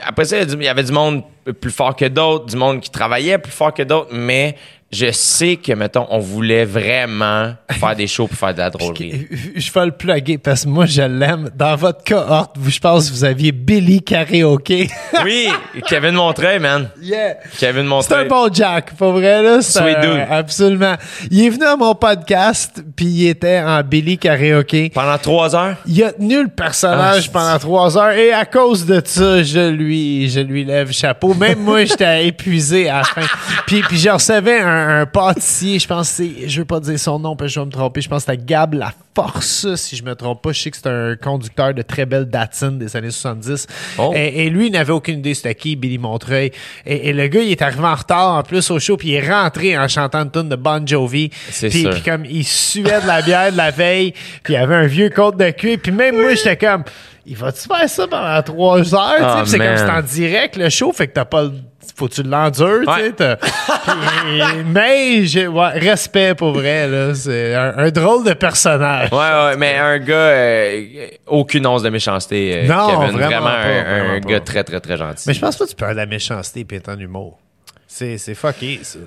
après 0.00 0.24
ça, 0.24 0.40
il 0.40 0.62
y 0.62 0.68
avait 0.68 0.82
du 0.82 0.92
monde 0.92 1.22
plus 1.60 1.70
fort 1.70 1.94
que 1.94 2.06
d'autres, 2.06 2.46
du 2.46 2.56
monde 2.56 2.80
qui 2.80 2.90
travaillait 2.90 3.38
plus 3.38 3.52
fort 3.52 3.74
que 3.74 3.82
d'autres, 3.82 4.10
mais 4.12 4.56
je 4.92 5.10
sais 5.10 5.56
que, 5.56 5.72
mettons, 5.72 6.06
on 6.10 6.18
voulait 6.18 6.64
vraiment 6.66 7.54
faire 7.70 7.96
des 7.96 8.06
shows 8.06 8.26
pour 8.26 8.36
faire 8.36 8.52
de 8.52 8.58
la 8.58 8.68
drôlerie. 8.70 9.26
Je 9.56 9.72
vais 9.72 9.86
le 9.86 9.92
plugger 9.92 10.36
parce 10.38 10.64
que 10.64 10.68
moi, 10.68 10.84
je 10.86 11.00
l'aime. 11.02 11.48
Dans 11.56 11.76
votre 11.76 12.04
cohorte, 12.04 12.56
vous, 12.58 12.70
je 12.70 12.78
pense 12.78 13.08
que 13.08 13.14
vous 13.14 13.24
aviez 13.24 13.52
Billy 13.52 14.02
Karaoke. 14.02 14.88
Oui, 15.24 15.46
Kevin 15.88 16.12
Montreuil, 16.14 16.58
man. 16.58 16.88
yeah. 17.00 17.34
Kevin 17.58 17.60
C'est 17.60 17.78
un 17.78 17.84
Montreuil. 17.84 18.28
bon 18.28 18.48
Jack, 18.52 18.94
pas 18.96 19.10
vrai, 19.12 19.42
là? 19.42 19.62
Sweet 19.62 19.96
un- 19.98 20.00
dude. 20.00 20.26
Absolument. 20.30 20.94
Il 21.30 21.44
est 21.46 21.50
venu 21.50 21.64
à 21.64 21.76
mon 21.76 21.94
podcast, 21.94 22.82
puis 22.96 23.06
il 23.06 23.28
était 23.28 23.60
en 23.60 23.82
Billy 23.82 24.18
Karaoke. 24.18 24.90
Pendant 24.92 25.16
trois 25.18 25.54
heures? 25.54 25.76
Il 25.86 26.02
a 26.02 26.12
tenu 26.12 26.42
le 26.42 26.48
personnage 26.48 27.26
Ah, 27.28 27.30
pendant 27.32 27.58
trois 27.58 27.96
heures 27.98 28.10
et 28.12 28.32
à 28.32 28.44
cause 28.44 28.84
de 28.84 29.00
ça, 29.04 29.42
je 29.42 29.70
lui, 29.70 30.28
je 30.28 30.40
lui 30.40 30.64
lève 30.64 30.90
chapeau. 30.90 31.34
Même 31.34 31.60
moi, 31.60 31.84
j'étais 31.84 32.26
épuisé 32.26 32.88
à 32.88 32.98
la 32.98 33.04
fin. 33.04 33.22
Puis, 33.66 33.82
puis 33.82 33.98
je 33.98 34.10
recevais 34.10 34.58
un, 34.60 34.81
un 34.82 35.06
pâtissier, 35.06 35.78
je 35.78 35.86
pense 35.86 36.08
c'est, 36.08 36.48
je 36.48 36.60
veux 36.60 36.64
pas 36.64 36.80
dire 36.80 36.98
son 36.98 37.18
nom, 37.18 37.36
parce 37.36 37.50
que 37.50 37.54
je 37.54 37.60
vais 37.60 37.66
me 37.66 37.70
tromper, 37.72 38.00
je 38.00 38.08
pense 38.08 38.24
que 38.24 38.32
c'était 38.32 38.44
Gab 38.44 38.74
La 38.74 38.92
Force, 39.14 39.74
si 39.74 39.96
je 39.96 40.02
me 40.04 40.14
trompe 40.14 40.42
pas. 40.42 40.52
Je 40.52 40.60
sais 40.62 40.70
que 40.70 40.76
c'est 40.76 40.86
un 40.88 41.16
conducteur 41.16 41.74
de 41.74 41.82
très 41.82 42.06
belle 42.06 42.24
Datsun 42.26 42.72
des 42.72 42.96
années 42.96 43.10
70. 43.10 43.66
Oh. 43.98 44.12
Et, 44.14 44.46
et 44.46 44.50
lui, 44.50 44.66
il 44.68 44.72
n'avait 44.72 44.92
aucune 44.92 45.18
idée 45.18 45.34
c'était 45.34 45.54
qui, 45.54 45.76
Billy 45.76 45.98
Montreuil. 45.98 46.50
Et, 46.86 47.08
et 47.08 47.12
le 47.12 47.26
gars, 47.26 47.40
il 47.42 47.50
est 47.50 47.62
arrivé 47.62 47.84
en 47.84 47.94
retard 47.94 48.36
en 48.38 48.42
plus 48.42 48.70
au 48.70 48.78
show, 48.78 48.96
puis 48.96 49.08
il 49.08 49.14
est 49.14 49.30
rentré 49.30 49.76
en 49.78 49.86
chantant 49.88 50.22
une 50.22 50.30
tune 50.30 50.48
de 50.48 50.56
Bon 50.56 50.86
Jovi. 50.86 51.30
C'est 51.50 51.68
Puis- 51.68 52.02
comme 52.04 52.24
il 52.24 52.44
suait 52.44 53.00
de 53.02 53.06
la 53.06 53.22
bière 53.22 53.52
de 53.52 53.56
la 53.56 53.70
veille, 53.70 54.12
puis 54.42 54.54
il 54.54 54.56
avait 54.56 54.76
un 54.76 54.86
vieux 54.86 55.10
côte 55.10 55.36
de 55.36 55.50
cuir, 55.50 55.78
puis 55.82 55.92
même 55.92 56.16
moi, 56.20 56.34
j'étais 56.34 56.56
comme, 56.56 56.84
il 57.24 57.36
va-tu 57.36 57.68
faire 57.68 57.88
ça 57.88 58.06
pendant 58.08 58.42
trois 58.42 58.94
heures? 58.94 59.38
Oh, 59.38 59.42
c'est 59.46 59.58
comme 59.58 59.76
c'est 59.76 59.90
en 59.90 60.02
direct 60.02 60.56
le 60.56 60.68
show, 60.70 60.92
fait 60.92 61.06
que 61.08 61.12
t'as 61.12 61.24
pas 61.24 61.42
le. 61.44 61.52
Faut 61.96 62.08
que 62.08 62.14
tu 62.14 62.22
l'endures, 62.22 62.80
tu 62.80 62.84
sais. 62.86 63.02
Ouais. 63.02 63.12
t'as- 63.12 63.36
Puis- 63.36 64.42
mais 64.66 65.26
j'ai 65.26 65.46
ouais, 65.46 65.70
respect 65.78 66.34
pour 66.34 66.52
vrai, 66.52 66.88
là. 66.88 67.14
C'est 67.14 67.54
un, 67.54 67.74
un 67.76 67.90
drôle 67.90 68.24
de 68.24 68.32
personnage. 68.32 69.10
Ouais, 69.12 69.18
ouais, 69.18 69.56
mais 69.56 69.76
un 69.78 69.98
gars, 69.98 70.14
euh, 70.14 71.06
aucune 71.26 71.66
once 71.66 71.82
de 71.82 71.90
méchanceté. 71.90 72.62
euh, 72.64 72.66
Non, 72.66 72.88
Kevin. 73.00 73.16
vraiment 73.18 73.40
pas, 73.42 73.58
un, 73.62 73.82
vraiment 73.82 74.14
un 74.14 74.20
pas. 74.20 74.28
gars 74.28 74.40
très, 74.40 74.64
très, 74.64 74.80
très 74.80 74.96
gentil. 74.96 75.24
Mais 75.26 75.34
je 75.34 75.40
pense 75.40 75.56
pas 75.56 75.64
que 75.66 75.70
tu 75.70 75.76
peux 75.76 75.84
avoir 75.84 75.94
de 75.96 76.00
la 76.00 76.06
méchanceté 76.06 76.64
puis 76.64 76.76
être 76.78 76.88
en 76.88 76.98
humour. 76.98 77.38
C'est 77.86 78.16
fucké, 78.34 78.80
ça. 78.82 78.98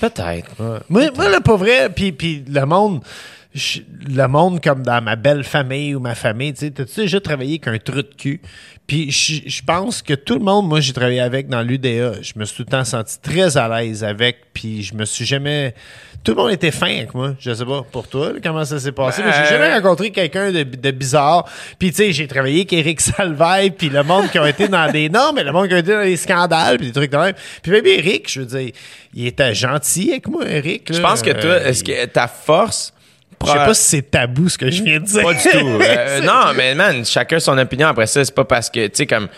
Peut-être. 0.00 0.50
Moi, 0.88 1.10
moi 1.14 1.28
là, 1.28 1.40
pas 1.42 1.56
vrai, 1.56 1.90
puis, 1.94 2.12
puis 2.12 2.42
le 2.48 2.64
monde, 2.64 3.02
je- 3.54 3.80
le 4.08 4.26
monde 4.26 4.62
comme 4.62 4.82
dans 4.82 5.02
ma 5.02 5.16
belle 5.16 5.44
famille 5.44 5.94
ou 5.94 6.00
ma 6.00 6.14
famille, 6.14 6.52
tu 6.52 6.60
sais, 6.60 6.70
t'as-tu 6.70 7.00
déjà 7.00 7.20
travaillé 7.20 7.60
avec 7.64 7.68
un 7.68 7.78
trou 7.78 8.02
de 8.02 8.10
cul? 8.16 8.40
Puis 8.86 9.10
je 9.10 9.40
je 9.48 9.62
pense 9.62 10.02
que 10.02 10.12
tout 10.14 10.34
le 10.34 10.44
monde, 10.44 10.68
moi, 10.68 10.80
j'ai 10.80 10.92
travaillé 10.92 11.20
avec 11.20 11.48
dans 11.48 11.62
l'UDA. 11.62 12.20
Je 12.20 12.32
me 12.36 12.44
suis 12.44 12.56
tout 12.56 12.62
le 12.66 12.70
temps 12.70 12.84
senti 12.84 13.18
très 13.20 13.56
à 13.56 13.68
l'aise 13.68 14.04
avec, 14.04 14.52
puis 14.52 14.82
je 14.82 14.94
me 14.94 15.04
suis 15.04 15.24
jamais... 15.24 15.74
Tout 16.22 16.32
le 16.32 16.38
monde 16.38 16.52
était 16.52 16.70
fin 16.70 16.86
avec 16.88 17.12
moi. 17.14 17.34
Je 17.38 17.52
sais 17.52 17.64
pas 17.66 17.82
pour 17.82 18.08
toi 18.08 18.32
comment 18.42 18.64
ça 18.64 18.78
s'est 18.80 18.92
passé, 18.92 19.22
mais 19.24 19.30
j'ai 19.32 19.40
Euh, 19.40 19.48
jamais 19.60 19.74
rencontré 19.74 20.10
quelqu'un 20.10 20.50
de, 20.52 20.62
de 20.62 20.90
bizarre. 20.90 21.46
Puis 21.78 21.90
tu 21.90 21.96
sais, 21.96 22.12
j'ai 22.12 22.26
travaillé 22.26 22.60
avec 22.60 22.72
Eric 22.72 23.00
Salvaille, 23.02 23.70
puis 23.72 23.90
le 23.90 24.02
monde 24.02 24.30
qui 24.30 24.38
a 24.38 24.48
été 24.48 24.66
dans 24.68 24.90
des... 24.90 25.08
Non, 25.14 25.32
mais 25.34 25.44
le 25.44 25.52
monde 25.52 25.68
qui 25.68 25.74
a 25.74 25.78
été 25.78 25.92
dans 25.92 26.02
des 26.02 26.16
scandales, 26.16 26.78
puis 26.78 26.86
des 26.86 26.92
trucs 26.92 27.10
de 27.12 27.16
même. 27.18 27.34
Puis 27.62 27.72
même 27.72 27.86
Eric, 27.86 28.30
je 28.30 28.40
veux 28.40 28.46
dire, 28.46 28.72
il 29.14 29.26
était 29.26 29.54
gentil 29.54 30.10
avec 30.12 30.26
moi, 30.28 30.46
Eric. 30.48 30.90
Je 30.92 31.00
pense 31.00 31.20
que 31.22 31.30
toi, 31.30 31.60
est-ce 31.62 31.84
que 31.84 32.06
ta 32.06 32.26
force. 32.26 32.93
Je 33.46 33.52
sais 33.52 33.58
pas 33.58 33.74
si 33.74 33.82
c'est 33.82 34.10
tabou 34.10 34.48
ce 34.48 34.58
que 34.58 34.70
je 34.70 34.82
viens 34.82 35.00
de 35.00 35.04
dire. 35.04 35.22
Pas 35.22 35.34
du 35.34 35.42
tout. 35.42 35.78
Euh, 35.84 36.20
non, 36.20 36.52
mais 36.56 36.74
man, 36.74 37.04
chacun 37.04 37.38
son 37.38 37.56
opinion. 37.58 37.88
Après 37.88 38.06
ça, 38.06 38.24
c'est 38.24 38.34
pas 38.34 38.44
parce 38.44 38.70
que, 38.70 38.86
tu 38.86 38.92
sais, 38.94 39.06
comme. 39.06 39.28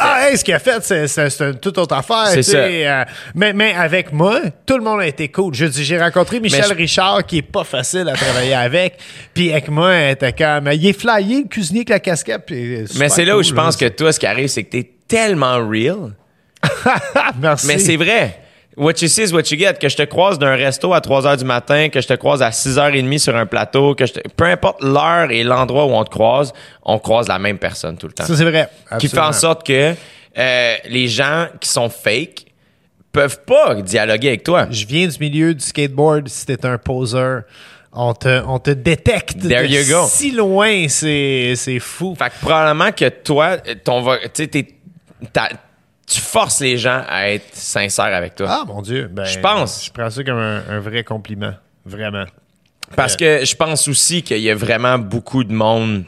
Ah, 0.00 0.28
hey, 0.28 0.36
ce 0.36 0.42
qu'il 0.42 0.52
a 0.52 0.58
fait, 0.58 0.82
c'est, 0.82 1.40
une 1.40 1.60
toute 1.60 1.78
autre 1.78 1.94
affaire. 1.94 2.26
C'est 2.28 2.42
sais, 2.42 2.86
euh, 2.88 3.04
mais, 3.36 3.52
mais 3.52 3.72
avec 3.72 4.12
moi, 4.12 4.40
tout 4.66 4.76
le 4.76 4.82
monde 4.82 5.00
a 5.00 5.06
été 5.06 5.28
cool. 5.28 5.54
Je 5.54 5.66
dis, 5.66 5.84
j'ai 5.84 5.98
rencontré 5.98 6.40
Michel 6.40 6.64
je- 6.68 6.74
Richard, 6.74 7.24
qui 7.24 7.38
est 7.38 7.42
pas 7.42 7.62
facile 7.62 8.08
à 8.08 8.14
travailler 8.14 8.54
avec. 8.54 8.98
Puis 9.32 9.52
avec 9.52 9.68
moi, 9.68 9.92
elle 9.92 10.12
était 10.12 10.32
comme, 10.32 10.68
il 10.72 10.86
est 10.86 10.98
flyé, 10.98 11.42
le 11.42 11.48
cuisinier 11.48 11.80
avec 11.80 11.90
la 11.90 12.00
casquette. 12.00 12.42
puis 12.46 12.84
mais 12.98 13.08
c'est 13.08 13.24
là 13.24 13.38
où 13.38 13.42
je 13.44 13.52
pense 13.52 13.76
que 13.76 13.86
toi, 13.86 14.12
ce 14.12 14.18
qui 14.18 14.26
arrive, 14.26 14.48
c'est 14.48 14.64
que 14.64 14.70
t'es 14.70 14.90
tellement 15.06 15.58
real. 15.68 16.14
Merci. 17.40 17.66
Mais 17.68 17.78
c'est 17.78 17.96
vrai. 17.96 18.40
What 18.76 19.00
you 19.00 19.08
see 19.08 19.22
is 19.22 19.32
what 19.32 19.50
you 19.50 19.58
get. 19.58 19.74
Que 19.80 19.88
je 19.88 19.96
te 19.96 20.02
croise 20.02 20.38
d'un 20.38 20.54
resto 20.54 20.92
à 20.92 21.00
3 21.00 21.22
h 21.22 21.38
du 21.38 21.44
matin, 21.44 21.88
que 21.88 22.00
je 22.00 22.06
te 22.08 22.12
croise 22.14 22.42
à 22.42 22.52
6 22.52 22.76
h 22.76 23.00
30 23.02 23.18
sur 23.18 23.34
un 23.34 23.46
plateau, 23.46 23.94
que 23.94 24.04
je 24.04 24.12
te- 24.14 24.28
peu 24.28 24.44
importe 24.44 24.82
l'heure 24.82 25.30
et 25.30 25.42
l'endroit 25.44 25.86
où 25.86 25.92
on 25.92 26.04
te 26.04 26.10
croise, 26.10 26.52
on 26.82 26.98
croise 26.98 27.26
la 27.28 27.38
même 27.38 27.58
personne 27.58 27.96
tout 27.96 28.06
le 28.06 28.12
temps. 28.12 28.24
Ça, 28.26 28.36
c'est 28.36 28.44
vrai. 28.44 28.68
qui 28.98 29.08
fait 29.08 29.18
en 29.18 29.28
Absolument. 29.28 29.32
sorte 29.32 29.66
que 29.66 29.94
euh, 30.38 30.74
les 30.90 31.08
gens 31.08 31.46
qui 31.58 31.70
sont 31.70 31.88
fake 31.88 32.44
peuvent 33.12 33.40
pas 33.46 33.74
dialoguer 33.76 34.28
avec 34.28 34.42
toi. 34.44 34.66
Je 34.70 34.84
viens 34.84 35.06
du 35.08 35.16
milieu 35.20 35.54
du 35.54 35.64
skateboard. 35.64 36.28
Si 36.28 36.44
t'es 36.44 36.66
un 36.66 36.76
poseur, 36.76 37.44
on 37.94 38.12
te, 38.12 38.42
on 38.46 38.58
te 38.58 38.72
détecte. 38.72 39.38
There 39.48 39.66
de 39.66 39.72
you 39.72 39.84
go. 39.90 40.04
Si 40.06 40.32
loin, 40.32 40.86
c'est, 40.88 41.54
c'est 41.56 41.78
fou. 41.78 42.14
Fait 42.14 42.28
que 42.28 42.34
probablement 42.42 42.92
que 42.92 43.08
toi, 43.08 43.56
ton 43.84 44.02
va- 44.02 44.18
tu 44.18 44.28
sais, 44.34 44.46
t'es- 44.48 44.68
tu 46.06 46.20
forces 46.20 46.60
les 46.60 46.76
gens 46.78 47.02
à 47.08 47.30
être 47.30 47.54
sincères 47.54 48.04
avec 48.14 48.34
toi. 48.36 48.46
Ah, 48.48 48.64
mon 48.66 48.80
Dieu. 48.82 49.08
Ben, 49.12 49.24
Je 49.24 49.38
pense. 49.40 49.84
Je 49.86 49.90
prends 49.92 50.08
ça 50.10 50.22
comme 50.22 50.38
un, 50.38 50.62
un 50.70 50.78
vrai 50.80 51.02
compliment. 51.04 51.54
Vraiment. 51.84 52.24
Parce 52.94 53.16
que 53.16 53.44
je 53.44 53.54
pense 53.56 53.88
aussi 53.88 54.22
qu'il 54.22 54.38
y 54.38 54.50
a 54.50 54.54
vraiment 54.54 54.98
beaucoup 54.98 55.42
de 55.42 55.52
monde 55.52 56.04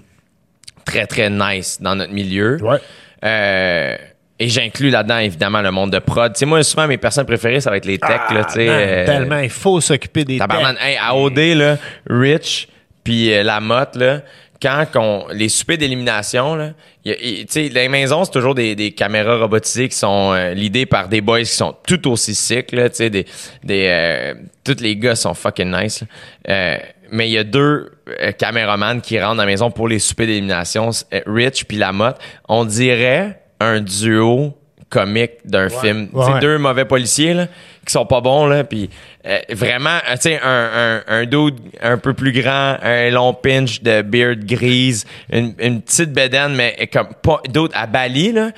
très, 0.84 1.06
très 1.06 1.28
nice 1.30 1.78
dans 1.80 1.96
notre 1.96 2.12
milieu. 2.12 2.56
Ouais. 2.62 2.78
Euh, 3.24 3.96
et 4.38 4.48
j'inclus 4.48 4.90
là-dedans, 4.90 5.18
évidemment, 5.18 5.60
le 5.60 5.72
monde 5.72 5.90
de 5.92 5.98
prod. 5.98 6.32
Tu 6.32 6.38
sais, 6.38 6.46
moi, 6.46 6.62
souvent, 6.62 6.86
mes 6.86 6.96
personnes 6.98 7.26
préférées, 7.26 7.60
ça 7.60 7.70
va 7.70 7.76
être 7.78 7.86
les 7.86 7.98
techs, 7.98 8.30
là, 8.32 8.44
tu 8.44 8.52
sais. 8.52 8.68
Euh, 8.68 9.02
Ah, 9.02 9.06
tellement, 9.06 9.38
il 9.40 9.50
faut 9.50 9.80
s'occuper 9.80 10.24
des 10.24 10.38
techs. 10.38 10.48
Hey, 10.80 10.96
à 10.96 11.16
OD, 11.16 11.38
là, 11.56 11.76
Rich, 12.08 12.68
puis 13.02 13.32
euh, 13.34 13.42
la 13.42 13.58
motte, 13.58 13.96
là, 13.96 14.20
quand 14.60 14.86
qu'on, 14.92 15.26
les 15.32 15.48
soupers 15.48 15.78
d'élimination, 15.78 16.54
là, 16.56 16.70
y 17.04 17.10
a- 17.12 17.20
y- 17.22 17.46
tu 17.46 17.52
sais, 17.52 17.68
les 17.68 17.88
maisons, 17.88 18.24
c'est 18.24 18.32
toujours 18.32 18.54
des, 18.54 18.74
des 18.74 18.90
caméras 18.92 19.38
robotisées 19.38 19.88
qui 19.88 19.96
sont 19.96 20.32
euh, 20.34 20.52
l'idée 20.54 20.84
par 20.86 21.08
des 21.08 21.20
boys 21.20 21.40
qui 21.40 21.46
sont 21.46 21.74
tout 21.86 22.10
aussi 22.10 22.34
sick, 22.34 22.72
là, 22.72 22.88
tu 22.90 22.96
sais, 22.96 23.10
des, 23.10 23.24
des, 23.62 23.86
euh, 23.90 24.34
tous 24.64 24.80
les 24.80 24.96
gars 24.96 25.14
sont 25.14 25.34
fucking 25.34 25.70
nice, 25.74 26.00
là. 26.02 26.06
Euh, 26.48 26.78
mais 27.10 27.28
il 27.28 27.32
y 27.32 27.38
a 27.38 27.44
deux 27.44 27.90
euh, 28.20 28.32
caméramans 28.32 29.00
qui 29.00 29.18
rentrent 29.18 29.36
dans 29.36 29.42
la 29.42 29.46
maison 29.46 29.70
pour 29.70 29.88
les 29.88 29.98
soupers 29.98 30.26
d'élimination, 30.26 30.90
euh, 31.14 31.20
Rich 31.26 31.64
puis 31.66 31.78
la 31.78 31.92
motte. 31.92 32.18
On 32.48 32.64
dirait 32.66 33.40
un 33.60 33.80
duo 33.80 34.54
comique 34.90 35.32
d'un 35.44 35.68
film. 35.70 36.08
Ouais. 36.12 36.40
deux 36.40 36.58
mauvais 36.58 36.84
policiers 36.84 37.32
là, 37.34 37.46
qui 37.88 37.92
sont 37.92 38.06
pas 38.06 38.20
bons 38.20 38.46
là, 38.46 38.64
puis 38.64 38.90
euh, 39.26 39.38
vraiment, 39.50 39.98
euh, 40.08 40.14
tu 40.14 40.22
sais, 40.22 40.40
un, 40.42 40.70
un, 40.74 41.02
un 41.06 41.24
dude 41.24 41.58
un 41.80 41.96
peu 41.96 42.12
plus 42.12 42.32
grand, 42.32 42.76
un 42.82 43.10
long 43.10 43.32
pinch 43.32 43.82
de 43.82 44.02
beard 44.02 44.44
grise, 44.44 45.06
une, 45.32 45.54
petite 45.54 46.12
bedaine, 46.12 46.54
mais 46.54 46.88
comme 46.92 47.08
pas 47.22 47.40
d'autres 47.48 47.76
à 47.76 47.86
Bali 47.86 48.32
là, 48.32 48.50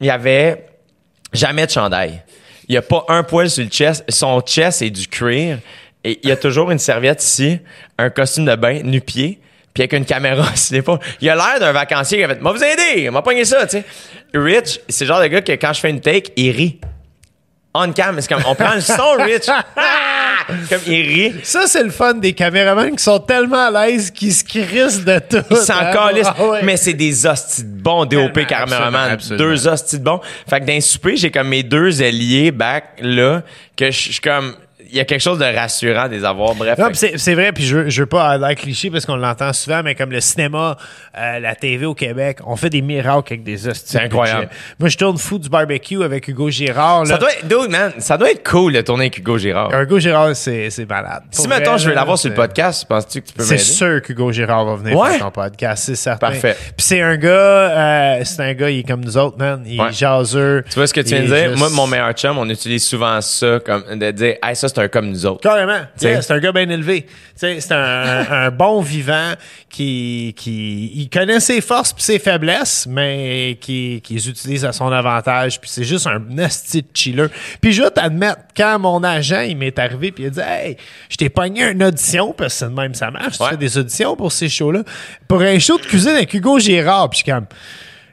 il 0.00 0.06
y 0.06 0.10
avait 0.10 0.66
jamais 1.32 1.66
de 1.66 1.70
chandail. 1.70 2.22
Il 2.68 2.74
y 2.74 2.78
a 2.78 2.82
pas 2.82 3.04
un 3.08 3.22
poil 3.22 3.50
sur 3.50 3.64
le 3.64 3.70
chest. 3.70 4.04
Son 4.08 4.40
chest 4.40 4.82
est 4.82 4.90
du 4.90 5.06
cuir. 5.06 5.58
Et 6.04 6.20
il 6.22 6.28
y 6.28 6.32
a 6.32 6.36
toujours 6.36 6.70
une 6.70 6.78
serviette 6.78 7.22
ici, 7.22 7.58
un 7.98 8.10
costume 8.10 8.44
de 8.44 8.54
bain, 8.54 8.80
nu-pied, 8.84 9.40
puis 9.74 9.82
avec 9.82 9.92
une 9.92 10.04
caméra 10.04 10.44
sur 10.54 10.74
l'épaule. 10.74 11.00
Il 11.20 11.28
a 11.28 11.34
l'air 11.34 11.58
d'un 11.58 11.72
vacancier 11.72 12.18
qui 12.18 12.24
a 12.24 12.28
fait 12.28 12.40
«M'a 12.40 12.52
vous 12.52 12.62
aider, 12.62 13.10
m'a 13.10 13.22
pogné 13.22 13.44
ça», 13.44 13.66
tu 13.66 13.78
sais. 13.78 13.84
Rich, 14.32 14.80
c'est 14.88 15.04
le 15.04 15.08
genre 15.08 15.20
de 15.20 15.26
gars 15.26 15.42
que 15.42 15.52
quand 15.52 15.72
je 15.72 15.80
fais 15.80 15.90
une 15.90 16.00
take, 16.00 16.32
il 16.36 16.50
rit. 16.52 16.80
On 17.78 17.92
cam, 17.92 18.16
c'est 18.20 18.28
comme, 18.28 18.42
on 18.46 18.54
prend 18.54 18.74
le 18.74 18.80
son, 18.80 19.12
Rich. 19.18 19.46
Comme 20.68 20.80
il 20.86 21.02
rit. 21.02 21.34
Ça, 21.42 21.66
c'est 21.66 21.82
le 21.82 21.90
fun 21.90 22.14
des 22.14 22.32
caméramans 22.32 22.94
qui 22.94 23.02
sont 23.02 23.18
tellement 23.18 23.66
à 23.66 23.86
l'aise 23.86 24.10
qu'ils 24.12 24.32
se 24.32 24.44
crissent 24.44 25.04
de 25.04 25.18
tout. 25.18 25.44
Il 25.50 25.56
s'en 25.56 25.74
hein? 25.74 25.92
Ah 26.24 26.44
ouais. 26.44 26.62
Mais 26.62 26.76
c'est 26.76 26.92
des 26.92 27.26
hosties 27.26 27.64
de 27.64 27.82
bons 27.82 28.04
DOP 28.04 28.38
absolument. 28.48 29.16
Deux 29.36 29.66
hosties 29.66 29.98
de 29.98 30.04
bons. 30.04 30.20
Fait 30.48 30.60
que 30.60 30.66
dans 30.66 30.72
les 30.72 30.80
soupers, 30.80 31.16
j'ai 31.16 31.30
comme 31.30 31.48
mes 31.48 31.62
deux 31.64 32.00
alliés 32.00 32.52
back 32.52 32.98
là, 33.00 33.42
que 33.76 33.90
je 33.90 33.98
suis 33.98 34.20
comme, 34.20 34.54
y 34.96 35.00
a 35.00 35.04
quelque 35.04 35.20
chose 35.20 35.38
de 35.38 35.44
rassurant 35.44 36.08
de 36.08 36.14
les 36.14 36.24
avoir. 36.24 36.54
Bref. 36.54 36.78
C'est, 36.94 37.18
c'est 37.18 37.34
vrai, 37.34 37.52
puis 37.52 37.64
je, 37.64 37.76
veux- 37.76 37.90
je 37.90 38.00
veux 38.02 38.06
pas 38.06 38.28
aller 38.30 38.54
cliché 38.54 38.90
parce 38.90 39.06
qu'on 39.06 39.16
l'entend 39.16 39.52
souvent, 39.52 39.82
mais 39.82 39.94
comme 39.94 40.10
le 40.10 40.20
cinéma, 40.20 40.76
euh, 41.16 41.38
la 41.40 41.54
TV 41.54 41.86
au 41.86 41.94
Québec, 41.94 42.38
on 42.46 42.56
fait 42.56 42.70
des 42.70 42.82
miracles 42.82 43.34
avec 43.34 43.42
des 43.44 43.66
hosties. 43.68 43.92
C'est 43.92 44.00
incroyable. 44.00 44.48
Moi, 44.78 44.88
je 44.88 44.96
tourne 44.96 45.18
fou 45.18 45.38
du 45.38 45.48
barbecue 45.48 46.02
avec 46.02 46.26
Hugo 46.28 46.50
Girard. 46.50 47.04
Là. 47.04 47.10
ça 47.10 47.18
doit 47.18 47.32
être, 47.32 47.46
dude, 47.46 47.70
man, 47.70 47.92
ça 47.98 48.16
doit 48.18 48.30
être 48.30 48.48
cool 48.48 48.72
de 48.72 48.80
tourner 48.80 49.04
avec 49.04 49.18
Hugo 49.18 49.38
Girard. 49.38 49.70
Hugo 49.82 49.98
Girard, 49.98 50.34
c'est, 50.36 50.70
c'est 50.70 50.88
malade. 50.88 51.22
si 51.30 51.46
mettons, 51.48 51.70
vrai, 51.72 51.78
je 51.78 51.88
veux 51.88 51.94
l'avoir 51.94 52.18
sur 52.18 52.30
le 52.30 52.34
podcast, 52.36 52.84
penses-tu 52.88 53.22
que 53.22 53.26
tu 53.28 53.32
peux 53.34 53.42
C'est 53.44 53.58
sûr 53.58 54.02
qu'Hugo 54.02 54.32
Girard 54.32 54.64
va 54.64 54.76
venir 54.76 54.96
Ouais? 54.98 55.10
faire 55.12 55.20
ton 55.26 55.30
podcast, 55.30 55.84
c'est 55.86 55.94
certain. 55.96 56.28
Parfait. 56.28 56.56
Puis 56.76 56.86
c'est 56.86 57.00
un 57.00 57.16
gars, 57.16 57.30
euh, 57.30 58.20
c'est 58.24 58.40
un 58.42 58.54
gars, 58.54 58.70
il 58.70 58.80
est 58.80 58.82
comme 58.88 59.04
nous 59.04 59.16
autres, 59.16 59.38
man. 59.38 59.62
Il 59.66 59.80
Ouais. 59.80 59.88
est 59.88 59.92
jaseux. 59.92 60.64
Tu 60.68 60.74
vois 60.76 60.86
ce 60.86 60.94
que 60.94 61.00
tu 61.00 61.08
viens 61.08 61.22
de 61.22 61.26
dire? 61.26 61.48
juste- 61.50 61.58
Moi, 61.58 61.68
mon 61.70 61.86
meilleur 61.86 62.12
chum, 62.12 62.38
on 62.38 62.48
utilise 62.48 62.84
souvent 62.86 63.20
ça, 63.20 63.58
comme 63.64 63.98
de 63.98 64.10
dire, 64.10 64.36
hey, 64.42 64.54
ça, 64.56 64.68
c'est 64.68 64.78
un 64.78 64.85
comme 64.88 65.10
nous 65.10 65.26
autres. 65.26 65.40
Carrément. 65.40 65.80
Yeah, 66.00 66.22
c'est 66.22 66.32
un 66.32 66.38
gars 66.38 66.52
bien 66.52 66.68
élevé. 66.68 67.06
C'est 67.34 67.72
un, 67.72 68.26
un 68.30 68.50
bon 68.50 68.80
vivant 68.80 69.32
qui, 69.68 70.34
qui 70.36 70.92
il 70.94 71.10
connaît 71.10 71.40
ses 71.40 71.60
forces 71.60 71.92
puis 71.92 72.02
ses 72.02 72.18
faiblesses, 72.18 72.86
mais 72.88 73.58
qui, 73.60 74.00
qui 74.02 74.14
les 74.14 74.28
utilise 74.28 74.64
à 74.64 74.72
son 74.72 74.90
avantage. 74.90 75.60
Puis 75.60 75.70
c'est 75.70 75.84
juste 75.84 76.06
un 76.06 76.18
nasty 76.18 76.84
chiller. 76.94 77.26
Puis 77.60 77.72
je 77.72 77.82
vais 77.82 77.90
t'admettre, 77.90 78.40
quand 78.56 78.78
mon 78.78 79.02
agent 79.04 79.42
il 79.42 79.56
m'est 79.56 79.78
arrivé 79.78 80.12
puis 80.12 80.24
il 80.24 80.26
a 80.28 80.30
dit 80.30 80.40
Hey, 80.40 80.76
je 81.08 81.16
t'ai 81.16 81.28
pogné 81.28 81.70
une 81.70 81.82
audition, 81.82 82.32
parce 82.32 82.54
que 82.54 82.58
c'est 82.60 82.68
de 82.68 82.74
même 82.74 82.94
ça 82.94 83.10
marche. 83.10 83.38
Ouais. 83.40 83.46
Tu 83.46 83.50
fais 83.52 83.56
des 83.56 83.78
auditions 83.78 84.16
pour 84.16 84.32
ces 84.32 84.48
shows-là. 84.48 84.82
Pour 85.28 85.42
un 85.42 85.58
show 85.58 85.78
de 85.78 85.84
cuisine 85.84 86.12
avec 86.12 86.32
Hugo 86.32 86.58
Girard. 86.58 87.10
Puis 87.10 87.18
je 87.18 87.24
suis 87.24 87.32
comme 87.32 87.46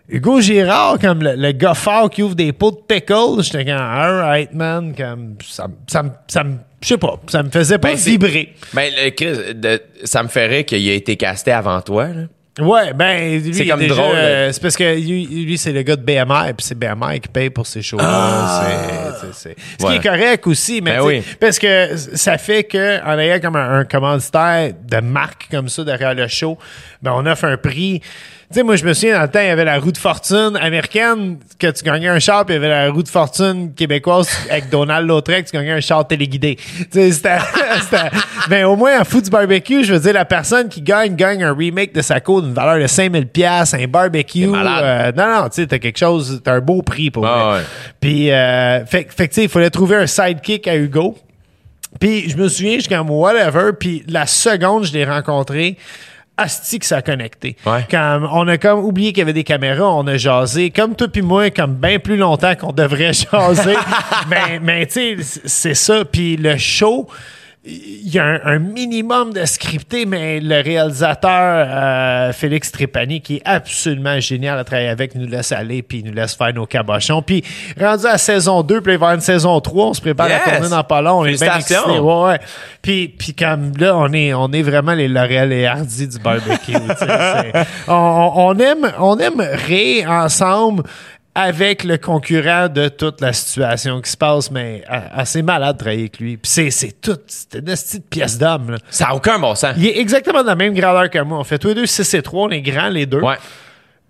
Hugo 0.10 0.42
Girard, 0.42 1.00
comme 1.00 1.24
le, 1.24 1.36
le 1.36 1.52
gars 1.54 1.74
fort 1.74 2.10
qui 2.10 2.22
ouvre 2.24 2.36
des 2.36 2.52
pots 2.52 2.72
de 2.72 2.78
pickles, 2.88 3.42
j'étais 3.42 3.64
comme, 3.66 3.74
alright, 3.82 4.54
man, 4.54 4.94
comme, 4.96 5.36
ça, 5.48 5.68
me- 5.68 5.74
ça, 5.88 6.04
me- 6.04 6.10
ça, 6.28 6.44
me- 6.44 6.58
je 6.82 6.88
sais 6.90 6.98
pas, 6.98 7.16
ça 7.28 7.42
me 7.42 7.50
faisait 7.50 7.78
pas 7.78 7.90
Ben, 7.90 7.98
vibrer. 7.98 8.54
Ben, 8.74 8.92
le 9.02 9.10
Chris, 9.12 9.54
de- 9.56 9.82
ça 10.04 10.22
me 10.22 10.28
ferait 10.28 10.66
qu'il 10.66 10.88
a 10.90 10.94
été 10.94 11.16
casté 11.16 11.52
avant 11.52 11.80
toi, 11.82 12.08
là. 12.08 12.24
Ouais, 12.60 12.94
ben, 12.94 13.42
lui, 13.42 13.52
C'est 13.52 13.66
comme 13.66 13.80
déjà, 13.80 13.96
drôle, 13.96 14.16
euh, 14.16 14.52
c'est 14.52 14.62
parce 14.62 14.76
que 14.78 14.94
lui, 14.96 15.26
lui, 15.26 15.58
c'est 15.58 15.72
le 15.72 15.82
gars 15.82 15.96
de 15.96 16.04
BMR, 16.04 16.54
puis 16.56 16.64
c'est 16.68 16.78
BMR 16.78 17.20
qui 17.20 17.28
paye 17.30 17.50
pour 17.50 17.66
ces 17.66 17.82
shows-là. 17.82 18.62
C'est- 18.62 19.26
c'est- 19.28 19.34
c'est- 19.34 19.56
Ce 19.80 19.86
Ah! 19.86 19.88
Ouais. 19.88 20.00
qui 20.00 20.06
est 20.08 20.10
correct 20.12 20.46
aussi, 20.46 20.80
mais 20.82 20.98
Ben 20.98 21.04
oui. 21.04 21.24
parce 21.40 21.58
que 21.58 21.96
ça 21.96 22.38
fait 22.38 22.64
que 22.66 23.04
en 23.04 23.18
ayant 23.18 23.40
comme 23.40 23.56
un, 23.56 23.80
un 23.80 23.86
commanditaire 23.86 24.72
de 24.88 24.98
marque 25.00 25.48
comme 25.50 25.68
ça 25.68 25.84
derrière 25.84 26.14
le 26.14 26.28
show, 26.28 26.60
ben 27.02 27.14
on 27.16 27.26
offre 27.26 27.46
un 27.46 27.58
prix. 27.58 28.02
Tu 28.52 28.60
sais, 28.60 28.64
moi, 28.64 28.76
je 28.76 28.86
me 28.86 28.94
souviens, 28.94 29.16
dans 29.16 29.22
le 29.24 29.28
temps, 29.30 29.40
il 29.40 29.48
y 29.48 29.50
avait 29.50 29.66
la 29.66 29.80
roue 29.80 29.92
de 29.92 29.98
fortune 29.98 30.58
américaine, 30.62 31.38
que 31.58 31.68
tu 31.72 31.84
gagnais 31.84 32.10
un 32.10 32.20
char, 32.20 32.46
puis 32.46 32.54
il 32.56 32.62
y 32.62 32.66
avait 32.66 32.70
la 32.70 32.92
roue 32.92 33.02
de 33.02 33.08
fortune 33.10 33.74
québécoise 33.74 34.30
avec 34.50 34.70
Donald 34.70 35.08
Lautrec, 35.08 35.46
tu 35.46 35.54
gagnais 35.54 35.72
un 35.72 35.80
char 35.80 36.08
téléguidé. 36.08 36.58
Tu 36.58 36.86
sais, 36.92 37.12
c'était... 37.12 37.38
Mais 38.50 38.64
au 38.64 38.76
moins, 38.76 39.00
en 39.00 39.06
foot 39.06 39.24
du 39.24 39.30
barbecue, 39.30 39.84
je 39.84 39.94
veux 39.94 40.00
dire, 40.00 40.14
la 40.14 40.26
personne 40.26 40.70
qui 40.70 40.82
gagne, 40.82 41.16
gagne 41.16 41.44
un 41.44 41.54
remake 41.54 41.94
de 41.94 42.02
sa 42.02 42.20
cour 42.20 42.42
d'une 42.42 42.54
valeur 42.54 42.80
de 42.82 42.88
5000 42.88 43.28
pièces 43.28 43.74
un 43.74 43.88
barbecue. 43.88 44.48
euh, 44.84 45.12
non, 45.16 45.42
non, 45.42 45.50
tu 45.50 45.62
sais, 45.62 45.68
t'as 45.68 45.80
quelque 45.80 45.98
chose, 46.00 46.42
t'as 46.44 46.54
un 46.54 46.60
beau 46.60 46.82
prix 46.82 47.10
pour 47.10 47.26
Ah 47.26 47.54
ouais. 47.54 47.62
Puis, 48.00 48.32
euh, 48.32 48.86
fait, 48.86 49.08
fait 49.10 49.28
que, 49.28 49.34
tu 49.34 49.36
sais, 49.36 49.44
il 49.44 49.50
fallait 49.50 49.70
trouver 49.70 49.96
un 49.96 50.08
sidekick 50.08 50.68
à 50.68 50.76
Hugo. 50.76 51.18
Puis, 52.00 52.30
je 52.30 52.38
me 52.38 52.48
souviens, 52.50 52.76
je 52.76 52.82
suis 52.82 52.90
comme, 52.90 53.10
whatever. 53.10 53.72
Puis, 53.80 54.04
la 54.08 54.26
seconde, 54.26 54.86
je 54.86 54.94
l'ai 54.94 55.06
rencontré, 55.06 55.78
Asti 56.36 56.80
que 56.80 56.86
ça 56.86 56.98
a 56.98 57.02
connecté. 57.02 57.56
Ouais. 57.66 57.86
Comme, 57.90 58.28
on 58.32 58.48
a 58.48 58.58
comme 58.58 58.80
oublié 58.80 59.12
qu'il 59.12 59.20
y 59.20 59.22
avait 59.22 59.34
des 59.34 59.44
caméras, 59.44 59.94
on 59.94 60.08
a 60.08 60.18
jasé, 60.18 60.72
comme 60.72 60.96
toi 60.96 61.08
puis 61.08 61.22
moi, 61.22 61.52
comme 61.52 61.76
bien 61.76 62.00
plus 62.00 62.18
longtemps 62.18 62.56
qu'on 62.56 62.72
devrait 62.72 63.14
jaser. 63.32 63.76
mais, 64.30 64.60
mais 64.60 64.86
tu 64.88 65.22
sais, 65.22 65.42
c'est 65.46 65.76
ça. 65.76 66.06
Puis 66.06 66.38
le 66.38 66.58
show, 66.58 67.08
il 67.66 68.14
y 68.14 68.20
a 68.20 68.26
un, 68.26 68.40
un 68.44 68.60
minimum 68.60 69.32
de 69.32 69.46
scripté, 69.46 70.06
mais 70.06 70.42
le 70.42 70.62
réalisateur 70.62 71.66
euh, 71.70 72.34
Félix 72.34 72.72
Trépanier, 72.74 73.22
qui 73.22 73.38
est 73.38 73.42
absolument 73.46 74.20
génial 74.20 74.60
à 74.60 74.66
travailler 74.66 74.90
avec, 74.90 75.16
nous 75.16 75.26
laisse 75.28 75.54
aller, 75.54 75.82
puis 75.82 76.00
il 76.00 76.06
nous 76.06 76.12
laisse 76.14 76.36
faire 76.36 76.54
nos 76.54 76.66
cabochons. 76.66 77.22
Puis 77.22 77.42
rendu 77.80 78.06
à 78.06 78.18
saison 78.18 78.64
2, 78.64 78.82
puis 78.82 78.82
il 78.82 78.86
va 78.86 78.92
y 78.92 78.96
avoir 78.96 79.14
une 79.14 79.22
saison 79.22 79.62
3, 79.62 79.86
on 79.86 79.94
se 79.94 80.02
prépare 80.02 80.28
Yes! 80.28 80.42
à 80.46 80.52
tourner 80.52 80.70
dans 80.70 80.84
pas 80.84 81.02
long. 81.02 81.20
On 81.20 81.26
est 81.26 81.42
bien 81.42 81.56
excités. 81.56 81.80
Ouais, 82.00 82.24
ouais. 82.32 82.40
Puis, 82.82 83.08
puis 83.08 83.34
comme 83.34 83.72
là, 83.78 83.96
on 83.98 84.12
est, 84.12 84.34
on 84.34 84.52
est 84.52 84.62
vraiment 84.62 84.94
les 84.94 85.08
Laurel 85.08 85.54
et 85.54 85.66
Hardy 85.66 86.08
du 86.10 86.20
barbecue. 86.20 86.74
on- 87.88 88.32
on 88.36 88.58
aime, 88.60 88.92
on 89.00 89.18
aime 89.20 89.40
rire 89.68 90.10
ensemble 90.12 90.84
avec 91.36 91.84
le 91.84 91.98
concurrent 91.98 92.70
de 92.70 92.90
toute 92.90 93.20
la 93.22 93.34
situation 93.34 94.02
qui 94.02 94.12
se 94.12 94.18
passe, 94.18 94.52
mais 94.52 94.84
euh, 94.92 95.00
assez 95.12 95.42
malade 95.42 95.78
de 95.78 95.80
travailler 95.80 96.02
avec 96.02 96.20
lui. 96.20 96.38
Puis 96.38 96.52
c'est, 96.52 96.70
c'est 96.70 97.02
tout, 97.02 97.18
c'est 97.28 97.56
une 97.56 97.66
petite 97.66 98.10
pièce 98.10 98.38
d'homme. 98.38 98.78
Ça 98.90 99.08
n'a 99.08 99.16
aucun 99.16 99.40
bon 99.40 99.56
sens. 99.56 99.74
Il 99.78 99.88
est 99.88 99.98
exactement 99.98 100.44
de 100.44 100.48
la 100.48 100.56
même 100.56 100.74
grandeur 100.74 101.10
que 101.10 101.20
moi. 101.20 101.40
On 101.40 101.44
fait 101.44 101.58
tous 101.58 101.70
les 101.70 101.76
deux 101.76 101.86
6 101.86 102.14
et 102.14 102.22
3, 102.22 102.48
on 102.48 102.50
est 102.50 102.62
grands 102.62 102.90
les 102.90 103.06
deux. 103.06 103.22
Ouais. 103.22 103.38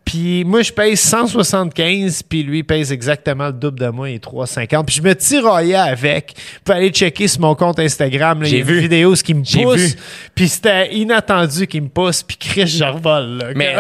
Puis 0.06 0.44
moi, 0.44 0.62
je 0.62 0.72
pèse 0.72 1.00
175, 1.00 2.24
puis 2.24 2.44
lui 2.44 2.60
il 2.60 2.64
pèse 2.64 2.92
exactement 2.92 3.48
le 3.48 3.54
double 3.54 3.80
de 3.80 3.88
moi, 3.88 4.10
il 4.10 4.16
est 4.16 4.20
350. 4.20 4.86
Puis 4.86 4.96
je 4.98 5.02
me 5.02 5.16
tiraillais 5.16 5.76
avec. 5.76 6.34
Vous 6.36 6.60
pouvez 6.66 6.78
aller 6.78 6.90
checker 6.90 7.28
sur 7.28 7.42
mon 7.42 7.56
compte 7.56 7.80
Instagram. 7.80 8.42
là, 8.42 8.48
Il 8.48 8.50
y 8.50 8.52
J'ai 8.52 8.58
a 8.58 8.60
une 8.62 8.66
vu. 8.68 8.80
vidéo 8.82 9.16
ce 9.16 9.24
qui 9.24 9.34
me 9.34 9.44
pousse. 9.44 9.80
vu. 9.80 9.96
Puis 10.36 10.50
c'était 10.50 10.94
inattendu 10.94 11.68
qu'il 11.68 11.84
me 11.84 11.88
pousse, 11.90 12.22
puis 12.22 12.38
Chris, 12.38 12.68
je 12.68 12.84
revole. 12.84 13.38
là. 13.38 13.46
Mais 13.56 13.76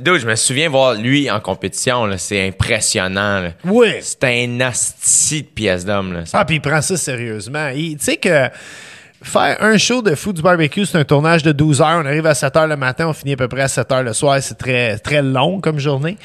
dude, 0.00 0.18
je 0.18 0.26
me 0.26 0.34
souviens 0.34 0.68
voir 0.70 0.94
lui 0.94 1.30
en 1.30 1.40
compétition, 1.40 2.08
c'est 2.16 2.46
impressionnant. 2.48 3.40
là. 3.40 3.50
Oui. 3.64 3.88
C'est 4.00 4.24
un 4.24 4.60
asti 4.60 5.42
de 5.42 5.46
pièce 5.48 5.84
d'homme. 5.84 6.24
Ah, 6.32 6.44
puis 6.44 6.56
il 6.56 6.60
prend 6.60 6.80
ça 6.80 6.96
sérieusement. 6.96 7.70
Tu 7.74 7.96
sais 8.00 8.16
que 8.16 8.48
faire 9.22 9.56
un 9.62 9.76
show 9.78 10.02
de 10.02 10.14
food 10.14 10.36
du 10.36 10.42
barbecue, 10.42 10.84
c'est 10.86 10.98
un 10.98 11.04
tournage 11.04 11.42
de 11.42 11.52
12 11.52 11.80
heures. 11.80 12.00
On 12.02 12.06
arrive 12.06 12.26
à 12.26 12.34
7 12.34 12.56
heures 12.56 12.66
le 12.66 12.76
matin, 12.76 13.08
on 13.08 13.12
finit 13.12 13.32
à 13.32 13.36
peu 13.36 13.48
près 13.48 13.62
à 13.62 13.68
7 13.68 13.92
heures 13.92 14.02
le 14.02 14.12
soir. 14.12 14.38
C'est 14.40 14.56
très, 14.56 14.98
très 14.98 15.22
long 15.22 15.60
comme 15.60 15.78
journée. 15.78 16.16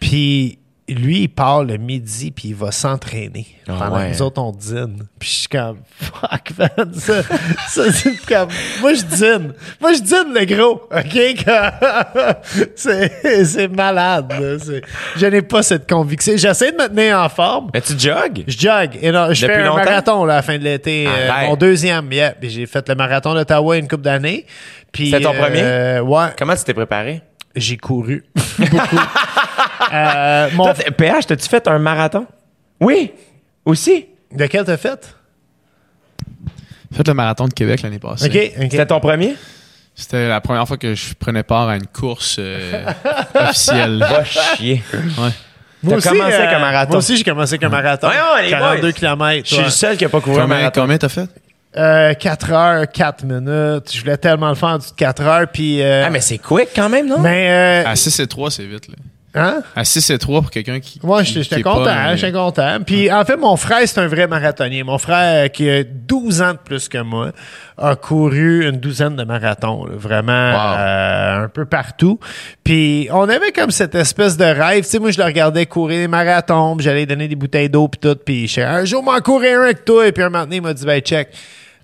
Puis 0.00 0.58
lui, 0.88 1.20
il 1.22 1.28
part 1.28 1.64
le 1.64 1.76
midi, 1.76 2.30
puis 2.32 2.48
il 2.48 2.54
va 2.54 2.72
s'entraîner. 2.72 3.46
Ah 3.68 3.74
pendant 3.78 3.96
ouais. 3.98 4.08
que 4.08 4.14
nous 4.14 4.22
autres, 4.22 4.42
on 4.42 4.50
dîne. 4.50 5.04
Puis 5.18 5.28
je 5.28 5.34
suis 5.34 5.48
comme, 5.48 5.78
fuck, 6.00 6.50
man. 6.58 6.92
Ça, 6.94 7.22
ça, 7.68 7.92
c'est 7.92 8.16
comme, 8.26 8.48
moi, 8.80 8.92
je 8.94 9.02
dîne. 9.02 9.52
Moi, 9.80 9.92
je 9.94 10.00
dîne, 10.00 10.34
le 10.34 10.44
gros. 10.44 10.82
OK? 10.90 12.36
C'est, 12.76 13.44
c'est 13.44 13.68
malade. 13.68 14.32
là. 14.32 14.80
Je 15.16 15.26
n'ai 15.26 15.42
pas 15.42 15.62
cette 15.62 15.88
conviction. 15.88 16.34
J'essaie 16.36 16.72
de 16.72 16.76
me 16.76 16.88
tenir 16.88 17.18
en 17.20 17.28
forme. 17.28 17.70
Mais 17.72 17.80
tu 17.80 17.98
jogues? 17.98 18.44
Je 18.46 18.58
jogue. 18.58 18.98
Et 19.00 19.10
non, 19.12 19.32
je 19.32 19.42
Depuis 19.46 19.54
fais 19.56 19.62
un 19.62 19.66
longtemps? 19.66 19.84
marathon 19.84 20.24
là, 20.24 20.32
à 20.34 20.36
la 20.36 20.42
fin 20.42 20.58
de 20.58 20.64
l'été. 20.64 21.06
euh, 21.06 21.46
mon 21.46 21.56
deuxième, 21.56 22.12
yeah. 22.12 22.34
J'ai 22.42 22.66
fait 22.66 22.86
le 22.88 22.94
marathon 22.94 23.34
d'Ottawa 23.34 23.76
une 23.78 23.88
couple 23.88 24.02
d'années. 24.02 24.46
C'était 24.94 25.20
ton 25.20 25.32
euh, 25.38 26.00
Ouais. 26.00 26.26
Comment 26.36 26.56
tu 26.56 26.64
t'es 26.64 26.74
préparé? 26.74 27.22
J'ai 27.54 27.76
couru. 27.76 28.24
Beaucoup. 28.58 28.96
Euh, 29.92 30.48
mon... 30.54 30.64
Toi, 30.64 30.74
t'es- 30.74 30.90
PH, 30.90 31.26
t'as-tu 31.26 31.48
fait 31.48 31.66
un 31.68 31.78
marathon? 31.78 32.26
Oui. 32.80 33.12
Aussi? 33.64 34.06
De 34.34 34.46
quel 34.46 34.64
t'as 34.64 34.76
fait? 34.76 35.14
J'ai 36.90 36.96
fait 36.98 37.08
le 37.08 37.14
marathon 37.14 37.46
de 37.48 37.54
Québec 37.54 37.82
l'année 37.82 37.98
passée. 37.98 38.26
OK. 38.26 38.52
ok. 38.64 38.68
C'était 38.70 38.86
ton 38.86 39.00
premier? 39.00 39.36
C'était 39.94 40.28
la 40.28 40.40
première 40.40 40.66
fois 40.66 40.76
que 40.76 40.94
je 40.94 41.14
prenais 41.14 41.42
part 41.42 41.68
à 41.68 41.76
une 41.76 41.86
course 41.86 42.36
euh, 42.38 42.84
officielle. 43.34 43.98
Va 43.98 44.24
chier. 44.24 44.82
Ouais. 44.94 45.30
Moi 45.82 45.98
T'as 46.00 46.10
commencé 46.10 46.34
avec 46.34 46.50
un 46.54 46.58
marathon. 46.60 46.90
Moi 46.90 46.98
aussi, 46.98 47.16
j'ai 47.16 47.24
commencé 47.24 47.54
avec 47.54 47.64
un 47.64 47.68
marathon. 47.68 48.08
Ouais, 48.08 48.14
ouais, 48.36 48.42
les 48.44 48.50
42 48.50 48.80
boys. 48.80 48.92
km. 48.92 49.48
Je 49.48 49.54
suis 49.54 49.64
le 49.64 49.70
seul 49.70 49.96
qui 49.96 50.04
a 50.04 50.08
pas 50.08 50.20
couru 50.20 50.38
un 50.38 50.42
Combien, 50.42 50.56
marathon. 50.58 50.80
combien 50.82 50.98
t'as 50.98 51.08
fait? 51.08 51.28
Euh, 51.76 52.14
4 52.14 52.52
heures, 52.52 52.90
4 52.90 53.24
minutes. 53.24 53.90
Je 53.92 54.00
voulais 54.00 54.16
tellement 54.18 54.48
le 54.50 54.54
faire 54.54 54.68
en 54.70 54.78
dessous 54.78 54.90
de 54.92 54.96
4 54.96 55.22
heures. 55.22 55.46
Puis, 55.52 55.82
euh, 55.82 56.04
Ah, 56.06 56.10
mais 56.10 56.20
c'est 56.20 56.38
quick 56.38 56.68
quand 56.76 56.88
même, 56.88 57.08
non? 57.08 57.18
mais, 57.18 57.82
euh, 57.84 57.88
À 57.90 57.96
6 57.96 58.20
et 58.20 58.26
3, 58.26 58.50
c'est 58.50 58.64
vite. 58.66 58.88
Là. 58.88 58.94
Hein? 59.34 59.62
À 59.74 59.84
6 59.84 60.10
et 60.10 60.18
3 60.18 60.42
pour 60.42 60.50
quelqu'un 60.50 60.80
qui. 60.80 61.00
Moi, 61.02 61.22
j'étais 61.22 61.62
pas, 61.62 61.72
content, 61.72 61.86
euh, 61.90 62.16
j'étais 62.16 62.32
content. 62.32 62.78
Puis 62.86 63.10
en 63.12 63.24
fait, 63.24 63.36
mon 63.36 63.56
frère, 63.56 63.80
c'est 63.86 63.98
un 64.00 64.06
vrai 64.06 64.26
marathonnier. 64.26 64.82
Mon 64.82 64.98
frère, 64.98 65.50
qui 65.50 65.68
a 65.70 65.84
12 65.84 66.42
ans 66.42 66.52
de 66.52 66.58
plus 66.58 66.88
que 66.88 66.98
moi, 66.98 67.32
a 67.78 67.96
couru 67.96 68.68
une 68.68 68.76
douzaine 68.78 69.16
de 69.16 69.24
marathons, 69.24 69.86
là, 69.86 69.92
vraiment 69.96 70.32
Wow. 70.32 70.76
euh, 70.78 71.44
un 71.44 71.48
peu 71.48 71.64
partout. 71.64 72.18
Puis 72.64 73.08
on 73.12 73.28
avait 73.28 73.52
comme 73.52 73.70
cette 73.70 73.94
espèce 73.94 74.36
de 74.36 74.44
rêve. 74.44 74.84
Tu 74.84 74.90
sais, 74.90 74.98
moi, 74.98 75.10
je 75.10 75.18
le 75.18 75.24
regardais 75.24 75.66
courir 75.66 76.00
des 76.00 76.08
marathons, 76.08 76.76
j'allais 76.78 77.06
donner 77.06 77.28
des 77.28 77.36
bouteilles 77.36 77.70
d'eau, 77.70 77.88
puis 77.88 78.00
tout. 78.00 78.16
Puis 78.24 78.52
un 78.58 78.84
jour, 78.84 79.02
m'en 79.02 79.18
courir 79.20 79.60
un 79.60 79.64
avec 79.64 79.84
toi. 79.84 80.06
Et 80.06 80.12
puis 80.12 80.22
un 80.22 80.30
donné, 80.30 80.56
il 80.56 80.62
m'a 80.62 80.74
dit, 80.74 80.84
ben, 80.84 81.00
check. 81.00 81.28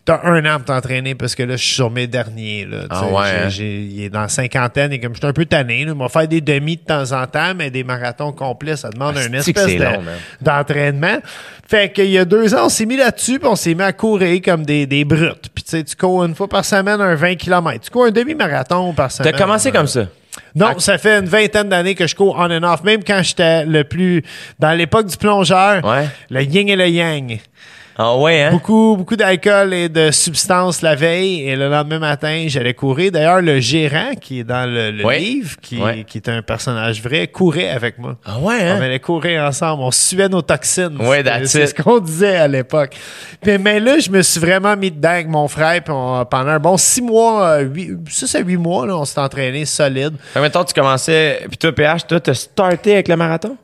T'as 0.09 0.21
un 0.25 0.45
an 0.47 0.57
pour 0.57 0.65
t'entraîner 0.75 1.15
parce 1.15 1.35
que 1.35 1.43
là, 1.43 1.57
je 1.57 1.63
suis 1.63 1.75
sur 1.75 1.91
mes 1.91 2.07
derniers. 2.07 2.65
Là, 2.65 2.79
Ah 2.89 3.05
ouais, 3.07 3.23
J'ai- 3.27 3.37
hein? 3.37 3.49
j'ai- 3.51 3.81
il 3.83 4.03
est 4.05 4.09
dans 4.09 4.23
la 4.23 4.29
cinquantaine 4.29 4.91
et 4.93 5.01
comme 5.01 5.13
je 5.15 5.19
suis 5.19 5.27
un 5.27 5.33
peu 5.35 5.45
tanné, 5.45 5.85
là, 5.85 5.93
il 5.93 5.99
m'a 5.99 6.09
fait 6.09 6.27
des 6.27 6.41
demi 6.41 6.77
de 6.77 6.83
temps 6.83 7.13
en 7.13 7.27
temps, 7.27 7.53
mais 7.55 7.71
des 7.71 7.85
marathons 7.85 8.33
complets, 8.33 8.77
ça 8.77 8.89
demande 8.89 9.17
Ah, 9.19 9.29
que 9.29 9.37
espèce 9.37 9.67
de- 9.67 9.85
d'entraînement. 10.41 11.19
Fait 11.69 11.93
qu'il 11.93 12.07
y 12.11 12.17
a 12.19 12.25
deux 12.25 12.55
ans, 12.55 12.67
on 12.67 12.69
s'est 12.69 12.87
mis 12.87 12.97
là-dessus, 12.97 13.39
puis 13.39 13.49
on 13.49 13.57
s'est 13.57 13.75
mis 13.75 13.83
à 13.83 13.93
courir 13.93 14.41
comme 14.43 14.65
des, 14.65 14.87
des 14.87 15.05
brutes. 15.05 15.51
Puis 15.55 15.63
tu 15.65 15.71
sais, 15.73 15.85
tu 15.85 15.95
cours 15.95 16.25
une 16.25 16.35
fois 16.35 16.49
par 16.49 16.65
semaine 16.65 17.01
un 17.01 17.15
20 17.15 17.35
km. 17.37 17.81
Tu 17.85 17.91
cours 17.91 18.07
un 18.07 18.11
demi-marathon 18.11 18.95
par 18.95 19.09
T'as 19.09 19.25
semaine. 19.25 19.37
commencé 19.37 19.71
comme 19.71 19.87
ça? 19.87 20.07
Non, 20.55 20.79
ça 20.79 20.97
fait 20.99 21.19
une 21.19 21.27
vingtaine 21.27 21.69
d'années 21.69 21.95
que 21.95 22.07
je 22.07 22.15
cours 22.15 22.37
on 22.39 22.51
and 22.51 22.63
off. 22.63 22.83
Même 22.85 23.03
quand 23.05 23.21
j'étais 23.23 23.65
le 23.67 23.85
plus... 23.85 24.23
Dans 24.59 24.73
l'époque 24.73 25.07
du 25.07 25.17
plongeur, 25.17 25.85
Ouais. 25.85 26.09
le 26.31 26.43
yin 26.43 26.69
et 26.69 26.77
le 26.77 26.89
yang. 26.89 27.39
Ah 28.01 28.17
ouais, 28.17 28.43
hein? 28.43 28.53
Beaucoup, 28.53 28.95
beaucoup 28.97 29.17
d'alcool 29.17 29.75
et 29.75 29.89
de 29.89 30.13
substances 30.13 30.83
la 30.83 30.95
veille. 30.95 31.41
Et 31.49 31.57
le 31.57 31.69
lendemain 31.69 31.99
matin, 31.99 32.45
j'allais 32.47 32.73
courir. 32.73 33.11
D'ailleurs, 33.11 33.43
le 33.43 33.59
gérant, 33.59 34.13
qui 34.21 34.39
est 34.39 34.45
dans 34.45 34.71
le, 34.73 34.93
le 34.93 35.05
Ouais. 35.05 35.19
livre, 35.19 35.57
qui, 35.61 35.79
Ouais. 35.83 36.05
qui 36.07 36.19
est 36.19 36.29
un 36.29 36.41
personnage 36.43 37.03
vrai, 37.03 37.27
courait 37.27 37.69
avec 37.71 37.99
moi. 37.99 38.17
Ah 38.25 38.39
ouais, 38.39 38.55
On 38.63 38.67
hein? 38.77 38.81
allait 38.83 39.01
courir 39.01 39.43
ensemble. 39.43 39.83
On 39.83 39.91
suivait 39.91 40.29
nos 40.29 40.43
toxines. 40.43 40.97
Ouais, 41.01 41.25
C'est- 41.47 41.67
ce 41.67 41.75
qu'on 41.75 41.99
disait 41.99 42.37
à 42.37 42.47
l'époque. 42.47 42.95
Puis, 43.43 43.59
mais 43.59 43.81
là, 43.81 43.99
je 43.99 44.11
me 44.11 44.23
suis 44.23 44.39
vraiment 44.39 44.77
mis 44.77 44.93
dedans 44.93 45.09
avec 45.11 45.27
mon 45.27 45.49
frère. 45.49 45.83
Puis 45.83 45.93
on- 45.93 46.25
pendant 46.25 46.51
un 46.51 46.61
bon 46.61 46.77
six 46.77 47.03
mois, 47.03 47.47
euh, 47.49 47.61
huit, 47.63 47.91
six 48.09 48.33
à 48.37 48.39
huit 48.39 48.57
mois, 48.59 48.87
là, 48.87 48.97
on 48.97 49.05
s'est 49.05 49.19
entraîné 49.21 49.65
solide. 49.65 50.15
Que, 50.35 50.39
mettons, 50.39 50.63
tu 50.63 50.73
commençais. 50.73 51.41
Puis 51.49 51.59
toi, 51.59 51.73
PH, 51.75 52.07
toi, 52.07 52.21
t'as 52.21 52.35
starté 52.35 52.93
avec 52.93 53.09
le 53.09 53.17
marathon? 53.17 53.57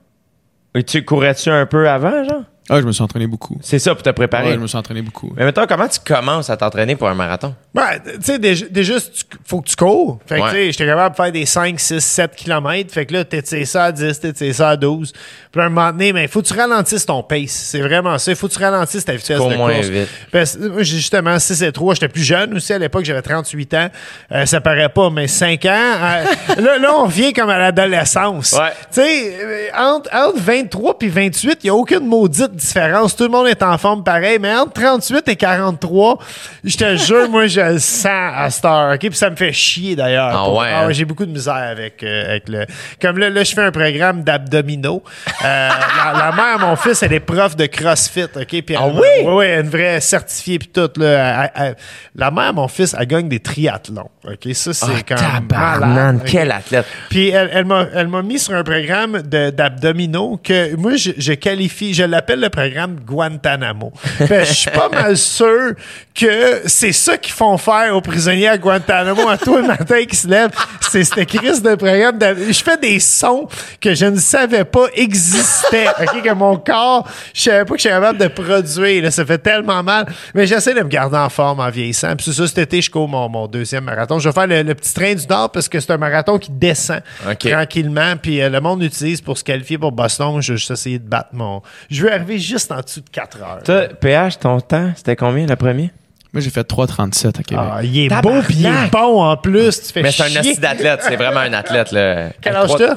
Et 0.74 0.82
tu 0.82 1.05
courais-tu 1.05 1.51
un 1.51 1.66
peu 1.66 1.89
avant, 1.89 2.24
genre? 2.24 2.43
Ah, 2.70 2.81
je 2.81 2.86
me 2.86 2.93
suis 2.93 3.03
entraîné 3.03 3.27
beaucoup. 3.27 3.59
C'est 3.61 3.78
ça 3.78 3.95
pour 3.95 4.03
te 4.03 4.09
préparer. 4.11 4.49
Ouais, 4.49 4.55
je 4.55 4.59
me 4.59 4.66
suis 4.66 4.78
entraîné 4.78 5.03
beaucoup. 5.03 5.31
Mais 5.36 5.45
mettons, 5.45 5.66
comment 5.66 5.86
tu 5.86 5.99
commences 6.01 6.49
à 6.49 6.57
t'entraîner 6.57 6.97
pour 6.97 7.09
un 7.09 7.15
marathon? 7.15 7.55
Ouais, 7.74 8.01
tu 8.05 8.23
sais, 8.23 8.39
déjà, 8.39 9.01
tu- 9.01 9.24
faut 9.45 9.61
que 9.61 9.69
tu 9.69 9.77
cours. 9.77 10.19
Fait 10.27 10.36
que, 10.36 10.41
Ouais. 10.43 10.49
tu 10.51 10.57
sais, 10.57 10.73
j'étais 10.73 10.86
capable 10.86 11.15
de 11.15 11.23
faire 11.23 11.32
des 11.32 11.45
5, 11.45 11.78
6, 11.78 12.01
7 12.01 12.35
km. 12.35 12.91
Fait 12.93 13.05
que 13.05 13.12
là, 13.12 13.24
t'étires 13.24 13.66
ça 13.66 13.85
à 13.85 13.93
10, 13.93 14.19
t'étires 14.19 14.55
ça 14.55 14.70
à 14.70 14.77
12. 14.77 15.12
Puis 15.53 15.61
à 15.61 15.65
un 15.65 15.69
moment 15.69 15.91
donné, 15.93 16.09
il 16.23 16.28
faut 16.28 16.41
que 16.41 16.47
tu 16.47 16.55
ralentisses 16.55 17.05
ton 17.05 17.23
pace. 17.23 17.51
C'est 17.51 17.81
vraiment 17.82 18.16
ça. 18.19 18.31
Il 18.32 18.36
faut 18.36 18.49
que 18.49 18.55
tu 18.55 18.59
ralentisses 18.59 19.05
ta 19.05 19.12
vitesse 19.15 19.36
Cours 19.39 19.51
de 19.51 19.57
moins 19.57 19.74
course. 19.74 19.89
vite. 19.89 20.09
Parce 20.32 20.59
justement 20.78 21.39
6 21.39 21.62
et 21.62 21.70
3. 21.73 21.95
J'étais 21.95 22.09
plus 22.09 22.23
jeune 22.24 22.55
aussi. 22.55 22.73
À 22.73 22.78
l'époque, 22.78 23.05
j'avais 23.05 23.20
38 23.23 23.74
ans. 23.74 23.89
Euh, 24.32 24.47
ça 24.47 24.61
paraît 24.62 24.89
pas, 24.89 25.11
mais 25.11 25.28
5 25.28 25.65
ans. 25.66 25.69
euh, 25.69 26.24
là, 26.62 26.78
là, 26.78 26.93
on 26.97 27.05
revient 27.05 27.32
comme 27.35 27.51
à 27.51 27.59
l'adolescence. 27.59 28.53
Ouais. 28.53 28.70
Tu 28.93 29.01
sais, 29.03 29.36
euh, 29.43 29.66
entre, 29.77 30.09
entre 30.15 30.39
23 30.41 30.99
puis 30.99 31.09
28, 31.09 31.59
il 31.62 31.66
n'y 31.66 31.70
a 31.70 31.74
aucune 31.74 32.07
maudite 32.07 32.53
différence. 32.55 33.14
Tout 33.16 33.24
le 33.24 33.31
monde 33.31 33.47
est 33.48 33.62
en 33.62 33.76
forme 33.78 34.02
pareil, 34.05 34.39
mais 34.40 34.55
entre 34.55 34.72
38 34.72 35.28
et 35.28 35.36
43, 35.36 36.18
je 36.64 36.76
te 36.76 36.97
jure, 36.97 37.28
moi, 37.28 37.47
je 37.47 37.60
le 37.60 37.78
sens 37.78 38.06
à 38.35 38.48
cette 38.51 38.64
heure. 38.64 38.93
OK? 38.94 39.01
Puis 39.01 39.14
ça 39.14 39.31
me 39.31 39.36
fait 39.36 39.52
chier 39.52 39.97
d'ailleurs. 39.97 40.31
Ah 40.35 40.44
Pour- 40.44 40.56
ouais, 40.59 40.68
hein? 40.70 40.90
J'ai 40.93 41.05
beaucoup 41.05 41.26
de 41.26 41.31
misère 41.32 41.55
avec, 41.55 42.02
euh, 42.02 42.31
avec 42.31 42.48
le. 42.48 42.66
Comme 43.01 43.18
là, 43.18 43.31
là, 43.31 43.44
je 43.44 43.55
fais 43.55 43.62
un 43.62 43.72
programme 43.72 44.22
d'abdominaux. 44.22 45.02
Euh, 45.44 45.68
la, 46.05 46.18
la 46.18 46.32
mère, 46.32 46.59
mon 46.60 46.76
fils, 46.76 47.02
elle 47.02 47.12
est 47.12 47.20
prof 47.20 47.56
de 47.56 47.66
CrossFit. 47.66 48.24
OK? 48.36 48.47
Puis 48.48 48.62
elle- 48.70 48.76
Ah 48.78 48.86
oui? 48.89 49.01
Oui, 49.24 49.32
oui, 49.32 49.47
une 49.60 49.68
vraie 49.68 50.01
certifiée 50.01 50.59
puis 50.59 50.68
tout. 50.68 50.90
Là, 50.97 51.44
Elle- 51.56 51.62
elle- 51.68 51.76
la 52.16 52.31
mère, 52.31 52.55
mon 52.55 52.68
fils, 52.68 52.94
elle 52.98 53.06
gagne 53.06 53.28
des 53.28 53.40
triathlons. 53.40 54.10
OK? 54.24 54.55
Ça, 54.55 54.72
c'est 54.72 54.86
Ah, 54.89 55.02
quand 55.06 55.14
même 55.20 55.47
tabarnak, 55.48 55.81
malade. 55.81 56.16
OK? 56.16 56.28
quel 56.31 56.52
athlète. 56.52 56.86
Puis 57.10 57.28
elle, 57.31 57.51
elle 57.52 57.64
m'a, 57.64 57.86
elle 57.94 58.09
mis 58.22 58.39
sur 58.39 58.55
un 58.55 58.62
programme 58.62 59.22
d'abdominaux 59.22 60.40
que 60.43 60.74
moi, 60.76 60.97
je, 60.97 61.10
je 61.16 61.32
qualifie, 61.32 61.94
je 61.94 62.05
l'appelle 62.05 62.40
le 62.45 62.51
programme 62.51 63.01
Guantanamo. 63.01 63.93
Que 64.19 64.45
je 64.45 64.53
suis 64.53 64.71
pas 64.71 64.89
mal 64.89 65.16
sûr 65.16 65.75
que 66.15 66.62
c'est 66.66 66.93
ça 66.93 67.16
qu'ils 67.19 67.33
font 67.33 67.59
faire 67.59 67.97
aux 67.97 68.01
prisonniers 68.01 68.49
à 68.49 68.59
Guantanamo 68.59 69.29
à 69.29 69.37
tous 69.37 69.57
les 69.57 69.66
matins 69.66 70.05
qui 70.05 70.16
se 70.16 70.29
lèvent. 70.29 70.51
C'est 70.95 71.03
cette 71.03 71.27
crise 71.29 71.61
de 71.61 71.75
programme. 71.75 72.19
d'ab- 72.19 72.39
Je 72.39 72.62
fais 72.62 72.77
des 72.77 73.01
sons 73.01 73.49
que 73.81 73.95
je 73.95 74.07
ne 74.07 74.16
savais 74.19 74.65
pas 74.65 74.87
existaient. 74.95 75.89
OK? 76.01 76.23
Que 76.23 76.33
mon 76.35 76.57
corps, 76.57 77.09
je 77.35 77.41
savais 77.43 77.65
pas 77.65 77.75
que 77.75 77.81
j'étais 77.81 77.95
capable 77.95 78.19
de 78.19 78.29
produire. 78.29 79.03
Là. 79.03 79.11
Ça 79.11 79.25
fait 79.27 79.39
tellement 79.39 79.83
mal. 79.83 80.07
Mais 80.35 80.47
j'essaie 80.47 80.73
de 80.73 80.81
me 80.81 80.89
garder 80.89 81.16
en 81.16 81.29
forme 81.29 81.59
en 81.61 81.69
vieillissant. 81.69 82.15
Puis 82.15 82.27
c'est 82.27 82.33
ça, 82.33 82.47
cet 82.47 82.59
été, 82.59 82.81
je 82.81 82.91
cours 82.91 83.09
mon, 83.09 83.29
mon 83.29 83.47
deuxième 83.49 83.85
marathon. 83.85 84.19
Je 84.21 84.29
vais 84.29 84.33
faire 84.33 84.47
le, 84.47 84.62
le 84.62 84.75
petit 84.77 84.95
train 84.95 85.15
du 85.15 85.27
Nord 85.27 85.51
parce 85.51 85.69
que 85.69 85.81
c'est 85.81 85.91
un 85.93 85.97
marathon 85.99 86.39
qui 86.39 86.53
descend 86.53 87.01
OK. 87.29 87.39
tranquillement. 87.51 88.15
Puis 88.23 88.41
euh, 88.41 88.49
le 88.49 88.61
monde 88.61 88.81
l'utilise 88.83 89.21
pour 89.21 89.37
se 89.37 89.43
qualifier 89.43 89.79
pour 89.79 89.91
Boston. 89.91 90.41
Je 90.41 90.53
vais 90.53 90.59
juste 90.59 90.71
essayer 90.71 91.01
de 91.01 91.09
battre 91.09 91.31
mon. 91.33 91.61
Je 91.91 92.03
veux 92.05 92.12
arriver 92.12 92.39
juste 92.39 92.71
en 92.71 92.81
dessous 92.81 93.01
de 93.01 93.11
4 93.11 93.43
heures. 93.43 93.62
Toi, 93.65 93.89
PH, 94.01 94.39
ton 94.39 94.61
temps, 94.61 94.93
c'était 94.97 95.16
combien 95.16 95.47
le 95.47 95.57
premier? 95.57 95.91
Moi, 96.35 96.40
j'ai 96.43 96.51
fait 96.51 96.69
3,37 96.69 97.28
à 97.28 97.43
Québec. 97.44 97.65
Ah, 97.73 97.78
il 97.82 97.97
est 98.05 98.09
Tabarnak. 98.09 98.43
beau 98.43 98.47
puis 98.47 98.56
il 98.59 98.66
est 98.66 98.90
bon 98.90 99.23
en 99.23 99.36
plus. 99.36 99.81
Tu 99.82 99.93
fais 99.93 100.02
Mais 100.02 100.11
c'est 100.11 100.24
un 100.24 100.36
asti 100.40 100.59
d'athlète, 100.59 101.01
c'est 101.02 101.15
vraiment 101.16 101.40
un 101.40 101.52
athlète. 101.52 101.93
Là. 101.93 102.31
Quel 102.43 102.56
âge 102.56 102.66
trois- 102.66 102.78
t'as? 102.78 102.97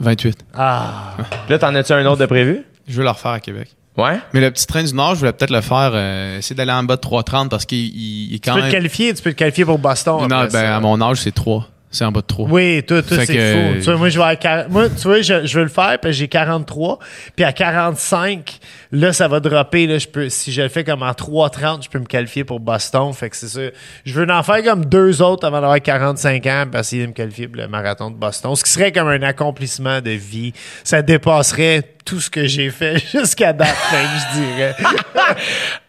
28. 0.00 0.38
Ah. 0.56 1.14
Là, 1.48 1.58
t'en 1.58 1.74
as-tu 1.74 1.92
un 1.92 2.06
autre 2.06 2.20
de 2.20 2.26
prévu? 2.26 2.64
Je 2.88 2.96
veux 2.96 3.04
le 3.04 3.10
refaire 3.10 3.32
à 3.32 3.40
Québec. 3.40 3.68
Ouais? 3.98 4.18
Mais 4.32 4.40
le 4.40 4.50
petit 4.50 4.66
train 4.66 4.82
du 4.82 4.94
Nord, 4.94 5.14
je 5.14 5.20
voulais 5.20 5.32
peut-être 5.34 5.50
le 5.52 5.60
faire, 5.60 5.90
euh, 5.92 6.38
essayer 6.38 6.56
d'aller 6.56 6.72
en 6.72 6.82
bas 6.84 6.96
de 6.96 7.00
3,30 7.02 7.50
parce 7.50 7.66
qu'il 7.66 7.78
il- 7.78 8.30
il 8.30 8.34
est 8.36 8.38
Tu 8.38 8.48
quand 8.48 8.56
peux 8.56 8.62
te 8.62 8.70
qualifier, 8.70 9.12
tu 9.12 9.22
peux 9.22 9.32
te 9.32 9.36
qualifier 9.36 9.66
pour 9.66 9.78
Boston. 9.78 10.26
Non, 10.26 10.36
après 10.36 10.46
ben, 10.46 10.50
ça. 10.52 10.76
à 10.76 10.80
mon 10.80 10.98
âge, 11.02 11.18
c'est 11.18 11.32
3. 11.34 11.68
C'est 11.92 12.04
en 12.04 12.12
bas 12.12 12.20
de 12.20 12.26
3. 12.26 12.48
Oui, 12.48 12.82
toi, 12.86 13.02
toi 13.02 13.16
c'est 13.26 13.34
que- 13.34 13.52
fou. 13.52 13.78
Tu 13.80 13.84
vois, 13.84 13.96
moi, 13.96 14.08
je 14.08 14.18
vais 14.18 14.24
à 14.24 14.34
quar- 14.36 14.68
moi, 14.70 14.88
tu 14.88 15.02
vois, 15.08 15.20
je, 15.22 15.44
je 15.44 15.58
veux 15.58 15.64
le 15.64 15.70
faire, 15.70 15.98
puis 16.00 16.12
j'ai 16.12 16.28
43. 16.28 17.00
Puis 17.34 17.44
à 17.44 17.52
45, 17.52 18.60
là, 18.92 19.12
ça 19.12 19.28
va 19.28 19.40
dropper. 19.40 19.86
Là, 19.86 19.98
je 19.98 20.08
peux, 20.08 20.28
si 20.28 20.52
je 20.52 20.62
le 20.62 20.68
fais 20.68 20.84
comme 20.84 21.02
en 21.02 21.10
3,30, 21.10 21.84
je 21.84 21.88
peux 21.88 21.98
me 21.98 22.04
qualifier 22.06 22.44
pour 22.44 22.60
Boston. 22.60 23.12
Fait 23.12 23.30
que 23.30 23.36
c'est 23.36 23.48
ça. 23.48 23.60
Je 24.04 24.12
veux 24.14 24.30
en 24.30 24.42
faire 24.42 24.62
comme 24.64 24.84
deux 24.84 25.22
autres 25.22 25.46
avant 25.46 25.60
d'avoir 25.60 25.80
45 25.80 26.46
ans, 26.46 26.64
pour 26.70 26.80
essayer 26.80 27.02
de 27.02 27.08
me 27.08 27.12
qualifier 27.12 27.48
pour 27.48 27.60
le 27.60 27.68
marathon 27.68 28.10
de 28.10 28.16
Boston. 28.16 28.54
Ce 28.56 28.64
qui 28.64 28.70
serait 28.70 28.92
comme 28.92 29.08
un 29.08 29.22
accomplissement 29.22 30.00
de 30.00 30.10
vie. 30.10 30.52
Ça 30.84 31.02
dépasserait 31.02 31.82
tout 32.04 32.18
ce 32.20 32.30
que 32.30 32.46
j'ai 32.46 32.70
fait 32.70 32.98
jusqu'à 33.12 33.52
date, 33.52 33.76
même, 33.92 34.06
je 34.34 34.40
dirais. 34.40 34.74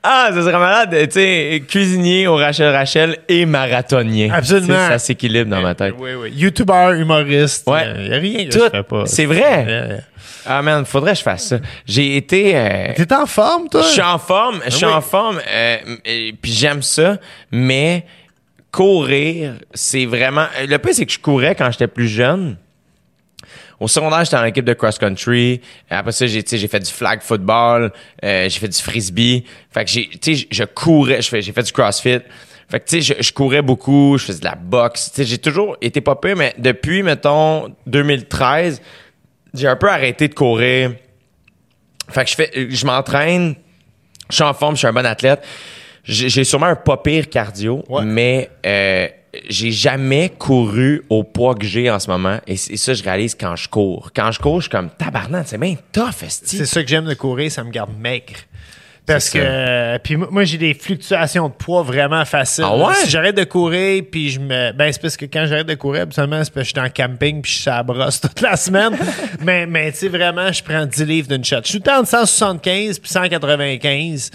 Ah, 0.04 0.30
ça 0.34 0.42
serait 0.42 0.58
malade, 0.58 0.90
tu 1.04 1.12
sais, 1.12 1.64
cuisinier 1.68 2.26
au 2.26 2.36
Rachel 2.36 2.74
Rachel 2.74 3.18
et 3.30 3.46
marathonien. 3.46 4.30
Absolument. 4.34 4.88
Ça 4.88 4.98
s'équilibre 4.98 5.50
dans 5.52 5.62
ma 5.62 5.76
tête. 5.76 5.94
oui, 6.00 6.14
oui. 6.16 6.32
YouTuber, 6.36 6.94
humoriste. 7.00 7.68
Ouais. 7.70 7.84
Il 8.00 8.10
n'y 8.10 8.14
a 8.16 8.18
rien 8.18 8.46
que 8.48 8.52
Tout. 8.52 8.64
je 8.66 8.70
fais 8.78 8.84
pas. 8.84 9.06
C'est 9.06 9.26
vrai? 9.26 10.04
Ah, 10.46 10.62
man, 10.62 10.86
faudrait 10.86 11.12
que 11.14 11.18
je 11.20 11.24
fasse 11.24 11.48
ça. 11.48 11.60
J'ai 11.86 12.18
été. 12.18 12.56
euh, 12.56 12.94
T'es 12.96 13.14
en 13.14 13.26
forme, 13.26 13.70
toi? 13.70 13.82
Je 13.82 13.88
suis 13.88 14.02
en 14.02 14.18
forme, 14.20 14.60
je 14.66 14.72
suis 14.72 14.86
oui. 14.86 14.92
en 14.94 15.02
forme, 15.02 15.40
euh, 15.48 15.78
et 16.06 16.34
puis 16.42 16.52
j'aime 16.52 16.82
ça, 16.82 17.18
mais 17.52 18.06
courir, 18.72 19.56
c'est 19.74 20.06
vraiment. 20.06 20.46
Le 20.68 20.78
pire, 20.78 20.94
c'est 20.94 21.06
que 21.06 21.12
je 21.12 21.20
courais 21.20 21.56
quand 21.56 21.70
j'étais 21.72 21.88
plus 21.88 22.08
jeune. 22.08 22.58
Au 23.80 23.88
secondaire, 23.88 24.24
j'étais 24.24 24.38
en 24.38 24.46
équipe 24.46 24.66
de 24.66 24.74
cross-country. 24.74 25.60
Après 25.90 26.12
ça, 26.12 26.28
j'ai, 26.28 26.44
tu 26.44 26.52
sais, 26.52 26.58
j'ai 26.60 26.68
fait 26.68 26.80
du 26.80 26.92
flag 26.92 27.20
football, 27.22 27.92
euh, 28.24 28.48
j'ai 28.48 28.60
fait 28.60 28.68
du 28.68 28.78
frisbee. 28.80 29.44
Fait 29.72 29.84
que 29.86 29.90
j'ai, 29.90 30.08
tu 30.08 30.36
sais, 30.36 30.48
je 30.52 30.64
courais, 30.66 31.22
j'ai 31.22 31.42
fait 31.52 31.64
du 31.64 31.72
crossfit. 31.72 32.20
Fait 32.70 32.80
que, 32.80 32.86
tu 32.88 33.02
sais, 33.02 33.16
je, 33.18 33.24
je 33.24 33.34
courais 33.34 33.64
beaucoup, 33.64 34.18
je 34.20 34.26
faisais 34.26 34.40
de 34.40 34.46
la 34.46 34.54
boxe. 34.56 35.10
Tu 35.10 35.16
sais, 35.16 35.24
j'ai 35.26 35.40
toujours 35.40 35.78
été 35.82 36.00
pas 36.00 36.16
pire, 36.16 36.36
mais 36.38 36.54
depuis, 36.60 37.02
mettons, 37.02 37.74
2013, 37.88 38.82
j'ai 39.54 39.68
un 39.68 39.76
peu 39.76 39.90
arrêté 39.90 40.28
de 40.28 40.34
courir. 40.34 40.94
Fait 42.10 42.24
que 42.26 42.30
je 42.30 42.36
fais, 42.36 42.52
je 42.70 42.86
m'entraîne, 42.86 43.56
je 44.30 44.36
suis 44.36 44.44
en 44.44 44.54
forme, 44.54 44.76
je 44.76 44.80
suis 44.80 44.88
un 44.88 44.94
bon 44.94 45.06
athlète. 45.06 45.44
J'ai 46.04 46.44
sûrement 46.44 46.66
un 46.68 46.76
pas 46.76 46.98
pire 46.98 47.30
cardio, 47.30 47.84
Ouais. 47.88 48.04
mais 48.04 48.50
euh, 48.66 49.08
j'ai 49.50 49.72
jamais 49.72 50.30
couru 50.30 51.04
au 51.10 51.24
poids 51.24 51.54
que 51.56 51.66
j'ai 51.66 51.92
en 51.92 52.00
ce 52.00 52.10
moment. 52.10 52.40
Et, 52.48 52.58
ça, 52.58 52.94
je 52.96 53.04
réalise 53.04 53.36
quand 53.36 53.56
je 53.56 53.70
cours. 53.70 54.12
Quand 54.16 54.32
je 54.32 54.40
cours, 54.40 54.58
je 54.62 54.64
suis 54.64 54.70
comme 54.72 54.90
tabarnak, 54.90 55.48
c'est 55.48 55.60
bien 55.60 55.76
tough. 55.92 56.26
C'est 56.28 56.66
ça 56.66 56.82
que 56.84 56.90
j'aime 56.90 57.06
de 57.06 57.14
courir, 57.14 57.52
ça 57.52 57.64
me 57.64 57.70
garde 57.70 57.92
maigre. 57.98 58.34
Parce 59.06 59.30
que, 59.30 59.40
euh, 59.42 59.98
puis 59.98 60.16
moi, 60.16 60.44
j'ai 60.44 60.58
des 60.58 60.74
fluctuations 60.74 61.50
de 61.50 61.54
poids 61.54 61.82
vraiment 61.82 62.24
faciles. 62.24 62.64
Ah 62.68 62.76
ouais? 62.76 62.94
Si 62.96 63.10
j'arrête 63.10 63.36
de 63.36 63.44
courir, 63.44 64.04
puis 64.10 64.30
je 64.30 64.40
me. 64.40 64.72
Ben, 64.74 64.92
c'est 64.94 65.02
parce 65.02 65.18
que 65.18 65.26
quand 65.26 65.46
j'arrête 65.48 65.68
de 65.68 65.74
courir, 65.74 66.04
habituellement, 66.04 66.44
c'est 66.44 66.54
parce 66.54 66.72
que 66.72 66.76
je 66.76 66.82
suis 66.82 66.88
en 66.88 66.90
camping, 66.90 67.42
puis 67.42 67.52
je 67.52 67.62
suis 67.62 67.70
à 67.70 67.78
la 67.78 67.84
brosse 67.84 68.22
toute 68.22 68.42
la 68.42 68.56
semaine. 68.56 68.98
mais, 69.42 69.66
mais 69.66 69.92
tu 69.92 70.00
sais, 70.00 70.08
vraiment, 70.08 70.52
je 70.52 70.64
prends 70.64 70.86
10 70.86 71.04
livres 71.06 71.28
d'une 71.28 71.44
shot. 71.44 71.58
Je 71.64 71.70
suis 71.70 71.82
tout 71.82 71.90
le 71.90 71.92
temps 71.92 72.00
entre 72.00 72.10
175 72.10 73.00
puis 73.00 73.10
195. 73.10 74.32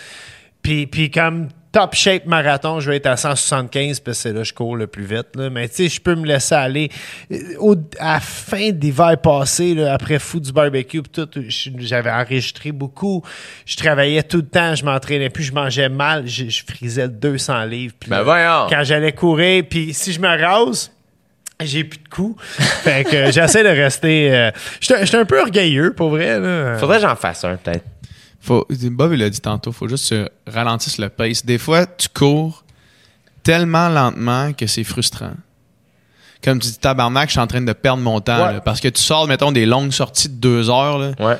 Puis, 0.63 0.87
puis 0.89 1.11
comme 1.11 1.49
top 1.77 1.95
shape 1.95 2.25
marathon, 2.25 2.81
je 2.81 2.89
vais 2.91 2.97
être 2.97 3.07
à 3.07 3.19
175 3.19 4.01
parce 4.01 4.17
que 4.17 4.23
c'est 4.23 4.33
là 4.33 4.39
que 4.41 4.47
je 4.47 4.55
cours 4.55 4.77
le 4.77 4.87
plus 4.87 5.05
vite. 5.05 5.27
là. 5.35 5.51
Mais 5.51 5.69
tu 5.69 5.75
sais, 5.75 5.89
je 5.91 6.01
peux 6.01 6.15
me 6.15 6.25
laisser 6.25 6.55
aller. 6.55 6.89
Euh, 7.31 7.37
Au, 7.59 7.75
à 7.99 8.15
la 8.15 8.21
fin 8.21 8.71
d'hiver 8.71 9.19
passé, 9.23 9.75
là, 9.75 9.93
après 9.93 10.19
fou 10.19 10.41
du 10.41 10.53
barbecue, 10.53 11.03
tout, 11.03 11.29
j'avais 11.79 12.11
enregistré 12.11 12.73
beaucoup. 12.73 13.23
Je 13.67 13.77
travaillais 13.77 14.23
tout 14.23 14.39
le 14.39 14.47
temps, 14.47 14.75
je 14.75 14.87
m'entraînais 14.87 15.29
plus, 15.29 15.45
je 15.45 15.53
mangeais 15.53 15.91
mal, 15.91 16.27
je, 16.27 16.49
je 16.49 16.63
frisais 16.67 17.03
le 17.03 17.09
200 17.11 17.65
livres. 17.67 17.95
Puis 18.01 18.09
Ben 18.09 18.23
là. 18.25 18.67
Quand 18.71 18.83
j'allais 18.83 19.13
courir, 19.13 19.65
puis 19.69 19.93
si 19.93 20.15
je 20.15 20.21
me 20.21 20.29
rase, 20.29 20.91
j'ai 21.63 21.85
plus 21.85 21.99
de 21.99 22.09
coups. 22.09 22.43
fait 22.59 23.05
que 23.05 23.31
j'essaie 23.33 23.63
de 23.65 23.69
rester... 23.69 24.35
euh, 24.35 24.51
J'étais 24.81 25.05
j'étais 25.05 25.19
un 25.19 25.25
peu 25.27 25.41
orgueilleux, 25.43 25.93
pour 25.93 26.09
vrai. 26.09 26.41
Là. 26.41 26.77
Faudrait 26.79 26.97
que 26.97 27.03
j'en 27.03 27.17
fasse 27.17 27.45
un, 27.45 27.57
peut-être. 27.57 27.85
Faut, 28.47 28.67
Bob, 28.71 29.13
il 29.13 29.19
l'a 29.19 29.29
dit 29.29 29.41
tantôt, 29.41 29.73
faut 29.73 29.89
juste 29.89 30.05
se 30.05 30.29
ralentir 30.47 30.93
le 31.03 31.09
pace. 31.09 31.45
Des 31.45 31.59
fois, 31.59 31.85
tu 31.85 32.09
cours 32.09 32.63
tellement 33.43 33.89
lentement 33.89 34.53
que 34.53 34.67
c'est 34.69 34.85
frustrant. 34.85 35.33
Comme 36.45 36.61
tu 36.61 36.69
dis, 36.69 36.79
tabarnak, 36.79 37.29
je 37.29 37.33
suis 37.33 37.41
en 37.41 37.47
train 37.49 37.61
de 37.61 37.73
perdre 37.73 38.03
mon 38.03 38.21
temps. 38.21 38.37
Ouais. 38.47 38.53
là. 38.55 38.61
parce 38.61 38.81
que 38.81 38.89
tu 38.89 39.03
sors, 39.03 39.27
mettons, 39.27 39.51
des 39.53 39.67
longues 39.67 39.91
sorties 39.91 40.29
de 40.29 40.35
deux 40.35 40.71
heures. 40.71 40.99
Là, 40.99 41.11
Ouais. 41.19 41.37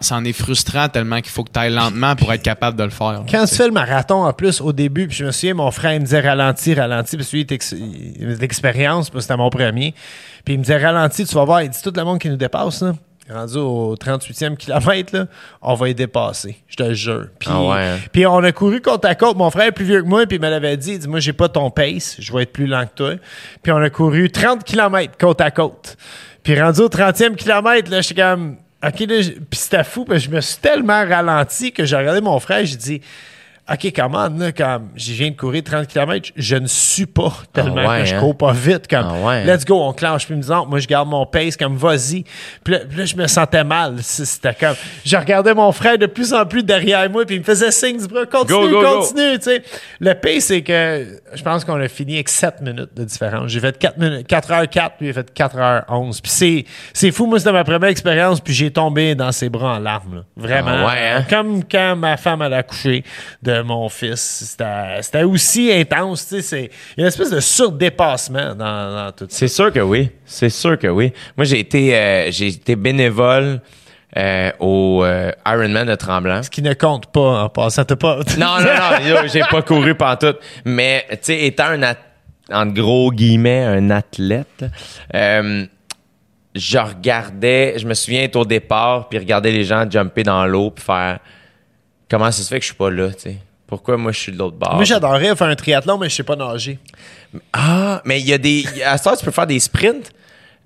c'en 0.00 0.24
est 0.24 0.32
frustrant 0.34 0.88
tellement 0.90 1.20
qu'il 1.22 1.30
faut 1.30 1.42
que 1.42 1.50
tu 1.52 1.58
ailles 1.58 1.72
lentement 1.72 2.14
pour 2.16 2.30
être 2.32 2.42
capable 2.42 2.76
de 2.76 2.84
le 2.84 2.90
faire. 2.90 3.12
là. 3.12 3.24
Quand 3.30 3.46
tu 3.46 3.54
fais 3.54 3.66
le 3.66 3.72
marathon, 3.72 4.24
en 4.26 4.32
plus, 4.34 4.60
au 4.60 4.72
début, 4.74 5.08
puis 5.08 5.16
je 5.16 5.24
me 5.24 5.30
souviens, 5.32 5.54
mon 5.54 5.70
frère, 5.70 5.94
il 5.94 6.00
me 6.00 6.04
disait 6.04 6.20
ralenti, 6.20 6.74
ralenti, 6.74 7.16
parce 7.16 7.30
que 7.30 7.36
lui, 7.36 7.46
il 7.48 8.24
avait 8.24 8.34
de 8.36 8.40
l'expérience, 8.40 9.08
puis 9.08 9.22
c'était 9.22 9.36
mon 9.38 9.48
premier. 9.48 9.94
Puis 10.44 10.54
il 10.54 10.58
me 10.58 10.64
disait 10.64 10.76
ralenti, 10.84 11.24
tu 11.24 11.34
vas 11.34 11.44
voir, 11.44 11.62
il 11.62 11.70
dit 11.70 11.80
tout 11.82 11.92
le 11.96 12.04
monde 12.04 12.18
qui 12.18 12.28
nous 12.28 12.36
dépasse, 12.36 12.82
là. 12.82 12.92
Rendu 13.30 13.56
au 13.56 13.94
38e 13.94 14.56
kilomètre, 14.56 15.16
là, 15.16 15.26
on 15.62 15.74
va 15.74 15.88
y 15.88 15.94
dépasser. 15.94 16.56
Je 16.68 16.76
te 16.76 16.92
jure. 16.92 17.28
Puis, 17.38 17.48
Ah 17.52 17.62
ouais, 17.62 17.76
hein? 17.78 17.98
puis 18.10 18.26
on 18.26 18.38
a 18.38 18.50
couru 18.52 18.80
côte 18.80 19.04
à 19.04 19.14
côte. 19.14 19.36
Mon 19.36 19.48
frère 19.50 19.66
est 19.66 19.72
plus 19.72 19.84
vieux 19.84 20.02
que 20.02 20.08
moi, 20.08 20.26
puis 20.26 20.38
il 20.38 20.42
me 20.42 20.50
l'avait 20.50 20.76
dit. 20.76 20.92
Il 20.94 20.98
dit, 20.98 21.08
moi, 21.08 21.20
j'ai 21.20 21.32
pas 21.32 21.48
ton 21.48 21.70
pace. 21.70 22.16
Je 22.18 22.32
vais 22.32 22.42
être 22.42 22.52
plus 22.52 22.66
lent 22.66 22.84
que 22.84 22.94
toi. 22.94 23.14
Puis 23.62 23.70
on 23.72 23.76
a 23.76 23.90
couru 23.90 24.30
30 24.30 24.64
km 24.64 25.16
côte 25.18 25.40
à 25.40 25.50
côte. 25.52 25.96
Puis 26.42 26.60
rendu 26.60 26.80
au 26.80 26.88
30e 26.88 27.36
kilomètre, 27.36 27.90
là, 27.90 28.00
j'étais 28.00 28.20
comme, 28.20 28.56
OK, 28.84 28.98
là, 29.00 29.20
puis 29.50 29.60
c'était 29.60 29.84
fou, 29.84 30.04
parce 30.04 30.24
que 30.24 30.30
je 30.30 30.34
me 30.34 30.40
suis 30.40 30.56
tellement 30.60 31.06
ralenti 31.06 31.70
que 31.72 31.84
j'ai 31.84 31.96
regardé 31.96 32.20
mon 32.20 32.40
frère, 32.40 32.66
j'ai 32.66 32.76
dit, 32.76 33.00
OK, 33.70 33.92
comment, 33.94 34.28
là, 34.28 34.50
comme, 34.50 34.88
je 34.96 35.12
viens 35.12 35.30
de 35.30 35.36
courir 35.36 35.62
30 35.62 35.86
km, 35.86 36.30
je 36.34 36.56
ne 36.56 36.66
suis 36.66 37.06
pas 37.06 37.32
tellement 37.52 37.82
Ah 37.86 37.90
ouais, 37.90 38.00
que 38.00 38.06
je 38.06 38.14
hein? 38.16 38.18
cours 38.20 38.36
pas 38.36 38.52
vite, 38.52 38.88
comme, 38.88 39.06
Ah 39.08 39.24
ouais, 39.24 39.44
let's 39.44 39.64
go, 39.64 39.80
on 39.80 39.92
clenche. 39.92 40.26
Puis 40.26 40.34
me 40.34 40.40
disait, 40.40 40.52
Non, 40.52 40.66
moi, 40.66 40.80
je 40.80 40.88
garde 40.88 41.08
mon 41.08 41.24
pace, 41.26 41.56
comme, 41.56 41.76
vas-y. 41.76 42.24
Puis 42.64 42.74
là, 42.74 42.80
là, 42.96 43.04
je 43.04 43.14
me 43.14 43.26
sentais 43.28 43.62
mal. 43.62 43.98
C'était 44.02 44.54
comme, 44.54 44.74
je 45.06 45.16
regardais 45.16 45.54
mon 45.54 45.70
frère 45.70 45.96
de 45.96 46.06
plus 46.06 46.34
en 46.34 46.44
plus 46.44 46.64
derrière 46.64 47.08
moi, 47.08 47.24
puis 47.24 47.36
il 47.36 47.38
me 47.38 47.44
faisait 47.44 47.70
signe 47.70 47.98
du 47.98 48.08
bras, 48.08 48.26
continue, 48.26 48.68
Go, 48.68 48.82
go, 48.82 48.98
continue, 48.98 49.38
tu 49.38 49.44
sais. 49.44 49.62
Le 50.00 50.14
pace, 50.14 50.44
c'est 50.46 50.62
que, 50.62 51.20
je 51.32 51.42
pense 51.42 51.64
qu'on 51.64 51.80
a 51.80 51.86
fini 51.86 52.14
avec 52.14 52.30
7 52.30 52.62
minutes 52.62 52.94
de 52.96 53.04
différence. 53.04 53.48
J'ai 53.48 53.60
fait 53.60 53.78
4 53.78 53.96
minutes, 53.96 54.28
4h04, 54.28 54.90
puis 54.98 55.06
il 55.06 55.10
a 55.10 55.12
fait 55.12 55.32
4h11. 55.32 56.20
Puis 56.20 56.30
c'est, 56.32 56.64
c'est 56.92 57.12
fou, 57.12 57.26
moi, 57.26 57.38
c'était 57.38 57.52
ma 57.52 57.62
première 57.62 57.90
expérience, 57.90 58.40
puis 58.40 58.54
j'ai 58.54 58.72
tombé 58.72 59.14
dans 59.14 59.30
ses 59.30 59.48
bras 59.48 59.76
en 59.76 59.78
larmes, 59.78 60.16
là. 60.16 60.22
Vraiment. 60.36 60.70
Ah 60.70 60.86
ouais, 60.88 61.08
hein? 61.08 61.26
Comme 61.30 61.62
quand 61.62 61.94
ma 61.94 62.16
femme 62.16 62.42
elle 62.42 62.54
a 62.54 62.58
accouché 62.58 63.04
de 63.58 63.62
mon 63.62 63.88
fils. 63.88 64.56
C'était, 65.00 65.22
aussi 65.22 65.72
intense, 65.72 66.28
tu 66.28 66.36
sais. 66.36 66.42
C'est, 66.42 66.70
il 66.96 67.00
y 67.00 67.00
a 67.00 67.02
une 67.02 67.06
espèce 67.08 67.30
de 67.30 67.40
surdépassement 67.40 68.54
dans, 68.54 69.04
dans 69.06 69.12
tout 69.12 69.26
ça. 69.28 69.36
C'est 69.36 69.48
sûr 69.48 69.72
que 69.72 69.80
oui. 69.80 70.10
C'est 70.24 70.50
sûr 70.50 70.78
que 70.78 70.88
oui. 70.88 71.12
Moi, 71.36 71.44
j'ai 71.44 71.60
été, 71.60 71.96
euh, 71.96 72.30
j'ai 72.30 72.48
été 72.48 72.76
bénévole 72.76 73.60
euh, 74.16 74.50
au 74.60 75.02
euh, 75.04 75.32
Ironman 75.46 75.86
de 75.86 75.94
Tremblant. 75.94 76.42
Ce 76.42 76.50
qui 76.50 76.62
ne 76.62 76.74
compte 76.74 77.06
pas 77.12 77.44
en 77.44 77.48
passant. 77.48 77.84
T'as 77.84 77.96
pas. 77.96 78.18
Non, 78.38 78.58
non, 78.58 78.64
non, 78.64 79.26
j'ai 79.32 79.40
pas 79.40 79.62
couru 79.62 79.94
pantoute. 79.94 80.38
Mais, 80.64 81.06
tu 81.10 81.18
sais, 81.22 81.46
étant 81.46 81.68
un, 81.68 81.94
en 82.50 82.66
gros 82.66 83.10
guillemets, 83.10 83.64
un 83.64 83.90
athlète, 83.90 84.64
euh, 85.14 85.64
je 86.54 86.78
regardais, 86.78 87.78
je 87.78 87.86
me 87.86 87.94
souviens 87.94 88.24
être 88.24 88.36
au 88.36 88.44
départ, 88.44 89.08
puis 89.08 89.18
regarder 89.18 89.50
les 89.52 89.64
gens 89.64 89.90
jumper 89.90 90.22
dans 90.22 90.44
l'eau, 90.46 90.70
puis 90.70 90.84
faire 90.84 91.18
comment 92.12 92.30
ça 92.30 92.42
se 92.42 92.48
fait 92.48 92.56
que 92.58 92.62
je 92.62 92.66
suis 92.68 92.76
pas 92.76 92.90
là, 92.90 93.08
tu 93.12 93.20
sais? 93.20 93.36
Pourquoi 93.66 93.96
moi 93.96 94.12
je 94.12 94.18
suis 94.18 94.32
de 94.32 94.36
l'autre 94.36 94.56
bord? 94.56 94.74
Moi, 94.74 94.84
j'adorerais 94.84 95.34
faire 95.34 95.48
un 95.48 95.56
triathlon, 95.56 95.96
mais 95.96 96.10
je 96.10 96.14
sais 96.16 96.22
pas 96.22 96.36
nager. 96.36 96.78
Ah, 97.54 98.02
mais 98.04 98.20
il 98.20 98.28
y 98.28 98.34
a 98.34 98.38
des. 98.38 98.66
À 98.84 98.98
ce 98.98 99.04
temps, 99.04 99.16
tu 99.16 99.24
peux 99.24 99.30
faire 99.30 99.46
des 99.46 99.58
sprints. 99.58 100.12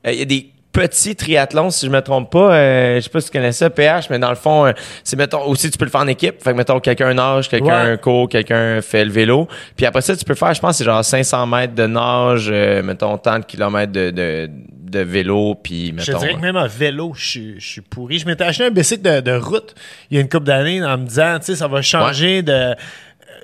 Euh, 0.05 0.13
Il 0.13 0.19
y 0.19 0.23
a 0.23 0.25
des 0.25 0.51
petits 0.81 1.17
triathlons, 1.17 1.71
si 1.71 1.87
je 1.87 1.91
me 1.91 2.01
trompe 2.01 2.31
pas. 2.31 2.53
Euh, 2.55 2.97
je 2.97 3.01
sais 3.01 3.11
pas 3.11 3.21
si 3.21 3.27
tu 3.31 3.33
connais 3.39 3.53
ça, 3.53 3.71
PH, 3.71 4.11
mais 4.11 4.19
dans 4.19 4.29
le 4.31 4.37
fond, 4.37 4.67
euh, 4.67 4.73
c'est 5.03 5.17
mettons 5.17 5.43
aussi 5.47 5.71
tu 5.71 5.79
peux 5.79 5.85
le 5.87 5.91
faire 5.91 6.03
en 6.03 6.07
équipe. 6.07 6.43
Fait 6.43 6.53
que 6.53 6.57
mettons 6.57 6.79
quelqu'un 6.81 7.15
nage, 7.15 7.49
quelqu'un 7.49 7.93
Ouais. 7.93 7.99
court, 7.99 8.29
quelqu'un 8.29 8.81
fait 8.83 9.05
le 9.05 9.11
vélo. 9.11 9.49
Puis 9.77 9.87
après 9.87 10.03
ça, 10.03 10.15
tu 10.17 10.25
peux 10.25 10.35
faire, 10.35 10.53
je 10.55 10.61
pense, 10.61 10.77
c'est 10.77 10.85
genre 10.85 11.05
500 11.05 11.47
mètres 11.47 11.75
de 11.75 11.87
nage, 11.87 12.49
euh, 12.53 12.83
mettons 12.83 13.17
tant 13.19 13.39
de 13.39 13.45
kilomètres 13.45 13.93
de, 13.93 14.11
de, 14.11 14.49
de 14.51 15.01
vélo, 15.01 15.55
puis 15.55 15.89
Je 15.89 15.93
mettons. 15.95 16.19
dirais 16.19 16.35
que 16.35 16.41
même 16.41 16.57
en 16.57 16.67
vélo, 16.69 17.13
je 17.17 17.27
suis, 17.29 17.55
je 17.61 17.67
suis 17.67 17.81
pourri. 17.81 18.19
Je 18.19 18.27
m'étais 18.27 18.45
acheté 18.45 18.65
un 18.67 18.71
bicycle 18.71 19.03
de, 19.03 19.21
de 19.21 19.37
route 19.37 19.75
il 20.11 20.17
y 20.17 20.19
a 20.19 20.23
une 20.23 20.29
couple 20.29 20.45
d'années 20.47 20.85
en 20.85 20.99
me 20.99 21.07
disant, 21.07 21.39
tu 21.39 21.47
sais, 21.47 21.57
ça 21.57 21.67
va 21.69 21.81
changer 21.83 22.43
de. 22.43 22.53
euh, 22.53 22.75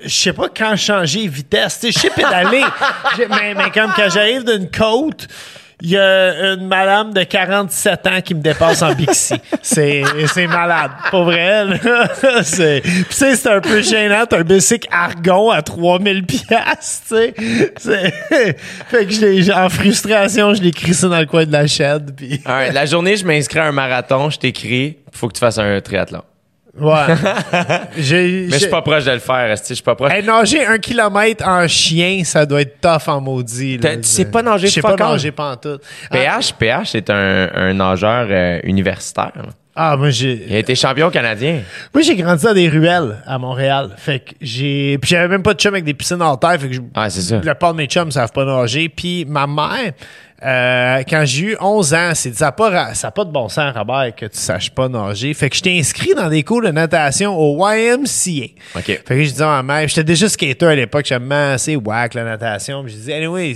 Je 0.03 0.09
sais 0.09 0.33
pas 0.33 0.47
quand 0.55 0.75
changer 0.75 1.27
vitesse. 1.27 1.79
Tu 1.79 1.91
sais, 1.91 1.91
je 1.93 1.99
sais 1.99 2.09
pédaler. 2.09 2.61
Mais, 3.29 3.53
mais 3.55 3.69
comme 3.71 3.91
quand 3.95 4.09
j'arrive 4.09 4.43
d'une 4.43 4.69
côte, 4.69 5.27
Il 5.85 5.89
y 5.89 5.97
a 5.97 6.53
une 6.53 6.65
madame 6.65 7.13
de 7.13 7.23
47 7.23 8.07
ans 8.07 8.21
qui 8.23 8.35
me 8.35 8.41
dépasse 8.41 8.81
en 8.81 8.93
Bixi. 8.93 9.33
C'est, 9.61 10.03
c'est 10.33 10.47
malade. 10.47 10.91
Pas 11.11 11.23
vrai, 11.23 11.65
là. 11.65 12.07
c'est, 12.43 12.81
puis 12.81 13.05
tu 13.09 13.13
sais, 13.13 13.35
c'est 13.35 13.49
un 13.49 13.59
peu 13.59 13.81
gênant. 13.81 14.25
T'as 14.25 14.39
un 14.39 14.43
bicycle 14.43 14.87
Argon 14.91 15.51
à 15.51 15.61
3000 15.61 16.25
piastres, 16.25 17.03
tu 17.07 17.15
sais. 17.15 17.33
C'est, 17.77 18.11
fait 18.89 19.05
que 19.05 19.11
je 19.11 19.25
l'ai, 19.25 19.51
en 19.51 19.69
frustration, 19.69 20.53
je 20.53 20.61
l'ai 20.61 20.71
crissé 20.71 21.09
dans 21.09 21.19
le 21.19 21.25
coin 21.25 21.45
de 21.45 21.51
la 21.51 21.67
chaîne. 21.67 22.13
Puis, 22.15 22.41
Alright, 22.45 22.73
la 22.73 22.85
journée, 22.85 23.17
je 23.17 23.25
m'inscris 23.25 23.59
à 23.59 23.65
un 23.65 23.71
marathon, 23.73 24.29
je 24.29 24.39
t'écris, 24.39 24.97
faut 25.11 25.27
que 25.27 25.33
tu 25.33 25.39
fasses 25.39 25.57
un 25.57 25.81
triathlon. 25.81 26.23
Ouais. 26.79 27.15
J'ai, 27.97 28.47
Mais 28.49 28.53
je 28.53 28.57
suis 28.59 28.69
pas 28.69 28.81
proche 28.81 29.05
de 29.05 29.11
le 29.11 29.19
faire, 29.19 29.55
je 29.55 29.73
suis 29.73 29.83
pas 29.83 29.95
proche? 29.95 30.11
Hey, 30.11 30.23
nager 30.23 30.65
un 30.65 30.77
kilomètre 30.77 31.47
en 31.47 31.67
chien, 31.67 32.23
ça 32.23 32.45
doit 32.45 32.61
être 32.61 32.79
tough 32.81 33.07
en 33.07 33.21
maudit. 33.21 33.77
là. 33.77 33.97
Tu 33.97 34.03
sais 34.03 34.25
pas 34.25 34.41
nager 34.41 34.67
Je 34.67 34.73
sais 34.73 34.81
pas 34.81 34.95
nager 34.95 35.31
pas 35.31 35.51
en 35.51 35.55
tout. 35.57 35.77
Ah, 36.09 36.17
PH, 36.17 36.53
PH, 36.53 36.89
c'est 36.91 37.09
un, 37.09 37.49
un 37.53 37.73
nageur 37.73 38.27
euh, 38.29 38.59
universitaire. 38.63 39.31
Ah, 39.75 39.95
moi 39.97 40.09
j'ai. 40.11 40.45
Il 40.47 40.55
a 40.55 40.59
été 40.59 40.75
champion 40.75 41.09
canadien. 41.09 41.61
Moi, 41.93 42.03
j'ai 42.03 42.15
grandi 42.15 42.43
dans 42.43 42.53
des 42.53 42.69
ruelles 42.69 43.17
à 43.25 43.37
Montréal. 43.39 43.91
Fait 43.97 44.19
que 44.19 44.31
j'ai. 44.41 44.97
Puis 44.99 45.09
j'avais 45.11 45.27
même 45.27 45.41
pas 45.43 45.53
de 45.55 45.59
chum 45.59 45.73
avec 45.73 45.83
des 45.83 45.93
piscines 45.95 46.21
en 46.21 46.37
terre. 46.37 46.59
Fait 46.59 46.67
que 46.67 46.73
je- 46.75 46.81
Ah, 46.93 47.09
c'est 47.09 47.21
ça. 47.21 47.41
la 47.43 47.55
part 47.55 47.73
de 47.73 47.77
mes 47.77 47.87
chums 47.87 48.11
savent 48.11 48.31
pas 48.31 48.45
nager. 48.45 48.87
Puis 48.89 49.25
ma 49.25 49.47
mère, 49.47 49.93
euh, 50.45 51.01
quand 51.09 51.23
j'ai 51.25 51.45
eu 51.53 51.57
11 51.59 51.93
ans, 51.93 52.11
c'est 52.13 52.29
dit, 52.31 52.37
ça 52.37 52.45
n'a 52.45 52.51
pas, 52.51 52.93
ça 52.93 53.07
a 53.07 53.11
pas 53.11 53.23
de 53.25 53.31
bon 53.31 53.47
sens, 53.49 53.73
Robert, 53.75 54.13
que 54.15 54.25
tu 54.27 54.37
saches 54.37 54.69
pas 54.69 54.89
nager. 54.89 55.33
Fait 55.33 55.49
que 55.49 55.55
j'étais 55.55 55.77
inscrit 55.79 56.13
dans 56.13 56.29
des 56.29 56.43
cours 56.43 56.61
de 56.61 56.69
natation 56.69 57.35
au 57.35 57.57
YMCA. 57.67 58.51
OK. 58.75 58.83
Fait 58.85 59.01
que 59.03 59.23
je 59.23 59.29
disais 59.31 59.43
à 59.43 59.63
ma 59.63 59.79
mère, 59.79 59.87
j'étais 59.87 60.03
déjà 60.03 60.27
skater 60.29 60.65
à 60.67 60.75
l'époque, 60.75 61.05
j'aimais 61.05 61.53
assez 61.53 61.75
whack 61.77 62.13
la 62.13 62.25
natation. 62.25 62.83
Puis 62.83 62.91
je 62.93 62.97
disais, 62.97 63.13
anyway, 63.15 63.55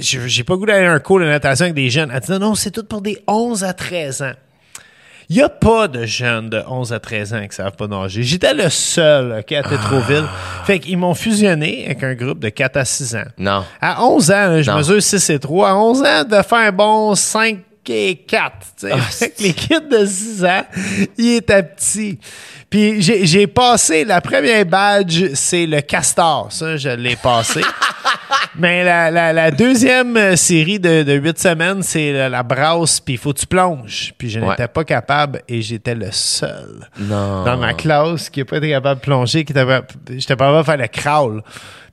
j'ai 0.00 0.44
pas 0.44 0.56
goût 0.56 0.66
d'aller 0.66 0.86
à 0.86 0.92
un 0.92 0.98
cours 1.00 1.20
de 1.20 1.24
natation 1.26 1.64
avec 1.64 1.74
des 1.74 1.90
jeunes. 1.90 2.10
Elle 2.12 2.20
dit, 2.20 2.32
non, 2.32 2.38
non, 2.38 2.54
c'est 2.54 2.70
tout 2.70 2.84
pour 2.84 3.00
des 3.02 3.18
11 3.28 3.62
à 3.64 3.72
13 3.72 4.22
ans. 4.22 4.32
Il 5.32 5.36
n'y 5.36 5.42
a 5.42 5.48
pas 5.48 5.86
de 5.86 6.06
jeunes 6.06 6.50
de 6.50 6.60
11 6.68 6.92
à 6.92 6.98
13 6.98 7.34
ans 7.34 7.46
qui 7.48 7.54
savent 7.54 7.76
pas 7.76 7.86
nager. 7.86 8.24
J'étais 8.24 8.52
le 8.52 8.68
seul 8.68 9.38
OK, 9.38 9.52
à 9.52 9.62
Tétroville. 9.62 10.24
Fait 10.64 10.80
qu'ils 10.80 10.98
m'ont 10.98 11.14
fusionné 11.14 11.84
avec 11.86 12.02
un 12.02 12.14
groupe 12.14 12.40
de 12.40 12.48
4 12.48 12.76
à 12.76 12.84
6 12.84 13.14
ans. 13.14 13.28
Non. 13.38 13.64
À 13.80 14.04
11 14.04 14.30
ans, 14.32 14.60
je 14.60 14.70
mesure 14.72 15.00
6 15.00 15.30
et 15.30 15.38
3. 15.38 15.68
À 15.68 15.76
11 15.76 16.02
ans, 16.02 16.24
de 16.24 16.42
faire 16.42 16.58
un 16.58 16.72
bon 16.72 17.14
5 17.14 17.58
et 17.88 18.16
4. 18.16 18.52
tu 18.78 18.88
sais. 18.88 18.92
Ah, 18.92 19.26
les 19.40 19.52
kids 19.52 19.88
de 19.90 20.04
6 20.04 20.44
ans, 20.44 20.64
ils 21.18 21.36
étaient 21.36 21.62
petits. 21.62 22.18
Puis 22.68 23.02
j'ai 23.02 23.46
passé, 23.48 24.04
la 24.04 24.20
première 24.20 24.64
badge, 24.64 25.34
c'est 25.34 25.66
le 25.66 25.80
castor. 25.80 26.48
Ça, 26.52 26.76
je 26.76 26.90
l'ai 26.90 27.16
passé. 27.16 27.60
Mais 28.56 28.84
la, 28.84 29.10
la- 29.10 29.32
la 29.32 29.50
deuxième 29.50 30.36
série 30.36 30.78
de, 30.78 31.02
de 31.02 31.12
8 31.14 31.38
semaines, 31.38 31.82
c'est 31.82 32.12
la, 32.12 32.28
la 32.28 32.42
brasse, 32.42 33.00
puis 33.00 33.14
il 33.14 33.18
faut 33.18 33.32
que 33.32 33.38
tu 33.40 33.46
plonges. 33.46 34.12
Puis 34.18 34.30
je 34.30 34.40
Ouais. 34.40 34.48
n'étais 34.50 34.68
pas 34.68 34.84
capable 34.84 35.42
et 35.48 35.62
j'étais 35.62 35.94
le 35.94 36.10
seul 36.12 36.88
Non. 36.98 37.44
dans 37.44 37.56
ma 37.56 37.74
classe 37.74 38.28
qui 38.30 38.40
n'a 38.40 38.44
pas 38.44 38.56
été 38.58 38.70
capable 38.70 39.00
de 39.00 39.04
plonger, 39.04 39.44
qui 39.44 39.52
était 39.52 39.64
j'étais 40.10 40.36
pas 40.36 40.46
capable 40.46 40.58
de 40.58 40.64
faire 40.64 40.76
le 40.76 40.88
crawl. 40.88 41.42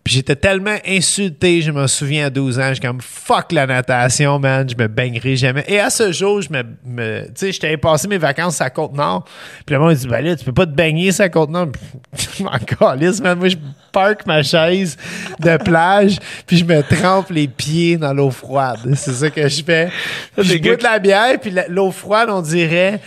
Puis 0.08 0.16
j'étais 0.16 0.38
tellement 0.38 0.78
insulté, 0.88 1.62
je 1.62 1.70
me 1.70 1.86
souviens 1.86 2.28
à 2.28 2.30
12 2.30 2.60
ans, 2.60 2.74
j'étais 2.74 2.88
comme 2.88 3.02
fuck 3.02 3.52
la 3.52 3.68
natation, 3.68 4.40
man, 4.40 4.66
je 4.66 4.82
me 4.82 4.88
baignerai 4.88 5.36
jamais. 5.36 5.66
Et 5.68 5.82
à 5.82 5.90
ce 5.90 6.14
jour, 6.14 6.42
je 6.42 6.50
me, 6.50 6.64
me- 6.86 7.26
tu 7.26 7.32
sais, 7.36 7.52
j'étais 7.52 7.76
passé 7.76 8.08
mes 8.08 8.18
vacances 8.18 8.62
à 8.62 8.70
Côte-Nord. 8.70 9.26
Puis 9.66 9.76
le 9.76 9.82
monde 9.82 9.94
dit 9.96 10.08
ben 10.08 10.24
là, 10.24 10.38
tu 10.38 10.46
peux 10.46 10.54
pas 10.54 10.66
te 10.66 10.72
baigner 10.72 11.12
ça 11.12 11.26
à 11.26 11.30
Côte-Nord. 11.30 11.74
je 12.38 12.42
m'en 12.42 12.52
calisse, 12.52 13.20
man. 13.20 13.38
Moi 13.38 13.50
je 13.50 13.58
parque 13.92 14.26
ma 14.26 14.44
chaise 14.44 14.96
de 15.42 15.58
plage, 15.58 16.20
puis 16.46 16.56
je 16.56 16.64
me 16.64 16.82
trempe 16.84 17.30
les 17.30 17.50
pieds 17.50 17.98
dans 17.98 18.14
l'eau 18.14 18.32
froide. 18.32 18.80
C'est 18.96 19.12
ça 19.12 19.30
que 19.30 19.46
je 19.46 19.62
fais. 19.62 19.90
Puis 20.38 20.48
je 20.48 20.58
de 20.58 20.84
la 20.84 21.00
bière, 21.00 21.38
puis 21.38 21.54
l'eau 21.68 21.92
froide, 21.92 22.30
on 22.32 22.42
dirait 22.42 23.02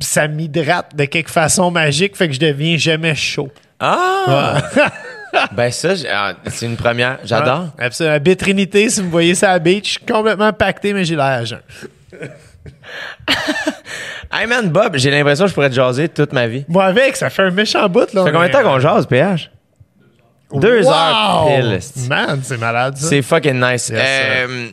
ça 0.00 0.26
m'hydrate 0.26 0.96
de 0.96 1.04
quelque 1.04 1.30
façon 1.30 1.70
magique, 1.70 2.16
fait 2.16 2.28
que 2.28 2.34
je 2.34 2.40
deviens 2.40 2.78
jamais 2.78 3.14
chaud. 3.14 3.50
Ah! 3.78 4.62
ben 5.52 5.70
ça, 5.70 5.90
ah, 6.12 6.34
c'est 6.46 6.66
une 6.66 6.76
première. 6.76 7.18
J'adore. 7.24 7.70
Ouais, 7.78 7.84
absolument. 7.86 8.12
La 8.14 8.18
baie 8.18 8.36
Trinité, 8.36 8.88
si 8.88 9.00
vous 9.00 9.06
me 9.06 9.10
voyez 9.12 9.34
ça 9.34 9.50
à 9.50 9.52
la 9.54 9.58
beach, 9.58 9.84
je 9.84 9.90
suis 9.90 10.04
complètement 10.06 10.52
pacté, 10.52 10.92
mais 10.92 11.04
j'ai 11.04 11.16
l'air 11.16 11.24
à 11.24 11.44
jeun. 11.44 11.60
Hey 14.32 14.46
man, 14.46 14.68
Bob, 14.68 14.96
j'ai 14.96 15.10
l'impression 15.10 15.44
que 15.44 15.50
je 15.50 15.54
pourrais 15.54 15.70
te 15.70 15.74
jaser 15.74 16.08
toute 16.08 16.32
ma 16.32 16.46
vie. 16.48 16.64
Moi, 16.66 16.84
avec, 16.84 17.14
ça 17.14 17.30
fait 17.30 17.42
un 17.42 17.50
méchant 17.50 17.88
bout, 17.88 18.12
là. 18.12 18.22
Ça 18.22 18.24
fait 18.24 18.32
combien 18.32 18.48
de 18.48 18.52
temps 18.52 18.62
qu'on 18.62 18.80
jase, 18.80 19.06
PH? 19.06 19.50
Deux 20.52 20.86
heures 20.86 21.46
pile. 21.46 21.78
Man, 22.08 22.40
c'est 22.42 22.58
malade. 22.58 22.94
C'est 22.96 23.22
fucking 23.22 23.60
nice. 23.60 23.90
Yes, 23.90 24.00
Euh, 24.00 24.68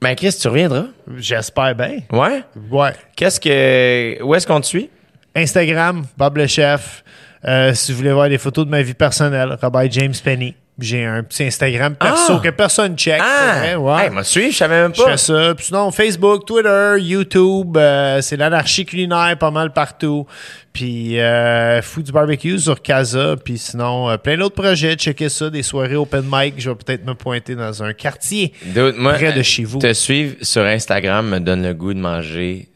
ben 0.00 0.14
Chris, 0.14 0.36
tu 0.40 0.48
reviendras? 0.48 0.84
J'espère 1.16 1.74
bien. 1.74 1.98
Ouais? 2.12 2.42
Ouais. 2.70 2.92
Qu'est-ce 3.16 3.40
que. 3.40 4.22
Où 4.22 4.34
est-ce 4.34 4.46
qu'on 4.46 4.60
te 4.60 4.66
suit? 4.66 4.90
Instagram, 5.34 6.04
Bob 6.16 6.36
le 6.36 6.46
Chef. 6.46 7.02
Euh, 7.46 7.72
si 7.74 7.92
vous 7.92 7.98
voulez 7.98 8.12
voir 8.12 8.28
des 8.28 8.38
photos 8.38 8.66
de 8.66 8.70
ma 8.70 8.82
vie 8.82 8.94
personnelle, 8.94 9.56
Robert 9.62 9.90
James 9.90 10.14
Penny. 10.22 10.54
J'ai 10.78 11.04
un 11.04 11.22
petit 11.22 11.44
Instagram 11.44 11.94
perso 11.94 12.34
Ah! 12.36 12.40
que 12.42 12.48
personne 12.48 12.96
check. 12.96 13.20
Ah! 13.22 13.78
ouais. 13.78 14.04
Hey, 14.04 14.10
m'a 14.10 14.24
suivi, 14.24 14.50
je 14.50 14.56
savais 14.56 14.80
même 14.80 14.94
Je 14.94 15.02
pas. 15.02 15.10
fais 15.10 15.16
ça. 15.18 15.54
Puis 15.54 15.66
sinon, 15.66 15.90
Facebook, 15.90 16.46
Twitter, 16.46 16.94
YouTube, 16.98 17.76
euh, 17.76 18.22
c'est 18.22 18.38
l'anarchie 18.38 18.86
culinaire 18.86 19.36
pas 19.38 19.50
mal 19.50 19.74
partout. 19.74 20.26
Puis 20.72 21.20
euh, 21.20 21.82
Food 21.82 22.04
du 22.04 22.12
barbecue 22.12 22.58
sur 22.58 22.80
Casa. 22.80 23.36
Puis 23.44 23.58
sinon, 23.58 24.08
euh, 24.08 24.16
plein 24.16 24.38
d'autres 24.38 24.54
projets. 24.54 24.94
Checkez 24.94 25.28
ça, 25.28 25.50
des 25.50 25.62
soirées 25.62 25.96
open 25.96 26.24
mic. 26.30 26.54
Je 26.56 26.70
vais 26.70 26.76
peut-être 26.76 27.04
me 27.04 27.12
pointer 27.14 27.56
dans 27.56 27.82
un 27.82 27.92
quartier. 27.92 28.54
Dude, 28.64 28.94
moi, 28.96 29.12
Près 29.14 29.34
de 29.34 29.40
euh, 29.40 29.42
chez 29.42 29.64
vous. 29.64 29.80
Te 29.80 29.92
suivre 29.92 30.36
sur 30.40 30.62
Instagram 30.64 31.28
me 31.28 31.40
donne 31.40 31.62
le 31.62 31.74
goût 31.74 31.92
de 31.92 31.98
manger 32.00 32.69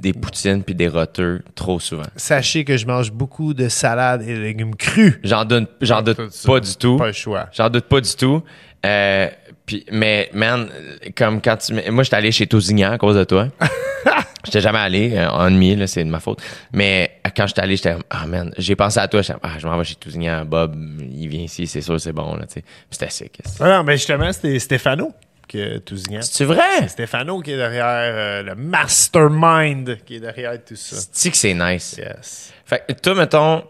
des 0.00 0.12
poutines 0.12 0.62
puis 0.62 0.74
des 0.74 0.88
roteux 0.88 1.42
trop 1.54 1.80
souvent. 1.80 2.04
Sachez 2.16 2.64
que 2.64 2.76
je 2.76 2.86
mange 2.86 3.12
beaucoup 3.12 3.54
de 3.54 3.68
salades 3.68 4.22
et 4.22 4.34
de 4.34 4.40
légumes 4.40 4.74
crus. 4.76 5.18
J'en 5.24 5.44
doute, 5.44 5.68
j'en 5.80 6.02
doute 6.02 6.30
ça. 6.30 6.48
pas 6.48 6.60
du 6.60 6.76
tout. 6.76 6.96
Pas 6.96 7.08
le 7.08 7.12
choix. 7.12 7.48
J'en 7.52 7.68
doute 7.68 7.84
pas 7.86 8.00
du 8.00 8.14
tout. 8.14 8.42
Euh, 8.86 9.28
puis, 9.66 9.84
mais, 9.90 10.30
man, 10.32 10.68
comme 11.16 11.40
quand 11.42 11.56
tu. 11.56 11.74
Moi, 11.90 12.04
j'étais 12.04 12.16
allé 12.16 12.32
chez 12.32 12.46
Tousignan 12.46 12.92
à 12.92 12.98
cause 12.98 13.16
de 13.16 13.24
toi. 13.24 13.48
j'étais 14.44 14.60
jamais 14.60 14.78
allé, 14.78 15.14
euh, 15.16 15.28
en 15.28 15.50
demi, 15.50 15.74
là, 15.74 15.86
c'est 15.86 16.04
de 16.04 16.08
ma 16.08 16.20
faute. 16.20 16.40
Mais 16.72 17.20
quand 17.36 17.46
j'étais 17.46 17.60
allé, 17.60 17.76
j'étais 17.76 17.96
ah, 18.08 18.26
man, 18.26 18.52
j'ai 18.56 18.76
pensé 18.76 19.00
à 19.00 19.08
toi. 19.08 19.20
J'étais 19.20 19.38
ah, 19.42 19.58
je 19.58 19.66
m'en 19.66 19.76
vais 19.76 19.84
chez 19.84 19.96
Tousignan. 19.96 20.44
Bob, 20.44 20.76
il 21.12 21.28
vient 21.28 21.42
ici, 21.42 21.66
c'est 21.66 21.80
sûr, 21.80 22.00
c'est 22.00 22.12
bon, 22.12 22.34
là, 22.36 22.46
tu 22.46 22.54
sais. 22.54 22.60
Puis 22.62 22.72
C'était 22.92 23.10
sick. 23.10 23.38
c'est- 23.44 23.62
Ah 23.62 23.78
non, 23.78 23.84
mais 23.84 23.96
justement, 23.96 24.32
c'était 24.32 24.58
Stéphano 24.58 25.12
que 25.48 25.78
Tousignan. 25.78 26.20
C'est-tu 26.22 26.44
vrai? 26.44 26.86
Stéphano 26.88 27.40
qui 27.40 27.52
est 27.52 27.56
derrière 27.56 27.84
euh, 27.88 28.42
le 28.42 28.54
mastermind 28.54 29.98
qui 30.04 30.16
est 30.16 30.20
derrière 30.20 30.52
tout 30.64 30.76
ça. 30.76 30.96
C'est 31.12 31.30
que 31.30 31.36
c'est 31.36 31.54
nice? 31.54 31.96
Yes. 31.98 32.52
Fait 32.64 32.84
que 32.86 32.92
toi, 32.92 33.14
mettons, 33.14 33.64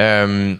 euh, 0.00 0.54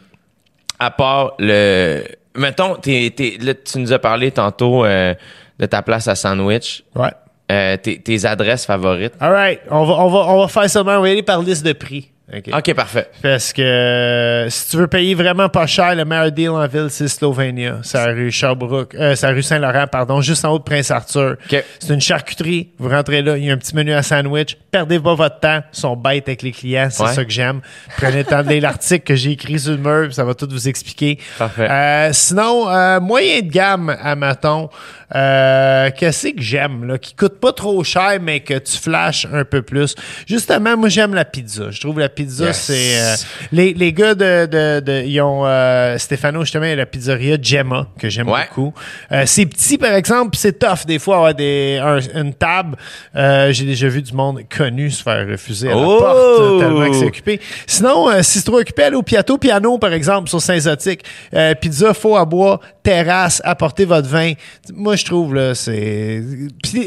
à 0.78 0.90
part 0.90 1.34
le. 1.38 2.04
Mettons, 2.36 2.74
t'es- 2.74 3.12
t'es- 3.16 3.38
là, 3.40 3.54
tu 3.54 3.78
nous 3.78 3.92
as 3.92 3.98
parlé 4.00 4.32
tantôt 4.32 4.84
euh, 4.84 5.14
de 5.58 5.66
ta 5.66 5.82
place 5.82 6.08
à 6.08 6.16
Sandwich. 6.16 6.82
Ouais. 6.96 7.12
Euh, 7.52 7.76
tes, 7.76 8.00
tes 8.00 8.24
adresses 8.24 8.66
favorites. 8.66 9.12
All 9.20 9.32
right. 9.32 9.60
On 9.70 9.84
va, 9.84 9.94
on 9.94 10.08
va, 10.10 10.18
on 10.32 10.40
va 10.40 10.48
faire 10.48 10.68
seulement, 10.68 10.96
on 10.96 11.02
va 11.02 11.08
y 11.08 11.12
aller 11.12 11.22
par 11.22 11.40
liste 11.42 11.64
de 11.64 11.72
prix. 11.74 12.10
OK. 12.54 12.74
Parfait. 12.74 13.08
Parce 13.22 13.52
que 13.52 13.62
euh, 13.62 14.50
si 14.50 14.70
tu 14.70 14.76
veux 14.76 14.86
payer 14.86 15.14
vraiment 15.14 15.48
pas 15.48 15.66
cher, 15.66 15.94
le 15.94 16.04
meilleur 16.04 16.30
deal 16.32 16.50
en 16.50 16.66
ville, 16.66 16.86
c'est 16.90 17.08
Slovenia. 17.08 17.78
C'est 17.82 17.98
la 17.98 18.12
rue 18.12 18.30
Sherbrooke. 18.30 18.94
Euh, 18.94 19.14
c'est 19.14 19.26
la 19.26 19.32
rue 19.32 19.42
Saint-Laurent, 19.42 19.86
pardon, 19.86 20.20
juste 20.20 20.44
en 20.44 20.50
haut 20.52 20.58
de 20.58 20.64
Prince-Arthur. 20.64 21.36
OK. 21.50 21.64
C'est 21.78 21.94
une 21.94 22.00
charcuterie. 22.00 22.70
Vous 22.78 22.88
rentrez 22.88 23.22
là, 23.22 23.36
il 23.36 23.44
y 23.44 23.50
a 23.50 23.54
un 23.54 23.56
petit 23.58 23.74
menu 23.76 23.92
à 23.92 24.02
sandwich. 24.02 24.56
Perdez 24.70 24.98
pas 25.00 25.14
votre 25.14 25.40
temps. 25.40 25.62
Ils 25.72 25.78
sont 25.80 25.96
bêtes 25.96 26.28
avec 26.28 26.42
les 26.42 26.52
clients. 26.52 26.88
C'est 26.90 27.02
Ouais. 27.04 27.12
ça 27.12 27.24
que 27.24 27.30
j'aime. 27.30 27.60
Prenez 27.96 28.18
le 28.18 28.24
temps 28.24 28.42
de 28.42 28.48
lire 28.48 28.62
l'article 28.62 29.04
que 29.04 29.14
j'ai 29.14 29.32
écrit 29.32 29.58
sur 29.58 29.72
le 29.72 29.78
mur. 29.78 30.12
Ça 30.12 30.24
va 30.24 30.34
tout 30.34 30.48
vous 30.50 30.68
expliquer. 30.68 31.18
Parfait. 31.38 31.68
Euh, 31.70 32.10
sinon, 32.12 32.68
euh, 32.68 33.00
moyen 33.00 33.40
de 33.42 33.48
gamme, 33.50 33.94
à 34.00 34.16
maton. 34.16 34.68
Euh, 35.14 35.90
Qu'est-ce 35.96 36.28
que 36.28 36.40
j'aime, 36.40 36.84
là, 36.84 36.98
qui 36.98 37.14
coûte 37.14 37.38
pas 37.38 37.52
trop 37.52 37.82
cher, 37.84 38.18
mais 38.20 38.40
que 38.40 38.58
tu 38.58 38.76
flashes 38.78 39.26
un 39.32 39.44
peu 39.44 39.62
plus. 39.62 39.94
Justement, 40.26 40.76
moi, 40.76 40.88
j'aime 40.88 41.14
la 41.14 41.24
pizza. 41.24 41.70
Je 41.70 41.80
trouve 41.80 41.98
la 42.00 42.08
pizza, 42.08 42.23
Yes. 42.28 42.56
c'est. 42.60 43.00
euh, 43.00 43.14
les, 43.52 43.74
les 43.74 43.92
gars 43.92 44.14
de. 44.14 44.46
de, 44.46 44.80
de- 44.80 45.02
ils 45.06 45.20
ont. 45.20 45.42
euh, 45.46 45.96
Stéphano, 45.98 46.40
justement, 46.42 46.64
a 46.66 46.74
la 46.74 46.86
pizzeria 46.86 47.36
Gemma, 47.40 47.88
que 47.98 48.08
j'aime 48.08 48.28
Ouais. 48.28 48.46
beaucoup. 48.48 48.72
Euh, 49.12 49.22
c'est 49.26 49.46
petit, 49.46 49.78
par 49.78 49.92
exemple, 49.94 50.36
c'est 50.36 50.58
tough, 50.58 50.86
des 50.86 50.98
fois, 50.98 51.16
avoir 51.16 51.34
des, 51.34 51.78
un- 51.82 52.00
une 52.20 52.34
table. 52.34 52.76
Euh, 53.16 53.52
J'ai 53.52 53.64
déjà 53.64 53.88
vu 53.88 54.02
du 54.02 54.12
monde 54.12 54.40
connu 54.54 54.90
se 54.90 55.02
faire 55.02 55.26
refuser 55.28 55.68
à 55.70 55.74
la 55.74 55.80
Oh! 55.80 55.98
porte, 55.98 56.16
euh, 56.16 56.58
tellement 56.60 56.90
que 56.90 56.96
c'est 56.96 57.06
occupé. 57.06 57.40
Sinon, 57.66 58.10
euh, 58.10 58.22
si 58.22 58.38
c'est 58.38 58.44
trop 58.44 58.58
occupé, 58.60 58.84
allez 58.84 58.96
au 58.96 59.02
Piato 59.02 59.38
Piano, 59.38 59.78
par 59.78 59.92
exemple, 59.92 60.28
sur 60.28 60.40
Saint-Zotique. 60.40 61.02
Euh, 61.34 61.54
pizza, 61.54 61.94
faux 61.94 62.16
à 62.16 62.24
bois, 62.24 62.60
terrasse, 62.82 63.40
apportez 63.44 63.84
votre 63.84 64.08
vin. 64.08 64.32
Moi, 64.72 64.96
je 64.96 65.04
trouve, 65.04 65.34
là, 65.34 65.54
c'est... 65.54 66.22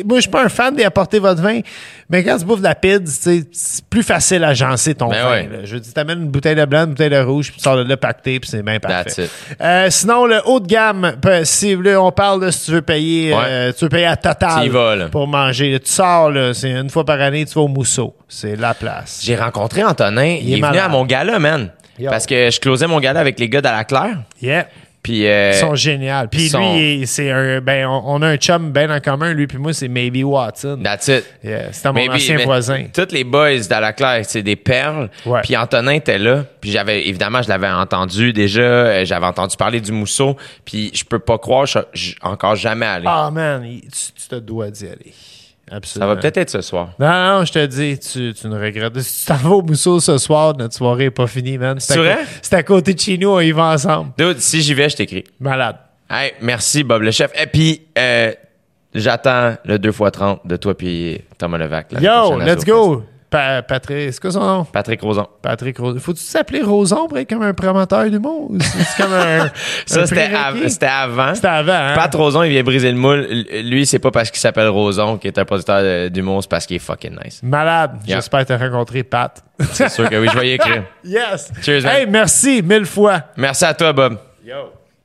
Moi, 0.05 0.17
je 0.17 0.21
suis 0.21 0.29
pas 0.29 0.43
un 0.43 0.49
fan 0.49 0.75
d'apporter 0.75 1.19
votre 1.19 1.41
vin, 1.41 1.59
mais 2.09 2.23
quand 2.23 2.37
tu 2.37 2.45
bouffes 2.45 2.59
de 2.59 2.63
la 2.65 2.75
pizza, 2.75 3.03
c'est 3.51 3.85
plus 3.89 4.03
facile 4.03 4.43
à 4.43 4.53
jancer 4.53 4.93
ton 4.95 5.09
Ben 5.17 5.23
vin. 5.23 5.31
ouais. 5.31 5.43
là. 5.51 5.57
Je 5.65 5.73
veux 5.75 5.79
dire, 5.79 5.93
t'amènes 5.93 6.21
une 6.23 6.29
bouteille 6.29 6.55
de 6.55 6.65
blanc, 6.65 6.81
une 6.85 6.89
bouteille 6.91 7.09
de 7.09 7.19
rouge, 7.19 7.47
puis 7.51 7.57
tu 7.57 7.63
sors 7.63 7.75
de 7.77 7.83
là 7.83 7.97
pacté, 7.97 8.39
puis 8.39 8.49
c'est 8.49 8.63
bien 8.63 8.79
That's 8.79 9.03
parfait. 9.15 9.23
it. 9.25 9.31
Euh, 9.61 9.87
sinon, 9.89 10.25
le 10.25 10.39
haut 10.45 10.59
de 10.59 10.67
gamme, 10.67 11.15
si 11.43 11.75
là, 11.75 12.01
on 12.01 12.11
parle 12.11 12.45
de 12.45 12.51
si 12.51 12.65
tu 12.65 12.71
veux 12.71 12.81
payer, 12.81 13.33
Ouais. 13.33 13.39
euh, 13.45 13.71
tu 13.77 13.85
veux 13.85 13.89
payer 13.89 14.05
à 14.07 14.15
total 14.17 14.69
vas, 14.69 14.95
là. 14.95 15.07
pour 15.09 15.27
manger. 15.27 15.71
là. 15.73 15.79
Tu 15.79 15.89
sors, 15.91 16.31
là, 16.31 16.53
c'est 16.53 16.71
une 16.71 16.89
fois 16.89 17.05
par 17.05 17.19
année, 17.21 17.45
tu 17.45 17.53
vas 17.53 17.61
au 17.61 17.67
Mousseau. 17.67 18.15
C'est 18.27 18.55
la 18.55 18.73
place. 18.73 19.21
J'ai 19.23 19.35
rencontré 19.35 19.83
Antonin. 19.83 20.37
Il, 20.41 20.53
est 20.53 20.57
est, 20.57 20.61
venu 20.61 20.77
à 20.77 20.87
mon 20.87 21.05
gala, 21.05 21.39
man. 21.39 21.69
Yo. 21.99 22.11
Parce 22.11 22.25
que 22.27 22.49
je 22.51 22.59
closais 22.59 22.85
mon 22.85 22.99
gala 22.99 23.19
avec 23.19 23.39
les 23.39 23.49
gars 23.49 23.59
d'Alaclaire. 23.61 24.17
Yeah. 24.41 24.67
Puis. 25.07 25.25
euh, 25.25 25.51
Ils 25.53 25.59
sont 25.59 25.75
géniaux. 25.75 26.27
Puis 26.29 26.49
sont- 26.49 26.73
lui, 26.75 27.07
c'est 27.07 27.31
un, 27.31 27.61
ben, 27.61 27.87
on, 27.87 28.01
on 28.05 28.21
a 28.21 28.27
un 28.27 28.35
chum 28.35 28.71
bien 28.73 28.93
en 28.93 28.99
commun. 28.99 29.31
Lui 29.33 29.47
puis 29.47 29.57
moi, 29.57 29.71
c'est 29.71 29.87
Maybe 29.87 30.23
Watson. 30.25 30.81
That's 30.83 31.07
it. 31.07 31.23
Yeah, 31.41 31.71
C'était 31.71 31.87
mon 31.89 31.93
Maybe, 31.95 32.11
ancien 32.15 32.37
voisin. 32.39 32.85
Tous 32.93 33.11
les 33.13 33.23
boys 33.23 33.59
d'Alaclaire, 33.69 34.25
c'est 34.25 34.43
des 34.43 34.57
perles. 34.57 35.09
Ouais. 35.25 35.39
Puis 35.43 35.55
Antonin 35.55 35.91
était 35.93 36.17
là. 36.17 36.43
Puis 36.59 36.71
j'avais, 36.71 37.07
évidemment, 37.07 37.41
je 37.41 37.47
l'avais 37.47 37.69
entendu 37.69 38.33
déjà. 38.33 38.61
euh, 38.61 39.05
J'avais 39.05 39.25
entendu 39.27 39.55
parler 39.55 39.79
du 39.79 39.93
mousseau. 39.93 40.35
Puis 40.65 40.91
je 40.93 41.05
peux 41.05 41.19
pas 41.19 41.37
croire, 41.37 41.65
je 41.65 41.79
je- 41.93 42.15
encore 42.21 42.57
jamais 42.57 42.85
allé. 42.85 43.05
Ah, 43.07 43.29
man, 43.31 43.63
il- 43.65 43.81
tu, 43.83 44.11
tu 44.21 44.27
te 44.27 44.35
dois 44.35 44.69
d'y 44.69 44.87
aller. 44.87 45.13
Ça 45.83 46.05
va 46.07 46.15
peut-être 46.15 46.37
être 46.37 46.49
ce 46.49 46.61
soir. 46.61 46.89
Non, 46.99 47.07
non, 47.39 47.45
je 47.45 47.51
te 47.51 47.65
dis, 47.65 47.99
tu, 47.99 48.33
tu 48.33 48.47
ne 48.47 48.57
regrettes. 48.59 48.99
Si 49.01 49.25
tu 49.25 49.27
t'en 49.27 49.35
vas 49.35 49.55
au 49.55 49.61
Mousseau 49.61 49.99
ce 49.99 50.17
soir, 50.17 50.55
notre 50.55 50.75
soirée 50.75 51.05
n'est 51.05 51.11
pas 51.11 51.27
finie, 51.27 51.57
man. 51.57 51.79
C'est 51.79 51.97
vrai? 51.97 52.19
C'est 52.41 52.55
à 52.55 52.63
côté 52.63 52.93
de 52.93 52.99
chez 52.99 53.17
nous, 53.17 53.29
on 53.29 53.39
y 53.41 53.51
va 53.51 53.73
ensemble. 53.73 54.11
Dude, 54.17 54.39
si 54.39 54.61
j'y 54.61 54.73
vais, 54.73 54.89
je 54.89 54.95
t'écris. 54.95 55.25
Malade. 55.39 55.77
Hey, 56.09 56.33
merci, 56.41 56.83
Bob 56.83 57.01
le 57.01 57.11
chef. 57.11 57.31
Et 57.41 57.47
puis, 57.47 57.81
euh, 57.97 58.31
j'attends 58.93 59.55
le 59.65 59.77
2x30 59.77 60.39
de 60.45 60.55
toi 60.55 60.75
puis 60.77 61.21
Thomas 61.37 61.57
Levac. 61.57 61.91
Yo, 61.99 62.39
let's 62.39 62.63
go. 62.63 63.03
Pa- 63.29 63.61
Patrick, 63.61 64.13
c'est 64.13 64.21
quoi 64.21 64.31
son 64.31 64.39
nom? 64.39 64.63
Patrick 64.63 65.01
Roson. 65.01 65.27
Patrick 65.41 65.77
Roson. 65.77 65.99
Faut-tu 65.99 66.21
s'appeler 66.21 66.61
Roson 66.61 67.07
pour 67.09 67.17
être 67.17 67.27
comme 67.29 67.41
un 67.43 67.53
promoteur 67.53 68.09
du 68.09 68.19
mot? 68.19 68.49
C'est 68.59 69.03
comme 69.03 69.11
un. 69.13 69.51
Ça, 69.85 70.07
c'était 70.07 70.33
av- 70.33 70.55
avant. 70.55 71.35
C'était 71.35 71.47
avant, 71.47 71.73
hein? 71.73 71.93
Pat 71.93 72.15
Roson, 72.15 72.43
il 72.43 72.51
vient 72.51 72.63
briser 72.63 72.89
le 72.89 72.97
moule. 72.97 73.27
Lui, 73.65 73.85
c'est 73.85 73.99
pas 73.99 74.11
parce 74.11 74.31
qu'il 74.31 74.39
s'appelle 74.39 74.69
Roson 74.69 75.17
qui 75.17 75.27
est 75.27 75.37
un 75.37 75.43
producteur 75.43 76.09
d'humour, 76.09 76.41
c'est 76.41 76.49
parce 76.49 76.65
qu'il 76.65 76.77
est 76.77 76.79
fucking 76.79 77.17
nice. 77.23 77.41
Malade. 77.43 77.97
Yeah. 78.07 78.17
J'espère 78.17 78.45
te 78.45 78.53
rencontrer, 78.53 79.03
Pat. 79.03 79.43
C'est 79.73 79.89
sûr 79.89 80.09
que 80.09 80.15
oui, 80.15 80.29
je 80.31 80.39
vais 80.39 80.47
y 80.49 80.51
écrire. 80.53 80.83
yes. 81.03 81.51
Cheers, 81.61 81.83
man. 81.83 81.95
Hey, 81.95 82.05
merci 82.07 82.61
mille 82.63 82.85
fois. 82.85 83.23
Merci 83.35 83.65
à 83.65 83.73
toi, 83.73 83.91
Bob. 83.91 84.17
Yo. 84.45 84.55